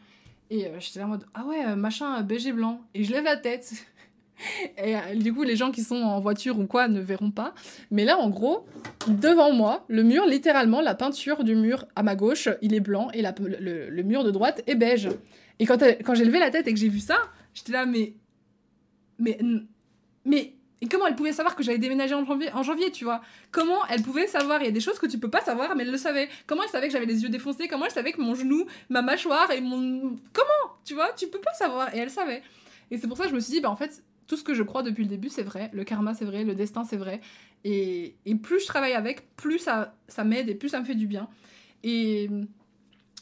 Et 0.51 0.67
euh, 0.67 0.81
j'étais 0.81 0.99
là 1.01 1.07
en 1.07 1.09
mode, 1.09 1.25
ah 1.35 1.45
ouais, 1.47 1.65
euh, 1.67 1.77
machin, 1.77 2.19
euh, 2.19 2.23
beige 2.23 2.47
et 2.47 2.53
blanc. 2.53 2.81
Et 2.95 3.05
je 3.05 3.13
lève 3.13 3.25
la 3.25 3.37
tête. 3.37 3.73
Et 4.79 4.95
euh, 4.97 5.01
du 5.17 5.35
coup, 5.35 5.43
les 5.43 5.57
gens 5.57 5.73
qui 5.73 5.83
sont 5.83 5.97
en 5.97 6.21
voiture 6.21 6.59
ou 6.61 6.67
quoi 6.67 6.87
ne 6.89 7.01
verront 7.01 7.33
pas. 7.33 7.55
Mais 7.91 8.05
là, 8.05 8.19
en 8.19 8.31
gros, 8.31 8.67
devant 9.09 9.53
moi, 9.53 9.85
le 9.89 10.05
mur, 10.05 10.25
littéralement, 10.27 10.81
la 10.81 10.95
peinture 10.95 11.43
du 11.45 11.57
mur 11.57 11.87
à 11.97 12.03
ma 12.05 12.15
gauche, 12.15 12.49
il 12.63 12.73
est 12.73 12.81
blanc 12.81 13.11
et 13.13 13.21
la- 13.21 13.35
le, 13.41 13.91
le 13.91 14.03
mur 14.05 14.23
de 14.25 14.31
droite 14.31 14.63
est 14.69 14.77
beige. 14.77 15.09
Et 15.59 15.67
quand, 15.67 15.83
quand 16.05 16.15
j'ai 16.15 16.25
levé 16.25 16.39
la 16.39 16.51
tête 16.51 16.69
et 16.69 16.73
que 16.73 16.79
j'ai 16.79 16.89
vu 16.89 17.01
ça, 17.01 17.17
j'étais 17.53 17.73
là, 17.73 17.85
mais. 17.85 18.15
Mais. 19.19 19.39
Mais. 20.25 20.55
Et 20.81 20.87
comment 20.87 21.07
elle 21.07 21.17
pouvait 21.17 21.33
savoir 21.33 21.57
que 21.57 21.63
j'allais 21.63 21.79
déménager 21.79 22.15
en 22.15 22.25
janvier, 22.25 22.53
en 22.53 22.63
janvier, 22.63 22.93
tu 22.93 23.05
vois? 23.05 23.21
Comment 23.51 23.85
elle 23.87 24.03
pouvait 24.03 24.29
savoir? 24.29 24.61
Il 24.63 24.67
y 24.67 24.69
a 24.69 24.73
des 24.73 24.81
choses 24.81 24.99
que 24.99 25.07
tu 25.07 25.19
peux 25.19 25.31
pas 25.31 25.41
savoir, 25.41 25.75
mais 25.75 25.83
elle 25.83 25.91
le 25.91 25.99
savait. 25.99 26.29
Comment 26.47 26.63
elle 26.63 26.69
savait 26.69 26.87
que 26.87 26.93
j'avais 26.93 27.07
les 27.07 27.23
yeux 27.23 27.29
défoncés? 27.29 27.67
Comment 27.67 27.87
elle 27.87 27.91
savait 27.91 28.13
que 28.13 28.21
mon 28.21 28.35
genou, 28.35 28.67
ma 28.89 29.03
mâchoire 29.03 29.51
et 29.51 29.61
mon. 29.61 30.17
Comment? 30.33 30.77
Tu 30.85 30.95
vois? 30.95 31.13
Tu 31.15 31.27
peux 31.27 31.41
pas 31.41 31.55
savoir. 31.55 31.95
Et 31.95 31.99
elle 31.99 32.11
savait. 32.11 32.43
Et 32.91 32.99
c'est 32.99 33.09
pour 33.09 33.17
ça 33.17 33.25
que 33.25 33.31
je 33.31 33.35
me 33.35 33.41
suis 33.41 33.53
dit, 33.53 33.61
bah 33.61 33.71
en 33.71 33.77
fait, 33.77 34.03
tout 34.27 34.37
ce 34.37 34.45
que 34.45 34.55
je 34.55 34.63
crois 34.63 34.83
depuis 34.83 35.03
le 35.03 35.09
début, 35.09 35.29
c'est 35.29 35.43
vrai. 35.43 35.69
Le 35.73 35.83
karma, 35.83 36.15
c'est 36.15 36.25
vrai. 36.25 36.45
Le 36.45 36.55
destin, 36.55 36.85
c'est 36.85 36.97
vrai. 36.97 37.21
Et, 37.65 38.15
et 38.25 38.35
plus 38.37 38.61
je 38.61 38.67
travaille 38.67 38.95
avec, 38.95 39.35
plus 39.37 39.59
ça, 39.59 39.97
ça 40.07 40.23
m'aide 40.23 40.49
et 40.49 40.55
plus 40.55 40.69
ça 40.69 40.79
me 40.81 40.85
fait 40.85 40.95
du 40.95 41.09
bien. 41.09 41.29
Et, 41.83 42.31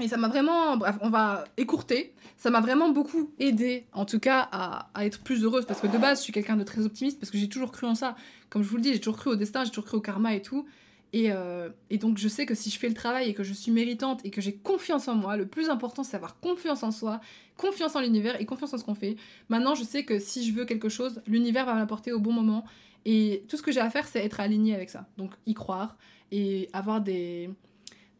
Et 0.01 0.09
ça 0.09 0.19
m'a 0.19 0.29
vraiment, 0.29 0.77
bref, 0.77 0.97
on 1.01 1.09
va 1.09 1.45
écourter. 1.57 2.13
Ça 2.37 2.51
m'a 2.51 2.61
vraiment 2.61 2.91
beaucoup 2.91 3.31
aidé, 3.39 3.87
en 3.95 4.05
tout 4.05 4.21
cas, 4.21 4.47
à, 4.53 4.91
être 5.05 5.21
plus 5.21 5.43
heureuse. 5.43 5.65
Parce 5.65 5.81
que 5.81 5.87
de 5.87 5.97
base, 5.97 6.19
je 6.19 6.25
suis 6.25 6.33
quelqu'un 6.33 6.57
de 6.57 6.65
très 6.65 6.85
optimiste, 6.85 7.19
parce 7.19 7.31
que 7.31 7.39
j'ai 7.39 7.49
toujours 7.49 7.73
cru 7.73 7.87
en 7.87 7.95
ça. 7.95 8.15
Comme 8.51 8.63
je 8.63 8.69
vous 8.69 8.77
le 8.77 8.83
dis, 8.83 8.93
j'ai 8.93 9.01
toujours 9.01 9.17
cru 9.17 9.31
au 9.31 9.37
destin, 9.37 9.65
j'ai 9.65 9.71
toujours 9.71 9.87
cru 9.87 9.97
au 9.97 10.01
karma 10.03 10.35
et 10.35 10.43
tout. 10.43 10.67
Et, 11.15 11.33
euh, 11.33 11.71
donc, 11.93 12.19
je 12.19 12.29
sais 12.29 12.45
que 12.45 12.55
si 12.55 12.69
je 12.69 12.79
fais 12.79 12.89
le 12.89 12.95
travail 12.95 13.31
et 13.31 13.35
que 13.35 13.43
je 13.43 13.55
suis 13.55 13.73
méritante 13.73 14.21
et 14.25 14.31
que 14.31 14.43
j'ai 14.43 14.55
confiance 14.55 15.09
en 15.09 15.15
moi, 15.15 15.39
le 15.39 15.47
plus 15.47 15.71
important, 15.71 16.05
c'est 16.05 16.17
avoir 16.17 16.39
confiance 16.41 16.83
en 16.83 16.91
soi, 16.91 17.21
confiance 17.57 17.97
en 17.97 18.01
l'univers 18.01 18.39
et 18.39 18.45
confiance 18.45 18.75
en 18.75 18.79
ce 18.79 18.85
qu'on 18.85 18.95
fait. 18.95 19.17
Maintenant, 19.49 19.75
je 19.75 19.83
sais 19.83 20.05
que 20.05 20.19
si 20.19 20.47
je 20.47 20.53
veux 20.53 20.67
quelque 20.67 20.91
chose, 20.91 21.23
l'univers 21.27 21.65
va 21.65 21.73
m'apporter 21.73 22.13
au 22.13 22.21
bon 22.21 22.33
moment. 22.33 22.65
Et 23.07 23.45
tout 23.49 23.57
ce 23.57 23.63
que 23.63 23.73
j'ai 23.73 23.81
à 23.81 23.89
faire, 23.89 24.07
c'est 24.07 24.23
être 24.23 24.41
aligné 24.41 24.75
avec 24.75 24.91
ça. 24.91 25.07
Donc, 25.17 25.33
y 25.47 25.55
croire 25.55 25.97
et 26.33 26.69
avoir 26.75 27.01
des 27.01 27.49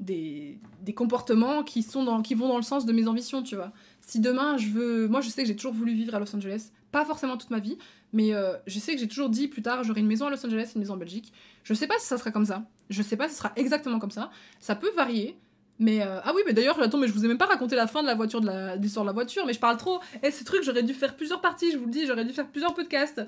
des, 0.01 0.59
des, 0.83 0.93
comportements 0.93 1.63
qui, 1.63 1.83
sont 1.83 2.05
dans, 2.05 2.23
qui 2.23 2.35
vont 2.35 2.49
dans 2.49 2.57
le 2.57 2.63
sens 2.63 2.87
de 2.87 2.93
mes 2.93 3.09
ambitions, 3.09 3.43
tu 3.43 3.57
vois. 3.57 3.73
Si 4.01 4.21
demain 4.21 4.57
je 4.57 4.69
veux. 4.69 5.09
Moi, 5.09 5.21
je 5.21 5.29
sais 5.29 5.43
que 5.43 5.49
j'ai 5.49 5.57
toujours 5.57 5.73
voulu 5.73 5.95
vivre 5.95 6.15
à 6.15 6.19
Los 6.19 6.35
Angeles, 6.35 6.71
pas 6.93 7.05
forcément 7.05 7.37
toute 7.37 7.51
ma 7.51 7.59
vie, 7.59 7.79
mais 8.13 8.35
euh, 8.35 8.55
je 8.67 8.79
sais 8.79 8.95
que 8.95 9.01
j'ai 9.01 9.09
toujours 9.09 9.29
dit 9.29 9.49
plus 9.49 9.63
tard 9.63 9.85
j'aurai 9.85 10.01
une 10.01 10.07
maison 10.07 10.27
à 10.27 10.31
Los 10.31 10.45
Angeles, 10.45 10.73
une 10.75 10.81
maison 10.81 10.95
en 10.95 10.99
Belgique. 10.99 11.33
Je 11.65 11.75
sais 11.75 11.87
pas 11.87 11.99
si 11.99 12.07
ça 12.07 12.19
sera 12.19 12.31
comme 12.31 12.45
ça. 12.45 12.65
Je 12.91 13.03
sais 13.03 13.17
pas 13.17 13.29
si 13.29 13.35
ça 13.35 13.43
sera 13.43 13.53
exactement 13.57 13.99
comme 13.99 14.11
ça. 14.11 14.31
Ça 14.61 14.75
peut 14.77 14.91
varier. 14.95 15.37
Mais 15.79 16.01
euh, 16.03 16.21
ah 16.25 16.33
oui, 16.35 16.43
mais 16.47 16.55
d'ailleurs, 16.55 16.77
j'attends, 16.79 16.97
mais 16.99 17.07
je 17.07 17.13
vous 17.13 17.25
ai 17.25 17.29
même 17.29 17.37
pas 17.37 17.47
raconté 17.47 17.77
la 17.77 17.87
fin 17.87 18.01
de 18.01 18.07
la 18.07 18.15
voiture, 18.15 18.41
de 18.41 18.81
l'histoire 18.81 19.05
de 19.05 19.11
la 19.11 19.13
voiture, 19.13 19.45
mais 19.45 19.53
je 19.53 19.61
parle 19.61 19.77
trop. 19.77 20.01
Et 20.23 20.31
ce 20.31 20.43
truc, 20.43 20.63
j'aurais 20.63 20.83
dû 20.83 20.95
faire 20.95 21.17
plusieurs 21.17 21.43
parties, 21.43 21.71
je 21.71 21.77
vous 21.77 21.85
le 21.85 21.91
dis, 21.91 22.07
j'aurais 22.07 22.25
dû 22.25 22.33
faire 22.33 22.47
plusieurs 22.49 22.73
podcasts. 22.73 23.21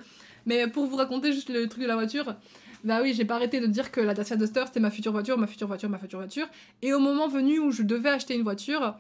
Mais 0.46 0.66
pour 0.66 0.86
vous 0.86 0.96
raconter 0.96 1.32
juste 1.34 1.50
le 1.50 1.68
truc 1.68 1.82
de 1.82 1.88
la 1.88 1.94
voiture, 1.94 2.36
bah 2.84 3.00
oui, 3.02 3.12
j'ai 3.14 3.24
pas 3.24 3.34
arrêté 3.36 3.60
de 3.60 3.66
dire 3.66 3.90
que 3.90 4.00
la 4.00 4.14
Dacia 4.14 4.36
Duster 4.36 4.64
c'était 4.66 4.80
ma 4.80 4.90
future 4.90 5.12
voiture, 5.12 5.36
ma 5.38 5.46
future 5.46 5.66
voiture, 5.66 5.88
ma 5.88 5.98
future 5.98 6.18
voiture. 6.18 6.46
Et 6.82 6.92
au 6.92 6.98
moment 6.98 7.28
venu 7.28 7.58
où 7.58 7.70
je 7.70 7.82
devais 7.82 8.10
acheter 8.10 8.34
une 8.34 8.42
voiture, 8.42 8.96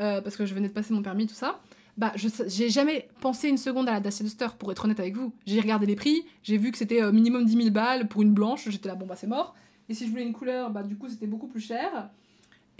euh, 0.00 0.20
parce 0.20 0.36
que 0.36 0.46
je 0.46 0.54
venais 0.54 0.68
de 0.68 0.72
passer 0.72 0.94
mon 0.94 1.02
permis, 1.02 1.26
tout 1.26 1.34
ça, 1.34 1.60
bah 1.96 2.12
j'ai 2.16 2.70
jamais 2.70 3.08
pensé 3.20 3.48
une 3.48 3.58
seconde 3.58 3.88
à 3.88 3.92
la 3.92 4.00
Dacia 4.00 4.24
Duster, 4.24 4.46
pour 4.58 4.70
être 4.72 4.84
honnête 4.84 5.00
avec 5.00 5.16
vous. 5.16 5.32
J'ai 5.46 5.60
regardé 5.60 5.86
les 5.86 5.96
prix, 5.96 6.24
j'ai 6.42 6.56
vu 6.56 6.70
que 6.70 6.78
c'était 6.78 7.02
euh, 7.02 7.12
minimum 7.12 7.44
10 7.44 7.56
000 7.56 7.70
balles 7.70 8.08
pour 8.08 8.22
une 8.22 8.32
blanche, 8.32 8.68
j'étais 8.68 8.88
là, 8.88 8.94
bon 8.94 9.06
bah 9.06 9.16
c'est 9.16 9.26
mort. 9.26 9.54
Et 9.88 9.94
si 9.94 10.06
je 10.06 10.10
voulais 10.10 10.22
une 10.22 10.32
couleur, 10.32 10.70
bah 10.70 10.82
du 10.82 10.96
coup 10.96 11.08
c'était 11.08 11.26
beaucoup 11.26 11.48
plus 11.48 11.60
cher. 11.60 12.10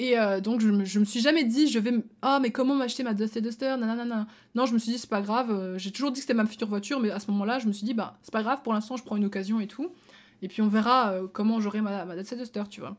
Et 0.00 0.16
euh, 0.16 0.40
donc 0.40 0.60
je 0.60 0.68
me, 0.68 0.84
je 0.84 1.00
me 1.00 1.04
suis 1.04 1.20
jamais 1.20 1.42
dit, 1.42 1.66
je 1.66 1.80
vais. 1.80 1.92
Ah, 2.22 2.38
mais 2.40 2.52
comment 2.52 2.76
m'acheter 2.76 3.02
ma 3.02 3.12
Dacia 3.12 3.40
Duster 3.40 3.76
Nanana. 3.78 4.28
Non, 4.54 4.64
je 4.64 4.72
me 4.72 4.78
suis 4.78 4.92
dit, 4.92 4.98
c'est 4.98 5.10
pas 5.10 5.20
grave. 5.20 5.76
j'ai 5.76 5.90
toujours 5.90 6.12
dit 6.12 6.20
que 6.20 6.22
c'était 6.22 6.34
ma 6.34 6.46
future 6.46 6.68
voiture, 6.68 7.00
mais 7.00 7.10
à 7.10 7.18
ce 7.18 7.30
moment-là, 7.32 7.58
je 7.58 7.66
me 7.66 7.72
suis 7.72 7.84
dit, 7.84 7.94
bah 7.94 8.16
c'est 8.22 8.32
pas 8.32 8.44
grave, 8.44 8.62
pour 8.62 8.72
l'instant, 8.72 8.96
je 8.96 9.02
prends 9.02 9.16
une 9.16 9.24
occasion 9.24 9.58
et 9.58 9.66
tout. 9.66 9.90
Et 10.42 10.48
puis 10.48 10.62
on 10.62 10.68
verra 10.68 11.12
euh, 11.12 11.26
comment 11.32 11.60
j'aurai 11.60 11.80
ma, 11.80 12.04
ma 12.04 12.16
Dacia 12.16 12.36
Duster, 12.36 12.62
tu 12.70 12.80
vois. 12.80 12.96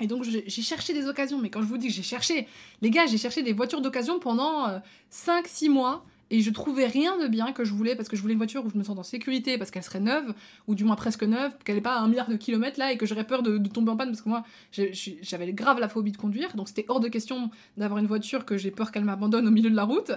Et 0.00 0.06
donc 0.06 0.24
j'ai 0.24 0.48
cherché 0.50 0.92
des 0.92 1.06
occasions, 1.06 1.38
mais 1.40 1.48
quand 1.48 1.62
je 1.62 1.66
vous 1.66 1.78
dis 1.78 1.88
que 1.88 1.94
j'ai 1.94 2.02
cherché, 2.02 2.46
les 2.82 2.90
gars, 2.90 3.06
j'ai 3.06 3.16
cherché 3.16 3.42
des 3.42 3.54
voitures 3.54 3.80
d'occasion 3.80 4.18
pendant 4.18 4.68
5-6 5.10 5.68
euh, 5.68 5.70
mois. 5.70 6.04
Et 6.28 6.40
je 6.40 6.50
trouvais 6.50 6.86
rien 6.86 7.16
de 7.18 7.28
bien 7.28 7.52
que 7.52 7.64
je 7.64 7.72
voulais 7.72 7.94
parce 7.94 8.08
que 8.08 8.16
je 8.16 8.20
voulais 8.20 8.32
une 8.32 8.38
voiture 8.38 8.64
où 8.66 8.68
je 8.68 8.76
me 8.76 8.82
sens 8.82 8.98
en 8.98 9.04
sécurité 9.04 9.58
parce 9.58 9.70
qu'elle 9.70 9.84
serait 9.84 10.00
neuve 10.00 10.34
ou 10.66 10.74
du 10.74 10.82
moins 10.82 10.96
presque 10.96 11.22
neuve, 11.22 11.52
qu'elle 11.64 11.76
n'ait 11.76 11.80
pas 11.80 12.00
un 12.00 12.08
milliard 12.08 12.28
de 12.28 12.34
kilomètres 12.34 12.80
là 12.80 12.90
et 12.90 12.96
que 12.96 13.06
j'aurais 13.06 13.28
peur 13.28 13.44
de, 13.44 13.58
tomber 13.68 13.92
en 13.92 13.96
panne 13.96 14.08
parce 14.08 14.22
que 14.22 14.28
moi 14.28 14.42
j'avais 14.72 15.52
grave 15.52 15.78
la 15.78 15.88
phobie 15.88 16.10
de 16.10 16.16
conduire. 16.16 16.56
Donc 16.56 16.66
c'était 16.66 16.84
hors 16.88 16.98
de 16.98 17.06
question 17.06 17.50
d'avoir 17.76 18.00
une 18.00 18.08
voiture 18.08 18.44
que 18.44 18.56
j'ai 18.56 18.72
peur 18.72 18.90
qu'elle 18.90 19.04
m'abandonne 19.04 19.46
au 19.46 19.52
milieu 19.52 19.70
de 19.70 19.76
la 19.76 19.84
route 19.84 20.10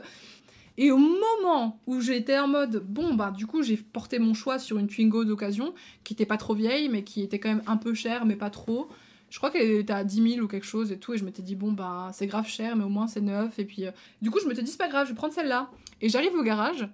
et 0.81 0.91
au 0.91 0.97
moment 0.97 1.77
où 1.87 1.99
j'étais 1.99 2.39
en 2.39 2.47
mode, 2.47 2.85
bon, 2.87 3.13
bah, 3.13 3.33
du 3.35 3.45
coup, 3.45 3.63
j'ai 3.63 3.75
porté 3.75 4.17
mon 4.17 4.33
choix 4.33 4.59
sur 4.59 4.77
une 4.77 4.87
Twingo 4.87 5.25
d'occasion, 5.25 5.73
qui 6.05 6.13
était 6.13 6.25
pas 6.25 6.37
trop 6.37 6.55
vieille, 6.55 6.87
mais 6.87 7.03
qui 7.03 7.21
était 7.21 7.37
quand 7.37 7.49
même 7.49 7.63
un 7.67 7.75
peu 7.75 7.93
chère, 7.93 8.25
mais 8.25 8.37
pas 8.37 8.49
trop. 8.49 8.87
Je 9.29 9.37
crois 9.39 9.51
qu'elle 9.51 9.71
était 9.71 9.91
à 9.91 10.05
10 10.05 10.35
000 10.35 10.45
ou 10.45 10.47
quelque 10.47 10.65
chose 10.65 10.93
et 10.93 10.97
tout, 10.97 11.13
et 11.13 11.17
je 11.17 11.25
m'étais 11.25 11.41
dit, 11.41 11.57
bon, 11.57 11.73
bah, 11.73 12.11
c'est 12.13 12.27
grave 12.27 12.47
cher, 12.47 12.77
mais 12.77 12.85
au 12.85 12.89
moins 12.89 13.07
c'est 13.07 13.19
neuf. 13.19 13.59
Et 13.59 13.65
puis, 13.65 13.87
euh, 13.87 13.91
du 14.21 14.31
coup, 14.31 14.39
je 14.41 14.47
m'étais 14.47 14.63
dit, 14.63 14.71
c'est 14.71 14.77
pas 14.77 14.87
grave, 14.87 15.05
je 15.05 15.11
vais 15.11 15.17
prendre 15.17 15.33
celle-là. 15.33 15.69
Et 15.99 16.07
j'arrive 16.07 16.33
au 16.33 16.43
garage, 16.43 16.87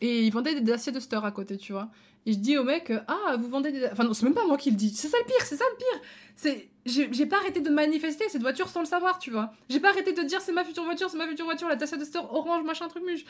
et 0.00 0.24
ils 0.24 0.32
vendaient 0.32 0.54
des 0.54 0.62
Dacia 0.62 0.90
Duster 0.90 1.20
à 1.22 1.30
côté, 1.30 1.58
tu 1.58 1.72
vois. 1.72 1.90
Et 2.26 2.32
je 2.32 2.38
dis 2.38 2.58
au 2.58 2.64
mec, 2.64 2.92
ah, 3.06 3.36
vous 3.38 3.48
vendez 3.48 3.70
des. 3.70 3.86
Enfin, 3.86 4.02
non, 4.02 4.12
c'est 4.12 4.24
même 4.24 4.34
pas 4.34 4.44
moi 4.46 4.56
qui 4.58 4.70
le 4.70 4.76
dis. 4.76 4.90
C'est 4.90 5.06
ça 5.06 5.16
le 5.18 5.24
pire, 5.24 5.46
c'est 5.46 5.56
ça 5.56 5.64
le 5.70 5.76
pire. 5.76 6.08
C'est. 6.34 6.68
J'ai 6.84 7.26
pas 7.26 7.38
arrêté 7.38 7.60
de 7.60 7.70
manifester 7.70 8.28
cette 8.28 8.42
voiture 8.42 8.68
sans 8.68 8.80
le 8.80 8.86
savoir, 8.86 9.18
tu 9.18 9.30
vois. 9.30 9.52
J'ai 9.68 9.80
pas 9.80 9.90
arrêté 9.90 10.12
de 10.12 10.22
dire 10.22 10.40
c'est 10.40 10.52
ma 10.52 10.64
future 10.64 10.84
voiture, 10.84 11.08
c'est 11.08 11.16
ma 11.16 11.26
future 11.26 11.44
voiture, 11.44 11.68
la 11.68 11.76
Dacia 11.76 11.96
Duster 11.96 12.18
orange, 12.18 12.64
machin, 12.64 12.86
truc 12.88 13.04
muche. 13.04 13.24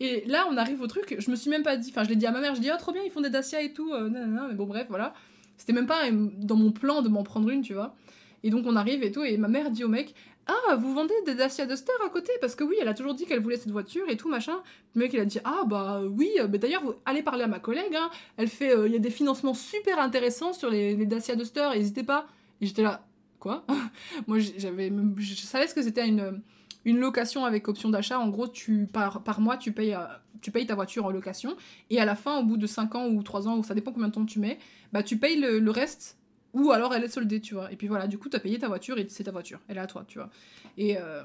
Et 0.00 0.24
là, 0.26 0.46
on 0.50 0.56
arrive 0.56 0.80
au 0.80 0.86
truc, 0.86 1.16
je 1.18 1.30
me 1.30 1.36
suis 1.36 1.50
même 1.50 1.62
pas 1.62 1.76
dit. 1.76 1.90
Enfin, 1.90 2.04
je 2.04 2.10
l'ai 2.10 2.16
dit 2.16 2.26
à 2.26 2.30
ma 2.30 2.40
mère, 2.40 2.54
je 2.54 2.60
dis, 2.60 2.70
oh, 2.72 2.78
trop 2.78 2.92
bien, 2.92 3.02
ils 3.04 3.10
font 3.10 3.20
des 3.20 3.30
Dacia 3.30 3.60
et 3.62 3.72
tout. 3.72 3.92
Euh, 3.92 4.08
non, 4.08 4.26
non, 4.26 4.48
mais 4.48 4.54
bon, 4.54 4.66
bref, 4.66 4.86
voilà. 4.88 5.14
C'était 5.58 5.72
même 5.72 5.86
pas 5.86 6.04
dans 6.10 6.56
mon 6.56 6.72
plan 6.72 7.02
de 7.02 7.08
m'en 7.08 7.22
prendre 7.22 7.50
une, 7.50 7.62
tu 7.62 7.74
vois. 7.74 7.94
Et 8.42 8.50
donc, 8.50 8.64
on 8.66 8.76
arrive 8.76 9.02
et 9.02 9.12
tout, 9.12 9.22
et 9.22 9.36
ma 9.36 9.48
mère 9.48 9.70
dit 9.70 9.84
au 9.84 9.88
mec, 9.88 10.14
ah, 10.46 10.74
vous 10.76 10.92
vendez 10.92 11.14
des 11.24 11.34
Dacia 11.34 11.66
Duster 11.66 11.92
à 12.04 12.08
côté? 12.08 12.32
Parce 12.40 12.54
que 12.54 12.64
oui, 12.64 12.76
elle 12.80 12.88
a 12.88 12.94
toujours 12.94 13.14
dit 13.14 13.26
qu'elle 13.26 13.40
voulait 13.40 13.56
cette 13.56 13.70
voiture 13.70 14.08
et 14.08 14.16
tout, 14.16 14.28
machin. 14.28 14.60
Le 14.94 15.02
mec, 15.02 15.12
il 15.12 15.20
a 15.20 15.24
dit, 15.24 15.38
ah, 15.44 15.62
bah 15.66 16.02
oui, 16.04 16.30
mais 16.50 16.58
d'ailleurs, 16.58 16.82
vous 16.82 16.94
allez 17.04 17.22
parler 17.22 17.44
à 17.44 17.46
ma 17.46 17.60
collègue, 17.60 17.94
hein. 17.94 18.10
elle 18.36 18.48
fait, 18.48 18.74
euh, 18.74 18.88
il 18.88 18.92
y 18.92 18.96
a 18.96 18.98
des 18.98 19.10
financements 19.10 19.54
super 19.54 20.00
intéressants 20.00 20.52
sur 20.52 20.68
les, 20.68 20.96
les 20.96 21.06
Dacia 21.06 21.36
Duster, 21.36 21.68
n'hésitez 21.74 22.02
pas. 22.02 22.26
Et 22.60 22.66
j'étais 22.66 22.82
là, 22.82 23.06
quoi? 23.38 23.64
Moi, 24.26 24.38
j'avais, 24.38 24.92
je 25.18 25.34
savais 25.34 25.68
ce 25.68 25.74
que 25.74 25.82
c'était 25.82 26.06
une, 26.06 26.42
une 26.84 26.98
location 26.98 27.44
avec 27.44 27.68
option 27.68 27.88
d'achat. 27.88 28.18
En 28.18 28.28
gros, 28.28 28.48
tu, 28.48 28.86
par, 28.86 29.22
par 29.22 29.40
mois, 29.40 29.56
tu 29.56 29.72
payes, 29.72 29.94
euh, 29.94 30.04
tu 30.40 30.50
payes 30.50 30.66
ta 30.66 30.74
voiture 30.74 31.04
en 31.04 31.10
location, 31.10 31.56
et 31.90 32.00
à 32.00 32.04
la 32.04 32.16
fin, 32.16 32.38
au 32.40 32.42
bout 32.42 32.56
de 32.56 32.66
5 32.66 32.94
ans 32.96 33.06
ou 33.06 33.22
3 33.22 33.46
ans, 33.46 33.58
ou 33.58 33.62
ça 33.62 33.74
dépend 33.74 33.92
combien 33.92 34.08
de 34.08 34.14
temps 34.14 34.26
tu 34.26 34.40
mets, 34.40 34.58
bah 34.92 35.02
tu 35.02 35.16
payes 35.18 35.40
le, 35.40 35.60
le 35.60 35.70
reste 35.70 36.18
ou 36.54 36.70
alors 36.70 36.94
elle 36.94 37.04
est 37.04 37.08
soldée, 37.08 37.40
tu 37.40 37.54
vois. 37.54 37.72
Et 37.72 37.76
puis 37.76 37.88
voilà, 37.88 38.06
du 38.06 38.18
coup, 38.18 38.28
t'as 38.28 38.38
payé 38.38 38.58
ta 38.58 38.68
voiture 38.68 38.98
et 38.98 39.06
c'est 39.08 39.24
ta 39.24 39.30
voiture. 39.30 39.60
Elle 39.68 39.78
est 39.78 39.80
à 39.80 39.86
toi, 39.86 40.04
tu 40.06 40.18
vois. 40.18 40.30
Et, 40.76 40.98
euh, 40.98 41.22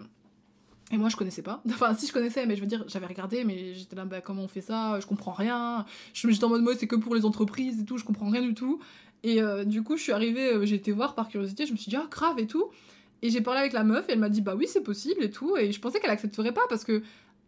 et 0.91 0.97
moi, 0.97 1.09
je 1.09 1.17
connaissais 1.17 1.41
pas. 1.41 1.61
Enfin, 1.69 1.93
si 1.95 2.07
je 2.07 2.13
connaissais, 2.13 2.45
mais 2.45 2.55
je 2.55 2.61
veux 2.61 2.67
dire, 2.67 2.85
j'avais 2.87 3.07
regardé, 3.07 3.43
mais 3.43 3.73
j'étais 3.73 3.95
là, 3.95 4.05
bah, 4.05 4.21
comment 4.21 4.43
on 4.43 4.47
fait 4.47 4.61
ça? 4.61 4.99
Je 4.99 5.05
comprends 5.05 5.33
rien. 5.33 5.85
J'étais 6.13 6.43
en 6.43 6.49
mode, 6.49 6.61
moi, 6.61 6.73
c'est 6.77 6.87
que 6.87 6.95
pour 6.95 7.13
les 7.15 7.25
entreprises 7.25 7.81
et 7.81 7.85
tout, 7.85 7.97
je 7.97 8.05
comprends 8.05 8.29
rien 8.29 8.41
du 8.41 8.53
tout. 8.53 8.79
Et 9.23 9.41
euh, 9.41 9.65
du 9.65 9.83
coup, 9.83 9.97
je 9.97 10.03
suis 10.03 10.11
arrivée, 10.11 10.53
euh, 10.53 10.65
j'ai 10.65 10.75
été 10.75 10.91
voir 10.91 11.15
par 11.15 11.27
curiosité, 11.27 11.65
je 11.65 11.73
me 11.73 11.77
suis 11.77 11.89
dit, 11.89 11.97
ah, 11.97 12.07
grave 12.09 12.39
et 12.39 12.47
tout. 12.47 12.69
Et 13.21 13.29
j'ai 13.29 13.41
parlé 13.41 13.59
avec 13.59 13.73
la 13.73 13.83
meuf 13.83 14.07
et 14.07 14.13
elle 14.13 14.19
m'a 14.19 14.29
dit, 14.29 14.41
bah 14.41 14.55
oui, 14.55 14.67
c'est 14.67 14.83
possible 14.83 15.23
et 15.23 15.31
tout. 15.31 15.57
Et 15.57 15.71
je 15.71 15.79
pensais 15.81 15.99
qu'elle 15.99 16.11
accepterait 16.11 16.53
pas 16.53 16.61
parce 16.69 16.83
que. 16.83 17.01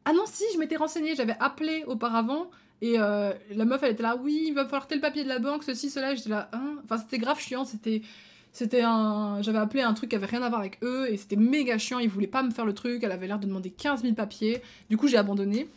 Ah 0.05 0.13
non, 0.13 0.23
si, 0.25 0.43
je 0.53 0.57
m'étais 0.57 0.77
renseignée, 0.77 1.15
j'avais 1.15 1.35
appelé 1.39 1.83
auparavant 1.85 2.49
et 2.81 2.95
euh, 2.97 3.33
la 3.53 3.65
meuf, 3.65 3.83
elle 3.83 3.91
était 3.91 4.03
là, 4.03 4.15
oui, 4.15 4.45
il 4.47 4.53
va 4.53 4.63
falloir 4.63 4.87
tel 4.87 5.01
papier 5.01 5.23
de 5.23 5.29
la 5.29 5.39
banque, 5.39 5.63
ceci, 5.63 5.89
cela. 5.89 6.15
J'étais 6.15 6.29
là, 6.29 6.49
hein 6.53 6.77
Enfin, 6.83 6.97
c'était 6.97 7.17
grave 7.17 7.39
chiant. 7.39 7.65
C'était, 7.65 8.81
un. 8.81 9.41
J'avais 9.41 9.57
appelé 9.57 9.83
un 9.83 9.93
truc 9.93 10.09
qui 10.09 10.15
avait 10.15 10.25
rien 10.25 10.41
à 10.43 10.49
voir 10.49 10.61
avec 10.61 10.79
eux 10.81 11.07
et 11.09 11.17
c'était 11.17 11.35
méga 11.35 11.77
chiant. 11.77 11.99
Ils 11.99 12.09
voulaient 12.09 12.27
pas 12.27 12.43
me 12.43 12.51
faire 12.51 12.65
le 12.65 12.73
truc. 12.73 13.03
Elle 13.03 13.11
avait 13.11 13.27
l'air 13.27 13.39
de 13.39 13.47
demander 13.47 13.69
15 13.69 14.03
000 14.03 14.13
papiers. 14.13 14.61
Du 14.89 14.97
coup, 14.97 15.07
j'ai 15.07 15.17
abandonné. 15.17 15.67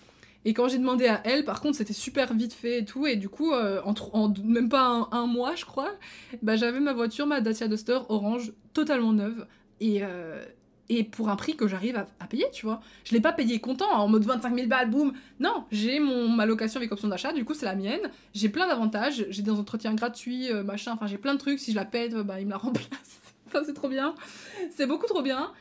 Et 0.45 0.55
quand 0.55 0.69
j'ai 0.69 0.79
demandé 0.79 1.07
à 1.07 1.21
elle, 1.25 1.45
par 1.45 1.61
contre, 1.61 1.77
c'était 1.77 1.93
super 1.93 2.35
vite 2.35 2.53
fait 2.53 2.81
et 2.81 2.85
tout. 2.85 3.07
Et 3.07 3.17
du 3.17 3.29
coup, 3.29 3.53
euh, 3.53 3.81
en, 3.85 4.33
même 4.45 4.69
pas 4.69 5.09
un, 5.11 5.27
mois, 5.27 5.55
je 5.55 5.65
crois, 5.65 5.91
bah, 6.43 6.57
j'avais 6.57 6.81
ma 6.81 6.93
voiture, 6.93 7.27
ma 7.27 7.41
Dacia 7.41 7.69
Duster 7.69 7.99
orange, 8.09 8.53
totalement 8.73 9.13
neuve. 9.13 9.47
Et, 9.81 10.01
euh, 10.03 10.45
et 10.95 11.05
pour 11.05 11.31
un 11.31 11.37
prix 11.37 11.57
que 11.57 11.67
j'arrive 11.67 11.97
à, 11.97 12.27
payer, 12.27 12.45
tu 12.53 12.67
vois. 12.67 12.81
Je 13.05 13.15
l'ai 13.15 13.21
pas 13.21 13.33
payé 13.33 13.61
content, 13.61 13.91
en 13.91 14.09
mode 14.09 14.25
25 14.25 14.55
000 14.55 14.69
balles, 14.69 14.91
boum. 14.91 15.15
Non, 15.41 15.65
j'ai 15.71 16.01
mon 16.01 16.29
ma 16.29 16.45
location 16.45 16.79
avec 16.79 16.93
option 16.93 17.09
d'achat, 17.09 17.33
du 17.33 17.47
coup 17.47 17.55
c'est 17.55 17.65
la 17.65 17.75
mienne. 17.75 18.11
J'ai 18.35 18.51
plein 18.51 18.67
d'avantages, 18.67 19.25
j'ai 19.31 19.43
des 19.43 19.51
entretiens 19.51 19.95
gratuits, 19.95 20.51
euh, 20.53 20.63
machin, 20.63 20.93
enfin 20.93 21.07
j'ai 21.07 21.17
plein 21.17 21.33
de 21.33 21.39
trucs. 21.39 21.61
Si 21.61 21.71
je 21.71 21.77
la 21.77 21.87
pète, 21.87 22.15
bah 22.15 22.41
il 22.41 22.47
me 22.47 22.51
la 22.51 22.57
remplace. 22.59 23.21
enfin 23.47 23.63
c'est 23.65 23.73
trop 23.73 23.89
bien. 23.89 24.15
C'est 24.71 24.87
beaucoup 24.87 25.07
trop 25.07 25.23
bien. 25.23 25.53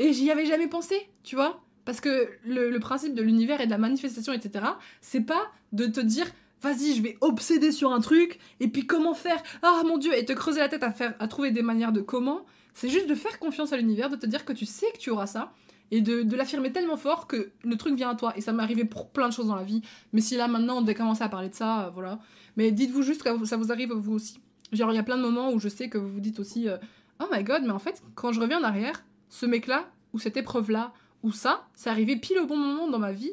Et 0.00 0.12
j'y 0.12 0.30
avais 0.30 0.46
jamais 0.46 0.66
pensé, 0.66 1.08
tu 1.22 1.36
vois. 1.36 1.62
Parce 1.84 2.00
que 2.00 2.28
le, 2.44 2.70
le 2.70 2.80
principe 2.80 3.14
de 3.14 3.22
l'univers 3.22 3.60
et 3.60 3.66
de 3.66 3.70
la 3.70 3.78
manifestation, 3.78 4.32
etc., 4.32 4.64
c'est 5.00 5.20
pas 5.20 5.50
de 5.72 5.86
te 5.86 6.00
dire 6.00 6.26
vas-y, 6.62 6.94
je 6.94 7.02
vais 7.02 7.18
obséder 7.20 7.72
sur 7.72 7.92
un 7.92 8.00
truc, 8.00 8.38
et 8.60 8.68
puis 8.68 8.86
comment 8.86 9.14
faire? 9.14 9.42
Ah 9.62 9.82
mon 9.84 9.98
dieu, 9.98 10.16
et 10.16 10.24
te 10.24 10.32
creuser 10.32 10.60
la 10.60 10.68
tête 10.68 10.84
à, 10.84 10.92
faire, 10.92 11.14
à 11.18 11.28
trouver 11.28 11.50
des 11.50 11.62
manières 11.62 11.92
de 11.92 12.00
comment. 12.00 12.46
C'est 12.74 12.88
juste 12.88 13.08
de 13.08 13.14
faire 13.14 13.38
confiance 13.38 13.72
à 13.72 13.76
l'univers, 13.76 14.10
de 14.10 14.16
te 14.16 14.26
dire 14.26 14.44
que 14.44 14.52
tu 14.52 14.66
sais 14.66 14.86
que 14.92 14.98
tu 14.98 15.10
auras 15.10 15.26
ça, 15.26 15.52
et 15.90 16.00
de, 16.00 16.36
l'affirmer 16.36 16.72
tellement 16.72 16.96
fort 16.96 17.26
que 17.26 17.50
le 17.64 17.76
truc 17.76 17.94
vient 17.96 18.10
à 18.10 18.14
toi. 18.14 18.32
Et 18.36 18.40
ça 18.40 18.52
m'est 18.52 18.62
arrivé 18.62 18.86
pour 18.86 19.10
plein 19.10 19.28
de 19.28 19.32
choses 19.34 19.48
dans 19.48 19.56
la 19.56 19.62
vie. 19.62 19.82
Mais 20.14 20.22
si 20.22 20.36
là, 20.36 20.48
maintenant, 20.48 20.78
on 20.78 20.80
devait 20.80 20.94
commencer 20.94 21.22
à 21.22 21.28
parler 21.28 21.50
de 21.50 21.54
ça, 21.54 21.86
euh, 21.86 21.90
voilà. 21.90 22.18
Mais 22.56 22.72
dites-vous 22.72 23.02
juste 23.02 23.22
que 23.22 23.44
ça 23.44 23.58
vous 23.58 23.70
arrive 23.70 23.92
vous 23.92 24.14
aussi. 24.14 24.40
Genre, 24.72 24.90
il 24.90 24.94
y 24.94 24.98
a 24.98 25.02
plein 25.02 25.18
de 25.18 25.22
moments 25.22 25.52
où 25.52 25.58
je 25.58 25.68
sais 25.68 25.90
que 25.90 25.98
vous 25.98 26.08
vous 26.08 26.20
dites 26.20 26.40
aussi 26.40 26.66
euh, 26.66 26.78
Oh 27.20 27.26
my 27.30 27.44
god, 27.44 27.62
mais 27.62 27.72
en 27.72 27.78
fait, 27.78 28.02
quand 28.14 28.32
je 28.32 28.40
reviens 28.40 28.58
en 28.60 28.64
arrière, 28.64 29.04
ce 29.28 29.44
mec-là, 29.44 29.90
ou 30.14 30.18
cette 30.18 30.38
épreuve-là, 30.38 30.94
ou 31.22 31.30
ça, 31.30 31.68
c'est 31.74 31.90
arrivé 31.90 32.16
pile 32.16 32.38
au 32.38 32.46
bon 32.46 32.56
moment 32.56 32.88
dans 32.88 32.98
ma 32.98 33.12
vie, 33.12 33.32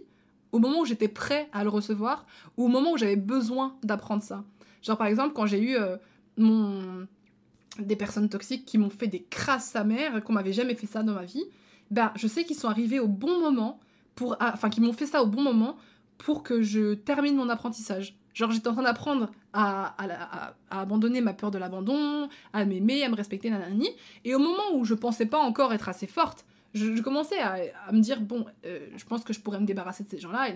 au 0.51 0.59
moment 0.59 0.81
où 0.81 0.85
j'étais 0.85 1.07
prêt 1.07 1.47
à 1.53 1.63
le 1.63 1.69
recevoir, 1.69 2.25
ou 2.57 2.65
au 2.65 2.67
moment 2.67 2.91
où 2.91 2.97
j'avais 2.97 3.15
besoin 3.15 3.77
d'apprendre 3.83 4.21
ça. 4.21 4.43
Genre, 4.81 4.97
par 4.97 5.07
exemple, 5.07 5.33
quand 5.33 5.45
j'ai 5.45 5.61
eu 5.61 5.75
euh, 5.77 5.95
mon 6.35 7.07
des 7.81 7.95
personnes 7.95 8.29
toxiques 8.29 8.65
qui 8.65 8.77
m'ont 8.77 8.89
fait 8.89 9.07
des 9.07 9.23
crasses 9.29 9.69
sa 9.69 9.83
mère, 9.83 10.23
qu'on 10.23 10.33
m'avait 10.33 10.53
jamais 10.53 10.75
fait 10.75 10.87
ça 10.87 11.03
dans 11.03 11.13
ma 11.13 11.25
vie, 11.25 11.45
ben 11.91 12.11
je 12.15 12.27
sais 12.27 12.43
qu'ils 12.43 12.55
sont 12.55 12.67
arrivés 12.67 12.99
au 12.99 13.07
bon 13.07 13.39
moment 13.39 13.79
pour, 14.15 14.35
enfin 14.39 14.69
qu'ils 14.69 14.83
m'ont 14.83 14.93
fait 14.93 15.05
ça 15.05 15.23
au 15.23 15.27
bon 15.27 15.41
moment 15.41 15.77
pour 16.17 16.43
que 16.43 16.61
je 16.61 16.93
termine 16.93 17.35
mon 17.35 17.49
apprentissage. 17.49 18.15
Genre 18.33 18.51
j'étais 18.51 18.67
en 18.67 18.73
train 18.73 18.83
d'apprendre 18.83 19.31
à, 19.53 20.53
abandonner 20.69 21.21
ma 21.21 21.33
peur 21.33 21.51
de 21.51 21.57
l'abandon, 21.57 22.29
à 22.53 22.65
m'aimer, 22.65 23.03
à 23.03 23.09
me 23.09 23.15
respecter, 23.15 23.49
nanani, 23.49 23.89
et 24.23 24.35
au 24.35 24.39
moment 24.39 24.75
où 24.75 24.85
je 24.85 24.93
pensais 24.93 25.25
pas 25.25 25.39
encore 25.39 25.73
être 25.73 25.89
assez 25.89 26.07
forte, 26.07 26.45
je, 26.75 27.01
commençais 27.01 27.39
à, 27.39 27.91
me 27.91 27.99
dire, 27.99 28.21
bon, 28.21 28.45
euh, 28.65 28.87
je 28.95 29.03
pense 29.05 29.23
que 29.23 29.33
je 29.33 29.39
pourrais 29.39 29.59
me 29.59 29.65
débarrasser 29.65 30.03
de 30.03 30.09
ces 30.09 30.19
gens-là, 30.19 30.49
et 30.49 30.55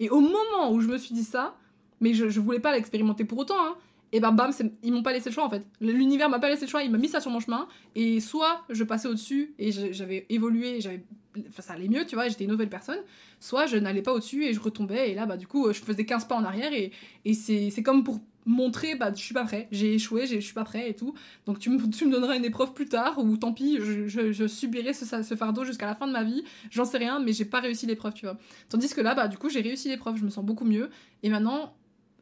Et 0.00 0.10
au 0.10 0.20
moment 0.20 0.72
où 0.72 0.80
je 0.80 0.88
me 0.88 0.98
suis 0.98 1.14
dit 1.14 1.22
ça, 1.22 1.54
mais 2.00 2.14
je, 2.14 2.28
je 2.28 2.40
voulais 2.40 2.58
pas 2.58 2.72
l'expérimenter 2.72 3.24
pour 3.24 3.38
autant, 3.38 3.54
hein, 3.58 3.76
et 4.14 4.20
ben 4.20 4.30
bam, 4.30 4.52
ils 4.84 4.92
m'ont 4.92 5.02
pas 5.02 5.12
laissé 5.12 5.28
le 5.28 5.34
choix 5.34 5.44
en 5.44 5.50
fait. 5.50 5.66
L'univers 5.80 6.28
m'a 6.30 6.38
pas 6.38 6.48
laissé 6.48 6.66
le 6.66 6.70
choix, 6.70 6.84
il 6.84 6.90
m'a 6.92 6.98
mis 6.98 7.08
ça 7.08 7.20
sur 7.20 7.32
mon 7.32 7.40
chemin, 7.40 7.66
et 7.96 8.20
soit 8.20 8.64
je 8.70 8.84
passais 8.84 9.08
au-dessus 9.08 9.54
et 9.58 9.72
j'avais 9.72 10.24
évolué, 10.28 10.80
j'avais 10.80 11.04
enfin, 11.48 11.62
ça 11.62 11.72
allait 11.72 11.88
mieux, 11.88 12.06
tu 12.06 12.14
vois, 12.14 12.28
j'étais 12.28 12.44
une 12.44 12.50
nouvelle 12.50 12.68
personne, 12.68 13.00
soit 13.40 13.66
je 13.66 13.76
n'allais 13.76 14.02
pas 14.02 14.12
au-dessus 14.12 14.44
et 14.44 14.54
je 14.54 14.60
retombais, 14.60 15.10
et 15.10 15.14
là, 15.16 15.26
bah, 15.26 15.36
du 15.36 15.48
coup, 15.48 15.72
je 15.72 15.80
faisais 15.80 16.04
15 16.04 16.26
pas 16.26 16.36
en 16.36 16.44
arrière, 16.44 16.72
et, 16.72 16.92
c'est 17.34 17.82
comme 17.82 18.04
pour 18.04 18.20
montrer, 18.46 18.94
bah, 18.94 19.10
je 19.12 19.20
suis 19.20 19.34
pas 19.34 19.42
prêt, 19.42 19.66
j'ai 19.72 19.94
échoué, 19.94 20.28
je 20.28 20.38
suis 20.38 20.54
pas 20.54 20.62
prêt 20.62 20.90
et 20.90 20.94
tout. 20.94 21.14
Donc 21.46 21.58
tu 21.58 21.70
me, 21.70 22.10
donneras 22.10 22.36
une 22.36 22.44
épreuve 22.44 22.72
plus 22.72 22.86
tard, 22.86 23.18
ou 23.18 23.36
tant 23.36 23.52
pis, 23.52 23.78
je, 23.80 24.46
subirai 24.46 24.92
ce, 24.92 25.06
ce 25.24 25.34
fardeau 25.34 25.64
jusqu'à 25.64 25.86
la 25.86 25.96
fin 25.96 26.06
de 26.06 26.12
ma 26.12 26.22
vie, 26.22 26.44
j'en 26.70 26.84
sais 26.84 26.98
rien, 26.98 27.18
mais 27.18 27.32
j'ai 27.32 27.46
pas 27.46 27.58
réussi 27.58 27.86
l'épreuve, 27.86 28.14
tu 28.14 28.26
vois. 28.26 28.38
Tandis 28.68 28.94
que 28.94 29.00
là, 29.00 29.16
bah, 29.16 29.26
du 29.26 29.38
coup, 29.38 29.48
j'ai 29.48 29.60
réussi 29.60 29.88
l'épreuve, 29.88 30.18
je 30.18 30.24
me 30.24 30.30
sens 30.30 30.44
beaucoup 30.44 30.64
mieux, 30.64 30.88
et 31.24 31.30
maintenant, 31.30 31.74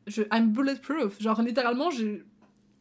je, 0.06 0.22
I'm 0.32 0.52
bulletproof. 0.52 1.20
Genre, 1.20 1.40
littéralement, 1.42 1.90
j'ai 1.90 2.24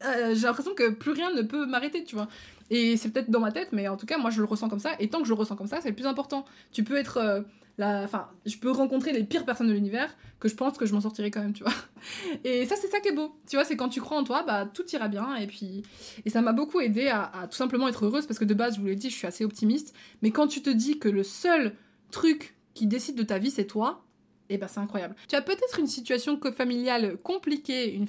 euh, 0.04 0.34
j'ai 0.34 0.42
l'impression 0.42 0.74
que 0.74 0.90
plus 0.90 1.12
rien 1.12 1.32
ne 1.32 1.42
peut 1.42 1.66
m'arrêter, 1.66 2.04
tu 2.04 2.14
vois. 2.14 2.28
Et 2.70 2.96
c'est 2.96 3.10
peut-être 3.10 3.30
dans 3.30 3.40
ma 3.40 3.52
tête, 3.52 3.68
mais 3.72 3.88
en 3.88 3.96
tout 3.96 4.06
cas, 4.06 4.18
moi, 4.18 4.30
je 4.30 4.40
le 4.40 4.46
ressens 4.46 4.68
comme 4.68 4.78
ça. 4.78 4.92
Et 4.98 5.08
tant 5.08 5.18
que 5.18 5.24
je 5.24 5.30
le 5.30 5.38
ressens 5.38 5.56
comme 5.56 5.66
ça, 5.66 5.80
c'est 5.80 5.90
le 5.90 5.94
plus 5.94 6.06
important. 6.06 6.44
Tu 6.72 6.84
peux 6.84 6.96
être. 6.96 7.18
Euh, 7.18 7.42
la... 7.78 8.02
Enfin, 8.02 8.28
je 8.44 8.56
peux 8.58 8.70
rencontrer 8.70 9.12
les 9.12 9.24
pires 9.24 9.44
personnes 9.44 9.68
de 9.68 9.72
l'univers, 9.72 10.14
que 10.40 10.48
je 10.48 10.54
pense 10.54 10.76
que 10.76 10.84
je 10.84 10.92
m'en 10.92 11.00
sortirai 11.00 11.30
quand 11.30 11.40
même, 11.40 11.52
tu 11.52 11.64
vois. 11.64 11.72
Et 12.44 12.66
ça, 12.66 12.76
c'est 12.76 12.88
ça 12.88 13.00
qui 13.00 13.08
est 13.08 13.14
beau. 13.14 13.34
Tu 13.48 13.56
vois, 13.56 13.64
c'est 13.64 13.76
quand 13.76 13.88
tu 13.88 14.00
crois 14.00 14.18
en 14.18 14.24
toi, 14.24 14.42
bah, 14.46 14.66
tout 14.72 14.84
ira 14.92 15.08
bien. 15.08 15.36
Et 15.36 15.46
puis. 15.46 15.82
Et 16.24 16.30
ça 16.30 16.42
m'a 16.42 16.52
beaucoup 16.52 16.80
aidé 16.80 17.08
à, 17.08 17.30
tout 17.50 17.56
simplement 17.56 17.88
être 17.88 18.04
heureuse, 18.04 18.26
parce 18.26 18.38
que 18.38 18.44
de 18.44 18.54
base, 18.54 18.76
je 18.76 18.80
vous 18.80 18.86
l'ai 18.86 18.96
dit, 18.96 19.10
je 19.10 19.16
suis 19.16 19.26
assez 19.26 19.44
optimiste. 19.44 19.94
Mais 20.22 20.30
quand 20.30 20.46
tu 20.46 20.62
te 20.62 20.70
dis 20.70 20.98
que 20.98 21.08
le 21.08 21.22
seul 21.22 21.74
truc 22.10 22.56
qui 22.74 22.86
décide 22.86 23.16
de 23.16 23.22
ta 23.22 23.38
vie, 23.38 23.50
c'est 23.50 23.66
toi, 23.66 24.04
et 24.48 24.56
eh 24.56 24.58
ben 24.58 24.68
c'est 24.68 24.80
incroyable. 24.80 25.14
Tu 25.28 25.36
as 25.36 25.40
peut-être 25.40 25.78
une 25.78 25.86
situation 25.86 26.38
familiale 26.54 27.16
compliquée, 27.22 27.94
une, 27.94 28.06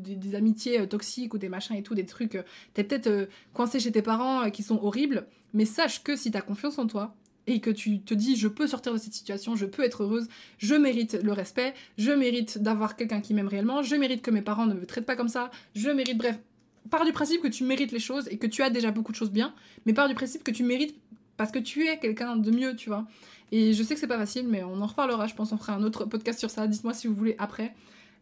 des, 0.00 0.34
amitiés 0.34 0.80
euh, 0.80 0.86
toxiques 0.86 1.32
ou 1.34 1.38
des 1.38 1.48
machins 1.48 1.76
et 1.76 1.82
tout, 1.82 1.94
des 1.94 2.06
trucs. 2.06 2.34
Euh, 2.34 2.42
t'es 2.74 2.82
peut-être 2.82 3.06
euh, 3.06 3.26
coincé 3.52 3.78
chez 3.78 3.92
tes 3.92 4.02
parents 4.02 4.50
qui 4.50 4.62
sont 4.62 4.82
horribles, 4.82 5.26
mais 5.52 5.64
sache 5.64 6.02
que 6.02 6.16
si 6.16 6.30
t'as 6.30 6.40
confiance 6.40 6.78
en 6.78 6.86
toi, 6.86 7.14
et 7.46 7.60
que 7.60 7.70
tu 7.70 8.00
te 8.00 8.14
dis 8.14 8.36
je 8.36 8.48
peux 8.48 8.66
sortir 8.66 8.92
de 8.92 8.98
cette 8.98 9.12
situation, 9.12 9.56
je 9.56 9.66
peux 9.66 9.82
être 9.82 10.02
heureuse, 10.02 10.28
je 10.58 10.74
mérite 10.74 11.18
le 11.22 11.32
respect, 11.32 11.74
je 11.98 12.10
mérite 12.12 12.58
d'avoir 12.58 12.96
quelqu'un 12.96 13.20
qui 13.20 13.34
m'aime 13.34 13.48
réellement, 13.48 13.82
je 13.82 13.96
mérite 13.96 14.22
que 14.22 14.30
mes 14.30 14.42
parents 14.42 14.66
ne 14.66 14.74
me 14.74 14.86
traitent 14.86 15.06
pas 15.06 15.16
comme 15.16 15.28
ça, 15.28 15.50
je 15.74 15.90
mérite, 15.90 16.18
bref, 16.18 16.38
pars 16.90 17.04
du 17.04 17.12
principe 17.12 17.42
que 17.42 17.48
tu 17.48 17.64
mérites 17.64 17.92
les 17.92 18.00
choses 18.00 18.28
et 18.30 18.38
que 18.38 18.46
tu 18.46 18.62
as 18.62 18.70
déjà 18.70 18.90
beaucoup 18.90 19.12
de 19.12 19.16
choses 19.16 19.30
bien, 19.30 19.54
mais 19.86 19.92
pars 19.92 20.08
du 20.08 20.14
principe 20.14 20.42
que 20.42 20.50
tu 20.50 20.62
mérites 20.62 20.96
parce 21.36 21.50
que 21.50 21.58
tu 21.58 21.86
es 21.86 21.98
quelqu'un 21.98 22.36
de 22.36 22.50
mieux, 22.50 22.76
tu 22.76 22.90
vois. 22.90 23.06
Et 23.52 23.72
je 23.72 23.82
sais 23.82 23.94
que 23.94 24.00
c'est 24.00 24.06
pas 24.06 24.18
facile, 24.18 24.46
mais 24.48 24.62
on 24.62 24.80
en 24.80 24.86
reparlera. 24.86 25.26
Je 25.26 25.34
pense 25.34 25.50
qu'on 25.50 25.56
fera 25.56 25.74
un 25.74 25.82
autre 25.82 26.04
podcast 26.04 26.38
sur 26.38 26.50
ça. 26.50 26.66
Dites-moi 26.66 26.94
si 26.94 27.06
vous 27.06 27.14
voulez 27.14 27.36
après 27.38 27.74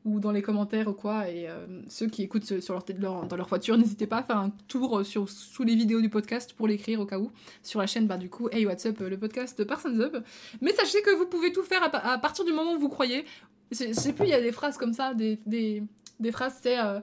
ou 0.04 0.20
dans 0.20 0.30
les 0.30 0.42
commentaires 0.42 0.88
ou 0.88 0.92
quoi. 0.92 1.28
Et 1.28 1.48
euh, 1.48 1.66
ceux 1.88 2.06
qui 2.06 2.22
écoutent 2.22 2.60
sur 2.60 2.82
leur, 2.98 3.26
dans 3.26 3.36
leur 3.36 3.48
voiture, 3.48 3.76
n'hésitez 3.76 4.06
pas 4.06 4.18
à 4.18 4.22
faire 4.22 4.38
un 4.38 4.50
tour 4.68 5.04
sur 5.04 5.28
sous 5.28 5.64
les 5.64 5.74
vidéos 5.74 6.00
du 6.00 6.08
podcast 6.08 6.52
pour 6.52 6.68
l'écrire 6.68 7.00
au 7.00 7.06
cas 7.06 7.18
où. 7.18 7.30
Sur 7.62 7.80
la 7.80 7.86
chaîne, 7.86 8.06
bah 8.06 8.16
du 8.16 8.30
coup, 8.30 8.48
Hey 8.50 8.66
What's 8.66 8.86
Up, 8.86 9.00
le 9.00 9.18
podcast 9.18 9.62
Parsons 9.64 10.00
Up. 10.00 10.16
Mais 10.60 10.72
sachez 10.72 11.02
que 11.02 11.14
vous 11.14 11.26
pouvez 11.26 11.52
tout 11.52 11.62
faire 11.62 11.82
à, 11.82 12.18
partir 12.18 12.44
du 12.44 12.52
moment 12.52 12.74
où 12.74 12.78
vous 12.78 12.88
croyez. 12.88 13.24
Je 13.70 13.92
sais 13.92 14.12
plus, 14.12 14.26
il 14.26 14.30
y 14.30 14.34
a 14.34 14.40
des 14.40 14.52
phrases 14.52 14.78
comme 14.78 14.94
ça, 14.94 15.14
des, 15.14 15.38
des, 15.46 15.82
des 16.20 16.32
phrases, 16.32 16.58
c'est. 16.62 16.78
Euh, 16.78 17.00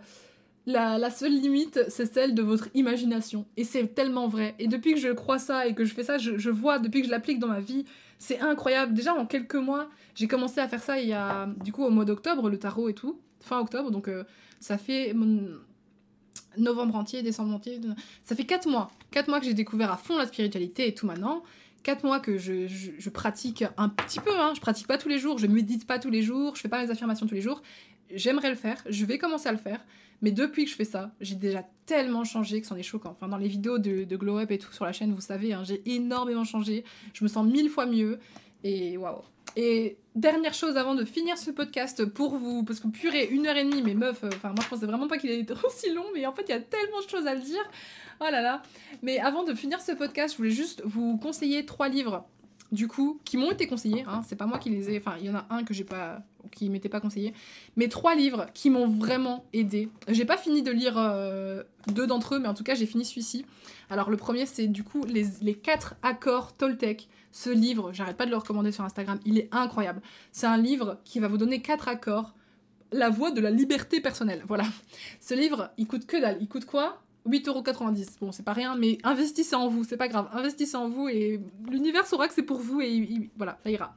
la, 0.68 1.12
seule 1.12 1.32
limite, 1.32 1.80
c'est 1.90 2.12
celle 2.12 2.34
de 2.34 2.42
votre 2.42 2.70
imagination. 2.74 3.46
Et 3.56 3.64
c'est 3.64 3.94
tellement 3.94 4.28
vrai. 4.28 4.56
Et 4.58 4.68
depuis 4.68 4.96
que 4.96 5.00
je 5.00 5.10
crois 5.10 5.38
ça 5.38 5.68
et 5.68 5.76
que 5.76 5.86
je 5.86 5.94
fais 5.94 6.02
ça, 6.02 6.18
je 6.18 6.50
vois, 6.50 6.80
depuis 6.80 7.02
que 7.02 7.06
je 7.06 7.12
l'applique 7.12 7.38
dans 7.38 7.50
ma 7.50 7.60
vie, 7.60 7.86
c'est 8.20 8.40
incroyable. 8.40 8.94
Déjà, 8.94 9.14
en 9.14 9.26
quelques 9.26 9.56
mois, 9.56 9.90
j'ai 10.16 10.28
commencé 10.28 10.60
à 10.60 10.68
faire 10.68 10.82
ça 10.82 11.00
il 11.00 11.10
y 11.10 11.14
a, 11.14 11.48
du 11.64 11.72
coup, 11.72 11.84
au 11.84 11.90
mois 11.90 12.06
d'octobre, 12.06 12.50
le 12.50 12.58
tarot 12.58 12.90
et 12.90 12.94
tout. 12.94 13.20
Fin 13.40 13.60
octobre, 13.60 13.92
donc 13.92 14.08
euh, 14.08 14.24
ça 14.60 14.78
fait 14.78 15.14
novembre 16.58 16.96
entier, 16.96 17.22
décembre 17.22 17.54
entier. 17.54 17.80
Ça 18.24 18.36
fait 18.36 18.46
4 18.46 18.68
mois. 18.68 18.90
4 19.12 19.28
mois 19.28 19.40
que 19.40 19.46
j'ai 19.46 19.54
découvert 19.54 19.92
à 19.92 19.98
fond 19.98 20.18
la 20.18 20.26
spiritualité 20.26 20.88
et 20.88 20.94
tout 20.94 21.06
maintenant. 21.06 21.44
4 21.84 22.04
mois 22.04 22.20
que 22.20 22.38
je, 22.40 23.10
pratique 23.10 23.64
un 23.78 23.90
petit 23.90 24.20
peu, 24.20 24.36
hein. 24.40 24.54
je 24.56 24.62
pratique 24.62 24.88
pas 24.88 24.98
tous 24.98 25.10
les 25.10 25.20
jours, 25.20 25.38
je 25.38 25.46
médite 25.46 25.86
pas 25.86 26.00
tous 26.00 26.10
les 26.10 26.24
jours, 26.24 26.56
je 26.56 26.62
fais 26.62 26.68
pas 26.68 26.84
mes 26.84 26.90
affirmations 26.90 27.28
tous 27.28 27.36
les 27.36 27.42
jours. 27.42 27.62
J'aimerais 28.14 28.50
le 28.50 28.56
faire, 28.56 28.78
je 28.88 29.06
vais 29.06 29.18
commencer 29.18 29.50
à 29.50 29.52
le 29.52 29.58
faire. 29.58 29.84
Mais 30.22 30.32
depuis 30.32 30.66
que 30.66 30.72
je 30.72 30.76
fais 30.76 30.86
ça, 30.86 31.12
j'ai 31.20 31.36
déjà 31.36 31.64
tellement 31.86 32.24
changé 32.24 32.62
que 32.62 32.68
c'en 32.68 32.76
est 32.76 32.84
choquant. 32.84 33.12
Enfin, 33.12 33.28
dans 33.28 33.38
les 33.38 33.48
vidéos 33.48 33.78
de, 33.78 34.16
Glow 34.16 34.40
Up 34.40 34.52
et 34.52 34.58
tout 34.58 34.72
sur 34.72 34.86
la 34.86 34.94
chaîne, 34.94 35.14
vous 35.14 35.22
savez, 35.22 35.54
hein, 35.54 35.64
j'ai 35.64 35.82
énormément 35.86 36.44
changé. 36.44 36.84
Je 37.14 37.24
me 37.24 37.30
sens 37.30 37.46
mille 37.46 37.70
fois 37.70 37.86
mieux. 37.86 38.20
Et 38.64 38.98
waouh. 38.98 39.22
Et 39.58 39.98
dernière 40.16 40.54
chose 40.54 40.76
avant 40.76 40.96
de 40.96 41.06
finir 41.06 41.38
ce 41.38 41.52
podcast 41.52 42.06
pour 42.06 42.36
vous, 42.36 42.64
parce 42.64 42.80
que 42.80 42.88
purée, 42.88 43.28
une 43.28 43.48
heure 43.48 43.56
et 43.56 43.64
demie, 43.64 43.82
mais 43.82 43.94
meuf, 43.94 44.24
euh, 44.24 44.30
enfin 44.36 44.50
moi 44.50 44.64
je 44.64 44.68
pensais 44.68 44.86
vraiment 44.86 45.08
pas 45.08 45.18
qu'il 45.18 45.30
allait 45.30 45.42
être 45.42 45.66
aussi 45.68 45.94
long, 45.94 46.06
mais 46.14 46.26
en 46.26 46.34
fait 46.34 46.44
il 46.48 46.50
y 46.50 46.54
a 46.54 46.60
tellement 46.60 47.02
de 47.02 47.10
choses 47.10 47.26
à 47.26 47.36
le 47.36 47.42
dire. 47.42 47.64
Oh 48.20 48.26
là 48.32 48.42
là. 48.42 48.64
Mais 49.02 49.20
avant 49.20 49.44
de 49.44 49.54
finir 49.54 49.80
ce 49.82 49.92
podcast, 49.92 50.34
je 50.34 50.38
voulais 50.38 50.50
juste 50.52 50.82
vous 50.84 51.18
conseiller 51.18 51.66
trois 51.66 51.88
livres 51.88 52.26
du 52.76 52.88
coup, 52.88 53.20
qui 53.26 53.38
m'ont 53.38 53.52
été 53.52 53.66
conseillés. 53.66 54.04
Hein, 54.08 54.22
c'est 54.28 54.36
pas 54.36 54.46
moi 54.46 54.60
qui 54.60 54.70
les 54.70 54.92
ai. 54.92 54.98
Enfin, 54.98 55.16
il 55.20 55.26
y 55.26 55.30
en 55.30 55.36
a 55.36 55.46
un 55.50 55.64
que 55.64 55.74
j'ai 55.74 55.84
pas, 55.84 56.22
qui 56.52 56.70
m'était 56.70 56.90
pas 56.90 57.00
conseillé. 57.00 57.34
Mais 57.76 57.88
trois 57.88 58.14
livres 58.16 58.48
qui 58.54 58.70
m'ont 58.70 58.88
vraiment 58.88 59.46
aidé. 59.54 59.90
J'ai 60.08 60.26
pas 60.26 60.38
fini 60.38 60.62
de 60.62 60.72
lire 60.72 60.96
euh, 60.98 61.64
deux 61.88 62.06
d'entre 62.06 62.36
eux, 62.36 62.40
mais 62.40 62.48
en 62.48 62.54
tout 62.54 62.64
cas, 62.64 62.76
j'ai 62.76 62.86
fini 62.86 63.06
celui-ci. 63.06 63.46
Alors, 63.90 64.12
le 64.12 64.18
premier, 64.18 64.46
c'est 64.46 64.68
du 64.68 64.84
coup 64.84 65.04
les, 65.06 65.56
quatre 65.56 65.96
accords 66.04 66.54
Toltec. 66.54 67.08
Ce 67.32 67.50
livre, 67.50 67.92
j'arrête 67.92 68.18
pas 68.18 68.26
de 68.26 68.32
le 68.32 68.38
recommander 68.38 68.72
sur 68.72 68.84
Instagram. 68.84 69.20
Il 69.26 69.38
est 69.38 69.50
incroyable. 69.52 70.02
C'est 70.32 70.48
un 70.48 70.58
livre 70.58 71.00
qui 71.04 71.20
va 71.20 71.28
vous 71.28 71.38
donner 71.38 71.62
quatre 71.62 71.88
accords. 71.88 72.36
La 72.92 73.10
voie 73.10 73.32
de 73.32 73.42
la 73.42 73.50
liberté 73.50 74.00
personnelle. 74.00 74.44
Voilà. 74.48 74.66
Ce 75.20 75.34
livre, 75.34 75.72
il 75.78 75.88
coûte 75.88 76.06
que 76.06 76.22
dalle. 76.22 76.38
Il 76.40 76.48
coûte 76.48 76.66
quoi? 76.66 77.02
8,90€. 77.28 78.20
Bon, 78.22 78.32
c'est 78.32 78.44
pas 78.44 78.54
rien, 78.54 78.76
mais 78.76 78.98
investissez 79.04 79.56
en 79.56 79.68
vous, 79.68 79.84
c'est 79.84 79.98
pas 79.98 80.08
grave. 80.08 80.30
Investissez 80.34 80.78
en 80.78 80.90
vous 80.90 81.10
et 81.10 81.40
l'univers 81.70 82.06
saura 82.06 82.28
que 82.28 82.34
c'est 82.34 82.44
pour 82.44 82.60
vous 82.60 82.82
et 82.82 83.30
voilà, 83.38 83.58
ça 83.64 83.72
ira. 83.72 83.96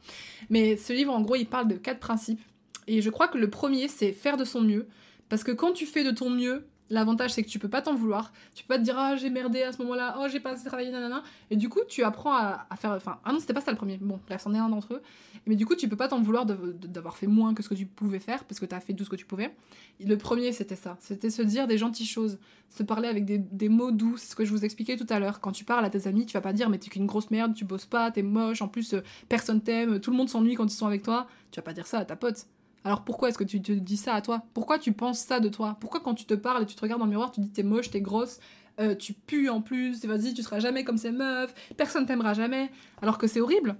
Mais 0.51 0.77
ce 0.77 0.93
livre, 0.93 1.13
en 1.13 1.21
gros, 1.21 1.37
il 1.37 1.47
parle 1.47 1.69
de 1.69 1.77
quatre 1.77 2.01
principes. 2.01 2.41
Et 2.87 3.03
je 3.03 3.11
crois 3.11 3.29
que 3.29 3.39
le 3.39 3.51
premier, 3.51 3.89
c'est 3.89 4.13
faire 4.13 4.37
de 4.37 4.45
son 4.45 4.63
mieux. 4.63 4.89
Parce 5.29 5.45
que 5.45 5.53
quand 5.53 5.73
tu 5.73 5.85
fais 5.85 6.05
de 6.05 6.11
ton 6.11 6.31
mieux, 6.31 6.67
L'avantage, 6.91 7.33
c'est 7.33 7.43
que 7.43 7.49
tu 7.49 7.59
peux 7.59 7.69
pas 7.69 7.83
t'en 7.83 7.95
vouloir. 7.95 8.33
Tu 8.55 8.65
peux 8.65 8.75
pas 8.75 8.79
te 8.79 8.85
dire, 8.85 8.99
ah, 8.99 9.17
j'ai 9.17 9.31
merdé 9.31 9.63
à 9.63 9.73
ce 9.73 9.79
moment-là, 9.83 10.17
oh, 10.21 10.27
j'ai 10.31 10.41
pas 10.41 10.53
assez 10.53 10.65
travaillé, 10.65 10.91
nanana. 10.91 11.23
Et 11.51 11.57
du 11.57 11.69
coup, 11.69 11.81
tu 11.87 12.03
apprends 12.03 12.35
à, 12.35 12.67
faire. 12.77 12.93
Enfin, 12.93 13.19
ah 13.25 13.33
non, 13.33 13.41
c'était 13.41 13.53
pas 13.53 13.61
ça 13.61 13.71
le 13.71 13.77
premier. 13.77 13.99
Bon, 13.99 14.19
bref, 14.27 14.43
c'en 14.43 14.55
est 14.55 14.59
un 14.59 14.69
d'entre 14.69 14.95
eux. 14.95 15.03
Mais 15.47 15.55
du 15.55 15.67
coup, 15.67 15.75
tu 15.75 15.89
peux 15.89 15.97
pas 15.97 16.09
t'en 16.09 16.21
vouloir 16.21 16.47
d'avoir 16.47 17.17
fait 17.17 17.27
moins 17.27 17.55
que 17.55 17.63
ce 17.63 17.69
que 17.69 17.75
tu 17.75 17.87
pouvais 17.87 18.21
faire, 18.21 18.45
parce 18.45 18.59
que 18.59 18.67
t'as 18.67 18.81
fait 18.81 18.95
tout 18.95 19.05
ce 19.05 19.11
que 19.11 19.17
tu 19.17 19.27
pouvais. 19.27 19.55
le 20.01 20.17
premier, 20.17 20.53
c'était 20.53 20.77
ça. 20.77 20.97
C'était 21.01 21.31
se 21.31 21.43
dire 21.43 21.67
des 21.67 21.79
gentilles 21.79 22.07
choses. 22.07 22.39
Se 22.71 22.83
parler 22.83 23.09
avec 23.09 23.25
des, 23.25 23.69
mots 23.69 23.91
doux. 23.91 24.17
C'est 24.17 24.31
ce 24.31 24.37
que 24.37 24.45
je 24.45 24.51
vous 24.51 24.65
expliquais 24.65 24.97
tout 24.97 25.07
à 25.11 25.19
l'heure. 25.19 25.41
Quand 25.41 25.53
tu 25.53 25.65
parles 25.65 25.85
à 25.85 25.91
tes 25.91 26.07
amis, 26.07 26.27
tu 26.27 26.33
vas 26.35 26.41
pas 26.41 26.53
dire, 26.53 26.71
mais 26.71 26.79
t'es 26.79 26.89
qu'une 26.89 27.07
grosse 27.07 27.31
merde, 27.31 27.55
tu 27.55 27.65
bosses 27.65 27.87
pas, 27.87 28.11
t'es 28.11 28.23
moche, 28.23 28.63
en 28.63 28.69
plus, 28.69 28.95
euh, 28.95 29.03
personne 29.29 29.61
t'aime, 29.61 30.01
tout 30.01 30.11
le 30.11 30.17
monde 30.17 30.29
s'ennuie 30.29 30.55
quand 30.55 30.67
ils 30.67 30.77
sont 30.77 30.87
avec 30.87 31.03
toi. 31.03 31.27
Tu 31.51 31.61
vas 31.61 31.65
pas 31.65 31.73
dire 31.73 31.87
ça 31.87 31.99
à 31.99 32.05
ta 32.05 32.17
pote. 32.17 32.47
Alors 32.89 33.03
pourquoi 33.03 33.29
est-ce 33.29 33.37
que 33.37 33.45
tu 33.45 33.61
te 33.61 33.71
dis 33.71 33.99
ça 33.99 34.15
à 34.15 34.23
toi? 34.23 34.45
Pourquoi 34.55 34.79
tu 34.79 34.93
penses 34.93 35.19
ça 35.19 35.41
de 35.41 35.51
toi? 35.51 35.77
Pourquoi 35.79 36.01
quand 36.01 36.15
tu 36.15 36.25
te 36.25 36.33
parles 36.33 36.63
et 36.63 36.67
tu 36.67 36.75
te 36.75 36.81
regardes 36.81 37.01
dans 37.01 37.05
le 37.05 37.11
miroir, 37.11 37.31
tu 37.31 37.43
dis 37.43 37.51
t'es 37.51 37.63
moche, 37.63 37.91
t'es 37.91 38.01
grosse, 38.01 38.39
euh, 38.81 38.95
tu 38.95 39.13
pues 39.13 39.51
en 39.51 39.61
plus, 39.61 40.07
vas-y, 40.07 40.33
tu 40.33 40.43
seras 40.43 40.59
jamais 40.59 40.85
comme 40.85 40.97
ces 40.97 41.11
meufs, 41.11 41.55
personne 41.77 42.07
t'aimera 42.07 42.33
jamais, 42.33 42.71
alors 43.03 43.19
que 43.19 43.27
c'est 43.27 43.43
horrible. 43.43 43.77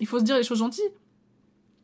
Il 0.00 0.06
faut 0.06 0.18
se 0.18 0.24
dire 0.24 0.38
les 0.38 0.42
choses 0.42 0.60
gentilles. 0.60 0.88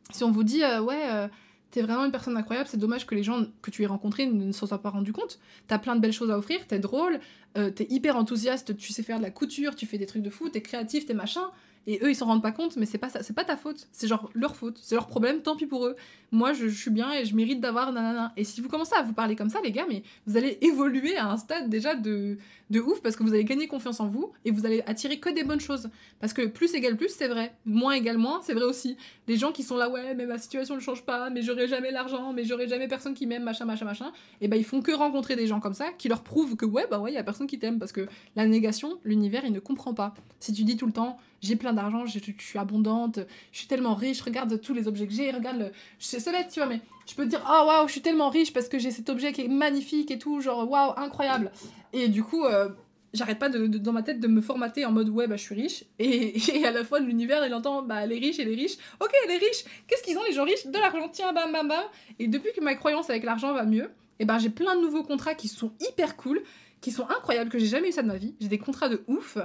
Si 0.09 0.23
on 0.23 0.31
vous 0.31 0.43
dit 0.43 0.63
euh, 0.63 0.81
ouais, 0.81 1.11
euh, 1.11 1.27
t'es 1.69 1.83
vraiment 1.83 2.05
une 2.05 2.11
personne 2.11 2.35
incroyable, 2.35 2.67
c'est 2.67 2.77
dommage 2.77 3.05
que 3.05 3.13
les 3.13 3.21
gens 3.21 3.45
que 3.61 3.69
tu 3.69 3.83
aies 3.83 3.85
rencontrés 3.85 4.25
ne 4.25 4.51
s'en 4.51 4.65
soient 4.65 4.81
pas 4.81 4.89
rendus 4.89 5.13
compte. 5.13 5.37
T'as 5.67 5.77
plein 5.77 5.95
de 5.95 6.01
belles 6.01 6.11
choses 6.11 6.31
à 6.31 6.39
offrir, 6.39 6.65
t'es 6.65 6.79
drôle, 6.79 7.19
t'es 7.53 7.85
hyper 7.91 8.17
enthousiaste, 8.17 8.75
tu 8.75 8.93
sais 8.93 9.03
faire 9.03 9.19
de 9.19 9.23
la 9.23 9.29
couture, 9.29 9.75
tu 9.75 9.85
fais 9.85 9.99
des 9.99 10.07
trucs 10.07 10.23
de 10.23 10.31
fou, 10.31 10.49
t'es 10.49 10.63
créatif, 10.63 11.05
t'es 11.05 11.13
machin. 11.13 11.51
Et 11.85 11.99
eux, 12.01 12.09
ils 12.09 12.15
s'en 12.15 12.27
rendent 12.27 12.41
pas 12.41 12.51
compte, 12.51 12.77
mais 12.77 12.85
c'est 12.85 12.97
pas 12.97 13.09
c'est 13.09 13.33
pas 13.33 13.43
ta 13.43 13.57
faute. 13.57 13.87
C'est 13.91 14.07
genre 14.07 14.29
leur 14.33 14.55
faute, 14.55 14.79
c'est 14.81 14.95
leur 14.95 15.07
problème, 15.07 15.41
tant 15.41 15.55
pis 15.55 15.65
pour 15.65 15.85
eux. 15.85 15.95
Moi, 16.31 16.53
je, 16.53 16.67
suis 16.67 16.91
bien 16.91 17.11
et 17.11 17.25
je 17.25 17.35
mérite 17.35 17.59
d'avoir 17.59 17.91
nanana. 17.91 18.31
Et 18.37 18.43
si 18.43 18.61
vous 18.61 18.69
commencez 18.69 18.95
à 18.95 19.01
vous 19.01 19.13
parler 19.13 19.35
comme 19.35 19.49
ça, 19.49 19.59
les 19.63 19.71
gars, 19.71 19.85
mais 19.89 20.03
vous 20.25 20.37
allez 20.37 20.57
évoluer 20.61 21.17
à 21.17 21.29
un 21.29 21.37
stade 21.37 21.69
déjà 21.69 21.95
de, 21.95 22.37
de 22.73 22.81
ouf 22.81 23.01
parce 23.01 23.15
que 23.15 23.23
vous 23.23 23.33
allez 23.33 23.45
gagner 23.45 23.67
confiance 23.67 23.99
en 23.99 24.07
vous 24.07 24.33
et 24.43 24.51
vous 24.51 24.65
allez 24.65 24.83
attirer 24.87 25.19
que 25.19 25.29
des 25.29 25.43
bonnes 25.43 25.61
choses. 25.61 25.89
Parce 26.19 26.33
que 26.33 26.45
plus 26.45 26.73
égale 26.73 26.97
plus, 26.97 27.09
c'est 27.09 27.27
vrai. 27.27 27.53
Moins 27.65 27.93
égale 27.93 28.17
moins, 28.17 28.41
c'est 28.43 28.53
vrai 28.53 28.65
aussi. 28.65 28.97
Les 29.27 29.37
gens 29.37 29.51
qui 29.51 29.63
sont 29.63 29.77
là, 29.77 29.89
ouais, 29.89 30.15
mais 30.15 30.25
ma 30.25 30.37
situation 30.37 30.75
ne 30.75 30.81
change 30.81 31.03
pas, 31.03 31.29
mais 31.29 31.41
j'aurai 31.41 31.67
jamais 31.67 31.91
l'argent, 31.91 32.33
mais 32.33 32.43
j'aurai 32.43 32.67
jamais 32.67 32.87
personne 32.87 33.13
qui 33.13 33.27
m'aime, 33.27 33.43
machin, 33.43 33.65
machin, 33.65 33.85
machin. 33.85 34.11
Et 34.41 34.47
ben, 34.47 34.57
ils 34.57 34.65
font 34.65 34.81
que 34.81 34.91
rencontrer 34.91 35.35
des 35.35 35.47
gens 35.47 35.59
comme 35.59 35.75
ça 35.75 35.91
qui 35.97 36.09
leur 36.09 36.23
prouvent 36.23 36.55
que, 36.55 36.65
ouais, 36.65 36.87
bah 36.89 36.99
ouais, 36.99 37.11
il 37.11 37.15
y 37.15 37.19
a 37.19 37.23
personne 37.23 37.47
qui 37.47 37.59
t'aime 37.59 37.79
parce 37.79 37.91
que 37.91 38.07
la 38.35 38.47
négation, 38.47 38.99
l'univers, 39.05 39.45
il 39.45 39.53
ne 39.53 39.59
comprend 39.59 39.93
pas. 39.93 40.15
Si 40.39 40.51
tu 40.51 40.63
dis 40.63 40.75
tout 40.75 40.87
le 40.87 40.93
temps, 40.93 41.17
j'ai 41.41 41.55
plein 41.55 41.73
d'argent, 41.73 42.05
je, 42.05 42.19
suis 42.39 42.57
abondante, 42.57 43.19
je 43.51 43.57
suis 43.59 43.67
tellement 43.67 43.93
riche, 43.93 44.21
regarde 44.21 44.59
tous 44.61 44.73
les 44.73 44.87
objets 44.87 45.07
que 45.07 45.13
j'ai, 45.13 45.29
regarde 45.29 45.59
le. 45.59 45.71
C'est 45.99 46.23
bête, 46.31 46.49
tu 46.51 46.59
vois, 46.59 46.69
mais 46.69 46.81
je 47.05 47.15
peux 47.15 47.25
te 47.25 47.29
dire, 47.29 47.41
oh 47.45 47.65
waouh, 47.67 47.87
je 47.87 47.91
suis 47.91 48.01
tellement 48.01 48.29
riche 48.29 48.53
parce 48.53 48.69
que 48.69 48.79
j'ai 48.79 48.91
cet 48.91 49.09
objet 49.09 49.33
qui 49.33 49.41
est 49.41 49.47
magnifique 49.47 50.11
et 50.11 50.19
tout, 50.19 50.41
genre 50.41 50.69
waouh, 50.69 50.93
incroyable. 50.97 51.51
Et 51.91 52.07
du 52.07 52.23
coup, 52.23 52.45
euh, 52.45 52.69
j'arrête 53.13 53.39
pas 53.39 53.49
dans 53.49 53.93
ma 53.93 54.03
tête 54.03 54.19
de 54.19 54.27
me 54.27 54.41
formater 54.41 54.85
en 54.85 54.91
mode 54.91 55.09
ouais 55.09 55.27
bah 55.27 55.35
je 55.35 55.43
suis 55.43 55.55
riche. 55.55 55.85
Et, 55.99 56.65
à 56.65 56.71
la 56.71 56.83
fois 56.83 56.99
l'univers 56.99 57.45
il 57.45 57.53
entend 57.53 57.83
bah 57.83 58.05
les 58.05 58.17
riches 58.17 58.39
et 58.39 58.45
les 58.45 58.55
riches. 58.55 58.77
Ok 58.99 59.11
les 59.27 59.37
riches 59.37 59.63
qu'est-ce 59.87 60.03
qu'ils 60.03 60.17
ont 60.17 60.23
les 60.23 60.33
gens 60.33 60.43
riches? 60.43 60.65
De 60.65 60.77
l'argent 60.77 61.07
tiens 61.11 61.33
bam 61.33 61.51
bam 61.51 61.67
bam. 61.67 61.83
Et 62.19 62.27
depuis 62.27 62.51
que 62.55 62.61
ma 62.61 62.75
croyance 62.75 63.09
avec 63.09 63.23
l'argent 63.23 63.53
va 63.53 63.65
mieux 63.65 63.89
et 64.19 64.25
ben 64.25 64.39
j'ai 64.39 64.49
plein 64.49 64.75
de 64.75 64.81
nouveaux 64.81 65.03
contrats 65.03 65.35
qui 65.35 65.47
sont 65.47 65.71
hyper 65.87 66.17
cool 66.17 66.41
qui 66.81 66.91
sont 66.91 67.07
incroyables 67.09 67.49
que 67.49 67.59
j'ai 67.59 67.67
jamais 67.67 67.89
eu 67.89 67.91
ça 67.93 68.01
de 68.01 68.07
ma 68.07 68.17
vie. 68.17 68.35
J'ai 68.41 68.49
des 68.49 68.57
contrats 68.57 68.89
de 68.89 69.03
ouf. 69.07 69.37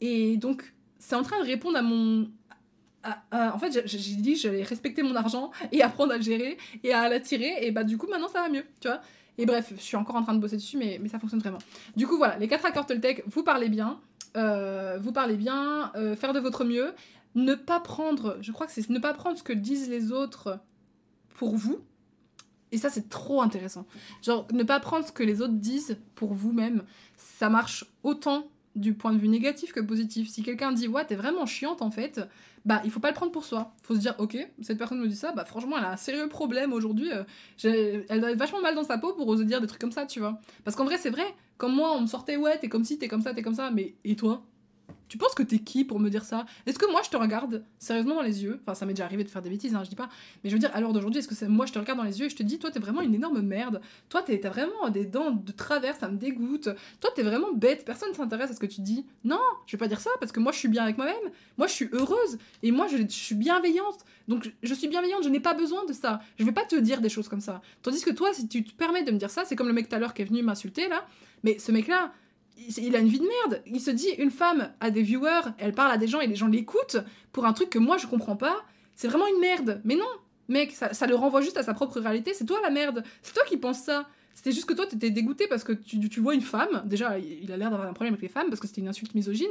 Et 0.00 0.36
donc 0.36 0.72
c'est 0.98 1.16
en 1.16 1.22
train 1.22 1.40
de 1.40 1.46
répondre 1.46 1.76
à 1.76 1.82
mon 1.82 2.30
en 3.32 3.58
fait 3.58 3.86
j'ai 3.86 3.98
dit 4.16 4.36
j'allais 4.36 4.62
respecter 4.62 5.02
mon 5.02 5.14
argent 5.14 5.50
et 5.72 5.82
apprendre 5.82 6.12
à 6.12 6.16
le 6.16 6.22
gérer 6.22 6.58
et 6.82 6.92
à 6.92 7.08
l'attirer 7.08 7.58
et 7.62 7.70
bah 7.70 7.84
du 7.84 7.98
coup 7.98 8.06
maintenant 8.08 8.28
ça 8.28 8.42
va 8.42 8.48
mieux 8.48 8.64
tu 8.80 8.88
vois 8.88 9.00
et 9.38 9.46
bref, 9.46 9.72
je 9.76 9.80
suis 9.80 9.96
encore 9.96 10.16
en 10.16 10.22
train 10.22 10.34
de 10.34 10.40
bosser 10.40 10.56
dessus, 10.56 10.76
mais, 10.76 11.00
ça 11.08 11.20
fonctionne 11.20 11.40
vraiment. 11.40 11.58
Du 11.96 12.06
coup, 12.08 12.16
voilà, 12.16 12.36
les 12.38 12.48
quatre 12.48 12.66
accords 12.66 12.86
Toltec, 12.86 13.22
vous 13.26 13.44
parlez 13.44 13.68
bien. 13.68 14.00
Euh, 14.36 14.98
vous 15.00 15.12
parlez 15.12 15.36
bien, 15.36 15.92
euh, 15.94 16.16
faire 16.16 16.32
de 16.32 16.40
votre 16.40 16.64
mieux. 16.64 16.92
Ne 17.36 17.54
pas 17.54 17.78
prendre, 17.78 18.36
je 18.40 18.50
crois 18.50 18.66
que 18.66 18.72
c'est 18.72 18.90
ne 18.90 18.98
pas 18.98 19.14
prendre 19.14 19.38
ce 19.38 19.44
que 19.44 19.52
disent 19.52 19.88
les 19.88 20.10
autres 20.10 20.58
pour 21.36 21.56
vous. 21.56 21.78
Et 22.72 22.78
ça, 22.78 22.90
c'est 22.90 23.08
trop 23.08 23.40
intéressant. 23.40 23.86
Genre, 24.22 24.46
ne 24.52 24.64
pas 24.64 24.80
prendre 24.80 25.06
ce 25.06 25.12
que 25.12 25.22
les 25.22 25.40
autres 25.40 25.54
disent 25.54 25.96
pour 26.16 26.34
vous-même. 26.34 26.82
Ça 27.16 27.48
marche 27.48 27.84
autant 28.02 28.48
du 28.74 28.92
point 28.92 29.12
de 29.12 29.18
vue 29.18 29.28
négatif 29.28 29.72
que 29.72 29.80
positif. 29.80 30.28
Si 30.28 30.42
quelqu'un 30.42 30.72
dit, 30.72 30.88
ouais, 30.88 31.04
t'es 31.04 31.16
vraiment 31.16 31.46
chiante 31.46 31.80
en 31.80 31.90
fait, 31.90 32.20
bah 32.68 32.82
il 32.84 32.90
faut 32.90 33.00
pas 33.00 33.08
le 33.08 33.14
prendre 33.14 33.32
pour 33.32 33.44
soi. 33.46 33.72
Faut 33.82 33.94
se 33.94 34.00
dire, 34.00 34.14
ok, 34.18 34.36
cette 34.60 34.76
personne 34.76 35.00
me 35.00 35.08
dit 35.08 35.16
ça, 35.16 35.32
bah 35.32 35.46
franchement, 35.46 35.78
elle 35.78 35.84
a 35.84 35.92
un 35.92 35.96
sérieux 35.96 36.28
problème 36.28 36.74
aujourd'hui. 36.74 37.10
Euh, 37.10 38.04
elle 38.10 38.20
doit 38.20 38.30
être 38.30 38.38
vachement 38.38 38.60
mal 38.60 38.74
dans 38.74 38.84
sa 38.84 38.98
peau 38.98 39.14
pour 39.14 39.26
oser 39.26 39.46
dire 39.46 39.62
des 39.62 39.66
trucs 39.66 39.80
comme 39.80 39.90
ça, 39.90 40.04
tu 40.04 40.20
vois. 40.20 40.38
Parce 40.64 40.76
qu'en 40.76 40.84
vrai, 40.84 40.98
c'est 40.98 41.08
vrai, 41.08 41.24
comme 41.56 41.74
moi, 41.74 41.94
on 41.96 42.02
me 42.02 42.06
sortait, 42.06 42.36
ouais, 42.36 42.58
t'es 42.58 42.68
comme 42.68 42.84
si, 42.84 42.98
t'es 42.98 43.08
comme 43.08 43.22
ça, 43.22 43.32
t'es 43.32 43.40
comme 43.40 43.54
ça, 43.54 43.70
mais 43.70 43.94
et 44.04 44.16
toi? 44.16 44.44
Tu 45.08 45.18
penses 45.18 45.34
que 45.34 45.42
t'es 45.42 45.58
qui 45.58 45.84
pour 45.84 45.98
me 45.98 46.10
dire 46.10 46.24
ça? 46.24 46.46
Est-ce 46.66 46.78
que 46.78 46.90
moi 46.90 47.00
je 47.04 47.10
te 47.10 47.16
regarde 47.16 47.64
sérieusement 47.78 48.16
dans 48.16 48.22
les 48.22 48.42
yeux? 48.42 48.60
Enfin, 48.62 48.74
ça 48.74 48.86
m'est 48.86 48.92
déjà 48.92 49.04
arrivé 49.04 49.24
de 49.24 49.30
faire 49.30 49.42
des 49.42 49.50
bêtises, 49.50 49.74
hein, 49.74 49.82
je 49.84 49.88
dis 49.88 49.96
pas. 49.96 50.08
Mais 50.42 50.50
je 50.50 50.54
veux 50.54 50.60
dire, 50.60 50.70
à 50.74 50.80
l'heure 50.80 50.92
d'aujourd'hui, 50.92 51.20
est-ce 51.20 51.28
que 51.28 51.44
moi 51.46 51.66
je 51.66 51.72
te 51.72 51.78
regarde 51.78 51.98
dans 51.98 52.04
les 52.04 52.20
yeux 52.20 52.26
et 52.26 52.30
je 52.30 52.36
te 52.36 52.42
dis, 52.42 52.58
toi 52.58 52.70
t'es 52.70 52.80
vraiment 52.80 53.00
une 53.00 53.14
énorme 53.14 53.40
merde? 53.40 53.80
Toi 54.08 54.22
t'as 54.22 54.48
vraiment 54.48 54.88
des 54.90 55.04
dents 55.04 55.30
de 55.30 55.52
travers, 55.52 55.96
ça 55.96 56.08
me 56.08 56.16
dégoûte. 56.16 56.68
Toi 57.00 57.10
t'es 57.14 57.22
vraiment 57.22 57.52
bête, 57.52 57.84
personne 57.84 58.12
s'intéresse 58.14 58.50
à 58.50 58.54
ce 58.54 58.60
que 58.60 58.66
tu 58.66 58.80
dis. 58.80 59.06
Non, 59.24 59.40
je 59.66 59.76
vais 59.76 59.78
pas 59.78 59.88
dire 59.88 60.00
ça 60.00 60.10
parce 60.20 60.32
que 60.32 60.40
moi 60.40 60.52
je 60.52 60.58
suis 60.58 60.68
bien 60.68 60.82
avec 60.82 60.96
moi-même. 60.96 61.32
Moi 61.56 61.66
je 61.66 61.72
suis 61.72 61.88
heureuse 61.92 62.38
et 62.62 62.70
moi 62.70 62.86
je, 62.88 63.06
suis 63.08 63.34
bienveillante. 63.34 64.04
Donc 64.26 64.52
je 64.62 64.74
suis 64.74 64.88
bienveillante, 64.88 65.24
je 65.24 65.28
n'ai 65.28 65.40
pas 65.40 65.54
besoin 65.54 65.84
de 65.86 65.92
ça. 65.92 66.20
Je 66.38 66.44
vais 66.44 66.52
pas 66.52 66.64
te 66.64 66.76
dire 66.76 67.00
des 67.00 67.08
choses 67.08 67.28
comme 67.28 67.40
ça. 67.40 67.62
Tandis 67.82 68.02
que 68.02 68.10
toi, 68.10 68.32
si 68.32 68.48
tu 68.48 68.64
te 68.64 68.72
permets 68.74 69.02
de 69.02 69.10
me 69.10 69.18
dire 69.18 69.30
ça, 69.30 69.44
c'est 69.44 69.56
comme 69.56 69.68
le 69.68 69.72
mec 69.72 69.88
tout 69.88 69.96
à 69.96 69.98
l'heure 69.98 70.14
qui 70.14 70.22
est 70.22 70.26
venu 70.26 70.42
m'insulter 70.42 70.88
là. 70.88 71.06
Mais 71.44 71.58
ce 71.58 71.72
mec-là, 71.72 72.12
il 72.76 72.96
a 72.96 72.98
une 72.98 73.08
vie 73.08 73.20
de 73.20 73.26
merde. 73.26 73.62
Il 73.66 73.80
se 73.80 73.90
dit, 73.90 74.08
une 74.18 74.30
femme 74.30 74.72
a 74.80 74.90
des 74.90 75.02
viewers, 75.02 75.52
elle 75.58 75.72
parle 75.72 75.92
à 75.92 75.98
des 75.98 76.08
gens 76.08 76.20
et 76.20 76.26
les 76.26 76.36
gens 76.36 76.48
l'écoutent 76.48 76.98
pour 77.32 77.46
un 77.46 77.52
truc 77.52 77.70
que 77.70 77.78
moi 77.78 77.96
je 77.98 78.06
comprends 78.06 78.36
pas. 78.36 78.64
C'est 78.94 79.08
vraiment 79.08 79.26
une 79.26 79.40
merde. 79.40 79.80
Mais 79.84 79.94
non, 79.94 80.08
mec, 80.48 80.72
ça, 80.72 81.06
le 81.06 81.14
renvoie 81.14 81.40
juste 81.40 81.56
à 81.56 81.62
sa 81.62 81.74
propre 81.74 82.00
réalité. 82.00 82.34
C'est 82.34 82.44
toi 82.44 82.60
la 82.62 82.70
merde. 82.70 83.04
C'est 83.22 83.32
toi 83.32 83.44
qui 83.48 83.56
penses 83.56 83.80
ça. 83.80 84.08
C'était 84.34 84.52
juste 84.52 84.66
que 84.66 84.74
toi, 84.74 84.86
t'étais 84.86 85.10
dégoûté 85.10 85.46
parce 85.48 85.64
que 85.64 85.72
tu, 85.72 86.20
vois 86.20 86.34
une 86.34 86.42
femme. 86.42 86.82
Déjà, 86.84 87.18
il 87.18 87.50
a 87.52 87.56
l'air 87.56 87.70
d'avoir 87.70 87.88
un 87.88 87.92
problème 87.92 88.14
avec 88.14 88.22
les 88.22 88.28
femmes 88.28 88.48
parce 88.48 88.60
que 88.60 88.66
c'était 88.66 88.80
une 88.80 88.88
insulte 88.88 89.14
misogyne. 89.14 89.50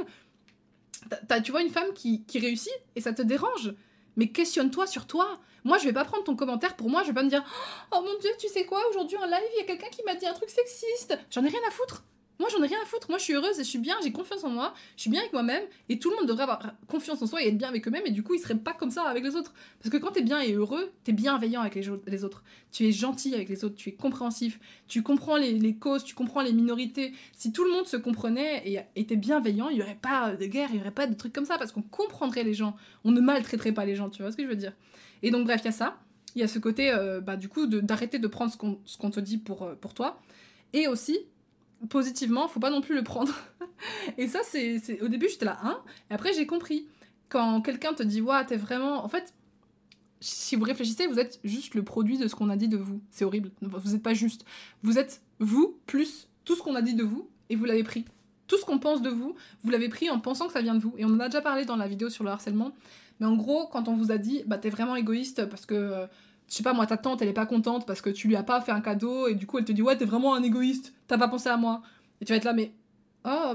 tu 1.44 1.52
vois 1.52 1.62
une 1.62 1.70
femme 1.70 1.94
qui, 1.94 2.24
qui 2.26 2.40
réussit 2.40 2.74
et 2.96 3.02
ça 3.02 3.14
te 3.14 3.22
dérange. 3.22 3.74
Mais 4.16 4.28
questionne-toi 4.30 4.88
sur 4.88 5.06
toi. 5.08 5.40
Moi, 5.64 5.78
je 5.78 5.86
vais 5.86 5.94
pas 5.94 6.06
prendre 6.06 6.24
ton 6.24 6.36
commentaire 6.36 6.76
pour 6.76 6.90
moi. 6.90 7.04
Je 7.04 7.10
vais 7.10 7.14
pas 7.14 7.24
me 7.24 7.30
dire 7.30 7.44
Oh 7.92 8.02
mon 8.02 8.20
dieu, 8.20 8.32
tu 8.40 8.48
sais 8.48 8.66
quoi, 8.66 8.82
aujourd'hui 8.90 9.18
en 9.18 9.26
live, 9.26 9.40
il 9.56 9.60
y 9.60 9.64
a 9.64 9.66
quelqu'un 9.66 9.90
qui 9.90 10.04
m'a 10.06 10.16
dit 10.16 10.26
un 10.26 10.34
truc 10.34 10.50
sexiste. 10.50 11.18
J'en 11.30 11.44
ai 11.44 11.50
rien 11.50 11.60
à 11.68 11.72
foutre. 11.72 12.04
Moi, 12.40 12.50
j'en 12.52 12.64
ai 12.64 12.68
rien 12.68 12.78
à 12.82 12.86
foutre. 12.86 13.10
Moi, 13.10 13.18
je 13.18 13.24
suis 13.24 13.34
heureuse 13.34 13.60
et 13.60 13.64
je 13.64 13.70
suis 13.70 13.80
bien, 13.80 13.96
j'ai 14.04 14.12
confiance 14.12 14.44
en 14.44 14.50
moi, 14.50 14.74
je 14.96 15.02
suis 15.02 15.10
bien 15.10 15.22
avec 15.22 15.34
moi-même. 15.34 15.64
Et 15.90 15.98
tout 15.98 16.10
le 16.10 16.18
monde 16.18 16.28
devrait 16.28 16.44
avoir 16.44 16.74
confiance 16.88 17.22
en 17.22 17.28
soi 17.28 17.44
et 17.44 17.48
être 17.48 17.58
bien 17.58 17.70
avec 17.70 17.88
eux-mêmes. 17.88 18.06
Et 18.06 18.12
du 18.12 18.24
coup, 18.24 18.36
ils 18.36 18.40
seraient 18.40 18.56
pas 18.56 18.74
comme 18.74 18.92
ça 18.92 19.04
avec 19.04 19.24
les 19.24 19.36
autres. 19.36 19.54
Parce 19.80 19.90
que 19.90 19.98
quand 19.98 20.12
t'es 20.12 20.22
bien 20.22 20.40
et 20.42 20.54
heureux, 20.54 20.92
t'es 21.04 21.14
bienveillant 21.14 21.62
avec 21.62 21.76
les, 21.76 21.90
autres. 22.24 22.44
Tu 22.72 22.86
es 22.86 22.92
gentil 22.92 23.34
avec 23.34 23.50
les 23.50 23.64
autres, 23.66 23.76
tu 23.76 23.90
es 23.90 23.94
compréhensif, 23.94 24.60
tu 24.88 25.02
comprends 25.02 25.38
les, 25.38 25.76
causes, 25.76 26.04
tu 26.04 26.14
comprends 26.14 26.42
les 26.42 26.54
minorités. 26.54 27.14
Si 27.34 27.52
tout 27.52 27.64
le 27.64 27.72
monde 27.72 27.88
se 27.88 27.98
comprenait 27.98 28.68
et 28.68 28.82
était 28.96 29.16
bienveillant, 29.16 29.70
il 29.70 29.78
y 29.78 29.82
aurait 29.82 30.00
pas 30.00 30.36
de 30.36 30.46
guerre, 30.46 30.70
il 30.72 30.78
y 30.78 30.80
aurait 30.80 30.92
pas 30.92 31.08
de 31.08 31.16
trucs 31.16 31.34
comme 31.34 31.46
ça. 31.46 31.58
Parce 31.58 31.72
qu'on 31.72 31.82
comprendrait 31.82 32.44
les 32.44 32.54
gens. 32.54 32.76
On 33.04 33.12
ne 33.12 33.22
maltraiterait 33.22 33.72
pas 33.72 33.86
les 33.86 33.96
gens, 33.96 34.10
tu 34.10 34.22
vois 34.22 34.32
ce 34.32 34.38
que 34.38 34.44
je 34.44 34.48
veux 34.48 34.56
dire? 34.56 34.74
Et 35.24 35.32
donc, 35.32 35.46
bref, 35.46 35.62
il 35.64 35.66
y 35.66 35.70
a 35.70 35.72
ça. 35.72 35.98
Il 36.36 36.42
y 36.42 36.44
a 36.44 36.48
ce 36.48 36.60
côté, 36.60 36.92
euh, 36.92 37.20
bah, 37.20 37.36
du 37.36 37.50
coup, 37.50 37.66
d'arrêter 37.66 38.20
de, 38.20 38.28
prendre 38.28 38.52
ce 38.52 38.98
qu'on 38.98 39.10
te 39.10 39.20
dit 39.20 39.42
euh, 39.50 39.76
pour 39.76 39.94
toi. 39.96 40.22
Et 40.74 40.88
aussi, 40.88 41.18
positivement, 41.90 42.48
faut 42.48 42.60
pas 42.60 42.70
non 42.70 42.82
plus 42.82 42.96
le 42.96 43.04
prendre. 43.04 43.34
et 44.18 44.28
ça, 44.28 44.40
c'est. 44.44 45.02
Au 45.02 45.08
début, 45.08 45.28
j'étais 45.30 45.46
là, 45.46 45.60
hein? 45.64 45.80
Et 46.10 46.14
après, 46.14 46.34
j'ai 46.34 46.46
compris. 46.46 46.88
Quand 47.30 47.62
quelqu'un 47.62 47.94
te 47.94 48.04
dit, 48.04 48.22
ouais, 48.22 48.46
t'es 48.46 48.56
vraiment. 48.56 49.04
En 49.04 49.10
fait, 49.10 49.34
si 50.20 50.56
vous 50.56 50.64
réfléchissez, 50.64 51.08
vous 51.08 51.20
êtes 51.20 51.40
juste 51.44 51.76
le 51.76 51.84
produit 51.84 52.18
de 52.18 52.28
ce 52.28 52.36
qu'on 52.36 52.50
a 52.50 52.56
dit 52.56 52.68
de 52.68 52.78
vous. 52.78 53.02
C'est 53.12 53.26
horrible. 53.26 53.52
Vous 53.62 53.92
n'êtes 53.92 54.04
pas 54.04 54.14
juste. 54.14 54.46
Vous 54.84 54.98
êtes 54.98 55.22
vous 55.40 55.78
plus 55.86 56.28
tout 56.46 56.56
ce 56.56 56.62
qu'on 56.62 56.76
a 56.76 56.82
dit 56.82 56.96
de 56.96 57.04
vous 57.04 57.30
et 57.50 57.56
vous 57.56 57.66
l'avez 57.66 57.84
pris. 57.84 58.06
Tout 58.48 58.58
ce 58.58 58.64
qu'on 58.64 58.80
pense 58.80 59.02
de 59.02 59.10
vous, 59.10 59.36
vous 59.64 59.70
l'avez 59.70 59.90
pris 59.90 60.10
en 60.10 60.20
pensant 60.20 60.48
que 60.48 60.54
ça 60.54 60.62
vient 60.62 60.76
de 60.76 60.80
vous. 60.80 60.94
Et 60.98 61.06
on 61.06 61.10
en 61.10 61.20
a 61.20 61.28
déjà 61.28 61.42
parlé 61.42 61.66
dans 61.66 61.76
la 61.76 61.88
vidéo 61.88 62.10
sur 62.10 62.24
le 62.24 62.30
harcèlement. 62.30 62.72
Mais 63.20 63.26
en 63.26 63.36
gros, 63.36 63.68
quand 63.68 63.88
on 63.88 63.96
vous 63.96 64.12
a 64.12 64.18
dit, 64.18 64.44
bah 64.46 64.58
t'es 64.58 64.70
vraiment 64.70 64.96
égoïste 64.96 65.46
parce 65.48 65.66
que 65.66 65.76
euh, 65.76 66.08
je 66.48 66.54
sais 66.56 66.64
pas 66.64 66.74
moi, 66.74 66.86
ta 66.88 66.98
tante 66.98 67.22
elle 67.22 67.28
est 67.28 67.34
pas 67.34 67.46
contente 67.46 67.86
parce 67.86 68.02
que 68.02 68.10
tu 68.10 68.28
lui 68.28 68.36
as 68.36 68.44
pas 68.44 68.62
fait 68.62 68.72
un 68.72 68.82
cadeau 68.82 69.28
et 69.28 69.36
du 69.36 69.46
coup 69.46 69.58
elle 69.58 69.66
te 69.66 69.72
dit 69.72 69.82
ouais 69.82 69.98
t'es 69.98 70.06
vraiment 70.06 70.36
un 70.36 70.44
égoïste, 70.44 70.94
t'as 71.08 71.18
pas 71.18 71.28
pensé 71.28 71.50
à 71.50 71.58
moi. 71.58 71.82
Et 72.22 72.26
tu 72.26 72.34
vas 72.34 72.38
être 72.38 72.46
là 72.46 72.54
mais 72.54 72.74
oh 73.26 73.54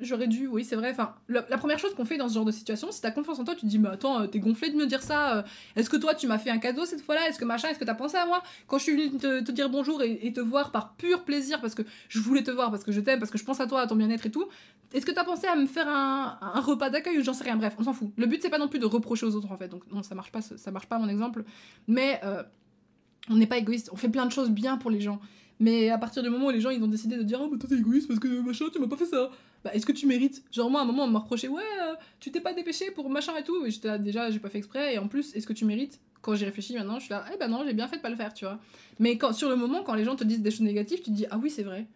j'aurais 0.00 0.26
dû, 0.26 0.46
oui 0.46 0.64
c'est 0.64 0.76
vrai. 0.76 0.90
Enfin 0.90 1.14
la, 1.28 1.42
première 1.58 1.78
chose 1.78 1.94
qu'on 1.94 2.04
fait 2.04 2.16
dans 2.16 2.28
ce 2.28 2.34
genre 2.34 2.44
de 2.44 2.52
situation, 2.52 2.90
si 2.90 3.00
t'as 3.00 3.10
confiance 3.10 3.38
en 3.38 3.44
toi, 3.44 3.54
tu 3.54 3.62
te 3.62 3.66
dis 3.66 3.78
mais 3.78 3.88
attends 3.88 4.20
euh, 4.20 4.26
t'es 4.26 4.38
gonflé 4.38 4.70
de 4.70 4.76
me 4.76 4.86
dire 4.86 5.02
ça. 5.02 5.38
Euh, 5.38 5.42
est-ce 5.76 5.90
que 5.90 5.96
toi 5.96 6.14
tu 6.14 6.26
m'as 6.26 6.38
fait 6.38 6.50
un 6.50 6.58
cadeau 6.58 6.84
cette 6.84 7.00
fois-là? 7.00 7.28
Est-ce 7.28 7.38
que 7.38 7.44
machin 7.44 7.68
Est-ce 7.68 7.78
que 7.78 7.84
t'as 7.84 7.94
pensé 7.94 8.16
à 8.16 8.26
moi? 8.26 8.42
Quand 8.66 8.78
je 8.78 8.84
suis 8.84 8.92
venue 8.92 9.18
te, 9.18 9.52
dire 9.52 9.68
bonjour 9.70 10.02
et, 10.02 10.32
te 10.32 10.40
voir 10.40 10.72
par 10.72 10.94
pur 10.94 11.24
plaisir 11.24 11.60
parce 11.60 11.74
que 11.74 11.82
je 12.08 12.20
voulais 12.20 12.42
te 12.42 12.50
voir 12.50 12.70
parce 12.70 12.84
que 12.84 12.92
je 12.92 13.00
t'aime 13.00 13.18
parce 13.18 13.30
que 13.30 13.38
je 13.38 13.44
pense 13.44 13.60
à 13.60 13.66
toi 13.66 13.80
à 13.80 13.86
ton 13.86 13.96
bien-être 13.96 14.26
et 14.26 14.30
tout. 14.30 14.46
Est-ce 14.92 15.06
que 15.06 15.12
t'as 15.12 15.24
pensé 15.24 15.46
à 15.46 15.56
me 15.56 15.66
faire 15.66 15.88
un, 15.88 16.60
repas 16.60 16.90
d'accueil 16.90 17.18
ou 17.18 17.22
j'en 17.22 17.34
sais 17.34 17.44
rien? 17.44 17.56
Bref, 17.56 17.74
on 17.78 17.84
s'en 17.84 17.92
fout. 17.92 18.10
Le 18.16 18.26
but 18.26 18.40
c'est 18.42 18.50
pas 18.50 18.58
non 18.58 18.68
plus 18.68 18.78
de 18.78 18.86
reprocher 18.86 19.26
aux 19.26 19.34
autres 19.34 19.50
en 19.50 19.56
fait. 19.56 19.68
Donc 19.68 19.82
non 19.90 20.02
ça 20.02 20.14
marche 20.14 20.32
pas, 20.32 20.40
ça 20.40 20.70
marche 20.70 20.86
pas 20.86 20.98
mon 20.98 21.08
exemple. 21.08 21.44
Mais 21.88 22.20
euh, 22.24 22.42
on 23.30 23.36
n'est 23.36 23.46
pas 23.46 23.58
égoïste, 23.58 23.90
on 23.92 23.96
fait 23.96 24.08
plein 24.08 24.26
de 24.26 24.32
choses 24.32 24.50
bien 24.50 24.76
pour 24.76 24.90
les 24.90 25.00
gens. 25.00 25.20
Mais 25.60 25.90
à 25.90 25.98
partir 25.98 26.22
du 26.22 26.30
moment 26.30 26.46
où 26.46 26.50
les 26.50 26.60
gens 26.60 26.70
ils 26.70 26.82
ont 26.82 26.88
décidé 26.88 27.16
de 27.16 27.22
dire 27.22 27.40
Oh, 27.42 27.48
mais 27.50 27.58
toi 27.58 27.68
t'es 27.68 27.76
égoïste 27.76 28.08
parce 28.08 28.20
que 28.20 28.40
machin, 28.40 28.66
tu 28.72 28.78
m'as 28.80 28.88
pas 28.88 28.96
fait 28.96 29.06
ça. 29.06 29.30
Bah, 29.64 29.70
est-ce 29.72 29.86
que 29.86 29.92
tu 29.92 30.06
mérites? 30.06 30.42
Genre, 30.52 30.70
moi, 30.70 30.80
à 30.80 30.82
un 30.82 30.86
moment, 30.86 31.04
on 31.04 31.08
m'a 31.08 31.20
reproché 31.20 31.48
Ouais, 31.48 31.62
euh, 31.82 31.94
tu 32.20 32.30
t'es 32.30 32.40
pas 32.40 32.52
dépêché 32.52 32.90
pour 32.90 33.08
machin 33.08 33.34
et 33.36 33.44
tout. 33.44 33.64
Et 33.64 33.70
j'étais 33.70 33.88
là, 33.88 33.98
déjà, 33.98 34.30
j'ai 34.30 34.38
pas 34.38 34.50
fait 34.50 34.58
exprès. 34.58 34.94
Et 34.94 34.98
en 34.98 35.08
plus, 35.08 35.34
est-ce 35.34 35.46
que 35.46 35.52
tu 35.52 35.64
mérites? 35.64 36.00
Quand 36.20 36.34
j'y 36.34 36.44
réfléchis 36.44 36.74
maintenant, 36.74 36.98
je 36.98 37.04
suis 37.04 37.12
là 37.12 37.24
Eh 37.32 37.38
ben 37.38 37.48
non, 37.48 37.64
j'ai 37.66 37.74
bien 37.74 37.86
fait 37.86 37.96
de 37.96 38.02
pas 38.02 38.10
le 38.10 38.16
faire, 38.16 38.32
tu 38.34 38.44
vois. 38.44 38.58
Mais 38.98 39.18
sur 39.32 39.48
le 39.48 39.56
moment, 39.56 39.82
quand 39.82 39.94
les 39.94 40.04
gens 40.04 40.16
te 40.16 40.24
disent 40.24 40.42
des 40.42 40.50
choses 40.50 40.62
négatives, 40.62 40.98
tu 40.98 41.04
te 41.04 41.10
dis 41.10 41.26
Ah 41.30 41.38
oui, 41.38 41.50
c'est 41.50 41.62
vrai. 41.62 41.86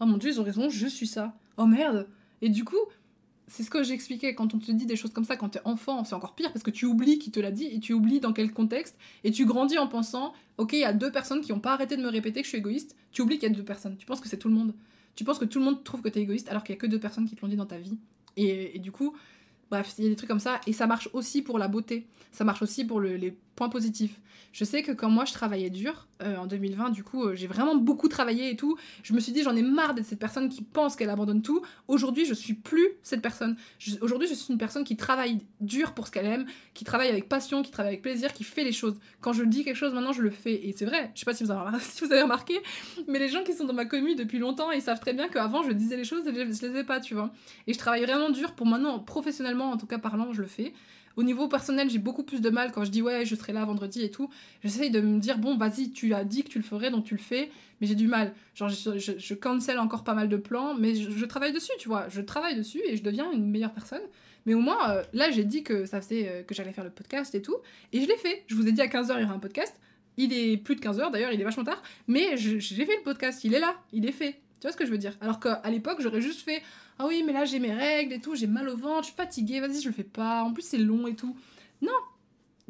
Oh 0.00 0.06
mon 0.06 0.16
dieu, 0.16 0.30
ils 0.30 0.40
ont 0.40 0.44
raison, 0.44 0.68
je 0.68 0.86
suis 0.86 1.06
ça. 1.06 1.34
Oh 1.56 1.66
merde. 1.66 2.06
Et 2.40 2.48
du 2.48 2.64
coup, 2.64 2.76
c'est 3.48 3.62
ce 3.62 3.70
que 3.70 3.82
j'expliquais 3.82 4.34
quand 4.34 4.54
on 4.54 4.58
te 4.58 4.70
dit 4.70 4.86
des 4.86 4.96
choses 4.96 5.12
comme 5.12 5.24
ça 5.24 5.36
quand 5.36 5.48
t'es 5.48 5.60
enfant, 5.64 6.04
c'est 6.04 6.14
encore 6.14 6.34
pire 6.34 6.52
parce 6.52 6.62
que 6.62 6.70
tu 6.70 6.84
oublies 6.84 7.18
qui 7.18 7.30
te 7.30 7.40
l'a 7.40 7.50
dit 7.50 7.64
et 7.64 7.80
tu 7.80 7.94
oublies 7.94 8.20
dans 8.20 8.32
quel 8.32 8.52
contexte 8.52 8.96
et 9.24 9.30
tu 9.30 9.46
grandis 9.46 9.78
en 9.78 9.88
pensant 9.88 10.34
ok 10.58 10.74
il 10.74 10.80
y 10.80 10.84
a 10.84 10.92
deux 10.92 11.10
personnes 11.10 11.40
qui 11.40 11.52
ont 11.52 11.58
pas 11.58 11.72
arrêté 11.72 11.96
de 11.96 12.02
me 12.02 12.08
répéter 12.08 12.40
que 12.40 12.44
je 12.44 12.50
suis 12.50 12.58
égoïste, 12.58 12.94
tu 13.10 13.22
oublies 13.22 13.38
qu'il 13.38 13.48
y 13.48 13.52
a 13.52 13.54
deux 13.54 13.64
personnes, 13.64 13.96
tu 13.96 14.06
penses 14.06 14.20
que 14.20 14.28
c'est 14.28 14.36
tout 14.36 14.48
le 14.48 14.54
monde, 14.54 14.74
tu 15.14 15.24
penses 15.24 15.38
que 15.38 15.46
tout 15.46 15.58
le 15.58 15.64
monde 15.64 15.82
trouve 15.82 16.02
que 16.02 16.08
t'es 16.08 16.20
égoïste 16.20 16.48
alors 16.48 16.62
qu'il 16.62 16.74
y 16.74 16.78
a 16.78 16.80
que 16.80 16.86
deux 16.86 17.00
personnes 17.00 17.26
qui 17.26 17.34
te 17.34 17.40
l'ont 17.40 17.48
dit 17.48 17.56
dans 17.56 17.66
ta 17.66 17.78
vie. 17.78 17.98
Et, 18.36 18.76
et 18.76 18.78
du 18.78 18.92
coup 18.92 19.16
bref 19.70 19.94
il 19.98 20.04
y 20.04 20.06
a 20.06 20.10
des 20.10 20.16
trucs 20.16 20.28
comme 20.28 20.40
ça 20.40 20.60
et 20.66 20.72
ça 20.72 20.86
marche 20.86 21.08
aussi 21.14 21.42
pour 21.42 21.58
la 21.58 21.68
beauté, 21.68 22.06
ça 22.32 22.44
marche 22.44 22.62
aussi 22.62 22.84
pour 22.84 23.00
les 23.00 23.34
points 23.58 23.68
positifs. 23.68 24.20
Je 24.52 24.64
sais 24.64 24.82
que 24.82 24.92
quand 24.92 25.10
moi 25.10 25.24
je 25.24 25.32
travaillais 25.32 25.68
dur, 25.68 26.06
euh, 26.22 26.36
en 26.36 26.46
2020, 26.46 26.90
du 26.90 27.02
coup, 27.02 27.24
euh, 27.24 27.34
j'ai 27.34 27.48
vraiment 27.48 27.74
beaucoup 27.74 28.08
travaillé 28.08 28.50
et 28.50 28.56
tout. 28.56 28.78
Je 29.02 29.12
me 29.14 29.20
suis 29.20 29.32
dit, 29.32 29.42
j'en 29.42 29.56
ai 29.56 29.62
marre 29.62 29.94
d'être 29.94 30.06
cette 30.06 30.20
personne 30.20 30.48
qui 30.48 30.62
pense 30.62 30.94
qu'elle 30.94 31.10
abandonne 31.10 31.42
tout. 31.42 31.60
Aujourd'hui, 31.88 32.24
je 32.24 32.34
suis 32.34 32.54
plus 32.54 32.88
cette 33.02 33.20
personne. 33.20 33.56
Aujourd'hui, 34.00 34.28
je 34.28 34.34
suis 34.34 34.52
une 34.52 34.58
personne 34.58 34.84
qui 34.84 34.96
travaille 34.96 35.40
dur 35.60 35.92
pour 35.92 36.06
ce 36.06 36.12
qu'elle 36.12 36.26
aime, 36.26 36.46
qui 36.72 36.84
travaille 36.84 37.08
avec 37.08 37.28
passion, 37.28 37.62
qui 37.62 37.72
travaille 37.72 37.94
avec 37.94 38.02
plaisir, 38.02 38.32
qui 38.32 38.44
fait 38.44 38.62
les 38.62 38.72
choses. 38.72 38.96
Quand 39.20 39.32
je 39.32 39.42
dis 39.42 39.64
quelque 39.64 39.76
chose, 39.76 39.92
maintenant, 39.92 40.12
je 40.12 40.22
le 40.22 40.30
fais. 40.30 40.54
Et 40.68 40.72
c'est 40.76 40.86
vrai, 40.86 41.10
je 41.14 41.20
sais 41.20 41.24
pas 41.24 41.34
si 41.34 41.42
vous, 41.42 41.50
avez, 41.50 42.22
remarqué, 42.22 42.60
mais 43.08 43.18
les 43.18 43.28
gens 43.28 43.42
qui 43.42 43.54
sont 43.54 43.64
dans 43.64 43.74
ma 43.74 43.86
commune 43.86 44.16
depuis 44.16 44.38
longtemps, 44.38 44.70
ils 44.70 44.82
savent 44.82 45.00
très 45.00 45.14
bien 45.14 45.28
qu'avant, 45.28 45.64
je 45.64 45.72
disais 45.72 45.96
les 45.96 46.04
choses 46.04 46.26
et 46.28 46.32
je 46.32 46.38
les 46.38 46.46
faisais 46.46 46.84
pas, 46.84 47.00
tu 47.00 47.14
vois. 47.14 47.32
Et 47.66 47.72
je 47.72 47.78
travaille 47.78 48.04
vraiment 48.04 48.30
dur 48.30 48.54
pour 48.54 48.66
maintenant, 48.66 49.00
professionnellement, 49.00 49.70
en 49.70 49.76
tout 49.76 49.86
cas 49.86 49.98
parlant, 49.98 50.32
je 50.32 50.42
le 50.42 50.48
fais. 50.48 50.72
Au 51.18 51.24
niveau 51.24 51.48
personnel, 51.48 51.90
j'ai 51.90 51.98
beaucoup 51.98 52.22
plus 52.22 52.40
de 52.40 52.48
mal 52.48 52.70
quand 52.70 52.84
je 52.84 52.92
dis 52.92 53.02
ouais, 53.02 53.26
je 53.26 53.34
serai 53.34 53.52
là 53.52 53.64
vendredi 53.64 54.04
et 54.04 54.10
tout. 54.12 54.30
J'essaye 54.62 54.92
de 54.92 55.00
me 55.00 55.18
dire 55.18 55.38
bon, 55.38 55.56
vas-y, 55.56 55.90
tu 55.90 56.14
as 56.14 56.22
dit 56.22 56.44
que 56.44 56.48
tu 56.48 56.58
le 56.58 56.64
ferais, 56.64 56.92
donc 56.92 57.06
tu 57.06 57.16
le 57.16 57.20
fais. 57.20 57.50
Mais 57.80 57.88
j'ai 57.88 57.96
du 57.96 58.06
mal. 58.06 58.32
Genre, 58.54 58.68
je, 58.68 59.18
je, 59.18 59.34
cancel 59.34 59.80
encore 59.80 60.04
pas 60.04 60.14
mal 60.14 60.28
de 60.28 60.36
plans, 60.36 60.74
mais 60.74 60.94
je, 60.94 61.24
travaille 61.24 61.52
dessus, 61.52 61.72
tu 61.80 61.88
vois. 61.88 62.08
Je 62.08 62.20
travaille 62.20 62.54
dessus 62.54 62.80
et 62.86 62.96
je 62.96 63.02
deviens 63.02 63.32
une 63.32 63.50
meilleure 63.50 63.72
personne. 63.72 64.02
Mais 64.46 64.54
au 64.54 64.60
moins, 64.60 64.92
euh, 64.92 65.02
là, 65.12 65.32
j'ai 65.32 65.42
dit 65.42 65.64
que 65.64 65.86
ça 65.86 66.00
faisait 66.00 66.28
euh, 66.28 66.42
que 66.44 66.54
j'allais 66.54 66.70
faire 66.70 66.84
le 66.84 66.90
podcast 66.90 67.34
et 67.34 67.42
tout. 67.42 67.56
Et 67.92 68.00
je 68.00 68.06
l'ai 68.06 68.16
fait. 68.16 68.44
Je 68.46 68.54
vous 68.54 68.68
ai 68.68 68.70
dit 68.70 68.80
à 68.80 68.86
15h, 68.86 69.14
il 69.16 69.22
y 69.22 69.24
aura 69.24 69.34
un 69.34 69.40
podcast. 69.40 69.74
Il 70.18 70.32
est 70.32 70.56
plus 70.56 70.76
de 70.76 70.80
15h 70.80 71.10
d'ailleurs, 71.10 71.32
il 71.32 71.40
est 71.40 71.44
vachement 71.44 71.64
tard. 71.64 71.82
Mais 72.06 72.36
j'ai 72.36 72.60
fait 72.60 72.96
le 72.96 73.02
podcast, 73.02 73.42
il 73.42 73.54
est 73.54 73.60
là, 73.60 73.74
il 73.92 74.06
est 74.06 74.12
fait. 74.12 74.40
Tu 74.60 74.62
vois 74.62 74.72
ce 74.72 74.76
que 74.76 74.86
je 74.86 74.90
veux 74.92 74.98
dire? 74.98 75.16
Alors 75.20 75.40
qu'à 75.40 75.68
l'époque, 75.68 75.98
j'aurais 76.00 76.20
juste 76.20 76.42
fait 76.42 76.62
Ah 76.98 77.06
oui, 77.06 77.22
mais 77.24 77.32
là 77.32 77.44
j'ai 77.44 77.60
mes 77.60 77.72
règles 77.72 78.12
et 78.12 78.20
tout, 78.20 78.34
j'ai 78.34 78.46
mal 78.46 78.68
au 78.68 78.76
ventre, 78.76 79.02
je 79.02 79.06
suis 79.08 79.16
fatiguée, 79.16 79.60
vas-y, 79.60 79.80
je 79.80 79.88
le 79.88 79.94
fais 79.94 80.04
pas. 80.04 80.42
En 80.42 80.52
plus, 80.52 80.62
c'est 80.62 80.78
long 80.78 81.06
et 81.06 81.14
tout. 81.14 81.36
Non 81.80 81.92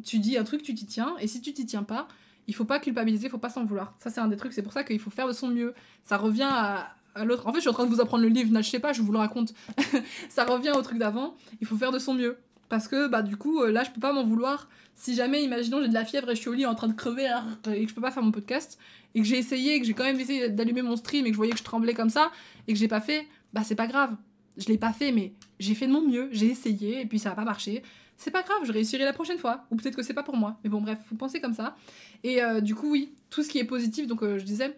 Tu 0.05 0.19
dis 0.19 0.37
un 0.37 0.45
truc, 0.45 0.63
tu 0.63 0.75
t'y 0.75 0.87
tiens, 0.87 1.17
et 1.19 1.27
si 1.27 1.41
tu 1.41 1.53
t'y 1.55 1.65
tiens 1.65 1.83
pas, 1.83 2.09
il 2.47 2.55
faut 2.55 2.65
pas 2.65 2.79
culpabiliser, 2.79 3.27
il 3.27 3.31
faut 3.31 3.39
pas 3.39 3.51
s'en 3.51 3.65
vouloir. 3.65 3.95
Ça, 4.01 4.11
c'est 4.11 4.21
un 4.21 4.29
des 4.29 4.37
trucs, 4.37 4.53
c'est 4.53 4.63
pour 4.63 4.73
ça 4.73 4.85
qu'il 4.85 4.99
faut 4.99 5.11
faire 5.11 5.29
de 5.29 5.33
son 5.33 5.49
mieux. 5.49 5.75
Ça 6.03 6.17
revient 6.17 6.49
à, 6.51 6.95
l'autre. 7.25 7.47
En 7.47 7.53
fait, 7.53 7.59
je 7.59 7.63
suis 7.63 7.71
en 7.71 7.75
train 7.75 7.85
de 7.85 7.91
vous 7.91 8.01
apprendre 8.01 8.23
le 8.23 8.29
livre, 8.29 8.61
sais 8.63 8.79
pas, 8.79 8.93
je 8.93 9.03
vous 9.03 9.13
le 9.13 9.19
raconte. 9.19 9.55
ça 10.29 10.45
revient 10.45 10.73
au 10.77 10.83
truc 10.83 10.99
d'avant, 10.99 11.35
il 11.61 11.67
faut 11.67 11.77
faire 11.77 11.93
de 11.93 11.99
son 11.99 12.15
mieux. 12.15 12.39
Parce 12.69 12.87
que, 12.87 13.09
bah, 13.09 13.23
du 13.23 13.37
coup, 13.37 13.63
euh, 13.63 13.71
là, 13.71 13.83
je 13.83 13.91
peux 13.91 14.01
pas 14.01 14.13
m'en 14.13 14.25
vouloir. 14.25 14.69
Si 14.95 15.15
jamais, 15.15 15.43
imaginons, 15.43 15.81
j'ai 15.81 15.89
de 15.89 15.95
la 15.95 16.05
fièvre 16.05 16.31
et 16.31 16.35
je 16.35 16.41
suis 16.41 16.51
au 16.51 16.53
lit 16.53 16.67
en 16.67 16.75
train 16.75 16.89
de 16.89 16.93
crever 16.93 17.27
et 17.73 17.85
que 17.85 17.89
je 17.89 17.95
peux 17.95 18.01
pas 18.01 18.11
faire 18.11 18.23
mon 18.23 18.33
podcast, 18.33 18.79
et 19.15 19.21
que 19.21 19.27
j'ai 19.27 19.39
essayé, 19.39 19.81
que 19.81 19.87
j'ai 19.87 19.95
quand 19.95 20.05
même 20.05 20.21
essayé 20.21 20.49
d'allumer 20.51 20.83
mon 20.83 20.97
stream 20.97 21.25
et 21.25 21.31
que 21.31 21.35
je 21.35 21.39
voyais 21.39 21.53
que 21.53 21.59
je 21.59 21.65
tremblais 21.65 21.95
comme 21.95 22.11
ça, 22.11 22.31
et 22.67 22.73
que 22.73 22.79
j'ai 22.79 22.89
pas 22.89 23.01
fait, 23.01 23.27
bah, 23.53 23.62
c'est 23.65 23.75
pas 23.75 23.87
grave. 23.87 24.16
Je 24.57 24.66
l'ai 24.66 24.79
pas 24.79 24.93
fait, 24.93 25.12
mais 25.12 25.33
j'ai 25.59 25.75
fait 25.75 25.87
de 25.87 25.93
mon 25.93 26.03
mieux, 26.03 26.29
j'ai 26.33 26.47
essayé, 26.47 27.01
et 27.01 27.07
puis 27.07 27.19
ça 27.19 27.31
a 27.31 27.35
pas 27.35 27.45
marché. 27.45 27.83
C'est 28.16 28.33
pas 28.33 28.43
grave, 28.43 28.59
je 28.65 28.73
réussirai 28.73 29.05
la 29.05 29.12
prochaine 29.12 29.39
fois. 29.39 29.65
Ou 29.70 29.77
peut-être 29.77 29.95
que 29.95 30.03
c'est 30.03 30.15
pas 30.15 30.25
pour 30.25 30.37
moi. 30.37 30.59
Mais 30.65 30.70
bon, 30.70 30.81
bref, 30.81 30.99
faut 31.09 31.15
penser 31.15 31.41
comme 31.41 31.55
ça. 31.55 31.77
Et 32.25 32.43
euh, 32.43 32.61
du 32.61 32.75
coup, 32.75 32.91
oui, 32.91 33.15
tout 33.31 33.45
ce 33.45 33.49
qui 33.49 33.59
est 33.59 33.65
positif, 33.65 34.09
donc 34.09 34.25
euh, 34.25 34.39
je 34.39 34.45
disais, 34.45 34.77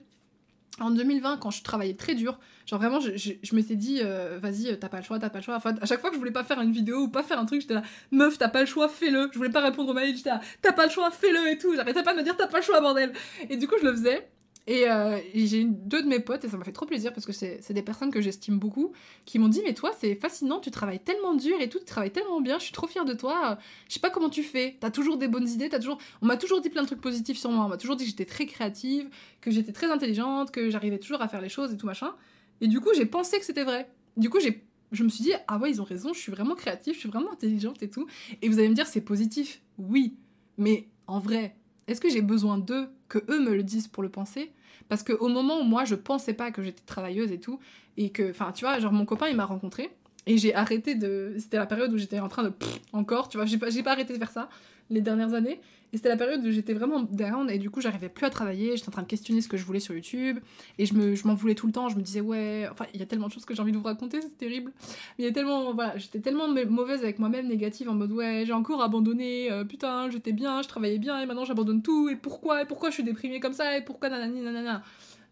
en 0.78 0.90
2020, 0.90 1.38
quand 1.38 1.50
je 1.50 1.62
travaillais 1.62 1.94
très 1.94 2.14
dur, 2.14 2.38
genre 2.66 2.78
vraiment, 2.78 3.00
je, 3.00 3.16
je, 3.16 3.32
je 3.42 3.54
m'étais 3.54 3.76
dit, 3.76 4.00
euh, 4.02 4.38
vas-y, 4.40 4.78
t'as 4.78 4.90
pas 4.90 4.98
le 4.98 5.04
choix, 5.04 5.18
t'as 5.18 5.30
pas 5.30 5.38
le 5.38 5.44
choix. 5.44 5.58
À 5.64 5.86
chaque 5.86 6.00
fois 6.00 6.10
que 6.10 6.16
je 6.16 6.18
voulais 6.18 6.30
pas 6.30 6.44
faire 6.44 6.60
une 6.60 6.72
vidéo 6.72 7.04
ou 7.04 7.08
pas 7.08 7.22
faire 7.22 7.38
un 7.38 7.46
truc, 7.46 7.62
j'étais 7.62 7.74
là, 7.74 7.82
meuf, 8.10 8.36
t'as 8.36 8.48
pas 8.48 8.60
le 8.60 8.66
choix, 8.66 8.88
fais-le. 8.90 9.30
Je 9.32 9.38
voulais 9.38 9.50
pas 9.50 9.60
répondre 9.62 9.90
aux 9.90 9.94
mails, 9.94 10.14
j'étais 10.14 10.30
là, 10.30 10.40
t'as 10.60 10.72
pas 10.72 10.84
le 10.84 10.90
choix, 10.90 11.10
fais-le 11.10 11.50
et 11.50 11.56
tout. 11.56 11.74
J'arrêtais 11.74 12.02
pas 12.02 12.12
de 12.12 12.18
me 12.18 12.22
dire, 12.22 12.36
t'as 12.36 12.46
pas 12.46 12.58
le 12.58 12.64
choix, 12.64 12.80
bordel. 12.82 13.14
Et 13.48 13.56
du 13.56 13.66
coup, 13.66 13.76
je 13.80 13.86
le 13.86 13.92
faisais. 13.92 14.30
Et, 14.70 14.88
euh, 14.88 15.18
j'ai 15.34 15.64
deux 15.64 16.00
de 16.00 16.06
mes 16.06 16.20
potes, 16.20 16.44
et 16.44 16.48
ça 16.48 16.56
m'a 16.56 16.62
fait 16.62 16.70
trop 16.70 16.86
plaisir 16.86 17.12
parce 17.12 17.26
que 17.26 17.32
c'est 17.32 17.72
des 17.72 17.82
personnes 17.82 18.12
que 18.12 18.20
j'estime 18.20 18.56
beaucoup, 18.56 18.92
qui 19.24 19.40
m'ont 19.40 19.48
dit 19.48 19.62
Mais 19.64 19.74
toi, 19.74 19.90
c'est 19.98 20.14
fascinant, 20.14 20.60
tu 20.60 20.70
travailles 20.70 21.00
tellement 21.00 21.34
dur 21.34 21.60
et 21.60 21.68
tout, 21.68 21.80
tu 21.80 21.86
travailles 21.86 22.12
tellement 22.12 22.40
bien, 22.40 22.60
je 22.60 22.64
suis 22.64 22.72
trop 22.72 22.86
fière 22.86 23.04
de 23.04 23.12
toi. 23.12 23.58
Je 23.88 23.94
sais 23.94 24.00
pas 24.00 24.10
comment 24.10 24.30
tu 24.30 24.44
fais, 24.44 24.76
t'as 24.78 24.92
toujours 24.92 25.16
des 25.16 25.26
bonnes 25.26 25.48
idées, 25.48 25.68
as 25.72 25.80
toujours... 25.80 25.98
on 26.22 26.26
m'a 26.26 26.36
toujours 26.36 26.60
dit 26.60 26.70
plein 26.70 26.82
de 26.82 26.86
trucs 26.86 27.00
positifs 27.00 27.36
sur 27.36 27.50
moi, 27.50 27.64
on 27.64 27.68
m'a 27.68 27.78
toujours 27.78 27.96
dit 27.96 28.04
que 28.04 28.10
j'étais 28.10 28.24
très 28.24 28.46
créative, 28.46 29.10
que 29.40 29.50
j'étais 29.50 29.72
très 29.72 29.90
intelligente, 29.90 30.52
que 30.52 30.70
j'arrivais 30.70 31.00
toujours 31.00 31.20
à 31.20 31.26
faire 31.26 31.40
les 31.40 31.48
choses 31.48 31.72
et 31.72 31.76
tout 31.76 31.86
machin. 31.86 32.14
Et 32.60 32.68
du 32.68 32.78
coup, 32.80 32.90
j'ai 32.94 33.06
pensé 33.06 33.40
que 33.40 33.44
c'était 33.44 33.64
vrai. 33.64 33.90
Du 34.16 34.30
coup, 34.30 34.38
j'ai 34.38 34.64
je 34.92 35.04
me 35.04 35.08
suis 35.08 35.22
dit, 35.22 35.32
ah 35.46 35.58
ouais, 35.58 35.70
ils 35.70 35.80
ont 35.80 35.84
raison, 35.84 36.12
je 36.12 36.18
suis 36.18 36.32
vraiment 36.32 36.54
créative, 36.54 36.94
je 36.94 36.98
suis 36.98 37.08
vraiment 37.08 37.32
intelligente 37.32 37.80
et 37.82 37.90
tout. 37.90 38.06
Et 38.42 38.48
vous 38.48 38.58
allez 38.58 38.68
me 38.68 38.74
dire, 38.74 38.88
c'est 38.88 39.00
positif. 39.00 39.62
Oui. 39.78 40.16
Mais 40.58 40.88
en 41.06 41.20
vrai, 41.20 41.54
est-ce 41.90 42.00
que 42.00 42.08
j'ai 42.08 42.22
besoin 42.22 42.58
d'eux, 42.58 42.88
que 43.08 43.18
eux 43.28 43.40
me 43.40 43.54
le 43.54 43.62
disent 43.62 43.88
pour 43.88 44.02
le 44.02 44.08
penser? 44.08 44.52
Parce 44.88 45.02
qu'au 45.02 45.28
moment 45.28 45.60
où 45.60 45.64
moi, 45.64 45.84
je 45.84 45.94
pensais 45.94 46.34
pas 46.34 46.50
que 46.50 46.62
j'étais 46.62 46.82
travailleuse 46.86 47.32
et 47.32 47.40
tout, 47.40 47.58
et 47.96 48.10
que, 48.10 48.30
enfin, 48.30 48.52
tu 48.52 48.64
vois, 48.64 48.78
genre 48.78 48.92
mon 48.92 49.04
copain, 49.04 49.28
il 49.28 49.36
m'a 49.36 49.44
rencontré, 49.44 49.90
et 50.26 50.38
j'ai 50.38 50.54
arrêté 50.54 50.94
de. 50.94 51.34
C'était 51.38 51.56
la 51.56 51.66
période 51.66 51.92
où 51.92 51.98
j'étais 51.98 52.20
en 52.20 52.28
train 52.28 52.44
de. 52.44 52.52
encore, 52.92 53.28
tu 53.28 53.36
vois, 53.36 53.46
j'ai 53.46 53.58
pas, 53.58 53.68
pas 53.84 53.92
arrêté 53.92 54.12
de 54.12 54.18
faire 54.18 54.30
ça 54.30 54.48
les 54.88 55.00
dernières 55.00 55.34
années. 55.34 55.60
Et 55.92 55.96
c'était 55.96 56.08
la 56.08 56.16
période 56.16 56.44
où 56.44 56.50
j'étais 56.50 56.72
vraiment 56.72 57.02
down 57.02 57.50
et 57.50 57.58
du 57.58 57.70
coup 57.70 57.80
j'arrivais 57.80 58.08
plus 58.08 58.26
à 58.26 58.30
travailler, 58.30 58.76
j'étais 58.76 58.88
en 58.88 58.92
train 58.92 59.02
de 59.02 59.08
questionner 59.08 59.40
ce 59.40 59.48
que 59.48 59.56
je 59.56 59.64
voulais 59.64 59.80
sur 59.80 59.94
YouTube 59.94 60.38
et 60.78 60.86
je 60.86 60.94
me 60.94 61.14
je 61.14 61.26
m'en 61.26 61.34
voulais 61.34 61.54
tout 61.54 61.66
le 61.66 61.72
temps, 61.72 61.88
je 61.88 61.96
me 61.96 62.02
disais 62.02 62.20
ouais, 62.20 62.68
enfin 62.70 62.86
il 62.94 63.00
y 63.00 63.02
a 63.02 63.06
tellement 63.06 63.28
de 63.28 63.32
choses 63.32 63.44
que 63.44 63.54
j'ai 63.54 63.62
envie 63.62 63.72
de 63.72 63.78
vous 63.78 63.84
raconter, 63.84 64.20
c'est 64.20 64.36
terrible. 64.36 64.72
Mais 65.18 65.24
il 65.24 65.24
y 65.24 65.28
a 65.28 65.32
tellement 65.32 65.74
voilà, 65.74 65.98
j'étais 65.98 66.20
tellement 66.20 66.48
mauvaise 66.48 67.02
avec 67.02 67.18
moi-même, 67.18 67.48
négative 67.48 67.88
en 67.88 67.94
mode 67.94 68.12
ouais, 68.12 68.44
j'ai 68.46 68.52
encore 68.52 68.82
abandonné, 68.82 69.50
euh, 69.50 69.64
putain, 69.64 70.10
j'étais 70.10 70.32
bien, 70.32 70.62
je 70.62 70.68
travaillais 70.68 70.98
bien 70.98 71.20
et 71.20 71.26
maintenant 71.26 71.44
j'abandonne 71.44 71.82
tout 71.82 72.08
et 72.08 72.16
pourquoi 72.16 72.62
et 72.62 72.66
pourquoi 72.66 72.90
je 72.90 72.94
suis 72.94 73.04
déprimée 73.04 73.40
comme 73.40 73.52
ça 73.52 73.76
et 73.76 73.84
pourquoi 73.84 74.08
nanani 74.08 74.40
nanana 74.40 74.82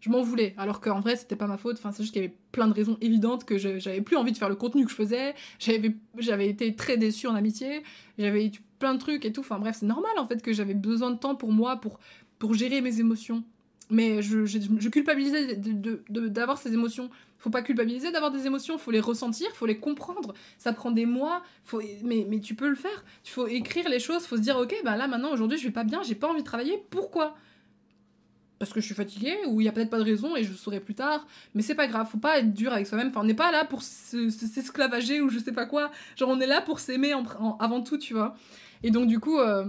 je 0.01 0.09
m'en 0.09 0.21
voulais. 0.21 0.53
Alors 0.57 0.79
qu'en 0.79 0.99
vrai, 0.99 1.15
c'était 1.15 1.35
pas 1.35 1.47
ma 1.47 1.57
faute. 1.57 1.77
Enfin, 1.77 1.91
c'est 1.91 2.03
juste 2.03 2.13
qu'il 2.13 2.21
y 2.21 2.25
avait 2.25 2.35
plein 2.51 2.67
de 2.67 2.73
raisons 2.73 2.97
évidentes 3.01 3.43
que 3.43 3.57
j'avais 3.57 4.01
plus 4.01 4.15
envie 4.15 4.31
de 4.31 4.37
faire 4.37 4.49
le 4.49 4.55
contenu 4.55 4.85
que 4.85 4.91
je 4.91 4.95
faisais. 4.95 5.35
J'avais 5.59 6.47
été 6.47 6.75
très 6.75 6.97
déçue 6.97 7.27
en 7.27 7.35
amitié. 7.35 7.83
J'avais 8.17 8.45
eu 8.45 8.51
plein 8.79 8.93
de 8.93 8.99
trucs 8.99 9.25
et 9.25 9.31
tout. 9.31 9.41
Enfin, 9.41 9.59
bref, 9.59 9.77
c'est 9.79 9.85
normal 9.85 10.11
en 10.17 10.25
fait 10.25 10.41
que 10.41 10.53
j'avais 10.53 10.73
besoin 10.73 11.11
de 11.11 11.17
temps 11.17 11.35
pour 11.35 11.51
moi, 11.51 11.77
pour, 11.77 11.99
pour 12.39 12.53
gérer 12.53 12.81
mes 12.81 12.99
émotions. 12.99 13.43
Mais 13.91 14.21
je, 14.21 14.45
je, 14.45 14.59
je 14.77 14.89
culpabilisais 14.89 15.55
d'avoir 15.55 16.57
ces 16.57 16.73
émotions. 16.73 17.09
Faut 17.39 17.49
pas 17.49 17.61
culpabiliser 17.61 18.11
d'avoir 18.11 18.31
des 18.31 18.45
émotions, 18.45 18.77
faut 18.77 18.91
les 18.91 18.99
ressentir, 18.99 19.49
faut 19.55 19.65
les 19.65 19.79
comprendre. 19.79 20.33
Ça 20.57 20.73
prend 20.73 20.91
des 20.91 21.05
mois, 21.05 21.41
faut, 21.63 21.81
mais, 22.03 22.25
mais 22.29 22.39
tu 22.39 22.53
peux 22.53 22.67
le 22.67 22.75
faire. 22.75 23.03
Il 23.25 23.29
faut 23.29 23.47
écrire 23.47 23.89
les 23.89 23.99
choses, 23.99 24.25
faut 24.25 24.35
se 24.35 24.41
dire, 24.41 24.57
ok, 24.57 24.75
bah 24.83 24.97
là 24.97 25.07
maintenant, 25.07 25.31
aujourd'hui, 25.31 25.57
je 25.57 25.63
vais 25.63 25.73
pas 25.73 25.85
bien, 25.85 26.03
j'ai 26.03 26.15
pas 26.15 26.27
envie 26.27 26.41
de 26.41 26.45
travailler. 26.45 26.83
Pourquoi? 26.89 27.35
Parce 28.59 28.73
que 28.73 28.81
je 28.81 28.85
suis 28.85 28.93
fatiguée 28.93 29.37
ou 29.47 29.61
il 29.61 29.63
y 29.63 29.67
a 29.69 29.71
peut-être 29.71 29.89
pas 29.89 29.99
de 29.99 30.03
raison 30.03 30.35
et 30.35 30.43
je 30.43 30.51
saurai 30.51 30.81
plus 30.81 30.93
tard 30.93 31.25
mais 31.55 31.61
c'est 31.61 31.75
pas 31.75 31.87
grave 31.87 32.09
faut 32.11 32.17
pas 32.17 32.39
être 32.39 32.53
dur 32.53 32.73
avec 32.73 32.87
soi-même 32.87 33.07
enfin 33.07 33.21
on 33.21 33.23
n'est 33.23 33.33
pas 33.33 33.53
là 33.53 33.63
pour 33.63 33.81
s'esclavager 33.81 35.21
ou 35.21 35.29
je 35.29 35.39
sais 35.39 35.53
pas 35.53 35.65
quoi 35.65 35.91
genre 36.17 36.27
on 36.27 36.41
est 36.41 36.45
là 36.45 36.59
pour 36.59 36.81
s'aimer 36.81 37.13
avant 37.61 37.81
tout 37.81 37.97
tu 37.97 38.13
vois 38.13 38.35
et 38.83 38.91
donc 38.91 39.07
du 39.07 39.19
coup 39.19 39.37
euh, 39.37 39.65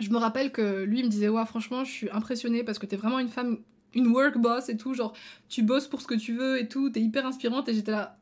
je 0.00 0.10
me 0.10 0.18
rappelle 0.18 0.52
que 0.52 0.82
lui 0.82 1.00
il 1.00 1.04
me 1.04 1.10
disait 1.10 1.28
ouais 1.28 1.46
franchement 1.46 1.84
je 1.84 1.90
suis 1.90 2.10
impressionnée 2.10 2.62
parce 2.64 2.78
que 2.78 2.86
t'es 2.86 2.96
vraiment 2.96 3.18
une 3.18 3.28
femme 3.28 3.58
une 3.94 4.08
work 4.08 4.38
boss 4.38 4.68
et 4.68 4.76
tout 4.76 4.94
genre 4.94 5.14
tu 5.48 5.62
bosses 5.62 5.88
pour 5.88 6.00
ce 6.00 6.06
que 6.06 6.14
tu 6.14 6.34
veux 6.34 6.60
et 6.60 6.68
tout 6.68 6.90
t'es 6.90 7.00
hyper 7.00 7.26
inspirante 7.26 7.68
et 7.68 7.74
j'étais 7.74 7.92
là 7.92 8.18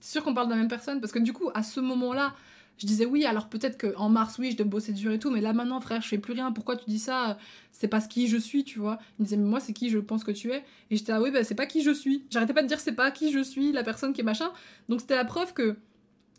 sûr 0.00 0.22
qu'on 0.22 0.34
parle 0.34 0.48
de 0.48 0.52
la 0.52 0.58
même 0.58 0.68
personne? 0.68 1.00
Parce 1.00 1.12
que 1.12 1.18
du 1.18 1.32
coup 1.32 1.50
à 1.54 1.62
ce 1.62 1.80
moment 1.80 2.12
là 2.12 2.34
je 2.76 2.86
disais 2.86 3.06
oui, 3.06 3.24
alors 3.24 3.48
peut-être 3.48 3.80
qu'en 3.80 4.08
mars, 4.08 4.36
oui, 4.38 4.50
je 4.50 4.56
dois 4.56 4.66
bosser 4.66 4.92
dur 4.92 5.12
et 5.12 5.18
tout, 5.18 5.30
mais 5.30 5.40
là 5.40 5.52
maintenant, 5.52 5.80
frère, 5.80 6.02
je 6.02 6.08
fais 6.08 6.18
plus 6.18 6.32
rien. 6.32 6.50
Pourquoi 6.50 6.76
tu 6.76 6.84
dis 6.88 6.98
ça? 6.98 7.38
C'est 7.70 7.86
pas 7.86 8.00
ce 8.00 8.08
qui 8.08 8.26
je 8.26 8.36
suis, 8.36 8.64
tu 8.64 8.80
vois. 8.80 8.98
Il 9.18 9.22
me 9.22 9.24
disait, 9.26 9.36
mais 9.36 9.48
moi, 9.48 9.60
c'est 9.60 9.72
qui 9.72 9.90
je 9.90 9.98
pense 9.98 10.24
que 10.24 10.32
tu 10.32 10.50
es. 10.50 10.64
Et 10.90 10.96
j'étais, 10.96 11.12
ah 11.12 11.22
oui, 11.22 11.30
bah 11.30 11.44
c'est 11.44 11.54
pas 11.54 11.66
qui 11.66 11.82
je 11.82 11.92
suis. 11.92 12.24
J'arrêtais 12.30 12.52
pas 12.52 12.62
de 12.62 12.66
dire, 12.66 12.80
c'est 12.80 12.92
pas 12.92 13.12
qui 13.12 13.30
je 13.30 13.40
suis, 13.40 13.70
la 13.70 13.84
personne 13.84 14.12
qui 14.12 14.22
est 14.22 14.24
machin. 14.24 14.50
Donc 14.88 15.00
c'était 15.00 15.14
la 15.14 15.24
preuve 15.24 15.52
que 15.52 15.76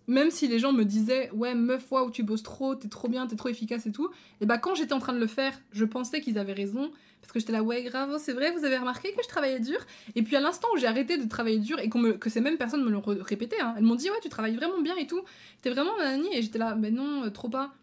même 0.08 0.32
si 0.32 0.48
les 0.48 0.60
gens 0.60 0.72
me 0.72 0.84
disaient, 0.84 1.30
ouais, 1.32 1.56
meuf, 1.56 1.92
où 1.92 2.12
tu 2.12 2.24
bosses 2.24 2.44
trop, 2.44 2.76
t'es 2.76 2.88
trop 2.88 3.08
bien, 3.08 3.28
t'es 3.28 3.36
trop 3.36 3.50
efficace 3.50 3.86
et 3.86 3.92
tout, 3.92 4.10
et 4.42 4.46
bah 4.46 4.58
quand 4.58 4.76
j'étais 4.76 4.94
en 4.94 5.00
train 5.00 5.14
de 5.14 5.20
le 5.20 5.28
faire, 5.28 5.60
je 5.72 5.86
pensais 5.86 6.22
qu'ils 6.22 6.38
avaient 6.38 6.54
raison 6.54 6.92
parce 7.26 7.34
que 7.34 7.40
j'étais 7.40 7.54
là, 7.54 7.64
ouais, 7.64 7.82
grave, 7.82 8.16
c'est 8.20 8.34
vrai, 8.34 8.52
vous 8.52 8.66
avez 8.66 8.78
remarqué 8.78 9.12
que 9.14 9.24
je 9.24 9.28
travaillais 9.28 9.60
dur? 9.60 9.80
Et 10.14 10.22
puis 10.22 10.36
à 10.36 10.40
l'instant 10.40 10.68
où 10.76 10.78
j'ai 10.78 10.86
arrêté 10.86 11.18
de 11.18 11.28
travailler 11.28 11.58
dur 11.58 11.80
et 11.80 11.90
me, 11.96 12.14
que 12.14 12.30
ces 12.30 12.40
mêmes 12.40 12.58
personnes 12.58 12.84
me 12.84 12.92
l'ont 12.92 13.02
répété, 13.04 13.60
hein, 13.60 13.74
elles 13.76 13.84
m'ont 13.84 13.96
dit, 13.96 14.12
ouais, 14.12 14.20
tu 14.22 14.30
travailles 14.30 14.56
vraiment 14.56 14.80
bien 14.80 14.96
et 14.96 15.08
tout. 15.08 15.24
T'es 15.64 15.72
vraiment 15.72 15.98
nanani. 15.98 16.28
Et 16.36 16.44
j'étais 16.44 16.60
là, 16.60 16.76
mais 16.76 16.92
non, 16.92 17.24
euh, 17.24 17.32
trop 17.32 17.50
pas. 17.50 17.74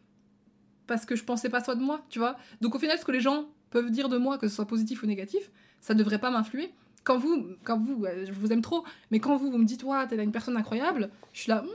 Parce 0.86 1.05
que 1.05 1.16
je 1.16 1.24
pensais 1.24 1.49
pas 1.49 1.59
ça 1.59 1.74
de 1.74 1.81
moi, 1.81 2.05
tu 2.09 2.20
vois? 2.20 2.36
Donc 2.61 2.77
au 2.77 2.78
final, 2.78 2.97
ce 3.01 3.05
que 3.05 3.11
les 3.11 3.20
gens 3.20 3.49
peuvent 3.70 3.90
dire 3.90 4.09
de 4.09 4.16
moi, 4.16 4.39
que 4.39 4.47
ce 4.47 4.55
soit 4.55 4.66
positif 4.66 5.03
ou 5.03 5.07
négatif, 5.07 5.51
ça 5.81 5.94
devrait 5.94 6.20
pas 6.20 6.31
m'influer. 6.31 6.73
Quand 7.03 7.19
vous, 7.19 7.44
quand 7.65 7.78
vous, 7.78 8.07
je 8.24 8.31
vous 8.31 8.53
aime 8.53 8.62
trop, 8.62 8.85
mais 9.11 9.19
quand 9.19 9.35
vous, 9.35 9.51
vous 9.51 9.59
me 9.59 9.65
dites, 9.65 9.82
ouais, 9.82 10.07
t'es 10.07 10.23
une 10.23 10.31
personne 10.31 10.57
incroyable, 10.57 11.11
je 11.32 11.40
suis 11.40 11.51
là, 11.51 11.62
hmm, 11.62 11.69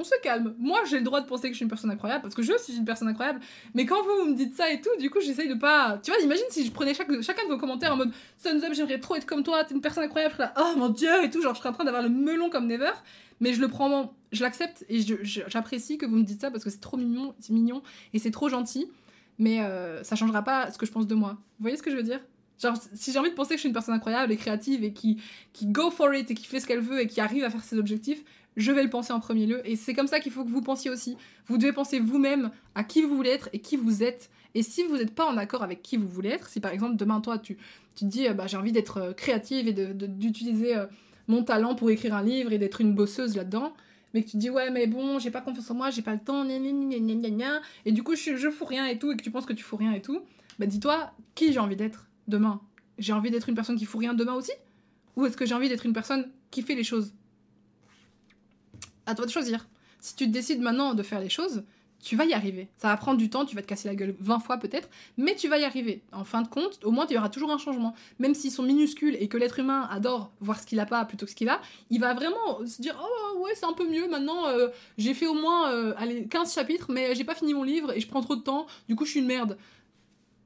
on 0.00 0.04
se 0.04 0.14
calme. 0.22 0.54
Moi, 0.58 0.80
j'ai 0.88 0.98
le 0.98 1.04
droit 1.04 1.20
de 1.20 1.26
penser 1.26 1.48
que 1.48 1.52
je 1.52 1.56
suis 1.56 1.64
une 1.64 1.68
personne 1.68 1.90
incroyable 1.90 2.22
parce 2.22 2.34
que 2.34 2.42
je 2.42 2.52
suis 2.58 2.76
une 2.76 2.84
personne 2.84 3.08
incroyable. 3.08 3.40
Mais 3.74 3.84
quand 3.84 4.02
vous, 4.02 4.30
me 4.30 4.34
dites 4.34 4.56
ça 4.56 4.70
et 4.72 4.80
tout, 4.80 4.90
du 4.98 5.10
coup, 5.10 5.20
j'essaye 5.20 5.48
de 5.48 5.54
pas. 5.54 6.00
Tu 6.02 6.10
vois, 6.10 6.20
imagine 6.20 6.44
si 6.50 6.64
je 6.64 6.72
prenais 6.72 6.94
chaque, 6.94 7.08
chacun 7.20 7.44
de 7.44 7.52
vos 7.52 7.58
commentaires 7.58 7.92
en 7.92 7.96
mode 7.96 8.12
Thumbs 8.42 8.64
up, 8.64 8.72
j'aimerais 8.72 8.98
trop 8.98 9.16
être 9.16 9.26
comme 9.26 9.42
toi, 9.42 9.62
t'es 9.64 9.74
une 9.74 9.80
personne 9.80 10.04
incroyable. 10.04 10.34
Je 10.36 10.42
là, 10.42 10.54
oh 10.58 10.72
mon 10.76 10.88
dieu, 10.88 11.22
et 11.22 11.30
tout. 11.30 11.42
Genre, 11.42 11.54
je 11.54 11.58
serais 11.58 11.68
en 11.68 11.74
train 11.74 11.84
d'avoir 11.84 12.02
le 12.02 12.08
melon 12.08 12.48
comme 12.48 12.66
never. 12.66 12.92
Mais 13.40 13.52
je 13.52 13.60
le 13.60 13.68
prends, 13.68 14.14
je 14.32 14.42
l'accepte 14.42 14.84
et 14.88 15.00
j'apprécie 15.22 15.98
que 15.98 16.06
vous 16.06 16.16
me 16.16 16.24
dites 16.24 16.40
ça 16.40 16.50
parce 16.50 16.62
que 16.62 16.70
c'est 16.70 16.80
trop 16.80 16.98
mignon, 16.98 17.34
c'est 17.38 17.52
mignon 17.52 17.82
et 18.12 18.18
c'est 18.18 18.30
trop 18.30 18.48
gentil. 18.48 18.90
Mais 19.38 19.62
euh, 19.62 20.02
ça 20.04 20.16
changera 20.16 20.42
pas 20.42 20.70
ce 20.70 20.76
que 20.76 20.84
je 20.84 20.92
pense 20.92 21.06
de 21.06 21.14
moi. 21.14 21.38
Vous 21.58 21.62
voyez 21.62 21.76
ce 21.76 21.82
que 21.82 21.90
je 21.90 21.96
veux 21.96 22.02
dire? 22.02 22.20
Genre, 22.60 22.76
si 22.92 23.12
j'ai 23.12 23.18
envie 23.18 23.30
de 23.30 23.34
penser 23.34 23.50
que 23.50 23.56
je 23.56 23.60
suis 23.60 23.68
une 23.68 23.72
personne 23.72 23.94
incroyable 23.94 24.32
et 24.32 24.36
créative 24.36 24.84
et 24.84 24.92
qui, 24.92 25.22
qui 25.54 25.66
go 25.66 25.90
for 25.90 26.12
it 26.12 26.30
et 26.30 26.34
qui 26.34 26.44
fait 26.44 26.60
ce 26.60 26.66
qu'elle 26.66 26.80
veut 26.80 27.00
et 27.00 27.06
qui 27.06 27.22
arrive 27.22 27.42
à 27.44 27.50
faire 27.50 27.64
ses 27.64 27.78
objectifs, 27.78 28.22
je 28.56 28.72
vais 28.72 28.82
le 28.82 28.90
penser 28.90 29.12
en 29.12 29.20
premier 29.20 29.46
lieu. 29.46 29.60
Et 29.68 29.76
c'est 29.76 29.94
comme 29.94 30.06
ça 30.06 30.20
qu'il 30.20 30.32
faut 30.32 30.44
que 30.44 30.50
vous 30.50 30.62
pensiez 30.62 30.90
aussi. 30.90 31.16
Vous 31.46 31.58
devez 31.58 31.72
penser 31.72 32.00
vous-même 32.00 32.50
à 32.74 32.84
qui 32.84 33.02
vous 33.02 33.16
voulez 33.16 33.30
être 33.30 33.48
et 33.52 33.60
qui 33.60 33.76
vous 33.76 34.02
êtes. 34.02 34.30
Et 34.54 34.62
si 34.62 34.82
vous 34.82 34.96
n'êtes 34.96 35.14
pas 35.14 35.26
en 35.26 35.36
accord 35.36 35.62
avec 35.62 35.82
qui 35.82 35.96
vous 35.96 36.08
voulez 36.08 36.30
être, 36.30 36.48
si 36.48 36.60
par 36.60 36.72
exemple 36.72 36.96
demain 36.96 37.20
toi 37.20 37.38
tu, 37.38 37.56
tu 37.94 38.04
te 38.04 38.10
dis 38.10 38.28
bah, 38.30 38.46
j'ai 38.46 38.56
envie 38.56 38.72
d'être 38.72 38.96
euh, 38.98 39.12
créative 39.12 39.68
et 39.68 39.72
d'utiliser 39.72 40.76
euh, 40.76 40.86
mon 41.28 41.44
talent 41.44 41.76
pour 41.76 41.90
écrire 41.90 42.14
un 42.14 42.22
livre 42.22 42.52
et 42.52 42.58
d'être 42.58 42.80
une 42.80 42.92
bosseuse 42.92 43.36
là-dedans, 43.36 43.72
mais 44.12 44.22
que 44.22 44.26
tu 44.26 44.32
te 44.32 44.38
dis 44.38 44.50
ouais 44.50 44.70
mais 44.70 44.88
bon 44.88 45.20
j'ai 45.20 45.30
pas 45.30 45.40
confiance 45.40 45.70
en 45.70 45.74
moi, 45.74 45.90
j'ai 45.90 46.02
pas 46.02 46.14
le 46.14 46.18
temps, 46.18 46.44
gna, 46.44 46.58
gna, 46.58 47.30
gna, 47.30 47.60
et 47.84 47.92
du 47.92 48.02
coup 48.02 48.16
je, 48.16 48.34
je 48.34 48.50
fous 48.50 48.64
rien 48.64 48.86
et 48.86 48.98
tout, 48.98 49.12
et 49.12 49.16
que 49.16 49.22
tu 49.22 49.30
penses 49.30 49.46
que 49.46 49.52
tu 49.52 49.62
fous 49.62 49.76
rien 49.76 49.92
et 49.92 50.02
tout, 50.02 50.20
bah 50.58 50.66
dis-toi 50.66 51.12
qui 51.36 51.52
j'ai 51.52 51.60
envie 51.60 51.76
d'être 51.76 52.08
demain? 52.26 52.60
J'ai 52.98 53.12
envie 53.12 53.30
d'être 53.30 53.48
une 53.48 53.54
personne 53.54 53.76
qui 53.76 53.84
fout 53.84 54.00
rien 54.00 54.14
demain 54.14 54.34
aussi? 54.34 54.52
Ou 55.16 55.26
est-ce 55.26 55.36
que 55.36 55.46
j'ai 55.46 55.54
envie 55.54 55.68
d'être 55.68 55.86
une 55.86 55.92
personne 55.92 56.28
qui 56.50 56.62
fait 56.62 56.74
les 56.74 56.84
choses? 56.84 57.14
À 59.10 59.14
toi 59.14 59.26
de 59.26 59.30
choisir. 59.30 59.66
Si 60.00 60.16
tu 60.16 60.26
décides 60.26 60.60
maintenant 60.60 60.94
de 60.94 61.02
faire 61.02 61.20
les 61.20 61.28
choses, 61.28 61.62
tu 62.02 62.16
vas 62.16 62.24
y 62.24 62.32
arriver. 62.32 62.68
Ça 62.76 62.88
va 62.88 62.96
prendre 62.96 63.18
du 63.18 63.28
temps, 63.28 63.44
tu 63.44 63.54
vas 63.54 63.62
te 63.62 63.66
casser 63.66 63.88
la 63.88 63.94
gueule 63.94 64.14
20 64.20 64.40
fois 64.40 64.56
peut-être, 64.56 64.88
mais 65.18 65.34
tu 65.34 65.48
vas 65.48 65.58
y 65.58 65.64
arriver. 65.64 66.02
En 66.12 66.24
fin 66.24 66.42
de 66.42 66.48
compte, 66.48 66.80
au 66.84 66.90
moins, 66.90 67.06
il 67.08 67.14
y 67.14 67.18
aura 67.18 67.28
toujours 67.28 67.50
un 67.50 67.58
changement. 67.58 67.94
Même 68.18 68.34
s'ils 68.34 68.50
sont 68.50 68.62
minuscules 68.62 69.16
et 69.20 69.28
que 69.28 69.36
l'être 69.36 69.58
humain 69.58 69.86
adore 69.90 70.32
voir 70.40 70.58
ce 70.58 70.66
qu'il 70.66 70.80
a 70.80 70.86
pas 70.86 71.04
plutôt 71.04 71.26
que 71.26 71.30
ce 71.30 71.36
qu'il 71.36 71.48
a, 71.48 71.60
il 71.90 72.00
va 72.00 72.14
vraiment 72.14 72.64
se 72.66 72.80
dire 72.80 72.98
Oh 73.02 73.40
ouais, 73.40 73.52
c'est 73.54 73.66
un 73.66 73.72
peu 73.72 73.88
mieux 73.88 74.08
maintenant, 74.08 74.46
euh, 74.48 74.68
j'ai 74.98 75.14
fait 75.14 75.26
au 75.26 75.34
moins 75.34 75.72
euh, 75.72 75.94
allez, 75.98 76.26
15 76.26 76.54
chapitres, 76.54 76.86
mais 76.90 77.14
j'ai 77.14 77.24
pas 77.24 77.34
fini 77.34 77.54
mon 77.54 77.64
livre 77.64 77.92
et 77.92 78.00
je 78.00 78.08
prends 78.08 78.22
trop 78.22 78.36
de 78.36 78.42
temps, 78.42 78.66
du 78.88 78.96
coup 78.96 79.04
je 79.04 79.10
suis 79.10 79.20
une 79.20 79.26
merde. 79.26 79.58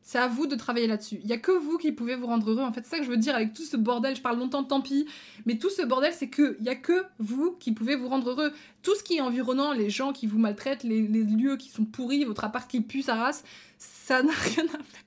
C'est 0.06 0.18
à 0.18 0.28
vous 0.28 0.46
de 0.46 0.54
travailler 0.54 0.86
là-dessus. 0.86 1.18
Il 1.24 1.30
y 1.30 1.32
a 1.32 1.38
que 1.38 1.50
vous 1.50 1.78
qui 1.78 1.90
pouvez 1.90 2.14
vous 2.14 2.26
rendre 2.26 2.50
heureux. 2.50 2.62
En 2.62 2.74
fait, 2.74 2.82
c'est 2.84 2.90
ça 2.90 2.98
que 2.98 3.04
je 3.04 3.10
veux 3.10 3.16
dire 3.16 3.34
avec 3.34 3.54
tout 3.54 3.62
ce 3.62 3.78
bordel. 3.78 4.14
Je 4.14 4.20
parle 4.20 4.38
longtemps, 4.38 4.62
tant 4.62 4.82
pis. 4.82 5.06
Mais 5.46 5.56
tout 5.56 5.70
ce 5.70 5.80
bordel, 5.80 6.12
c'est 6.12 6.28
que 6.28 6.58
il 6.60 6.66
y 6.66 6.68
a 6.68 6.74
que 6.74 7.06
vous 7.18 7.52
qui 7.52 7.72
pouvez 7.72 7.96
vous 7.96 8.08
rendre 8.08 8.28
heureux. 8.28 8.52
Tout 8.82 8.94
ce 8.94 9.02
qui 9.02 9.16
est 9.16 9.22
environnant, 9.22 9.72
les 9.72 9.88
gens 9.88 10.12
qui 10.12 10.26
vous 10.26 10.38
maltraitent, 10.38 10.82
les, 10.82 11.00
lieux 11.00 11.56
qui 11.56 11.70
sont 11.70 11.86
pourris, 11.86 12.22
votre 12.24 12.44
appart 12.44 12.70
qui 12.70 12.82
pue 12.82 13.00
sa 13.00 13.14
race, 13.14 13.44
ça 13.78 14.22
n'a 14.22 14.32
rien 14.54 14.66
à 14.66 14.72
faire. 14.72 15.04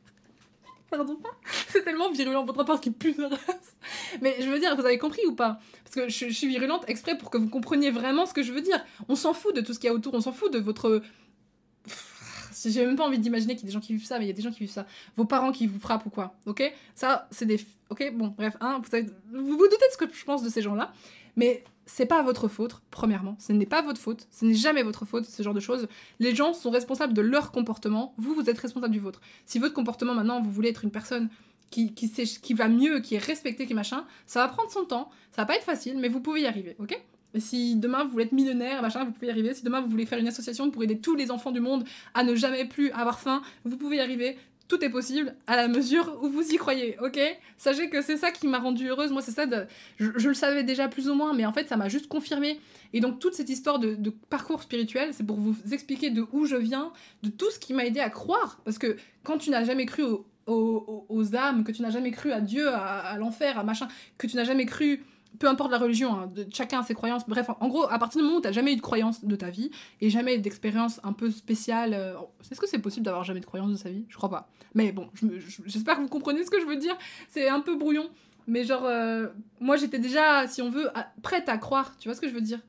Pardon? 0.90 1.20
C'est 1.68 1.84
tellement 1.84 2.10
virulent, 2.10 2.44
votre 2.44 2.62
appart 2.62 2.82
qui 2.82 2.90
pue 2.90 3.14
sa 3.14 3.28
race. 3.28 3.76
Mais 4.24 4.38
je 4.40 4.50
veux 4.50 4.58
dire, 4.58 4.76
vous 4.76 4.86
avez 4.86 4.98
compris 4.98 5.22
ou 5.28 5.36
pas? 5.36 5.60
Parce 5.84 5.94
que 5.94 6.10
je, 6.10 6.30
je, 6.30 6.34
suis 6.34 6.48
virulente 6.48 6.86
exprès 6.88 7.16
pour 7.16 7.30
que 7.30 7.38
vous 7.38 7.50
compreniez 7.50 7.92
vraiment 7.92 8.26
ce 8.26 8.34
que 8.34 8.42
je 8.42 8.52
veux 8.52 8.62
dire. 8.62 8.84
On 9.10 9.16
s'en 9.16 9.36
fout 9.36 9.56
de 9.56 9.62
tout 9.62 9.74
ce 9.74 9.80
qu'il 9.80 9.90
y 9.90 9.92
a 9.92 9.94
autour, 9.94 10.16
on 10.16 10.22
s'en 10.22 10.32
fout 10.32 10.52
de 10.52 10.58
votre 10.58 11.04
j'ai 12.66 12.86
même 12.86 12.96
pas 12.96 13.06
envie 13.06 13.20
d'imaginer 13.20 13.56
qu'il 13.56 13.64
y 13.64 13.66
a 13.66 13.70
des 13.70 13.74
gens 13.74 13.80
qui 13.80 13.94
vivent 13.94 14.06
ça, 14.06 14.20
mais 14.20 14.26
il 14.26 14.28
y 14.28 14.32
a 14.32 14.34
des 14.34 14.42
gens 14.42 14.52
qui 14.52 14.60
vivent 14.60 14.72
ça. 14.72 14.86
Vos 15.16 15.26
parents 15.26 15.52
qui 15.52 15.68
vous 15.68 15.80
frappent 15.80 16.06
ou 16.06 16.10
quoi, 16.10 16.36
ok? 16.46 16.64
Ça, 16.96 17.28
c'est 17.32 17.46
des. 17.46 17.60
Ok, 17.90 18.12
bon, 18.14 18.34
bref, 18.38 18.58
hein, 18.60 18.82
vous, 18.82 19.58
vous 19.58 19.58
doutez 19.58 19.76
de 19.76 19.92
ce 19.92 19.98
que 19.98 20.06
je 20.12 20.26
pense 20.26 20.44
de 20.44 20.50
ces 20.50 20.62
gens-là, 20.62 20.94
mais 21.36 21.64
c'est 21.86 22.06
pas 22.06 22.22
votre 22.22 22.48
faute, 22.48 22.82
premièrement. 22.92 23.36
Ce 23.40 23.54
n'est 23.54 23.66
pas 23.66 23.82
votre 23.82 24.00
faute, 24.00 24.28
ce 24.30 24.46
n'est 24.46 24.54
jamais 24.54 24.84
votre 24.84 25.06
faute, 25.06 25.26
ce 25.26 25.42
genre 25.42 25.54
de 25.54 25.60
choses. 25.60 25.88
Les 26.20 26.36
gens 26.36 26.54
sont 26.54 26.70
responsables 26.70 27.14
de 27.14 27.22
leur 27.22 27.52
comportement, 27.52 28.14
vous, 28.18 28.34
vous 28.34 28.50
êtes 28.50 28.60
responsable 28.60 28.94
du 28.94 29.00
vôtre. 29.00 29.22
Si 29.46 29.58
votre 29.58 29.74
comportement, 29.74 30.14
maintenant, 30.14 30.42
vous 30.42 30.52
voulez 30.52 30.70
être 30.70 30.84
une 30.84 30.92
personne 30.92 31.30
qui, 31.72 31.94
qui, 31.94 32.08
sait, 32.08 32.26
qui 32.26 32.54
va 32.54 32.68
mieux, 32.68 33.00
qui 33.00 33.16
est 33.16 33.24
respectée, 33.24 33.66
qui 33.66 33.74
machin, 33.74 34.06
ça 34.26 34.46
va 34.46 34.48
prendre 34.50 34.72
son 34.72 34.86
temps, 34.86 35.10
ça 35.32 35.42
va 35.42 35.46
pas 35.46 35.56
être 35.56 35.64
facile, 35.64 35.98
mais 35.98 36.10
vous 36.10 36.20
pouvez 36.20 36.42
y 36.42 36.46
arriver, 36.46 36.76
ok? 36.80 37.00
Si 37.40 37.76
demain 37.76 38.04
vous 38.04 38.12
voulez 38.12 38.26
être 38.26 38.32
millionnaire, 38.32 38.82
machin, 38.82 39.04
vous 39.04 39.12
pouvez 39.12 39.28
y 39.28 39.30
arriver. 39.30 39.54
Si 39.54 39.64
demain 39.64 39.82
vous 39.82 39.90
voulez 39.90 40.06
faire 40.06 40.20
une 40.20 40.28
association 40.28 40.70
pour 40.72 40.84
aider 40.84 41.00
tous 41.00 41.16
les 41.16 41.32
enfants 41.32 41.52
du 41.52 41.60
monde 41.60 41.84
à 42.14 42.24
ne 42.24 42.36
jamais 42.36 42.66
plus 42.66 42.92
avoir 42.92 43.20
faim, 43.20 43.42
vous 43.66 43.78
pouvez 43.78 43.98
y 43.98 44.00
arriver. 44.00 44.38
Tout 44.68 44.84
est 44.84 44.90
possible 44.90 45.34
à 45.48 45.56
la 45.56 45.70
mesure 45.70 46.20
où 46.22 46.28
vous 46.28 46.46
y 46.50 46.58
croyez, 46.58 46.98
ok? 47.02 47.18
Sachez 47.58 47.90
que 47.90 48.02
c'est 48.02 48.18
ça 48.18 48.32
qui 48.32 48.48
m'a 48.48 48.60
rendue 48.60 48.90
heureuse. 48.90 49.12
Moi, 49.12 49.22
c'est 49.22 49.32
ça, 49.32 49.46
de... 49.46 49.66
je, 49.98 50.28
le 50.28 50.34
savais 50.34 50.64
déjà 50.64 50.90
plus 50.90 51.08
ou 51.08 51.14
moins, 51.14 51.34
mais 51.34 51.46
en 51.46 51.54
fait, 51.54 51.70
ça 51.70 51.78
m'a 51.78 51.88
juste 51.88 52.08
confirmé. 52.08 52.60
Et 52.92 53.00
donc, 53.00 53.20
toute 53.20 53.34
cette 53.34 53.50
histoire 53.50 53.80
de, 53.80 54.10
parcours 54.30 54.62
spirituel, 54.62 55.14
c'est 55.14 55.26
pour 55.26 55.38
vous 55.38 55.56
expliquer 55.72 56.10
de 56.10 56.26
où 56.34 56.46
je 56.46 56.58
viens, 56.58 56.92
de 57.24 57.30
tout 57.30 57.50
ce 57.50 57.60
qui 57.60 57.74
m'a 57.74 57.86
aidé 57.86 58.02
à 58.02 58.10
croire. 58.10 58.60
Parce 58.66 58.78
que 58.78 58.98
quand 59.24 59.38
tu 59.38 59.52
n'as 59.52 59.64
jamais 59.64 59.86
cru 59.86 60.04
aux, 60.48 61.36
âmes, 61.36 61.64
que 61.64 61.72
tu 61.72 61.82
n'as 61.82 61.90
jamais 61.90 62.12
cru 62.12 62.34
à 62.34 62.42
Dieu, 62.42 62.68
à, 62.68 63.00
à 63.00 63.18
l'enfer, 63.18 63.58
à 63.58 63.64
machin, 63.64 63.88
que 64.18 64.28
tu 64.28 64.36
n'as 64.36 64.44
jamais 64.44 64.66
cru 64.66 65.02
peu 65.40 65.48
importe 65.48 65.72
la 65.72 65.78
religion, 65.78 66.14
hein, 66.20 66.32
chacun 66.54 66.80
a 66.80 66.84
ses 66.84 66.94
croyances. 66.94 67.28
Bref, 67.28 67.50
en, 67.60 67.68
gros, 67.68 67.90
à 67.90 68.00
partir 68.00 68.20
du 68.22 68.26
moment 68.26 68.40
où 68.40 68.42
tu 68.42 68.48
n'as 68.48 68.54
jamais 68.54 68.74
eu 68.74 68.76
de 68.76 68.82
croyance 68.82 69.24
de 69.24 69.36
ta 69.36 69.50
vie 69.50 69.72
et 70.02 70.10
jamais 70.10 70.38
d'expérience 70.38 71.00
un 71.04 71.14
peu 71.14 71.32
spéciale, 71.32 71.94
euh, 71.94 72.16
est-ce 72.50 72.60
que 72.60 72.68
c'est 72.68 72.80
possible 72.80 73.06
d'avoir 73.06 73.24
jamais 73.24 73.40
de 73.40 73.46
croyance 73.46 73.72
de 73.72 73.76
sa 73.76 73.90
vie? 73.90 74.06
Je 74.10 74.18
crois 74.18 74.30
pas. 74.30 74.50
Mais 74.74 74.92
bon, 74.92 75.10
j'espère 75.66 75.96
que 75.96 76.02
vous 76.02 76.08
comprenez 76.08 76.44
ce 76.44 76.50
que 76.50 76.60
je 76.60 76.66
veux 76.66 76.78
dire. 76.78 76.98
C'est 77.30 77.50
un 77.50 77.60
peu 77.60 77.76
brouillon. 77.76 78.10
Mais 78.48 78.64
genre, 78.64 78.86
euh, 78.86 79.28
moi 79.60 79.76
j'étais 79.76 80.00
déjà, 80.00 80.48
si 80.48 80.62
on 80.62 80.70
veut, 80.70 80.90
prête 81.22 81.50
à 81.50 81.58
croire. 81.58 81.98
Tu 82.00 82.08
vois 82.08 82.16
ce 82.16 82.22
que 82.22 82.30
je 82.30 82.34
veux 82.34 82.42
dire? 82.42 82.60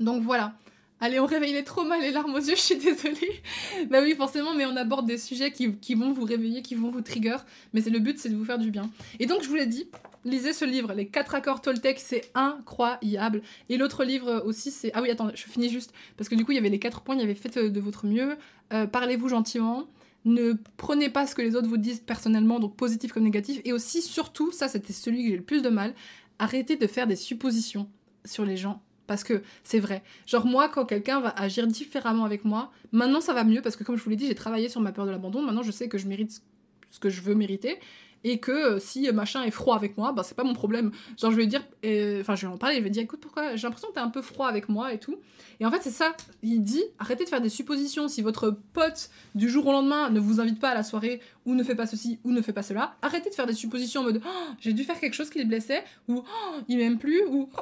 Donc 0.00 0.22
voilà. 0.22 0.54
Allez, 1.00 1.20
on 1.20 1.26
réveille 1.26 1.52
les 1.52 1.64
traumas, 1.64 1.98
les 1.98 2.12
larmes 2.12 2.34
aux 2.34 2.38
yeux, 2.38 2.54
je 2.56 2.60
suis 2.60 2.76
désolée. 2.76 3.42
bah 3.90 3.98
oui, 4.02 4.14
forcément, 4.14 4.54
mais 4.54 4.64
on 4.66 4.76
aborde 4.76 5.06
des 5.06 5.18
sujets 5.18 5.50
qui, 5.50 5.76
qui 5.76 5.94
vont 5.94 6.12
vous 6.12 6.24
réveiller, 6.24 6.62
qui 6.62 6.74
vont 6.74 6.90
vous 6.90 7.02
trigger. 7.02 7.36
Mais 7.72 7.80
c'est 7.80 7.90
le 7.90 7.98
but, 7.98 8.18
c'est 8.18 8.30
de 8.30 8.36
vous 8.36 8.44
faire 8.44 8.58
du 8.58 8.70
bien. 8.70 8.90
Et 9.18 9.26
donc, 9.26 9.42
je 9.42 9.48
vous 9.48 9.54
l'ai 9.54 9.66
dit, 9.66 9.88
lisez 10.24 10.52
ce 10.52 10.64
livre, 10.64 10.92
Les 10.94 11.06
4 11.06 11.34
accords 11.34 11.60
Toltec, 11.60 11.98
c'est 11.98 12.30
incroyable. 12.34 13.42
Et 13.68 13.76
l'autre 13.76 14.04
livre 14.04 14.42
aussi, 14.44 14.70
c'est. 14.70 14.90
Ah 14.94 15.02
oui, 15.02 15.10
attends, 15.10 15.30
je 15.34 15.44
finis 15.44 15.68
juste. 15.68 15.92
Parce 16.16 16.28
que 16.28 16.34
du 16.34 16.44
coup, 16.44 16.52
il 16.52 16.56
y 16.56 16.58
avait 16.58 16.68
les 16.68 16.78
4 16.78 17.02
points, 17.02 17.14
il 17.14 17.20
y 17.20 17.24
avait 17.24 17.34
Faites 17.34 17.58
de 17.58 17.80
votre 17.80 18.06
mieux, 18.06 18.36
euh, 18.72 18.86
parlez-vous 18.86 19.28
gentiment, 19.28 19.86
ne 20.24 20.54
prenez 20.76 21.10
pas 21.10 21.26
ce 21.26 21.34
que 21.34 21.42
les 21.42 21.56
autres 21.56 21.68
vous 21.68 21.76
disent 21.76 22.00
personnellement, 22.00 22.60
donc 22.60 22.76
positif 22.76 23.12
comme 23.12 23.24
négatif. 23.24 23.60
Et 23.64 23.72
aussi, 23.72 24.02
surtout, 24.02 24.52
ça, 24.52 24.68
c'était 24.68 24.92
celui 24.92 25.24
que 25.24 25.30
j'ai 25.30 25.36
le 25.36 25.42
plus 25.42 25.62
de 25.62 25.68
mal, 25.68 25.94
arrêtez 26.38 26.76
de 26.76 26.86
faire 26.86 27.06
des 27.06 27.16
suppositions 27.16 27.88
sur 28.24 28.44
les 28.44 28.56
gens. 28.56 28.82
Parce 29.06 29.22
que 29.22 29.42
c'est 29.64 29.80
vrai. 29.80 30.02
Genre 30.26 30.46
moi, 30.46 30.70
quand 30.70 30.86
quelqu'un 30.86 31.20
va 31.20 31.28
agir 31.30 31.66
différemment 31.66 32.24
avec 32.24 32.46
moi, 32.46 32.72
maintenant 32.90 33.20
ça 33.20 33.34
va 33.34 33.44
mieux 33.44 33.60
parce 33.60 33.76
que 33.76 33.84
comme 33.84 33.96
je 33.96 34.02
vous 34.02 34.08
l'ai 34.08 34.16
dit, 34.16 34.26
j'ai 34.26 34.34
travaillé 34.34 34.70
sur 34.70 34.80
ma 34.80 34.92
peur 34.92 35.04
de 35.04 35.10
l'abandon. 35.10 35.42
Maintenant 35.42 35.62
je 35.62 35.70
sais 35.70 35.88
que 35.88 35.98
je 35.98 36.06
mérite 36.06 36.40
ce 36.88 37.00
que 37.00 37.10
je 37.10 37.20
veux 37.20 37.34
mériter 37.34 37.78
et 38.24 38.38
que 38.38 38.50
euh, 38.50 38.78
si 38.80 39.10
machin 39.12 39.44
est 39.44 39.50
froid 39.50 39.76
avec 39.76 39.96
moi, 39.96 40.12
bah 40.12 40.22
c'est 40.24 40.34
pas 40.34 40.44
mon 40.44 40.54
problème. 40.54 40.90
Genre 41.18 41.30
je 41.30 41.36
vais 41.36 41.46
dire, 41.46 41.62
euh, 41.84 42.22
enfin 42.22 42.34
je 42.34 42.46
vais 42.46 42.52
en 42.52 42.56
parler, 42.56 42.78
je 42.78 42.82
vais 42.82 42.90
dire 42.90 43.02
écoute 43.02 43.20
pourquoi 43.20 43.54
j'ai 43.54 43.66
l'impression 43.66 43.88
que 43.88 43.94
t'es 43.94 44.00
un 44.00 44.08
peu 44.08 44.22
froid 44.22 44.48
avec 44.48 44.68
moi 44.68 44.92
et 44.92 44.98
tout. 44.98 45.16
Et 45.60 45.66
en 45.66 45.70
fait 45.70 45.80
c'est 45.82 45.90
ça, 45.90 46.16
il 46.42 46.62
dit 46.62 46.82
arrêtez 46.98 47.24
de 47.24 47.28
faire 47.28 47.42
des 47.42 47.50
suppositions. 47.50 48.08
Si 48.08 48.22
votre 48.22 48.58
pote 48.72 49.10
du 49.34 49.48
jour 49.48 49.66
au 49.66 49.72
lendemain 49.72 50.10
ne 50.10 50.18
vous 50.18 50.40
invite 50.40 50.58
pas 50.58 50.70
à 50.70 50.74
la 50.74 50.82
soirée 50.82 51.20
ou 51.44 51.54
ne 51.54 51.62
fait 51.62 51.74
pas 51.74 51.86
ceci 51.86 52.18
ou 52.24 52.32
ne 52.32 52.40
fait 52.40 52.54
pas 52.54 52.62
cela, 52.62 52.96
arrêtez 53.02 53.28
de 53.28 53.34
faire 53.34 53.46
des 53.46 53.52
suppositions 53.52 54.00
en 54.00 54.04
mode 54.04 54.22
oh, 54.24 54.52
j'ai 54.58 54.72
dû 54.72 54.84
faire 54.84 54.98
quelque 54.98 55.14
chose 55.14 55.30
qui 55.30 55.38
le 55.38 55.44
blessait 55.44 55.84
ou 56.08 56.24
oh, 56.26 56.56
il 56.68 56.78
m'aime 56.78 56.98
plus 56.98 57.22
ou 57.28 57.50
oh, 57.56 57.60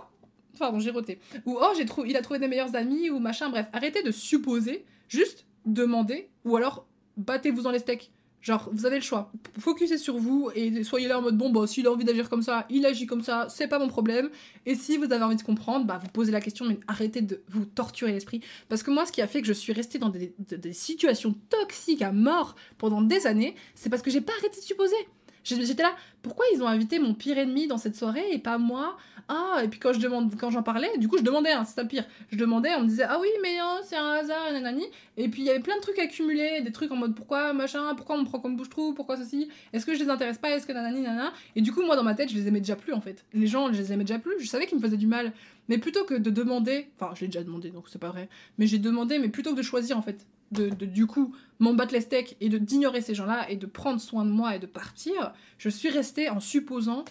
pardon 0.59 0.79
j'ai 0.79 0.91
roté 0.91 1.19
ou 1.45 1.59
oh 1.61 1.73
j'ai 1.77 1.87
il 2.07 2.17
a 2.17 2.23
trouvé 2.23 2.39
des 2.39 2.49
meilleurs 2.49 2.77
amis 2.77 3.11
ou 3.11 3.19
machin 3.19 3.51
bref 3.51 3.67
arrêtez 3.73 4.03
de 4.03 4.13
supposer, 4.13 4.85
juste 5.09 5.45
demandez 5.67 6.29
ou 6.45 6.57
alors 6.57 6.87
battez-vous 7.17 7.63
dans 7.63 7.71
les 7.71 7.81
steaks. 7.81 8.11
Genre, 8.43 8.69
vous 8.73 8.87
avez 8.87 8.97
le 8.97 9.03
choix. 9.03 9.31
Focussez 9.59 9.99
sur 9.99 10.19
vous 10.19 10.51
et 10.57 10.83
soyez 10.83 11.07
là 11.07 11.19
en 11.19 11.23
mode 11.23 11.39
bon, 11.39 11.51
bah, 11.51 11.67
s'il 11.69 11.87
a 11.87 11.93
envie 11.93 12.05
d'agir 12.05 12.29
comme 12.29 12.43
ça, 12.43 12.67
il 12.71 12.85
agit 12.85 13.07
comme 13.07 13.23
ça, 13.23 13.47
c'est 13.49 13.69
pas 13.69 13.79
mon 13.79 13.87
problème. 13.87 14.31
Et 14.67 14.75
si 14.75 14.97
vous 14.97 15.05
avez 15.05 15.23
envie 15.23 15.37
de 15.37 15.43
comprendre, 15.43 15.87
bah, 15.87 16.01
vous 16.03 16.09
posez 16.09 16.33
la 16.33 16.41
question, 16.41 16.65
mais 16.65 16.81
arrêtez 16.89 17.23
de 17.23 17.41
vous 17.49 17.65
torturer 17.65 18.11
l'esprit. 18.11 18.41
Parce 18.69 18.83
que 18.83 18.91
moi, 18.91 19.07
ce 19.07 19.13
qui 19.13 19.23
a 19.23 19.29
fait 19.29 19.43
que 19.43 19.47
je 19.47 19.53
suis 19.53 19.73
restée 19.73 20.01
dans 20.01 20.09
des, 20.09 20.35
des 20.39 20.73
situations 20.73 21.37
toxiques 21.51 22.03
à 22.03 22.11
mort 22.11 22.57
pendant 22.79 23.01
des 23.01 23.29
années, 23.29 23.55
c'est 23.77 23.91
parce 23.91 24.03
que 24.03 24.11
j'ai 24.11 24.21
pas 24.21 24.33
arrêté 24.41 24.59
de 24.59 24.65
supposer. 24.65 24.97
J'étais 25.45 25.83
là, 25.83 25.95
pourquoi 26.23 26.45
ils 26.55 26.63
ont 26.63 26.69
invité 26.69 26.99
mon 26.99 27.15
pire 27.15 27.39
ennemi 27.39 27.67
dans 27.67 27.79
cette 27.79 27.97
soirée 27.97 28.31
et 28.33 28.39
pas 28.39 28.59
moi? 28.59 28.97
Ah, 29.29 29.61
et 29.63 29.69
puis 29.69 29.79
quand 29.79 29.93
je 29.93 30.01
demande, 30.01 30.35
quand 30.39 30.51
j'en 30.51 30.63
parlais, 30.63 30.91
du 30.99 31.09
coup 31.09 31.17
je 31.17 31.23
demandais, 31.23 31.53
hein, 31.53 31.65
c'est 31.65 31.75
ça 31.75 31.85
pire. 31.85 32.05
Je 32.31 32.37
demandais, 32.37 32.71
on 32.77 32.83
me 32.83 32.89
disait 32.89 33.05
ah 33.09 33.19
oui 33.21 33.29
mais 33.41 33.59
hein, 33.59 33.79
c'est 33.85 33.97
un 33.97 34.11
hasard, 34.11 34.53
nanani. 34.53 34.85
Et 35.17 35.29
puis 35.29 35.43
il 35.43 35.47
y 35.47 35.51
avait 35.51 35.61
plein 35.61 35.77
de 35.77 35.81
trucs 35.81 35.99
accumulés, 35.99 36.61
des 36.61 36.73
trucs 36.73 36.91
en 36.91 36.97
mode 36.97 37.15
pourquoi 37.15 37.53
machin, 37.53 37.95
pourquoi 37.95 38.17
on 38.17 38.21
me 38.21 38.25
prend 38.25 38.41
comme 38.41 38.57
bouche-trou, 38.57 38.95
pourquoi 38.95 39.17
ceci, 39.17 39.49
est-ce 39.73 39.87
que 39.87 39.95
je 39.95 40.03
les 40.03 40.11
intéresse 40.11 40.39
pas, 40.39 40.51
est-ce 40.51 40.67
que 40.67 40.73
nanani 40.73 41.01
nanana? 41.03 41.33
Et 41.57 41.63
du 41.63 41.73
coup 41.73 41.83
moi 41.83 41.97
dans 41.97 42.03
ma 42.03 42.15
tête 42.15 42.31
je 42.31 42.35
les 42.37 42.49
aimais 42.49 42.61
déjà 42.61 42.77
plus 42.77 42.93
en 42.93 43.01
fait. 43.01 43.25
Les 43.33 43.47
gens 43.47 43.73
je 43.73 43.79
les 43.79 43.93
aimais 43.93 44.05
déjà 44.05 44.19
plus, 44.19 44.41
je 44.41 44.47
savais 44.47 44.67
qu'ils 44.67 44.79
me 44.79 44.83
faisaient 44.83 44.97
du 44.97 45.07
mal. 45.07 45.33
Mais 45.69 45.79
plutôt 45.79 46.05
que 46.05 46.15
de 46.15 46.31
demander, 46.31 46.89
enfin 46.99 47.15
je 47.15 47.23
l'ai 47.23 47.29
déjà 47.29 47.45
demandé 47.45 47.71
donc 47.71 47.89
c'est 47.89 48.01
pas 48.01 48.11
vrai, 48.11 48.29
mais 48.59 48.67
j'ai 48.67 48.79
demandé, 48.79 49.19
mais 49.19 49.29
plutôt 49.29 49.53
que 49.53 49.57
de 49.57 49.63
choisir 49.63 49.97
en 49.97 50.03
fait 50.03 50.27
de, 50.53 50.69
du 50.85 51.07
coup 51.07 51.35
m'en 51.59 51.75
battre 51.75 51.93
les 51.93 52.01
steaks 52.01 52.37
et 52.41 52.49
de 52.49 52.59
d'ignorer 52.59 53.01
ces 53.01 53.15
gens-là 53.15 53.49
et 53.51 53.57
de 53.57 53.67
prendre 53.67 54.01
soin 54.01 54.25
de 54.25 54.31
moi 54.31 54.57
et 54.57 54.59
de 54.59 54.67
partir, 54.67 55.33
je 55.59 55.69
suis 55.69 55.89
restée 55.89 56.29
en 56.29 56.41
supposant, 56.41 57.05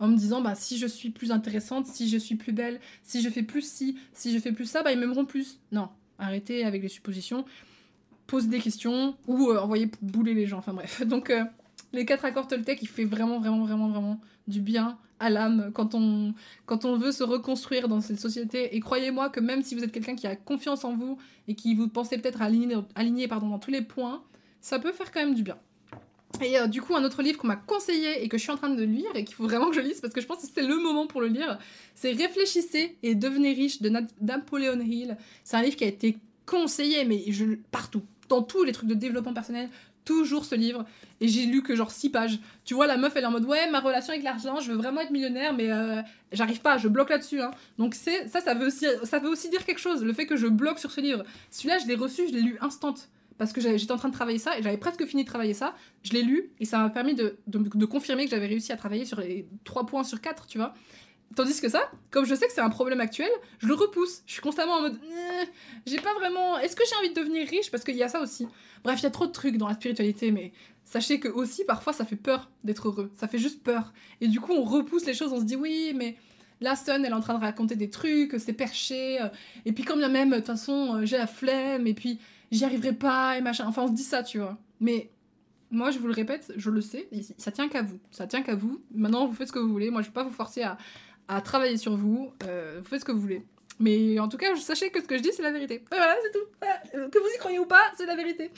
en 0.00 0.08
me 0.08 0.16
disant 0.16 0.40
bah 0.40 0.54
si 0.54 0.78
je 0.78 0.86
suis 0.86 1.10
plus 1.10 1.30
intéressante, 1.30 1.86
si 1.86 2.08
je 2.08 2.16
suis 2.16 2.36
plus 2.36 2.52
belle, 2.52 2.80
si 3.02 3.22
je 3.22 3.28
fais 3.28 3.42
plus 3.42 3.62
ci, 3.62 3.98
si 4.12 4.32
je 4.32 4.38
fais 4.38 4.52
plus 4.52 4.66
ça, 4.66 4.82
bah 4.82 4.92
ils 4.92 4.98
m'aimeront 4.98 5.26
plus. 5.26 5.58
Non, 5.72 5.88
arrêtez 6.18 6.64
avec 6.64 6.82
les 6.82 6.88
suppositions, 6.88 7.44
posez 8.26 8.48
des 8.48 8.60
questions 8.60 9.16
ou 9.26 9.50
euh, 9.50 9.58
envoyez 9.58 9.90
bouler 10.00 10.34
les 10.34 10.46
gens. 10.46 10.58
Enfin 10.58 10.72
bref, 10.72 11.02
donc 11.06 11.30
euh, 11.30 11.44
les 11.92 12.04
quatre 12.04 12.24
accords 12.24 12.48
Toltec, 12.48 12.82
il 12.82 12.88
fait 12.88 13.04
vraiment 13.04 13.38
vraiment 13.38 13.64
vraiment 13.64 13.88
vraiment 13.88 14.20
du 14.46 14.60
bien 14.60 14.98
à 15.20 15.30
l'âme 15.30 15.70
quand 15.74 15.94
on, 15.94 16.34
quand 16.66 16.84
on 16.84 16.96
veut 16.96 17.12
se 17.12 17.24
reconstruire 17.24 17.88
dans 17.88 18.00
cette 18.00 18.20
société. 18.20 18.76
Et 18.76 18.80
croyez-moi 18.80 19.30
que 19.30 19.40
même 19.40 19.62
si 19.62 19.74
vous 19.74 19.82
êtes 19.82 19.92
quelqu'un 19.92 20.14
qui 20.14 20.26
a 20.26 20.36
confiance 20.36 20.84
en 20.84 20.94
vous 20.94 21.18
et 21.48 21.54
qui 21.54 21.74
vous 21.74 21.88
pensez 21.88 22.18
peut-être 22.18 22.42
aligné, 22.42 22.76
aligné 22.94 23.28
pardon, 23.28 23.48
dans 23.48 23.58
tous 23.58 23.70
les 23.70 23.82
points, 23.82 24.22
ça 24.60 24.78
peut 24.78 24.92
faire 24.92 25.10
quand 25.12 25.20
même 25.20 25.34
du 25.34 25.42
bien. 25.42 25.58
Et 26.42 26.58
euh, 26.58 26.66
du 26.66 26.82
coup, 26.82 26.94
un 26.94 27.04
autre 27.04 27.22
livre 27.22 27.38
qu'on 27.38 27.46
m'a 27.46 27.56
conseillé 27.56 28.22
et 28.22 28.28
que 28.28 28.36
je 28.36 28.42
suis 28.42 28.52
en 28.52 28.56
train 28.56 28.68
de 28.68 28.82
lire 28.82 29.10
et 29.14 29.24
qu'il 29.24 29.34
faut 29.34 29.44
vraiment 29.44 29.70
que 29.70 29.76
je 29.76 29.80
lise 29.80 30.00
parce 30.00 30.12
que 30.12 30.20
je 30.20 30.26
pense 30.26 30.38
que 30.38 30.48
c'est 30.52 30.62
le 30.62 30.76
moment 30.76 31.06
pour 31.06 31.20
le 31.20 31.28
lire, 31.28 31.58
c'est 31.94 32.12
Réfléchissez 32.12 32.98
et 33.02 33.14
devenez 33.14 33.52
riche 33.52 33.80
de 33.80 33.90
Napoleon 34.20 34.80
Hill. 34.80 35.16
C'est 35.42 35.56
un 35.56 35.62
livre 35.62 35.76
qui 35.76 35.84
a 35.84 35.88
été 35.88 36.18
conseillé, 36.46 37.04
mais 37.04 37.24
je, 37.28 37.44
partout, 37.70 38.02
dans 38.28 38.42
tous 38.42 38.62
les 38.62 38.72
trucs 38.72 38.88
de 38.88 38.94
développement 38.94 39.32
personnel, 39.32 39.70
toujours 40.08 40.46
ce 40.46 40.54
livre 40.54 40.86
et 41.20 41.28
j'ai 41.28 41.44
lu 41.44 41.62
que 41.62 41.76
genre 41.76 41.90
6 41.90 42.08
pages. 42.08 42.38
Tu 42.64 42.72
vois, 42.72 42.86
la 42.86 42.96
meuf 42.96 43.12
elle 43.14 43.24
est 43.24 43.26
en 43.26 43.30
mode 43.30 43.44
ouais, 43.44 43.70
ma 43.70 43.80
relation 43.80 44.12
avec 44.12 44.24
l'argent, 44.24 44.58
je 44.58 44.72
veux 44.72 44.78
vraiment 44.78 45.02
être 45.02 45.10
millionnaire, 45.10 45.52
mais 45.52 45.70
euh, 45.70 46.00
j'arrive 46.32 46.62
pas, 46.62 46.78
je 46.78 46.88
bloque 46.88 47.10
là-dessus. 47.10 47.42
Hein. 47.42 47.50
Donc 47.76 47.94
c'est 47.94 48.26
ça, 48.26 48.40
ça 48.40 48.54
veut, 48.54 48.68
aussi, 48.68 48.86
ça 49.04 49.18
veut 49.18 49.28
aussi 49.28 49.50
dire 49.50 49.66
quelque 49.66 49.80
chose, 49.80 50.02
le 50.02 50.14
fait 50.14 50.24
que 50.24 50.36
je 50.36 50.46
bloque 50.46 50.78
sur 50.78 50.90
ce 50.90 51.02
livre. 51.02 51.24
Celui-là, 51.50 51.76
je 51.78 51.86
l'ai 51.86 51.94
reçu, 51.94 52.26
je 52.26 52.32
l'ai 52.32 52.40
lu 52.40 52.56
instant. 52.62 52.94
Parce 53.36 53.52
que 53.52 53.60
j'étais 53.60 53.92
en 53.92 53.98
train 53.98 54.08
de 54.08 54.14
travailler 54.14 54.38
ça 54.38 54.58
et 54.58 54.62
j'avais 54.62 54.78
presque 54.78 55.04
fini 55.06 55.22
de 55.22 55.28
travailler 55.28 55.54
ça. 55.54 55.74
Je 56.02 56.12
l'ai 56.12 56.22
lu 56.22 56.50
et 56.58 56.64
ça 56.64 56.78
m'a 56.78 56.90
permis 56.90 57.14
de, 57.14 57.36
de, 57.46 57.58
de 57.58 57.84
confirmer 57.84 58.24
que 58.24 58.30
j'avais 58.30 58.46
réussi 58.48 58.72
à 58.72 58.76
travailler 58.76 59.04
sur 59.04 59.20
les 59.20 59.46
3 59.64 59.86
points 59.86 60.04
sur 60.04 60.20
4, 60.20 60.46
tu 60.46 60.58
vois. 60.58 60.74
Tandis 61.38 61.60
que 61.60 61.68
ça, 61.68 61.88
comme 62.10 62.24
je 62.24 62.34
sais 62.34 62.48
que 62.48 62.52
c'est 62.52 62.60
un 62.60 62.68
problème 62.68 63.00
actuel, 63.00 63.30
je 63.60 63.68
le 63.68 63.74
repousse. 63.74 64.22
Je 64.26 64.32
suis 64.32 64.42
constamment 64.42 64.72
en 64.72 64.80
mode, 64.80 64.98
j'ai 65.86 66.00
pas 66.00 66.12
vraiment. 66.14 66.58
Est-ce 66.58 66.74
que 66.74 66.82
j'ai 66.84 66.96
envie 66.96 67.10
de 67.10 67.14
devenir 67.14 67.46
riche? 67.46 67.70
Parce 67.70 67.84
qu'il 67.84 67.94
y 67.94 68.02
a 68.02 68.08
ça 68.08 68.20
aussi. 68.20 68.48
Bref, 68.82 68.98
il 68.98 69.04
y 69.04 69.06
a 69.06 69.10
trop 69.10 69.24
de 69.24 69.30
trucs 69.30 69.56
dans 69.56 69.68
la 69.68 69.74
spiritualité, 69.74 70.32
mais 70.32 70.50
sachez 70.84 71.20
que 71.20 71.28
aussi 71.28 71.64
parfois 71.64 71.92
ça 71.92 72.04
fait 72.04 72.16
peur 72.16 72.50
d'être 72.64 72.88
heureux. 72.88 73.12
Ça 73.14 73.28
fait 73.28 73.38
juste 73.38 73.62
peur. 73.62 73.92
Et 74.20 74.26
du 74.26 74.40
coup, 74.40 74.52
on 74.52 74.64
repousse 74.64 75.06
les 75.06 75.14
choses. 75.14 75.32
On 75.32 75.38
se 75.38 75.44
dit 75.44 75.54
oui, 75.54 75.92
mais 75.94 76.16
la 76.60 76.74
Sun, 76.74 77.04
elle 77.04 77.12
est 77.12 77.14
en 77.14 77.20
train 77.20 77.34
de 77.34 77.40
raconter 77.44 77.76
des 77.76 77.88
trucs, 77.88 78.34
c'est 78.40 78.52
perché. 78.52 79.22
Euh, 79.22 79.28
et 79.64 79.70
puis 79.70 79.84
quand 79.84 79.96
bien 79.96 80.08
même, 80.08 80.30
de 80.30 80.36
toute 80.38 80.46
façon, 80.46 80.96
euh, 80.96 81.04
j'ai 81.04 81.18
la 81.18 81.28
flemme. 81.28 81.86
Et 81.86 81.94
puis 81.94 82.18
j'y 82.50 82.64
arriverai 82.64 82.94
pas 82.94 83.38
et 83.38 83.42
machin. 83.42 83.64
Enfin, 83.68 83.82
on 83.82 83.86
se 83.86 83.92
dit 83.92 84.02
ça, 84.02 84.24
tu 84.24 84.38
vois. 84.38 84.58
Mais 84.80 85.12
Moi, 85.70 85.92
je 85.92 86.00
vous 86.00 86.08
le 86.08 86.14
répète, 86.14 86.52
je 86.56 86.70
le 86.70 86.80
sais, 86.80 87.08
ça 87.36 87.52
tient 87.52 87.68
qu'à 87.68 87.82
vous. 87.82 88.00
Ça 88.10 88.26
tient 88.26 88.42
qu'à 88.42 88.56
vous. 88.56 88.82
Maintenant, 88.92 89.26
vous 89.26 89.34
faites 89.34 89.48
ce 89.48 89.52
que 89.52 89.58
vous 89.60 89.68
voulez. 89.68 89.90
Moi, 89.90 90.02
je 90.02 90.06
vais 90.06 90.12
pas 90.12 90.24
vous 90.24 90.32
forcer 90.32 90.62
à, 90.62 90.78
à 91.28 91.40
travailler 91.40 91.76
sur 91.76 91.96
vous. 91.96 92.32
Euh, 92.46 92.80
vous 92.82 92.88
faites 92.88 93.00
ce 93.00 93.04
que 93.04 93.12
vous 93.12 93.20
voulez. 93.20 93.44
Mais 93.80 94.18
en 94.18 94.28
tout 94.28 94.36
cas, 94.36 94.54
sachez 94.56 94.90
que 94.90 95.00
ce 95.00 95.06
que 95.06 95.16
je 95.16 95.22
dis, 95.22 95.30
c'est 95.32 95.42
la 95.42 95.52
vérité. 95.52 95.84
Voilà, 95.90 96.16
c'est 96.22 96.32
tout. 96.32 97.10
Que 97.10 97.18
vous 97.18 97.28
y 97.34 97.38
croyez 97.38 97.58
ou 97.58 97.66
pas, 97.66 97.92
c'est 97.96 98.06
la 98.06 98.16
vérité. 98.16 98.50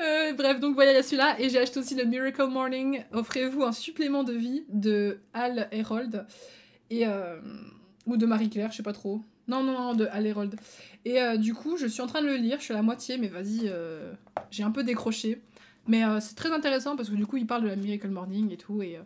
Euh, 0.00 0.32
bref, 0.32 0.58
donc 0.58 0.74
voilà, 0.74 0.92
il 0.92 0.94
y 0.94 0.98
a 0.98 1.02
celui-là. 1.02 1.40
Et 1.40 1.48
j'ai 1.48 1.58
acheté 1.58 1.78
aussi 1.78 1.94
le 1.94 2.04
Miracle 2.04 2.46
Morning. 2.46 3.04
Offrez-vous 3.12 3.62
un 3.62 3.72
supplément 3.72 4.24
de 4.24 4.32
vie 4.32 4.64
de 4.68 5.20
Al 5.32 5.68
Herold. 5.70 6.26
Et, 6.90 7.06
euh, 7.06 7.38
ou 8.06 8.16
de 8.16 8.26
Marie-Claire, 8.26 8.72
je 8.72 8.78
sais 8.78 8.82
pas 8.82 8.92
trop. 8.92 9.22
Non, 9.46 9.62
non, 9.62 9.72
non, 9.72 9.94
de 9.94 10.06
Al 10.06 10.26
Herold. 10.26 10.56
Et 11.04 11.20
euh, 11.20 11.36
du 11.36 11.54
coup, 11.54 11.76
je 11.76 11.86
suis 11.86 12.02
en 12.02 12.06
train 12.06 12.22
de 12.22 12.26
le 12.26 12.36
lire. 12.36 12.58
Je 12.58 12.64
suis 12.64 12.74
à 12.74 12.76
la 12.76 12.82
moitié, 12.82 13.16
mais 13.16 13.28
vas-y, 13.28 13.72
j'ai 14.50 14.64
un 14.64 14.72
peu 14.72 14.82
décroché. 14.82 15.40
Mais 15.86 16.02
c'est 16.20 16.34
très 16.34 16.50
intéressant 16.50 16.96
parce 16.96 17.08
que 17.08 17.14
du 17.14 17.26
coup, 17.26 17.36
il 17.36 17.46
parle 17.46 17.62
de 17.62 17.68
la 17.68 17.76
Miracle 17.76 18.08
Morning 18.08 18.52
et 18.52 18.56
tout. 18.56 18.82
Et 18.82 18.98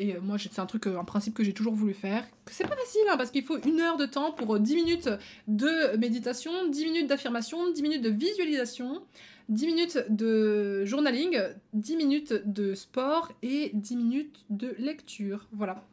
et 0.00 0.16
euh, 0.16 0.20
moi, 0.22 0.38
c'est 0.38 0.58
un 0.58 0.66
truc, 0.66 0.86
euh, 0.86 0.98
un 0.98 1.04
principe 1.04 1.34
que 1.34 1.44
j'ai 1.44 1.52
toujours 1.52 1.74
voulu 1.74 1.92
faire. 1.92 2.26
C'est 2.46 2.66
pas 2.66 2.74
facile, 2.74 3.02
hein, 3.10 3.16
parce 3.18 3.30
qu'il 3.30 3.44
faut 3.44 3.58
une 3.58 3.80
heure 3.80 3.98
de 3.98 4.06
temps 4.06 4.32
pour 4.32 4.58
10 4.58 4.72
euh, 4.72 4.74
minutes 4.74 5.10
de 5.46 5.96
méditation, 5.98 6.50
10 6.68 6.84
minutes 6.86 7.06
d'affirmation, 7.06 7.70
10 7.70 7.82
minutes 7.82 8.02
de 8.02 8.08
visualisation, 8.08 9.02
10 9.50 9.66
minutes 9.66 10.04
de 10.08 10.86
journaling, 10.86 11.38
10 11.74 11.96
minutes 11.96 12.32
de 12.46 12.74
sport 12.74 13.30
et 13.42 13.72
10 13.74 13.96
minutes 13.96 14.44
de 14.48 14.74
lecture. 14.78 15.46
Voilà. 15.52 15.84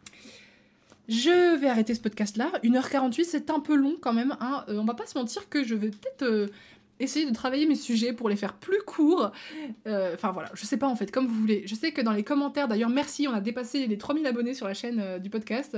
Je 1.09 1.57
vais 1.57 1.67
arrêter 1.67 1.93
ce 1.93 2.01
podcast-là. 2.01 2.51
1h48, 2.63 3.25
c'est 3.25 3.49
un 3.49 3.59
peu 3.59 3.75
long 3.75 3.97
quand 3.99 4.13
même. 4.13 4.37
Hein. 4.39 4.63
on 4.69 4.85
va 4.85 4.93
pas 4.93 5.05
se 5.05 5.17
mentir 5.17 5.49
que 5.49 5.65
je 5.65 5.75
vais 5.75 5.89
peut-être 5.89 6.49
essayer 6.99 7.25
de 7.25 7.33
travailler 7.33 7.65
mes 7.65 7.75
sujets 7.75 8.13
pour 8.13 8.29
les 8.29 8.35
faire 8.35 8.53
plus 8.53 8.81
courts. 8.81 9.31
Euh, 9.87 10.13
enfin 10.13 10.31
voilà, 10.31 10.49
je 10.53 10.65
sais 10.65 10.77
pas 10.77 10.87
en 10.87 10.95
fait, 10.95 11.11
comme 11.11 11.27
vous 11.27 11.39
voulez. 11.39 11.63
Je 11.65 11.75
sais 11.75 11.91
que 11.91 12.01
dans 12.01 12.11
les 12.11 12.23
commentaires, 12.23 12.67
d'ailleurs, 12.67 12.89
merci, 12.89 13.27
on 13.27 13.33
a 13.33 13.41
dépassé 13.41 13.87
les 13.87 13.97
3000 13.97 14.25
abonnés 14.25 14.53
sur 14.53 14.67
la 14.67 14.73
chaîne 14.73 14.99
euh, 14.99 15.19
du 15.19 15.29
podcast. 15.29 15.77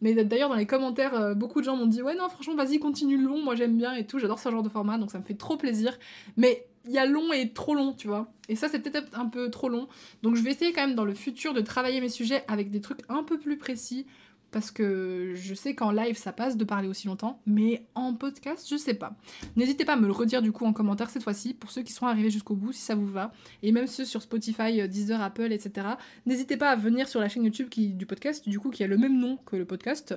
Mais 0.00 0.14
d'ailleurs, 0.24 0.48
dans 0.48 0.54
les 0.54 0.66
commentaires, 0.66 1.14
euh, 1.14 1.34
beaucoup 1.34 1.60
de 1.60 1.64
gens 1.64 1.76
m'ont 1.76 1.86
dit 1.86 2.02
Ouais, 2.02 2.14
non, 2.14 2.28
franchement, 2.28 2.54
vas-y, 2.54 2.78
continue 2.78 3.18
long, 3.18 3.42
moi 3.42 3.54
j'aime 3.54 3.76
bien 3.76 3.94
et 3.94 4.06
tout, 4.06 4.18
j'adore 4.18 4.38
ce 4.38 4.50
genre 4.50 4.62
de 4.62 4.68
format, 4.68 4.98
donc 4.98 5.10
ça 5.10 5.18
me 5.18 5.24
fait 5.24 5.34
trop 5.34 5.56
plaisir. 5.56 5.98
Mais 6.36 6.66
il 6.86 6.92
y 6.92 6.98
a 6.98 7.06
long 7.06 7.32
et 7.32 7.52
trop 7.52 7.74
long, 7.74 7.92
tu 7.92 8.08
vois. 8.08 8.32
Et 8.48 8.56
ça, 8.56 8.68
c'est 8.68 8.78
peut-être 8.78 9.08
un 9.18 9.26
peu 9.26 9.50
trop 9.50 9.68
long. 9.68 9.88
Donc 10.22 10.36
je 10.36 10.42
vais 10.42 10.50
essayer 10.50 10.72
quand 10.72 10.86
même 10.86 10.94
dans 10.94 11.04
le 11.04 11.14
futur 11.14 11.52
de 11.52 11.60
travailler 11.60 12.00
mes 12.00 12.08
sujets 12.08 12.44
avec 12.48 12.70
des 12.70 12.80
trucs 12.80 13.00
un 13.08 13.22
peu 13.22 13.38
plus 13.38 13.58
précis 13.58 14.06
parce 14.50 14.70
que 14.70 15.32
je 15.34 15.54
sais 15.54 15.74
qu'en 15.74 15.90
live 15.90 16.16
ça 16.16 16.32
passe 16.32 16.56
de 16.56 16.64
parler 16.64 16.88
aussi 16.88 17.06
longtemps, 17.06 17.40
mais 17.46 17.84
en 17.94 18.14
podcast 18.14 18.66
je 18.70 18.76
sais 18.76 18.94
pas. 18.94 19.16
N'hésitez 19.56 19.84
pas 19.84 19.94
à 19.94 19.96
me 19.96 20.06
le 20.06 20.12
redire 20.12 20.42
du 20.42 20.52
coup 20.52 20.64
en 20.64 20.72
commentaire 20.72 21.10
cette 21.10 21.22
fois-ci 21.22 21.54
pour 21.54 21.70
ceux 21.70 21.82
qui 21.82 21.92
sont 21.92 22.06
arrivés 22.06 22.30
jusqu'au 22.30 22.54
bout 22.54 22.72
si 22.72 22.80
ça 22.80 22.94
vous 22.94 23.06
va, 23.06 23.32
et 23.62 23.72
même 23.72 23.86
ceux 23.86 24.04
sur 24.04 24.22
Spotify, 24.22 24.80
euh, 24.80 24.86
Deezer, 24.86 25.20
Apple, 25.20 25.52
etc. 25.52 25.88
N'hésitez 26.26 26.56
pas 26.56 26.70
à 26.70 26.76
venir 26.76 27.08
sur 27.08 27.20
la 27.20 27.28
chaîne 27.28 27.44
YouTube 27.44 27.68
qui, 27.68 27.88
du 27.88 28.06
podcast 28.06 28.48
du 28.48 28.58
coup 28.58 28.70
qui 28.70 28.84
a 28.84 28.86
le 28.86 28.98
même 28.98 29.18
nom 29.18 29.38
que 29.46 29.56
le 29.56 29.64
podcast 29.64 30.14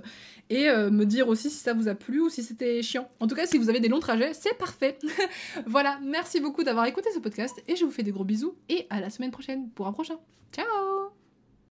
et 0.49 0.69
euh, 0.69 0.89
me 0.89 1.05
dire 1.05 1.27
aussi 1.27 1.49
si 1.49 1.57
ça 1.57 1.73
vous 1.73 1.87
a 1.87 1.95
plu 1.95 2.21
ou 2.21 2.29
si 2.29 2.43
c'était 2.43 2.81
chiant. 2.81 3.07
En 3.19 3.27
tout 3.27 3.35
cas 3.35 3.45
si 3.45 3.57
vous 3.57 3.69
avez 3.69 3.79
des 3.79 3.89
longs 3.89 3.99
trajets 3.99 4.33
c'est 4.33 4.57
parfait. 4.57 4.97
voilà, 5.65 5.99
merci 6.03 6.39
beaucoup 6.39 6.63
d'avoir 6.63 6.85
écouté 6.85 7.09
ce 7.13 7.19
podcast 7.19 7.61
et 7.67 7.75
je 7.75 7.85
vous 7.85 7.91
fais 7.91 8.03
des 8.03 8.11
gros 8.11 8.25
bisous 8.25 8.55
et 8.69 8.87
à 8.89 8.99
la 8.99 9.09
semaine 9.09 9.31
prochaine 9.31 9.69
pour 9.69 9.87
un 9.87 9.93
prochain. 9.93 10.15
Ciao 10.51 11.20